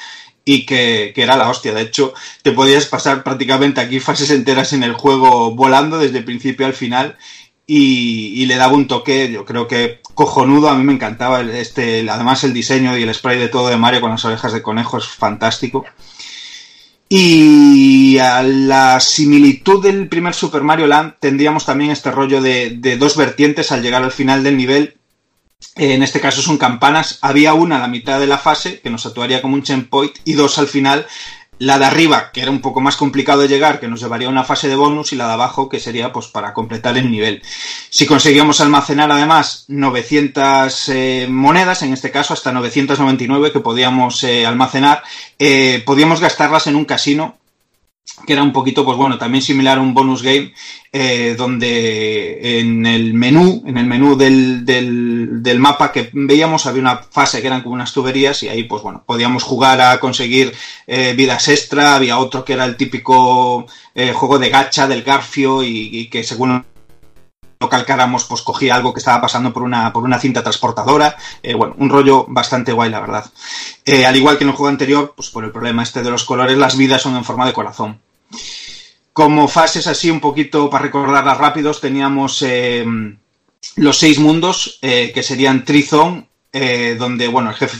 y 0.44 0.64
que, 0.64 1.12
que, 1.14 1.22
era 1.22 1.36
la 1.36 1.48
hostia. 1.48 1.74
De 1.74 1.82
hecho, 1.82 2.14
te 2.42 2.52
podías 2.52 2.86
pasar 2.86 3.22
prácticamente 3.22 3.80
aquí 3.80 4.00
fases 4.00 4.30
enteras 4.30 4.72
en 4.72 4.82
el 4.82 4.94
juego 4.94 5.52
volando 5.52 5.98
desde 5.98 6.18
el 6.18 6.24
principio 6.24 6.66
al 6.66 6.74
final 6.74 7.16
y, 7.66 8.32
y 8.40 8.46
le 8.46 8.56
daba 8.56 8.74
un 8.74 8.86
toque, 8.86 9.30
yo 9.30 9.44
creo 9.44 9.66
que 9.66 10.00
cojonudo. 10.14 10.68
A 10.68 10.74
mí 10.74 10.82
me 10.82 10.92
encantaba 10.92 11.42
este, 11.42 12.08
además 12.10 12.42
el 12.42 12.52
diseño 12.52 12.96
y 12.96 13.02
el 13.02 13.14
spray 13.14 13.38
de 13.38 13.48
todo 13.48 13.68
de 13.68 13.76
Mario 13.76 14.00
con 14.00 14.10
las 14.10 14.24
orejas 14.24 14.52
de 14.52 14.62
conejo 14.62 14.98
es 14.98 15.06
fantástico. 15.06 15.84
Y 17.08 18.18
a 18.18 18.42
la 18.42 18.98
similitud 18.98 19.82
del 19.82 20.08
primer 20.08 20.34
Super 20.34 20.62
Mario 20.62 20.88
Land 20.88 21.14
tendríamos 21.20 21.64
también 21.64 21.92
este 21.92 22.10
rollo 22.10 22.42
de, 22.42 22.96
dos 22.98 23.16
vertientes 23.16 23.70
al 23.70 23.82
llegar 23.82 24.02
al 24.02 24.10
final 24.10 24.42
del 24.42 24.56
nivel. 24.56 24.96
En 25.76 26.02
este 26.02 26.20
caso 26.20 26.42
son 26.42 26.58
campanas. 26.58 27.18
Había 27.22 27.54
una 27.54 27.76
a 27.76 27.80
la 27.80 27.88
mitad 27.88 28.18
de 28.18 28.26
la 28.26 28.38
fase 28.38 28.80
que 28.80 28.90
nos 28.90 29.06
actuaría 29.06 29.40
como 29.40 29.54
un 29.54 29.62
checkpoint 29.62 30.16
y 30.24 30.32
dos 30.32 30.58
al 30.58 30.66
final. 30.66 31.06
La 31.58 31.78
de 31.78 31.86
arriba, 31.86 32.30
que 32.32 32.42
era 32.42 32.50
un 32.50 32.60
poco 32.60 32.82
más 32.82 32.96
complicado 32.96 33.40
de 33.40 33.48
llegar, 33.48 33.80
que 33.80 33.88
nos 33.88 34.00
llevaría 34.00 34.28
a 34.28 34.30
una 34.30 34.44
fase 34.44 34.68
de 34.68 34.76
bonus, 34.76 35.12
y 35.12 35.16
la 35.16 35.26
de 35.26 35.32
abajo, 35.32 35.70
que 35.70 35.80
sería 35.80 36.12
pues 36.12 36.26
para 36.26 36.52
completar 36.52 36.98
el 36.98 37.10
nivel. 37.10 37.42
Si 37.88 38.04
conseguíamos 38.04 38.60
almacenar 38.60 39.10
además 39.10 39.64
900 39.68 40.88
eh, 40.90 41.26
monedas, 41.30 41.82
en 41.82 41.94
este 41.94 42.10
caso 42.10 42.34
hasta 42.34 42.52
999 42.52 43.52
que 43.52 43.60
podíamos 43.60 44.22
eh, 44.24 44.44
almacenar, 44.44 45.02
eh, 45.38 45.82
podíamos 45.86 46.20
gastarlas 46.20 46.66
en 46.66 46.76
un 46.76 46.84
casino 46.84 47.38
que 48.24 48.32
era 48.32 48.42
un 48.42 48.52
poquito, 48.52 48.84
pues 48.84 48.96
bueno, 48.96 49.18
también 49.18 49.42
similar 49.42 49.78
a 49.78 49.80
un 49.80 49.92
bonus 49.92 50.22
game, 50.22 50.52
eh, 50.92 51.34
donde 51.36 52.60
en 52.60 52.86
el 52.86 53.12
menú, 53.12 53.62
en 53.66 53.76
el 53.76 53.86
menú 53.86 54.16
del, 54.16 54.64
del, 54.64 55.42
del, 55.42 55.58
mapa 55.58 55.92
que 55.92 56.08
veíamos 56.12 56.66
había 56.66 56.80
una 56.80 56.96
fase 56.96 57.40
que 57.40 57.48
eran 57.48 57.62
como 57.62 57.74
unas 57.74 57.92
tuberías 57.92 58.42
y 58.42 58.48
ahí, 58.48 58.64
pues 58.64 58.82
bueno, 58.82 59.02
podíamos 59.04 59.42
jugar 59.42 59.80
a 59.80 60.00
conseguir 60.00 60.54
eh, 60.86 61.14
vidas 61.16 61.48
extra, 61.48 61.94
había 61.96 62.18
otro 62.18 62.44
que 62.44 62.54
era 62.54 62.64
el 62.64 62.76
típico 62.76 63.66
eh, 63.94 64.12
juego 64.12 64.38
de 64.38 64.48
gacha 64.48 64.86
del 64.88 65.02
Garfio 65.02 65.62
y, 65.62 65.90
y 65.92 66.06
que 66.08 66.24
según 66.24 66.64
lo 67.60 67.68
calcáramos, 67.68 68.24
pues 68.24 68.42
cogía 68.42 68.74
algo 68.74 68.92
que 68.92 69.00
estaba 69.00 69.20
pasando 69.20 69.52
por 69.52 69.62
una, 69.62 69.92
por 69.92 70.04
una 70.04 70.18
cinta 70.18 70.42
transportadora. 70.42 71.16
Eh, 71.42 71.54
bueno, 71.54 71.74
un 71.78 71.90
rollo 71.90 72.26
bastante 72.28 72.72
guay, 72.72 72.90
la 72.90 73.00
verdad. 73.00 73.30
Eh, 73.84 74.04
al 74.04 74.16
igual 74.16 74.38
que 74.38 74.44
en 74.44 74.50
el 74.50 74.56
juego 74.56 74.68
anterior, 74.68 75.14
pues 75.16 75.30
por 75.30 75.44
el 75.44 75.52
problema 75.52 75.82
este 75.82 76.02
de 76.02 76.10
los 76.10 76.24
colores, 76.24 76.58
las 76.58 76.76
vidas 76.76 77.02
son 77.02 77.16
en 77.16 77.24
forma 77.24 77.46
de 77.46 77.52
corazón. 77.52 78.00
Como 79.12 79.48
fases 79.48 79.86
así, 79.86 80.10
un 80.10 80.20
poquito 80.20 80.68
para 80.68 80.84
recordarlas 80.84 81.38
rápidos, 81.38 81.80
teníamos 81.80 82.42
eh, 82.42 82.84
los 83.76 83.98
seis 83.98 84.18
mundos, 84.18 84.78
que 84.80 85.22
serían 85.22 85.64
Trizone, 85.64 86.26
eh, 86.58 86.96
donde, 86.98 87.28
bueno, 87.28 87.50
el 87.50 87.56
jefe 87.56 87.76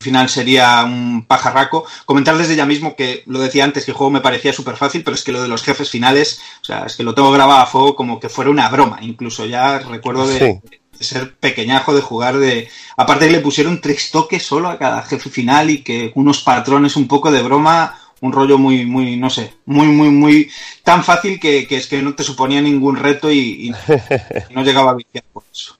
final 0.00 0.30
sería 0.30 0.82
un 0.84 1.24
pajarraco. 1.26 1.84
Comentar 2.06 2.36
desde 2.38 2.56
ya 2.56 2.64
mismo 2.64 2.96
que 2.96 3.22
lo 3.26 3.38
decía 3.38 3.64
antes 3.64 3.84
que 3.84 3.90
el 3.90 3.96
juego 3.96 4.10
me 4.10 4.22
parecía 4.22 4.52
súper 4.52 4.76
fácil, 4.76 5.04
pero 5.04 5.14
es 5.14 5.22
que 5.22 5.32
lo 5.32 5.42
de 5.42 5.48
los 5.48 5.62
jefes 5.62 5.90
finales, 5.90 6.40
o 6.62 6.64
sea, 6.64 6.86
es 6.86 6.96
que 6.96 7.02
lo 7.02 7.14
tengo 7.14 7.30
grabado 7.30 7.60
a 7.60 7.66
fuego 7.66 7.94
como 7.94 8.18
que 8.18 8.30
fuera 8.30 8.50
una 8.50 8.68
broma. 8.70 8.98
Incluso 9.02 9.44
ya 9.44 9.78
recuerdo 9.78 10.26
de, 10.26 10.38
sí. 10.38 10.70
de 10.98 11.04
ser 11.04 11.34
pequeñajo, 11.36 11.94
de 11.94 12.00
jugar 12.00 12.38
de. 12.38 12.68
Aparte 12.96 13.26
que 13.26 13.32
le 13.32 13.40
pusieron 13.40 13.80
tres 13.80 14.10
toques 14.10 14.42
solo 14.42 14.68
a 14.68 14.78
cada 14.78 15.02
jefe 15.02 15.28
final 15.28 15.68
y 15.68 15.82
que 15.82 16.12
unos 16.14 16.40
patrones 16.40 16.96
un 16.96 17.06
poco 17.06 17.30
de 17.30 17.42
broma. 17.42 17.96
Un 18.22 18.32
rollo 18.32 18.58
muy, 18.58 18.84
muy, 18.84 19.16
no 19.16 19.30
sé, 19.30 19.54
muy, 19.64 19.86
muy, 19.86 20.10
muy 20.10 20.50
tan 20.84 21.02
fácil 21.02 21.40
que, 21.40 21.66
que 21.66 21.78
es 21.78 21.86
que 21.86 22.02
no 22.02 22.14
te 22.14 22.22
suponía 22.22 22.60
ningún 22.60 22.96
reto 22.96 23.32
y, 23.32 23.38
y 23.68 23.70
no 24.54 24.62
llegaba 24.62 24.90
a 24.90 24.94
viciar 24.94 25.24
por 25.32 25.42
eso. 25.50 25.78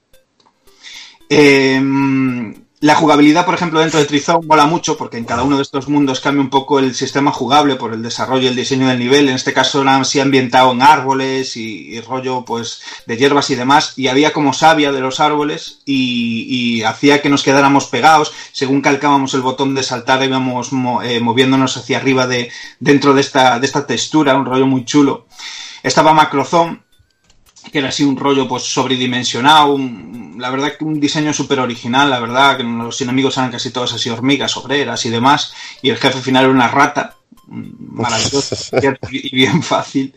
Eh, 1.28 1.78
La 2.82 2.94
jugabilidad, 2.94 3.44
por 3.44 3.54
ejemplo, 3.54 3.80
dentro 3.80 4.00
de 4.00 4.06
Trizone 4.06 4.46
mola 4.46 4.64
mucho 4.64 4.96
porque 4.96 5.18
en 5.18 5.26
cada 5.26 5.42
uno 5.42 5.56
de 5.56 5.62
estos 5.62 5.86
mundos 5.86 6.20
cambia 6.20 6.40
un 6.40 6.48
poco 6.48 6.78
el 6.78 6.94
sistema 6.94 7.30
jugable 7.30 7.76
por 7.76 7.92
el 7.92 8.02
desarrollo 8.02 8.44
y 8.44 8.46
el 8.46 8.56
diseño 8.56 8.88
del 8.88 8.98
nivel. 8.98 9.28
En 9.28 9.34
este 9.34 9.52
caso 9.52 9.82
era 9.82 9.96
así 9.96 10.18
ambientado 10.18 10.72
en 10.72 10.80
árboles 10.80 11.58
y, 11.58 12.00
rollo 12.00 12.42
pues 12.46 12.80
de 13.04 13.18
hierbas 13.18 13.50
y 13.50 13.54
demás. 13.54 13.92
Y 13.98 14.08
había 14.08 14.32
como 14.32 14.54
savia 14.54 14.92
de 14.92 15.00
los 15.00 15.20
árboles 15.20 15.80
y, 15.84 16.46
y 16.48 16.82
hacía 16.82 17.20
que 17.20 17.28
nos 17.28 17.42
quedáramos 17.42 17.84
pegados. 17.84 18.32
Según 18.52 18.80
calcábamos 18.80 19.34
el 19.34 19.42
botón 19.42 19.74
de 19.74 19.82
saltar 19.82 20.24
íbamos 20.24 20.72
mo- 20.72 21.02
eh, 21.02 21.20
moviéndonos 21.20 21.76
hacia 21.76 21.98
arriba 21.98 22.26
de, 22.26 22.50
dentro 22.78 23.12
de 23.12 23.20
esta, 23.20 23.58
de 23.60 23.66
esta 23.66 23.86
textura, 23.86 24.34
un 24.36 24.46
rollo 24.46 24.66
muy 24.66 24.86
chulo. 24.86 25.26
Estaba 25.82 26.14
Macrozone, 26.14 26.80
que 27.72 27.78
era 27.78 27.88
así 27.88 28.04
un 28.04 28.16
rollo 28.16 28.48
pues 28.48 28.62
sobredimensionado, 28.64 29.74
un- 29.74 30.36
la 30.38 30.50
verdad 30.50 30.72
que 30.78 30.84
un 30.84 30.98
diseño 31.00 31.32
súper 31.32 31.60
original, 31.60 32.08
la 32.10 32.20
verdad 32.20 32.56
que 32.56 32.62
los 32.64 33.00
enemigos 33.00 33.36
eran 33.36 33.50
casi 33.50 33.70
todos 33.70 33.92
así 33.92 34.08
hormigas, 34.08 34.56
obreras 34.56 35.04
y 35.06 35.10
demás, 35.10 35.52
y 35.82 35.90
el 35.90 35.98
jefe 35.98 36.20
final 36.20 36.44
era 36.44 36.52
una 36.52 36.68
rata, 36.68 37.16
mm, 37.46 37.70
maravilloso 38.00 38.54
y 39.10 39.34
bien 39.36 39.62
fácil. 39.62 40.14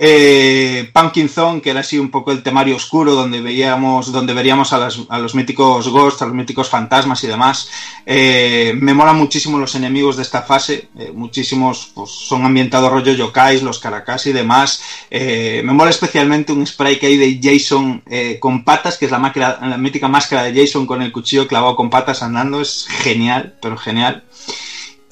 Eh, 0.00 0.90
Pumpkin 0.92 1.28
Zone, 1.28 1.60
que 1.60 1.70
era 1.70 1.80
así 1.80 1.98
un 1.98 2.08
poco 2.08 2.30
el 2.30 2.44
temario 2.44 2.76
oscuro, 2.76 3.16
donde 3.16 3.40
veíamos, 3.40 4.12
donde 4.12 4.32
veríamos 4.32 4.72
a, 4.72 4.78
los 5.18 5.34
míticos 5.34 5.88
ghosts, 5.88 6.22
a 6.22 6.26
los 6.26 6.36
míticos 6.36 6.68
fantasmas 6.68 7.24
y 7.24 7.26
demás. 7.26 7.68
Eh, 8.06 8.74
me 8.76 8.94
molan 8.94 9.16
muchísimo 9.16 9.58
los 9.58 9.74
enemigos 9.74 10.16
de 10.16 10.22
esta 10.22 10.42
fase, 10.42 10.88
eh, 10.96 11.10
muchísimos 11.12 11.90
pues, 11.94 12.10
son 12.12 12.44
ambientados 12.44 12.92
rollo 12.92 13.12
yokais, 13.12 13.60
los 13.64 13.80
caracas 13.80 14.24
y 14.28 14.32
demás. 14.32 14.80
Me 15.10 15.72
mola 15.72 15.90
especialmente 15.90 16.52
un 16.52 16.64
spray 16.64 16.98
que 17.00 17.06
hay 17.06 17.16
de 17.16 17.40
Jason 17.42 18.04
con 18.38 18.62
patas, 18.64 18.98
que 18.98 19.06
es 19.06 19.10
la, 19.10 19.18
máquina- 19.18 19.58
la 19.60 19.78
mítica 19.78 20.06
máscara 20.06 20.44
de 20.44 20.54
Jason 20.60 20.86
con 20.86 21.02
el 21.02 21.10
cuchillo 21.10 21.48
clavado 21.48 21.74
con 21.74 21.90
patas 21.90 22.22
andando, 22.22 22.60
es 22.60 22.86
genial, 22.88 23.56
pero 23.60 23.76
genial. 23.76 24.22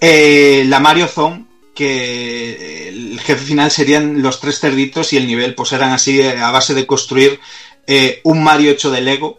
La 0.00 0.78
Mario 0.78 1.08
Zone, 1.08 1.44
que 1.76 2.88
el 2.88 3.20
jefe 3.20 3.44
final 3.44 3.70
serían 3.70 4.22
los 4.22 4.40
tres 4.40 4.58
cerditos 4.58 5.12
y 5.12 5.18
el 5.18 5.28
nivel 5.28 5.54
pues 5.54 5.72
eran 5.72 5.92
así 5.92 6.20
eh, 6.20 6.38
a 6.38 6.50
base 6.50 6.74
de 6.74 6.86
construir 6.86 7.38
eh, 7.86 8.20
un 8.24 8.42
Mario 8.42 8.72
hecho 8.72 8.90
de 8.90 9.02
Lego, 9.02 9.38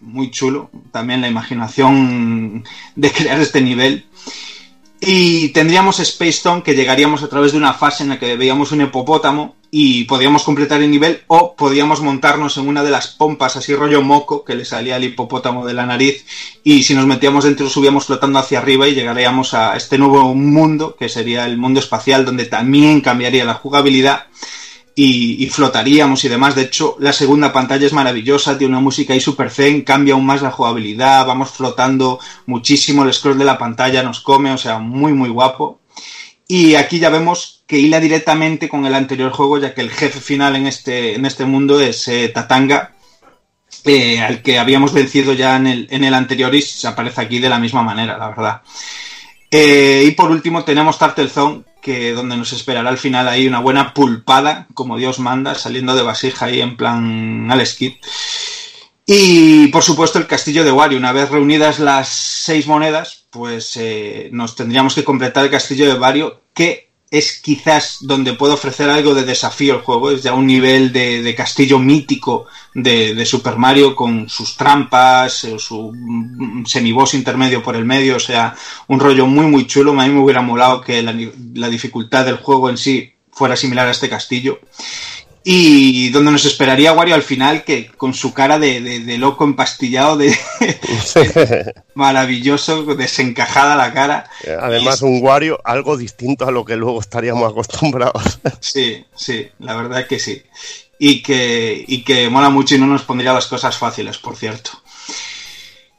muy 0.00 0.30
chulo, 0.30 0.70
también 0.90 1.20
la 1.20 1.28
imaginación 1.28 2.64
de 2.96 3.12
crear 3.12 3.40
este 3.40 3.60
nivel. 3.60 4.06
Y 5.00 5.48
tendríamos 5.48 6.00
Space 6.00 6.30
Stone 6.30 6.62
que 6.62 6.74
llegaríamos 6.74 7.22
a 7.22 7.28
través 7.28 7.52
de 7.52 7.58
una 7.58 7.74
fase 7.74 8.04
en 8.04 8.10
la 8.10 8.18
que 8.18 8.36
veíamos 8.36 8.72
un 8.72 8.80
hipopótamo 8.80 9.56
y 9.76 10.04
podíamos 10.04 10.44
completar 10.44 10.82
el 10.82 10.90
nivel 10.90 11.22
o 11.26 11.56
podíamos 11.56 12.00
montarnos 12.00 12.56
en 12.58 12.68
una 12.68 12.84
de 12.84 12.92
las 12.92 13.08
pompas 13.08 13.56
así 13.56 13.74
rollo 13.74 14.02
moco 14.02 14.44
que 14.44 14.54
le 14.54 14.64
salía 14.64 14.94
al 14.94 15.02
hipopótamo 15.02 15.66
de 15.66 15.74
la 15.74 15.84
nariz 15.84 16.24
y 16.62 16.84
si 16.84 16.94
nos 16.94 17.06
metíamos 17.06 17.42
dentro 17.42 17.68
subíamos 17.68 18.06
flotando 18.06 18.38
hacia 18.38 18.60
arriba 18.60 18.86
y 18.86 18.94
llegaríamos 18.94 19.52
a 19.52 19.76
este 19.76 19.98
nuevo 19.98 20.32
mundo 20.32 20.94
que 20.96 21.08
sería 21.08 21.44
el 21.44 21.58
mundo 21.58 21.80
espacial 21.80 22.24
donde 22.24 22.46
también 22.46 23.00
cambiaría 23.00 23.44
la 23.44 23.54
jugabilidad 23.54 24.26
y, 24.94 25.44
y 25.44 25.48
flotaríamos 25.50 26.24
y 26.24 26.28
demás. 26.28 26.54
De 26.54 26.62
hecho, 26.62 26.96
la 27.00 27.12
segunda 27.12 27.52
pantalla 27.52 27.86
es 27.86 27.92
maravillosa, 27.92 28.58
tiene 28.58 28.74
una 28.74 28.80
música 28.80 29.12
ahí 29.12 29.20
super 29.20 29.50
zen, 29.50 29.82
cambia 29.82 30.14
aún 30.14 30.26
más 30.26 30.42
la 30.42 30.50
jugabilidad, 30.50 31.26
vamos 31.26 31.50
flotando 31.50 32.20
muchísimo, 32.46 33.04
el 33.04 33.12
scroll 33.12 33.38
de 33.38 33.44
la 33.44 33.58
pantalla 33.58 34.02
nos 34.02 34.20
come, 34.20 34.52
o 34.52 34.58
sea, 34.58 34.78
muy, 34.78 35.12
muy 35.12 35.28
guapo. 35.28 35.80
Y 36.46 36.74
aquí 36.74 36.98
ya 36.98 37.08
vemos 37.08 37.64
que 37.66 37.78
hila 37.78 38.00
directamente 38.00 38.68
con 38.68 38.84
el 38.84 38.94
anterior 38.94 39.32
juego, 39.32 39.58
ya 39.58 39.74
que 39.74 39.80
el 39.80 39.90
jefe 39.90 40.20
final 40.20 40.56
en 40.56 40.66
este, 40.66 41.14
en 41.14 41.24
este 41.24 41.46
mundo 41.46 41.80
es 41.80 42.06
eh, 42.08 42.28
Tatanga, 42.28 42.92
eh, 43.84 44.20
al 44.20 44.42
que 44.42 44.58
habíamos 44.58 44.92
vencido 44.92 45.32
ya 45.32 45.56
en 45.56 45.66
el, 45.66 45.88
en 45.90 46.04
el 46.04 46.14
anterior 46.14 46.54
y 46.54 46.62
se 46.62 46.86
aparece 46.86 47.20
aquí 47.20 47.38
de 47.38 47.48
la 47.48 47.58
misma 47.58 47.82
manera, 47.82 48.18
la 48.18 48.28
verdad. 48.28 48.62
Eh, 49.56 50.02
y 50.04 50.10
por 50.10 50.32
último 50.32 50.64
tenemos 50.64 50.98
Turtle 50.98 51.28
Zone, 51.28 51.62
que 51.80 52.12
donde 52.12 52.36
nos 52.36 52.52
esperará 52.52 52.88
al 52.88 52.98
final 52.98 53.28
ahí 53.28 53.46
una 53.46 53.60
buena 53.60 53.94
pulpada, 53.94 54.66
como 54.74 54.96
Dios 54.96 55.20
manda, 55.20 55.54
saliendo 55.54 55.94
de 55.94 56.02
vasija 56.02 56.46
ahí 56.46 56.60
en 56.60 56.76
plan 56.76 57.48
al 57.52 57.64
skid. 57.64 57.92
Y 59.06 59.68
por 59.68 59.84
supuesto 59.84 60.18
el 60.18 60.26
castillo 60.26 60.64
de 60.64 60.72
Wario. 60.72 60.98
Una 60.98 61.12
vez 61.12 61.30
reunidas 61.30 61.78
las 61.78 62.08
seis 62.08 62.66
monedas, 62.66 63.26
pues 63.30 63.76
eh, 63.76 64.28
nos 64.32 64.56
tendríamos 64.56 64.96
que 64.96 65.04
completar 65.04 65.44
el 65.44 65.52
castillo 65.52 65.86
de 65.86 66.00
Wario, 66.00 66.40
que 66.52 66.90
es 67.14 67.40
quizás 67.40 67.98
donde 68.00 68.32
puede 68.32 68.54
ofrecer 68.54 68.90
algo 68.90 69.14
de 69.14 69.24
desafío 69.24 69.74
el 69.74 69.82
juego. 69.82 70.10
Es 70.10 70.24
ya 70.24 70.34
un 70.34 70.48
nivel 70.48 70.92
de, 70.92 71.34
castillo 71.36 71.78
mítico 71.78 72.46
de, 72.74 73.24
Super 73.24 73.56
Mario 73.56 73.94
con 73.94 74.28
sus 74.28 74.56
trampas, 74.56 75.44
eh, 75.44 75.58
su 75.60 75.92
semiboss 76.66 77.14
intermedio 77.14 77.62
por 77.62 77.76
el 77.76 77.84
medio. 77.84 78.16
O 78.16 78.20
sea, 78.20 78.56
un 78.88 78.98
rollo 78.98 79.26
muy 79.26 79.46
muy 79.46 79.66
chulo. 79.66 79.92
A 79.92 80.06
mí 80.06 80.12
me 80.12 80.20
hubiera 80.20 80.42
molado 80.42 80.80
que 80.80 81.02
la 81.02 81.68
dificultad 81.68 82.24
del 82.24 82.38
juego 82.38 82.68
en 82.68 82.78
sí 82.78 83.12
fuera 83.30 83.56
similar 83.56 83.86
a 83.86 83.92
este 83.92 84.08
castillo. 84.08 84.58
Y 85.46 86.08
donde 86.08 86.30
nos 86.32 86.46
esperaría 86.46 86.94
Wario 86.94 87.14
al 87.14 87.22
final, 87.22 87.64
que 87.64 87.88
con 87.88 88.14
su 88.14 88.32
cara 88.32 88.58
de, 88.58 88.80
de- 88.80 89.00
de 89.00 89.18
loco 89.18 89.44
empastillado, 89.44 90.16
de 90.16 90.34
maravilloso, 91.94 92.84
desencajada 92.94 93.76
la 93.76 93.92
cara. 93.92 94.28
Además, 94.60 95.02
un 95.02 95.22
Wario 95.22 95.58
algo 95.64 95.96
distinto 95.96 96.46
a 96.46 96.50
lo 96.50 96.64
que 96.64 96.76
luego 96.76 97.00
estaríamos 97.00 97.50
acostumbrados. 97.50 98.38
Sí, 98.60 99.04
sí, 99.14 99.48
la 99.58 99.76
verdad 99.76 100.06
que 100.06 100.18
sí. 100.18 100.42
Y 100.98 101.22
que, 101.22 101.84
y 101.86 102.02
que 102.04 102.30
mola 102.30 102.48
mucho 102.50 102.74
y 102.74 102.78
no 102.78 102.86
nos 102.86 103.02
pondría 103.02 103.32
las 103.34 103.46
cosas 103.46 103.76
fáciles, 103.76 104.16
por 104.18 104.36
cierto. 104.36 104.70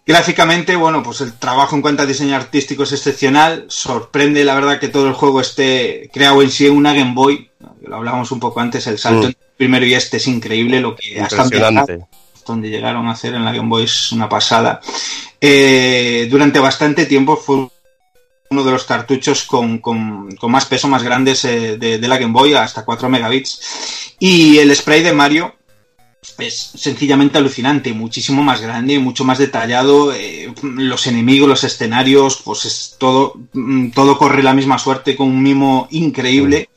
Gráficamente, 0.06 0.76
bueno, 0.76 1.02
pues 1.02 1.22
el 1.22 1.34
trabajo 1.34 1.76
en 1.76 1.82
cuanto 1.82 2.04
a 2.04 2.06
diseño 2.06 2.36
artístico 2.36 2.84
es 2.84 2.92
excepcional. 2.92 3.66
Sorprende, 3.70 4.44
la 4.44 4.54
verdad, 4.54 4.80
que 4.80 4.88
todo 4.88 5.08
el 5.08 5.14
juego 5.14 5.42
esté 5.42 6.10
creado 6.14 6.42
en 6.44 6.52
sí 6.52 6.68
en 6.68 6.74
una 6.78 6.94
Game 6.94 7.14
Boy. 7.16 7.50
Lo 7.82 7.96
hablábamos 7.96 8.32
un 8.32 8.40
poco 8.40 8.60
antes, 8.60 8.86
el 8.88 9.00
salto 9.00 9.22
Mm. 9.24 9.26
entre 9.26 9.42
el 9.42 9.56
primero 9.58 9.86
y 9.86 9.94
este 9.96 10.18
es 10.18 10.28
increíble. 10.28 10.80
Lo 10.80 10.96
que 10.96 11.20
hasta 11.24 11.38
donde 12.46 12.70
llegaron 12.70 13.08
a 13.08 13.12
hacer 13.14 13.34
en 13.34 13.44
la 13.44 13.52
Game 13.52 13.68
Boy 13.68 13.86
es 13.86 14.12
una 14.12 14.30
pasada. 14.30 14.80
Eh, 15.42 16.28
durante 16.30 16.60
bastante 16.60 17.06
tiempo 17.08 17.36
fue 17.38 17.68
uno 18.52 18.64
de 18.64 18.72
los 18.72 18.84
cartuchos 18.84 19.44
con, 19.44 19.80
con- 19.80 20.36
con 20.36 20.52
más 20.52 20.66
peso, 20.66 20.88
más 20.88 21.02
grandes 21.02 21.44
eh, 21.46 21.78
de, 21.78 21.98
de 21.98 22.08
la 22.08 22.18
Game 22.20 22.32
Boy, 22.34 22.54
hasta 22.54 22.86
4 22.86 23.10
megabits. 23.10 24.16
Y 24.20 24.60
el 24.60 24.74
spray 24.76 25.02
de 25.02 25.14
Mario 25.14 25.56
es 26.40 26.72
sencillamente 26.76 27.38
alucinante, 27.38 27.94
muchísimo 27.94 28.44
más 28.44 28.62
grande, 28.62 29.00
mucho 29.00 29.24
más 29.24 29.38
detallado. 29.38 30.14
eh, 30.14 30.54
los 30.64 31.08
enemigos, 31.08 31.50
los 31.50 31.64
escenarios, 31.64 32.42
pues 32.44 32.66
es 32.66 32.96
todo, 32.98 33.34
mm, 33.54 33.90
todo 33.92 34.18
corre 34.18 34.44
la 34.44 34.54
misma 34.54 34.78
suerte 34.78 35.16
con 35.16 35.28
un 35.30 35.42
mimo 35.42 35.88
increíble. 35.92 36.70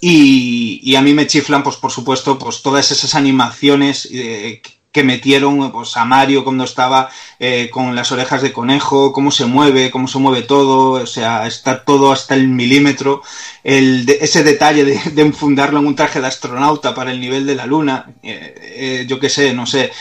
Y, 0.00 0.80
y 0.82 0.94
a 0.96 1.02
mí 1.02 1.14
me 1.14 1.26
chiflan, 1.26 1.62
pues 1.62 1.76
por 1.76 1.90
supuesto, 1.90 2.38
pues 2.38 2.62
todas 2.62 2.90
esas 2.90 3.14
animaciones 3.14 4.08
eh, 4.12 4.60
que 4.96 5.04
metieron 5.04 5.70
pues, 5.72 5.94
a 5.98 6.06
Mario 6.06 6.42
cuando 6.42 6.64
estaba 6.64 7.10
eh, 7.38 7.68
con 7.70 7.94
las 7.94 8.12
orejas 8.12 8.40
de 8.40 8.50
conejo, 8.50 9.12
cómo 9.12 9.30
se 9.30 9.44
mueve, 9.44 9.90
cómo 9.90 10.08
se 10.08 10.18
mueve 10.18 10.40
todo, 10.40 10.92
o 10.92 11.06
sea, 11.06 11.46
está 11.46 11.84
todo 11.84 12.12
hasta 12.12 12.34
el 12.34 12.48
milímetro. 12.48 13.20
Ese 13.62 14.42
detalle 14.42 14.86
de, 14.86 14.98
de 15.12 15.20
enfundarlo 15.20 15.80
en 15.80 15.86
un 15.86 15.94
traje 15.94 16.22
de 16.22 16.28
astronauta 16.28 16.94
para 16.94 17.10
el 17.10 17.20
nivel 17.20 17.44
de 17.44 17.56
la 17.56 17.66
luna, 17.66 18.06
eh, 18.22 18.54
eh, 18.58 19.04
yo 19.06 19.20
qué 19.20 19.28
sé, 19.28 19.52
no 19.52 19.66
sé, 19.66 19.92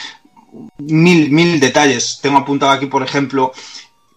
mil, 0.78 1.30
mil 1.30 1.60
detalles. 1.60 2.20
Tengo 2.22 2.38
apuntado 2.38 2.72
aquí, 2.72 2.86
por 2.86 3.04
ejemplo, 3.04 3.52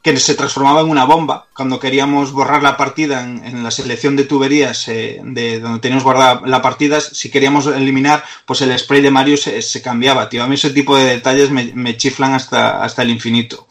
que 0.02 0.16
se 0.18 0.34
transformaba 0.34 0.80
en 0.80 0.90
una 0.90 1.04
bomba 1.04 1.48
cuando 1.54 1.80
queríamos 1.80 2.32
borrar 2.32 2.62
la 2.62 2.76
partida 2.76 3.22
en, 3.22 3.62
la 3.62 3.70
selección 3.70 4.16
de 4.16 4.24
tuberías 4.24 4.88
eh, 4.88 5.20
de 5.24 5.58
donde 5.60 5.80
teníamos 5.80 6.04
guardada 6.04 6.42
la 6.46 6.62
partida, 6.62 7.00
si 7.00 7.30
queríamos 7.30 7.66
eliminar, 7.66 8.24
pues 8.46 8.60
el 8.60 8.76
spray 8.78 9.00
de 9.00 9.10
Mario 9.10 9.36
se, 9.36 9.60
se 9.60 9.82
cambiaba, 9.82 10.28
tío. 10.28 10.42
A 10.42 10.46
mí 10.46 10.54
ese 10.54 10.70
tipo 10.70 10.96
de 10.96 11.04
detalles 11.04 11.50
me, 11.50 11.72
me 11.74 11.96
chiflan 11.96 12.34
hasta, 12.34 12.82
hasta 12.82 13.02
el 13.02 13.10
infinito. 13.10 13.66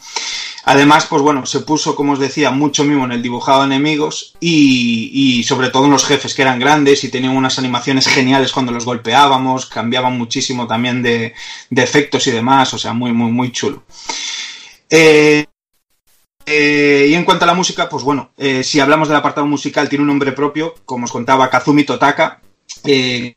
Además, 0.70 1.06
pues 1.06 1.22
bueno, 1.22 1.46
se 1.46 1.62
puso, 1.62 1.96
como 1.96 2.12
os 2.12 2.20
decía, 2.20 2.52
mucho 2.52 2.84
mimo 2.84 3.06
en 3.06 3.14
el 3.14 3.22
dibujado 3.22 3.62
de 3.62 3.68
enemigos 3.68 4.36
y, 4.42 5.12
y 5.14 5.44
sobre 5.44 5.70
todo 5.70 5.86
en 5.86 5.92
los 5.92 6.04
jefes 6.04 6.36
que 6.36 6.42
eran 6.42 6.60
grandes 6.60 7.06
y 7.06 7.10
tenían 7.10 7.38
unas 7.38 7.58
animaciones 7.58 8.06
geniales 8.06 8.52
cuando 8.52 8.74
los 8.74 8.84
golpeábamos, 8.84 9.68
cambiaban 9.68 10.18
muchísimo 10.18 10.68
también 10.68 11.02
de, 11.02 11.34
de 11.70 11.84
efectos 11.84 12.28
y 12.28 12.32
demás, 12.32 12.74
o 12.74 12.78
sea, 12.78 12.92
muy, 12.92 13.14
muy, 13.14 13.32
muy 13.32 13.54
chulo. 13.54 13.84
Eh, 14.90 15.46
eh, 16.50 17.08
y 17.10 17.14
en 17.14 17.26
cuanto 17.26 17.44
a 17.44 17.48
la 17.48 17.54
música, 17.54 17.90
pues 17.90 18.04
bueno, 18.04 18.32
eh, 18.38 18.64
si 18.64 18.80
hablamos 18.80 19.10
del 19.10 19.18
apartado 19.18 19.46
musical, 19.46 19.90
tiene 19.90 20.04
un 20.04 20.08
nombre 20.08 20.32
propio, 20.32 20.76
como 20.86 21.04
os 21.04 21.12
contaba, 21.12 21.50
Kazumi 21.50 21.84
Totaka. 21.84 22.40
Eh, 22.86 23.34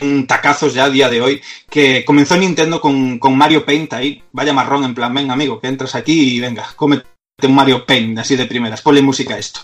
un 0.00 0.28
tacazos 0.28 0.72
ya 0.72 0.84
a 0.84 0.90
día 0.90 1.10
de 1.10 1.20
hoy, 1.20 1.42
que 1.68 2.04
comenzó 2.04 2.36
Nintendo 2.36 2.80
con, 2.80 3.18
Mario 3.36 3.66
Paint 3.66 3.92
ahí, 3.94 4.22
vaya 4.32 4.52
marrón 4.52 4.84
en 4.84 4.94
plan, 4.94 5.12
venga 5.12 5.34
amigo, 5.34 5.60
que 5.60 5.66
entras 5.66 5.96
aquí 5.96 6.36
y 6.36 6.40
venga, 6.40 6.72
cómete 6.76 7.04
un 7.42 7.54
Mario 7.54 7.84
Paint, 7.84 8.18
así 8.18 8.36
de 8.36 8.46
primeras, 8.46 8.80
ponle 8.80 9.02
música 9.02 9.34
a 9.34 9.38
esto. 9.38 9.60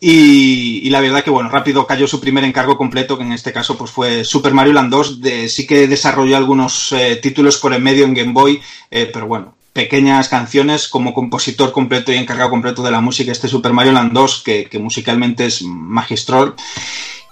Y, 0.00 0.88
la 0.88 1.00
verdad 1.00 1.24
que 1.24 1.30
bueno, 1.30 1.50
rápido 1.50 1.86
cayó 1.86 2.06
su 2.06 2.20
primer 2.20 2.44
encargo 2.44 2.78
completo, 2.78 3.18
que 3.18 3.24
en 3.24 3.32
este 3.32 3.52
caso 3.52 3.76
pues 3.76 3.90
fue 3.90 4.24
Super 4.24 4.54
Mario 4.54 4.72
Land 4.74 4.90
2, 4.90 5.20
de, 5.20 5.48
sí 5.48 5.66
que 5.66 5.88
desarrolló 5.88 6.36
algunos 6.36 6.92
eh, 6.92 7.16
títulos 7.16 7.58
por 7.58 7.74
en 7.74 7.82
medio 7.82 8.04
en 8.04 8.14
Game 8.14 8.32
Boy, 8.32 8.62
pero 8.88 9.26
bueno, 9.26 9.56
pequeñas 9.74 10.30
canciones 10.30 10.88
como 10.88 11.12
compositor 11.12 11.72
completo 11.72 12.10
y 12.12 12.16
encargado 12.16 12.48
completo 12.48 12.82
de 12.82 12.90
la 12.92 13.02
música 13.02 13.32
este 13.32 13.48
Super 13.48 13.74
Mario 13.74 13.92
Land 13.92 14.12
2, 14.12 14.42
que, 14.42 14.78
musicalmente 14.80 15.44
es 15.44 15.62
magistral. 15.62 16.54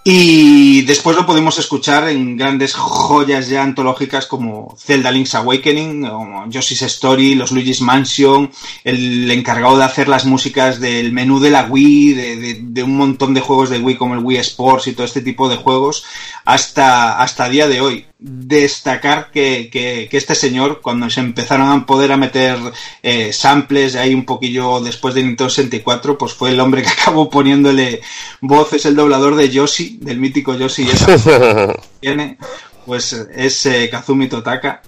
Y 0.05 0.83
después 0.83 1.17
lo 1.17 1.27
podemos 1.27 1.61
escuchar 1.61 2.09
en 2.09 2.37
grandes 2.37 2.75
joyas 2.75 3.49
ya 3.49 3.63
antológicas 3.63 4.27
como 4.27 4.75
Zelda 4.77 5.13
Link's 5.13 5.37
Awakening, 5.37 6.05
o 6.07 6.45
Yoshi's 6.49 6.83
Story, 6.83 7.37
los 7.37 7.53
Luigi's 7.53 7.81
Mansion, 7.81 8.51
el 8.83 9.31
encargado 9.31 9.79
de 9.79 9.85
hacer 9.85 10.09
las 10.09 10.25
músicas 10.25 10.81
del 10.81 11.13
menú 11.13 11.39
de 11.39 11.51
la 11.51 11.67
Wii, 11.67 12.15
de, 12.15 12.37
de- 12.37 12.59
de 12.61 12.83
un 12.83 12.97
montón 12.97 13.33
de 13.33 13.41
juegos 13.43 13.71
de 13.71 13.79
Wii 13.79 13.95
como 13.97 14.15
el 14.15 14.25
Wii 14.25 14.39
Sports 14.39 14.89
y 14.89 14.93
todo 14.93 15.07
este 15.07 15.21
tipo 15.21 15.49
de 15.49 15.57
juegos, 15.57 16.05
hasta, 16.45 17.23
hasta 17.23 17.49
día 17.49 17.69
de 17.69 17.81
hoy. 17.81 18.07
Destacar 18.25 19.31
que, 19.33 19.69
que- 19.71 20.07
que 20.09 20.17
este 20.17 20.35
señor, 20.37 20.81
cuando 20.81 21.11
se 21.11 21.19
empezaron 21.21 21.69
a 21.71 21.85
poder 21.87 22.13
a 22.13 22.17
meter 22.17 22.57
eh, 23.03 23.33
samples 23.33 23.97
ahí 23.97 24.15
un 24.15 24.25
poquillo 24.25 24.81
después 24.81 25.15
de 25.15 25.23
Nintendo 25.25 25.51
64, 25.51 26.17
pues 26.17 26.33
fue 26.33 26.51
el 26.51 26.61
hombre 26.61 26.83
que 26.83 26.89
acabó 27.01 27.29
poniéndole 27.29 28.01
voz, 28.41 28.73
es 28.75 28.87
el 28.87 28.95
doblador 28.95 29.35
de 29.35 29.51
Yoshi, 29.51 29.99
del 30.01 30.19
mítico 30.21 30.55
Yoshi, 30.55 30.85
y 30.85 30.91
esa 30.91 31.75
tiene, 32.01 32.39
pues 32.87 33.13
es 33.13 33.67
eh, 33.67 33.89
Kazumi 33.91 34.29
Totaka. 34.29 34.83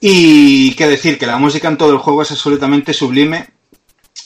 Y 0.00 0.72
qué 0.74 0.86
decir, 0.88 1.18
que 1.18 1.26
la 1.26 1.36
música 1.38 1.68
en 1.68 1.76
todo 1.78 1.92
el 1.92 1.98
juego 1.98 2.22
es 2.22 2.30
absolutamente 2.30 2.92
sublime, 2.94 3.48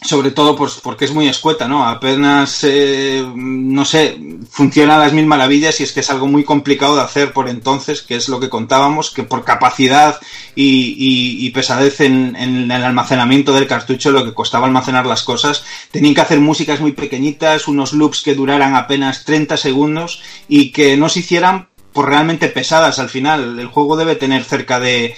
sobre 0.04 0.30
todo 0.32 0.54
pues 0.54 0.74
porque 0.82 1.06
es 1.06 1.14
muy 1.14 1.26
escueta, 1.28 1.66
¿no? 1.66 1.86
Apenas, 1.86 2.60
eh, 2.62 3.24
no 3.34 3.86
sé, 3.86 4.18
funciona 4.50 4.96
a 4.96 4.98
las 4.98 5.14
mil 5.14 5.24
maravillas 5.24 5.80
y 5.80 5.84
es 5.84 5.92
que 5.92 6.00
es 6.00 6.10
algo 6.10 6.26
muy 6.26 6.44
complicado 6.44 6.94
de 6.96 7.00
hacer 7.02 7.32
por 7.32 7.48
entonces, 7.48 8.02
que 8.02 8.14
es 8.16 8.28
lo 8.28 8.38
que 8.38 8.50
contábamos, 8.50 9.10
que 9.10 9.22
por 9.22 9.44
capacidad 9.44 10.20
y, 10.54 10.94
y- 10.98 11.46
y 11.46 11.50
pesadez 11.50 12.02
en, 12.02 12.36
el 12.36 12.70
almacenamiento 12.70 13.54
del 13.54 13.66
cartucho, 13.66 14.10
lo 14.10 14.24
que 14.26 14.34
costaba 14.34 14.66
almacenar 14.66 15.06
las 15.06 15.22
cosas, 15.22 15.64
tenían 15.90 16.14
que 16.14 16.20
hacer 16.20 16.38
músicas 16.38 16.80
muy 16.80 16.92
pequeñitas, 16.92 17.66
unos 17.66 17.94
loops 17.94 18.20
que 18.22 18.34
duraran 18.34 18.76
apenas 18.76 19.24
30 19.24 19.56
segundos 19.56 20.20
y 20.48 20.70
que 20.70 20.98
no 20.98 21.08
se 21.08 21.20
hicieran 21.20 21.68
pues 21.94 22.06
realmente 22.06 22.48
pesadas 22.48 22.98
al 22.98 23.08
final. 23.08 23.58
El 23.58 23.68
juego 23.68 23.96
debe 23.96 24.16
tener 24.16 24.44
cerca 24.44 24.80
de 24.80 25.14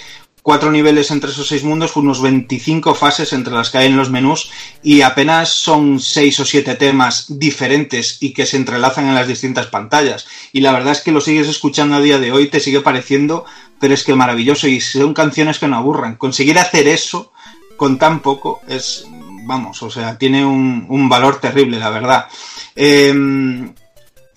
cuatro 0.47 0.71
niveles 0.71 1.11
entre 1.11 1.31
esos 1.31 1.49
seis 1.49 1.65
mundos, 1.65 1.97
unos 1.97 2.21
25 2.21 2.95
fases 2.95 3.33
entre 3.33 3.53
las 3.53 3.69
que 3.69 3.79
hay 3.79 3.87
en 3.87 3.97
los 3.97 4.09
menús 4.09 4.49
y 4.81 5.01
apenas 5.01 5.49
son 5.49 5.99
seis 5.99 6.39
o 6.39 6.45
siete 6.45 6.75
temas 6.75 7.25
diferentes 7.27 8.19
y 8.21 8.31
que 8.31 8.45
se 8.45 8.55
entrelazan 8.55 9.09
en 9.09 9.15
las 9.15 9.27
distintas 9.27 9.67
pantallas. 9.67 10.25
Y 10.53 10.61
la 10.61 10.71
verdad 10.71 10.93
es 10.93 11.01
que 11.01 11.11
lo 11.11 11.19
sigues 11.19 11.49
escuchando 11.49 11.97
a 11.97 11.99
día 11.99 12.17
de 12.17 12.31
hoy, 12.31 12.47
te 12.47 12.61
sigue 12.61 12.79
pareciendo, 12.79 13.43
pero 13.81 13.93
es 13.93 14.05
que 14.05 14.15
maravilloso 14.15 14.69
y 14.69 14.79
son 14.79 15.13
canciones 15.13 15.59
que 15.59 15.67
no 15.67 15.75
aburran. 15.75 16.15
Conseguir 16.15 16.57
hacer 16.59 16.87
eso 16.87 17.33
con 17.75 17.99
tan 17.99 18.21
poco 18.21 18.61
es, 18.69 19.05
vamos, 19.43 19.83
o 19.83 19.91
sea, 19.91 20.17
tiene 20.17 20.45
un, 20.45 21.09
valor 21.09 21.41
terrible, 21.41 21.77
la 21.77 21.89
verdad. 21.89 22.27
Em, 22.73 23.73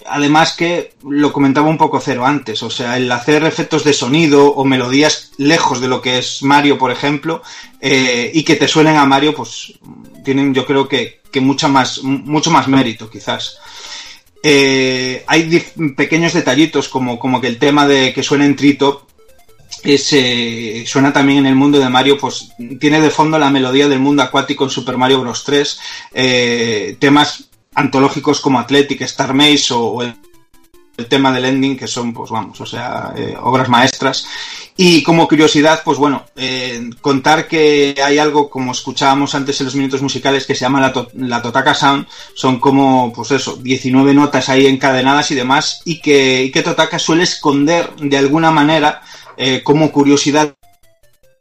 Además 0.07 0.55
que 0.55 0.95
lo 1.09 1.33
comentaba 1.33 1.69
un 1.69 1.79
poco 1.79 2.01
Cero 2.01 2.27
antes, 2.27 2.62
o 2.62 2.70
sea, 2.70 2.97
el 2.97 3.11
hacer 3.12 3.45
efectos 3.45 3.85
de 3.85 3.93
sonido 3.93 4.49
o 4.49 4.65
melodías 4.65 5.33
lejos 5.37 5.81
de 5.81 5.89
lo 5.89 6.01
que 6.01 6.19
es 6.19 6.43
Mario, 6.43 6.79
por 6.79 6.91
ejemplo, 6.91 7.43
eh, 7.81 8.31
y 8.35 8.43
que 8.43 8.57
te 8.57 8.69
suenen 8.69 8.97
a 8.97 9.07
Mario, 9.07 9.35
pues 9.35 9.75
tienen 10.25 10.55
yo 10.55 10.67
creo 10.67 10.89
que, 10.89 11.20
que 11.31 11.41
mucha 11.41 11.69
más, 11.69 12.03
mucho 12.03 12.51
más 12.51 12.69
mérito 12.69 13.11
quizás. 13.11 13.59
Eh, 14.43 15.23
hay 15.27 15.62
pequeños 15.97 16.33
detallitos 16.33 16.89
como, 16.89 17.19
como 17.19 17.41
que 17.41 17.47
el 17.47 17.59
tema 17.59 17.87
de 17.87 18.15
que 18.15 18.23
suena 18.23 18.47
en 18.47 18.57
Tritop 18.57 19.11
eh, 19.83 20.85
suena 20.87 21.12
también 21.12 21.39
en 21.41 21.47
el 21.47 21.55
mundo 21.55 21.79
de 21.79 21.89
Mario, 21.89 22.19
pues 22.19 22.53
tiene 22.79 23.01
de 23.01 23.11
fondo 23.11 23.39
la 23.39 23.51
melodía 23.51 23.89
del 23.89 23.99
mundo 23.99 24.23
acuático 24.23 24.65
en 24.65 24.70
Super 24.70 24.97
Mario 24.99 25.20
Bros. 25.20 25.45
3, 25.45 25.81
eh, 26.12 26.97
temas 26.99 27.50
antológicos 27.74 28.40
como 28.40 28.58
Athletic, 28.58 29.00
Star 29.02 29.34
Maze 29.34 29.73
o, 29.74 30.02
el 30.02 31.07
tema 31.08 31.32
del 31.32 31.47
ending, 31.47 31.78
que 31.78 31.86
son, 31.86 32.12
pues 32.12 32.31
vamos, 32.31 32.60
o 32.60 32.66
sea, 32.66 33.15
eh, 33.16 33.34
obras 33.40 33.70
maestras. 33.70 34.26
Y 34.76 35.02
como 35.02 35.26
curiosidad, 35.28 35.81
pues 35.82 35.97
bueno, 35.97 36.26
eh, 36.36 36.90
contar 37.00 37.49
que 37.49 37.94
hay 38.05 38.18
algo, 38.18 38.50
como 38.50 38.73
escuchábamos 38.73 39.34
antes 39.34 39.58
en 39.60 39.66
los 39.66 39.74
minutos 39.74 40.02
musicales, 40.02 40.47
que 40.47 40.55
se 40.55 40.60
llama 40.60 40.81
la, 40.81 40.92
to- 40.92 41.08
la 41.15 41.40
Totaka 41.40 41.74
Sound, 41.74 42.07
son 42.34 42.60
como, 42.60 43.12
pues 43.15 43.31
eso, 43.31 43.57
19 43.57 44.12
notas 44.12 44.50
ahí 44.50 44.66
encadenadas 44.66 45.31
y 45.31 45.34
demás, 45.36 45.81
y 45.86 46.00
que, 46.00 46.44
y 46.44 46.50
que 46.50 46.62
Totaka 46.62 46.99
suele 46.99 47.23
esconder 47.23 47.94
de 47.97 48.18
alguna 48.18 48.50
manera 48.50 49.00
eh, 49.39 49.62
como 49.62 49.90
curiosidad 49.92 50.55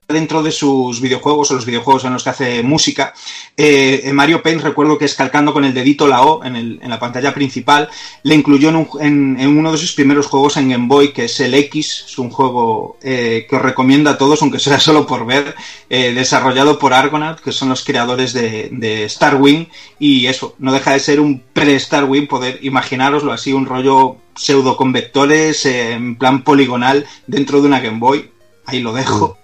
dentro 0.10 0.42
de 0.42 0.52
sus 0.52 1.00
videojuegos 1.02 1.52
o 1.52 1.54
los 1.54 1.66
videojuegos 1.68 2.04
en 2.04 2.14
los 2.14 2.24
que 2.24 2.30
hace 2.32 2.64
música. 2.64 3.14
Eh, 3.56 4.02
en 4.06 4.16
Mario 4.16 4.42
Paint 4.42 4.62
recuerdo 4.64 4.98
que 4.98 5.06
es 5.06 5.14
calcando 5.14 5.54
con 5.54 5.64
el 5.66 5.74
dedito 5.74 6.08
la 6.08 6.24
O 6.24 6.44
en, 6.44 6.80
la 6.82 7.00
pantalla 7.00 7.32
principal, 7.34 7.90
le 8.24 8.34
incluyó 8.36 8.70
en, 8.70 8.76
un- 8.78 8.88
en- 9.00 9.38
en 9.40 9.56
uno 9.58 9.72
de 9.72 9.78
sus 9.78 9.94
primeros 9.94 10.26
juegos 10.26 10.58
en 10.58 10.70
Game 10.70 10.88
Boy, 10.88 11.14
que 11.14 11.26
es 11.26 11.40
el 11.40 11.54
X, 11.54 12.06
es 12.08 12.18
un 12.18 12.32
juego 12.32 12.98
eh, 13.04 13.46
que 13.48 13.56
os 13.56 13.62
recomiendo 13.62 14.10
a 14.10 14.18
todos, 14.18 14.42
aunque 14.42 14.58
sea 14.60 14.80
solo 14.80 15.06
por 15.06 15.26
ver, 15.28 15.56
eh, 15.92 16.12
desarrollado 16.14 16.80
por 16.80 16.94
Argonaut, 16.94 17.40
que 17.40 17.52
son 17.52 17.70
los 17.70 17.84
creadores 17.86 18.34
de, 18.34 18.70
de 18.72 19.08
Starwing, 19.08 19.70
y 20.00 20.26
eso, 20.26 20.56
no 20.58 20.74
deja 20.74 20.94
de 20.94 21.00
ser 21.00 21.20
un 21.20 21.44
pre-Starwing, 21.54 22.26
poder 22.28 22.60
imaginaroslo 22.64 23.32
así, 23.32 23.54
un 23.54 23.68
rollo 23.68 24.18
pseudo 24.36 24.76
con 24.76 24.92
vectores, 24.92 25.66
eh, 25.68 25.92
en 25.94 26.16
plan 26.16 26.44
poligonal, 26.44 27.06
dentro 27.28 27.62
de 27.62 27.68
una 27.68 27.80
Game 27.80 28.00
Boy, 28.00 28.32
ahí 28.70 28.80
lo 28.80 28.94
dejo. 28.94 29.38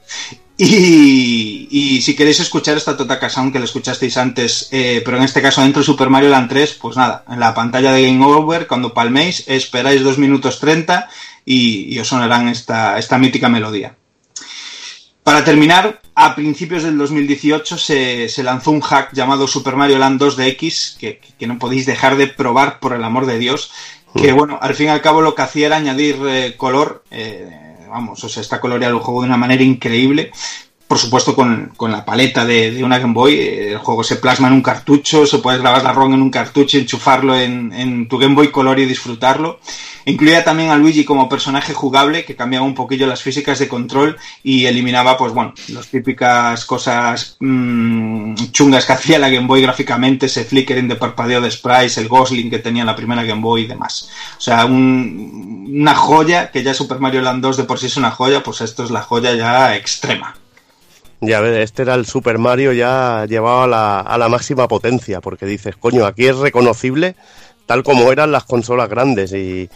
Y, 0.57 1.67
y 1.69 2.01
si 2.01 2.15
queréis 2.15 2.39
escuchar 2.39 2.77
esta 2.77 2.95
Totaka 2.95 3.29
Sound 3.29 3.51
que 3.51 3.59
la 3.59 3.65
escuchasteis 3.65 4.15
antes, 4.15 4.69
eh, 4.71 5.01
pero 5.03 5.17
en 5.17 5.23
este 5.23 5.41
caso 5.41 5.61
dentro 5.61 5.81
de 5.81 5.85
Super 5.85 6.09
Mario 6.09 6.29
Land 6.29 6.49
3, 6.49 6.77
pues 6.81 6.95
nada, 6.95 7.25
en 7.29 7.41
la 7.41 7.53
pantalla 7.53 7.91
de 7.91 8.05
Game 8.05 8.23
Over, 8.23 8.65
cuando 8.65 8.93
palméis, 8.93 9.43
esperáis 9.47 10.01
2 10.01 10.17
minutos 10.17 10.59
30 10.61 11.09
y, 11.43 11.93
y 11.93 11.99
os 11.99 12.07
sonarán 12.07 12.47
esta, 12.47 12.97
esta 12.97 13.17
mítica 13.17 13.49
melodía. 13.49 13.97
Para 15.23 15.43
terminar, 15.43 16.01
a 16.13 16.35
principios 16.35 16.83
del 16.83 16.97
2018 16.99 17.77
se, 17.77 18.29
se 18.29 18.43
lanzó 18.43 18.71
un 18.71 18.79
hack 18.79 19.11
llamado 19.11 19.47
Super 19.47 19.75
Mario 19.75 19.97
Land 19.97 20.21
2DX, 20.21 20.97
que, 20.97 21.19
que 21.19 21.47
no 21.47 21.59
podéis 21.59 21.85
dejar 21.85 22.15
de 22.15 22.27
probar 22.27 22.79
por 22.79 22.93
el 22.93 23.03
amor 23.03 23.25
de 23.25 23.39
Dios, 23.39 23.71
que 24.15 24.31
bueno, 24.31 24.59
al 24.61 24.75
fin 24.75 24.85
y 24.85 24.89
al 24.89 25.01
cabo 25.01 25.21
lo 25.21 25.35
que 25.35 25.41
hacía 25.41 25.65
era 25.65 25.75
añadir 25.75 26.17
eh, 26.27 26.53
color, 26.55 27.03
eh, 27.11 27.64
vamos, 27.95 28.21
o 28.25 28.27
sea, 28.27 28.41
está 28.41 28.59
coloreado 28.59 28.97
el 28.97 29.01
juego 29.01 29.21
de 29.21 29.27
una 29.27 29.37
manera 29.37 29.63
increíble. 29.63 30.33
Por 30.87 30.99
supuesto, 30.99 31.35
con, 31.35 31.71
con 31.75 31.91
la 31.91 32.05
paleta 32.05 32.45
de, 32.45 32.69
de 32.69 32.83
una 32.83 32.99
Game 32.99 33.13
Boy, 33.13 33.39
el 33.39 33.77
juego 33.79 34.03
se 34.03 34.17
plasma 34.17 34.47
en 34.49 34.53
un 34.53 34.61
cartucho, 34.61 35.25
se 35.25 35.39
puede 35.39 35.57
grabar 35.57 35.83
la 35.83 35.91
ROM 35.93 36.13
en 36.13 36.21
un 36.21 36.29
cartucho, 36.29 36.77
enchufarlo 36.77 37.35
en, 37.35 37.73
en 37.73 38.07
tu 38.07 38.19
Game 38.19 38.35
Boy 38.35 38.51
Color 38.51 38.77
y 38.79 38.85
disfrutarlo. 38.85 39.59
Incluía 40.05 40.43
también 40.43 40.69
a 40.69 40.75
Luigi 40.77 41.03
como 41.03 41.27
personaje 41.27 41.73
jugable, 41.73 42.23
que 42.23 42.35
cambiaba 42.35 42.63
un 42.67 42.75
poquillo 42.75 43.07
las 43.07 43.23
físicas 43.23 43.57
de 43.57 43.67
control 43.67 44.15
y 44.43 44.67
eliminaba, 44.67 45.17
pues 45.17 45.33
bueno, 45.33 45.55
las 45.69 45.87
típicas 45.87 46.63
cosas 46.65 47.37
mm, 47.39 48.35
chungas 48.51 48.85
que 48.85 48.93
hacía 48.93 49.17
la 49.17 49.29
Game 49.29 49.47
Boy 49.47 49.63
gráficamente, 49.63 50.27
ese 50.27 50.45
flickering 50.45 50.87
de 50.87 50.97
parpadeo 50.97 51.41
de 51.41 51.49
sprites, 51.49 51.97
el 51.97 52.07
Gosling 52.07 52.51
que 52.51 52.59
tenía 52.59 52.85
la 52.85 52.95
primera 52.95 53.23
Game 53.23 53.41
Boy 53.41 53.63
y 53.63 53.67
demás. 53.67 54.07
O 54.37 54.41
sea, 54.41 54.65
un- 54.65 55.65
una 55.75 55.95
joya, 55.95 56.51
que 56.51 56.61
ya 56.61 56.75
Super 56.75 56.99
Mario 56.99 57.21
Land 57.21 57.41
2 57.41 57.57
de 57.57 57.63
por 57.63 57.79
sí 57.79 57.87
es 57.87 57.97
una 57.97 58.11
joya, 58.11 58.43
pues 58.43 58.61
esto 58.61 58.83
es 58.83 58.91
la 58.91 59.01
joya 59.01 59.33
ya 59.33 59.75
extrema. 59.75 60.35
Ya 61.21 61.39
ves, 61.39 61.63
este 61.63 61.83
era 61.83 61.95
el 61.95 62.05
Super 62.05 62.37
Mario 62.37 62.73
ya 62.73 63.25
llevado 63.27 63.63
a 63.63 63.67
la, 63.67 63.99
a 64.01 64.17
la 64.17 64.29
máxima 64.29 64.67
potencia, 64.67 65.21
porque 65.21 65.45
dices, 65.45 65.75
coño, 65.77 66.05
aquí 66.05 66.27
es 66.27 66.37
reconocible 66.37 67.15
tal 67.65 67.83
como 67.83 68.11
eran 68.11 68.31
las 68.31 68.43
consolas 68.43 68.89
grandes 68.89 69.33
y 69.33 69.69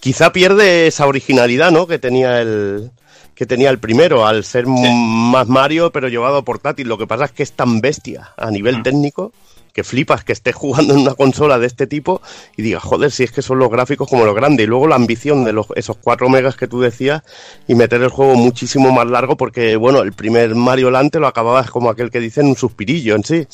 quizá 0.00 0.32
pierde 0.32 0.86
esa 0.86 1.06
originalidad, 1.06 1.70
¿no? 1.70 1.86
Que 1.86 1.98
tenía 1.98 2.40
el 2.40 2.90
que 3.34 3.46
tenía 3.46 3.70
el 3.70 3.78
primero 3.78 4.26
al 4.26 4.44
ser 4.44 4.66
más 4.66 5.48
Mario 5.48 5.90
pero 5.90 6.08
llevado 6.08 6.36
a 6.36 6.44
portátil. 6.44 6.88
Lo 6.88 6.98
que 6.98 7.06
pasa 7.06 7.24
es 7.24 7.32
que 7.32 7.42
es 7.42 7.52
tan 7.52 7.80
bestia 7.80 8.32
a 8.36 8.50
nivel 8.50 8.82
técnico 8.82 9.32
que 9.72 9.84
flipas 9.84 10.24
que 10.24 10.32
estés 10.32 10.54
jugando 10.54 10.94
en 10.94 11.00
una 11.00 11.14
consola 11.14 11.58
de 11.58 11.66
este 11.66 11.86
tipo 11.86 12.20
y 12.56 12.62
digas, 12.62 12.82
joder, 12.82 13.10
si 13.10 13.24
es 13.24 13.32
que 13.32 13.42
son 13.42 13.58
los 13.58 13.70
gráficos 13.70 14.08
como 14.08 14.24
los 14.24 14.34
grandes. 14.34 14.64
Y 14.64 14.66
luego 14.68 14.86
la 14.86 14.96
ambición 14.96 15.44
de 15.44 15.52
los, 15.52 15.66
esos 15.76 15.96
4 15.96 16.28
megas 16.28 16.56
que 16.56 16.68
tú 16.68 16.80
decías 16.80 17.22
y 17.66 17.74
meter 17.74 18.02
el 18.02 18.08
juego 18.08 18.34
muchísimo 18.34 18.92
más 18.92 19.06
largo 19.06 19.36
porque, 19.36 19.76
bueno, 19.76 20.00
el 20.00 20.12
primer 20.12 20.54
Mario 20.54 20.90
Land 20.90 21.12
te 21.12 21.20
lo 21.20 21.26
acababas 21.26 21.70
como 21.70 21.90
aquel 21.90 22.10
que 22.10 22.20
dicen 22.20 22.46
un 22.46 22.56
suspirillo 22.56 23.14
en 23.14 23.24
sí. 23.24 23.46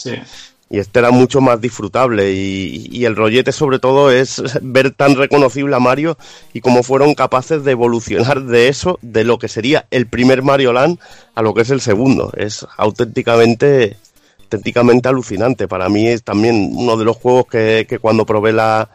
Y 0.71 0.79
este 0.79 0.99
era 0.99 1.11
mucho 1.11 1.41
más 1.41 1.63
disfrutable 1.63 2.31
y, 2.31 2.89
y 2.93 3.07
el 3.07 3.17
rollete 3.17 3.53
sobre 3.53 3.79
todo 3.79 4.11
es 4.11 4.43
ver 4.61 4.91
tan 4.91 5.17
reconocible 5.17 5.75
a 5.75 5.79
Mario 5.79 6.19
y 6.53 6.61
cómo 6.61 6.83
fueron 6.83 7.15
capaces 7.15 7.65
de 7.65 7.73
evolucionar 7.73 8.43
de 8.43 8.69
eso, 8.69 8.99
de 9.01 9.25
lo 9.25 9.39
que 9.39 9.49
sería 9.49 9.87
el 9.91 10.07
primer 10.07 10.43
Mario 10.43 10.75
Land 10.75 10.99
a 11.35 11.41
lo 11.41 11.55
que 11.55 11.63
es 11.63 11.71
el 11.71 11.81
segundo. 11.81 12.33
Es 12.37 12.67
auténticamente 12.77 13.97
auténticamente 14.49 15.09
alucinante. 15.09 15.69
Para 15.69 15.89
mí 15.89 16.09
es 16.09 16.23
también 16.23 16.71
uno 16.75 16.97
de 16.97 17.05
los 17.05 17.17
juegos 17.17 17.47
que, 17.47 17.87
que 17.89 17.99
cuando 17.99 18.25
probé 18.25 18.53
la, 18.53 18.89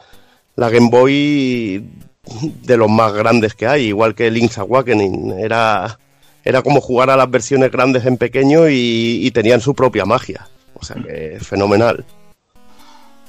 la 0.55 0.69
Game 0.69 0.89
Boy 0.89 1.85
de 2.63 2.77
los 2.77 2.89
más 2.89 3.13
grandes 3.13 3.53
que 3.53 3.67
hay, 3.67 3.85
igual 3.85 4.15
que 4.15 4.31
Link's 4.31 4.57
Awakening. 4.57 5.35
Era, 5.39 5.99
era 6.43 6.61
como 6.63 6.81
jugar 6.81 7.09
a 7.11 7.17
las 7.17 7.29
versiones 7.29 7.71
grandes 7.71 8.05
en 8.05 8.17
pequeño 8.17 8.67
y, 8.67 9.19
y 9.21 9.31
tenían 9.31 9.61
su 9.61 9.75
propia 9.75 10.05
magia. 10.05 10.47
O 10.73 10.83
sea 10.83 10.97
que 10.97 11.37
fenomenal. 11.39 12.03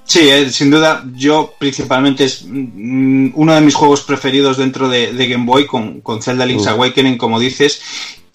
Sí, 0.06 0.28
eh, 0.28 0.50
sin 0.50 0.70
duda, 0.70 1.04
yo 1.14 1.54
principalmente 1.58 2.24
es 2.24 2.44
mm, 2.46 3.30
uno 3.34 3.54
de 3.54 3.60
mis 3.60 3.74
juegos 3.74 4.02
preferidos 4.02 4.58
dentro 4.58 4.88
de, 4.88 5.12
de 5.12 5.26
Game 5.28 5.46
Boy 5.46 5.66
con, 5.66 6.00
con 6.02 6.22
Zelda 6.22 6.44
Link's 6.44 6.66
Mm. 6.66 6.68
Awakening, 6.70 7.18
como 7.18 7.40
dices. 7.40 7.80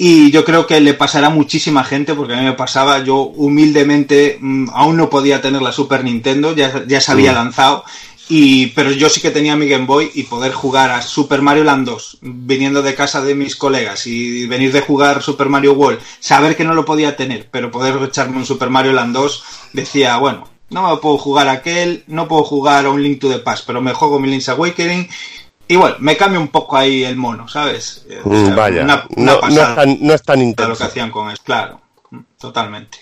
Y 0.01 0.31
yo 0.31 0.45
creo 0.45 0.65
que 0.65 0.79
le 0.79 0.93
pasará 0.93 1.27
a 1.27 1.29
muchísima 1.29 1.83
gente, 1.83 2.13
porque 2.13 2.33
a 2.33 2.37
mí 2.37 2.45
me 2.45 2.53
pasaba, 2.53 3.03
yo 3.03 3.17
humildemente 3.17 4.37
mm, 4.39 4.69
aún 4.71 4.95
no 4.95 5.09
podía 5.09 5.41
tener 5.41 5.61
la 5.61 5.73
Super 5.73 6.05
Nintendo, 6.05 6.55
ya, 6.55 6.85
ya 6.87 7.01
se 7.01 7.11
había 7.11 7.33
lanzado. 7.33 7.83
Y, 8.29 8.67
pero 8.67 8.91
yo 8.91 9.09
sí 9.09 9.19
que 9.19 9.29
tenía 9.29 9.57
mi 9.57 9.67
Game 9.67 9.87
Boy 9.87 10.09
y 10.13 10.23
poder 10.23 10.53
jugar 10.53 10.89
a 10.91 11.01
Super 11.01 11.41
Mario 11.41 11.65
Land 11.65 11.85
2, 11.85 12.19
viniendo 12.21 12.81
de 12.81 12.95
casa 12.95 13.21
de 13.21 13.35
mis 13.35 13.57
colegas 13.57 14.07
y 14.07 14.47
venir 14.47 14.71
de 14.71 14.79
jugar 14.79 15.21
Super 15.21 15.49
Mario 15.49 15.73
World, 15.73 15.99
saber 16.21 16.55
que 16.55 16.63
no 16.63 16.75
lo 16.75 16.85
podía 16.85 17.17
tener, 17.17 17.49
pero 17.51 17.69
poder 17.69 18.01
echarme 18.01 18.37
un 18.37 18.45
Super 18.45 18.69
Mario 18.69 18.93
Land 18.93 19.13
2, 19.13 19.43
decía, 19.73 20.15
bueno, 20.15 20.47
no 20.69 20.89
me 20.89 21.01
puedo 21.01 21.17
jugar 21.17 21.49
a 21.49 21.53
aquel, 21.53 22.05
no 22.07 22.29
puedo 22.29 22.43
jugar 22.43 22.85
a 22.85 22.89
un 22.89 23.03
Link 23.03 23.19
to 23.19 23.29
the 23.29 23.39
Past, 23.39 23.65
pero 23.67 23.81
me 23.81 23.93
juego 23.93 24.17
mi 24.17 24.29
Link's 24.29 24.47
Awakening 24.47 25.09
bueno, 25.75 25.97
me 25.99 26.17
cambia 26.17 26.39
un 26.39 26.47
poco 26.47 26.75
ahí 26.77 27.03
el 27.03 27.15
mono, 27.15 27.47
¿sabes? 27.47 28.05
O 28.23 28.33
sea, 28.45 28.55
Vaya, 28.55 28.83
una- 28.83 29.05
no, 29.15 29.39
una 29.39 29.49
no 29.49 29.61
es 29.61 29.75
tan, 29.75 29.97
no 30.01 30.13
es 30.13 30.23
tan 30.23 30.37
lo 30.39 30.43
que 30.43 30.49
intenso. 30.49 30.83
hacían 30.83 31.11
con 31.11 31.29
eso, 31.29 31.41
claro, 31.43 31.79
totalmente. 32.39 32.97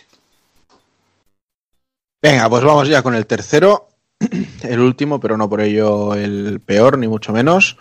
Venga, 2.22 2.50
pues 2.50 2.64
vamos 2.64 2.88
ya 2.88 3.02
con 3.02 3.16
el 3.16 3.26
tercero, 3.26 3.88
el 4.64 4.80
último, 4.80 5.20
pero 5.20 5.38
no 5.38 5.50
por 5.50 5.62
ello 5.62 6.14
el 6.16 6.60
peor, 6.60 6.98
ni 6.98 7.08
mucho 7.08 7.32
menos. 7.32 7.78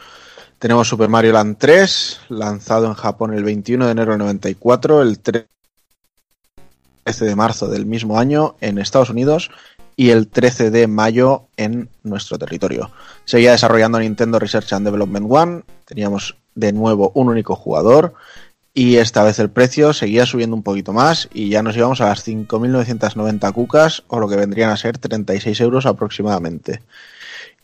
Tenemos 0.58 0.88
Super 0.88 1.08
Mario 1.08 1.32
Land 1.32 1.56
3, 1.58 2.20
lanzado 2.28 2.86
en 2.86 2.94
Japón 2.94 3.34
el 3.34 3.44
21 3.44 3.86
de 3.86 3.92
enero 3.92 4.12
del 4.12 4.18
94, 4.20 5.02
el 5.02 5.18
13 5.20 5.46
de 7.20 7.36
marzo 7.36 7.68
del 7.68 7.86
mismo 7.86 8.18
año 8.18 8.56
en 8.60 8.78
Estados 8.78 9.10
Unidos 9.10 9.50
y 9.96 10.10
el 10.10 10.28
13 10.28 10.70
de 10.70 10.86
mayo 10.86 11.48
en 11.56 11.88
nuestro 12.02 12.38
territorio. 12.38 12.90
Seguía 13.24 13.52
desarrollando 13.52 13.98
Nintendo 13.98 14.38
Research 14.38 14.72
and 14.74 14.84
Development 14.86 15.26
One, 15.28 15.62
teníamos 15.86 16.36
de 16.54 16.72
nuevo 16.72 17.12
un 17.14 17.28
único 17.28 17.56
jugador 17.56 18.14
y 18.74 18.96
esta 18.96 19.24
vez 19.24 19.38
el 19.38 19.48
precio 19.48 19.94
seguía 19.94 20.26
subiendo 20.26 20.54
un 20.54 20.62
poquito 20.62 20.92
más 20.92 21.30
y 21.32 21.48
ya 21.48 21.62
nos 21.62 21.76
íbamos 21.76 22.02
a 22.02 22.08
las 22.08 22.26
5.990 22.28 23.52
cucas 23.54 24.02
o 24.08 24.20
lo 24.20 24.28
que 24.28 24.36
vendrían 24.36 24.70
a 24.70 24.76
ser 24.76 24.98
36 24.98 25.58
euros 25.62 25.86
aproximadamente. 25.86 26.82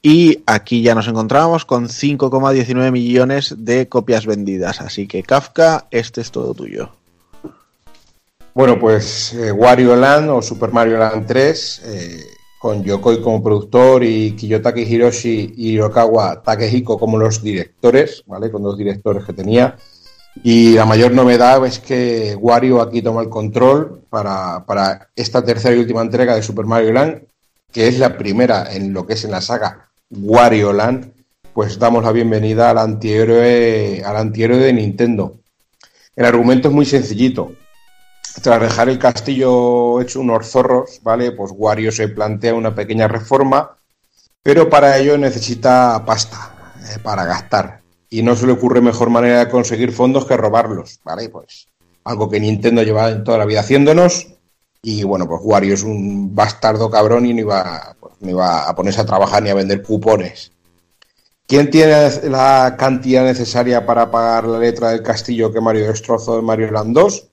Y 0.01 0.43
aquí 0.47 0.83
ya 0.83 0.95
nos 0.95 1.07
encontrábamos 1.07 1.65
con 1.65 1.89
5,19 1.89 2.91
millones 2.91 3.55
de 3.59 3.89
copias 3.89 4.27
vendidas. 4.27 4.81
Así 4.81 5.07
que 5.07 5.23
Kafka, 5.23 5.87
este 5.91 6.23
es 6.23 6.33
todo 6.33 6.55
tuyo. 6.55 6.91
Bueno, 8.55 8.79
pues 8.79 9.33
eh, 9.33 9.51
Wario 9.51 9.97
Land 9.97 10.29
o 10.29 10.43
Super 10.43 10.73
Mario 10.73 10.99
Land 10.99 11.27
3, 11.27 11.83
eh, 11.87 12.27
con 12.59 12.85
Yokoi 12.85 13.23
como 13.23 13.43
productor 13.43 14.05
y 14.05 14.33
Kiyotaki 14.33 14.83
Hiroshi 14.83 15.55
y 15.57 15.71
Hirokawa 15.71 16.43
Takehiko 16.43 16.99
como 16.99 17.19
los 17.19 17.43
directores, 17.43 18.23
¿vale? 18.27 18.51
Con 18.51 18.63
dos 18.63 18.77
directores 18.77 19.25
que 19.25 19.33
tenía. 19.33 19.77
Y 20.45 20.75
la 20.75 20.85
mayor 20.85 21.13
novedad 21.13 21.65
es 21.67 21.79
que 21.79 22.37
Wario 22.39 22.83
aquí 22.83 23.01
toma 23.01 23.23
el 23.23 23.31
control 23.31 24.03
para, 24.11 24.65
para 24.67 25.09
esta 25.17 25.43
tercera 25.43 25.75
y 25.75 25.79
última 25.79 26.03
entrega 26.03 26.35
de 26.35 26.43
Super 26.43 26.67
Mario 26.67 26.93
Land, 26.93 27.23
que 27.73 27.89
es 27.89 27.99
la 27.99 28.19
primera 28.19 28.71
en 28.71 28.93
lo 28.93 29.07
que 29.07 29.15
es 29.15 29.25
en 29.25 29.31
la 29.31 29.41
saga 29.41 29.89
Wario 30.11 30.75
Land, 30.75 31.11
pues 31.55 31.79
damos 31.79 32.05
la 32.05 32.13
bienvenida 32.13 32.71
al 32.71 32.79
antihéroe, 32.79 34.03
al 34.05 34.17
antihéroe 34.17 34.59
de 34.59 34.73
Nintendo. 34.75 35.37
El 36.15 36.27
argumento 36.27 36.69
es 36.69 36.75
muy 36.75 36.85
sencillito. 36.85 37.53
Tras 38.41 38.61
dejar 38.61 38.89
el 38.89 38.99
castillo 38.99 40.01
hecho 40.01 40.21
unos 40.21 40.49
zorros, 40.49 41.01
¿vale? 41.03 41.33
Pues 41.33 41.53
Wario 41.55 41.93
se 41.93 42.09
plantea 42.09 42.55
una 42.55 42.75
pequeña 42.75 43.07
reforma, 43.07 43.77
pero 44.43 44.71
para 44.71 44.97
ello 44.97 45.19
necesita 45.19 46.03
pasta 46.07 46.75
eh, 46.81 46.99
para 47.03 47.25
gastar. 47.25 47.83
Y 48.09 48.23
no 48.23 48.35
se 48.35 48.47
le 48.47 48.53
ocurre 48.53 48.81
mejor 48.81 49.11
manera 49.11 49.41
de 49.41 49.51
conseguir 49.51 49.93
fondos 49.93 50.25
que 50.25 50.37
robarlos, 50.37 51.01
¿vale? 51.05 51.29
Pues 51.29 51.69
algo 52.05 52.31
que 52.31 52.41
Nintendo 52.41 52.83
lleva 52.83 53.23
toda 53.23 53.39
la 53.39 53.45
vida 53.45 53.61
haciéndonos. 53.61 54.29
Y 54.83 55.05
bueno, 55.05 55.29
pues 55.29 55.41
Wario 55.45 55.75
es 55.75 55.83
un 55.85 56.35
bastardo 56.35 56.91
cabrón 56.91 57.27
y 57.27 57.35
no 57.35 57.41
iba, 57.41 57.97
pues, 58.01 58.15
no 58.21 58.31
iba 58.31 58.69
a 58.69 58.75
ponerse 58.75 59.01
a 59.01 59.07
trabajar 59.07 59.43
ni 59.43 59.51
a 59.51 59.55
vender 59.55 59.83
cupones. 59.83 60.53
¿Quién 61.47 61.71
tiene 61.71 62.11
la 62.25 62.77
cantidad 62.79 63.25
necesaria 63.25 63.85
para 63.85 64.11
pagar 64.11 64.47
la 64.47 64.59
letra 64.59 64.91
del 64.91 65.03
castillo 65.03 65.53
que 65.53 65.61
Mario 65.61 65.87
destrozó 65.87 66.39
en 66.39 66.45
Mario 66.45 66.71
Land 66.71 66.95
2? 66.95 67.29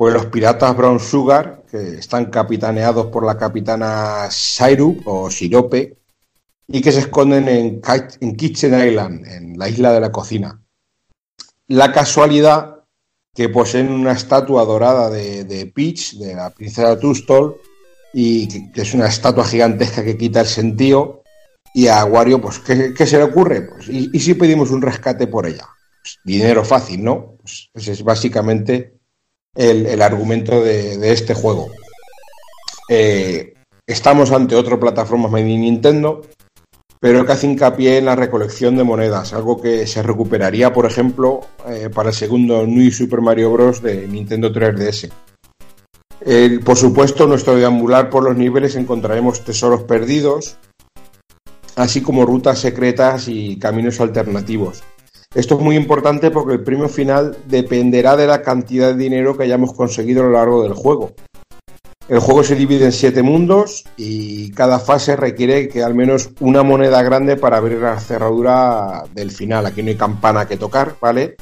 Pues 0.00 0.14
los 0.14 0.24
piratas 0.28 0.74
Brown 0.74 0.98
Sugar, 0.98 1.62
que 1.70 1.98
están 1.98 2.30
capitaneados 2.30 3.08
por 3.08 3.22
la 3.26 3.36
capitana 3.36 4.30
Syrup 4.30 5.02
o 5.04 5.30
Sirope, 5.30 5.98
y 6.68 6.80
que 6.80 6.90
se 6.90 7.00
esconden 7.00 7.46
en, 7.50 7.82
Ki- 7.82 8.16
en 8.22 8.34
Kitchen 8.34 8.88
Island, 8.88 9.26
en 9.26 9.58
la 9.58 9.68
isla 9.68 9.92
de 9.92 10.00
la 10.00 10.10
cocina. 10.10 10.58
La 11.66 11.92
casualidad 11.92 12.82
que 13.34 13.50
poseen 13.50 13.92
una 13.92 14.12
estatua 14.12 14.64
dorada 14.64 15.10
de, 15.10 15.44
de 15.44 15.66
Peach, 15.66 16.14
de 16.14 16.34
la 16.34 16.48
princesa 16.48 16.98
Tustol, 16.98 17.60
y 18.14 18.72
que, 18.72 18.80
es 18.80 18.94
una 18.94 19.06
estatua 19.06 19.44
gigantesca 19.44 20.02
que 20.02 20.16
quita 20.16 20.40
el 20.40 20.46
sentido. 20.46 21.24
Y 21.74 21.88
a 21.88 22.02
Wario, 22.06 22.40
pues, 22.40 22.58
¿qué, 22.60 23.06
se 23.06 23.18
le 23.18 23.24
ocurre? 23.24 23.68
Pues, 23.68 23.90
¿y, 23.90 24.18
si 24.18 24.32
pedimos 24.32 24.70
un 24.70 24.80
rescate 24.80 25.26
por 25.26 25.44
ella? 25.44 25.68
Pues, 26.02 26.18
dinero 26.24 26.64
fácil, 26.64 27.04
¿no? 27.04 27.36
Pues 27.42 27.86
es 27.86 28.02
básicamente 28.02 28.99
el, 29.54 30.02
argumento 30.02 30.62
de, 30.62 30.98
de 30.98 31.12
este 31.12 31.34
juego. 31.34 31.68
Eh, 32.88 33.54
estamos 33.86 34.30
ante 34.32 34.54
otra 34.56 34.78
plataforma 34.78 35.40
in 35.40 35.60
Nintendo, 35.60 36.22
pero 37.00 37.24
que 37.24 37.32
hace 37.32 37.46
hincapié 37.46 37.98
en 37.98 38.04
la 38.04 38.16
recolección 38.16 38.76
de 38.76 38.84
monedas, 38.84 39.32
algo 39.32 39.60
que 39.60 39.86
se 39.86 40.02
recuperaría, 40.02 40.72
por 40.72 40.86
ejemplo, 40.86 41.40
eh, 41.68 41.88
para 41.92 42.10
el 42.10 42.14
segundo 42.14 42.66
New 42.66 42.90
Super 42.90 43.20
Mario 43.20 43.52
Bros. 43.52 43.82
de 43.82 44.06
Nintendo 44.06 44.52
3DS. 44.52 45.10
El- 46.20 46.60
por 46.60 46.76
supuesto, 46.76 47.26
nuestro 47.26 47.56
deambular 47.56 48.10
por 48.10 48.24
los 48.24 48.36
niveles 48.36 48.76
encontraremos 48.76 49.44
tesoros 49.44 49.84
perdidos, 49.84 50.58
así 51.76 52.02
como 52.02 52.26
rutas 52.26 52.58
secretas 52.58 53.28
y 53.28 53.58
caminos 53.58 54.00
alternativos. 54.00 54.82
Esto 55.32 55.54
es 55.54 55.60
muy 55.60 55.76
importante 55.76 56.32
porque 56.32 56.54
el 56.54 56.64
premio 56.64 56.88
final 56.88 57.36
dependerá 57.46 58.16
de 58.16 58.26
la 58.26 58.42
cantidad 58.42 58.88
de 58.88 58.96
dinero 58.96 59.36
que 59.36 59.44
hayamos 59.44 59.72
conseguido 59.72 60.22
a 60.22 60.26
lo 60.26 60.32
largo 60.32 60.64
del 60.64 60.74
juego. 60.74 61.12
El 62.08 62.18
juego 62.18 62.42
se 62.42 62.56
divide 62.56 62.86
en 62.86 62.92
siete 62.92 63.22
mundos 63.22 63.84
y 63.96 64.50
cada 64.50 64.80
fase 64.80 65.14
requiere 65.14 65.68
que 65.68 65.84
al 65.84 65.94
menos 65.94 66.30
una 66.40 66.64
moneda 66.64 67.00
grande 67.04 67.36
para 67.36 67.58
abrir 67.58 67.78
la 67.78 68.00
cerradura 68.00 69.04
del 69.14 69.30
final. 69.30 69.66
Aquí 69.66 69.84
no 69.84 69.90
hay 69.90 69.96
campana 69.96 70.48
que 70.48 70.56
tocar, 70.56 70.96
¿vale? 71.00 71.36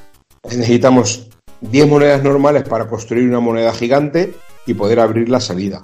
Necesitamos 0.45 1.31
10 1.63 1.89
monedas 1.89 2.23
normales 2.23 2.65
para 2.65 2.87
construir 2.87 3.27
una 3.27 3.41
moneda 3.41 3.73
gigante 3.73 4.35
y 4.67 4.75
poder 4.75 5.01
abrir 5.01 5.31
la 5.31 5.41
salida. 5.41 5.81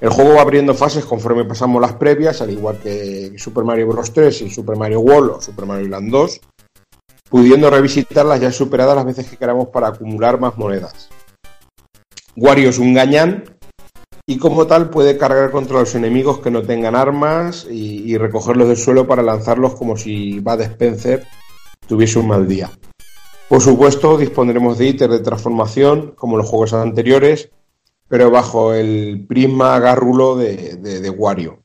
El 0.00 0.08
juego 0.08 0.34
va 0.34 0.40
abriendo 0.40 0.74
fases 0.74 1.04
conforme 1.04 1.44
pasamos 1.44 1.80
las 1.80 1.92
previas, 1.92 2.40
al 2.40 2.50
igual 2.50 2.78
que 2.78 3.34
Super 3.36 3.64
Mario 3.64 3.88
Bros. 3.88 4.12
3 4.12 4.42
y 4.42 4.50
Super 4.50 4.76
Mario 4.76 5.00
World 5.00 5.30
o 5.30 5.40
Super 5.42 5.66
Mario 5.66 5.88
Land 5.88 6.10
2, 6.10 6.40
pudiendo 7.30 7.70
revisitarlas 7.70 8.40
ya 8.40 8.52
superadas 8.52 8.96
las 8.96 9.06
veces 9.06 9.28
que 9.28 9.36
queramos 9.36 9.68
para 9.68 9.88
acumular 9.88 10.38
más 10.40 10.58
monedas. 10.58 11.08
Wario 12.36 12.70
es 12.70 12.78
un 12.78 12.92
gañán 12.92 13.44
y 14.26 14.38
como 14.38 14.66
tal 14.66 14.90
puede 14.90 15.16
cargar 15.16 15.50
contra 15.50 15.80
los 15.80 15.94
enemigos 15.94 16.40
que 16.40 16.50
no 16.50 16.62
tengan 16.62 16.94
armas 16.94 17.66
y, 17.70 18.16
recogerlos 18.18 18.68
del 18.68 18.76
suelo 18.76 19.06
para 19.06 19.22
lanzarlos 19.22 19.74
como 19.74 19.96
si 19.96 20.38
Bud 20.40 20.60
Spencer 20.60 21.26
tuviese 21.86 22.18
un 22.18 22.28
mal 22.28 22.46
día. 22.46 22.70
Por 23.48 23.60
supuesto, 23.60 24.16
dispondremos 24.16 24.78
de 24.78 24.86
ítems 24.86 25.12
de 25.12 25.20
transformación 25.20 26.14
como 26.16 26.36
los 26.36 26.48
juegos 26.48 26.72
anteriores, 26.72 27.50
pero 28.08 28.30
bajo 28.30 28.72
el 28.74 29.26
prisma 29.28 29.78
garrulo 29.80 30.36
de, 30.36 30.76
de- 30.76 31.00
de 31.00 31.10
Wario. 31.10 31.62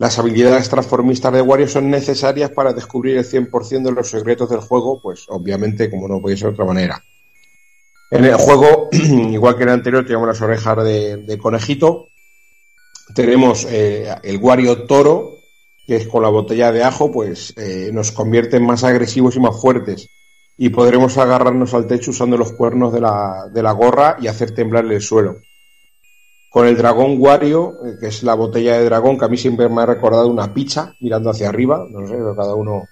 Las 0.00 0.18
habilidades 0.18 0.70
transformistas 0.70 1.30
de 1.30 1.42
Wario 1.42 1.68
son 1.68 1.90
necesarias 1.90 2.50
para 2.52 2.72
descubrir 2.72 3.18
el 3.18 3.24
100% 3.26 3.82
de 3.82 3.92
los 3.92 4.08
secretos 4.08 4.48
del 4.48 4.60
juego, 4.60 4.98
pues 4.98 5.26
obviamente 5.28 5.90
como 5.90 6.08
no 6.08 6.22
puede 6.22 6.38
ser 6.38 6.46
de 6.46 6.52
otra 6.54 6.64
manera. 6.64 7.04
En 8.10 8.24
el 8.24 8.34
juego, 8.36 8.88
igual 8.92 9.56
que 9.56 9.64
en 9.64 9.68
el 9.68 9.74
anterior, 9.74 10.06
tenemos 10.06 10.26
las 10.26 10.40
orejas 10.40 10.82
de, 10.84 11.18
de 11.18 11.36
conejito. 11.36 12.08
Tenemos 13.14 13.66
eh, 13.68 14.08
el 14.22 14.38
Wario 14.38 14.84
Toro, 14.84 15.34
que 15.86 15.96
es 15.96 16.06
con 16.06 16.22
la 16.22 16.30
botella 16.30 16.72
de 16.72 16.82
ajo, 16.82 17.12
pues 17.12 17.52
eh, 17.58 17.90
nos 17.92 18.10
convierte 18.10 18.56
en 18.56 18.64
más 18.64 18.84
agresivos 18.84 19.36
y 19.36 19.40
más 19.40 19.60
fuertes. 19.60 20.08
Y 20.56 20.70
podremos 20.70 21.18
agarrarnos 21.18 21.74
al 21.74 21.86
techo 21.86 22.12
usando 22.12 22.38
los 22.38 22.52
cuernos 22.52 22.94
de 22.94 23.02
la, 23.02 23.50
de 23.52 23.62
la 23.62 23.72
gorra 23.72 24.16
y 24.18 24.28
hacer 24.28 24.52
temblar 24.52 24.86
el 24.86 25.02
suelo. 25.02 25.42
Con 26.50 26.66
el 26.66 26.76
dragón 26.76 27.14
Wario, 27.18 27.78
eh, 27.86 27.96
que 28.00 28.08
es 28.08 28.22
la 28.24 28.34
botella 28.34 28.76
de 28.76 28.84
dragón, 28.84 29.16
que 29.18 29.24
a 29.24 29.28
mí 29.28 29.36
siempre 29.38 29.68
me 29.68 29.82
ha 29.82 29.86
recordado 29.86 30.26
una 30.28 30.52
pizza 30.52 30.94
mirando 31.00 31.30
hacia 31.30 31.48
arriba. 31.48 31.86
No 31.88 32.06
sé, 32.06 32.14
cada 32.36 32.54
uno 32.54 32.88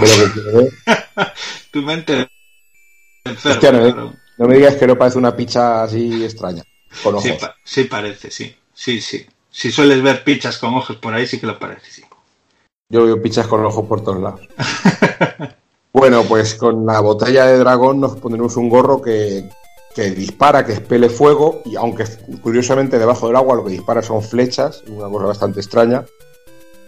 ve 0.00 0.08
lo 0.08 0.24
que 0.24 0.32
quiere 0.32 0.52
ver. 0.58 0.72
Tu 1.70 1.82
mente 1.82 2.26
Hostia, 3.44 3.70
no, 3.72 3.80
me- 3.82 4.12
no 4.38 4.48
me 4.48 4.54
digas 4.56 4.76
que 4.76 4.86
no 4.86 4.96
parece 4.96 5.18
una 5.18 5.36
picha 5.36 5.82
así 5.82 6.24
extraña, 6.24 6.62
con 7.02 7.16
ojos. 7.16 7.24
Sí, 7.24 7.32
pa- 7.38 7.54
sí 7.64 7.84
parece, 7.84 8.30
sí. 8.30 8.56
Sí, 8.72 9.00
sí. 9.00 9.26
Si 9.50 9.70
sueles 9.70 10.02
ver 10.02 10.22
pichas 10.24 10.58
con 10.58 10.74
ojos 10.74 10.96
por 10.96 11.12
ahí, 11.12 11.26
sí 11.26 11.38
que 11.38 11.46
lo 11.46 11.58
parece, 11.58 11.90
sí. 11.90 12.02
Yo 12.88 13.04
veo 13.04 13.20
pichas 13.20 13.46
con 13.46 13.64
ojos 13.64 13.84
por 13.86 14.02
todos 14.04 14.20
lados. 14.22 14.40
bueno, 15.92 16.22
pues 16.24 16.54
con 16.54 16.86
la 16.86 17.00
botella 17.00 17.46
de 17.46 17.58
dragón 17.58 18.00
nos 18.00 18.16
pondremos 18.16 18.56
un 18.56 18.68
gorro 18.68 19.02
que, 19.02 19.48
que 19.96 20.10
dispara, 20.10 20.66
que 20.66 20.74
expele 20.74 21.08
fuego, 21.08 21.62
y 21.64 21.74
aunque 21.74 22.04
curiosamente 22.42 22.98
debajo 22.98 23.28
del 23.28 23.36
agua 23.36 23.56
lo 23.56 23.64
que 23.64 23.72
dispara 23.72 24.02
son 24.02 24.22
flechas, 24.22 24.84
una 24.88 25.08
cosa 25.08 25.24
bastante 25.24 25.60
extraña, 25.60 26.04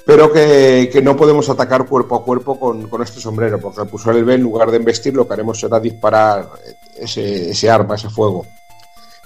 pero 0.05 0.31
que, 0.31 1.01
no 1.03 1.17
podemos 1.17 1.49
atacar 1.49 1.87
cuerpo 1.87 2.17
a 2.17 2.23
cuerpo 2.23 2.61
con, 2.61 2.87
este 3.03 3.19
sombrero, 3.19 3.59
porque 3.61 3.81
al 3.81 3.89
pulsar 3.89 4.15
el 4.15 4.27
B, 4.27 4.35
en 4.35 4.43
lugar 4.43 4.70
de 4.70 4.77
embestir, 4.77 5.15
lo 5.15 5.27
que 5.27 5.33
haremos 5.33 5.59
será 5.59 5.81
disparar 5.81 6.51
ese, 6.99 7.70
arma, 7.70 7.95
ese 7.95 8.11
fuego. 8.11 8.45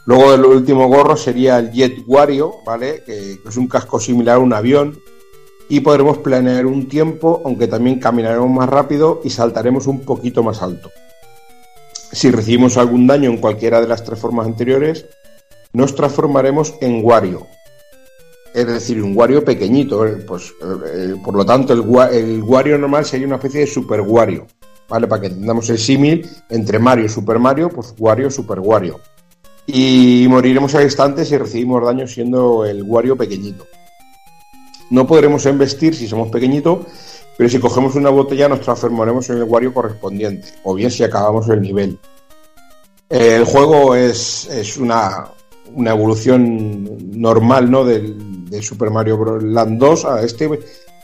Luego 0.05 0.33
el 0.33 0.44
último 0.44 0.86
gorro 0.86 1.17
sería 1.17 1.59
el 1.59 1.73
Jet 1.73 2.05
Wario, 2.07 2.59
¿vale? 2.65 3.02
Que 3.05 3.39
es 3.44 3.57
un 3.57 3.67
casco 3.67 3.99
similar 3.99 4.36
a 4.36 4.41
un 4.41 4.52
avión, 4.52 4.97
y 5.69 5.81
podremos 5.81 6.19
planear 6.19 6.67
un 6.67 6.86
tiempo, 6.86 7.43
aunque 7.44 7.67
también 7.67 7.99
caminaremos 7.99 8.49
más 8.49 8.69
rápido 8.69 9.20
y 9.25 9.31
saltaremos 9.31 9.89
un 9.89 10.02
poquito 10.02 10.44
más 10.44 10.62
alto. 10.62 10.89
Si 12.12 12.31
recibimos 12.31 12.76
algún 12.76 13.07
daño 13.07 13.31
en 13.31 13.39
cualquiera 13.39 13.81
de 13.81 13.89
las 13.89 14.05
tres 14.05 14.18
formas 14.18 14.47
anteriores, 14.47 15.07
nos 15.73 15.94
transformaremos 15.94 16.74
en 16.81 17.05
Wario. 17.05 17.47
Es 18.55 18.66
decir, 18.66 19.02
un 19.02 19.16
Wario 19.16 19.44
pequeñito. 19.44 20.07
eh, 20.07 20.16
Pues, 20.26 20.52
eh, 20.62 21.15
por 21.24 21.34
lo 21.34 21.44
tanto, 21.44 21.73
el, 21.73 21.81
el 22.15 22.42
Wario 22.42 22.76
normal 22.76 23.05
sería 23.07 23.26
una 23.26 23.36
especie 23.36 23.60
de 23.60 23.66
Super 23.66 24.02
Wario. 24.02 24.47
¿Vale? 24.89 25.07
Para 25.07 25.23
que 25.23 25.26
entendamos 25.28 25.70
el 25.70 25.78
símil 25.78 26.28
entre 26.50 26.78
Mario 26.78 27.07
y 27.07 27.08
Super 27.08 27.39
Mario, 27.39 27.70
pues 27.70 27.94
Wario, 27.99 28.31
Super 28.31 28.60
Wario. 28.60 29.00
Y 29.66 30.26
moriremos 30.28 30.74
al 30.74 30.82
instante 30.82 31.24
si 31.24 31.39
recibimos 31.39 31.82
daño 31.82 32.07
siendo 32.07 32.66
el 32.66 32.82
Wario 32.82 33.16
pequeñito. 33.16 33.66
No 34.91 35.07
podremos 35.07 35.47
embestir 35.47 35.94
si 35.94 36.07
somos 36.07 36.28
pequeñitos, 36.28 36.81
pero 37.36 37.49
si 37.49 37.59
cogemos 37.59 37.94
una 37.94 38.11
botella 38.11 38.49
nos 38.49 38.61
transformaremos 38.61 39.28
en 39.31 39.39
el 39.39 39.44
Wario 39.44 39.73
correspondiente, 39.73 40.49
o 40.65 40.75
bien 40.75 40.91
si 40.91 41.02
acabamos 41.02 41.49
el 41.49 41.62
nivel. 41.62 41.99
El 43.09 43.44
juego 43.44 43.94
es, 43.94 44.47
es 44.47 44.77
una, 44.78 45.31
una 45.75 45.91
evolución 45.91 46.89
normal 47.20 47.70
¿no? 47.70 47.85
del, 47.85 48.49
de 48.49 48.62
Super 48.62 48.91
Mario 48.91 49.19
Bros. 49.19 49.43
Land 49.43 49.78
2 49.78 50.05
a 50.07 50.23
este. 50.23 50.49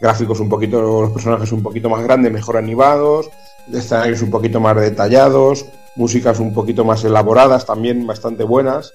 Gráficos 0.00 0.40
un 0.40 0.48
poquito, 0.48 0.80
los 0.80 1.10
personajes 1.10 1.50
un 1.52 1.62
poquito 1.62 1.90
más 1.90 2.02
grandes, 2.02 2.32
mejor 2.32 2.56
animados, 2.56 3.28
escenarios 3.72 4.22
un 4.22 4.30
poquito 4.30 4.60
más 4.60 4.76
detallados, 4.76 5.66
músicas 5.96 6.38
un 6.38 6.54
poquito 6.54 6.84
más 6.84 7.04
elaboradas, 7.04 7.66
también 7.66 8.06
bastante 8.06 8.44
buenas. 8.44 8.92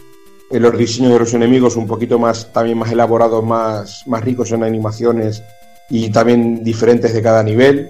Eh, 0.49 0.59
los 0.59 0.77
diseños 0.77 1.11
de 1.11 1.19
los 1.19 1.33
enemigos 1.33 1.75
un 1.75 1.87
poquito 1.87 2.17
más 2.19 2.51
también 2.53 2.77
más 2.77 2.91
elaborados, 2.91 3.43
más, 3.43 4.03
más 4.07 4.23
ricos 4.23 4.51
en 4.51 4.63
animaciones 4.63 5.43
y 5.89 6.09
también 6.09 6.63
diferentes 6.63 7.13
de 7.13 7.21
cada 7.21 7.43
nivel. 7.43 7.89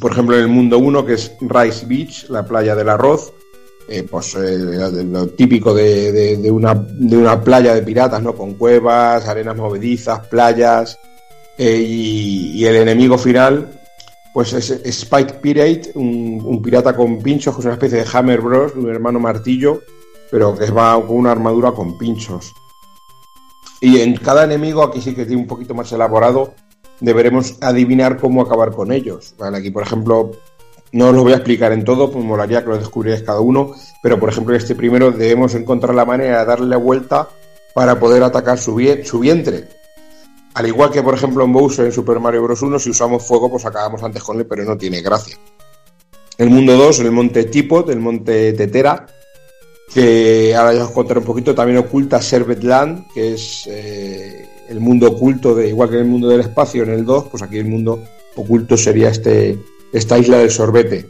Por 0.00 0.12
ejemplo, 0.12 0.36
en 0.36 0.42
el 0.42 0.48
mundo 0.48 0.78
1, 0.78 1.04
que 1.04 1.14
es 1.14 1.32
Rice 1.40 1.86
Beach, 1.86 2.28
la 2.28 2.44
playa 2.44 2.74
del 2.74 2.88
arroz, 2.88 3.32
eh, 3.88 4.06
pues 4.08 4.34
eh, 4.36 4.56
lo 5.04 5.26
típico 5.28 5.72
de, 5.74 6.36
de- 6.36 6.50
una, 6.50 6.74
de 6.74 7.16
una 7.16 7.40
playa 7.42 7.74
de 7.74 7.82
piratas, 7.82 8.22
¿no? 8.22 8.34
Con 8.34 8.54
cuevas, 8.54 9.26
arenas 9.26 9.56
movedizas, 9.56 10.26
playas. 10.28 10.98
eh, 11.56 11.82
y, 11.84 12.52
y 12.52 12.64
el 12.66 12.76
enemigo 12.76 13.18
final, 13.18 13.80
pues 14.32 14.52
es 14.52 14.70
Spike 14.70 15.34
Pirate, 15.42 15.90
un, 15.94 16.40
un 16.44 16.62
pirata 16.62 16.94
con 16.94 17.18
pinchos, 17.20 17.54
que 17.54 17.60
es 17.60 17.64
una 17.64 17.74
especie 17.74 17.98
de 17.98 18.06
Hammer 18.12 18.40
Bros, 18.40 18.72
un 18.76 18.88
hermano 18.90 19.18
martillo, 19.18 19.80
pero 20.30 20.54
que 20.56 20.70
va 20.70 20.94
con 21.04 21.16
una 21.16 21.32
armadura 21.32 21.72
con 21.72 21.98
pinchos. 21.98 22.52
Y 23.80 24.00
en 24.00 24.16
cada 24.16 24.44
enemigo, 24.44 24.82
aquí 24.84 25.00
sí 25.00 25.14
que 25.14 25.24
tiene 25.24 25.42
un 25.42 25.48
poquito 25.48 25.74
más 25.74 25.90
elaborado, 25.92 26.54
deberemos 27.00 27.56
adivinar 27.60 28.18
cómo 28.18 28.42
acabar 28.42 28.70
con 28.72 28.92
ellos. 28.92 29.34
Aquí, 29.40 29.70
por 29.70 29.82
ejemplo, 29.82 30.32
no 30.92 31.08
os 31.08 31.14
lo 31.14 31.22
voy 31.22 31.32
a 31.32 31.36
explicar 31.36 31.72
en 31.72 31.84
todo, 31.84 32.10
pues 32.10 32.24
molaría 32.24 32.62
que 32.62 32.70
lo 32.70 32.78
descubrierais 32.78 33.22
cada 33.22 33.40
uno, 33.40 33.72
pero 34.02 34.18
por 34.18 34.28
ejemplo, 34.30 34.54
en 34.54 34.60
este 34.60 34.74
primero 34.74 35.10
debemos 35.12 35.54
encontrar 35.54 35.94
la 35.94 36.04
manera 36.04 36.40
de 36.40 36.44
darle 36.46 36.66
la 36.68 36.76
vuelta 36.76 37.28
para 37.74 37.98
poder 38.00 38.22
atacar 38.22 38.58
su, 38.58 38.74
vie- 38.74 39.04
su 39.04 39.18
vientre. 39.20 39.68
Al 40.54 40.66
igual 40.66 40.90
que, 40.90 41.02
por 41.02 41.14
ejemplo, 41.14 41.44
en 41.44 41.52
Bowser 41.52 41.86
en 41.86 41.92
Super 41.92 42.18
Mario 42.18 42.42
Bros. 42.42 42.62
1, 42.62 42.78
si 42.80 42.90
usamos 42.90 43.24
fuego, 43.24 43.50
pues 43.50 43.64
acabamos 43.64 44.02
antes 44.02 44.22
con 44.22 44.38
él, 44.38 44.46
pero 44.46 44.64
no 44.64 44.76
tiene 44.76 45.02
gracia. 45.02 45.36
El 46.36 46.50
mundo 46.50 46.76
2, 46.76 47.00
el 47.00 47.10
monte 47.12 47.44
Tipot, 47.44 47.88
el 47.90 48.00
monte 48.00 48.52
Tetera, 48.54 49.06
que 49.92 50.54
ahora 50.56 50.72
ya 50.74 50.84
os 50.84 50.90
contaré 50.90 51.20
un 51.20 51.26
poquito, 51.26 51.54
también 51.54 51.78
oculta 51.78 52.20
Servet 52.20 52.62
Land, 52.62 53.06
que 53.12 53.34
es 53.34 53.64
eh, 53.66 54.48
el 54.68 54.80
mundo 54.80 55.08
oculto, 55.08 55.54
de, 55.54 55.68
igual 55.68 55.88
que 55.88 55.96
en 55.96 56.02
el 56.02 56.08
mundo 56.08 56.28
del 56.28 56.40
espacio 56.40 56.82
en 56.82 56.90
el 56.90 57.04
2, 57.04 57.28
pues 57.30 57.42
aquí 57.42 57.58
el 57.58 57.66
mundo 57.66 58.02
oculto 58.36 58.76
sería 58.76 59.08
este, 59.08 59.58
esta 59.92 60.18
isla 60.18 60.38
del 60.38 60.50
sorbete. 60.50 61.06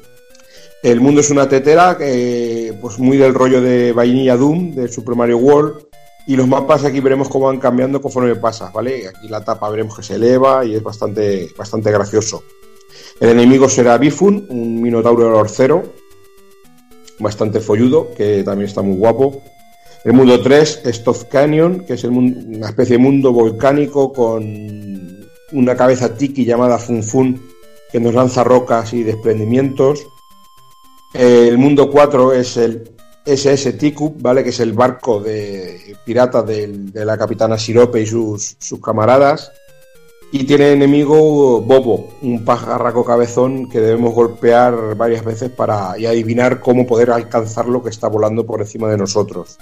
El 0.83 1.01
mundo 1.01 1.21
es 1.21 1.31
una 1.31 1.49
tetera, 1.49 1.97
que, 1.97 2.77
pues 2.81 2.99
muy 2.99 3.17
del 3.17 3.35
rollo 3.35 3.61
de 3.61 3.93
Vainilla 3.93 4.37
Doom, 4.37 4.75
de 4.75 4.89
Super 4.89 5.17
Mario 5.17 5.39
World, 5.39 5.89
y 6.29 6.37
los 6.37 6.47
mapas 6.47 6.85
aquí 6.85 7.01
veremos 7.01 7.29
cómo 7.29 7.47
van 7.47 7.59
cambiando 7.59 8.01
conforme 8.01 8.37
pasa, 8.37 8.71
¿vale? 8.71 9.09
Aquí 9.09 9.29
la 9.29 9.43
tapa 9.43 9.69
veremos 9.71 9.97
que 9.97 10.03
se 10.03 10.15
eleva 10.17 10.65
y 10.65 10.75
es 10.75 10.83
bastante, 10.83 11.49
bastante 11.57 11.91
gracioso. 11.91 12.45
El 13.19 13.31
enemigo 13.31 13.69
será 13.69 13.99
Bifun, 13.99 14.47
un 14.51 14.81
minotauro 14.81 15.37
orcero, 15.37 15.83
bastante 17.19 17.61
folludo, 17.61 18.13
que 18.15 18.45
también 18.45 18.69
está 18.69 18.83
muy 18.83 18.97
guapo. 18.97 19.43
El 20.05 20.13
mundo 20.13 20.41
3 20.41 20.83
es 20.85 21.03
Toth 21.05 21.29
Canyon, 21.29 21.81
que 21.81 21.95
es 21.95 22.05
el 22.05 22.11
mun- 22.13 22.55
una 22.57 22.69
especie 22.69 22.97
de 22.97 23.03
mundo 23.03 23.33
volcánico 23.33 24.13
con 24.13 24.45
una 25.53 25.77
cabeza 25.77 26.15
tiki 26.15 26.45
llamada 26.45 26.79
Fun 26.79 27.03
Fun, 27.03 27.43
que 27.91 28.01
nos 28.01 28.15
lanza 28.15 28.45
rocas 28.45 28.93
y 28.93 29.03
desprendimientos. 29.03 30.07
El 31.15 31.59
mundo 31.59 31.91
4 31.91 32.33
es 32.33 32.57
el 32.57 32.91
SS 33.25 33.73
Tikup, 33.75 34.21
¿vale? 34.23 34.43
Que 34.45 34.51
es 34.51 34.61
el 34.61 34.73
barco 34.73 35.21
de 35.21 35.97
pirata 36.05 36.43
de 36.43 36.91
la 37.05 37.19
capitana 37.19 37.59
Sirope 37.59 38.01
y 38.01 38.07
sus, 38.07 38.57
camaradas. 38.83 39.51
Y 40.31 40.45
tiene 40.45 40.73
enemigo 40.73 41.63
Bobo, 41.63 42.11
un 42.21 42.45
pajarraco 42.45 43.03
cabezón 43.03 43.69
que 43.71 43.81
debemos 43.81 44.15
golpear 44.15 44.95
varias 44.95 45.25
veces 45.25 45.51
para 45.51 45.99
y 45.99 46.05
adivinar 46.05 46.61
cómo 46.61 46.87
poder 46.87 47.11
alcanzar 47.11 47.67
lo 47.67 47.83
que 47.83 47.89
está 47.89 48.09
volando 48.09 48.45
por 48.45 48.61
encima 48.61 48.91
de 48.91 48.99
nosotros. 48.99 49.57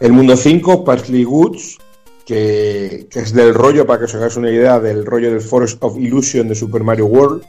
El 0.00 0.12
mundo 0.12 0.36
5, 0.36 0.84
Parsley 0.84 1.24
Woods, 1.24 1.76
que, 2.24 3.06
es 3.12 3.32
del 3.34 3.54
rollo, 3.54 3.86
para 3.86 3.98
que 3.98 4.04
os 4.06 4.14
hagáis 4.14 4.36
una 4.36 4.50
idea, 4.50 4.80
del 4.80 5.04
rollo 5.04 5.30
del 5.30 5.40
Forest 5.42 5.82
of 5.82 5.98
Illusion 5.98 6.48
de 6.48 6.54
Super 6.54 6.82
Mario 6.82 7.06
World. 7.06 7.42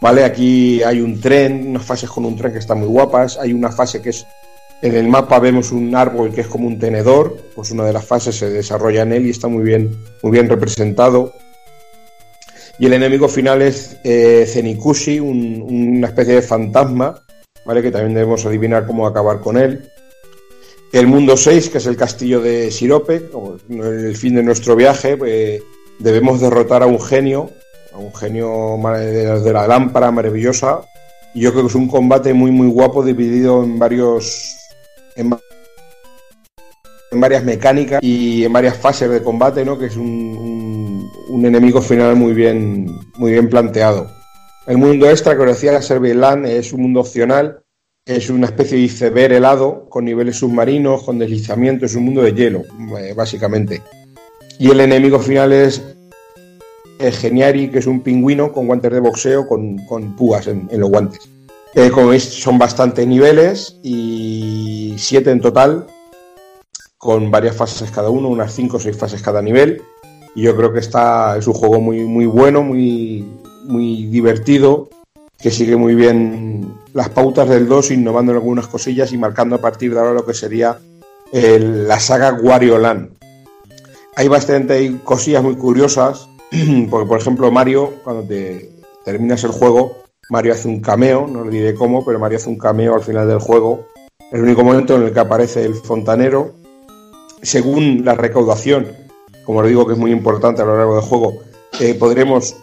¿Vale? 0.00 0.24
Aquí 0.24 0.82
hay 0.82 1.00
un 1.00 1.20
tren, 1.20 1.68
unas 1.68 1.84
fases 1.84 2.10
con 2.10 2.24
un 2.24 2.36
tren 2.36 2.52
que 2.52 2.58
están 2.58 2.78
muy 2.80 2.88
guapas. 2.88 3.38
Hay 3.38 3.52
una 3.52 3.70
fase 3.70 4.02
que 4.02 4.10
es. 4.10 4.26
En 4.80 4.96
el 4.96 5.06
mapa 5.06 5.38
vemos 5.38 5.70
un 5.70 5.94
árbol 5.94 6.32
que 6.34 6.40
es 6.40 6.48
como 6.48 6.66
un 6.66 6.76
tenedor. 6.78 7.36
Pues 7.54 7.70
una 7.70 7.84
de 7.84 7.92
las 7.92 8.04
fases 8.04 8.36
se 8.36 8.50
desarrolla 8.50 9.02
en 9.02 9.12
él 9.12 9.26
y 9.26 9.30
está 9.30 9.46
muy 9.46 9.62
bien, 9.62 9.96
muy 10.24 10.32
bien 10.32 10.48
representado. 10.48 11.34
Y 12.80 12.86
el 12.86 12.94
enemigo 12.94 13.28
final 13.28 13.62
es 13.62 13.96
eh, 14.02 14.44
Zenikushi, 14.48 15.20
un- 15.20 15.62
una 15.96 16.08
especie 16.08 16.34
de 16.34 16.42
fantasma, 16.42 17.22
¿vale? 17.64 17.80
Que 17.80 17.92
también 17.92 18.14
debemos 18.14 18.44
adivinar 18.44 18.86
cómo 18.86 19.06
acabar 19.06 19.38
con 19.40 19.56
él. 19.56 19.88
El 20.92 21.06
mundo 21.06 21.36
6, 21.36 21.70
que 21.70 21.78
es 21.78 21.86
el 21.86 21.96
castillo 21.96 22.40
de 22.40 22.70
Sirope, 22.70 23.22
el 23.70 24.16
fin 24.16 24.34
de 24.34 24.42
nuestro 24.42 24.76
viaje, 24.76 25.16
pues, 25.16 25.62
debemos 25.98 26.40
derrotar 26.40 26.82
a 26.82 26.86
un 26.86 27.00
genio, 27.00 27.50
a 27.94 27.98
un 27.98 28.14
genio 28.14 28.78
de 28.98 29.52
la 29.52 29.66
lámpara 29.66 30.10
maravillosa. 30.10 30.82
Y 31.34 31.40
yo 31.40 31.52
creo 31.52 31.62
que 31.64 31.68
es 31.70 31.74
un 31.74 31.88
combate 31.88 32.34
muy, 32.34 32.50
muy 32.50 32.68
guapo, 32.68 33.02
dividido 33.02 33.64
en 33.64 33.78
varios. 33.78 34.54
en, 35.16 35.32
va- 35.32 35.40
en 37.10 37.20
varias 37.20 37.44
mecánicas 37.44 38.02
y 38.02 38.44
en 38.44 38.52
varias 38.52 38.76
fases 38.76 39.08
de 39.10 39.22
combate, 39.22 39.64
¿no? 39.64 39.78
Que 39.78 39.86
es 39.86 39.96
un, 39.96 41.10
un- 41.28 41.44
enemigo 41.46 41.80
final 41.82 42.16
muy 42.16 42.32
bien, 42.34 42.86
muy 43.16 43.32
bien 43.32 43.48
planteado. 43.48 44.10
El 44.66 44.78
mundo 44.78 45.08
extra, 45.10 45.34
que 45.36 45.40
os 45.42 45.48
decía, 45.48 45.72
la 45.72 45.82
Serbiland, 45.82 46.46
es 46.46 46.72
un 46.72 46.82
mundo 46.82 47.00
opcional, 47.00 47.61
es 48.04 48.30
una 48.30 48.46
especie 48.46 48.78
de 48.78 48.84
iceberg 48.84 49.32
helado, 49.32 49.86
con 49.88 50.04
niveles 50.04 50.36
submarinos, 50.36 51.04
con 51.04 51.18
deslizamiento, 51.18 51.86
es 51.86 51.94
un 51.94 52.04
mundo 52.04 52.22
de 52.22 52.34
hielo, 52.34 52.62
eh, 52.98 53.14
básicamente. 53.14 53.80
Y 54.58 54.70
el 54.70 54.80
enemigo 54.80 55.18
final 55.20 55.52
es 55.52 55.82
el 56.98 57.12
Geniari, 57.12 57.68
que 57.68 57.78
es 57.78 57.86
un 57.86 58.00
pingüino 58.00 58.52
con 58.52 58.66
guantes 58.66 58.92
de 58.92 59.00
boxeo, 59.00 59.46
con, 59.46 59.76
púas 60.16 60.48
en, 60.48 60.68
en 60.70 60.80
los 60.80 60.90
guantes. 60.90 61.28
Eh, 61.74 61.90
como 61.90 62.08
veis, 62.08 62.24
son 62.24 62.58
bastantes 62.58 63.06
niveles 63.06 63.78
y 63.82 64.94
siete 64.98 65.30
en 65.30 65.40
total, 65.40 65.86
con 66.98 67.30
varias 67.30 67.56
fases 67.56 67.90
cada 67.90 68.10
uno, 68.10 68.28
unas 68.28 68.52
cinco 68.52 68.76
o 68.76 68.80
seis 68.80 68.96
fases 68.96 69.22
cada 69.22 69.40
nivel. 69.40 69.80
Y 70.34 70.42
yo 70.42 70.56
creo 70.56 70.72
que 70.72 70.80
está, 70.80 71.36
es 71.38 71.46
un 71.46 71.54
juego 71.54 71.80
muy, 71.80 72.00
muy 72.00 72.26
bueno, 72.26 72.62
muy, 72.62 73.24
muy 73.64 74.06
divertido, 74.06 74.88
que 75.42 75.50
sigue 75.50 75.76
muy 75.76 75.94
bien 75.96 76.72
las 76.94 77.08
pautas 77.08 77.48
del 77.48 77.66
2, 77.66 77.90
innovando 77.90 78.32
en 78.32 78.38
algunas 78.38 78.68
cosillas 78.68 79.12
y 79.12 79.18
marcando 79.18 79.56
a 79.56 79.60
partir 79.60 79.92
de 79.92 79.98
ahora 79.98 80.12
lo 80.12 80.24
que 80.24 80.34
sería 80.34 80.78
la 81.32 81.98
saga 81.98 82.32
Wario 82.34 82.78
Land. 82.78 83.10
Hay 84.14 84.28
bastante 84.28 84.98
cosillas 85.02 85.42
muy 85.42 85.56
curiosas, 85.56 86.28
porque 86.90 87.08
por 87.08 87.18
ejemplo 87.18 87.50
Mario, 87.50 87.94
cuando 88.04 88.22
te 88.22 88.70
terminas 89.04 89.42
el 89.42 89.50
juego, 89.50 90.02
Mario 90.28 90.52
hace 90.52 90.68
un 90.68 90.80
cameo, 90.80 91.26
no 91.26 91.44
le 91.44 91.50
diré 91.50 91.74
cómo, 91.74 92.04
pero 92.04 92.20
Mario 92.20 92.38
hace 92.38 92.48
un 92.48 92.58
cameo 92.58 92.94
al 92.94 93.02
final 93.02 93.26
del 93.26 93.40
juego. 93.40 93.86
El 94.30 94.42
único 94.42 94.62
momento 94.62 94.94
en 94.94 95.02
el 95.02 95.12
que 95.12 95.20
aparece 95.20 95.64
el 95.64 95.74
fontanero, 95.74 96.54
según 97.42 98.04
la 98.04 98.14
recaudación, 98.14 98.86
como 99.44 99.58
os 99.58 99.66
digo 99.66 99.86
que 99.86 99.94
es 99.94 99.98
muy 99.98 100.12
importante 100.12 100.62
a 100.62 100.64
lo 100.64 100.76
largo 100.76 100.94
del 100.94 101.04
juego, 101.04 101.42
eh, 101.80 101.94
podremos 101.94 102.54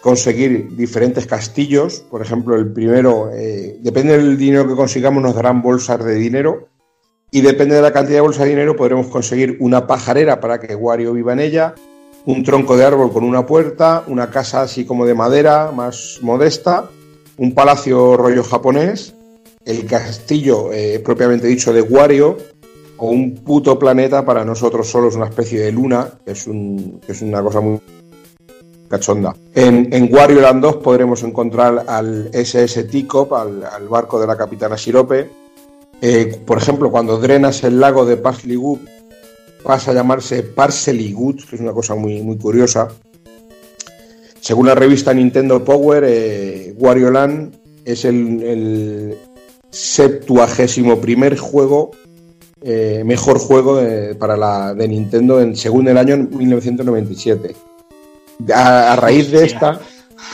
conseguir 0.00 0.76
diferentes 0.76 1.26
castillos. 1.26 2.00
Por 2.10 2.22
ejemplo, 2.22 2.56
el 2.56 2.72
primero, 2.72 3.30
eh, 3.32 3.78
depende 3.80 4.16
del 4.16 4.36
dinero 4.36 4.66
que 4.68 4.74
consigamos, 4.74 5.22
nos 5.22 5.34
darán 5.34 5.62
bolsas 5.62 6.04
de 6.04 6.14
dinero. 6.14 6.68
Y 7.30 7.42
depende 7.42 7.74
de 7.76 7.82
la 7.82 7.92
cantidad 7.92 8.16
de 8.16 8.22
bolsas 8.22 8.44
de 8.44 8.50
dinero, 8.50 8.74
podremos 8.74 9.08
conseguir 9.08 9.58
una 9.60 9.86
pajarera 9.86 10.40
para 10.40 10.58
que 10.58 10.74
Wario 10.74 11.12
viva 11.12 11.34
en 11.34 11.40
ella, 11.40 11.74
un 12.24 12.42
tronco 12.42 12.74
de 12.76 12.86
árbol 12.86 13.12
con 13.12 13.22
una 13.22 13.44
puerta, 13.44 14.02
una 14.06 14.30
casa 14.30 14.62
así 14.62 14.86
como 14.86 15.04
de 15.04 15.14
madera, 15.14 15.70
más 15.70 16.20
modesta, 16.22 16.88
un 17.36 17.52
palacio 17.52 18.16
rollo 18.16 18.42
japonés, 18.42 19.14
el 19.66 19.84
castillo 19.84 20.72
eh, 20.72 21.00
propiamente 21.04 21.46
dicho 21.46 21.74
de 21.74 21.82
Wario, 21.82 22.38
o 22.96 23.10
un 23.10 23.34
puto 23.34 23.78
planeta 23.78 24.24
para 24.24 24.44
nosotros 24.44 24.88
solos, 24.88 25.14
una 25.14 25.26
especie 25.26 25.60
de 25.60 25.70
luna, 25.70 26.10
es, 26.24 26.46
un, 26.46 27.00
que 27.04 27.12
es 27.12 27.22
una 27.22 27.42
cosa 27.42 27.60
muy 27.60 27.78
En, 29.54 29.92
en 29.92 30.12
Wario 30.12 30.40
Land 30.40 30.62
2 30.62 30.76
podremos 30.76 31.22
encontrar 31.22 31.84
al 31.86 32.30
SS 32.32 32.84
Teacup, 32.84 33.32
al, 33.34 33.88
barco 33.88 34.20
de 34.20 34.26
la 34.26 34.36
capitana 34.36 34.76
Sirope. 34.76 35.30
Eh, 36.00 36.40
por 36.46 36.58
ejemplo, 36.58 36.90
cuando 36.90 37.18
drenas 37.18 37.64
el 37.64 37.80
lago 37.80 38.06
de 38.06 38.16
Parsleywood, 38.16 38.78
pasa 39.62 39.90
a 39.90 39.94
llamarse 39.94 40.42
Parsleywood, 40.42 41.44
que 41.48 41.56
es 41.56 41.60
una 41.60 41.72
cosa 41.72 41.94
muy, 41.94 42.22
muy 42.22 42.38
curiosa. 42.38 42.88
Según 44.40 44.66
la 44.66 44.74
revista 44.74 45.12
Nintendo 45.12 45.64
Power, 45.64 46.04
eh, 46.06 46.74
Wario 46.78 47.10
Land 47.10 47.54
es 47.84 48.04
el, 48.04 48.42
el 48.42 49.18
septuagésimo 49.70 51.00
primer 51.00 51.36
juego, 51.36 51.90
eh, 52.62 53.02
mejor 53.04 53.38
juego 53.38 53.76
de, 53.76 54.14
para 54.14 54.36
la, 54.36 54.74
de 54.74 54.88
Nintendo 54.88 55.40
en, 55.40 55.56
según 55.56 55.88
el 55.88 55.98
año 55.98 56.16
1997. 56.16 57.54
A, 58.54 58.92
a 58.92 58.96
raíz 58.96 59.30
de 59.30 59.44
esta, 59.46 59.80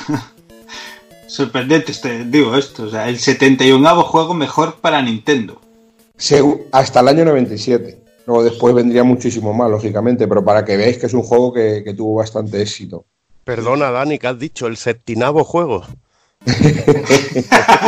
Sorprendente, 1.26 1.90
este, 1.92 2.24
digo 2.26 2.54
esto. 2.56 2.84
O 2.84 2.90
sea, 2.90 3.08
el 3.08 3.18
71 3.18 4.02
juego 4.04 4.34
mejor 4.34 4.76
para 4.76 5.02
Nintendo. 5.02 5.60
segu- 6.18 6.62
hasta 6.70 7.00
el 7.00 7.08
año 7.08 7.24
97. 7.24 7.98
Luego 8.26 8.44
después 8.44 8.74
vendría 8.74 9.02
muchísimo 9.04 9.52
más, 9.52 9.70
lógicamente, 9.70 10.28
pero 10.28 10.44
para 10.44 10.64
que 10.64 10.76
veáis 10.76 10.96
que 10.98 11.06
es 11.06 11.14
un 11.14 11.22
juego 11.22 11.52
que, 11.52 11.82
que 11.84 11.92
tuvo 11.94 12.14
bastante 12.16 12.62
éxito. 12.62 13.04
Perdona, 13.42 13.90
Dani, 13.90 14.18
que 14.18 14.26
has 14.28 14.38
dicho 14.38 14.66
el 14.66 14.76
septinavo 14.76 15.44
juego. 15.44 15.84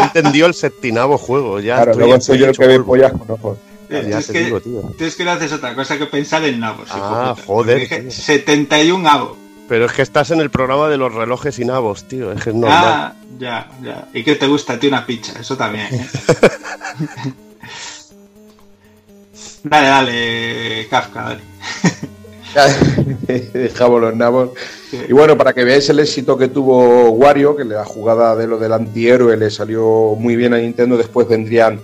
Entendió 0.03 0.47
el 0.47 0.55
septinavo 0.55 1.17
juego. 1.17 1.61
Ya 1.61 1.77
claro, 1.77 1.95
luego 1.95 2.21
soy 2.21 2.39
yo 2.39 2.47
el 2.47 2.57
que 2.57 2.67
ve 2.67 2.81
pollas 2.81 3.13
con 3.13 3.31
ojos. 3.31 3.59
Ya 3.89 3.99
Eh, 4.19 4.25
que- 4.33 4.45
digo, 4.45 4.61
tío. 4.61 4.81
Tú 4.99 5.05
es 5.05 5.15
que 5.15 5.25
no 5.25 5.31
haces 5.31 5.53
otra 5.53 5.75
cosa 5.75 5.97
que 5.97 6.07
pensar 6.07 6.45
en 6.45 6.59
nabos. 6.61 6.89
hijo 6.89 6.99
Ah, 7.01 7.37
joder, 7.47 7.79
Dije 7.81 8.01
tío. 8.01 8.11
71 8.11 9.09
avos. 9.09 9.37
Pero 9.69 9.87
es 9.87 9.93
que 9.93 10.03
estás 10.03 10.31
en 10.31 10.41
el 10.41 10.51
programa 10.51 10.89
de 10.89 10.97
los 10.97 11.13
relojes 11.15 11.59
y 11.59 11.65
nabos, 11.65 12.05
tío. 12.05 12.33
Es 12.33 12.43
que 12.43 12.51
es 12.51 12.57
normal. 12.57 12.85
Ah, 12.85 13.15
ya, 13.39 13.69
ya. 13.83 14.09
¿Y 14.13 14.23
qué 14.23 14.37
te 14.37 14.47
gusta 14.47 14.75
a 14.75 14.79
ti 14.79 14.87
una 14.87 15.05
pizza? 15.05 15.39
Eso 15.41 15.57
también. 15.57 15.87
¿eh? 15.93 16.07
dale, 19.65 19.89
dale, 19.89 20.89
Kafka, 20.89 21.23
dale. 21.23 21.41
Dejamos 23.53 24.01
los 24.01 24.17
nabos. 24.17 24.51
Y 25.09 25.13
bueno, 25.13 25.37
para 25.37 25.53
que 25.53 25.65
veáis 25.65 25.89
el 25.91 26.01
éxito 26.01 26.39
que 26.39 26.49
tuvo 26.49 27.11
Wario, 27.11 27.57
que 27.57 27.65
la 27.65 27.85
jugada 27.85 28.37
de 28.37 28.47
lo 28.47 28.59
del 28.59 28.73
antihéroe 28.73 29.37
le 29.37 29.51
salió 29.51 30.15
muy 30.19 30.37
bien 30.37 30.55
a 30.55 30.59
Nintendo, 30.59 30.97
después 30.97 31.29
vendrían 31.29 31.81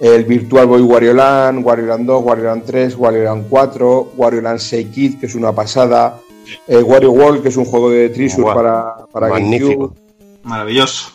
el 0.00 0.24
Virtual 0.24 0.66
Boy 0.66 0.82
Wario 0.82 1.14
Land, 1.14 1.64
Wario 1.64 1.86
Land 1.86 2.06
2, 2.06 2.24
Wario 2.24 2.44
Land 2.44 2.64
3, 2.64 2.96
Wario 2.96 3.24
Land 3.24 3.46
4, 3.48 4.12
Wario 4.16 4.40
Land 4.40 4.58
6 4.58 4.88
Kid, 4.88 5.20
que 5.20 5.26
es 5.26 5.34
una 5.34 5.52
pasada, 5.52 6.20
eh, 6.68 6.82
Wario 6.82 7.12
World, 7.12 7.42
que 7.42 7.48
es 7.48 7.56
un 7.56 7.64
juego 7.64 7.90
de 7.90 8.08
Treasure 8.10 8.42
para, 8.54 9.06
para 9.12 9.28
magnífico. 9.28 9.88
GameCube, 9.88 9.94
Maravilloso. 10.42 11.10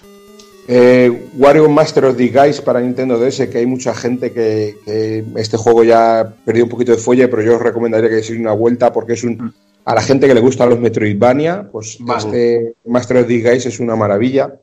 eh, 0.67 1.29
Wario 1.37 1.69
Master 1.69 2.05
of 2.05 2.17
the 2.17 2.27
Guys 2.29 2.61
para 2.61 2.79
Nintendo 2.81 3.17
DS, 3.17 3.47
que 3.47 3.57
hay 3.59 3.65
mucha 3.65 3.93
gente 3.93 4.31
que, 4.31 4.75
que 4.85 5.23
este 5.37 5.57
juego 5.57 5.83
ya 5.83 6.19
ha 6.21 6.29
perdido 6.29 6.65
un 6.65 6.71
poquito 6.71 6.91
de 6.91 6.97
folle, 6.97 7.27
pero 7.27 7.41
yo 7.41 7.55
os 7.55 7.61
recomendaría 7.61 8.09
que 8.09 8.15
deis 8.15 8.29
una 8.31 8.53
vuelta 8.53 8.91
porque 8.93 9.13
es 9.13 9.23
un... 9.23 9.53
A 9.85 9.95
la 9.95 10.01
gente 10.01 10.27
que 10.27 10.35
le 10.35 10.41
gustan 10.41 10.69
los 10.69 10.79
Metroidvania, 10.79 11.67
pues 11.71 11.97
Vale. 12.01 12.19
este 12.19 12.75
Master 12.85 13.17
of 13.17 13.27
the 13.27 13.39
Guys 13.41 13.65
es 13.65 13.79
una 13.79 13.95
maravilla. 13.95 14.53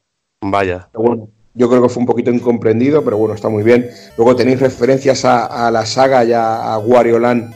Vaya. 0.41 0.89
Bueno, 0.95 1.29
yo 1.55 1.69
creo 1.69 1.83
que 1.83 1.89
fue 1.89 2.01
un 2.03 2.07
poquito 2.07 2.31
incomprendido, 2.31 3.03
pero 3.03 3.17
bueno, 3.17 3.35
está 3.35 3.49
muy 3.49 3.65
bien. 3.65 3.89
Luego 4.17 4.37
tenéis 4.37 4.61
referencias 4.61 5.25
a, 5.25 5.67
a 5.67 5.71
la 5.73 5.85
saga 5.87 6.23
ya 6.23 6.73
a 6.73 6.79
Wario 6.79 7.19
Land 7.19 7.53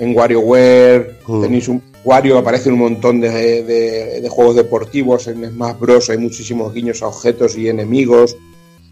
en 0.00 0.14
WarioWare. 0.14 1.18
Mm. 1.26 1.40
Tenéis 1.42 1.68
un 1.68 1.80
Wario, 2.04 2.38
aparece 2.38 2.68
un 2.70 2.78
montón 2.78 3.20
de, 3.20 3.62
de- 3.62 4.20
de 4.20 4.28
juegos 4.28 4.56
deportivos. 4.56 5.26
En 5.26 5.44
Smash 5.44 5.78
Bros. 5.78 6.10
hay 6.10 6.18
muchísimos 6.18 6.72
guiños 6.74 7.02
a 7.02 7.06
objetos 7.08 7.56
y 7.56 7.68
enemigos. 7.68 8.36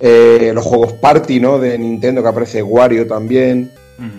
Eh, 0.01 0.51
los 0.55 0.65
juegos 0.65 0.95
Party, 0.95 1.39
¿no? 1.39 1.59
De 1.59 1.79
Nintendo, 1.79 2.23
que 2.23 2.29
aparece 2.29 2.63
Wario 2.63 3.07
también. 3.07 3.71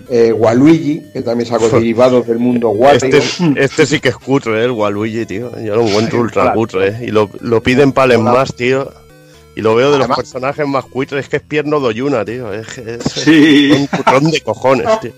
Eh, 0.10 0.32
Waluigi, 0.32 1.02
que 1.12 1.22
también 1.24 1.50
sacó 1.50 1.68
derivados 1.74 2.26
del 2.26 2.40
mundo 2.40 2.70
Wario. 2.70 3.02
Este, 3.18 3.20
este 3.58 3.86
sí 3.86 4.00
que 4.00 4.10
es 4.10 4.16
cutre, 4.16 4.62
¿eh? 4.62 4.66
el 4.66 4.72
Waluigi, 4.72 5.26
tío. 5.26 5.52
Yo 5.62 5.76
lo 5.76 5.82
encuentro 5.86 6.22
ultra 6.22 6.54
cutre, 6.54 6.88
¿eh? 6.90 6.98
Y 7.02 7.08
lo, 7.08 7.30
lo 7.42 7.62
piden 7.62 7.92
para 7.92 8.14
el 8.14 8.20
más, 8.22 8.54
tío. 8.56 8.90
Y 9.56 9.62
lo 9.62 9.76
veo 9.76 9.92
de 9.92 10.00
los 10.00 10.08
personajes 10.08 10.66
más 10.68 10.86
cutres, 10.86 11.26
es 11.26 11.30
que 11.30 11.38
es 11.38 11.44
Pierno 11.44 11.80
Doyuna, 11.80 12.26
tío. 12.26 12.52
Es, 12.52 12.68
que 12.68 12.96
es 12.96 13.04
Sí. 13.04 13.72
un 13.72 13.86
cutrón 13.88 14.32
de 14.32 14.42
cojones, 14.42 14.88
tío. 15.00 15.12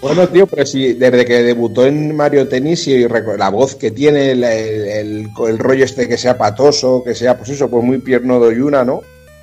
Bueno, 0.00 0.26
tío, 0.28 0.46
pero 0.46 0.64
si 0.64 0.94
desde 0.94 1.24
que 1.26 1.42
debutó 1.42 1.84
en 1.84 2.16
Mario 2.16 2.48
Tennis 2.48 2.88
y 2.88 3.06
la 3.36 3.50
voz 3.50 3.74
que 3.74 3.90
tiene, 3.90 4.30
el, 4.30 4.42
el- 4.44 4.88
el- 4.88 5.28
el 5.48 5.58
rollo 5.58 5.84
este 5.84 6.08
que 6.08 6.16
sea 6.16 6.38
patoso, 6.38 7.02
que 7.04 7.14
sea, 7.14 7.36
pues 7.36 7.50
eso, 7.50 7.68
pues 7.68 7.84
muy 7.84 7.98
pierno 7.98 8.40
de 8.40 8.56
Yuna, 8.56 8.84
¿no? 8.84 9.02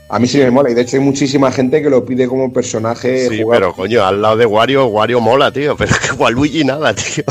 A 0.09 0.17
mí 0.19 0.27
sí 0.27 0.39
me 0.39 0.51
mola 0.51 0.69
y 0.69 0.73
de 0.73 0.81
hecho 0.81 0.97
hay 0.97 1.03
muchísima 1.03 1.51
gente 1.51 1.81
que 1.81 1.89
lo 1.89 2.03
pide 2.03 2.27
como 2.27 2.51
personaje 2.51 3.29
Sí, 3.29 3.43
jugar. 3.43 3.59
pero 3.59 3.73
coño, 3.73 4.03
al 4.03 4.21
lado 4.21 4.35
de 4.37 4.45
Wario, 4.45 4.87
Wario 4.87 5.21
mola, 5.21 5.51
tío. 5.53 5.77
Pero 5.77 5.91
es 5.91 5.99
que 6.09 6.11
Waluigi 6.13 6.65
nada, 6.65 6.93
tío. 6.93 7.23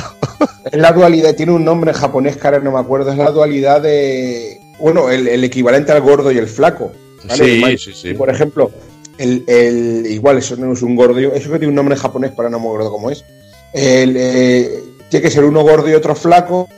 Es 0.71 0.81
la 0.81 0.93
dualidad, 0.93 1.35
tiene 1.35 1.53
un 1.53 1.65
nombre 1.65 1.91
en 1.91 1.97
japonés 1.97 2.39
ahora 2.43 2.61
no 2.61 2.71
me 2.73 2.79
acuerdo, 2.79 3.11
es 3.11 3.19
la 3.19 3.31
dualidad 3.33 3.83
de. 3.83 4.61
Bueno, 4.81 5.11
el, 5.11 5.29
el 5.29 5.45
equivalente 5.45 5.93
al 5.93 6.01
gordo 6.01 6.31
y 6.33 6.39
el 6.39 6.49
flaco. 6.49 6.93
¿vale? 7.29 7.77
Sí, 7.77 7.93
sí, 7.93 7.93
sí. 7.95 8.15
Por 8.15 8.31
ejemplo, 8.31 8.71
el, 9.19 9.45
el- 9.47 10.07
igual 10.07 10.39
eso 10.39 10.57
no 10.57 10.73
es 10.73 10.83
un 10.83 10.97
gordo, 10.97 11.19
eso 11.19 11.51
que 11.51 11.59
tiene 11.59 11.69
un 11.69 11.75
nombre 11.75 11.95
en 11.95 12.01
japonés, 12.01 12.33
pero 12.37 12.49
no 12.49 12.59
me 12.59 12.67
acuerdo 12.67 12.91
cómo 12.91 13.11
es. 13.11 13.25
El, 13.73 14.15
eh, 14.17 14.79
tiene 15.09 15.23
que 15.23 15.31
ser 15.31 15.45
uno 15.45 15.63
gordo 15.63 15.89
y 15.89 15.95
otro 15.95 16.15
flaco, 16.15 16.69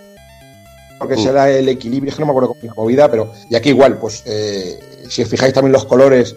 porque 0.99 1.17
Mm. 1.17 1.23
será 1.23 1.51
el 1.51 1.69
equilibrio, 1.69 2.11
es 2.11 2.17
que 2.17 2.21
no 2.21 2.27
me 2.27 2.33
acuerdo 2.33 2.49
cómo 2.49 2.61
es 2.61 2.67
la 2.69 2.75
movida, 2.75 3.11
pero. 3.11 3.33
Y 3.49 3.55
aquí 3.55 3.71
igual, 3.71 3.99
pues 3.99 4.23
eh, 4.27 4.79
si 5.09 5.23
os 5.23 5.29
fijáis 5.29 5.53
también 5.55 5.73
los 5.73 5.85
colores 5.85 6.35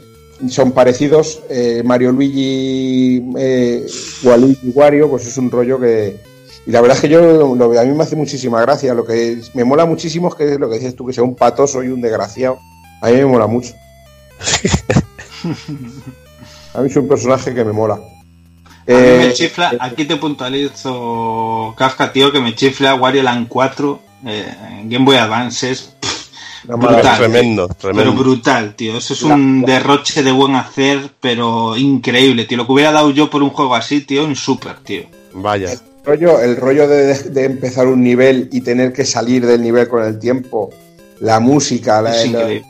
son 0.49 0.71
parecidos. 0.71 1.41
eh, 1.49 1.81
Mario 1.85 2.11
Luigi, 2.11 3.23
eh, 3.37 3.85
Waluigi 4.23 4.69
Wario, 4.73 5.09
pues 5.09 5.25
es 5.27 5.37
un 5.37 5.49
rollo 5.51 5.79
que. 5.79 6.17
Y 6.67 6.71
la 6.71 6.81
verdad 6.81 6.97
es 6.97 7.01
que 7.01 7.09
yo 7.09 7.21
lo, 7.55 7.79
a 7.79 7.83
mí 7.83 7.91
me 7.93 8.03
hace 8.03 8.15
muchísima 8.15 8.59
gracia. 8.61 8.93
Lo 8.93 9.05
que 9.05 9.39
me 9.53 9.63
mola 9.63 9.85
muchísimo 9.85 10.29
es 10.29 10.35
que 10.35 10.57
lo 10.57 10.69
que 10.69 10.75
dices 10.79 10.95
tú, 10.95 11.05
que 11.05 11.13
sea 11.13 11.23
un 11.23 11.35
patoso 11.35 11.83
y 11.83 11.89
un 11.89 12.01
desgraciado. 12.01 12.57
A 13.01 13.07
mí 13.09 13.13
me 13.17 13.25
mola 13.25 13.45
mucho. 13.47 13.73
a 16.73 16.81
mí 16.81 16.89
es 16.89 16.95
un 16.95 17.07
personaje 17.07 17.53
que 17.53 17.63
me 17.63 17.71
mola. 17.71 17.95
A 17.95 17.97
mí 17.97 18.03
Eh, 18.87 19.23
me 19.27 19.33
chifla, 19.33 19.73
aquí 19.79 20.05
te 20.05 20.15
puntualizo, 20.17 21.73
Kafka, 21.77 22.11
tío, 22.11 22.31
que 22.31 22.39
me 22.39 22.53
chifla 22.55 22.95
Wario 22.95 23.23
Land 23.23 23.47
4 23.47 23.99
eh, 24.27 24.45
en 24.79 24.89
Game 24.89 25.05
Boy 25.05 25.17
Advance. 25.17 25.71
Es 25.71 25.95
brutal. 26.63 26.79
maravilla. 26.93 27.17
Tremendo, 27.17 27.67
Pero 27.67 27.79
tremendo. 27.93 28.13
brutal, 28.13 28.75
tío. 28.75 28.97
Eso 28.97 29.13
es 29.13 29.21
un 29.23 29.61
derroche 29.63 30.23
de 30.23 30.31
buen 30.31 30.55
hacer, 30.55 31.11
pero 31.19 31.77
increíble, 31.77 32.45
tío. 32.45 32.57
Lo 32.57 32.65
que 32.65 32.71
hubiera 32.73 32.91
dado 32.91 33.11
yo 33.11 33.29
por 33.29 33.43
un 33.43 33.51
juego 33.51 33.75
así, 33.75 34.01
tío, 34.01 34.25
un 34.25 34.35
super, 34.35 34.77
tío. 34.79 35.03
Vaya. 35.33 35.69
El 36.05 36.19
rollo, 36.19 36.39
el 36.39 36.55
rollo 36.57 36.87
de, 36.87 37.13
de 37.15 37.43
empezar 37.45 37.87
un 37.87 38.03
nivel 38.03 38.47
y 38.51 38.61
tener 38.61 38.93
que 38.93 39.05
salir 39.05 39.45
del 39.45 39.61
nivel 39.61 39.87
con 39.87 40.03
el 40.03 40.19
tiempo, 40.19 40.69
la 41.19 41.39
música, 41.39 42.01
la- 42.01 42.15
Es 42.21 42.31
la- 42.31 42.41
increíble. 42.41 42.65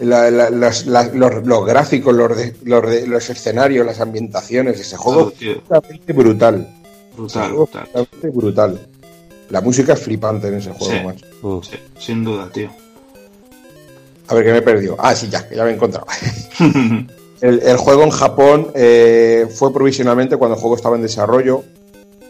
la- 0.00 0.30
la- 0.30 0.50
las- 0.50 0.86
la- 0.86 1.04
los, 1.12 1.46
los 1.46 1.64
gráficos, 1.66 2.12
los, 2.14 2.36
de- 2.36 2.54
los, 2.64 2.82
de- 2.90 3.06
los 3.06 3.30
escenarios, 3.30 3.86
las 3.86 4.00
ambientaciones, 4.00 4.80
ese 4.80 4.96
juego 4.96 5.32
es 5.40 5.48
absolutamente 5.70 6.12
brutal. 6.12 6.68
Brutal, 7.16 7.42
Ese 7.44 7.50
juego 7.50 7.64
brutal. 7.66 7.82
es 7.82 7.88
absolutamente 8.00 8.30
brutal. 8.36 8.80
La 9.50 9.60
música 9.60 9.92
es 9.92 10.00
flipante 10.00 10.48
en 10.48 10.54
ese 10.54 10.70
juego, 10.72 10.92
Sí. 10.92 11.04
macho. 11.04 11.62
Sí, 11.62 11.76
sin 12.00 12.24
duda, 12.24 12.50
tío. 12.52 12.68
A 14.28 14.34
ver, 14.34 14.44
que 14.44 14.50
me 14.50 14.58
he 14.58 14.62
perdido. 14.62 14.96
Ah, 14.98 15.14
sí, 15.14 15.28
ya, 15.30 15.48
que 15.48 15.54
ya 15.54 15.62
me 15.62 15.70
he 15.70 15.74
encontrado. 15.74 16.06
el, 17.40 17.60
el 17.62 17.76
juego 17.76 18.02
en 18.02 18.10
Japón 18.10 18.72
eh, 18.74 19.46
fue 19.54 19.72
provisionalmente 19.72 20.36
cuando 20.36 20.56
el 20.56 20.60
juego 20.60 20.74
estaba 20.74 20.96
en 20.96 21.02
desarrollo. 21.02 21.62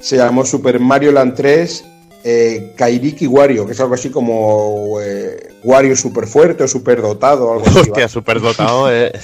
Se 0.07 0.17
llamó 0.17 0.45
Super 0.45 0.79
Mario 0.79 1.11
Land 1.11 1.35
3 1.35 1.85
eh, 2.23 2.73
Kairiki 2.77 3.27
Wario, 3.27 3.67
que 3.67 3.73
es 3.73 3.81
algo 3.81 3.95
así 3.95 4.09
como 4.11 5.01
eh, 5.01 5.55
Wario 5.65 5.97
super 5.97 6.29
fuerte 6.29 6.63
o 6.63 6.69
super 6.69 7.03
dotado. 7.03 7.53
Algo 7.55 7.67
así, 7.67 7.79
Hostia, 7.79 7.93
¿vale? 7.95 8.09
superdotado, 8.09 8.93
eh. 8.93 9.11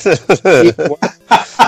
Y, 0.64 0.72
bueno, 0.72 0.98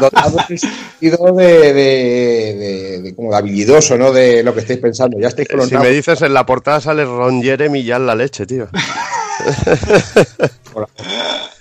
dotado 0.00 0.38
en 0.40 0.44
el 0.54 0.58
sentido 0.58 1.32
de, 1.32 1.72
de- 1.72 2.54
de- 2.54 3.02
de 3.02 3.14
como 3.14 3.30
de 3.30 3.36
habilidoso, 3.36 3.96
¿no? 3.96 4.10
De 4.12 4.42
lo 4.42 4.52
que 4.52 4.60
estáis 4.60 4.80
pensando. 4.80 5.16
Ya 5.20 5.28
estáis 5.28 5.46
los 5.52 5.68
Si 5.68 5.76
me 5.76 5.90
dices 5.90 6.20
en 6.22 6.34
la 6.34 6.44
portada 6.44 6.80
sale 6.80 7.04
Ron 7.04 7.40
Jeremy 7.40 7.84
ya 7.84 7.96
en 7.96 8.06
la 8.06 8.16
leche, 8.16 8.46
tío. 8.46 8.66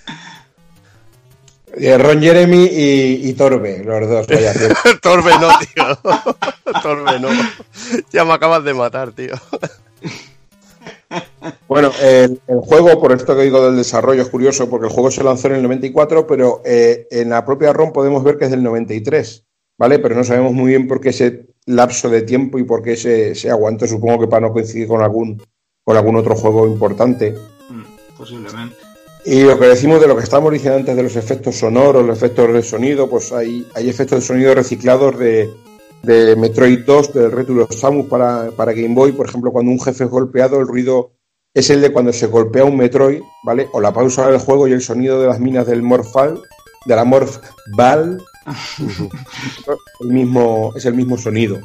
Eh, 1.76 1.98
Ron 1.98 2.20
Jeremy 2.20 2.64
y, 2.64 3.28
y 3.28 3.32
Torbe, 3.34 3.82
los 3.84 4.08
dos. 4.08 4.26
Vaya. 4.26 4.52
Torbe 5.02 5.32
no, 5.40 5.48
tío. 5.58 6.12
Torbe 6.82 7.20
no. 7.20 7.28
Ya 8.12 8.24
me 8.24 8.32
acabas 8.32 8.64
de 8.64 8.74
matar, 8.74 9.12
tío. 9.12 9.34
Bueno, 11.68 11.90
el, 12.02 12.40
el 12.46 12.58
juego, 12.60 13.00
por 13.00 13.12
esto 13.12 13.36
que 13.36 13.42
digo 13.42 13.64
del 13.64 13.76
desarrollo, 13.76 14.22
es 14.22 14.28
curioso 14.28 14.68
porque 14.68 14.86
el 14.86 14.92
juego 14.92 15.10
se 15.10 15.24
lanzó 15.24 15.48
en 15.48 15.54
el 15.54 15.62
94, 15.62 16.26
pero 16.26 16.62
eh, 16.64 17.06
en 17.10 17.30
la 17.30 17.44
propia 17.44 17.72
ROM 17.72 17.92
podemos 17.92 18.22
ver 18.24 18.36
que 18.36 18.46
es 18.46 18.50
del 18.50 18.62
93, 18.62 19.44
¿vale? 19.78 19.98
Pero 19.98 20.14
no 20.14 20.24
sabemos 20.24 20.52
muy 20.52 20.70
bien 20.70 20.88
por 20.88 21.00
qué 21.00 21.10
ese 21.10 21.46
lapso 21.66 22.08
de 22.08 22.22
tiempo 22.22 22.58
y 22.58 22.64
por 22.64 22.82
qué 22.82 22.96
se, 22.96 23.34
se 23.34 23.50
aguantó. 23.50 23.86
Supongo 23.86 24.20
que 24.20 24.28
para 24.28 24.46
no 24.46 24.52
coincidir 24.52 24.88
con 24.88 25.02
algún, 25.02 25.42
con 25.82 25.96
algún 25.96 26.16
otro 26.16 26.34
juego 26.34 26.66
importante. 26.66 27.34
Posiblemente. 28.16 28.76
Y 29.26 29.42
lo 29.42 29.58
que 29.58 29.66
decimos 29.66 30.00
de 30.00 30.06
lo 30.06 30.16
que 30.16 30.22
estábamos 30.22 30.52
diciendo 30.52 30.78
antes 30.78 30.94
de 30.94 31.02
los 31.02 31.16
efectos 31.16 31.56
sonoros, 31.56 32.04
los 32.04 32.18
efectos 32.18 32.52
de 32.52 32.62
sonido, 32.62 33.08
pues 33.08 33.32
hay, 33.32 33.66
hay 33.74 33.88
efectos 33.88 34.20
de 34.20 34.26
sonido 34.26 34.54
reciclados 34.54 35.18
de, 35.18 35.50
de 36.02 36.36
Metroid 36.36 36.80
2, 36.80 37.14
del 37.14 37.32
Return 37.32 37.60
of 37.60 37.74
Samus 37.74 38.06
para, 38.06 38.50
para 38.50 38.72
Game 38.72 38.94
Boy. 38.94 39.12
Por 39.12 39.26
ejemplo, 39.26 39.50
cuando 39.50 39.72
un 39.72 39.80
jefe 39.80 40.04
es 40.04 40.10
golpeado, 40.10 40.60
el 40.60 40.66
ruido 40.66 41.12
es 41.54 41.70
el 41.70 41.80
de 41.80 41.92
cuando 41.92 42.12
se 42.12 42.26
golpea 42.26 42.64
un 42.64 42.76
Metroid, 42.76 43.22
¿vale? 43.44 43.68
O 43.72 43.80
la 43.80 43.92
pausa 43.92 44.28
del 44.28 44.40
juego 44.40 44.68
y 44.68 44.72
el 44.72 44.82
sonido 44.82 45.20
de 45.20 45.28
las 45.28 45.40
minas 45.40 45.66
del 45.66 45.82
Morphal, 45.82 46.42
de 46.84 46.96
la 46.96 47.04
Morph 47.04 47.38
Ball, 47.74 48.22
el 50.00 50.08
mismo, 50.08 50.72
es 50.76 50.84
el 50.84 50.94
mismo 50.94 51.16
sonido. 51.16 51.58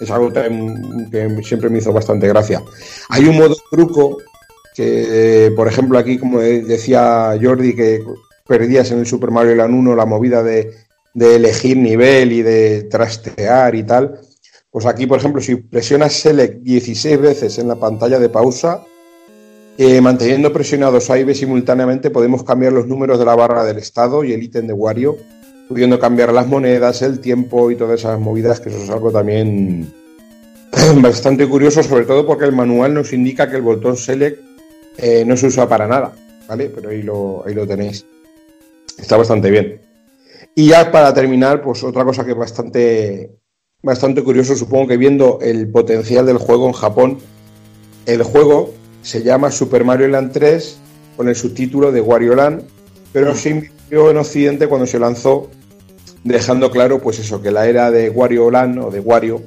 Es 0.00 0.10
algo 0.10 0.32
que, 0.32 0.40
que 1.10 1.42
siempre 1.42 1.70
me 1.70 1.78
hizo 1.78 1.92
bastante 1.92 2.28
gracia. 2.28 2.62
Hay 3.08 3.24
un 3.24 3.36
modo 3.36 3.56
truco 3.70 4.18
que, 4.74 5.46
eh, 5.46 5.50
por 5.52 5.68
ejemplo, 5.68 5.98
aquí, 5.98 6.18
como 6.18 6.40
de- 6.40 6.62
decía 6.62 7.36
Jordi, 7.40 7.74
que 7.74 8.02
perdías 8.46 8.90
en 8.90 8.98
el 9.00 9.06
Super 9.06 9.30
Mario 9.30 9.54
Land 9.56 9.74
1 9.74 9.94
la 9.96 10.06
movida 10.06 10.42
de, 10.42 10.72
de 11.14 11.36
elegir 11.36 11.76
nivel 11.76 12.32
y 12.32 12.42
de 12.42 12.84
trastear 12.84 13.74
y 13.74 13.82
tal. 13.84 14.20
Pues 14.70 14.86
aquí, 14.86 15.06
por 15.06 15.18
ejemplo, 15.18 15.40
si 15.40 15.56
presionas 15.56 16.12
Select 16.12 16.62
16 16.62 17.20
veces 17.20 17.58
en 17.58 17.68
la 17.68 17.76
pantalla 17.76 18.18
de 18.18 18.28
pausa, 18.28 18.84
eh, 19.78 20.00
manteniendo 20.00 20.52
presionados 20.52 21.10
A 21.10 21.18
y 21.18 21.24
B 21.24 21.34
simultáneamente, 21.34 22.10
podemos 22.10 22.44
cambiar 22.44 22.72
los 22.72 22.86
números 22.86 23.18
de 23.18 23.24
la 23.24 23.34
barra 23.34 23.64
del 23.64 23.78
estado 23.78 24.22
y 24.24 24.32
el 24.32 24.42
ítem 24.42 24.66
de 24.66 24.72
Wario, 24.72 25.16
pudiendo 25.68 25.98
cambiar 25.98 26.32
las 26.32 26.46
monedas, 26.46 27.02
el 27.02 27.20
tiempo 27.20 27.70
y 27.70 27.76
todas 27.76 28.00
esas 28.00 28.20
movidas, 28.20 28.60
que 28.60 28.68
eso 28.68 28.82
es 28.82 28.90
algo 28.90 29.10
también 29.10 29.92
bastante 31.00 31.48
curioso, 31.48 31.82
sobre 31.82 32.04
todo 32.04 32.26
porque 32.26 32.44
el 32.44 32.52
manual 32.52 32.94
nos 32.94 33.12
indica 33.12 33.48
que 33.48 33.56
el 33.56 33.62
botón 33.62 33.96
Select 33.96 34.49
eh, 35.00 35.24
no 35.24 35.36
se 35.36 35.46
usa 35.46 35.68
para 35.68 35.86
nada, 35.86 36.12
¿vale? 36.48 36.68
Pero 36.68 36.90
ahí 36.90 37.02
lo, 37.02 37.44
ahí 37.46 37.54
lo 37.54 37.66
tenéis. 37.66 38.04
Está 38.98 39.16
bastante 39.16 39.50
bien. 39.50 39.80
Y 40.54 40.68
ya 40.68 40.90
para 40.90 41.14
terminar, 41.14 41.62
pues 41.62 41.82
otra 41.84 42.04
cosa 42.04 42.24
que 42.24 42.32
es 42.32 42.36
bastante, 42.36 43.30
bastante 43.82 44.22
curioso, 44.22 44.54
supongo 44.56 44.88
que 44.88 44.96
viendo 44.96 45.38
el 45.40 45.70
potencial 45.70 46.26
del 46.26 46.38
juego 46.38 46.66
en 46.66 46.72
Japón, 46.72 47.18
el 48.06 48.22
juego 48.22 48.74
se 49.02 49.22
llama 49.22 49.50
Super 49.50 49.84
Mario 49.84 50.08
Land 50.08 50.32
3 50.32 50.78
con 51.16 51.28
el 51.28 51.36
subtítulo 51.36 51.92
de 51.92 52.00
Wario 52.00 52.34
Land, 52.34 52.64
pero 53.12 53.34
se 53.34 53.50
invirtió 53.50 54.10
en 54.10 54.18
Occidente 54.18 54.66
cuando 54.66 54.86
se 54.86 54.98
lanzó, 54.98 55.50
dejando 56.24 56.70
claro, 56.70 57.00
pues 57.00 57.18
eso, 57.18 57.40
que 57.40 57.50
la 57.50 57.66
era 57.66 57.90
de 57.90 58.10
Wario 58.10 58.50
Land 58.50 58.78
o 58.78 58.90
de 58.90 59.00
Wario, 59.00 59.42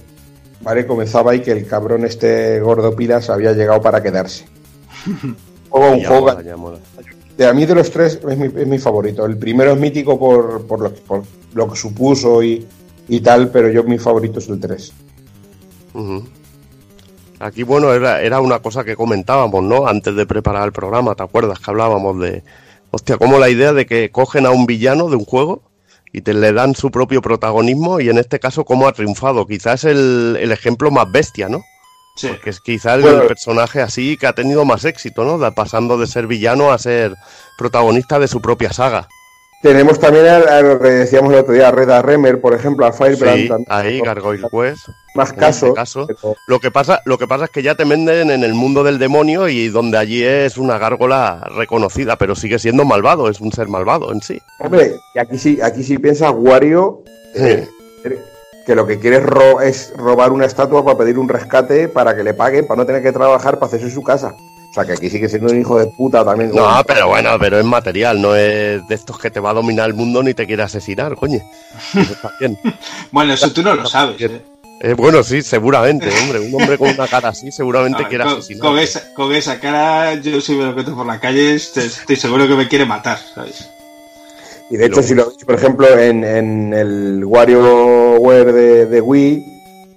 ¿vale? 0.61 0.87
Comenzaba 0.87 1.35
y 1.35 1.41
que 1.41 1.51
el 1.51 1.67
cabrón 1.67 2.05
este 2.05 2.59
gordo 2.59 2.95
pilas 2.95 3.29
había 3.29 3.53
llegado 3.53 3.81
para 3.81 4.01
quedarse. 4.01 4.45
Juego, 5.69 5.91
un 5.91 6.03
juego 6.03 6.21
mola, 6.21 6.41
ya 6.41 6.55
mola. 6.55 6.77
de 7.37 7.47
a 7.47 7.53
mí 7.53 7.65
de 7.65 7.75
los 7.75 7.89
tres 7.89 8.19
es 8.29 8.37
mi, 8.37 8.45
es 8.45 8.67
mi 8.67 8.77
favorito. 8.77 9.25
El 9.25 9.37
primero 9.37 9.71
es 9.71 9.79
mítico 9.79 10.19
por, 10.19 10.65
por, 10.67 10.81
lo, 10.81 10.93
por 10.93 11.23
lo 11.53 11.69
que 11.69 11.75
supuso 11.75 12.43
y, 12.43 12.65
y 13.07 13.19
tal, 13.21 13.49
pero 13.49 13.69
yo 13.69 13.83
mi 13.83 13.97
favorito 13.97 14.39
es 14.39 14.49
el 14.49 14.59
3. 14.59 14.93
Ujú. 15.93 16.23
Aquí, 17.39 17.63
bueno, 17.63 17.91
era, 17.93 18.21
era 18.21 18.39
una 18.39 18.59
cosa 18.59 18.83
que 18.83 18.95
comentábamos, 18.95 19.63
¿no? 19.63 19.87
Antes 19.87 20.15
de 20.15 20.25
preparar 20.25 20.65
el 20.65 20.71
programa, 20.71 21.15
¿te 21.15 21.23
acuerdas? 21.23 21.59
Que 21.59 21.71
hablábamos 21.71 22.19
de, 22.19 22.43
hostia, 22.91 23.17
como 23.17 23.39
la 23.39 23.49
idea 23.49 23.73
de 23.73 23.85
que 23.85 24.11
cogen 24.11 24.45
a 24.45 24.51
un 24.51 24.65
villano 24.65 25.09
de 25.09 25.17
un 25.17 25.25
juego 25.25 25.61
y 26.13 26.21
te 26.21 26.33
le 26.33 26.53
dan 26.53 26.75
su 26.75 26.91
propio 26.91 27.21
protagonismo 27.21 27.99
y 27.99 28.09
en 28.09 28.19
este 28.19 28.39
caso 28.39 28.63
cómo 28.63 28.87
ha 28.87 28.93
triunfado. 28.93 29.45
Quizás 29.45 29.83
el, 29.83 30.37
el 30.39 30.51
ejemplo 30.51 30.91
más 30.91 31.11
bestia, 31.11 31.49
¿no? 31.49 31.63
Sí. 32.15 32.27
Porque 32.27 32.51
es 32.51 32.59
quizás 32.59 33.03
el, 33.03 33.27
personaje 33.27 33.81
así 33.81 34.17
que 34.17 34.27
ha 34.27 34.33
tenido 34.33 34.65
más 34.65 34.85
éxito, 34.85 35.23
¿no? 35.23 35.53
Pasando 35.53 35.97
de 35.97 36.07
ser 36.07 36.27
villano 36.27 36.71
a 36.71 36.77
ser 36.77 37.15
protagonista 37.57 38.19
de 38.19 38.27
su 38.27 38.41
propia 38.41 38.71
saga. 38.71 39.07
Tenemos 39.63 39.97
también 39.97 40.27
a, 40.27 40.59
lo 40.59 40.77
que 40.77 40.89
decíamos 40.89 41.31
el 41.31 41.39
otro 41.39 41.53
día, 41.53 41.69
a 41.69 41.71
Reda 41.71 42.01
Remer, 42.01 42.41
por 42.41 42.53
ejemplo, 42.53 42.85
a 42.85 42.91
Firebrand. 42.91 43.47
Sí, 43.47 43.65
ahí, 43.69 44.01
Gargoyle 44.01 44.45
Quest. 44.51 44.89
Más 45.15 45.31
casos. 45.31 45.69
este 45.69 45.73
caso. 45.73 46.05
pero- 46.05 46.35
Lo 46.47 46.59
que 46.59 46.69
pasa, 46.69 46.99
lo 47.05 47.17
que 47.17 47.27
pasa 47.27 47.45
es 47.45 47.49
que 47.49 47.63
ya 47.63 47.73
te 47.73 47.85
venden 47.85 48.29
en 48.29 48.43
el 48.43 48.53
mundo 48.53 48.83
del 48.83 48.99
demonio 48.99 49.47
y 49.47 49.69
donde 49.69 49.97
allí 49.97 50.21
es 50.21 50.57
una 50.57 50.77
gárgola 50.77 51.49
reconocida, 51.55 52.17
pero 52.17 52.35
sigue 52.35 52.59
siendo 52.59 52.83
malvado, 52.83 53.29
es 53.29 53.39
un 53.39 53.53
ser 53.53 53.69
malvado 53.69 54.11
en 54.11 54.21
sí. 54.21 54.37
Hombre, 54.59 54.97
y 55.15 55.19
aquí 55.19 55.37
sí, 55.37 55.59
aquí 55.63 55.81
sí 55.81 55.97
piensa 55.97 56.29
Wario 56.29 57.01
eh, 57.33 57.65
que 58.65 58.75
lo 58.75 58.85
que 58.87 58.99
quiere 58.99 59.17
es, 59.17 59.23
ro- 59.23 59.61
es 59.61 59.93
robar 59.97 60.31
una 60.31 60.45
estatua 60.45 60.83
para 60.85 60.97
pedir 60.97 61.17
un 61.19 61.27
rescate 61.29 61.87
para 61.89 62.15
que 62.15 62.23
le 62.23 62.33
paguen, 62.33 62.65
para 62.67 62.79
no 62.81 62.85
tener 62.85 63.01
que 63.03 63.11
trabajar, 63.11 63.55
para 63.59 63.67
hacerse 63.67 63.89
su 63.91 64.01
casa. 64.03 64.35
O 64.69 64.73
sea 64.73 64.85
que 64.85 64.93
aquí 64.93 65.07
sigue 65.09 65.29
siendo 65.29 65.51
un 65.51 65.59
hijo 65.61 65.77
de 65.77 65.85
puta 65.85 66.25
también. 66.25 66.51
No, 66.51 66.67
pero 66.87 67.07
bueno, 67.07 67.37
pero 67.39 67.59
es 67.59 67.65
material, 67.65 68.19
no 68.21 68.35
es 68.35 68.87
de 68.87 68.95
estos 68.95 69.19
que 69.19 69.29
te 69.29 69.39
va 69.39 69.51
a 69.51 69.53
dominar 69.53 69.87
el 69.87 69.93
mundo 69.93 70.23
ni 70.23 70.33
te 70.33 70.47
quiere 70.47 70.63
asesinar, 70.63 71.15
coño. 71.15 71.39
Eso 71.93 72.13
está 72.13 72.31
bien. 72.39 72.57
Bueno, 73.11 73.33
eso 73.33 73.51
tú 73.51 73.61
no 73.61 73.75
lo 73.75 73.85
sabes. 73.85 74.19
¿eh? 74.21 74.41
Eh, 74.81 74.93
bueno, 74.95 75.21
sí, 75.23 75.43
seguramente, 75.43 76.09
hombre. 76.23 76.39
Un 76.39 76.55
hombre 76.59 76.77
con 76.79 76.89
una 76.89 77.07
cara 77.07 77.29
así 77.29 77.51
seguramente 77.51 78.01
Ah, 78.03 78.07
quiere 78.09 78.23
asesinar. 78.23 78.61
con 78.67 78.79
esa, 78.79 79.13
con 79.13 79.31
esa 79.33 79.59
cara, 79.59 80.15
yo 80.15 80.41
si 80.41 80.53
me 80.53 80.63
lo 80.63 80.69
encuentro 80.71 80.95
por 80.95 81.05
la 81.05 81.19
calle, 81.19 81.53
estoy, 81.53 81.83
estoy 81.85 82.15
seguro 82.15 82.47
que 82.47 82.55
me 82.55 82.67
quiere 82.67 82.85
matar, 82.85 83.19
¿sabes? 83.35 83.69
Y 84.69 84.77
de 84.77 84.85
hecho, 84.85 85.03
si 85.03 85.13
lo 85.13 85.25
veis, 85.27 85.43
por 85.45 85.55
ejemplo, 85.55 85.87
en, 85.97 86.23
en 86.23 86.73
el 86.73 87.23
WarioWare 87.25 88.53
de, 88.53 88.85
de 88.87 89.01
Wii, 89.01 89.45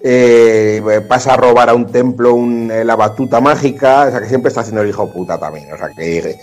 eh, 0.02 1.00
pasa 1.08 1.34
a 1.34 1.36
robar 1.36 1.68
a 1.70 1.74
un 1.74 1.86
templo 1.86 2.34
un- 2.34 2.70
eh, 2.70 2.84
la 2.84 2.94
batuta 2.96 3.40
mágica, 3.40 4.06
o 4.06 4.10
sea 4.10 4.20
que 4.20 4.28
siempre 4.28 4.48
está 4.48 4.60
haciendo 4.60 4.82
el 4.82 4.88
hijo 4.90 5.10
puta 5.10 5.38
también. 5.38 5.72
O 5.72 5.76
sea 5.78 5.88
que 5.96 6.36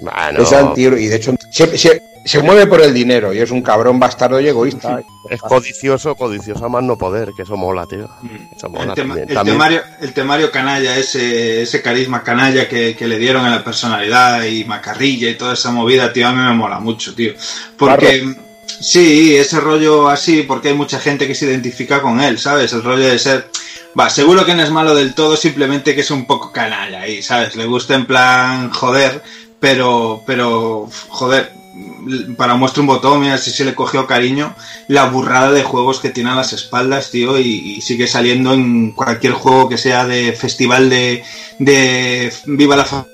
Bueno, 0.00 0.42
es 0.42 0.52
anti- 0.52 0.82
y 0.82 1.06
de 1.06 1.16
hecho 1.16 1.34
se, 1.50 1.76
se- 1.78 2.02
se 2.24 2.42
mueve 2.42 2.66
por 2.66 2.80
el 2.80 2.92
dinero 2.94 3.32
y 3.34 3.38
es 3.38 3.50
un 3.50 3.60
cabrón 3.62 4.00
bastardo 4.00 4.40
y 4.40 4.48
egoísta. 4.48 5.02
es 5.30 5.40
codicioso, 5.42 6.14
codicioso 6.14 6.64
a 6.64 6.68
más 6.70 6.82
no 6.82 6.96
poder, 6.96 7.30
que 7.36 7.42
eso 7.42 7.56
mola, 7.56 7.86
tío. 7.86 8.08
Eso 8.56 8.68
mola 8.70 8.84
El, 8.86 8.94
tema- 8.94 9.14
también. 9.14 9.28
el 9.28 9.34
También- 9.34 9.54
temario, 9.56 9.82
el 10.00 10.12
temario 10.14 10.50
canalla, 10.50 10.96
ese, 10.96 11.62
ese 11.62 11.82
carisma 11.82 12.22
canalla 12.22 12.66
que, 12.68 12.96
que 12.96 13.06
le 13.06 13.18
dieron 13.18 13.44
a 13.44 13.50
la 13.50 13.62
personalidad 13.62 14.42
y 14.44 14.64
macarrilla 14.64 15.28
y 15.30 15.34
toda 15.36 15.52
esa 15.54 15.70
movida, 15.70 16.12
tío, 16.12 16.26
a 16.26 16.32
mí 16.32 16.42
me 16.42 16.54
mola 16.54 16.80
mucho, 16.80 17.14
tío. 17.14 17.34
Porque, 17.76 18.34
sí, 18.80 19.36
ese 19.36 19.60
rollo 19.60 20.08
así, 20.08 20.42
porque 20.42 20.68
hay 20.68 20.74
mucha 20.74 20.98
gente 20.98 21.26
que 21.26 21.34
se 21.34 21.46
identifica 21.46 22.00
con 22.00 22.20
él, 22.20 22.38
¿sabes? 22.38 22.72
El 22.72 22.82
rollo 22.82 23.04
de 23.06 23.18
ser... 23.18 23.48
Va, 23.98 24.10
seguro 24.10 24.44
que 24.44 24.54
no 24.56 24.62
es 24.64 24.70
malo 24.70 24.92
del 24.94 25.14
todo, 25.14 25.36
simplemente 25.36 25.94
que 25.94 26.00
es 26.00 26.10
un 26.10 26.26
poco 26.26 26.50
canalla 26.50 27.02
ahí, 27.02 27.22
¿sabes? 27.22 27.54
Le 27.54 27.64
gusta 27.66 27.94
en 27.94 28.06
plan 28.06 28.70
joder, 28.72 29.22
pero, 29.64 30.22
pero, 30.26 30.90
joder, 31.08 31.54
para 32.36 32.54
muestra 32.54 32.82
un 32.82 32.86
botón, 32.86 33.20
mira, 33.22 33.38
si 33.38 33.50
se 33.50 33.64
le 33.64 33.74
cogió 33.74 34.06
cariño, 34.06 34.54
la 34.88 35.06
burrada 35.06 35.52
de 35.52 35.62
juegos 35.62 36.00
que 36.00 36.10
tiene 36.10 36.28
a 36.28 36.34
las 36.34 36.52
espaldas, 36.52 37.10
tío, 37.10 37.38
y, 37.38 37.80
sigue 37.80 38.06
saliendo 38.06 38.52
en 38.52 38.92
cualquier 38.92 39.32
juego 39.32 39.70
que 39.70 39.78
sea 39.78 40.04
de 40.04 40.34
festival 40.34 40.90
de, 40.90 41.24
de 41.58 42.30
Viva 42.44 42.76
la 42.76 42.84
Fa- 42.84 43.06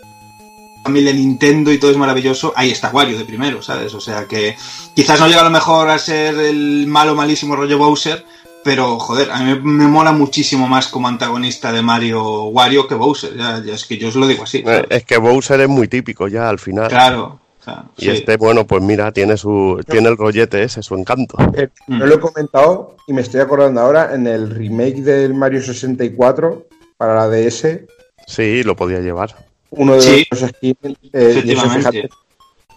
familia 0.83 1.13
Nintendo 1.13 1.71
y 1.73 1.79
todo 1.79 1.93
es 1.93 1.97
maravilloso, 1.97 2.53
ahí 2.57 2.73
está 2.73 2.91
Wario 2.91 3.17
de 3.17 3.25
primero, 3.25 3.63
¿sabes? 3.63 3.95
O 3.95 4.01
sea 4.01 4.27
que 4.27 4.57
quizás 4.93 5.21
no 5.21 5.29
llega 5.29 5.43
a 5.43 5.45
lo 5.45 5.51
mejor 5.51 5.89
a 5.89 6.01
ser 6.01 6.37
el 6.37 6.89
malo 6.89 7.15
malísimo 7.15 7.55
rollo 7.55 7.79
Bowser, 7.79 8.27
pero 8.65 8.99
joder, 8.99 9.31
a 9.31 9.41
mí 9.43 9.59
me 9.63 9.87
mola 9.87 10.13
muchísimo 10.13 10.69
más 10.69 10.89
como 10.89 11.09
antagonista 11.09 11.73
de 11.73 11.83
Mario 11.83 12.45
Wario 12.45 12.87
que 12.87 12.95
Bowser. 12.95 13.37
Ya, 13.37 13.63
ya 13.65 13.75
es 13.75 13.85
que 13.85 13.97
yo 13.99 14.09
os 14.09 14.15
lo 14.17 14.27
digo 14.27 14.45
así. 14.45 14.63
Eh, 14.67 14.85
Es 14.91 15.05
que 15.05 15.17
Bowser 15.19 15.61
es 15.61 15.69
muy 15.69 15.89
típico 15.89 16.29
ya 16.29 16.49
al 16.49 16.59
final. 16.59 16.89
Claro. 16.89 17.41
o 17.61 17.65
sea, 17.65 17.85
Y 17.97 18.05
sí. 18.07 18.11
este, 18.11 18.37
bueno, 18.37 18.67
pues 18.67 18.83
mira, 18.83 19.13
tiene 19.13 19.37
su 19.37 19.81
tiene 19.89 20.09
el 20.09 20.17
rollete 20.17 20.63
ese, 20.63 20.83
su 20.83 20.95
encanto. 20.95 21.37
Eh, 21.55 21.69
No 21.87 22.07
lo 22.07 22.15
he 22.17 22.21
comentado 22.21 22.97
y 23.07 23.13
me 23.13 23.21
estoy 23.23 23.41
acordando 23.41 23.81
ahora 23.81 24.15
en 24.15 24.27
el 24.27 24.51
remake 24.51 25.03
del 25.03 25.35
Mario 25.35 25.63
64 25.63 26.67
para 26.97 27.15
la 27.15 27.29
DS, 27.29 27.87
Sí, 28.27 28.63
lo 28.63 28.77
podía 28.77 29.01
llevar. 29.01 29.35
uno 29.71 29.95
de 29.95 30.01
Sí. 30.03 30.27
los 30.31 30.41
skins. 30.41 30.77
eh, 31.13 31.43
y 31.45 31.53
eso, 31.53 31.69
fíjate, 31.71 32.09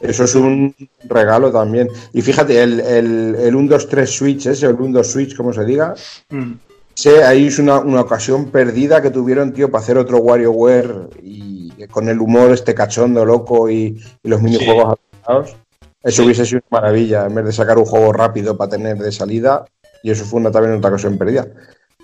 eso 0.04 0.24
es 0.26 0.36
un 0.36 0.76
regalo 1.06 1.52
también. 1.52 1.90
Y 2.12 2.22
fíjate, 2.22 2.62
el, 2.62 2.80
el, 2.80 3.36
el 3.36 3.56
1, 3.56 3.70
2, 3.70 3.90
3 3.90 4.10
Switch, 4.10 4.46
ese, 4.48 4.68
el 4.68 4.76
1, 4.76 4.98
2 4.98 5.08
Switch, 5.08 5.36
como 5.36 5.54
se 5.54 5.66
diga, 5.66 5.96
Mm. 6.30 6.54
Sí, 6.96 7.10
ahí 7.10 7.48
es 7.48 7.58
una, 7.58 7.80
una 7.80 8.02
ocasión 8.02 8.52
perdida 8.52 9.02
que 9.02 9.10
tuvieron, 9.10 9.52
tío, 9.52 9.72
para 9.72 9.84
hacer 9.84 9.98
otro 9.98 10.20
WarioWare 10.20 11.10
y 11.24 11.72
con 11.88 12.08
el 12.08 12.20
humor 12.20 12.52
este 12.52 12.76
cachondo, 12.76 13.26
loco 13.26 13.70
y, 13.70 14.00
y 14.22 14.30
los 14.30 14.42
minijuegos 14.42 14.86
adaptados. 14.86 15.56
Eso 16.04 16.24
hubiese 16.24 16.46
sido 16.46 16.62
una 16.70 16.82
maravilla, 16.82 17.26
en 17.26 17.34
vez 17.34 17.46
de 17.46 17.52
sacar 17.52 17.78
un 17.78 17.86
juego 17.86 18.14
rápido 18.14 18.56
para 18.58 18.72
tener 18.72 18.98
de 18.98 19.12
salida, 19.12 19.66
y 20.04 20.12
eso 20.12 20.26
fue 20.26 20.40
una, 20.40 20.52
también 20.52 20.76
otra 20.76 20.90
ocasión 20.90 21.18
perdida. 21.18 21.48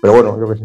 Pero 0.00 0.14
bueno, 0.14 0.40
yo 0.40 0.52
que 0.52 0.58
sé. 0.58 0.64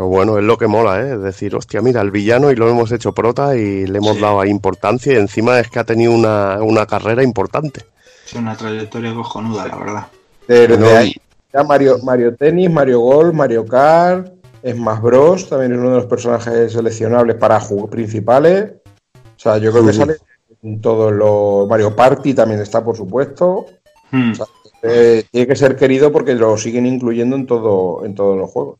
Pero 0.00 0.08
bueno, 0.08 0.38
es 0.38 0.44
lo 0.44 0.56
que 0.56 0.66
mola, 0.66 1.02
¿eh? 1.02 1.12
Es 1.12 1.20
decir, 1.20 1.54
hostia, 1.54 1.82
mira, 1.82 2.00
el 2.00 2.10
villano 2.10 2.50
y 2.50 2.56
lo 2.56 2.70
hemos 2.70 2.90
hecho 2.90 3.12
prota 3.12 3.54
y 3.54 3.86
le 3.86 3.98
hemos 3.98 4.18
dado 4.18 4.40
ahí 4.40 4.48
importancia 4.48 5.12
y 5.12 5.16
encima 5.16 5.60
es 5.60 5.68
que 5.68 5.78
ha 5.78 5.84
tenido 5.84 6.12
una, 6.12 6.62
una 6.62 6.86
carrera 6.86 7.22
importante. 7.22 7.82
Es 8.24 8.32
una 8.32 8.56
trayectoria 8.56 9.12
cojonuda, 9.12 9.68
la 9.68 9.76
verdad. 9.76 10.06
Desde 10.48 10.78
No, 10.78 10.86
ahí, 10.86 11.14
ya 11.52 11.64
Mario, 11.64 11.98
Mario 12.02 12.34
Tennis, 12.34 12.70
Mario 12.70 13.00
Golf, 13.00 13.34
Mario 13.34 13.66
Kart, 13.66 14.32
Smash 14.66 15.00
Bros. 15.02 15.50
también 15.50 15.72
es 15.72 15.78
uno 15.78 15.90
de 15.90 15.96
los 15.96 16.06
personajes 16.06 16.72
seleccionables 16.72 17.36
para 17.36 17.60
juegos 17.60 17.90
principales. 17.90 18.72
O 19.14 19.38
sea, 19.38 19.58
yo 19.58 19.70
creo 19.70 19.84
que 19.84 19.92
sale 19.92 20.16
en 20.62 20.80
todos 20.80 21.12
los. 21.12 21.68
Mario 21.68 21.94
Party 21.94 22.32
también 22.32 22.62
está, 22.62 22.82
por 22.82 22.96
supuesto. 22.96 23.66
Mm. 24.12 24.30
O 24.30 24.34
sea, 24.34 24.46
eh, 24.82 25.24
tiene 25.30 25.46
que 25.46 25.56
ser 25.56 25.76
querido 25.76 26.10
porque 26.10 26.34
lo 26.34 26.56
siguen 26.56 26.86
incluyendo 26.86 27.36
en 27.36 27.46
todo 27.46 28.02
en 28.06 28.14
todos 28.14 28.38
los 28.38 28.48
juegos. 28.48 28.78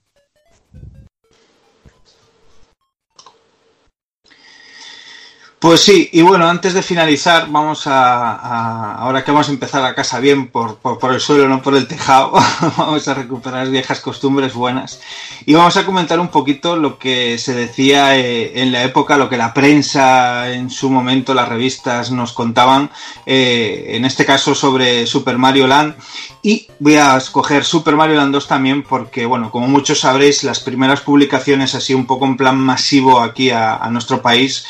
Pues 5.61 5.83
sí, 5.83 6.09
y 6.11 6.23
bueno, 6.23 6.49
antes 6.49 6.73
de 6.73 6.83
finalizar, 6.83 7.51
vamos 7.51 7.87
a, 7.87 8.95
ahora 8.95 9.23
que 9.23 9.31
vamos 9.31 9.51
a 9.51 9.53
empezar 9.53 9.85
a 9.85 9.95
casa 9.95 10.19
bien 10.19 10.47
por, 10.47 10.79
por, 10.79 11.13
el 11.13 11.21
suelo, 11.21 11.51
no 11.51 11.61
por 11.61 11.77
el 11.77 11.87
tejado, 11.87 12.33
vamos 12.79 13.07
a 13.07 13.13
recuperar 13.13 13.69
viejas 13.69 14.01
costumbres 14.01 14.55
buenas 14.55 15.03
y 15.45 15.53
vamos 15.53 15.77
a 15.77 15.85
comentar 15.85 16.19
un 16.19 16.29
poquito 16.29 16.77
lo 16.77 16.99
que 16.99 17.37
se 17.37 17.53
decía 17.53 18.17
eh, 18.17 18.63
en 18.63 18.73
la 18.73 18.85
época, 18.85 19.19
lo 19.19 19.29
que 19.29 19.37
la 19.37 19.53
prensa 19.53 20.51
en 20.51 20.71
su 20.71 20.89
momento, 20.89 21.35
las 21.35 21.51
revistas 21.51 22.11
nos 22.11 22.33
contaban, 22.33 22.91
eh, 23.27 23.85
en 23.89 24.07
este 24.07 24.25
caso 24.25 24.55
sobre 24.55 25.07
Super 25.07 25.37
Mario 25.37 25.67
Land. 25.67 25.95
Y 26.43 26.69
voy 26.79 26.95
a 26.95 27.19
escoger 27.19 27.67
Super 27.67 27.97
Mario 27.97 28.17
Land 28.17 28.33
2 28.33 28.49
también 28.49 28.83
porque, 28.83 29.27
bueno, 29.27 29.51
como 29.51 29.69
muchos 29.69 30.01
sabréis, 30.01 30.43
las 30.43 30.61
primeras 30.61 31.03
publicaciones 31.03 31.75
así 31.75 31.93
un 31.93 32.07
poco 32.07 32.25
en 32.25 32.39
plan 32.39 32.57
masivo 32.57 33.21
aquí 33.21 33.51
a 33.51 33.87
nuestro 33.91 34.23
país 34.23 34.65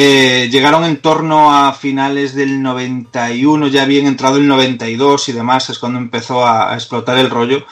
eh, 0.00 0.48
llegaron 0.48 0.84
en 0.84 0.98
torno 0.98 1.52
a 1.52 1.72
finales 1.72 2.32
del 2.32 2.62
91, 2.62 3.66
ya 3.66 3.84
bien 3.84 4.06
entrado 4.06 4.36
el 4.36 4.46
92 4.46 5.28
y 5.28 5.32
demás, 5.32 5.70
es 5.70 5.80
cuando 5.80 5.98
empezó 5.98 6.46
a, 6.46 6.72
explotar 6.74 7.18
el 7.18 7.28
rollo. 7.28 7.66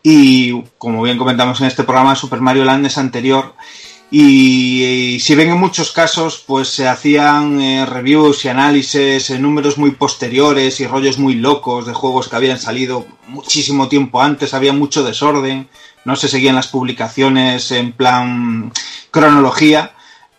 Y 0.00 0.62
como 0.78 1.02
bien 1.02 1.18
comentamos 1.18 1.60
en 1.60 1.66
este 1.66 1.82
programa, 1.82 2.14
Super 2.14 2.40
Mario 2.40 2.64
Land 2.64 2.86
es 2.86 2.98
anterior. 2.98 3.56
Y, 4.12 5.18
si 5.20 5.34
bien 5.34 5.50
en 5.50 5.58
muchos 5.58 5.90
casos 5.90 6.44
pues 6.46 6.68
se 6.68 6.86
hacían 6.86 7.60
eh, 7.60 7.84
reviews 7.84 8.44
y 8.44 8.48
análisis 8.48 9.30
en 9.30 9.42
números 9.42 9.76
muy 9.76 9.90
posteriores 9.90 10.78
y 10.78 10.86
rollos 10.86 11.18
muy 11.18 11.34
locos 11.34 11.84
de 11.86 11.94
juegos 11.94 12.28
que 12.28 12.36
habían 12.36 12.60
salido 12.60 13.06
muchísimo 13.26 13.88
tiempo 13.88 14.22
antes, 14.22 14.54
había 14.54 14.72
mucho 14.72 15.02
desorden, 15.02 15.68
no 16.04 16.14
se 16.14 16.28
seguían 16.28 16.54
las 16.54 16.68
publicaciones 16.68 17.72
en 17.72 17.90
plan 17.90 18.72
cronología. 19.10 19.94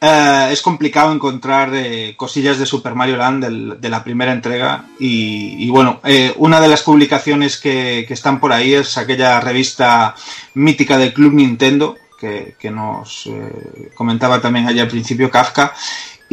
Eh, 0.05 0.49
es 0.51 0.61
complicado 0.61 1.13
encontrar 1.13 1.73
eh, 1.73 2.13
cosillas 2.17 2.59
de 2.59 2.65
Super 2.65 2.93
Mario 2.93 3.15
Land 3.15 3.77
de 3.79 3.89
la 3.89 4.03
primera 4.03 4.33
entrega 4.33 4.83
y, 4.99 5.69
bueno, 5.69 6.01
eh, 6.03 6.33
una 6.35 6.59
de 6.59 6.67
las 6.67 6.81
publicaciones 6.81 7.55
que, 7.55 8.03
que 8.05 8.13
están 8.13 8.41
por 8.41 8.51
ahí 8.51 8.73
es 8.73 8.97
aquella 8.97 9.39
revista 9.39 10.13
mítica 10.55 10.97
del 10.97 11.13
Club 11.13 11.31
Nintendo 11.31 11.95
que, 12.19 12.55
que 12.59 12.69
nos 12.69 13.29
comentaba 13.95 14.41
también 14.41 14.67
allá 14.67 14.81
al 14.81 14.89
principio 14.89 15.31
Kafka 15.31 15.73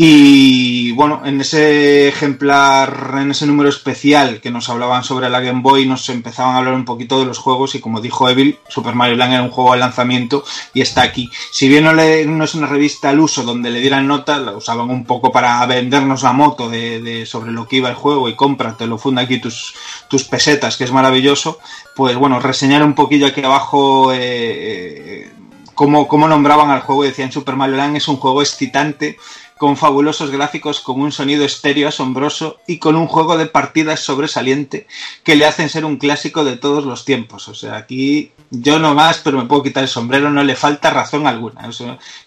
y 0.02 0.92
bueno, 0.92 1.20
en 1.26 1.42
ese 1.42 2.08
ejemplar, 2.08 3.16
en 3.20 3.32
ese 3.32 3.46
número 3.46 3.68
especial 3.68 4.40
que 4.40 4.50
nos 4.50 4.70
hablaban 4.70 5.04
sobre 5.04 5.28
la 5.28 5.40
Game 5.40 5.60
Boy, 5.60 5.84
nos 5.84 6.08
empezaban 6.08 6.54
a 6.54 6.58
hablar 6.60 6.72
un 6.72 6.86
poquito 6.86 7.20
de 7.20 7.26
los 7.26 7.36
juegos 7.36 7.74
y 7.74 7.80
como 7.80 8.00
dijo 8.00 8.26
Evil, 8.30 8.58
Super 8.66 8.94
Mario 8.94 9.16
Land 9.16 9.34
era 9.34 9.42
un 9.42 9.50
juego 9.50 9.74
de 9.74 9.80
lanzamiento 9.80 10.42
y 10.72 10.80
está 10.80 11.02
aquí. 11.02 11.28
Si 11.52 11.68
bien 11.68 11.84
no, 11.84 11.92
le- 11.92 12.22
es 12.22 12.54
una 12.54 12.66
revista 12.66 13.10
al 13.10 13.20
uso 13.20 13.42
donde 13.42 13.68
le 13.68 13.80
dieran 13.80 14.06
nota, 14.06 14.38
la 14.38 14.52
usaban 14.52 14.88
un 14.88 15.04
poco 15.04 15.30
para 15.32 15.66
vendernos 15.66 16.22
la 16.22 16.32
moto 16.32 16.70
de, 16.70 17.26
sobre 17.26 17.52
lo 17.52 17.68
que 17.68 17.76
iba 17.76 17.90
el 17.90 17.94
juego 17.94 18.26
y 18.30 18.34
cómpratelo, 18.36 18.96
funda 18.96 19.20
aquí 19.20 19.38
tus, 19.38 19.74
tus 20.08 20.24
pesetas, 20.24 20.78
que 20.78 20.84
es 20.84 20.92
maravilloso, 20.92 21.58
pues 21.94 22.16
bueno, 22.16 22.40
reseñar 22.40 22.82
un 22.82 22.94
poquillo 22.94 23.26
aquí 23.26 23.42
abajo... 23.42 24.12
eh, 24.14 25.30
cómo, 25.74 26.06
cómo 26.08 26.28
nombraban 26.28 26.68
al 26.70 26.80
juego, 26.82 27.04
decían 27.04 27.32
Super 27.32 27.56
Mario 27.56 27.76
Land 27.76 27.96
es 27.96 28.06
un 28.08 28.16
juego 28.18 28.42
excitante, 28.42 29.16
con 29.60 29.76
fabulosos 29.76 30.30
gráficos, 30.30 30.80
con 30.80 31.02
un 31.02 31.12
sonido 31.12 31.44
estéreo 31.44 31.88
asombroso 31.88 32.60
y 32.66 32.78
con 32.78 32.96
un 32.96 33.06
juego 33.06 33.36
de 33.36 33.44
partidas 33.44 34.00
sobresaliente 34.00 34.86
que 35.22 35.36
le 35.36 35.44
hacen 35.44 35.68
ser 35.68 35.84
un 35.84 35.98
clásico 35.98 36.44
de 36.44 36.56
todos 36.56 36.86
los 36.86 37.04
tiempos. 37.04 37.46
O 37.46 37.54
sea, 37.54 37.76
aquí 37.76 38.32
yo 38.48 38.78
no 38.78 38.94
más, 38.94 39.18
pero 39.18 39.36
me 39.36 39.44
puedo 39.44 39.62
quitar 39.62 39.82
el 39.82 39.90
sombrero, 39.90 40.30
no 40.30 40.42
le 40.44 40.56
falta 40.56 40.88
razón 40.88 41.26
alguna. 41.26 41.68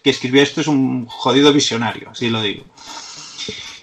Que 0.00 0.10
escribió 0.10 0.44
esto 0.44 0.60
es 0.60 0.68
un 0.68 1.06
jodido 1.06 1.52
visionario, 1.52 2.10
así 2.10 2.30
lo 2.30 2.40
digo. 2.40 2.62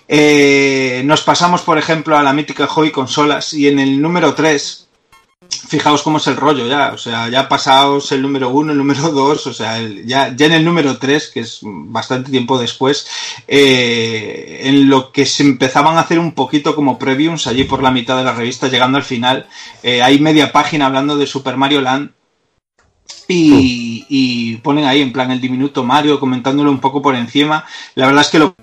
Eh, 0.07 1.01
nos 1.03 1.21
pasamos, 1.21 1.61
por 1.61 1.77
ejemplo, 1.77 2.17
a 2.17 2.23
la 2.23 2.31
mítica 2.31 2.67
Hobby 2.67 2.91
Consolas 2.91 3.51
y 3.51 3.67
en 3.67 3.79
el 3.79 4.01
número 4.01 4.33
3 4.33 4.87
fijaos 5.67 6.01
cómo 6.03 6.17
es 6.17 6.27
el 6.27 6.35
rollo 6.37 6.67
ya, 6.67 6.91
o 6.93 6.97
sea, 6.97 7.29
ya 7.29 7.47
pasaos 7.49 8.11
el 8.11 8.21
número 8.21 8.49
uno, 8.49 8.71
el 8.71 8.77
número 8.77 9.09
dos, 9.11 9.47
o 9.47 9.53
sea, 9.53 9.77
el- 9.79 10.05
ya, 10.05 10.35
ya 10.35 10.45
en 10.47 10.53
el 10.53 10.65
número 10.65 10.97
tres, 10.97 11.29
que 11.29 11.41
es 11.41 11.59
bastante 11.63 12.31
tiempo 12.31 12.57
después, 12.59 13.07
eh, 13.47 14.61
en 14.63 14.89
lo 14.89 15.11
que 15.11 15.25
se 15.25 15.43
empezaban 15.43 15.97
a 15.97 16.01
hacer 16.01 16.19
un 16.19 16.33
poquito 16.33 16.75
como 16.75 16.97
previews 16.99 17.47
allí 17.47 17.63
por 17.63 17.83
la 17.83 17.91
mitad 17.91 18.17
de 18.17 18.23
la 18.23 18.33
revista, 18.33 18.67
llegando 18.67 18.97
al 18.97 19.03
final, 19.03 19.47
eh, 19.83 20.01
hay 20.01 20.19
media 20.19 20.51
página 20.51 20.85
hablando 20.87 21.17
de 21.17 21.27
Super 21.27 21.57
Mario 21.57 21.81
Land 21.81 22.11
y, 23.27 24.05
y 24.09 24.57
ponen 24.57 24.85
ahí 24.85 25.01
en 25.01 25.13
plan 25.13 25.31
el 25.31 25.39
diminuto 25.41 25.83
Mario 25.83 26.19
comentándolo 26.19 26.69
un 26.71 26.79
poco 26.79 27.01
por 27.01 27.15
encima. 27.15 27.65
La 27.95 28.07
verdad 28.07 28.21
es 28.23 28.29
que 28.29 28.39
lo 28.39 28.55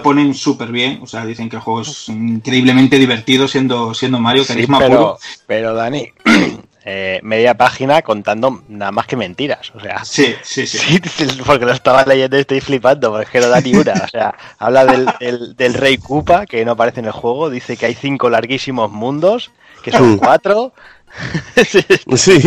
ponen 0.00 0.32
súper 0.34 0.72
bien, 0.72 1.00
o 1.02 1.06
sea, 1.06 1.26
dicen 1.26 1.50
que 1.50 1.56
el 1.56 1.62
juego 1.62 1.82
es 1.82 2.08
increíblemente 2.08 2.98
divertido 2.98 3.46
siendo, 3.46 3.92
siendo 3.92 4.18
Mario, 4.18 4.42
Sí, 4.44 4.54
carisma 4.54 4.78
pero, 4.78 4.96
puro. 4.96 5.18
pero 5.46 5.74
Dani, 5.74 6.08
eh, 6.86 7.20
media 7.22 7.54
página 7.54 8.00
contando 8.00 8.62
nada 8.68 8.90
más 8.90 9.06
que 9.06 9.16
mentiras. 9.16 9.70
O 9.74 9.80
sea, 9.80 10.02
Sí, 10.04 10.34
sí, 10.42 10.66
sí. 10.66 10.98
porque 11.44 11.66
lo 11.66 11.72
estaba 11.72 12.04
leyendo 12.04 12.38
y 12.38 12.40
estoy 12.40 12.62
flipando, 12.62 13.10
porque 13.10 13.24
es 13.26 13.30
que 13.30 13.40
no 13.40 13.48
da 13.48 13.60
ni 13.60 13.74
una. 13.74 13.92
O 13.92 14.08
sea, 14.08 14.34
habla 14.58 14.86
del, 14.86 15.06
del, 15.20 15.56
del 15.56 15.74
rey 15.74 15.98
Koopa, 15.98 16.46
que 16.46 16.64
no 16.64 16.72
aparece 16.72 17.00
en 17.00 17.06
el 17.06 17.12
juego, 17.12 17.50
dice 17.50 17.76
que 17.76 17.84
hay 17.86 17.94
cinco 17.94 18.30
larguísimos 18.30 18.90
mundos, 18.90 19.50
que 19.84 19.92
son 19.92 20.14
Sí. 20.14 20.18
cuatro. 20.22 20.72
Sí. 22.16 22.40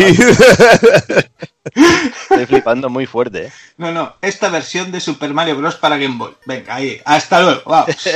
Estoy 2.30 2.46
flipando 2.46 2.88
muy 2.88 3.06
fuerte. 3.06 3.46
¿eh? 3.46 3.52
No, 3.76 3.92
no, 3.92 4.16
esta 4.20 4.48
versión 4.48 4.92
de 4.92 5.00
Super 5.00 5.32
Mario 5.34 5.56
Bros. 5.56 5.76
para 5.76 5.96
Game 5.96 6.16
Boy. 6.16 6.34
Venga, 6.46 6.74
ahí, 6.74 7.00
hasta 7.04 7.42
luego, 7.42 7.62
vamos. 7.66 7.96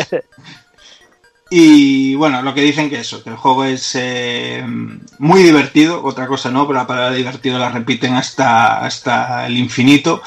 Y 1.53 2.15
bueno, 2.15 2.43
lo 2.43 2.55
que 2.55 2.63
dicen 2.63 2.89
que 2.89 3.01
eso, 3.01 3.25
que 3.25 3.31
el 3.31 3.37
juego 3.37 3.65
es 3.65 3.97
eh, 3.97 4.65
muy 5.19 5.43
divertido, 5.43 6.01
otra 6.05 6.29
cosa 6.29 6.49
no, 6.49 6.65
pero 6.65 6.79
la 6.79 6.87
palabra 6.87 7.11
divertido 7.11 7.59
la 7.59 7.71
repiten 7.71 8.15
hasta, 8.15 8.79
hasta 8.85 9.47
el 9.47 9.59
infinito. 9.59 10.23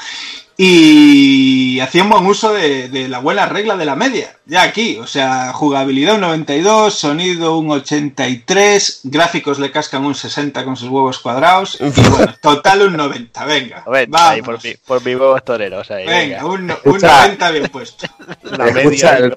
Y 0.56 1.80
hacían 1.80 2.08
buen 2.08 2.24
uso 2.26 2.52
de, 2.54 2.88
de 2.88 3.08
la 3.08 3.18
buena 3.18 3.46
regla 3.46 3.76
de 3.76 3.84
la 3.84 3.96
media, 3.96 4.36
ya 4.46 4.62
aquí, 4.62 4.98
o 4.98 5.06
sea, 5.06 5.52
jugabilidad 5.52 6.14
un 6.14 6.20
92, 6.20 6.94
sonido 6.94 7.58
un 7.58 7.70
83, 7.72 9.00
gráficos 9.04 9.58
le 9.58 9.72
cascan 9.72 10.04
un 10.04 10.14
60 10.14 10.64
con 10.64 10.76
sus 10.76 10.88
huevos 10.88 11.18
cuadrados, 11.18 11.78
y 11.80 11.90
bueno, 12.10 12.34
total 12.40 12.82
un 12.82 12.96
90, 12.96 13.44
venga. 13.46 13.84
Ver, 13.90 14.06
vamos. 14.08 14.30
ahí 14.30 14.42
por, 14.42 14.62
mi, 14.62 14.74
por 14.74 15.04
mi 15.04 15.14
huevos 15.16 15.44
toreros. 15.44 15.90
Ahí, 15.90 16.06
Venga, 16.06 16.46
un, 16.46 16.62
un 16.62 16.70
Escucha. 16.70 17.22
90 17.22 17.50
bien 17.50 17.68
puesto. 17.70 18.06
La 18.44 18.68
Escucha, 18.68 19.12
media. 19.14 19.26
el, 19.26 19.34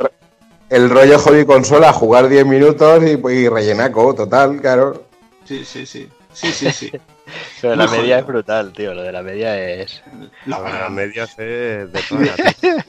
el 0.70 0.90
rollo 0.92 1.18
hobby 1.18 1.46
consola, 1.46 1.94
jugar 1.94 2.30
10 2.30 2.46
minutos 2.46 3.02
y, 3.04 3.32
y 3.34 3.50
rellenaco, 3.50 4.14
total, 4.14 4.62
claro. 4.62 5.06
Sí, 5.46 5.66
sí, 5.66 5.86
sí. 5.88 6.08
Sí, 6.32 6.52
sí, 6.52 6.72
sí. 6.72 6.92
Pero 7.62 7.76
la 7.76 7.88
media 7.88 8.20
es 8.20 8.26
brutal, 8.26 8.72
tío. 8.74 8.94
Lo 8.94 9.02
de 9.04 9.12
la 9.12 9.22
media 9.22 9.58
es. 9.60 10.02
La, 10.46 10.60
La 10.60 10.90
media 10.90 11.24
es 11.24 11.36
de 11.38 11.88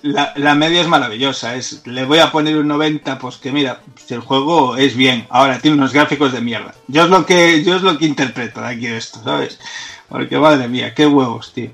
la 0.36 0.54
media 0.54 0.80
es 0.80 0.88
maravillosa. 0.88 1.54
Es, 1.56 1.86
le 1.86 2.04
voy 2.04 2.18
a 2.18 2.30
poner 2.30 2.56
un 2.56 2.68
90, 2.68 3.18
pues 3.18 3.36
que 3.36 3.52
mira, 3.52 3.80
si 3.96 4.14
el 4.14 4.20
juego 4.20 4.76
es 4.76 4.96
bien. 4.96 5.26
Ahora 5.30 5.58
tiene 5.58 5.76
unos 5.76 5.92
gráficos 5.92 6.32
de 6.32 6.40
mierda. 6.40 6.74
Yo 6.86 7.04
es 7.04 7.10
lo 7.10 7.24
que, 7.26 7.62
yo 7.64 7.76
es 7.76 7.82
lo 7.82 7.98
que 7.98 8.06
interpreto 8.06 8.60
de 8.60 8.66
aquí 8.68 8.86
de 8.86 8.96
esto, 8.96 9.20
¿sabes? 9.24 9.58
Porque 10.08 10.38
madre 10.38 10.68
mía, 10.68 10.94
qué 10.94 11.06
huevos, 11.06 11.52
tío. 11.52 11.70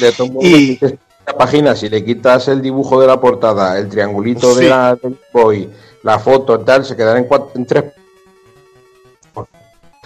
De 0.00 0.14
Y- 0.42 0.78
la 1.26 1.36
página, 1.36 1.74
si 1.74 1.88
le 1.88 2.04
quitas 2.04 2.46
el 2.46 2.62
dibujo 2.62 3.00
de 3.00 3.08
la 3.08 3.20
portada, 3.20 3.76
el 3.78 3.88
triangulito 3.88 4.54
Sí. 4.54 4.62
de 4.62 4.68
la 4.70 4.94
del 4.94 5.18
boy, 5.32 5.68
la 6.04 6.20
foto, 6.20 6.60
tal, 6.60 6.84
se 6.84 6.94
quedará 6.96 7.18
en, 7.18 7.28
cuat- 7.28 7.50
en 7.56 7.66
tres, 7.66 7.84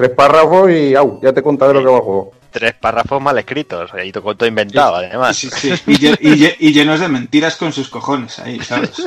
tres 0.01 0.17
párrafos 0.17 0.71
y 0.71 0.95
au, 0.95 1.21
ya 1.23 1.31
te 1.31 1.43
contaré 1.43 1.75
lo 1.75 1.81
que 1.81 1.91
va 1.91 1.97
el 1.97 2.03
juego. 2.03 2.33
Tres 2.51 2.73
párrafos 2.73 3.21
mal 3.21 3.39
escritos. 3.39 3.91
Y 4.03 4.11
todo, 4.13 4.35
todo 4.35 4.49
inventado, 4.49 4.97
además. 4.97 5.37
Sí, 5.37 5.51
sí. 5.51 5.75
Y, 5.87 6.07
y 6.07 6.55
y 6.59 6.73
llenos 6.73 7.01
de 7.01 7.09
mentiras 7.09 7.57
con 7.57 7.71
sus 7.71 7.91
cojones 7.91 8.39
ahí, 8.39 8.59
¿sabes? 8.61 8.93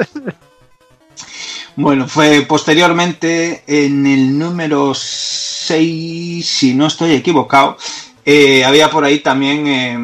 Bueno, 1.75 2.07
fue 2.07 2.45
posteriormente 2.47 3.63
en 3.65 4.05
el 4.05 4.37
número 4.37 4.93
6, 4.93 6.47
si 6.47 6.75
no 6.75 6.85
estoy 6.85 7.13
equivocado, 7.13 7.77
eh, 8.23 8.63
había 8.63 8.91
por 8.91 9.03
ahí 9.03 9.21
también 9.21 9.65
eh, 9.65 9.97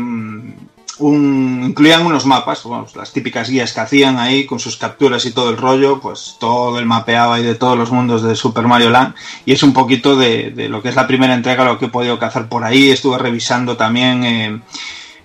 incluían 1.00 2.06
unos 2.06 2.26
mapas, 2.26 2.64
las 2.96 3.12
típicas 3.12 3.50
guías 3.50 3.74
que 3.74 3.80
hacían 3.80 4.18
ahí 4.18 4.46
con 4.46 4.60
sus 4.60 4.78
capturas 4.78 5.26
y 5.26 5.32
todo 5.32 5.50
el 5.50 5.58
rollo, 5.58 6.00
pues 6.00 6.38
todo 6.40 6.80
el 6.80 6.86
mapeado 6.86 7.34
ahí 7.34 7.44
de 7.44 7.56
todos 7.56 7.78
los 7.78 7.92
mundos 7.92 8.24
de 8.24 8.36
Super 8.36 8.68
Mario 8.68 8.90
Land. 8.90 9.16
Y 9.46 9.54
es 9.54 9.64
un 9.64 9.74
poquito 9.74 10.16
de, 10.16 10.54
lo 10.70 10.82
que 10.82 10.90
es 10.90 10.96
la 10.96 11.08
primera 11.08 11.34
entrega, 11.34 11.64
lo 11.64 11.80
que 11.80 11.86
he 11.86 11.90
podido 11.90 12.20
cazar 12.20 12.50
por 12.50 12.64
ahí, 12.64 12.92
estuve 12.92 13.18
revisando 13.18 13.78
también... 13.78 14.24
eh, 14.24 14.60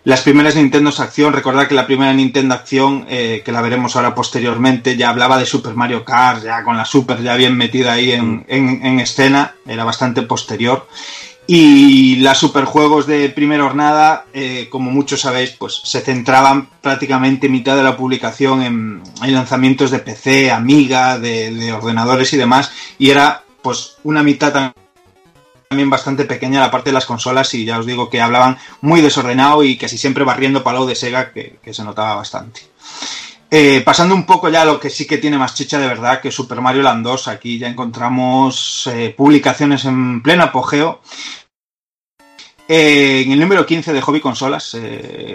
las 0.05 0.21
primeras 0.21 0.55
Nintendo 0.55 0.91
Acción, 0.99 1.33
recordad 1.33 1.67
que 1.67 1.75
la 1.75 1.87
primera 1.87 2.13
Nintendo 2.13 2.55
Acción, 2.55 3.07
eh, 3.09 3.41
que 3.43 3.53
la 3.53 3.63
veremos 3.63 3.97
ahora 3.97 4.15
posteriormente, 4.15 4.99
ya 4.99 5.09
hablaba 5.09 5.39
de 5.39 5.47
Super 5.47 5.73
Mario 5.73 6.05
Kart, 6.05 6.45
ya 6.45 6.63
con 6.63 6.77
la 6.77 6.85
Super 6.85 7.23
ya 7.23 7.37
bien 7.37 7.57
metida 7.57 7.95
ahí 7.95 8.13
en 8.13 9.01
escena, 9.01 9.55
era 9.67 9.83
bastante 9.85 10.21
posterior. 10.21 10.87
Y 11.47 12.17
las 12.17 12.39
superjuegos 12.39 13.07
de 13.07 13.29
primera 13.29 13.65
jornada, 13.65 14.25
eh, 14.33 14.69
como 14.71 14.91
muchos 14.91 15.21
sabéis, 15.21 15.51
pues 15.51 15.81
se 15.85 16.01
centraban 16.01 16.69
prácticamente 16.81 17.51
mitad 17.51 17.77
de 17.77 17.83
la 17.83 17.99
publicación 17.99 18.63
en, 18.63 19.03
en 19.23 19.35
lanzamientos 19.35 19.91
de 19.91 19.99
PC, 19.99 20.51
Amiga, 20.51 21.19
de, 21.19 21.53
de 21.53 21.73
ordenadores 21.73 22.33
y 22.33 22.39
demás, 22.39 22.73
y 22.99 23.11
era 23.11 23.43
pues 23.61 23.97
una 24.05 24.23
mitad 24.23 24.73
también 25.69 25.91
bastante 25.91 26.25
pequeña 26.25 26.61
la 26.61 26.71
parte 26.71 26.91
de 26.91 26.95
las 26.95 27.07
consolas 27.07 27.53
y 27.55 27.65
ya 27.65 27.79
os 27.79 27.87
digo 27.87 28.09
que 28.09 28.23
hablaban 28.23 28.57
muy 28.81 29.03
desordenado 29.03 29.65
y 29.65 29.77
casi 29.77 29.99
siempre 29.99 30.25
barriendo 30.25 30.63
palo 30.63 30.87
de 30.87 30.95
Sega 30.95 31.33
que 31.33 31.75
se 31.75 31.85
notaba 31.85 32.15
bastante. 32.15 32.63
Eh, 33.57 33.83
pasando 33.83 34.17
un 34.17 34.27
poco 34.27 34.49
ya 34.49 34.63
a 34.63 34.65
lo 34.65 34.81
que 34.81 34.91
sí 34.91 35.07
que 35.07 35.19
tiene 35.19 35.39
más 35.39 35.55
chicha 35.55 35.79
de 35.79 35.87
verdad 35.87 36.21
que 36.21 36.33
Super 36.33 36.61
Mario 36.61 36.83
Land 36.83 37.05
2, 37.05 37.29
aquí 37.29 37.57
ya 37.57 37.69
encontramos 37.69 38.89
eh, 38.93 39.15
publicaciones 39.17 39.85
en 39.85 40.23
pleno 40.25 40.43
apogeo. 40.43 41.01
Eh, 42.67 43.23
en 43.25 43.31
el 43.31 43.39
número 43.39 43.65
15 43.65 43.93
de 43.93 44.01
Hobby 44.01 44.19
Consolas, 44.21 44.77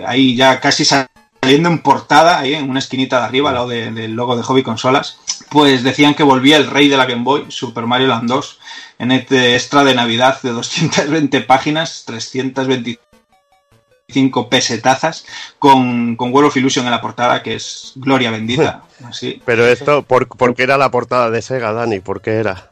ahí 0.06 0.36
ya 0.36 0.60
casi 0.60 0.84
saliendo 0.84 1.70
en 1.70 1.80
portada, 1.80 2.40
ahí 2.40 2.56
en 2.56 2.70
una 2.70 2.80
esquinita 2.80 3.20
de 3.20 3.26
arriba, 3.28 3.52
al 3.52 3.56
lado 3.56 3.70
de- 3.70 3.92
del 3.92 4.12
logo 4.16 4.36
de 4.36 4.44
Hobby 4.44 4.64
Consolas, 4.64 5.20
pues 5.50 5.82
decían 5.84 6.14
que 6.14 6.24
volvía 6.24 6.58
el 6.58 6.68
rey 6.70 6.90
de 6.90 6.98
la 6.98 7.06
Game 7.06 7.24
Boy, 7.24 7.46
Super 7.48 7.86
Mario 7.86 8.08
Land 8.08 8.28
2, 8.28 8.60
en 9.00 9.14
este 9.14 9.56
extra 9.56 9.86
de 9.86 9.96
Navidad 9.96 10.42
de 10.42 10.50
220 10.52 11.40
páginas, 11.40 12.04
325 14.10 14.50
pesetazas, 14.50 15.26
con, 15.60 16.16
con 16.16 16.34
World 16.34 16.50
of 16.50 16.58
Illusion 16.58 16.86
en 16.86 16.92
la 16.92 17.02
portada, 17.02 17.42
que 17.44 17.56
es 17.56 17.94
gloria 17.96 18.32
bendita. 18.32 18.84
Así. 19.08 19.42
Pero 19.46 19.66
esto, 19.68 20.04
¿por, 20.04 20.28
por 20.28 20.56
qué 20.56 20.64
era 20.64 20.78
la 20.78 20.92
portada 20.92 21.30
de 21.30 21.42
Sega, 21.42 21.72
Dani? 21.72 22.00
¿Por 22.00 22.22
qué 22.22 22.32
era? 22.36 22.70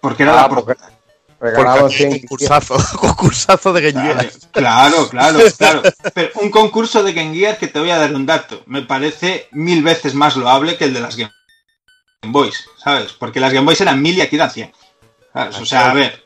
Porque 0.00 0.22
era 0.22 0.32
Ah, 0.32 0.42
la 0.42 0.48
portada. 0.48 0.90
100 1.88 2.20
concursazo, 2.20 2.76
concursazo 2.98 3.72
de 3.72 3.92
Game 3.92 4.12
Claro, 4.12 4.18
Gear. 4.20 4.32
claro, 4.52 5.08
claro, 5.08 5.38
claro. 5.58 5.82
Pero 6.12 6.30
un 6.42 6.50
concurso 6.50 7.02
de 7.02 7.12
Game 7.12 7.34
Gear 7.34 7.58
que 7.58 7.68
te 7.68 7.78
voy 7.78 7.90
a 7.90 7.98
dar 7.98 8.12
un 8.14 8.26
dato. 8.26 8.62
Me 8.66 8.82
parece 8.82 9.48
mil 9.52 9.82
veces 9.82 10.14
más 10.14 10.36
loable 10.36 10.76
que 10.76 10.84
el 10.86 10.94
de 10.94 11.00
las 11.00 11.16
Game 11.16 11.32
Boys, 12.26 12.64
¿sabes? 12.82 13.12
Porque 13.12 13.38
las 13.40 13.52
Game 13.52 13.64
Boys 13.64 13.80
eran 13.80 14.02
mil 14.02 14.16
y 14.16 14.20
aquí 14.20 14.36
dan 14.36 14.50
100. 14.50 14.72
¿sabes? 15.32 15.58
O 15.60 15.64
sea, 15.64 15.90
a 15.90 15.94
ver. 15.94 16.24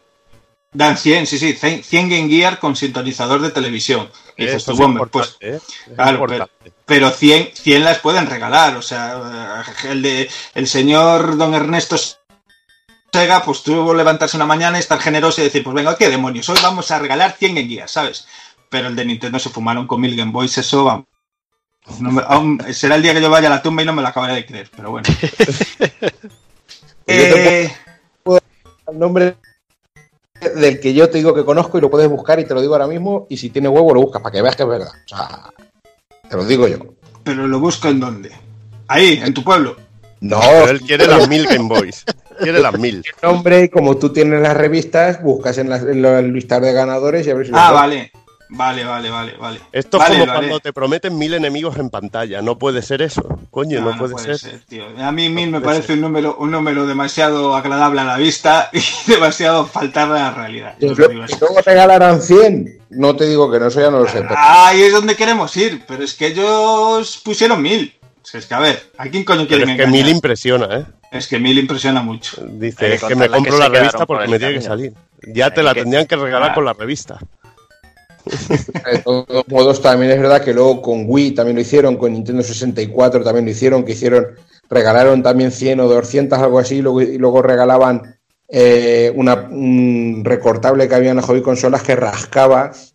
Dan 0.75 0.97
100, 0.97 1.27
sí, 1.27 1.39
sí, 1.39 1.53
100 1.53 1.85
100 1.85 2.09
Game 2.09 2.29
Gear 2.29 2.59
con 2.59 2.75
sintonizador 2.77 3.41
de 3.43 3.51
televisión. 3.51 4.11
Y 4.39 4.45
dices 4.47 4.65
tú, 4.65 4.83
hombre, 4.83 5.03
pues 5.07 5.37
¿eh? 5.41 5.61
Claro, 5.95 6.25
pero, 6.27 6.49
pero 6.87 7.11
100, 7.11 7.51
100 7.55 7.85
las 7.85 7.99
pueden 7.99 8.27
regalar. 8.27 8.77
O 8.77 8.83
sea, 8.83 9.63
el 9.85 10.01
de 10.03 10.31
el 10.55 10.67
señor 10.67 11.37
don 11.37 11.53
Ernesto 11.55 11.97
Sega, 13.13 13.43
pues 13.45 13.63
tuvo 13.63 13.91
que 13.91 13.99
levantarse 13.99 14.37
una 14.39 14.47
mañana 14.47 14.79
y 14.79 14.81
estar 14.81 14.99
generoso 14.99 15.43
y 15.43 15.45
decir, 15.45 15.63
pues 15.63 15.75
venga, 15.75 15.97
¿qué 15.99 16.09
demonios? 16.09 16.49
Hoy 16.49 16.57
vamos 16.63 16.91
a 16.91 16.99
regalar 16.99 17.37
100 17.39 17.55
Game 17.55 17.69
Gear, 17.69 17.89
¿sabes? 17.89 18.27
Pero 18.71 18.89
el 18.89 18.97
de 18.97 19.05
Nintendo 19.05 19.39
se 19.39 19.51
fumaron 19.51 19.87
con 19.87 20.01
mil 20.01 20.17
Game 20.17 20.33
Boys, 20.33 20.57
eso 20.57 20.85
vamos. 20.85 21.05
No 21.99 22.13
me- 22.13 22.23
aún- 22.27 22.65
será 22.73 22.95
el 22.95 23.03
día 23.03 23.13
que 23.13 23.21
yo 23.21 23.29
vaya 23.29 23.49
a 23.49 23.51
la 23.51 23.61
tumba 23.63 23.83
y 23.83 23.85
no 23.85 23.93
me 23.93 24.01
lo 24.01 24.09
acabaré 24.09 24.35
de 24.37 24.47
creer, 24.47 24.71
pero 24.75 24.91
bueno. 24.93 25.07
Eh, 27.07 27.75
el 28.25 28.99
nombre 28.99 29.37
del 30.51 30.81
que 30.81 30.93
yo 30.95 31.09
te 31.11 31.19
digo 31.19 31.35
que 31.35 31.45
conozco 31.45 31.79
y 31.79 31.81
lo 31.81 31.91
puedes 31.91 32.09
buscar 32.09 32.39
y 32.41 32.45
te 32.45 32.55
lo 32.55 32.61
digo 32.61 32.75
ahora 32.75 32.87
mismo 32.87 33.27
y 33.31 33.37
si 33.37 33.51
tiene 33.51 33.69
huevo 33.69 33.95
lo 33.95 34.01
buscas 34.03 34.23
para 34.23 34.33
que 34.33 34.43
veas 34.43 34.57
que 34.57 34.63
es 34.65 34.69
verdad. 34.69 34.89
O 35.05 35.09
sea, 35.09 35.51
te 36.29 36.37
lo 36.37 36.45
digo 36.45 36.67
yo. 36.69 36.79
pero 37.25 37.47
lo 37.47 37.61
busco 37.61 37.89
en 37.89 38.01
dónde? 38.01 38.31
Ahí, 38.89 39.21
en 39.25 39.33
tu 39.33 39.43
pueblo. 39.45 39.77
No, 40.21 40.39
Pero 40.41 40.71
él 40.71 40.81
quiere 40.83 41.07
las 41.07 41.29
mil 41.29 41.47
Game 41.47 41.69
Boys. 41.69 42.05
Quiere 42.41 42.61
las 42.61 42.79
mil. 42.79 43.05
nombre 43.23 43.65
y 43.65 43.69
como 43.69 43.97
tú 43.97 44.13
tienes 44.13 44.41
las 44.41 44.57
revistas, 44.57 45.23
buscas 45.23 45.59
en, 45.59 45.69
las- 45.69 45.83
en 45.83 46.03
de 46.63 46.73
ganadores 46.73 47.27
y 47.27 47.31
a 47.31 47.35
ver 47.35 47.47
si 47.47 47.53
lo 47.53 47.59
Ah, 47.59 47.73
vale. 47.73 48.13
Vale, 48.55 48.85
vale, 48.85 49.09
vale, 49.09 49.33
vale. 49.39 49.61
Esto 49.73 49.97
Vale, 49.99 50.15
es 50.17 50.21
como 50.21 50.33
cuando 50.35 50.61
te 50.61 50.75
prometen 50.75 51.17
mil 51.17 51.33
enemigos 51.33 51.79
en 51.79 51.89
pantalla. 51.89 52.43
No 52.43 52.59
puede 52.59 52.83
ser 52.83 53.01
eso. 53.01 53.23
Coño, 53.51 53.81
no, 53.81 53.97
puede, 53.97 54.19
ser. 54.39 54.61
tío. 54.69 54.85
A 54.99 55.11
mí 55.11 55.31
mil 55.31 55.51
me 55.51 55.63
parece 55.63 55.95
un 55.95 56.03
número, 56.03 56.37
un 56.37 56.51
número 56.51 56.87
demasiado 56.87 57.57
agradable 57.57 58.03
a 58.03 58.05
la 58.05 58.19
vista 58.19 58.69
y 58.75 58.81
demasiado 59.11 59.65
faltar 59.67 60.09
de 60.13 60.19
la 60.21 60.33
realidad. 60.35 60.75
Yo 60.81 60.95
lo 60.95 61.09
digo 61.09 61.23
así. 61.23 61.35
luego 61.41 61.57
regalarán 61.65 62.21
100. 62.21 62.79
No 62.91 63.17
te 63.17 63.27
digo 63.27 63.51
que 63.51 63.59
no, 63.59 63.69
eso 63.69 63.81
ya 63.81 63.91
no 63.91 64.01
lo 64.01 64.07
sé. 64.09 64.21
pero- 64.21 64.35
Ahí 64.37 64.83
es 64.83 64.93
donde 64.93 65.17
queremos 65.17 65.57
ir, 65.57 65.83
pero 65.89 66.05
es 66.05 66.13
que 66.13 66.27
ellos 66.27 67.23
pusieron 67.25 67.63
mil. 67.63 67.95
O 68.23 68.27
sea, 68.27 68.39
es 68.39 68.47
que 68.47 68.55
a 68.55 68.61
ver, 68.61 68.91
¿a 68.99 69.09
quién 69.09 69.25
coño 69.25 69.39
Pero 69.39 69.49
quieren 69.49 69.71
es 69.71 69.77
que 69.77 69.83
engañar? 69.85 70.05
mil 70.05 70.15
impresiona, 70.15 70.77
¿eh? 70.79 70.85
Es 71.11 71.27
que 71.27 71.39
mil 71.39 71.59
impresiona 71.59 72.03
mucho. 72.03 72.37
Dice, 72.47 72.95
es 72.95 73.03
que 73.03 73.15
me 73.17 73.29
compro 73.31 73.55
que 73.55 73.59
la 73.59 73.69
revista 73.71 73.99
por 74.07 74.19
porque 74.19 74.29
me 74.29 74.39
tiene 74.39 74.55
que 74.55 74.61
salir. 74.61 74.93
Ya 75.27 75.51
te 75.53 75.63
la 75.63 75.73
que- 75.73 75.81
tendrían 75.81 76.07
que 76.07 76.17
regalar 76.17 76.51
Ah. 76.51 76.55
con 76.55 76.65
la 76.67 76.75
revista. 76.75 77.19
De 78.25 78.99
todos 78.99 79.45
modos, 79.49 79.83
también 79.83 80.13
es 80.13 80.21
verdad 80.21 80.43
que 80.43 80.55
luego 80.55 80.81
con 80.81 81.05
Wii 81.07 81.33
también 81.33 81.57
lo 81.57 81.63
hicieron, 81.63 81.97
con 81.97 82.13
Nintendo 82.13 82.43
64 82.43 83.23
también 83.25 83.45
lo 83.45 83.51
hicieron, 83.51 83.85
que 83.85 83.93
hicieron, 83.93 84.27
regalaron 84.69 85.23
también 85.23 85.51
100 85.51 85.81
o 85.81 85.89
200, 85.89 86.39
algo 86.39 86.59
así, 86.59 86.77
y 86.77 86.83
luego, 86.83 87.03
y 87.03 87.19
luego 87.19 87.43
regalaban 87.43 88.17
eh, 88.49 89.13
una, 89.17 89.49
un 89.51 90.23
recortable 90.25 90.89
que 90.89 90.95
había 90.95 91.11
en 91.11 91.17
las 91.17 91.25
hobby 91.25 91.43
consolas 91.43 91.83
que 91.83 91.97
rascabas 91.97 92.95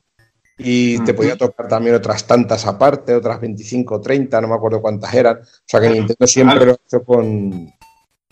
y 0.57 0.99
te 1.03 1.13
podía 1.13 1.37
tocar 1.37 1.67
también 1.67 1.95
otras 1.95 2.25
tantas 2.25 2.65
aparte, 2.65 3.13
otras 3.13 3.39
25 3.39 3.95
o 3.95 4.01
30, 4.01 4.41
no 4.41 4.47
me 4.47 4.55
acuerdo 4.55 4.81
cuántas 4.81 5.13
eran. 5.13 5.37
O 5.37 5.63
sea 5.65 5.79
que 5.79 5.89
Nintendo 5.89 6.25
siempre 6.25 6.65
lo 6.65 6.77
hizo 6.85 7.03
con, 7.03 7.71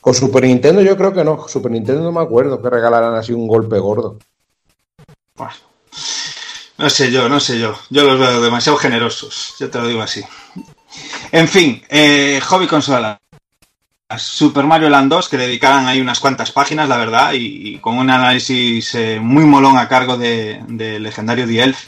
con 0.02 0.14
Super 0.14 0.44
Nintendo, 0.44 0.82
yo 0.82 0.98
creo 0.98 1.14
que 1.14 1.24
no. 1.24 1.48
Super 1.48 1.72
Nintendo 1.72 2.02
no 2.02 2.12
me 2.12 2.22
acuerdo 2.22 2.62
que 2.62 2.70
regalaran 2.70 3.14
así 3.14 3.32
un 3.32 3.48
golpe 3.48 3.78
gordo. 3.78 4.18
No 6.78 6.90
sé 6.90 7.12
yo, 7.12 7.30
no 7.30 7.40
sé 7.40 7.60
yo. 7.60 7.78
Yo 7.90 8.04
los 8.04 8.20
veo 8.20 8.42
demasiado 8.42 8.78
generosos, 8.78 9.56
yo 9.60 9.70
te 9.70 9.80
lo 9.80 9.88
digo 9.88 10.02
así. 10.02 10.22
En 11.32 11.48
fin, 11.48 11.82
eh, 11.90 12.40
hobby 12.44 12.68
consola. 12.68 13.20
Super 14.18 14.66
Mario 14.66 14.90
Land 14.90 15.10
2, 15.10 15.30
que 15.30 15.38
dedicaban 15.38 15.88
ahí 15.88 16.00
unas 16.00 16.20
cuantas 16.20 16.52
páginas, 16.52 16.88
la 16.88 16.98
verdad, 16.98 17.34
y, 17.34 17.80
con 17.80 17.98
un 17.98 18.10
análisis 18.10 18.94
eh, 18.96 19.20
muy 19.20 19.46
molón 19.46 19.78
a 19.78 19.88
cargo 19.88 20.16
de, 20.16 20.64
de 20.68 21.00
legendario 21.00 21.48
The 21.48 21.64
Elf. 21.64 21.88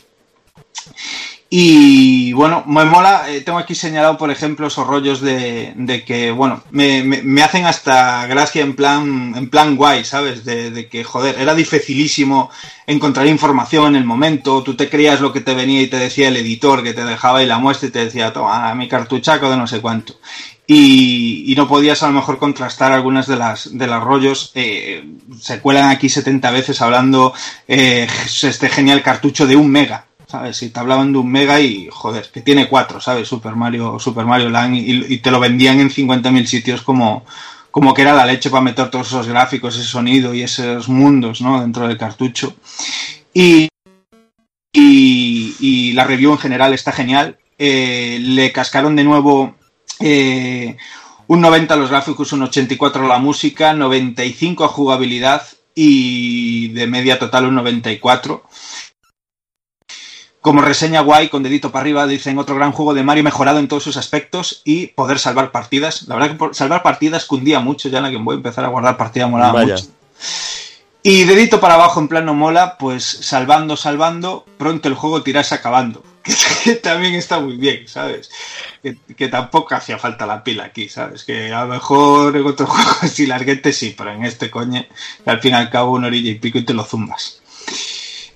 Y 1.50 2.34
bueno, 2.34 2.66
me 2.67 2.84
mola, 2.84 3.30
eh, 3.30 3.40
tengo 3.40 3.58
aquí 3.58 3.74
señalado, 3.74 4.17
por 4.17 4.30
ejemplo, 4.32 4.67
esos 4.67 4.85
rollos 4.85 5.22
de, 5.22 5.72
de 5.77 6.03
que, 6.03 6.32
bueno, 6.32 6.61
me, 6.72 7.03
me- 7.06 7.24
me 7.24 7.42
hacen 7.42 7.66
hasta 7.66 8.27
gracia 8.27 8.61
en 8.64 8.76
plan, 8.76 9.34
en 9.34 9.50
plan 9.50 9.77
guay, 9.77 10.03
¿sabes? 10.03 10.43
De, 10.43 10.72
de 10.72 10.90
que, 10.90 11.06
joder, 11.06 11.40
era 11.40 11.56
dificilísimo 11.56 12.50
encontrar 12.85 13.27
información 13.27 13.88
en 13.88 13.95
el 13.95 14.03
momento, 14.03 14.61
tú 14.61 14.76
te 14.76 14.90
creías 14.90 15.22
lo 15.22 15.32
que 15.32 15.40
te 15.40 15.56
venía 15.56 15.82
y 15.82 15.88
te 15.88 15.95
decía 15.98 16.27
el 16.27 16.35
editor 16.35 16.84
que 16.84 16.93
te 16.93 17.06
dejaba 17.06 17.40
ahí 17.40 17.45
la 17.45 17.59
muestra 17.59 17.88
y 17.88 17.92
te 17.93 18.03
decía, 18.03 18.34
toma, 18.34 18.76
mi 18.76 18.90
cartuchaco 18.90 19.50
de 19.50 19.56
no 19.56 19.67
sé 19.67 19.80
cuánto. 19.80 20.16
y, 20.67 21.50
y 21.51 21.56
no 21.56 21.67
podías 21.69 22.03
a 22.03 22.08
lo 22.08 22.14
mejor 22.14 22.40
contrastar 22.40 22.92
algunas 22.92 23.26
de 23.27 23.38
las 23.38 23.77
de 23.77 23.88
los 23.88 24.03
rollos. 24.03 24.51
eh, 24.56 25.06
se 25.40 25.61
cuelan 25.61 25.90
aquí 25.90 26.09
70 26.09 26.51
veces 26.51 26.82
hablando 26.82 27.34
eh, 27.69 28.06
este 28.43 28.67
genial 28.69 29.01
cartucho 29.01 29.48
de 29.48 29.56
un 29.56 29.72
mega. 29.72 30.07
¿Sabes? 30.27 30.57
Si 30.57 30.69
te 30.69 30.80
hablaban 30.80 31.14
de 31.14 31.19
un 31.19 31.31
mega 31.31 31.59
y, 31.61 31.88
joder, 31.89 32.30
que 32.31 32.41
tiene 32.41 32.67
cuatro, 32.67 32.99
¿sabes? 32.99 33.27
Super 33.27 33.56
Mario, 33.56 33.97
Super 33.97 34.25
Mario 34.25 34.49
Land 34.49 34.75
y, 34.75 35.17
te 35.19 35.31
lo 35.31 35.39
vendían 35.39 35.80
en 35.80 35.89
50.000 35.89 36.45
sitios 36.45 36.81
como, 36.81 37.25
como 37.72 37.93
que 37.93 38.01
era 38.01 38.14
la 38.14 38.25
leche 38.25 38.49
para 38.49 38.61
meter 38.61 38.89
todos 38.89 39.07
esos 39.07 39.27
gráficos, 39.27 39.77
ese 39.77 39.88
sonido 39.88 40.33
y 40.33 40.43
esos 40.43 40.89
mundos, 40.89 41.39
¿no? 41.41 41.61
Dentro 41.61 41.88
del 41.88 41.97
cartucho. 41.97 42.56
Y, 43.33 43.69
y, 44.73 45.56
y 45.59 45.93
la 45.93 46.03
review 46.03 46.33
en 46.33 46.39
general 46.39 46.73
está 46.73 46.91
genial. 46.91 47.38
Eh, 47.57 48.19
le 48.22 48.51
cascaron 48.51 48.95
de 48.95 49.03
nuevo 49.03 49.56
eh, 49.99 50.77
un 51.27 51.41
90 51.41 51.73
a 51.73 51.77
los 51.77 51.89
gráficos, 51.89 52.31
un 52.33 52.43
84 52.43 53.06
a 53.06 53.07
la 53.07 53.19
música, 53.19 53.73
95 53.73 54.64
a 54.64 54.67
jugabilidad 54.67 55.43
y 55.73 56.69
de 56.69 56.88
media 56.88 57.19
total 57.19 57.47
un 57.47 57.56
94. 57.56 58.43
Como 60.41 60.61
reseña 60.61 61.01
guay, 61.01 61.30
con 61.30 61.43
dedito 61.43 61.72
para 61.72 61.82
arriba, 61.82 62.07
dicen 62.07 62.38
otro 62.38 62.56
gran 62.56 62.72
juego 62.72 62.93
de 62.93 63.03
Mario 63.03 63.24
mejorado 63.24 63.59
en 63.59 63.67
todos 63.67 63.83
sus 63.83 63.98
aspectos 63.98 64.61
y 64.64 64.88
poder 64.88 65.19
salvar 65.19 65.51
partidas. 65.51 66.03
La 66.07 66.16
verdad 66.16 66.38
que 66.38 66.53
salvar 66.53 66.83
partidas 66.83 67.25
cundía 67.25 67.59
mucho 67.59 67.90
ya 67.90 67.98
en 67.98 68.03
la 68.06 68.09
que 68.11 68.17
voy 68.17 68.35
a 68.35 68.38
empezar 68.38 68.64
a 68.64 68.69
guardar 68.69 68.98
partidas 68.98 69.30
molaba 69.30 69.53
Vaya. 69.53 69.74
mucho. 69.74 69.88
Y 71.03 71.24
dedito 71.24 71.61
para 71.61 71.75
abajo 71.75 72.01
en 72.01 72.09
plan 72.09 72.25
no 72.25 72.33
mola, 72.33 72.77
pues 72.77 73.06
salvando, 73.06 73.77
salvando, 73.77 74.45
pronto 74.57 74.90
el 74.90 74.95
juego 74.95 75.24
tirarse 75.24 75.56
acabando. 75.56 76.03
Que 76.64 76.75
también 76.75 77.16
está 77.16 77.40
muy 77.40 77.56
bien, 77.56 77.88
¿sabes? 77.88 78.30
Que, 78.83 78.98
que 79.16 79.30
tampoco 79.30 79.74
hacía 79.74 79.98
falta 79.98 80.25
la 80.25 80.43
pila 80.43 80.66
aquí, 80.66 80.90
¿sabes? 80.90 81.24
Que 81.24 81.53
a 81.53 81.61
lo 81.61 81.67
mejor 81.67 82.35
en 82.35 82.45
otro 82.45 82.66
juego 82.67 82.91
así 83.01 83.25
larguete 83.25 83.72
sí, 83.72 83.95
pero 83.98 84.11
en 84.11 84.25
este 84.25 84.51
que 84.51 84.90
al 85.25 85.40
fin 85.40 85.51
y 85.51 85.56
al 85.56 85.69
cabo 85.69 85.93
una 85.93 86.07
orilla 86.07 86.32
y 86.32 86.35
pico 86.35 86.57
y 86.57 86.66
te 86.66 86.74
lo 86.74 86.83
zumbas. 86.83 87.41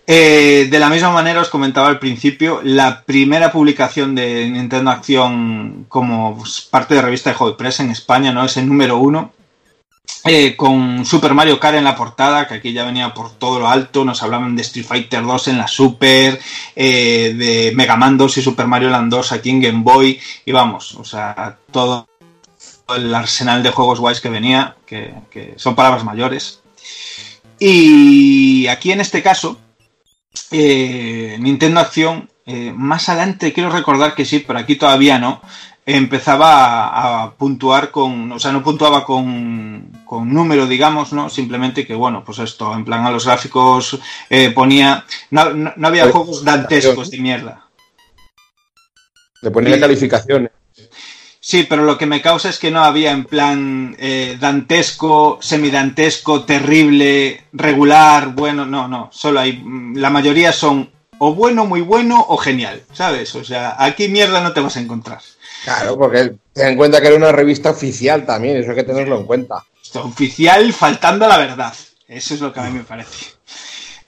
Eh, 0.07 0.67
de 0.69 0.79
la 0.79 0.89
misma 0.89 1.11
manera 1.11 1.41
os 1.41 1.49
comentaba 1.49 1.87
al 1.87 1.99
principio, 1.99 2.59
la 2.63 3.03
primera 3.03 3.51
publicación 3.51 4.13
de 4.15 4.49
Nintendo 4.49 4.91
Acción 4.91 5.85
como 5.87 6.43
parte 6.69 6.95
de 6.95 7.01
revista 7.01 7.29
de 7.29 7.35
Hobby 7.35 7.55
Press 7.55 7.79
en 7.79 7.91
España, 7.91 8.31
¿no? 8.33 8.43
Es 8.43 8.57
el 8.57 8.67
número 8.67 8.97
uno. 8.97 9.31
eh, 10.25 10.55
con 10.55 11.05
Super 11.05 11.33
Mario 11.33 11.59
Kart 11.59 11.77
en 11.77 11.83
la 11.83 11.95
portada, 11.95 12.47
que 12.47 12.55
aquí 12.55 12.73
ya 12.73 12.83
venía 12.85 13.13
por 13.13 13.31
todo 13.31 13.59
lo 13.59 13.67
alto, 13.67 14.05
nos 14.05 14.21
hablaban 14.21 14.55
de 14.55 14.61
Street 14.61 14.85
Fighter 14.85 15.23
2 15.23 15.47
en 15.47 15.57
la 15.57 15.67
Super, 15.67 16.39
eh, 16.75 17.33
de 17.35 17.71
Mega 17.75 17.95
Man 17.95 18.17
2 18.17 18.37
y 18.37 18.41
Super 18.41 18.67
Mario 18.67 18.89
Land 18.89 19.11
2 19.11 19.31
aquí 19.31 19.49
en 19.49 19.61
Game 19.61 19.83
Boy, 19.83 20.19
y 20.45 20.51
vamos, 20.51 20.93
o 20.95 21.03
sea, 21.03 21.57
todo 21.71 22.07
el 22.95 23.13
arsenal 23.15 23.63
de 23.63 23.71
juegos 23.71 23.99
guays 23.99 24.21
que 24.21 24.29
venía, 24.29 24.75
que 24.85 25.53
son 25.55 25.75
palabras 25.75 26.03
mayores. 26.03 26.61
Y 27.57 28.67
aquí 28.67 28.91
en 28.91 29.01
este 29.01 29.23
caso, 29.23 29.57
eh, 30.51 31.37
Nintendo 31.39 31.79
Acción, 31.79 32.29
eh, 32.45 32.73
más 32.75 33.07
adelante 33.09 33.53
quiero 33.53 33.69
recordar 33.69 34.15
que 34.15 34.25
sí, 34.25 34.39
pero 34.39 34.59
aquí 34.59 34.75
todavía 34.75 35.19
no, 35.19 35.41
empezaba 35.85 36.87
a, 36.87 37.23
a 37.23 37.31
puntuar 37.31 37.91
con, 37.91 38.31
o 38.31 38.39
sea, 38.39 38.51
no 38.51 38.63
puntuaba 38.63 39.03
con, 39.05 39.91
con 40.05 40.31
número, 40.33 40.67
digamos, 40.67 41.11
¿no? 41.13 41.29
Simplemente 41.29 41.85
que, 41.85 41.95
bueno, 41.95 42.23
pues 42.23 42.39
esto, 42.39 42.73
en 42.73 42.85
plan 42.85 43.05
a 43.05 43.11
los 43.11 43.25
gráficos 43.25 43.99
eh, 44.29 44.51
ponía, 44.51 45.05
no, 45.31 45.53
no- 45.53 45.73
no 45.75 45.87
había 45.87 46.03
Pues, 46.03 46.13
juegos 46.15 46.43
dantescos 46.43 47.09
de 47.11 47.17
mierda. 47.19 47.65
Le 49.41 49.49
ponía 49.51 49.79
calificaciones. 49.79 50.51
Sí, 51.43 51.63
pero 51.63 51.83
lo 51.83 51.97
que 51.97 52.05
me 52.05 52.21
causa 52.21 52.49
es 52.49 52.59
que 52.59 52.69
no 52.69 52.83
había 52.83 53.11
en 53.11 53.25
plan 53.25 53.95
eh, 53.97 54.37
dantesco, 54.39 55.39
semidantesco, 55.41 56.43
terrible, 56.45 57.45
regular, 57.51 58.27
bueno, 58.35 58.65
no, 58.67 58.87
no. 58.87 59.09
Solo 59.11 59.39
hay. 59.39 59.53
mm, 59.53 59.97
La 59.97 60.11
mayoría 60.11 60.53
son 60.53 60.91
o 61.17 61.33
bueno, 61.33 61.65
muy 61.65 61.81
bueno 61.81 62.23
o 62.29 62.37
genial, 62.37 62.83
¿sabes? 62.93 63.35
O 63.35 63.43
sea, 63.43 63.75
aquí 63.77 64.07
mierda 64.07 64.41
no 64.41 64.53
te 64.53 64.59
vas 64.59 64.77
a 64.77 64.81
encontrar. 64.81 65.19
Claro, 65.63 65.97
porque 65.97 66.33
ten 66.53 66.69
en 66.69 66.77
cuenta 66.77 67.01
que 67.01 67.07
era 67.07 67.15
una 67.15 67.31
revista 67.31 67.71
oficial 67.71 68.25
también, 68.25 68.57
eso 68.57 68.71
hay 68.71 68.77
que 68.77 68.83
tenerlo 68.83 69.17
en 69.17 69.25
cuenta. 69.25 69.63
Esto, 69.83 70.03
oficial 70.05 70.71
faltando 70.73 71.25
a 71.25 71.27
la 71.27 71.37
verdad. 71.37 71.73
Eso 72.07 72.33
es 72.33 72.41
lo 72.41 72.51
que 72.53 72.59
a 72.59 72.63
mí 72.63 72.71
me 72.71 72.83
parece. 72.83 73.33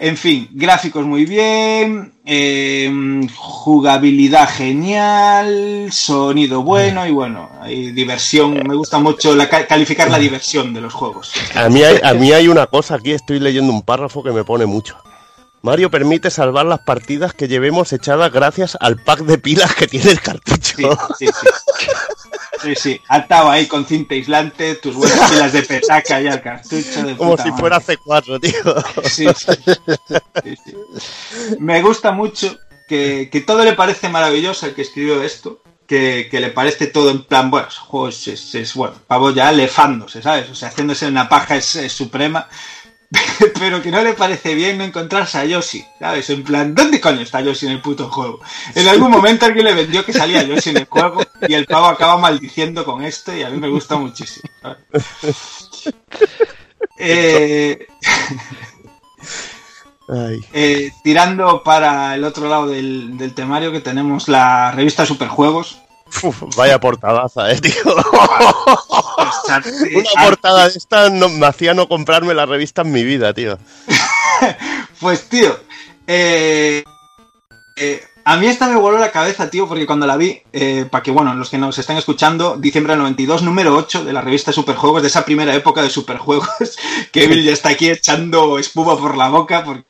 En 0.04 0.18
fin, 0.18 0.50
gráficos 0.52 1.06
muy 1.06 1.26
bien, 1.26 2.14
eh, 2.26 2.92
jugabilidad 3.38 4.50
genial, 4.50 5.88
sonido 5.94 6.62
bueno 6.62 7.08
y 7.08 7.12
bueno, 7.12 7.50
hay 7.62 7.94
diversión. 7.94 8.68
Me 8.68 8.76
gusta 8.76 9.00
mucho 9.00 9.34
la, 9.34 9.48
calificar 9.48 10.12
la 10.12 10.20
diversión 10.20 10.74
de 10.74 10.82
los 10.82 10.94
juegos. 10.94 11.32
A 11.56 11.70
mí, 11.70 11.82
hay, 11.84 12.02
a 12.04 12.14
mí 12.16 12.34
hay 12.34 12.50
una 12.50 12.68
cosa 12.68 12.96
aquí, 12.96 13.14
estoy 13.14 13.40
leyendo 13.40 13.72
un 13.72 13.82
párrafo 13.82 14.22
que 14.22 14.34
me 14.34 14.44
pone 14.44 14.66
mucho. 14.66 14.98
Mario 15.62 15.90
permite 15.90 16.30
salvar 16.30 16.66
las 16.66 16.82
partidas 16.82 17.34
que 17.34 17.48
llevemos 17.48 17.94
echadas 17.94 18.30
gracias 18.30 18.78
al 18.82 19.02
pack 19.02 19.22
de 19.22 19.38
pilas 19.38 19.74
que 19.74 19.88
tiene 19.88 20.12
el 20.12 20.20
cartucho. 20.20 20.76
Sí, 21.18 21.28
sí, 21.28 21.28
sí. 21.28 21.88
Sí, 22.64 22.76
sí, 22.76 23.02
atado 23.10 23.50
ahí 23.50 23.66
con 23.68 23.86
cinta 23.86 24.14
aislante, 24.16 24.76
tus 24.76 24.96
buenas 24.96 25.30
pilas 25.32 25.52
de 25.54 25.64
petaca 25.64 26.22
y 26.22 26.28
al 26.28 26.42
cartucho 26.42 27.04
de 27.04 27.16
Como 27.18 27.32
puta 27.32 27.44
si 27.44 27.50
madre. 27.52 27.62
fuera 27.62 27.82
C4, 27.82 28.40
tío. 28.42 28.76
Sí, 29.10 29.28
sí. 29.36 29.52
Me 31.60 31.82
gusta 31.82 32.12
mucho 32.12 32.58
que, 32.88 33.30
que 33.32 33.42
todo 33.42 33.64
le 33.64 33.74
parece 33.74 34.10
maravilloso 34.10 34.66
al 34.66 34.74
que 34.74 34.82
escribió 34.84 35.22
esto. 35.24 35.60
Que, 35.86 36.30
que 36.32 36.40
le 36.40 36.50
parece 36.50 36.88
todo 36.88 37.12
en 37.12 37.26
plan, 37.26 37.52
bueno, 37.52 37.68
ese 37.68 37.80
juego 37.82 38.08
es, 38.08 38.26
es- 38.30 38.56
es, 38.56 38.74
bueno, 38.74 38.96
pavo 39.06 39.32
ya 39.32 39.52
lefándose, 39.52 40.22
¿sabes? 40.22 40.50
O 40.50 40.56
sea, 40.56 40.70
haciéndose 40.70 41.06
una 41.08 41.28
paja 41.28 41.58
es, 41.58 41.76
es 41.76 41.92
suprema. 41.92 42.48
Pero 43.60 43.82
que 43.82 43.92
no 43.92 44.02
le 44.02 44.14
parece 44.14 44.56
bien 44.56 44.78
no 44.78 44.84
encontrarse 44.84 45.38
a 45.38 45.46
Yoshi, 45.46 45.86
¿sabes? 46.00 46.30
En 46.30 46.44
plan, 46.44 46.74
¿dónde 46.74 47.00
coño 47.00 47.22
está 47.22 47.42
Yoshi 47.42 47.68
en 47.68 47.74
el 47.74 47.82
puto 47.82 48.10
juego? 48.10 48.40
En 48.76 48.88
algún 48.88 49.12
momento 49.12 49.46
alguien 49.46 49.66
le 49.66 49.74
vendió 49.74 50.06
que 50.06 50.14
salía 50.14 50.44
Yoshi 50.44 50.72
en 50.72 50.78
el 50.78 50.86
juego 50.86 51.22
y 51.48 51.54
el 51.54 51.66
pavo 51.66 51.88
acaba 51.88 52.18
maldiciendo 52.18 52.84
con 52.86 53.04
esto 53.04 53.36
y 53.36 53.44
a 53.44 53.50
mí 53.50 53.60
me 53.60 53.70
gusta 53.70 53.98
muchísimo. 53.98 54.50
Eh, 57.06 57.88
eh, 60.54 60.92
tirando 61.04 61.64
para 61.64 62.16
el 62.16 62.24
otro 62.24 62.48
lado 62.48 62.68
del, 62.68 63.18
del 63.18 63.34
temario 63.34 63.72
que 63.72 63.80
tenemos 63.80 64.30
la 64.30 64.72
revista 64.72 65.06
Superjuegos. 65.06 65.82
Uf, 66.22 66.44
vaya 66.56 66.80
portadaza, 66.80 67.52
eh, 67.52 67.60
tío. 67.60 67.74
Arte- 69.50 69.72
Una 69.96 70.26
portada 70.26 70.70
de 70.70 70.78
esta 70.78 71.10
no, 71.10 71.30
me 71.30 71.46
hacía 71.48 71.74
no 71.74 71.88
comprarme 71.88 72.34
la 72.34 72.46
revista 72.46 72.82
en 72.84 72.92
mi 72.92 73.04
vida, 73.04 73.34
tío. 73.34 73.58
Pues 75.00 75.28
tío, 75.30 75.58
eh, 76.08 76.84
eh, 77.78 78.04
a 78.26 78.38
mí 78.38 78.48
esta 78.48 78.68
me 78.68 78.76
voló 78.78 78.98
la 78.98 79.12
cabeza, 79.12 79.50
tío, 79.50 79.68
porque 79.68 79.86
cuando 79.86 80.06
la 80.08 80.16
vi, 80.18 80.42
eh, 80.54 80.86
para 80.90 81.02
que, 81.04 81.12
bueno, 81.12 81.34
los 81.36 81.50
que 81.50 81.58
nos 81.58 81.78
están 81.78 81.98
escuchando, 81.98 82.56
diciembre 82.58 82.94
del 82.94 83.00
92, 83.02 83.44
número 83.44 83.76
8 83.76 84.06
de 84.06 84.14
la 84.14 84.22
revista 84.22 84.52
Superjuegos, 84.54 85.02
de 85.02 85.10
esa 85.10 85.26
primera 85.26 85.54
época 85.56 85.82
de 85.82 85.90
Superjuegos, 85.90 86.78
que 87.12 87.28
Bill 87.28 87.44
ya 87.44 87.52
está 87.52 87.70
aquí 87.70 87.90
echando 87.90 88.60
espuma 88.60 88.98
por 88.98 89.18
la 89.18 89.28
boca, 89.30 89.64
porque 89.64 89.84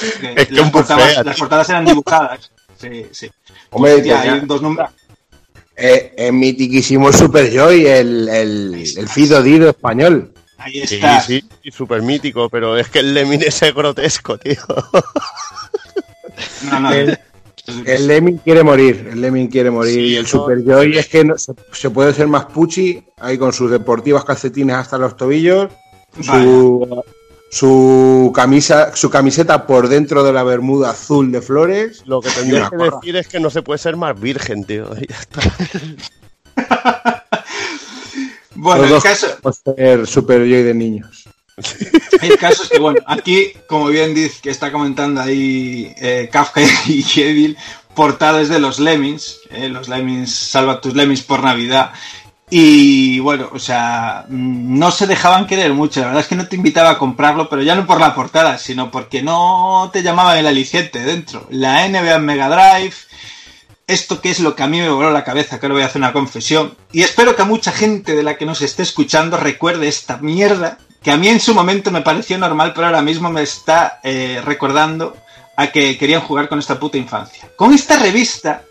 Es 0.00 0.46
que 0.48 0.52
las, 0.54 0.70
portadas, 0.70 1.24
las 1.24 1.68
eran 1.70 1.84
dibujadas. 1.86 2.50
Sí, 2.78 3.06
sí. 3.12 3.30
Hombre, 3.70 3.94
Hostia, 3.94 4.20
hay 4.20 4.40
dos 4.40 4.60
números. 4.60 4.90
Eh, 5.76 6.14
el 6.16 6.32
mitiquísimo 6.32 7.12
Super 7.12 7.50
Joy, 7.52 7.86
el, 7.86 8.28
el, 8.28 8.74
el 8.96 9.08
Fido 9.08 9.42
Dido 9.42 9.68
español. 9.70 10.32
Ahí 10.58 10.86
Sí, 10.86 10.94
está. 10.96 11.20
sí, 11.20 11.44
súper 11.70 12.00
mítico, 12.02 12.48
pero 12.48 12.78
es 12.78 12.88
que 12.88 13.00
el 13.00 13.12
Lemmin 13.12 13.42
ese 13.42 13.68
es 13.68 13.74
grotesco, 13.74 14.38
tío. 14.38 14.56
No, 16.70 16.80
no. 16.80 16.92
El, 16.92 17.18
el 17.84 18.06
Lemming 18.06 18.38
quiere 18.38 18.62
morir, 18.62 19.08
el 19.12 19.20
Lemming 19.20 19.48
quiere 19.48 19.70
morir. 19.70 19.98
y 20.00 20.16
el 20.16 20.26
Super 20.26 20.62
Joy 20.64 20.96
es 20.98 21.08
que 21.08 21.24
no- 21.24 21.36
se, 21.38 21.52
se 21.72 21.90
puede 21.90 22.14
ser 22.14 22.28
más 22.28 22.46
puchi, 22.46 23.02
ahí 23.18 23.36
con 23.38 23.52
sus 23.52 23.70
deportivas 23.70 24.24
calcetines 24.24 24.76
hasta 24.76 24.98
los 24.98 25.16
tobillos, 25.16 25.70
su, 26.22 27.02
su 27.50 28.32
camisa, 28.34 28.94
su 28.96 29.10
camiseta 29.10 29.66
por 29.66 29.88
dentro 29.88 30.24
de 30.24 30.32
la 30.32 30.42
bermuda 30.42 30.90
azul 30.90 31.30
de 31.32 31.40
flores. 31.40 32.02
Lo 32.06 32.20
que 32.20 32.28
una 32.44 32.70
que 32.70 32.76
decir 32.76 33.16
es 33.16 33.28
que 33.28 33.40
no 33.40 33.50
se 33.50 33.62
puede 33.62 33.78
ser 33.78 33.96
más 33.96 34.18
virgen, 34.18 34.64
tío. 34.64 34.90
Ya 35.08 35.16
está. 35.18 35.40
Bueno, 38.58 38.82
Los 38.82 38.86
el 38.86 38.94
dos 38.94 39.02
caso, 39.02 39.26
podemos 39.42 39.76
ser 39.76 40.06
Super 40.06 40.38
Joy 40.38 40.62
de 40.62 40.72
niños. 40.74 41.28
El 42.22 42.38
caso 42.38 42.62
es 42.62 42.70
que, 42.70 42.78
bueno, 42.78 43.00
aquí, 43.06 43.52
como 43.66 43.88
bien 43.88 44.14
dice 44.14 44.38
que 44.42 44.50
está 44.50 44.72
comentando 44.72 45.20
ahí 45.20 45.94
eh, 45.98 46.28
Kafka 46.32 46.62
y 46.86 47.04
Evil, 47.20 47.56
portadas 47.94 48.48
de 48.48 48.58
los 48.58 48.78
Lemmings, 48.78 49.40
eh, 49.50 49.68
los 49.68 49.88
Lemmings, 49.88 50.34
salva 50.34 50.80
tus 50.80 50.94
Lemmings 50.94 51.22
por 51.22 51.42
Navidad. 51.42 51.92
Y 52.48 53.18
bueno, 53.18 53.48
o 53.52 53.58
sea, 53.58 54.24
mm, 54.28 54.78
no 54.78 54.92
se 54.92 55.08
dejaban 55.08 55.46
querer 55.46 55.72
mucho. 55.72 56.00
La 56.00 56.06
verdad 56.06 56.22
es 56.22 56.28
que 56.28 56.36
no 56.36 56.46
te 56.46 56.56
invitaba 56.56 56.90
a 56.90 56.98
comprarlo, 56.98 57.48
pero 57.48 57.62
ya 57.62 57.74
no 57.74 57.86
por 57.86 58.00
la 58.00 58.14
portada, 58.14 58.58
sino 58.58 58.90
porque 58.90 59.22
no 59.22 59.90
te 59.92 60.02
llamaban 60.02 60.38
el 60.38 60.46
aliciente 60.46 61.00
dentro. 61.00 61.46
La 61.50 61.88
NBA 61.88 62.18
Mega 62.20 62.48
Drive, 62.48 62.94
esto 63.88 64.20
que 64.20 64.30
es 64.30 64.38
lo 64.38 64.54
que 64.54 64.62
a 64.62 64.68
mí 64.68 64.80
me 64.80 64.90
voló 64.90 65.10
la 65.10 65.24
cabeza, 65.24 65.58
que 65.58 65.66
ahora 65.66 65.74
voy 65.74 65.82
a 65.82 65.86
hacer 65.86 66.00
una 66.00 66.12
confesión, 66.12 66.76
y 66.92 67.02
espero 67.02 67.34
que 67.34 67.42
a 67.42 67.46
mucha 67.46 67.72
gente 67.72 68.14
de 68.14 68.22
la 68.22 68.36
que 68.36 68.46
nos 68.46 68.62
esté 68.62 68.82
escuchando 68.82 69.36
recuerde 69.36 69.88
esta 69.88 70.18
mierda, 70.18 70.78
que 71.02 71.10
a 71.10 71.16
mí 71.16 71.28
en 71.28 71.40
su 71.40 71.52
momento 71.52 71.90
me 71.90 72.02
pareció 72.02 72.38
normal, 72.38 72.72
pero 72.74 72.86
ahora 72.86 73.02
mismo 73.02 73.30
me 73.30 73.42
está 73.42 74.00
eh, 74.04 74.40
recordando 74.44 75.16
a 75.56 75.68
que 75.68 75.98
querían 75.98 76.20
jugar 76.20 76.48
con 76.48 76.60
esta 76.60 76.78
puta 76.78 76.96
infancia. 76.96 77.48
Con 77.56 77.72
esta 77.72 77.96
revista 77.98 78.62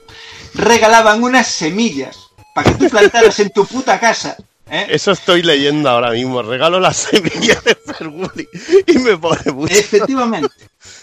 regalaban 0.54 1.24
unas 1.24 1.48
semillas 1.48 2.25
para 2.56 2.72
que 2.72 2.77
tú 2.85 2.90
plantaras 2.90 3.38
en 3.42 3.50
tu 3.50 3.66
puta 3.66 4.00
casa. 4.00 4.38
¿eh? 4.69 4.88
Eso 4.90 5.11
estoy 5.11 5.43
leyendo 5.43 5.90
ahora 5.90 6.11
mismo. 6.11 6.42
Regalo 6.42 6.80
las 6.80 6.95
semillas 7.11 7.61
de 7.66 7.75
Ferguli 7.75 8.48
y 8.88 8.98
me 9.00 9.17
pone 9.17 9.51
mucho. 9.51 9.74
Efectivamente. 9.74 10.48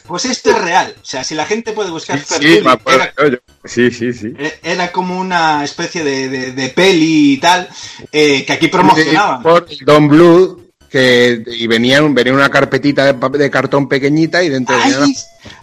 Pues 0.06 0.24
esto 0.24 0.50
es 0.50 0.62
real. 0.62 0.94
O 1.00 1.05
sea, 1.05 1.22
si 1.24 1.34
la 1.34 1.44
gente 1.44 1.72
puede 1.72 1.90
buscar 1.90 2.18
Sí, 2.24 2.60
me 2.64 2.70
acuerdo 2.72 3.02
era, 3.18 3.28
yo. 3.32 3.39
sí, 3.64 3.90
sí, 3.90 4.14
sí. 4.14 4.32
eh, 4.39 4.58
era 4.62 4.90
como 4.90 5.18
una 5.20 5.62
especie 5.62 6.02
de, 6.02 6.28
de- 6.31 6.52
de 6.52 6.68
peli 6.70 7.34
y 7.34 7.36
tal, 7.36 7.68
eh, 8.10 8.44
que 8.47 8.52
aquí 8.55 8.68
promocionaban. 8.68 9.42
Por 9.42 9.66
Don 9.84 10.08
Blue, 10.08 10.70
que 10.89 11.42
y 11.47 11.66
venía, 11.66 12.00
venía 12.00 12.32
una 12.32 12.48
carpetita 12.50 13.12
de, 13.12 13.39
de 13.39 13.50
cartón 13.50 13.89
pequeñita 13.89 14.42
y 14.42 14.48
dentro 14.48 14.74
Ahí, 14.76 15.14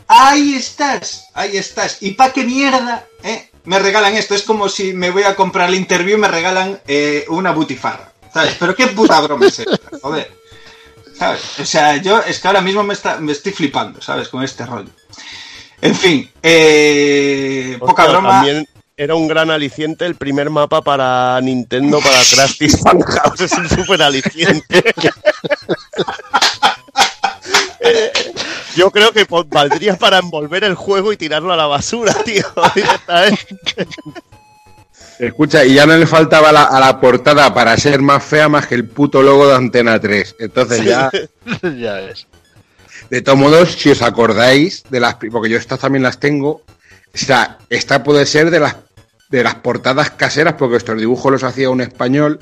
ahí 0.08 0.56
estás, 0.56 1.26
ahí 1.34 1.58
estás. 1.58 1.98
¿Y 2.02 2.12
pa' 2.12 2.32
qué 2.32 2.44
mierda 2.44 3.06
eh, 3.24 3.49
me 3.66 3.80
regalan 3.80 4.16
esto? 4.16 4.36
Es 4.36 4.44
como 4.44 4.70
si 4.70 4.94
me 4.94 5.12
voy 5.12 5.24
a 5.24 5.36
comprar 5.36 5.70
el 5.70 5.76
interview 5.76 6.18
y 6.18 6.22
me 6.22 6.28
regalan 6.28 6.80
eh, 6.88 7.26
una 7.30 7.52
butifarra. 7.52 8.12
¿Sabes? 8.34 8.56
Pero 8.60 8.76
qué 8.76 8.88
puta 8.88 9.20
broma 9.22 9.48
es 9.48 9.60
esta, 9.60 9.78
joder. 10.02 10.32
¿Sabes? 11.18 11.42
O 11.60 11.66
sea, 11.66 11.98
yo 11.98 12.20
es 12.22 12.40
que 12.40 12.48
ahora 12.48 12.62
mismo 12.62 12.84
me, 12.84 12.94
está, 12.94 13.20
me 13.20 13.32
estoy 13.32 13.52
flipando, 13.52 14.02
¿sabes? 14.02 14.30
Con 14.30 14.44
este 14.44 14.66
rollo. 14.66 14.90
En 15.82 15.96
fin, 15.96 16.30
eh, 16.44 17.78
poca 17.80 18.08
broma. 18.08 18.30
También 18.30 18.68
era 18.96 19.16
un 19.16 19.28
gran 19.28 19.50
aliciente 19.50 20.06
el 20.06 20.16
primer 20.16 20.50
mapa 20.50 20.82
para 20.82 21.40
Nintendo 21.42 22.00
para 22.00 22.18
Krusty 22.18 22.68
Funhouse. 22.84 23.42
Es 23.42 23.54
un 23.54 23.70
super 23.70 24.02
aliciente. 24.02 24.94
Yo 28.80 28.92
creo 28.92 29.12
que 29.12 29.26
valdría 29.48 29.98
para 29.98 30.20
envolver 30.20 30.64
el 30.64 30.76
juego 30.76 31.12
y 31.12 31.18
tirarlo 31.18 31.52
a 31.54 31.58
la 31.58 31.66
basura, 31.68 32.14
tío. 32.26 32.46
directamente. 32.76 33.88
Escucha, 35.20 35.66
y 35.66 35.74
ya 35.74 35.86
no 35.86 35.98
le 35.98 36.08
faltaba 36.08 36.52
la- 36.54 36.64
a 36.64 36.80
la 36.80 37.00
portada 37.02 37.54
para 37.54 37.76
ser 37.76 38.02
más 38.02 38.24
fea 38.24 38.48
más 38.48 38.68
que 38.68 38.76
el 38.76 38.88
puto 38.88 39.22
logo 39.22 39.48
de 39.48 39.56
Antena 39.56 40.00
3. 40.00 40.38
Entonces 40.40 40.84
ya, 40.86 41.12
ya 41.78 41.94
ves. 41.96 42.26
de 43.10 43.22
todos 43.22 43.38
modos, 43.38 43.74
si 43.74 43.90
os 43.90 44.02
acordáis 44.02 44.84
de 44.90 45.00
las, 45.02 45.16
porque 45.16 45.50
yo 45.50 45.58
estas 45.58 45.80
también 45.80 46.04
las 46.04 46.20
tengo, 46.20 46.50
o 47.14 47.18
sea, 47.18 47.58
esta 47.70 48.02
puede 48.04 48.26
ser 48.26 48.50
de 48.50 48.62
las 48.62 48.78
de 49.30 49.44
las 49.44 49.56
portadas 49.56 50.10
caseras, 50.12 50.56
porque 50.58 50.78
estos 50.78 50.98
dibujos 50.98 51.32
los 51.32 51.44
hacía 51.44 51.70
un 51.70 51.82
español. 51.82 52.40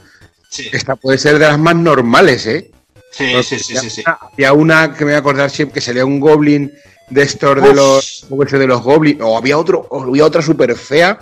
Esta 0.72 0.96
puede 0.96 1.18
ser 1.18 1.38
de 1.40 1.46
las 1.48 1.60
más 1.60 1.76
normales, 1.76 2.46
¿eh? 2.48 2.72
Sí, 3.12 3.26
Porque 3.32 3.44
sí, 3.44 3.60
sí, 3.60 3.78
había 3.78 3.82
sí, 3.82 3.90
sí. 3.90 4.04
una- 4.06 4.20
Había 4.34 4.54
una 4.54 4.94
que 4.94 5.06
me 5.06 5.12
voy 5.12 5.16
a 5.16 5.20
acordar 5.20 5.50
siempre 5.50 5.76
que 5.76 5.82
salía 5.82 6.06
un 6.06 6.20
goblin 6.20 6.72
de 7.10 7.22
estos 7.22 7.62
de 7.62 7.74
los 7.74 8.26
de 8.30 8.68
los 8.68 8.82
goblins, 8.82 9.22
o 9.22 9.38
había 9.38 9.58
otro, 9.58 9.88
o 9.90 10.04
había 10.04 10.26
otra 10.26 10.42
súper 10.42 10.76
fea 10.76 11.20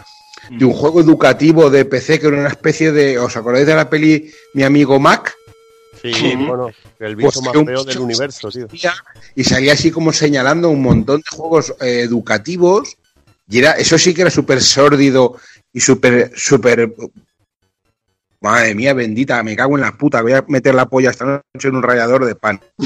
de 0.49 0.65
un 0.65 0.73
juego 0.73 0.99
educativo 1.01 1.69
de 1.69 1.85
PC 1.85 2.19
que 2.19 2.27
era 2.27 2.37
una 2.37 2.49
especie 2.49 2.91
de. 2.91 3.17
¿Os 3.19 3.35
acordáis 3.37 3.65
de 3.67 3.75
la 3.75 3.89
peli 3.89 4.31
Mi 4.53 4.63
amigo 4.63 4.99
Mac? 4.99 5.33
Sí, 6.01 6.35
bueno, 6.35 6.69
el 6.99 7.15
bicho 7.15 7.31
Pues 7.41 7.55
más 7.55 7.65
feo 7.65 7.83
del 7.83 7.99
universo, 7.99 8.49
tío. 8.51 8.67
Y 9.35 9.43
salía 9.43 9.73
así 9.73 9.89
como 9.89 10.11
señalando 10.13 10.69
un 10.69 10.81
montón 10.81 11.17
de 11.17 11.35
juegos 11.35 11.73
eh, 11.81 12.01
educativos. 12.01 12.97
Y 13.49 13.59
era, 13.59 13.71
eso 13.73 13.97
sí 13.97 14.13
que 14.13 14.21
era 14.21 14.29
súper 14.31 14.61
sórdido 14.61 15.37
y 15.73 15.79
súper, 15.79 16.31
súper. 16.35 16.93
Madre 18.45 18.75
mía, 18.75 18.93
bendita, 18.93 19.41
me 19.41 19.55
cago 19.55 19.73
en 19.75 19.81
la 19.81 19.91
puta. 19.93 20.21
Voy 20.21 20.33
a 20.33 20.45
meter 20.47 20.75
la 20.75 20.85
polla 20.85 21.09
esta 21.09 21.25
noche 21.25 21.67
en 21.67 21.75
un 21.75 21.81
rallador 21.81 22.25
de 22.25 22.35
pan. 22.35 22.61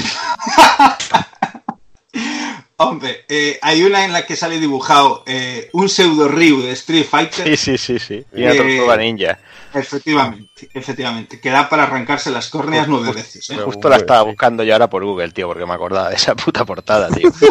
Hombre, 2.82 3.26
eh, 3.28 3.58
hay 3.60 3.82
una 3.82 4.06
en 4.06 4.12
la 4.14 4.24
que 4.24 4.36
sale 4.36 4.58
dibujado 4.58 5.22
eh, 5.26 5.68
un 5.74 5.90
pseudo 5.90 6.28
Ryu 6.28 6.62
de 6.62 6.72
Street 6.72 7.04
Fighter. 7.04 7.46
Sí, 7.46 7.76
sí, 7.76 7.76
sí, 7.76 7.98
sí. 7.98 8.24
Y 8.32 8.42
una 8.42 8.52
Eh, 8.52 8.56
tortuga 8.56 8.96
ninja. 8.96 9.38
Efectivamente, 9.74 10.70
efectivamente. 10.72 11.38
Que 11.40 11.50
da 11.50 11.68
para 11.68 11.82
arrancarse 11.82 12.30
las 12.30 12.48
córneas 12.48 12.88
nueve 12.88 13.12
veces. 13.12 13.50
¿eh? 13.50 13.56
Justo 13.62 13.90
la 13.90 13.96
estaba 13.96 14.22
buscando 14.22 14.64
yo 14.64 14.72
ahora 14.72 14.88
por 14.88 15.04
Google, 15.04 15.30
tío, 15.30 15.46
porque 15.46 15.66
me 15.66 15.74
acordaba 15.74 16.08
de 16.08 16.16
esa 16.16 16.34
puta 16.34 16.64
portada, 16.64 17.08
tío. 17.10 17.30
Su, 17.38 17.46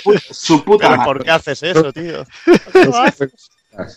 pu- 0.00 0.22
su 0.32 0.64
puta 0.64 0.86
Pero 0.88 0.96
madre. 0.96 1.12
¿por 1.12 1.24
qué 1.24 1.30
haces 1.30 1.62
eso, 1.62 1.92
tío? 1.92 2.24
¿Por 2.46 2.72
qué 2.72 2.84
lo 2.86 2.96
haces? 2.96 3.50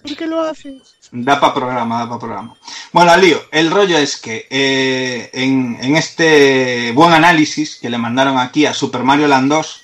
¿Por 0.04 0.16
qué 0.18 0.28
lo 0.28 0.42
haces? 0.42 0.97
Da 1.12 1.40
para 1.40 1.54
programa, 1.54 2.00
da 2.00 2.08
para 2.10 2.20
programa. 2.20 2.56
Bueno, 2.92 3.12
al 3.12 3.24
el 3.52 3.72
rollo 3.72 3.98
es 3.98 4.18
que 4.18 4.46
eh, 4.50 5.30
en, 5.34 5.78
en 5.82 5.96
este 5.96 6.92
buen 6.94 7.14
análisis 7.14 7.78
que 7.78 7.90
le 7.90 7.98
mandaron 7.98 8.38
aquí 8.38 8.66
a 8.66 8.74
Super 8.74 9.04
Mario 9.04 9.28
Land 9.28 9.50
2, 9.50 9.82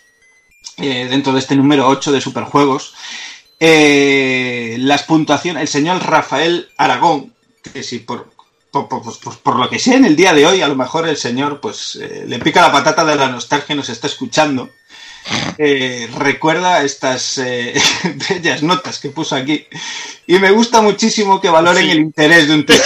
eh, 0.77 1.07
dentro 1.09 1.31
de 1.33 1.39
este 1.39 1.55
número 1.55 1.87
8 1.87 2.11
de 2.11 2.19
Superjuegos, 2.19 2.93
eh, 3.59 4.75
las 4.79 5.03
puntuaciones, 5.03 5.61
el 5.61 5.67
señor 5.69 6.03
Rafael 6.03 6.69
Aragón, 6.77 7.33
que 7.73 7.83
si 7.83 7.99
por, 7.99 8.29
por, 8.71 8.89
por- 8.89 9.37
por 9.39 9.55
lo 9.55 9.69
que 9.69 9.79
sé 9.79 9.95
en 9.95 10.03
el 10.05 10.17
día 10.17 10.33
de 10.33 10.45
hoy, 10.45 10.61
a 10.61 10.67
lo 10.67 10.75
mejor 10.75 11.07
el 11.07 11.15
señor 11.15 11.61
pues 11.61 11.95
eh, 12.01 12.25
le 12.27 12.39
pica 12.39 12.61
la 12.61 12.71
patata 12.73 13.05
de 13.05 13.15
la 13.15 13.29
nostalgia 13.29 13.73
y 13.73 13.77
nos 13.77 13.87
está 13.89 14.07
escuchando. 14.07 14.69
Eh, 15.57 16.09
recuerda 16.17 16.83
estas 16.83 17.37
eh, 17.37 17.73
bellas 18.29 18.63
notas 18.63 18.99
que 18.99 19.09
puso 19.09 19.35
aquí 19.35 19.67
y 20.27 20.39
me 20.39 20.51
gusta 20.51 20.81
muchísimo 20.81 21.39
que 21.41 21.49
valoren 21.49 21.85
Sí. 21.85 21.91
el 21.91 21.99
interés 21.99 22.47
de 22.47 22.53
un 22.55 22.65
tío. 22.65 22.75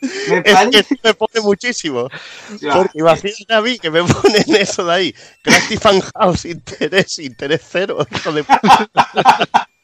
me 0.00 0.38
Es 0.38 0.42
que 0.44 0.52
parece 0.52 0.82
sí 0.84 0.94
me 1.02 1.14
pone 1.14 1.40
muchísimo. 1.40 2.08
Porque 2.48 2.98
imagínate 2.98 3.54
a 3.54 3.60
mí 3.60 3.78
que 3.78 3.90
me 3.90 4.02
ponen 4.04 4.44
eso 4.56 4.84
de 4.84 4.92
ahí. 4.92 5.14
Crafty 5.42 5.76
Fan 5.76 6.00
House, 6.14 6.44
interés, 6.44 7.18
interés 7.18 7.62
cero. 7.70 8.06
Hijo 8.10 8.32
de 8.32 8.44
puta. 8.44 8.88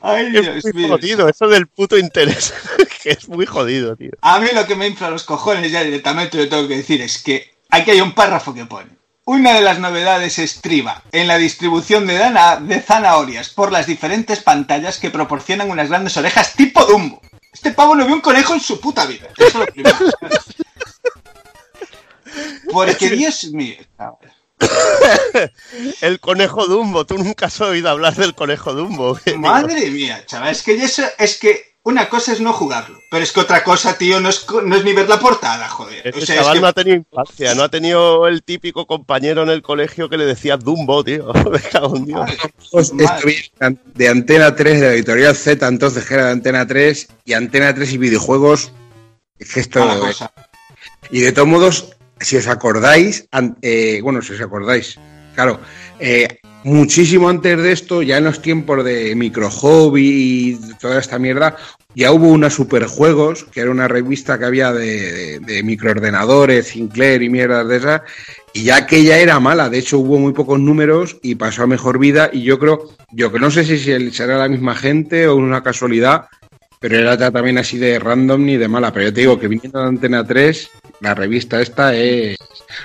Ay, 0.00 0.30
Dios 0.30 0.64
Es 0.64 0.74
muy 0.74 0.88
jodido, 0.88 1.28
eso 1.28 1.48
del 1.48 1.66
puto 1.66 1.98
interés. 1.98 2.54
que 3.02 3.10
es 3.10 3.28
muy 3.28 3.46
jodido, 3.46 3.96
tío. 3.96 4.12
A 4.22 4.38
mí 4.40 4.48
lo 4.54 4.66
que 4.66 4.76
me 4.76 4.86
infla 4.86 5.10
los 5.10 5.24
cojones 5.24 5.72
ya 5.72 5.82
directamente 5.82 6.38
lo 6.38 6.48
tengo 6.48 6.68
que 6.68 6.76
decir 6.76 7.00
es 7.02 7.22
que 7.22 7.54
aquí 7.70 7.90
hay 7.92 8.00
un 8.00 8.14
párrafo 8.14 8.54
que 8.54 8.64
pone. 8.66 8.90
Una 9.26 9.54
de 9.54 9.62
las 9.62 9.78
novedades 9.78 10.38
estriba 10.38 11.02
en 11.10 11.26
la 11.28 11.38
distribución 11.38 12.06
de, 12.06 12.18
dana- 12.18 12.56
de 12.56 12.80
zanahorias 12.80 13.48
por 13.48 13.72
las 13.72 13.86
diferentes 13.86 14.40
pantallas 14.42 14.98
que 14.98 15.08
proporcionan 15.10 15.70
unas 15.70 15.88
grandes 15.88 16.16
orejas 16.18 16.54
tipo 16.54 16.84
Dumbo. 16.84 17.22
Este 17.52 17.70
pavo 17.70 17.94
no 17.94 18.04
vio 18.04 18.14
un 18.16 18.20
conejo 18.20 18.52
en 18.54 18.60
su 18.60 18.78
puta 18.80 19.06
vida. 19.06 19.28
Eso 19.38 19.46
es 19.48 19.54
lo 19.54 19.66
primero. 19.66 19.96
Porque 22.72 23.08
Dios 23.10 23.44
mío. 23.52 23.76
El 26.00 26.20
conejo 26.20 26.66
Dumbo, 26.66 27.04
tú 27.04 27.18
nunca 27.18 27.46
has 27.46 27.60
oído 27.60 27.90
hablar 27.90 28.14
del 28.14 28.34
conejo 28.34 28.72
Dumbo. 28.72 29.18
Madre 29.36 29.90
mía, 29.90 30.24
chaval, 30.26 30.50
es 30.52 30.62
que 30.62 30.74
eso, 30.74 31.02
es 31.18 31.38
que 31.38 31.74
una 31.86 32.08
cosa 32.08 32.32
es 32.32 32.40
no 32.40 32.52
jugarlo, 32.54 32.98
pero 33.10 33.22
es 33.22 33.30
que 33.30 33.40
otra 33.40 33.62
cosa, 33.62 33.98
tío, 33.98 34.18
no 34.18 34.30
es, 34.30 34.46
no 34.64 34.74
es 34.74 34.84
ni 34.84 34.94
ver 34.94 35.06
la 35.06 35.18
portada, 35.20 35.68
joder. 35.68 36.06
Ese 36.06 36.18
O 36.18 36.26
sea, 36.26 36.34
es 36.36 36.40
chaval 36.40 36.54
que- 36.54 36.60
no 36.60 36.66
ha 36.66 36.72
tenido 36.72 36.96
infancia, 36.96 37.54
no 37.54 37.62
ha 37.62 37.68
tenido 37.68 38.26
el 38.26 38.42
típico 38.42 38.86
compañero 38.86 39.42
en 39.42 39.50
el 39.50 39.60
colegio 39.60 40.08
que 40.08 40.16
le 40.16 40.24
decía 40.24 40.56
Dumbo, 40.56 41.04
tío. 41.04 41.30
Me 41.50 41.60
cago 41.60 41.96
en 41.96 42.06
Dios. 42.06 42.30
Esto 42.72 42.94
viene 43.26 43.78
de 43.94 44.08
Antena 44.08 44.56
3, 44.56 44.80
de 44.80 44.86
la 44.86 44.94
editorial 44.94 45.36
Z, 45.36 45.66
entonces 45.66 46.04
que 46.06 46.14
era 46.14 46.24
de 46.26 46.32
Antena 46.32 46.66
3, 46.66 47.08
y 47.26 47.32
Antena 47.34 47.74
3 47.74 47.92
y 47.92 47.98
videojuegos. 47.98 48.72
Es 49.38 49.52
que 49.52 49.60
esto. 49.60 49.86
Y 51.10 51.20
de 51.20 51.32
todos 51.32 51.48
modos, 51.48 51.96
si 52.20 52.36
os 52.36 52.46
acordáis, 52.46 53.28
eh, 53.62 54.00
bueno, 54.02 54.22
si 54.22 54.32
os 54.32 54.40
acordáis, 54.40 54.98
claro, 55.34 55.60
eh, 55.98 56.38
muchísimo 56.64 57.28
antes 57.28 57.58
de 57.58 57.72
esto, 57.72 58.02
ya 58.02 58.18
en 58.18 58.24
los 58.24 58.40
tiempos 58.40 58.84
de 58.84 59.14
micro 59.14 59.50
hobby 59.50 60.08
y 60.52 60.74
toda 60.80 60.98
esta 60.98 61.18
mierda, 61.18 61.56
ya 61.94 62.10
hubo 62.10 62.28
una 62.28 62.50
superjuegos, 62.50 63.44
que 63.44 63.60
era 63.60 63.70
una 63.70 63.86
revista 63.86 64.38
que 64.38 64.44
había 64.46 64.72
de, 64.72 65.12
de, 65.12 65.38
de 65.40 65.62
microordenadores, 65.62 66.68
Sinclair 66.68 67.22
y 67.22 67.28
mierdas 67.28 67.68
de 67.68 67.76
esas, 67.76 68.02
y 68.52 68.64
ya 68.64 68.76
aquella 68.76 69.18
era 69.18 69.38
mala, 69.40 69.68
de 69.68 69.78
hecho 69.78 69.98
hubo 69.98 70.18
muy 70.18 70.32
pocos 70.32 70.58
números 70.58 71.18
y 71.22 71.34
pasó 71.34 71.62
a 71.62 71.66
mejor 71.66 71.98
vida, 71.98 72.30
y 72.32 72.42
yo 72.42 72.58
creo, 72.58 72.90
yo 73.12 73.30
que 73.30 73.38
no 73.38 73.50
sé 73.50 73.64
si 73.64 74.10
será 74.10 74.38
la 74.38 74.48
misma 74.48 74.74
gente 74.74 75.28
o 75.28 75.36
una 75.36 75.62
casualidad, 75.62 76.26
pero 76.84 76.98
era 76.98 77.14
ya 77.14 77.30
también 77.30 77.56
así 77.56 77.78
de 77.78 77.98
random 77.98 78.44
ni 78.44 78.58
de 78.58 78.68
mala. 78.68 78.92
Pero 78.92 79.06
yo 79.06 79.14
te 79.14 79.20
digo 79.22 79.40
que 79.40 79.48
viniendo 79.48 79.80
de 79.80 79.86
Antena 79.86 80.22
3, 80.22 80.70
la 81.00 81.14
revista 81.14 81.58
esta 81.62 81.94
es. 81.94 82.36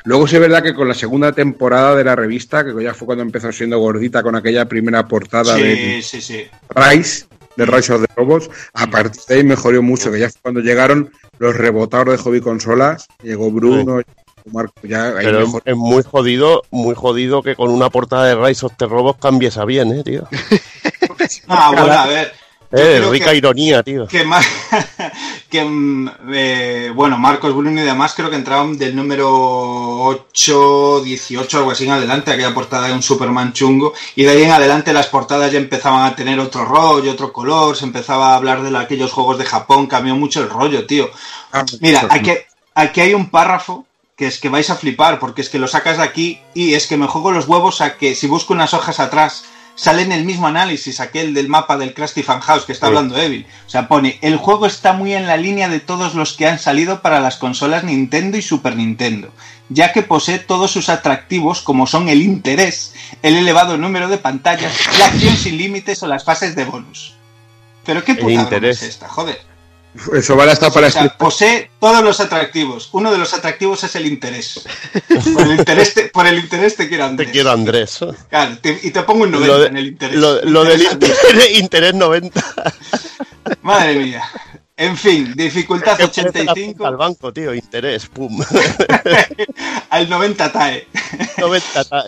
Luego 0.06 0.26
sí 0.26 0.38
es 0.38 0.42
verdad 0.42 0.64
que 0.64 0.74
con 0.74 0.88
la 0.88 0.94
segunda 0.94 1.34
temporada 1.34 1.98
de 1.98 2.06
la 2.06 2.16
revista, 2.16 2.64
que 2.64 2.82
ya 2.82 2.94
fue 2.94 3.08
cuando 3.08 3.24
empezó 3.24 3.52
siendo 3.52 3.78
gordita 3.78 4.24
con 4.24 4.38
aquella 4.38 4.64
primera 4.69 5.06
portada 5.06 5.53
Sí, 5.53 5.61
de 5.64 6.02
sí, 6.02 6.22
sí. 6.22 6.45
Rise, 6.69 7.26
de 7.58 7.66
Rise 7.66 7.92
of 7.92 8.06
the 8.06 8.14
Robots, 8.16 8.50
a 8.74 8.88
partir 8.88 9.22
de 9.28 9.36
ahí 9.36 9.44
mejoró 9.44 9.82
mucho, 9.82 10.10
que 10.14 10.19
ya 10.19 10.30
fue 10.30 10.44
cuando 10.44 10.61
llegaron 10.61 11.11
los 11.38 11.58
rebotados 11.58 12.08
de 12.08 12.24
hobby 12.24 12.40
consolas, 12.40 13.06
llegó 13.22 13.52
Bruno, 13.52 14.02
Marco. 14.45 14.76
Ya, 14.84 15.08
ahí 15.08 15.26
Pero 15.26 15.45
es 15.66 15.76
muy 15.76 16.03
jodido, 16.03 16.64
muy 16.72 16.95
jodido 16.95 17.44
que 17.44 17.58
con 17.58 17.69
una 17.69 17.90
portada 17.90 18.28
de 18.28 18.48
Rise 18.48 18.66
of 18.66 18.78
the 18.78 18.86
Robots 18.86 19.19
cambies 19.19 19.58
a 19.58 19.66
bien, 19.66 19.92
eh, 19.92 20.03
tío. 20.06 20.26
Ah, 21.48 21.72
bueno, 21.76 21.92
a 21.92 22.08
ver. 22.08 22.32
Eh, 22.72 23.03
rica 23.09 23.31
que- 23.31 23.38
ironía, 23.38 23.81
tío. 23.81 24.07
que, 24.07 24.23
mm, 25.65 26.09
eh, 26.31 26.91
bueno, 26.93 27.17
Marcos 27.17 27.56
Bruno 27.56 27.81
y 27.81 27.83
demás 27.83 28.14
creo 28.15 28.30
que 28.30 28.35
entraban 28.35 28.77
del 28.77 28.95
número 28.95 29.27
8, 29.30 31.01
18, 31.01 31.57
algo 31.57 31.72
así 31.72 31.85
en 31.85 31.91
adelante, 31.91 32.31
aquella 32.31 32.53
portada 32.53 32.88
de 32.88 32.93
un 32.93 33.01
Superman 33.01 33.53
chungo, 33.53 33.93
y 34.15 34.23
de 34.23 34.30
ahí 34.30 34.43
en 34.43 34.51
adelante 34.51 34.93
las 34.93 35.07
portadas 35.07 35.51
ya 35.51 35.57
empezaban 35.57 36.06
a 36.06 36.15
tener 36.15 36.39
otro 36.39 36.64
rollo, 36.64 37.11
otro 37.11 37.33
color, 37.33 37.75
se 37.75 37.85
empezaba 37.85 38.33
a 38.33 38.35
hablar 38.35 38.61
de 38.61 38.77
aquellos 38.77 39.11
juegos 39.11 39.39
de 39.39 39.45
Japón, 39.45 39.88
cambió 39.88 40.15
mucho 40.15 40.41
el 40.41 40.49
rollo, 40.49 40.85
tío. 40.85 41.09
Mira, 41.80 42.06
aquí, 42.09 42.31
aquí 42.75 43.01
hay 43.01 43.14
un 43.15 43.31
párrafo 43.31 43.88
que 44.15 44.27
es 44.27 44.38
que 44.39 44.49
vais 44.49 44.69
a 44.69 44.75
flipar, 44.75 45.17
porque 45.17 45.41
es 45.41 45.49
que 45.49 45.57
lo 45.59 45.67
sacas 45.67 45.98
de 45.98 46.03
aquí 46.03 46.41
y 46.53 46.73
es 46.75 46.85
que 46.88 46.98
me 46.98 47.07
juego 47.07 47.31
los 47.31 47.48
huevos 47.48 47.81
a 47.81 47.98
que 47.98 48.14
si 48.15 48.27
busco 48.27 48.53
unas 48.53 48.73
hojas 48.73 48.99
atrás 48.99 49.45
sale 49.80 50.01
en 50.01 50.11
el 50.11 50.25
mismo 50.25 50.45
análisis 50.48 50.99
aquel 50.99 51.33
del 51.33 51.48
mapa 51.48 51.77
del 51.77 51.93
Krusty 51.93 52.22
Fan 52.22 52.41
House 52.41 52.66
que 52.66 52.74
está 52.74 52.88
Sí. 52.88 52.90
hablando 52.90 53.17
Evil. 53.17 53.45
O 53.66 53.69
sea, 53.69 53.88
pone, 53.88 54.19
el 54.22 54.35
juego 54.35 54.66
está 54.66 54.91
muy 54.91 55.14
en 55.14 55.25
la 55.25 55.38
línea 55.38 55.69
de 55.69 55.80
todos 55.80 56.16
los 56.16 56.33
que 56.33 56.48
han 56.48 56.59
salido 56.59 57.01
para 57.01 57.22
las 57.22 57.38
consolas 57.38 57.85
Nintendo 57.85 58.38
y 58.38 58.41
Super 58.41 58.75
Nintendo, 58.75 59.32
ya 59.69 59.93
que 59.93 60.01
posee 60.01 60.40
todos 60.40 60.72
sus 60.72 60.90
atractivos 60.90 61.61
como 61.61 61.88
son 61.88 62.09
el 62.09 62.22
interés, 62.22 62.93
el 63.22 63.38
elevado 63.38 63.77
número 63.77 64.09
de 64.09 64.17
pantallas, 64.17 64.74
la 64.99 65.06
acción 65.06 65.38
sin 65.38 65.58
límites 65.58 66.03
o 66.03 66.08
las 66.08 66.25
fases 66.25 66.56
de 66.56 66.66
bonus. 66.66 67.16
Pero 67.85 68.03
qué 68.03 68.16
puta 68.16 68.25
broma 68.25 68.41
interés. 68.41 68.82
es 68.83 68.90
esta, 68.90 69.08
joder. 69.08 69.40
Eso 70.14 70.35
vale 70.35 70.51
hasta 70.51 70.69
para 70.69 70.88
O 70.88 70.92
sea, 70.92 71.18
posee 71.18 71.72
todos 71.80 72.03
los 72.03 72.19
atractivos. 72.19 72.90
Uno 72.92 73.11
de 73.11 73.18
los 73.18 73.34
atractivos 73.34 73.84
es 73.84 73.95
el 73.95 74.06
interés. 74.06 74.61
Por 75.34 75.42
el 75.43 75.59
interés 75.59 75.93
te, 75.95 76.03
por 76.09 76.27
el 76.27 76.38
interés 76.40 76.76
te 76.76 76.88
quiero 76.88 77.06
Andrés. 77.06 77.27
Te 77.27 77.32
quiero, 77.34 77.51
Andrés. 77.51 78.00
Claro, 78.30 78.58
te- 78.61 78.80
y 78.84 78.92
te 78.92 79.01
pongo 79.03 79.24
un 79.24 79.32
90 79.32 79.48
Lo, 79.53 79.59
de- 79.59 79.68
en 79.68 79.77
el 79.77 79.88
interés. 79.88 80.16
lo- 80.18 80.42
lo 80.45 80.64
del 80.64 80.82
Interés 80.84 81.18
interés, 81.24 81.59
interés 81.59 81.93
90. 81.95 82.43
Madre 83.64 83.95
mía. 83.95 84.24
En 84.80 84.95
fin, 84.95 85.33
dificultad 85.35 85.98
Que 85.98 86.03
parece 86.08 86.24
la 86.24 86.30
85 86.30 86.72
punta 86.77 86.88
Al 86.88 86.95
banco, 86.95 87.33
tío, 87.33 87.53
interés, 87.53 88.06
pum. 88.06 88.40
al 89.90 90.09
90 90.09 90.51
TAE. 90.53 90.88
90 91.38 91.83
ta- 91.83 92.06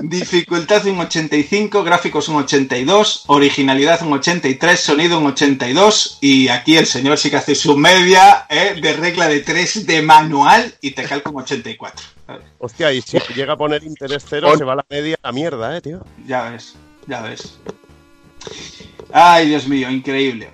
Dificultad 0.00 0.86
un 0.86 1.00
85, 1.00 1.84
gráficos 1.84 2.28
un 2.28 2.36
82, 2.36 3.24
originalidad 3.26 4.02
un 4.02 4.14
83, 4.14 4.80
sonido 4.80 5.18
un 5.18 5.26
82 5.26 6.18
y 6.22 6.48
aquí 6.48 6.78
el 6.78 6.86
señor 6.86 7.18
sí 7.18 7.28
que 7.30 7.36
hace 7.36 7.54
su 7.54 7.76
media 7.76 8.46
¿eh? 8.48 8.78
de 8.80 8.92
regla 8.94 9.28
de 9.28 9.40
3 9.40 9.86
de 9.86 10.00
manual 10.00 10.74
y 10.80 10.92
te 10.92 11.04
calca 11.04 11.28
un 11.28 11.42
84. 11.42 12.06
¿sabes? 12.26 12.42
Hostia, 12.58 12.90
y 12.90 13.02
si 13.02 13.18
llega 13.36 13.52
a 13.52 13.56
poner 13.58 13.84
interés 13.84 14.24
cero, 14.26 14.56
se 14.56 14.64
va 14.64 14.74
la 14.76 14.86
media 14.88 15.16
a 15.22 15.28
la 15.28 15.32
mierda, 15.32 15.76
eh, 15.76 15.82
tío. 15.82 16.02
Ya 16.26 16.50
ves, 16.50 16.74
ya 17.06 17.20
ves. 17.20 17.58
Ay, 19.12 19.46
Dios 19.48 19.68
mío, 19.68 19.90
increíble. 19.90 20.50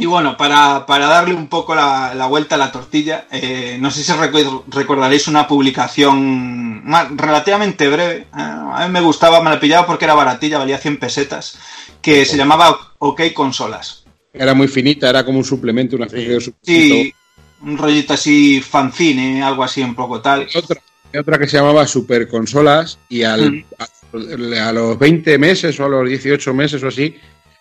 Y 0.00 0.06
bueno, 0.06 0.36
para, 0.36 0.86
para 0.86 1.06
darle 1.06 1.34
un 1.34 1.46
poco 1.48 1.74
la, 1.74 2.14
la 2.14 2.26
vuelta 2.26 2.54
a 2.54 2.58
la 2.58 2.72
tortilla, 2.72 3.26
eh, 3.30 3.76
no 3.80 3.90
sé 3.90 4.02
si 4.02 4.10
recu- 4.12 4.62
recordaréis 4.68 5.28
una 5.28 5.46
publicación 5.46 6.82
ma- 6.84 7.08
relativamente 7.14 7.88
breve. 7.88 8.16
eh, 8.22 8.26
a 8.32 8.84
mí 8.86 8.92
me 8.92 9.00
gustaba, 9.00 9.42
me 9.42 9.50
la 9.50 9.60
pillaba 9.60 9.86
porque 9.86 10.06
era 10.06 10.14
baratilla, 10.14 10.58
valía 10.58 10.78
100 10.78 10.98
pesetas, 10.98 11.58
que 12.00 12.24
se 12.24 12.36
llamaba 12.36 12.76
OK 12.98 13.20
Consolas. 13.34 14.04
Era 14.32 14.54
muy 14.54 14.68
finita, 14.68 15.10
era 15.10 15.24
como 15.24 15.38
un 15.38 15.44
suplemento, 15.44 15.96
una 15.96 16.06
especie 16.06 16.28
de 16.30 16.40
suplemento. 16.40 16.94
Sí, 16.94 17.14
un 17.62 17.76
rollito 17.76 18.14
así 18.14 18.60
fanzine, 18.62 19.42
algo 19.42 19.62
así 19.64 19.82
un 19.82 19.94
poco 19.94 20.20
tal. 20.20 20.46
Otra, 20.54 20.80
y 21.12 21.18
otra 21.18 21.38
que 21.38 21.46
se 21.48 21.56
llamaba 21.58 21.86
Super 21.86 22.28
Consolas 22.28 22.98
y 23.08 23.22
al, 23.24 23.50
Mm. 23.52 23.64
a, 23.78 24.68
a 24.68 24.72
los 24.72 24.98
20 24.98 25.36
meses 25.38 25.78
o 25.78 25.84
a 25.84 25.88
los 25.88 26.08
18 26.08 26.54
meses 26.54 26.82
o 26.82 26.88
así 26.88 27.16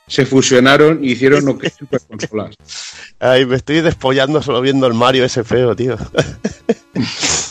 se 0.10 0.26
fusionaron 0.26 1.02
y 1.04 1.12
hicieron 1.14 1.46
lo 1.46 1.58
que 1.58 1.68
es 1.68 1.74
Super 1.76 2.02
Consolas. 2.02 2.56
Ay, 3.20 3.46
me 3.46 3.56
estoy 3.56 3.80
despollando 3.82 4.42
solo 4.42 4.60
viendo 4.60 4.86
el 4.88 4.94
Mario 4.94 5.24
ese 5.24 5.44
feo, 5.46 5.76
tío. 5.76 5.98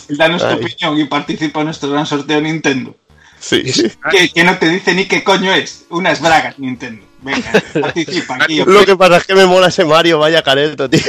Danos 0.09 0.43
tu 0.43 0.49
Ay. 0.49 0.55
opinión 0.57 0.99
y 0.99 1.05
participa 1.07 1.61
en 1.61 1.67
nuestro 1.67 1.91
gran 1.91 2.05
sorteo 2.05 2.41
Nintendo. 2.41 2.95
Sí. 3.41 3.63
Que, 4.11 4.29
que 4.31 4.45
no 4.45 4.59
te 4.59 4.69
dice 4.69 4.95
ni 4.95 5.07
qué 5.07 5.23
coño 5.23 5.53
es. 5.55 5.85
Unas 5.91 6.21
bragas, 6.21 6.59
Nintendo. 6.59 7.05
Venga, 7.23 7.51
participa 7.81 8.37
aquí. 8.41 8.63
Lo 8.65 8.85
que 8.85 8.97
pasa 8.97 9.19
es 9.19 9.25
que 9.27 9.35
me 9.35 9.47
mola 9.47 9.69
ese 9.69 9.85
Mario, 9.85 10.19
vaya 10.19 10.43
careto, 10.43 10.89
tío. 10.91 11.03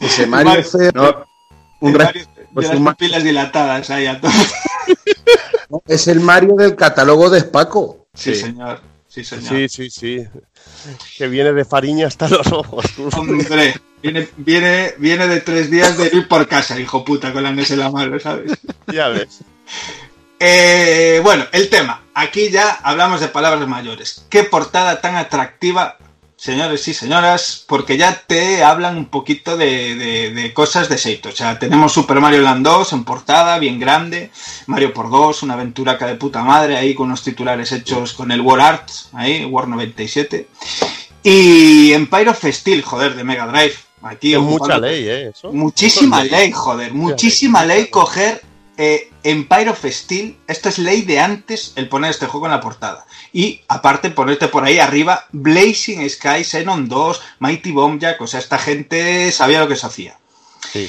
Ese 0.00 0.26
Mario 0.26 0.50
Mario- 0.50 0.64
feo, 0.64 0.92
no, 0.94 1.26
un 1.80 1.92
Mario 1.92 2.26
pues 2.52 2.68
de 2.68 2.74
las 2.74 2.80
un 2.80 2.86
pupilas 2.86 3.22
dilatadas 3.24 3.90
ahí 3.90 4.06
a 4.06 4.20
todo. 4.20 4.30
es 5.86 6.08
el 6.08 6.20
Mario 6.20 6.54
del 6.56 6.76
catálogo 6.76 7.28
de 7.30 7.40
Spaco. 7.40 8.05
Sí, 8.16 8.34
Sí. 8.34 8.40
señor. 8.40 8.80
Sí, 9.08 9.24
señor. 9.24 9.48
Sí, 9.48 9.68
sí, 9.68 9.90
sí. 9.90 10.24
Que 11.16 11.28
viene 11.28 11.52
de 11.52 11.64
fariña 11.64 12.08
hasta 12.08 12.28
los 12.28 12.46
ojos. 12.52 12.84
tú. 12.96 13.08
Hombre, 13.16 13.74
viene, 14.02 14.28
viene, 14.36 14.94
viene 14.98 15.26
de 15.28 15.40
tres 15.40 15.70
días 15.70 15.96
de 15.96 16.10
ir 16.12 16.26
por 16.28 16.46
casa, 16.48 16.78
hijo 16.78 17.04
puta, 17.04 17.32
con 17.32 17.42
la 17.44 17.52
NES 17.52 17.70
en 17.70 17.78
la 17.78 17.90
mano, 17.90 18.18
¿sabes? 18.20 18.52
Ya 18.92 19.08
ves. 19.08 19.40
Eh, 20.38 21.20
bueno, 21.22 21.46
el 21.52 21.68
tema. 21.70 22.02
Aquí 22.14 22.50
ya 22.50 22.70
hablamos 22.82 23.20
de 23.20 23.28
palabras 23.28 23.66
mayores. 23.68 24.26
Qué 24.28 24.44
portada 24.44 25.00
tan 25.00 25.16
atractiva, 25.16 25.96
señores 26.36 26.86
y 26.88 26.94
señoras, 26.94 27.64
porque 27.66 27.96
ya 27.96 28.22
te 28.26 28.62
hablan 28.62 28.96
un 28.98 29.06
poquito 29.06 29.56
de, 29.56 29.94
de- 29.94 30.30
de 30.32 30.52
cosas 30.54 30.88
de 30.88 30.98
Seito. 30.98 31.30
O 31.30 31.32
sea, 31.32 31.58
tenemos 31.58 31.92
Super 31.92 32.20
Mario 32.20 32.42
Land 32.42 32.64
2 32.64 32.92
en 32.92 33.04
portada, 33.04 33.58
bien 33.58 33.80
grande. 33.80 34.30
Mario 34.66 34.92
por 34.92 35.10
2, 35.10 35.42
una 35.42 35.54
aventuraca 35.54 36.06
de 36.06 36.16
puta 36.16 36.42
madre 36.42 36.76
ahí 36.76 36.94
con 36.94 37.06
unos 37.06 37.22
titulares 37.22 37.72
hechos 37.72 38.12
con 38.12 38.30
el 38.32 38.40
War 38.42 38.60
Art, 38.60 38.88
ahí, 39.14 39.44
War 39.46 39.66
97. 39.68 40.48
Y 41.22 41.92
Empire 41.92 42.30
of 42.30 42.44
Steel, 42.44 42.82
joder, 42.82 43.14
de 43.16 43.24
Mega 43.24 43.46
Drive. 43.46 43.74
Aquí 44.02 44.34
Es 44.34 44.40
mucha 44.40 44.78
ley, 44.78 45.08
¿eh? 45.08 45.28
Eso. 45.34 45.52
Muchísima 45.52 46.18
Eso 46.18 46.26
es 46.26 46.30
ley, 46.32 46.52
joder. 46.52 46.92
Muchísima 46.94 47.64
ley 47.64 47.86
coger 47.88 48.42
eh, 48.76 49.10
Empire 49.24 49.70
of 49.70 49.84
Steel. 49.84 50.36
Esto 50.46 50.68
es 50.68 50.78
ley 50.78 51.02
de 51.02 51.18
antes 51.18 51.72
el 51.76 51.88
poner 51.88 52.10
este 52.10 52.26
juego 52.26 52.46
en 52.46 52.52
la 52.52 52.60
portada. 52.60 53.06
Y 53.36 53.60
aparte 53.68 54.08
ponerte 54.08 54.48
por 54.48 54.64
ahí 54.64 54.78
arriba 54.78 55.26
Blazing 55.30 56.08
Sky, 56.08 56.42
Xenon 56.42 56.88
2, 56.88 57.20
Mighty 57.40 57.70
Bomb 57.70 58.00
Jack. 58.00 58.18
O 58.22 58.26
sea, 58.26 58.40
esta 58.40 58.56
gente 58.56 59.30
sabía 59.30 59.60
lo 59.60 59.68
que 59.68 59.76
se 59.76 59.86
hacía. 59.86 60.16
Sí. 60.72 60.88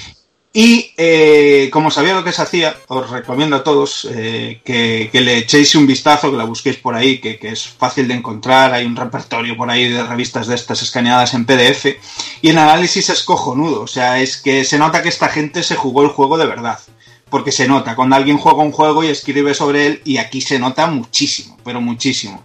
Y 0.53 0.93
eh, 0.95 1.69
como 1.73 1.91
sabía 1.91 2.13
lo 2.13 2.23
que 2.23 2.31
se 2.31 2.41
hacía, 2.41 2.73
os 2.87 3.09
recomiendo 3.09 3.57
a 3.57 3.65
todos 3.65 4.07
eh, 4.09 4.61
que, 4.63 5.09
que 5.11 5.19
le 5.19 5.39
echéis 5.39 5.75
un 5.75 5.85
vistazo, 5.85 6.31
que 6.31 6.37
la 6.37 6.45
busquéis 6.45 6.77
por 6.77 6.95
ahí, 6.95 7.19
que, 7.19 7.37
que 7.37 7.49
es 7.49 7.67
fácil 7.67 8.07
de 8.07 8.13
encontrar. 8.13 8.73
Hay 8.73 8.85
un 8.85 8.95
repertorio 8.95 9.57
por 9.57 9.69
ahí 9.69 9.89
de 9.89 10.01
revistas 10.05 10.47
de 10.47 10.55
estas 10.55 10.81
escaneadas 10.81 11.33
en 11.33 11.45
PDF. 11.45 11.97
Y 12.41 12.47
el 12.47 12.57
análisis 12.57 13.09
es 13.09 13.23
cojonudo. 13.23 13.81
O 13.81 13.87
sea, 13.87 14.21
es 14.21 14.37
que 14.37 14.63
se 14.63 14.79
nota 14.79 15.03
que 15.03 15.09
esta 15.09 15.27
gente 15.27 15.63
se 15.63 15.75
jugó 15.75 16.01
el 16.01 16.11
juego 16.11 16.37
de 16.37 16.45
verdad. 16.45 16.79
Porque 17.29 17.51
se 17.51 17.67
nota 17.67 17.95
cuando 17.95 18.15
alguien 18.15 18.37
juega 18.37 18.63
un 18.63 18.71
juego 18.71 19.03
y 19.03 19.07
escribe 19.07 19.53
sobre 19.53 19.85
él, 19.85 20.01
y 20.05 20.17
aquí 20.17 20.41
se 20.41 20.59
nota 20.59 20.87
muchísimo, 20.87 21.57
pero 21.63 21.81
muchísimo. 21.81 22.43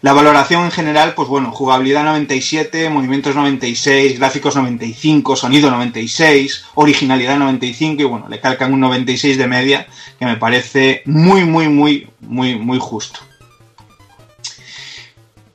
La 0.00 0.12
valoración 0.12 0.64
en 0.64 0.70
general, 0.70 1.14
pues 1.14 1.28
bueno, 1.28 1.50
jugabilidad 1.50 2.04
97, 2.04 2.88
movimientos 2.88 3.34
96, 3.34 4.18
gráficos 4.18 4.54
95, 4.54 5.34
sonido 5.34 5.70
96, 5.70 6.66
originalidad 6.74 7.36
95 7.36 8.02
y 8.02 8.04
bueno, 8.04 8.28
le 8.28 8.40
calcan 8.40 8.72
un 8.72 8.80
96 8.80 9.36
de 9.38 9.46
media 9.48 9.88
que 10.18 10.26
me 10.26 10.36
parece 10.36 11.02
muy, 11.04 11.44
muy, 11.44 11.68
muy, 11.68 12.08
muy, 12.20 12.56
muy 12.56 12.78
justo. 12.78 13.20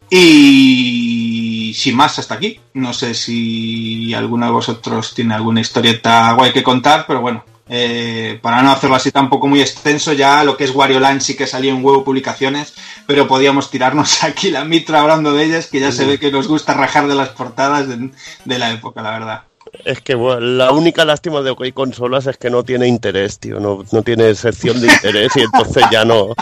Y 0.09 1.73
sin 1.73 1.95
más 1.95 2.19
hasta 2.19 2.35
aquí. 2.35 2.59
No 2.73 2.93
sé 2.93 3.13
si 3.13 4.13
alguno 4.13 4.45
de 4.45 4.51
vosotros 4.51 5.13
tiene 5.13 5.33
alguna 5.35 5.61
historieta 5.61 6.33
guay 6.33 6.51
que 6.51 6.63
contar, 6.63 7.05
pero 7.07 7.21
bueno, 7.21 7.43
eh, 7.69 8.39
para 8.41 8.61
no 8.61 8.71
hacerlo 8.71 8.95
así 8.95 9.11
tampoco 9.11 9.47
muy 9.47 9.61
extenso, 9.61 10.13
ya 10.13 10.43
lo 10.43 10.57
que 10.57 10.65
es 10.65 10.75
Wario 10.75 10.99
Land 10.99 11.21
sí 11.21 11.35
que 11.35 11.47
salió 11.47 11.73
en 11.73 11.83
huevo 11.83 12.03
publicaciones, 12.03 12.73
pero 13.07 13.27
podíamos 13.27 13.69
tirarnos 13.69 14.23
aquí 14.25 14.51
la 14.51 14.65
mitra 14.65 15.01
hablando 15.01 15.33
de 15.33 15.45
ellas, 15.45 15.67
que 15.67 15.79
ya 15.79 15.91
se 15.91 16.05
ve 16.05 16.19
que 16.19 16.31
nos 16.31 16.47
gusta 16.47 16.73
rajar 16.73 17.07
de 17.07 17.15
las 17.15 17.29
portadas 17.29 17.87
de, 17.87 18.11
de 18.45 18.59
la 18.59 18.71
época, 18.71 19.01
la 19.01 19.11
verdad. 19.11 19.43
Es 19.85 20.01
que 20.01 20.15
bueno, 20.15 20.39
la 20.39 20.71
única 20.71 21.03
lástima 21.03 21.41
de 21.41 21.49
OK 21.49 21.73
Consolas 21.73 22.27
es 22.27 22.37
que 22.37 22.49
no 22.49 22.63
tiene 22.63 22.87
interés, 22.87 23.39
tío. 23.39 23.59
No, 23.59 23.83
no 23.91 24.03
tiene 24.03 24.35
sección 24.35 24.79
de 24.79 24.87
interés 24.87 25.31
y 25.35 25.41
entonces 25.41 25.83
ya 25.91 26.05
no. 26.05 26.35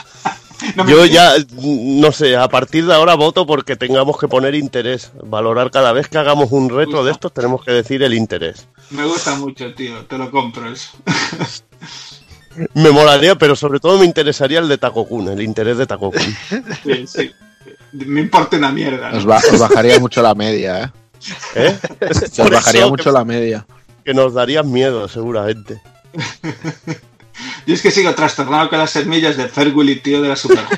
No 0.75 0.87
Yo 0.87 1.05
ya, 1.05 1.33
no 1.61 2.11
sé, 2.11 2.35
a 2.37 2.47
partir 2.47 2.85
de 2.85 2.93
ahora 2.93 3.15
voto 3.15 3.45
porque 3.47 3.75
tengamos 3.75 4.17
que 4.19 4.27
poner 4.27 4.53
interés. 4.55 5.11
Valorar 5.23 5.71
cada 5.71 5.91
vez 5.91 6.07
que 6.07 6.17
hagamos 6.17 6.51
un 6.51 6.69
retro 6.69 7.03
de 7.03 7.11
estos, 7.11 7.33
tenemos 7.33 7.63
que 7.63 7.71
decir 7.71 8.03
el 8.03 8.13
interés. 8.13 8.67
Me 8.91 9.05
gusta 9.05 9.35
mucho, 9.35 9.73
tío, 9.73 10.05
te 10.05 10.17
lo 10.17 10.29
compro 10.29 10.71
eso. 10.71 10.91
Me 12.73 12.91
molaría, 12.91 13.35
pero 13.35 13.55
sobre 13.55 13.79
todo 13.79 13.97
me 13.97 14.05
interesaría 14.05 14.59
el 14.59 14.67
de 14.67 14.77
Takokun, 14.77 15.29
el 15.29 15.41
interés 15.41 15.77
de 15.77 15.87
Takokun. 15.87 16.21
Sí, 16.83 17.07
sí. 17.07 17.31
Me 17.93 18.19
importa 18.21 18.57
una 18.57 18.71
mierda. 18.73 19.09
¿no? 19.11 19.17
Os, 19.17 19.25
ba- 19.25 19.41
os 19.53 19.57
bajaría 19.59 19.99
mucho 19.99 20.21
la 20.21 20.35
media, 20.35 20.83
¿eh? 20.83 20.91
¿Eh? 21.55 21.79
Os 22.09 22.29
Por 22.31 22.51
bajaría 22.51 22.87
mucho 22.87 23.05
que- 23.05 23.11
la 23.11 23.23
media. 23.23 23.65
que 24.03 24.13
nos 24.13 24.33
darían 24.33 24.69
miedo, 24.69 25.07
seguramente. 25.07 25.81
Yo 27.65 27.73
es 27.73 27.81
que 27.81 27.91
sigo 27.91 28.13
trastornado 28.15 28.69
con 28.69 28.79
las 28.79 28.91
semillas 28.91 29.37
de 29.37 29.47
Ferguli, 29.47 29.97
tío, 29.97 30.21
de 30.21 30.29
la 30.29 30.35
Super. 30.35 30.59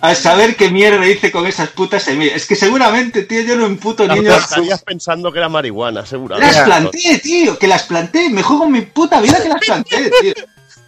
A 0.00 0.14
saber 0.14 0.56
qué 0.56 0.70
mierda 0.70 1.08
hice 1.08 1.32
con 1.32 1.46
esas 1.46 1.70
putas 1.70 2.02
semillas. 2.02 2.36
Es 2.36 2.46
que 2.46 2.54
seguramente, 2.54 3.22
tío, 3.22 3.40
yo 3.40 3.56
no 3.56 3.74
puto 3.76 4.06
niño. 4.06 4.36
Estarías 4.36 4.82
pensando 4.82 5.32
que 5.32 5.38
era 5.38 5.48
marihuana, 5.48 6.04
seguramente. 6.04 6.54
Las 6.54 6.64
planté, 6.64 7.18
tío, 7.18 7.58
que 7.58 7.66
las 7.66 7.84
planté. 7.84 8.28
Me 8.28 8.42
juego 8.42 8.68
mi 8.68 8.82
puta 8.82 9.20
vida 9.20 9.42
que 9.42 9.48
las 9.48 9.60
planté, 9.64 10.10
tío. 10.20 10.34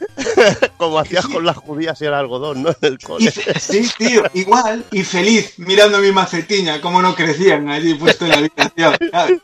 Como 0.77 0.99
hacías 0.99 1.27
con 1.27 1.44
las 1.44 1.57
judías 1.57 2.01
y 2.01 2.07
el 2.07 2.15
algodón, 2.15 2.62
¿no? 2.62 2.70
En 2.70 2.77
el 2.81 2.99
cole. 2.99 3.33
Sí, 3.60 3.89
tío, 3.97 4.23
igual 4.35 4.85
y 4.91 5.02
feliz 5.02 5.55
mirando 5.59 5.99
mi 5.99 6.12
macetiña, 6.12 6.81
cómo 6.81 7.02
no 7.02 7.15
crecían 7.15 7.68
allí 7.68 7.94
puesto 7.94 8.25
en 8.25 8.31
la 8.31 8.39
habitación. 8.39 8.97
¿sabes? 9.10 9.41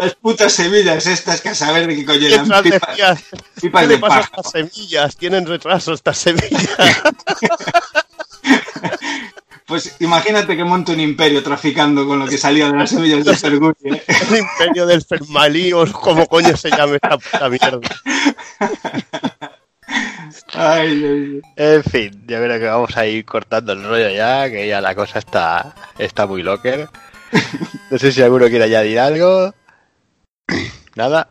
Las 0.00 0.14
putas 0.16 0.52
semillas 0.52 1.06
estas 1.06 1.40
que 1.40 1.50
a 1.50 1.54
saber 1.54 1.86
de 1.86 1.96
qué 1.96 2.04
coño 2.04 2.26
eran. 2.26 2.48
Pipas 3.60 3.82
¿qué 3.82 3.88
de 3.88 3.98
pasa 3.98 4.20
paja. 4.20 4.30
estas 4.36 4.52
semillas? 4.52 5.16
Tienen 5.16 5.46
retraso 5.46 5.92
estas 5.92 6.18
semillas. 6.18 6.68
Pues 9.70 9.94
imagínate 10.00 10.56
que 10.56 10.64
monto 10.64 10.90
un 10.90 10.98
imperio 10.98 11.44
traficando 11.44 12.04
con 12.04 12.18
lo 12.18 12.26
que 12.26 12.36
salía 12.36 12.68
de 12.68 12.76
las 12.76 12.90
semillas 12.90 13.24
de 13.24 13.36
Ferguli. 13.36 13.76
¿eh? 13.84 14.02
El 14.28 14.38
imperio 14.38 14.84
del 14.84 15.00
Fermalíos, 15.04 15.92
como 15.92 16.26
coño 16.26 16.56
se 16.56 16.70
llama 16.70 16.96
esta 16.96 17.16
puta 17.16 17.48
mierda. 17.48 17.88
Ay, 20.54 20.96
Dios 20.96 21.10
mío. 21.18 21.42
En 21.56 21.84
fin, 21.84 22.10
yo 22.26 22.38
creo 22.42 22.58
que 22.60 22.66
vamos 22.66 22.96
a 22.96 23.06
ir 23.06 23.24
cortando 23.24 23.72
el 23.72 23.82
rollo 23.84 24.10
ya, 24.10 24.48
que 24.50 24.66
ya 24.68 24.80
la 24.80 24.94
cosa 24.94 25.18
está, 25.18 25.74
está 25.98 26.26
muy 26.26 26.42
locker. 26.42 26.88
No 27.90 27.98
sé 27.98 28.12
si 28.12 28.22
alguno 28.22 28.48
quiere 28.48 28.64
añadir 28.64 28.98
algo. 28.98 29.54
Nada. 30.94 31.28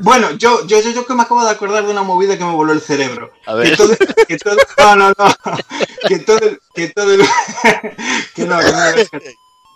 Bueno, 0.00 0.32
yo, 0.32 0.66
yo, 0.66 0.80
yo, 0.80 0.90
yo 0.90 1.06
que 1.06 1.14
me 1.14 1.22
acabo 1.22 1.44
de 1.44 1.50
acordar 1.50 1.84
de 1.86 1.92
una 1.92 2.02
movida 2.02 2.36
que 2.36 2.44
me 2.44 2.52
voló 2.52 2.72
el 2.72 2.80
cerebro. 2.80 3.32
A 3.46 3.54
ver. 3.54 3.70
Que 3.70 3.76
todo, 3.76 3.96
que 4.28 4.36
todo- 4.38 4.56
no, 4.78 4.96
no, 4.96 5.08
no. 5.16 5.34
Que 6.08 6.18
todo, 6.18 6.38
el- 6.38 6.58
que 6.74 6.88
todo, 6.88 7.12
el- 7.14 7.22
que 8.34 8.44
no, 8.44 8.58
que 8.58 8.72
no, 8.72 9.18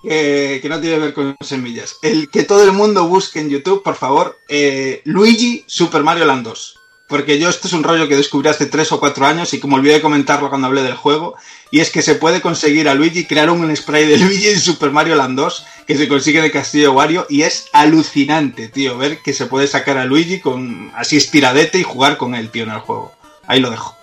que, 0.02 0.58
que 0.62 0.68
no 0.68 0.80
tiene 0.80 0.96
que 0.96 1.02
ver 1.02 1.14
con 1.14 1.36
semillas. 1.40 1.96
El 2.02 2.28
que 2.30 2.42
todo 2.42 2.64
el 2.64 2.72
mundo 2.72 3.06
busque 3.06 3.40
en 3.40 3.48
YouTube, 3.48 3.82
por 3.82 3.94
favor, 3.94 4.36
eh, 4.48 5.02
Luigi 5.04 5.64
Super 5.66 6.02
Mario 6.02 6.24
Land 6.26 6.44
2. 6.44 6.78
Porque 7.08 7.38
yo 7.38 7.48
esto 7.48 7.68
es 7.68 7.72
un 7.72 7.84
rollo 7.84 8.08
que 8.08 8.16
descubrí 8.16 8.48
hace 8.48 8.66
3 8.66 8.90
o 8.92 9.00
4 9.00 9.26
años 9.26 9.54
y 9.54 9.60
que 9.60 9.68
me 9.68 9.74
olvidé 9.74 9.94
de 9.94 10.00
comentarlo 10.02 10.48
cuando 10.48 10.66
hablé 10.66 10.82
del 10.82 10.94
juego. 10.94 11.36
Y 11.70 11.80
es 11.80 11.90
que 11.90 12.02
se 12.02 12.16
puede 12.16 12.40
conseguir 12.40 12.88
a 12.88 12.94
Luigi, 12.94 13.26
crear 13.26 13.50
un 13.50 13.74
spray 13.76 14.06
de 14.06 14.18
Luigi 14.18 14.48
en 14.48 14.60
Super 14.60 14.90
Mario 14.90 15.14
Land 15.14 15.38
2 15.38 15.66
que 15.86 15.96
se 15.96 16.08
consigue 16.08 16.42
de 16.42 16.50
Castillo 16.50 16.92
Wario 16.92 17.26
y 17.28 17.42
es 17.42 17.68
alucinante, 17.72 18.68
tío, 18.68 18.98
ver 18.98 19.22
que 19.22 19.32
se 19.32 19.46
puede 19.46 19.68
sacar 19.68 19.98
a 19.98 20.04
Luigi 20.04 20.40
con 20.40 20.92
así 20.96 21.16
estiradete 21.16 21.78
y 21.78 21.84
jugar 21.84 22.16
con 22.16 22.34
él, 22.34 22.50
tío, 22.50 22.64
en 22.64 22.70
el 22.70 22.80
juego. 22.80 23.14
Ahí 23.46 23.60
lo 23.60 23.70
dejo. 23.70 23.96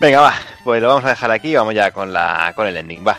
Venga, 0.00 0.20
va, 0.20 0.34
pues 0.64 0.82
lo 0.82 0.88
vamos 0.88 1.04
a 1.06 1.08
dejar 1.08 1.30
aquí, 1.30 1.54
vamos 1.56 1.74
ya 1.74 1.90
con 1.90 2.12
la 2.12 2.52
con 2.54 2.66
el 2.66 2.76
ending, 2.76 3.04
va. 3.06 3.18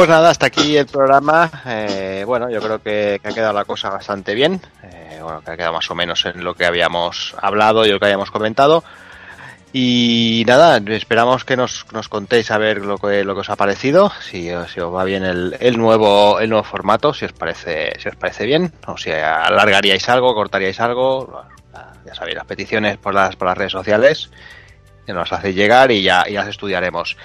Pues 0.00 0.08
nada, 0.08 0.30
hasta 0.30 0.46
aquí 0.46 0.78
el 0.78 0.86
programa. 0.86 1.50
Eh, 1.66 2.24
bueno, 2.26 2.48
yo 2.48 2.62
creo 2.62 2.82
que, 2.82 3.20
ha 3.22 3.32
quedado 3.34 3.52
la 3.52 3.66
cosa 3.66 3.90
bastante 3.90 4.34
bien. 4.34 4.58
Eh, 4.82 5.18
bueno, 5.22 5.42
que 5.42 5.50
ha 5.50 5.56
quedado 5.58 5.74
más 5.74 5.90
o 5.90 5.94
menos 5.94 6.24
en 6.24 6.42
lo 6.42 6.54
que 6.54 6.64
habíamos 6.64 7.34
hablado 7.38 7.84
y 7.84 7.90
lo 7.90 7.98
que 7.98 8.06
habíamos 8.06 8.30
comentado. 8.30 8.82
Y 9.74 10.42
nada, 10.46 10.78
esperamos 10.86 11.44
que 11.44 11.54
nos, 11.54 11.84
nos 11.92 12.08
contéis 12.08 12.50
a 12.50 12.56
ver 12.56 12.78
lo 12.78 12.96
que, 12.96 13.24
lo 13.24 13.34
que 13.34 13.40
os 13.40 13.50
ha 13.50 13.56
parecido, 13.56 14.10
si, 14.22 14.48
si 14.72 14.80
os 14.80 14.94
va 14.94 15.04
bien 15.04 15.22
el, 15.22 15.54
el 15.60 15.76
nuevo 15.76 16.40
el 16.40 16.48
nuevo 16.48 16.64
formato, 16.64 17.12
si 17.12 17.26
os 17.26 17.34
parece 17.34 17.92
si 18.00 18.08
os 18.08 18.16
parece 18.16 18.46
bien, 18.46 18.72
o 18.86 18.96
si 18.96 19.10
alargaríais 19.10 20.08
algo, 20.08 20.32
cortaríais 20.32 20.80
algo, 20.80 21.44
ya 22.06 22.14
sabéis 22.14 22.36
las 22.36 22.46
peticiones 22.46 22.96
por 22.96 23.12
las 23.12 23.36
por 23.36 23.48
las 23.48 23.58
redes 23.58 23.72
sociales, 23.72 24.30
que 25.04 25.12
nos 25.12 25.30
hacéis 25.30 25.56
llegar 25.56 25.90
y 25.90 26.02
ya, 26.02 26.24
y 26.26 26.32
las 26.32 26.48
estudiaremos. 26.48 27.18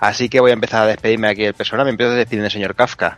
Así 0.00 0.28
que 0.28 0.40
voy 0.40 0.50
a 0.50 0.54
empezar 0.54 0.82
a 0.82 0.86
despedirme 0.86 1.28
aquí 1.28 1.42
del 1.42 1.54
personal. 1.54 1.84
Me 1.84 1.90
empiezo 1.90 2.12
a 2.12 2.16
despedir 2.16 2.42
del 2.42 2.50
señor 2.50 2.74
Kafka. 2.74 3.16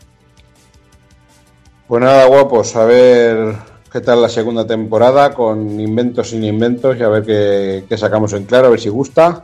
Pues 1.87 2.03
nada, 2.03 2.27
guapos, 2.27 2.77
a 2.77 2.85
ver 2.85 3.55
qué 3.93 4.01
tal 4.01 4.23
la 4.23 4.29
segunda 4.29 4.67
temporada 4.67 5.35
con 5.35 5.81
inventos 5.81 6.31
sin 6.31 6.45
inventos 6.45 6.97
y 6.97 7.03
a 7.03 7.09
ver 7.09 7.25
qué, 7.25 7.85
qué 7.89 7.99
sacamos 7.99 8.33
en 8.33 8.45
claro, 8.45 8.69
a 8.69 8.71
ver 8.71 8.81
si 8.81 8.89
gusta. 8.89 9.43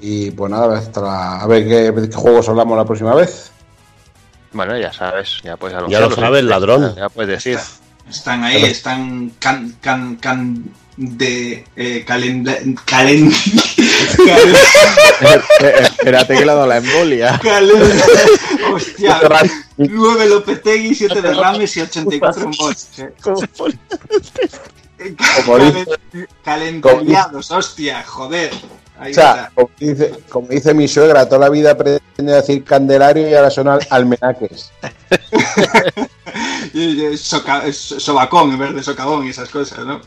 Y 0.00 0.30
pues 0.32 0.50
nada, 0.50 0.78
hasta 0.78 1.00
la- 1.00 1.40
a 1.42 1.46
ver 1.46 1.68
qué, 1.68 2.10
juegos 2.14 2.48
hablamos 2.48 2.76
la 2.76 2.84
próxima 2.84 3.14
vez. 3.14 3.50
Bueno, 4.52 4.76
ya 4.78 4.92
sabes, 4.92 5.40
ya 5.42 5.56
puedes 5.56 5.76
Ya 5.88 6.00
lo 6.00 6.10
sabes, 6.10 6.44
ladrón. 6.44 6.94
Ya 6.96 7.08
puedes 7.08 7.30
decir. 7.44 7.58
Están 8.08 8.44
ahí, 8.44 8.62
están 8.64 9.30
can, 9.38 9.76
can, 9.80 10.16
can 10.16 10.64
de 10.96 11.64
eh, 11.76 12.04
calenda, 12.06 12.56
calen, 12.84 13.30
calen- 13.32 14.56
Eh, 15.60 15.74
Espérate 15.82 16.34
que 16.34 16.44
le 16.44 16.50
ha 16.52 16.54
dado 16.54 16.66
la 16.66 16.76
embolia. 16.78 17.40
calen- 17.42 18.02
hostia, 18.72 19.20
9 19.76 20.28
Lopetegui, 20.28 20.94
7 20.94 21.20
derrames 21.22 21.76
y 21.76 21.80
84 21.80 22.44
en 22.44 22.50
bots. 22.52 22.88
eh. 22.98 23.12
Como 23.22 23.40
dice- 25.58 25.84
Calen- 26.44 26.80
Calenturiados, 26.80 27.50
hostia, 27.50 28.02
joder. 28.06 28.52
Ahí 28.98 29.10
O 29.10 29.14
sea, 29.14 29.30
está. 29.32 29.50
como 29.54 29.70
dice, 29.78 30.12
como 30.28 30.48
dice 30.48 30.72
mi 30.74 30.86
suegra, 30.86 31.26
toda 31.28 31.40
la 31.40 31.48
vida 31.50 31.76
pretende 31.76 32.32
decir 32.32 32.62
candelario 32.64 33.28
y 33.28 33.34
ahora 33.34 33.50
son 33.50 33.66
al- 33.68 33.86
almenaques. 33.90 34.70
Soca- 37.16 37.72
sobacón 37.72 38.52
en 38.52 38.58
vez 38.58 38.74
de 38.74 38.82
socavón 38.82 39.26
y 39.26 39.30
esas 39.30 39.48
cosas, 39.48 39.80
¿no? 39.84 40.00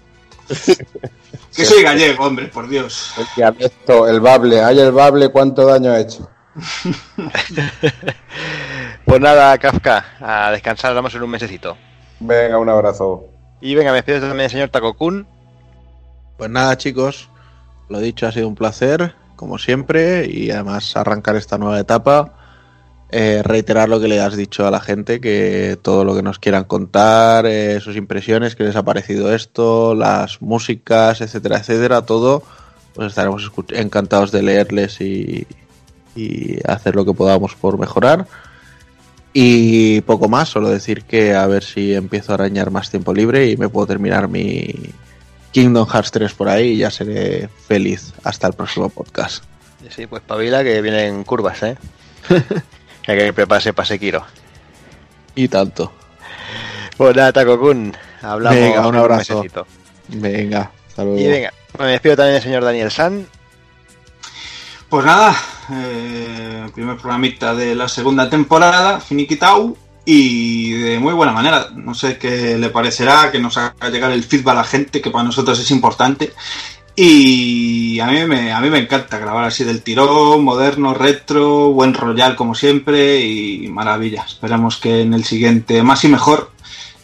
Que 1.56 1.66
soy 1.66 1.84
gallego, 1.84 2.26
hombre, 2.26 2.48
por 2.48 2.68
Dios. 2.68 3.14
El 3.18 3.26
dialecto, 3.36 4.08
el 4.08 4.20
bable, 4.20 4.62
ay 4.62 4.80
el 4.80 4.92
bable, 4.92 5.30
cuánto 5.30 5.66
daño 5.66 5.92
ha 5.92 6.00
hecho. 6.00 6.30
Pues 9.06 9.22
nada, 9.22 9.58
Kafka, 9.58 10.04
a 10.20 10.52
descansar, 10.52 10.94
vamos 10.94 11.16
en 11.16 11.24
un 11.24 11.30
mesecito. 11.30 11.78
Venga, 12.20 12.60
un 12.60 12.68
abrazo. 12.68 13.24
Y 13.62 13.74
venga, 13.74 13.92
me 13.92 14.00
despido 14.00 14.20
también 14.28 14.50
señor 14.50 14.68
Takokun. 14.68 15.26
Pues 16.38 16.50
nada, 16.50 16.76
chicos, 16.76 17.30
lo 17.88 18.00
dicho, 18.00 18.28
ha 18.28 18.34
sido 18.34 18.50
un 18.50 18.56
placer, 18.56 19.16
como 19.38 19.60
siempre, 19.60 20.28
y 20.30 20.52
además 20.52 20.98
arrancar 20.98 21.38
esta 21.38 21.58
nueva 21.58 21.80
etapa. 21.80 22.37
Eh, 23.10 23.42
reiterar 23.42 23.88
lo 23.88 24.02
que 24.02 24.10
le 24.10 24.20
has 24.20 24.36
dicho 24.36 24.68
a 24.68 24.72
la 24.72 24.82
gente, 24.82 25.22
que 25.22 25.78
todo 25.82 26.04
lo 26.04 26.14
que 26.14 26.22
nos 26.22 26.40
quieran 26.40 26.66
contar, 26.66 27.46
eh, 27.46 27.80
sus 27.80 27.96
impresiones, 27.96 28.56
qué 28.56 28.66
les 28.66 28.76
ha 28.76 28.84
parecido 28.84 29.34
esto, 29.34 29.96
las 29.96 30.42
músicas, 30.42 31.22
etcétera, 31.22 31.60
etcétera, 31.60 32.02
todo, 32.02 32.44
pues 32.94 33.08
estaremos 33.08 33.50
encantados 33.70 34.32
de 34.32 34.44
leerles 34.44 35.00
y, 35.00 35.48
y 36.18 36.60
hacer 36.68 36.96
lo 36.96 37.06
que 37.06 37.14
podamos 37.14 37.56
por 37.56 37.80
mejorar. 37.80 38.28
Y 39.32 40.02
poco 40.02 40.28
más, 40.28 40.50
solo 40.50 40.68
decir 40.68 41.04
que 41.04 41.34
a 41.34 41.46
ver 41.48 41.64
si 41.64 41.94
empiezo 41.94 42.34
a 42.34 42.36
arañar 42.36 42.72
más 42.72 42.90
tiempo 42.90 43.14
libre 43.14 43.50
y 43.50 43.56
me 43.56 43.70
puedo 43.70 43.88
terminar 43.88 44.28
mi 44.28 44.74
Kingdom 45.52 45.88
Hearts 45.88 46.12
3 46.12 46.34
por 46.34 46.50
ahí 46.50 46.70
y 46.70 46.78
ya 46.78 46.92
seré 46.92 47.48
feliz 47.68 48.14
hasta 48.24 48.48
el 48.48 48.54
próximo 48.54 48.90
podcast. 48.90 49.44
Sí, 49.90 50.08
pues 50.08 50.24
pavila 50.24 50.64
que 50.64 50.82
vienen 50.82 51.24
curvas, 51.24 51.64
¿eh? 51.64 51.78
que 53.16 53.22
hay 53.22 53.28
que 53.30 53.34
prepararse 53.34 53.74
para 53.74 53.86
Sekiro. 53.86 54.26
Y 55.36 55.48
tanto. 55.48 55.94
Pues 56.98 57.16
nada, 57.16 57.32
Takokun, 57.32 57.96
hablamos 58.22 58.60
Venga, 58.60 58.88
un 58.88 58.96
abrazo. 58.96 59.36
mesecito. 59.36 59.68
Venga, 60.08 60.72
luego. 60.98 61.18
Y 61.18 61.28
venga, 61.28 61.54
me 61.78 61.86
despido 61.88 62.16
también 62.16 62.34
del 62.36 62.44
señor 62.44 62.64
Daniel 62.64 62.92
San. 62.92 63.28
Pues 64.90 65.06
nada, 65.06 65.36
eh, 65.72 66.70
primer 66.74 66.98
programita 66.98 67.54
de 67.54 67.76
la 67.76 67.88
segunda 67.88 68.30
temporada, 68.30 69.00
finiquitau, 69.00 69.78
y 70.06 70.72
de 70.72 71.00
muy 71.00 71.14
buena 71.14 71.34
manera. 71.34 71.68
No 71.76 71.94
sé 71.94 72.18
qué 72.18 72.58
le 72.58 72.70
parecerá, 72.70 73.30
que 73.30 73.40
nos 73.40 73.58
haga 73.58 73.90
llegar 73.90 74.12
el 74.12 74.24
feedback 74.24 74.54
a 74.54 74.60
la 74.60 74.64
gente, 74.64 75.02
que 75.02 75.12
para 75.12 75.26
nosotros 75.26 75.60
es 75.60 75.70
importante. 75.70 76.34
Y 77.00 78.00
a 78.00 78.08
mí 78.08 78.26
me, 78.26 78.52
a 78.52 78.60
mí 78.60 78.72
me 78.72 78.80
encanta 78.80 79.20
grabar 79.20 79.44
así 79.44 79.64
del 79.64 79.84
tirón, 79.84 80.44
moderno, 80.44 80.96
retro, 80.96 81.72
buen 81.72 81.94
royal 81.94 82.36
como 82.36 82.56
siempre 82.56 83.20
y 83.20 83.68
maravilla. 83.68 84.24
Esperamos 84.24 84.78
que 84.78 85.02
en 85.02 85.14
el 85.14 85.24
siguiente 85.24 85.84
más 85.84 86.04
y 86.06 86.08
mejor 86.08 86.50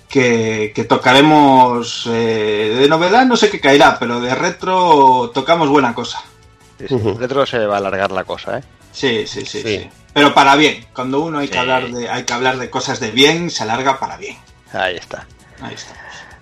que, 0.09 0.71
que 0.73 0.83
tocaremos 0.85 2.09
eh, 2.11 2.75
de 2.79 2.89
novedad, 2.89 3.27
no 3.27 3.37
sé 3.37 3.51
qué 3.51 3.59
caerá, 3.59 3.99
pero 3.99 4.19
de 4.19 4.33
retro 4.33 5.29
tocamos 5.31 5.69
buena 5.69 5.93
cosa. 5.93 6.23
Sí, 6.79 6.87
sí, 6.87 6.97
Retro 7.19 7.45
se 7.45 7.63
va 7.67 7.75
a 7.75 7.77
alargar 7.77 8.11
la 8.11 8.23
cosa, 8.23 8.57
¿eh? 8.57 8.63
Sí, 8.91 9.27
sí, 9.27 9.45
sí, 9.45 9.61
sí. 9.61 9.87
Pero 10.11 10.33
para 10.33 10.55
bien. 10.55 10.87
Cuando 10.91 11.19
uno 11.19 11.37
hay 11.37 11.49
que 11.49 11.59
hablar 11.59 11.91
de, 11.91 12.09
hay 12.09 12.23
que 12.23 12.33
hablar 12.33 12.57
de 12.57 12.71
cosas 12.71 12.99
de 12.99 13.11
bien, 13.11 13.51
se 13.51 13.61
alarga 13.61 13.99
para 13.99 14.17
bien. 14.17 14.37
Ahí 14.71 14.95
está. 14.95 15.27
Ahí 15.61 15.75
está. 15.75 15.93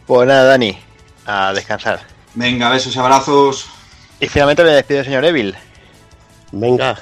Pues 0.08 0.26
nada, 0.26 0.46
Dani, 0.46 0.78
a 1.26 1.52
descansar. 1.52 2.11
Venga, 2.34 2.70
besos 2.70 2.96
y 2.96 3.00
abrazos. 3.00 3.68
Y 4.20 4.28
finalmente 4.28 4.64
me 4.64 4.72
despido, 4.72 5.04
señor 5.04 5.26
Evil. 5.26 5.56
Venga, 6.52 6.98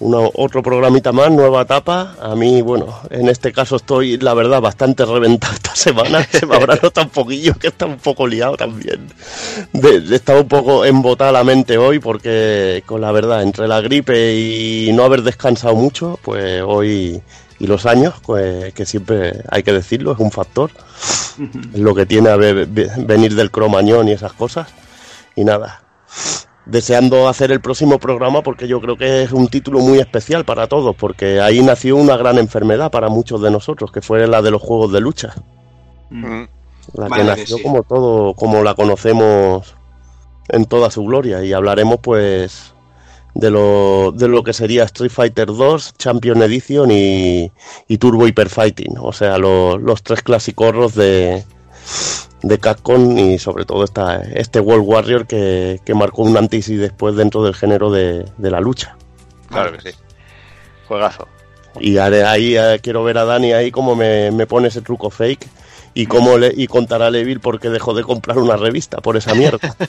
uno, 0.00 0.30
otro 0.34 0.62
programita 0.62 1.12
más, 1.12 1.30
nueva 1.30 1.62
etapa. 1.62 2.14
A 2.20 2.34
mí, 2.34 2.62
bueno, 2.62 3.00
en 3.10 3.28
este 3.28 3.52
caso 3.52 3.76
estoy, 3.76 4.16
la 4.18 4.34
verdad, 4.34 4.60
bastante 4.60 5.04
reventado 5.04 5.54
esta 5.54 5.74
semana. 5.74 6.24
Se 6.30 6.46
me 6.46 6.56
habrá 6.56 6.76
notado 6.76 7.06
un 7.06 7.12
poquillo 7.12 7.54
que 7.54 7.68
está 7.68 7.86
un 7.86 7.98
poco 7.98 8.26
liado 8.26 8.56
también. 8.56 9.08
De, 9.72 10.00
de 10.00 10.16
estar 10.16 10.36
un 10.36 10.48
poco 10.48 10.84
embotada 10.84 11.32
la 11.32 11.44
mente 11.44 11.76
hoy 11.76 11.98
porque, 11.98 12.82
con 12.86 13.00
la 13.00 13.10
verdad, 13.10 13.42
entre 13.42 13.66
la 13.66 13.80
gripe 13.80 14.36
y 14.36 14.92
no 14.92 15.04
haber 15.04 15.22
descansado 15.22 15.74
mucho, 15.74 16.18
pues 16.22 16.62
hoy 16.64 17.20
y 17.60 17.66
los 17.66 17.86
años, 17.86 18.14
pues 18.24 18.72
que 18.74 18.86
siempre 18.86 19.42
hay 19.50 19.62
que 19.62 19.72
decirlo, 19.72 20.12
es 20.12 20.18
un 20.18 20.30
factor. 20.30 20.70
Es 21.74 21.80
lo 21.80 21.94
que 21.94 22.06
tiene 22.06 22.30
a 22.30 22.36
ve- 22.36 22.66
ve- 22.66 22.90
venir 22.98 23.34
del 23.34 23.50
cromañón 23.50 24.08
y 24.08 24.12
esas 24.12 24.32
cosas. 24.32 24.68
Y 25.36 25.44
nada, 25.44 25.82
deseando 26.66 27.28
hacer 27.28 27.50
el 27.52 27.60
próximo 27.60 27.98
programa 27.98 28.42
porque 28.42 28.68
yo 28.68 28.80
creo 28.80 28.96
que 28.96 29.22
es 29.22 29.32
un 29.32 29.48
título 29.48 29.80
muy 29.80 29.98
especial 29.98 30.44
para 30.44 30.66
todos, 30.66 30.94
porque 30.96 31.40
ahí 31.40 31.60
nació 31.62 31.96
una 31.96 32.16
gran 32.16 32.38
enfermedad 32.38 32.90
para 32.90 33.08
muchos 33.08 33.40
de 33.42 33.50
nosotros, 33.50 33.90
que 33.92 34.02
fue 34.02 34.26
la 34.26 34.42
de 34.42 34.50
los 34.50 34.62
juegos 34.62 34.92
de 34.92 35.00
lucha. 35.00 35.34
Mm. 36.10 36.44
La 36.94 37.08
que 37.10 37.24
nació 37.24 37.56
sí. 37.58 37.62
como 37.62 37.82
todo, 37.82 38.34
como 38.34 38.62
la 38.62 38.74
conocemos 38.74 39.74
en 40.48 40.64
toda 40.64 40.90
su 40.90 41.04
gloria. 41.04 41.44
Y 41.44 41.52
hablaremos 41.52 41.98
pues 42.02 42.72
de 43.34 43.50
lo, 43.50 44.12
de 44.12 44.26
lo 44.28 44.42
que 44.42 44.52
sería 44.52 44.84
Street 44.84 45.10
Fighter 45.12 45.46
2, 45.46 45.94
Champion 45.96 46.42
Edition 46.42 46.90
y, 46.90 47.50
y 47.86 47.98
Turbo 47.98 48.26
Hyper 48.26 48.48
Fighting. 48.48 48.94
O 49.00 49.12
sea, 49.12 49.38
lo- 49.38 49.78
los 49.78 50.02
tres 50.02 50.22
clásicos 50.22 50.94
de, 50.94 51.44
de 52.42 52.58
Capcom 52.58 53.16
y 53.18 53.38
sobre 53.38 53.64
todo 53.64 53.84
esta, 53.84 54.16
este 54.22 54.60
World 54.60 54.84
Warrior 54.86 55.26
que, 55.26 55.80
que 55.84 55.94
marcó 55.94 56.22
un 56.22 56.36
antes 56.36 56.68
y 56.68 56.76
después 56.76 57.14
dentro 57.16 57.42
del 57.44 57.54
género 57.54 57.90
de, 57.92 58.24
de 58.38 58.50
la 58.50 58.60
lucha. 58.60 58.96
Claro 59.48 59.72
que 59.72 59.92
sí. 59.92 59.96
Juegazo. 60.88 61.28
Y 61.80 61.96
haré- 61.98 62.24
ahí 62.24 62.56
eh, 62.56 62.80
quiero 62.82 63.04
ver 63.04 63.18
a 63.18 63.24
Dani 63.24 63.52
ahí 63.52 63.70
cómo 63.70 63.94
me, 63.94 64.30
me 64.32 64.46
pone 64.46 64.68
ese 64.68 64.80
truco 64.82 65.10
fake 65.10 65.46
y 65.94 66.06
cómo 66.06 66.38
le, 66.38 66.52
y 66.56 66.66
contará 66.66 67.06
a 67.06 67.10
Levil 67.10 67.38
por 67.40 67.60
qué 67.60 67.70
dejó 67.70 67.94
de 67.94 68.02
comprar 68.02 68.38
una 68.38 68.56
revista 68.56 68.98
por 68.98 69.16
esa 69.16 69.34
mierda. 69.34 69.76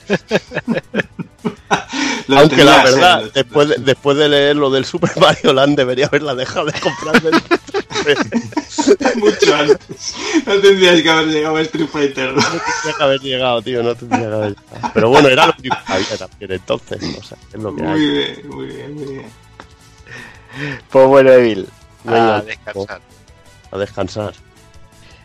Aunque 2.28 2.64
la 2.64 2.84
verdad, 2.84 3.26
eh, 3.26 3.30
después 3.34 3.68
de, 3.68 3.76
después 3.78 4.16
de 4.16 4.28
leer 4.28 4.56
lo 4.56 4.70
del 4.70 4.84
Super 4.84 5.10
Mario 5.20 5.52
Land 5.52 5.76
debería 5.76 6.06
haberla 6.06 6.34
dejado 6.34 6.66
de 6.66 6.72
comprar. 6.80 7.20
Mucho 9.16 9.54
antes. 9.54 10.14
No 10.46 10.54
tendrías 10.60 11.02
que 11.02 11.10
haber 11.10 11.26
llegado 11.28 11.56
a 11.56 11.60
Street 11.62 11.88
Fighter. 11.88 12.32
No 12.34 12.42
tendría 12.42 12.96
que 12.96 13.02
haber 13.02 13.20
llegado, 13.20 13.62
tío, 13.62 13.82
no 13.82 13.94
tendría 13.94 14.28
que 14.28 14.34
haber 14.34 14.54
llegado. 14.56 14.90
Pero 14.94 15.08
bueno, 15.08 15.28
era 15.28 15.46
lo 15.46 15.54
único 15.58 15.76
que 15.86 15.92
había 15.92 16.16
también 16.18 16.52
entonces, 16.52 17.18
o 17.18 17.22
sea, 17.22 17.38
es 17.52 17.60
lo 17.60 17.74
que 17.74 17.82
Muy 17.82 17.92
hay. 17.92 18.10
bien, 18.10 18.48
muy 18.48 18.66
bien, 18.66 18.94
muy 18.94 19.04
bien. 19.14 19.26
Pues 20.90 21.06
bueno, 21.06 21.30
Evil, 21.32 21.68
Venga, 22.04 22.36
a 22.36 22.42
descansar. 22.42 23.00
A 23.72 23.78
descansar. 23.78 24.34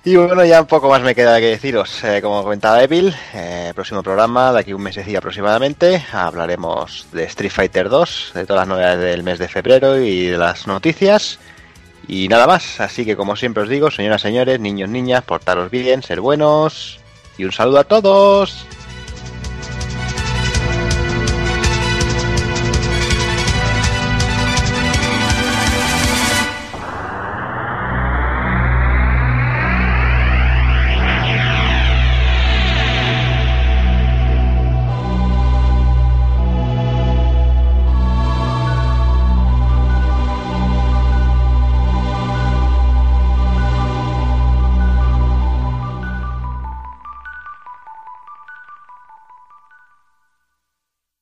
Y 0.08 0.16
bueno, 0.18 0.46
ya 0.46 0.62
un 0.62 0.68
poco 0.68 0.88
más 0.88 1.02
me 1.02 1.16
queda 1.16 1.40
que 1.40 1.48
deciros. 1.48 2.04
Eh, 2.04 2.22
como 2.22 2.44
comentaba 2.44 2.84
Evil, 2.84 3.12
eh, 3.34 3.72
próximo 3.74 4.04
programa, 4.04 4.54
de 4.54 4.60
aquí 4.60 4.72
un 4.72 4.84
mesecillo 4.84 5.18
aproximadamente, 5.18 6.06
hablaremos 6.12 7.08
de 7.12 7.24
Street 7.24 7.50
Fighter 7.50 7.90
2, 7.90 8.34
de 8.36 8.46
todas 8.46 8.62
las 8.62 8.68
novedades 8.68 9.00
del 9.00 9.24
mes 9.24 9.40
de 9.40 9.48
febrero 9.48 9.98
y 10.00 10.28
de 10.28 10.38
las 10.38 10.68
noticias. 10.68 11.40
Y 12.08 12.28
nada 12.28 12.46
más, 12.46 12.80
así 12.80 13.04
que 13.04 13.16
como 13.16 13.36
siempre 13.36 13.64
os 13.64 13.70
digo, 13.70 13.90
señoras, 13.90 14.22
señores, 14.22 14.60
niños, 14.60 14.90
niñas, 14.90 15.24
portaros 15.24 15.72
bien, 15.72 16.04
ser 16.04 16.22
buenos. 16.22 17.00
Y 17.40 17.46
un 17.46 17.52
saludo 17.52 17.80
a 17.80 17.84
todos. 17.86 18.68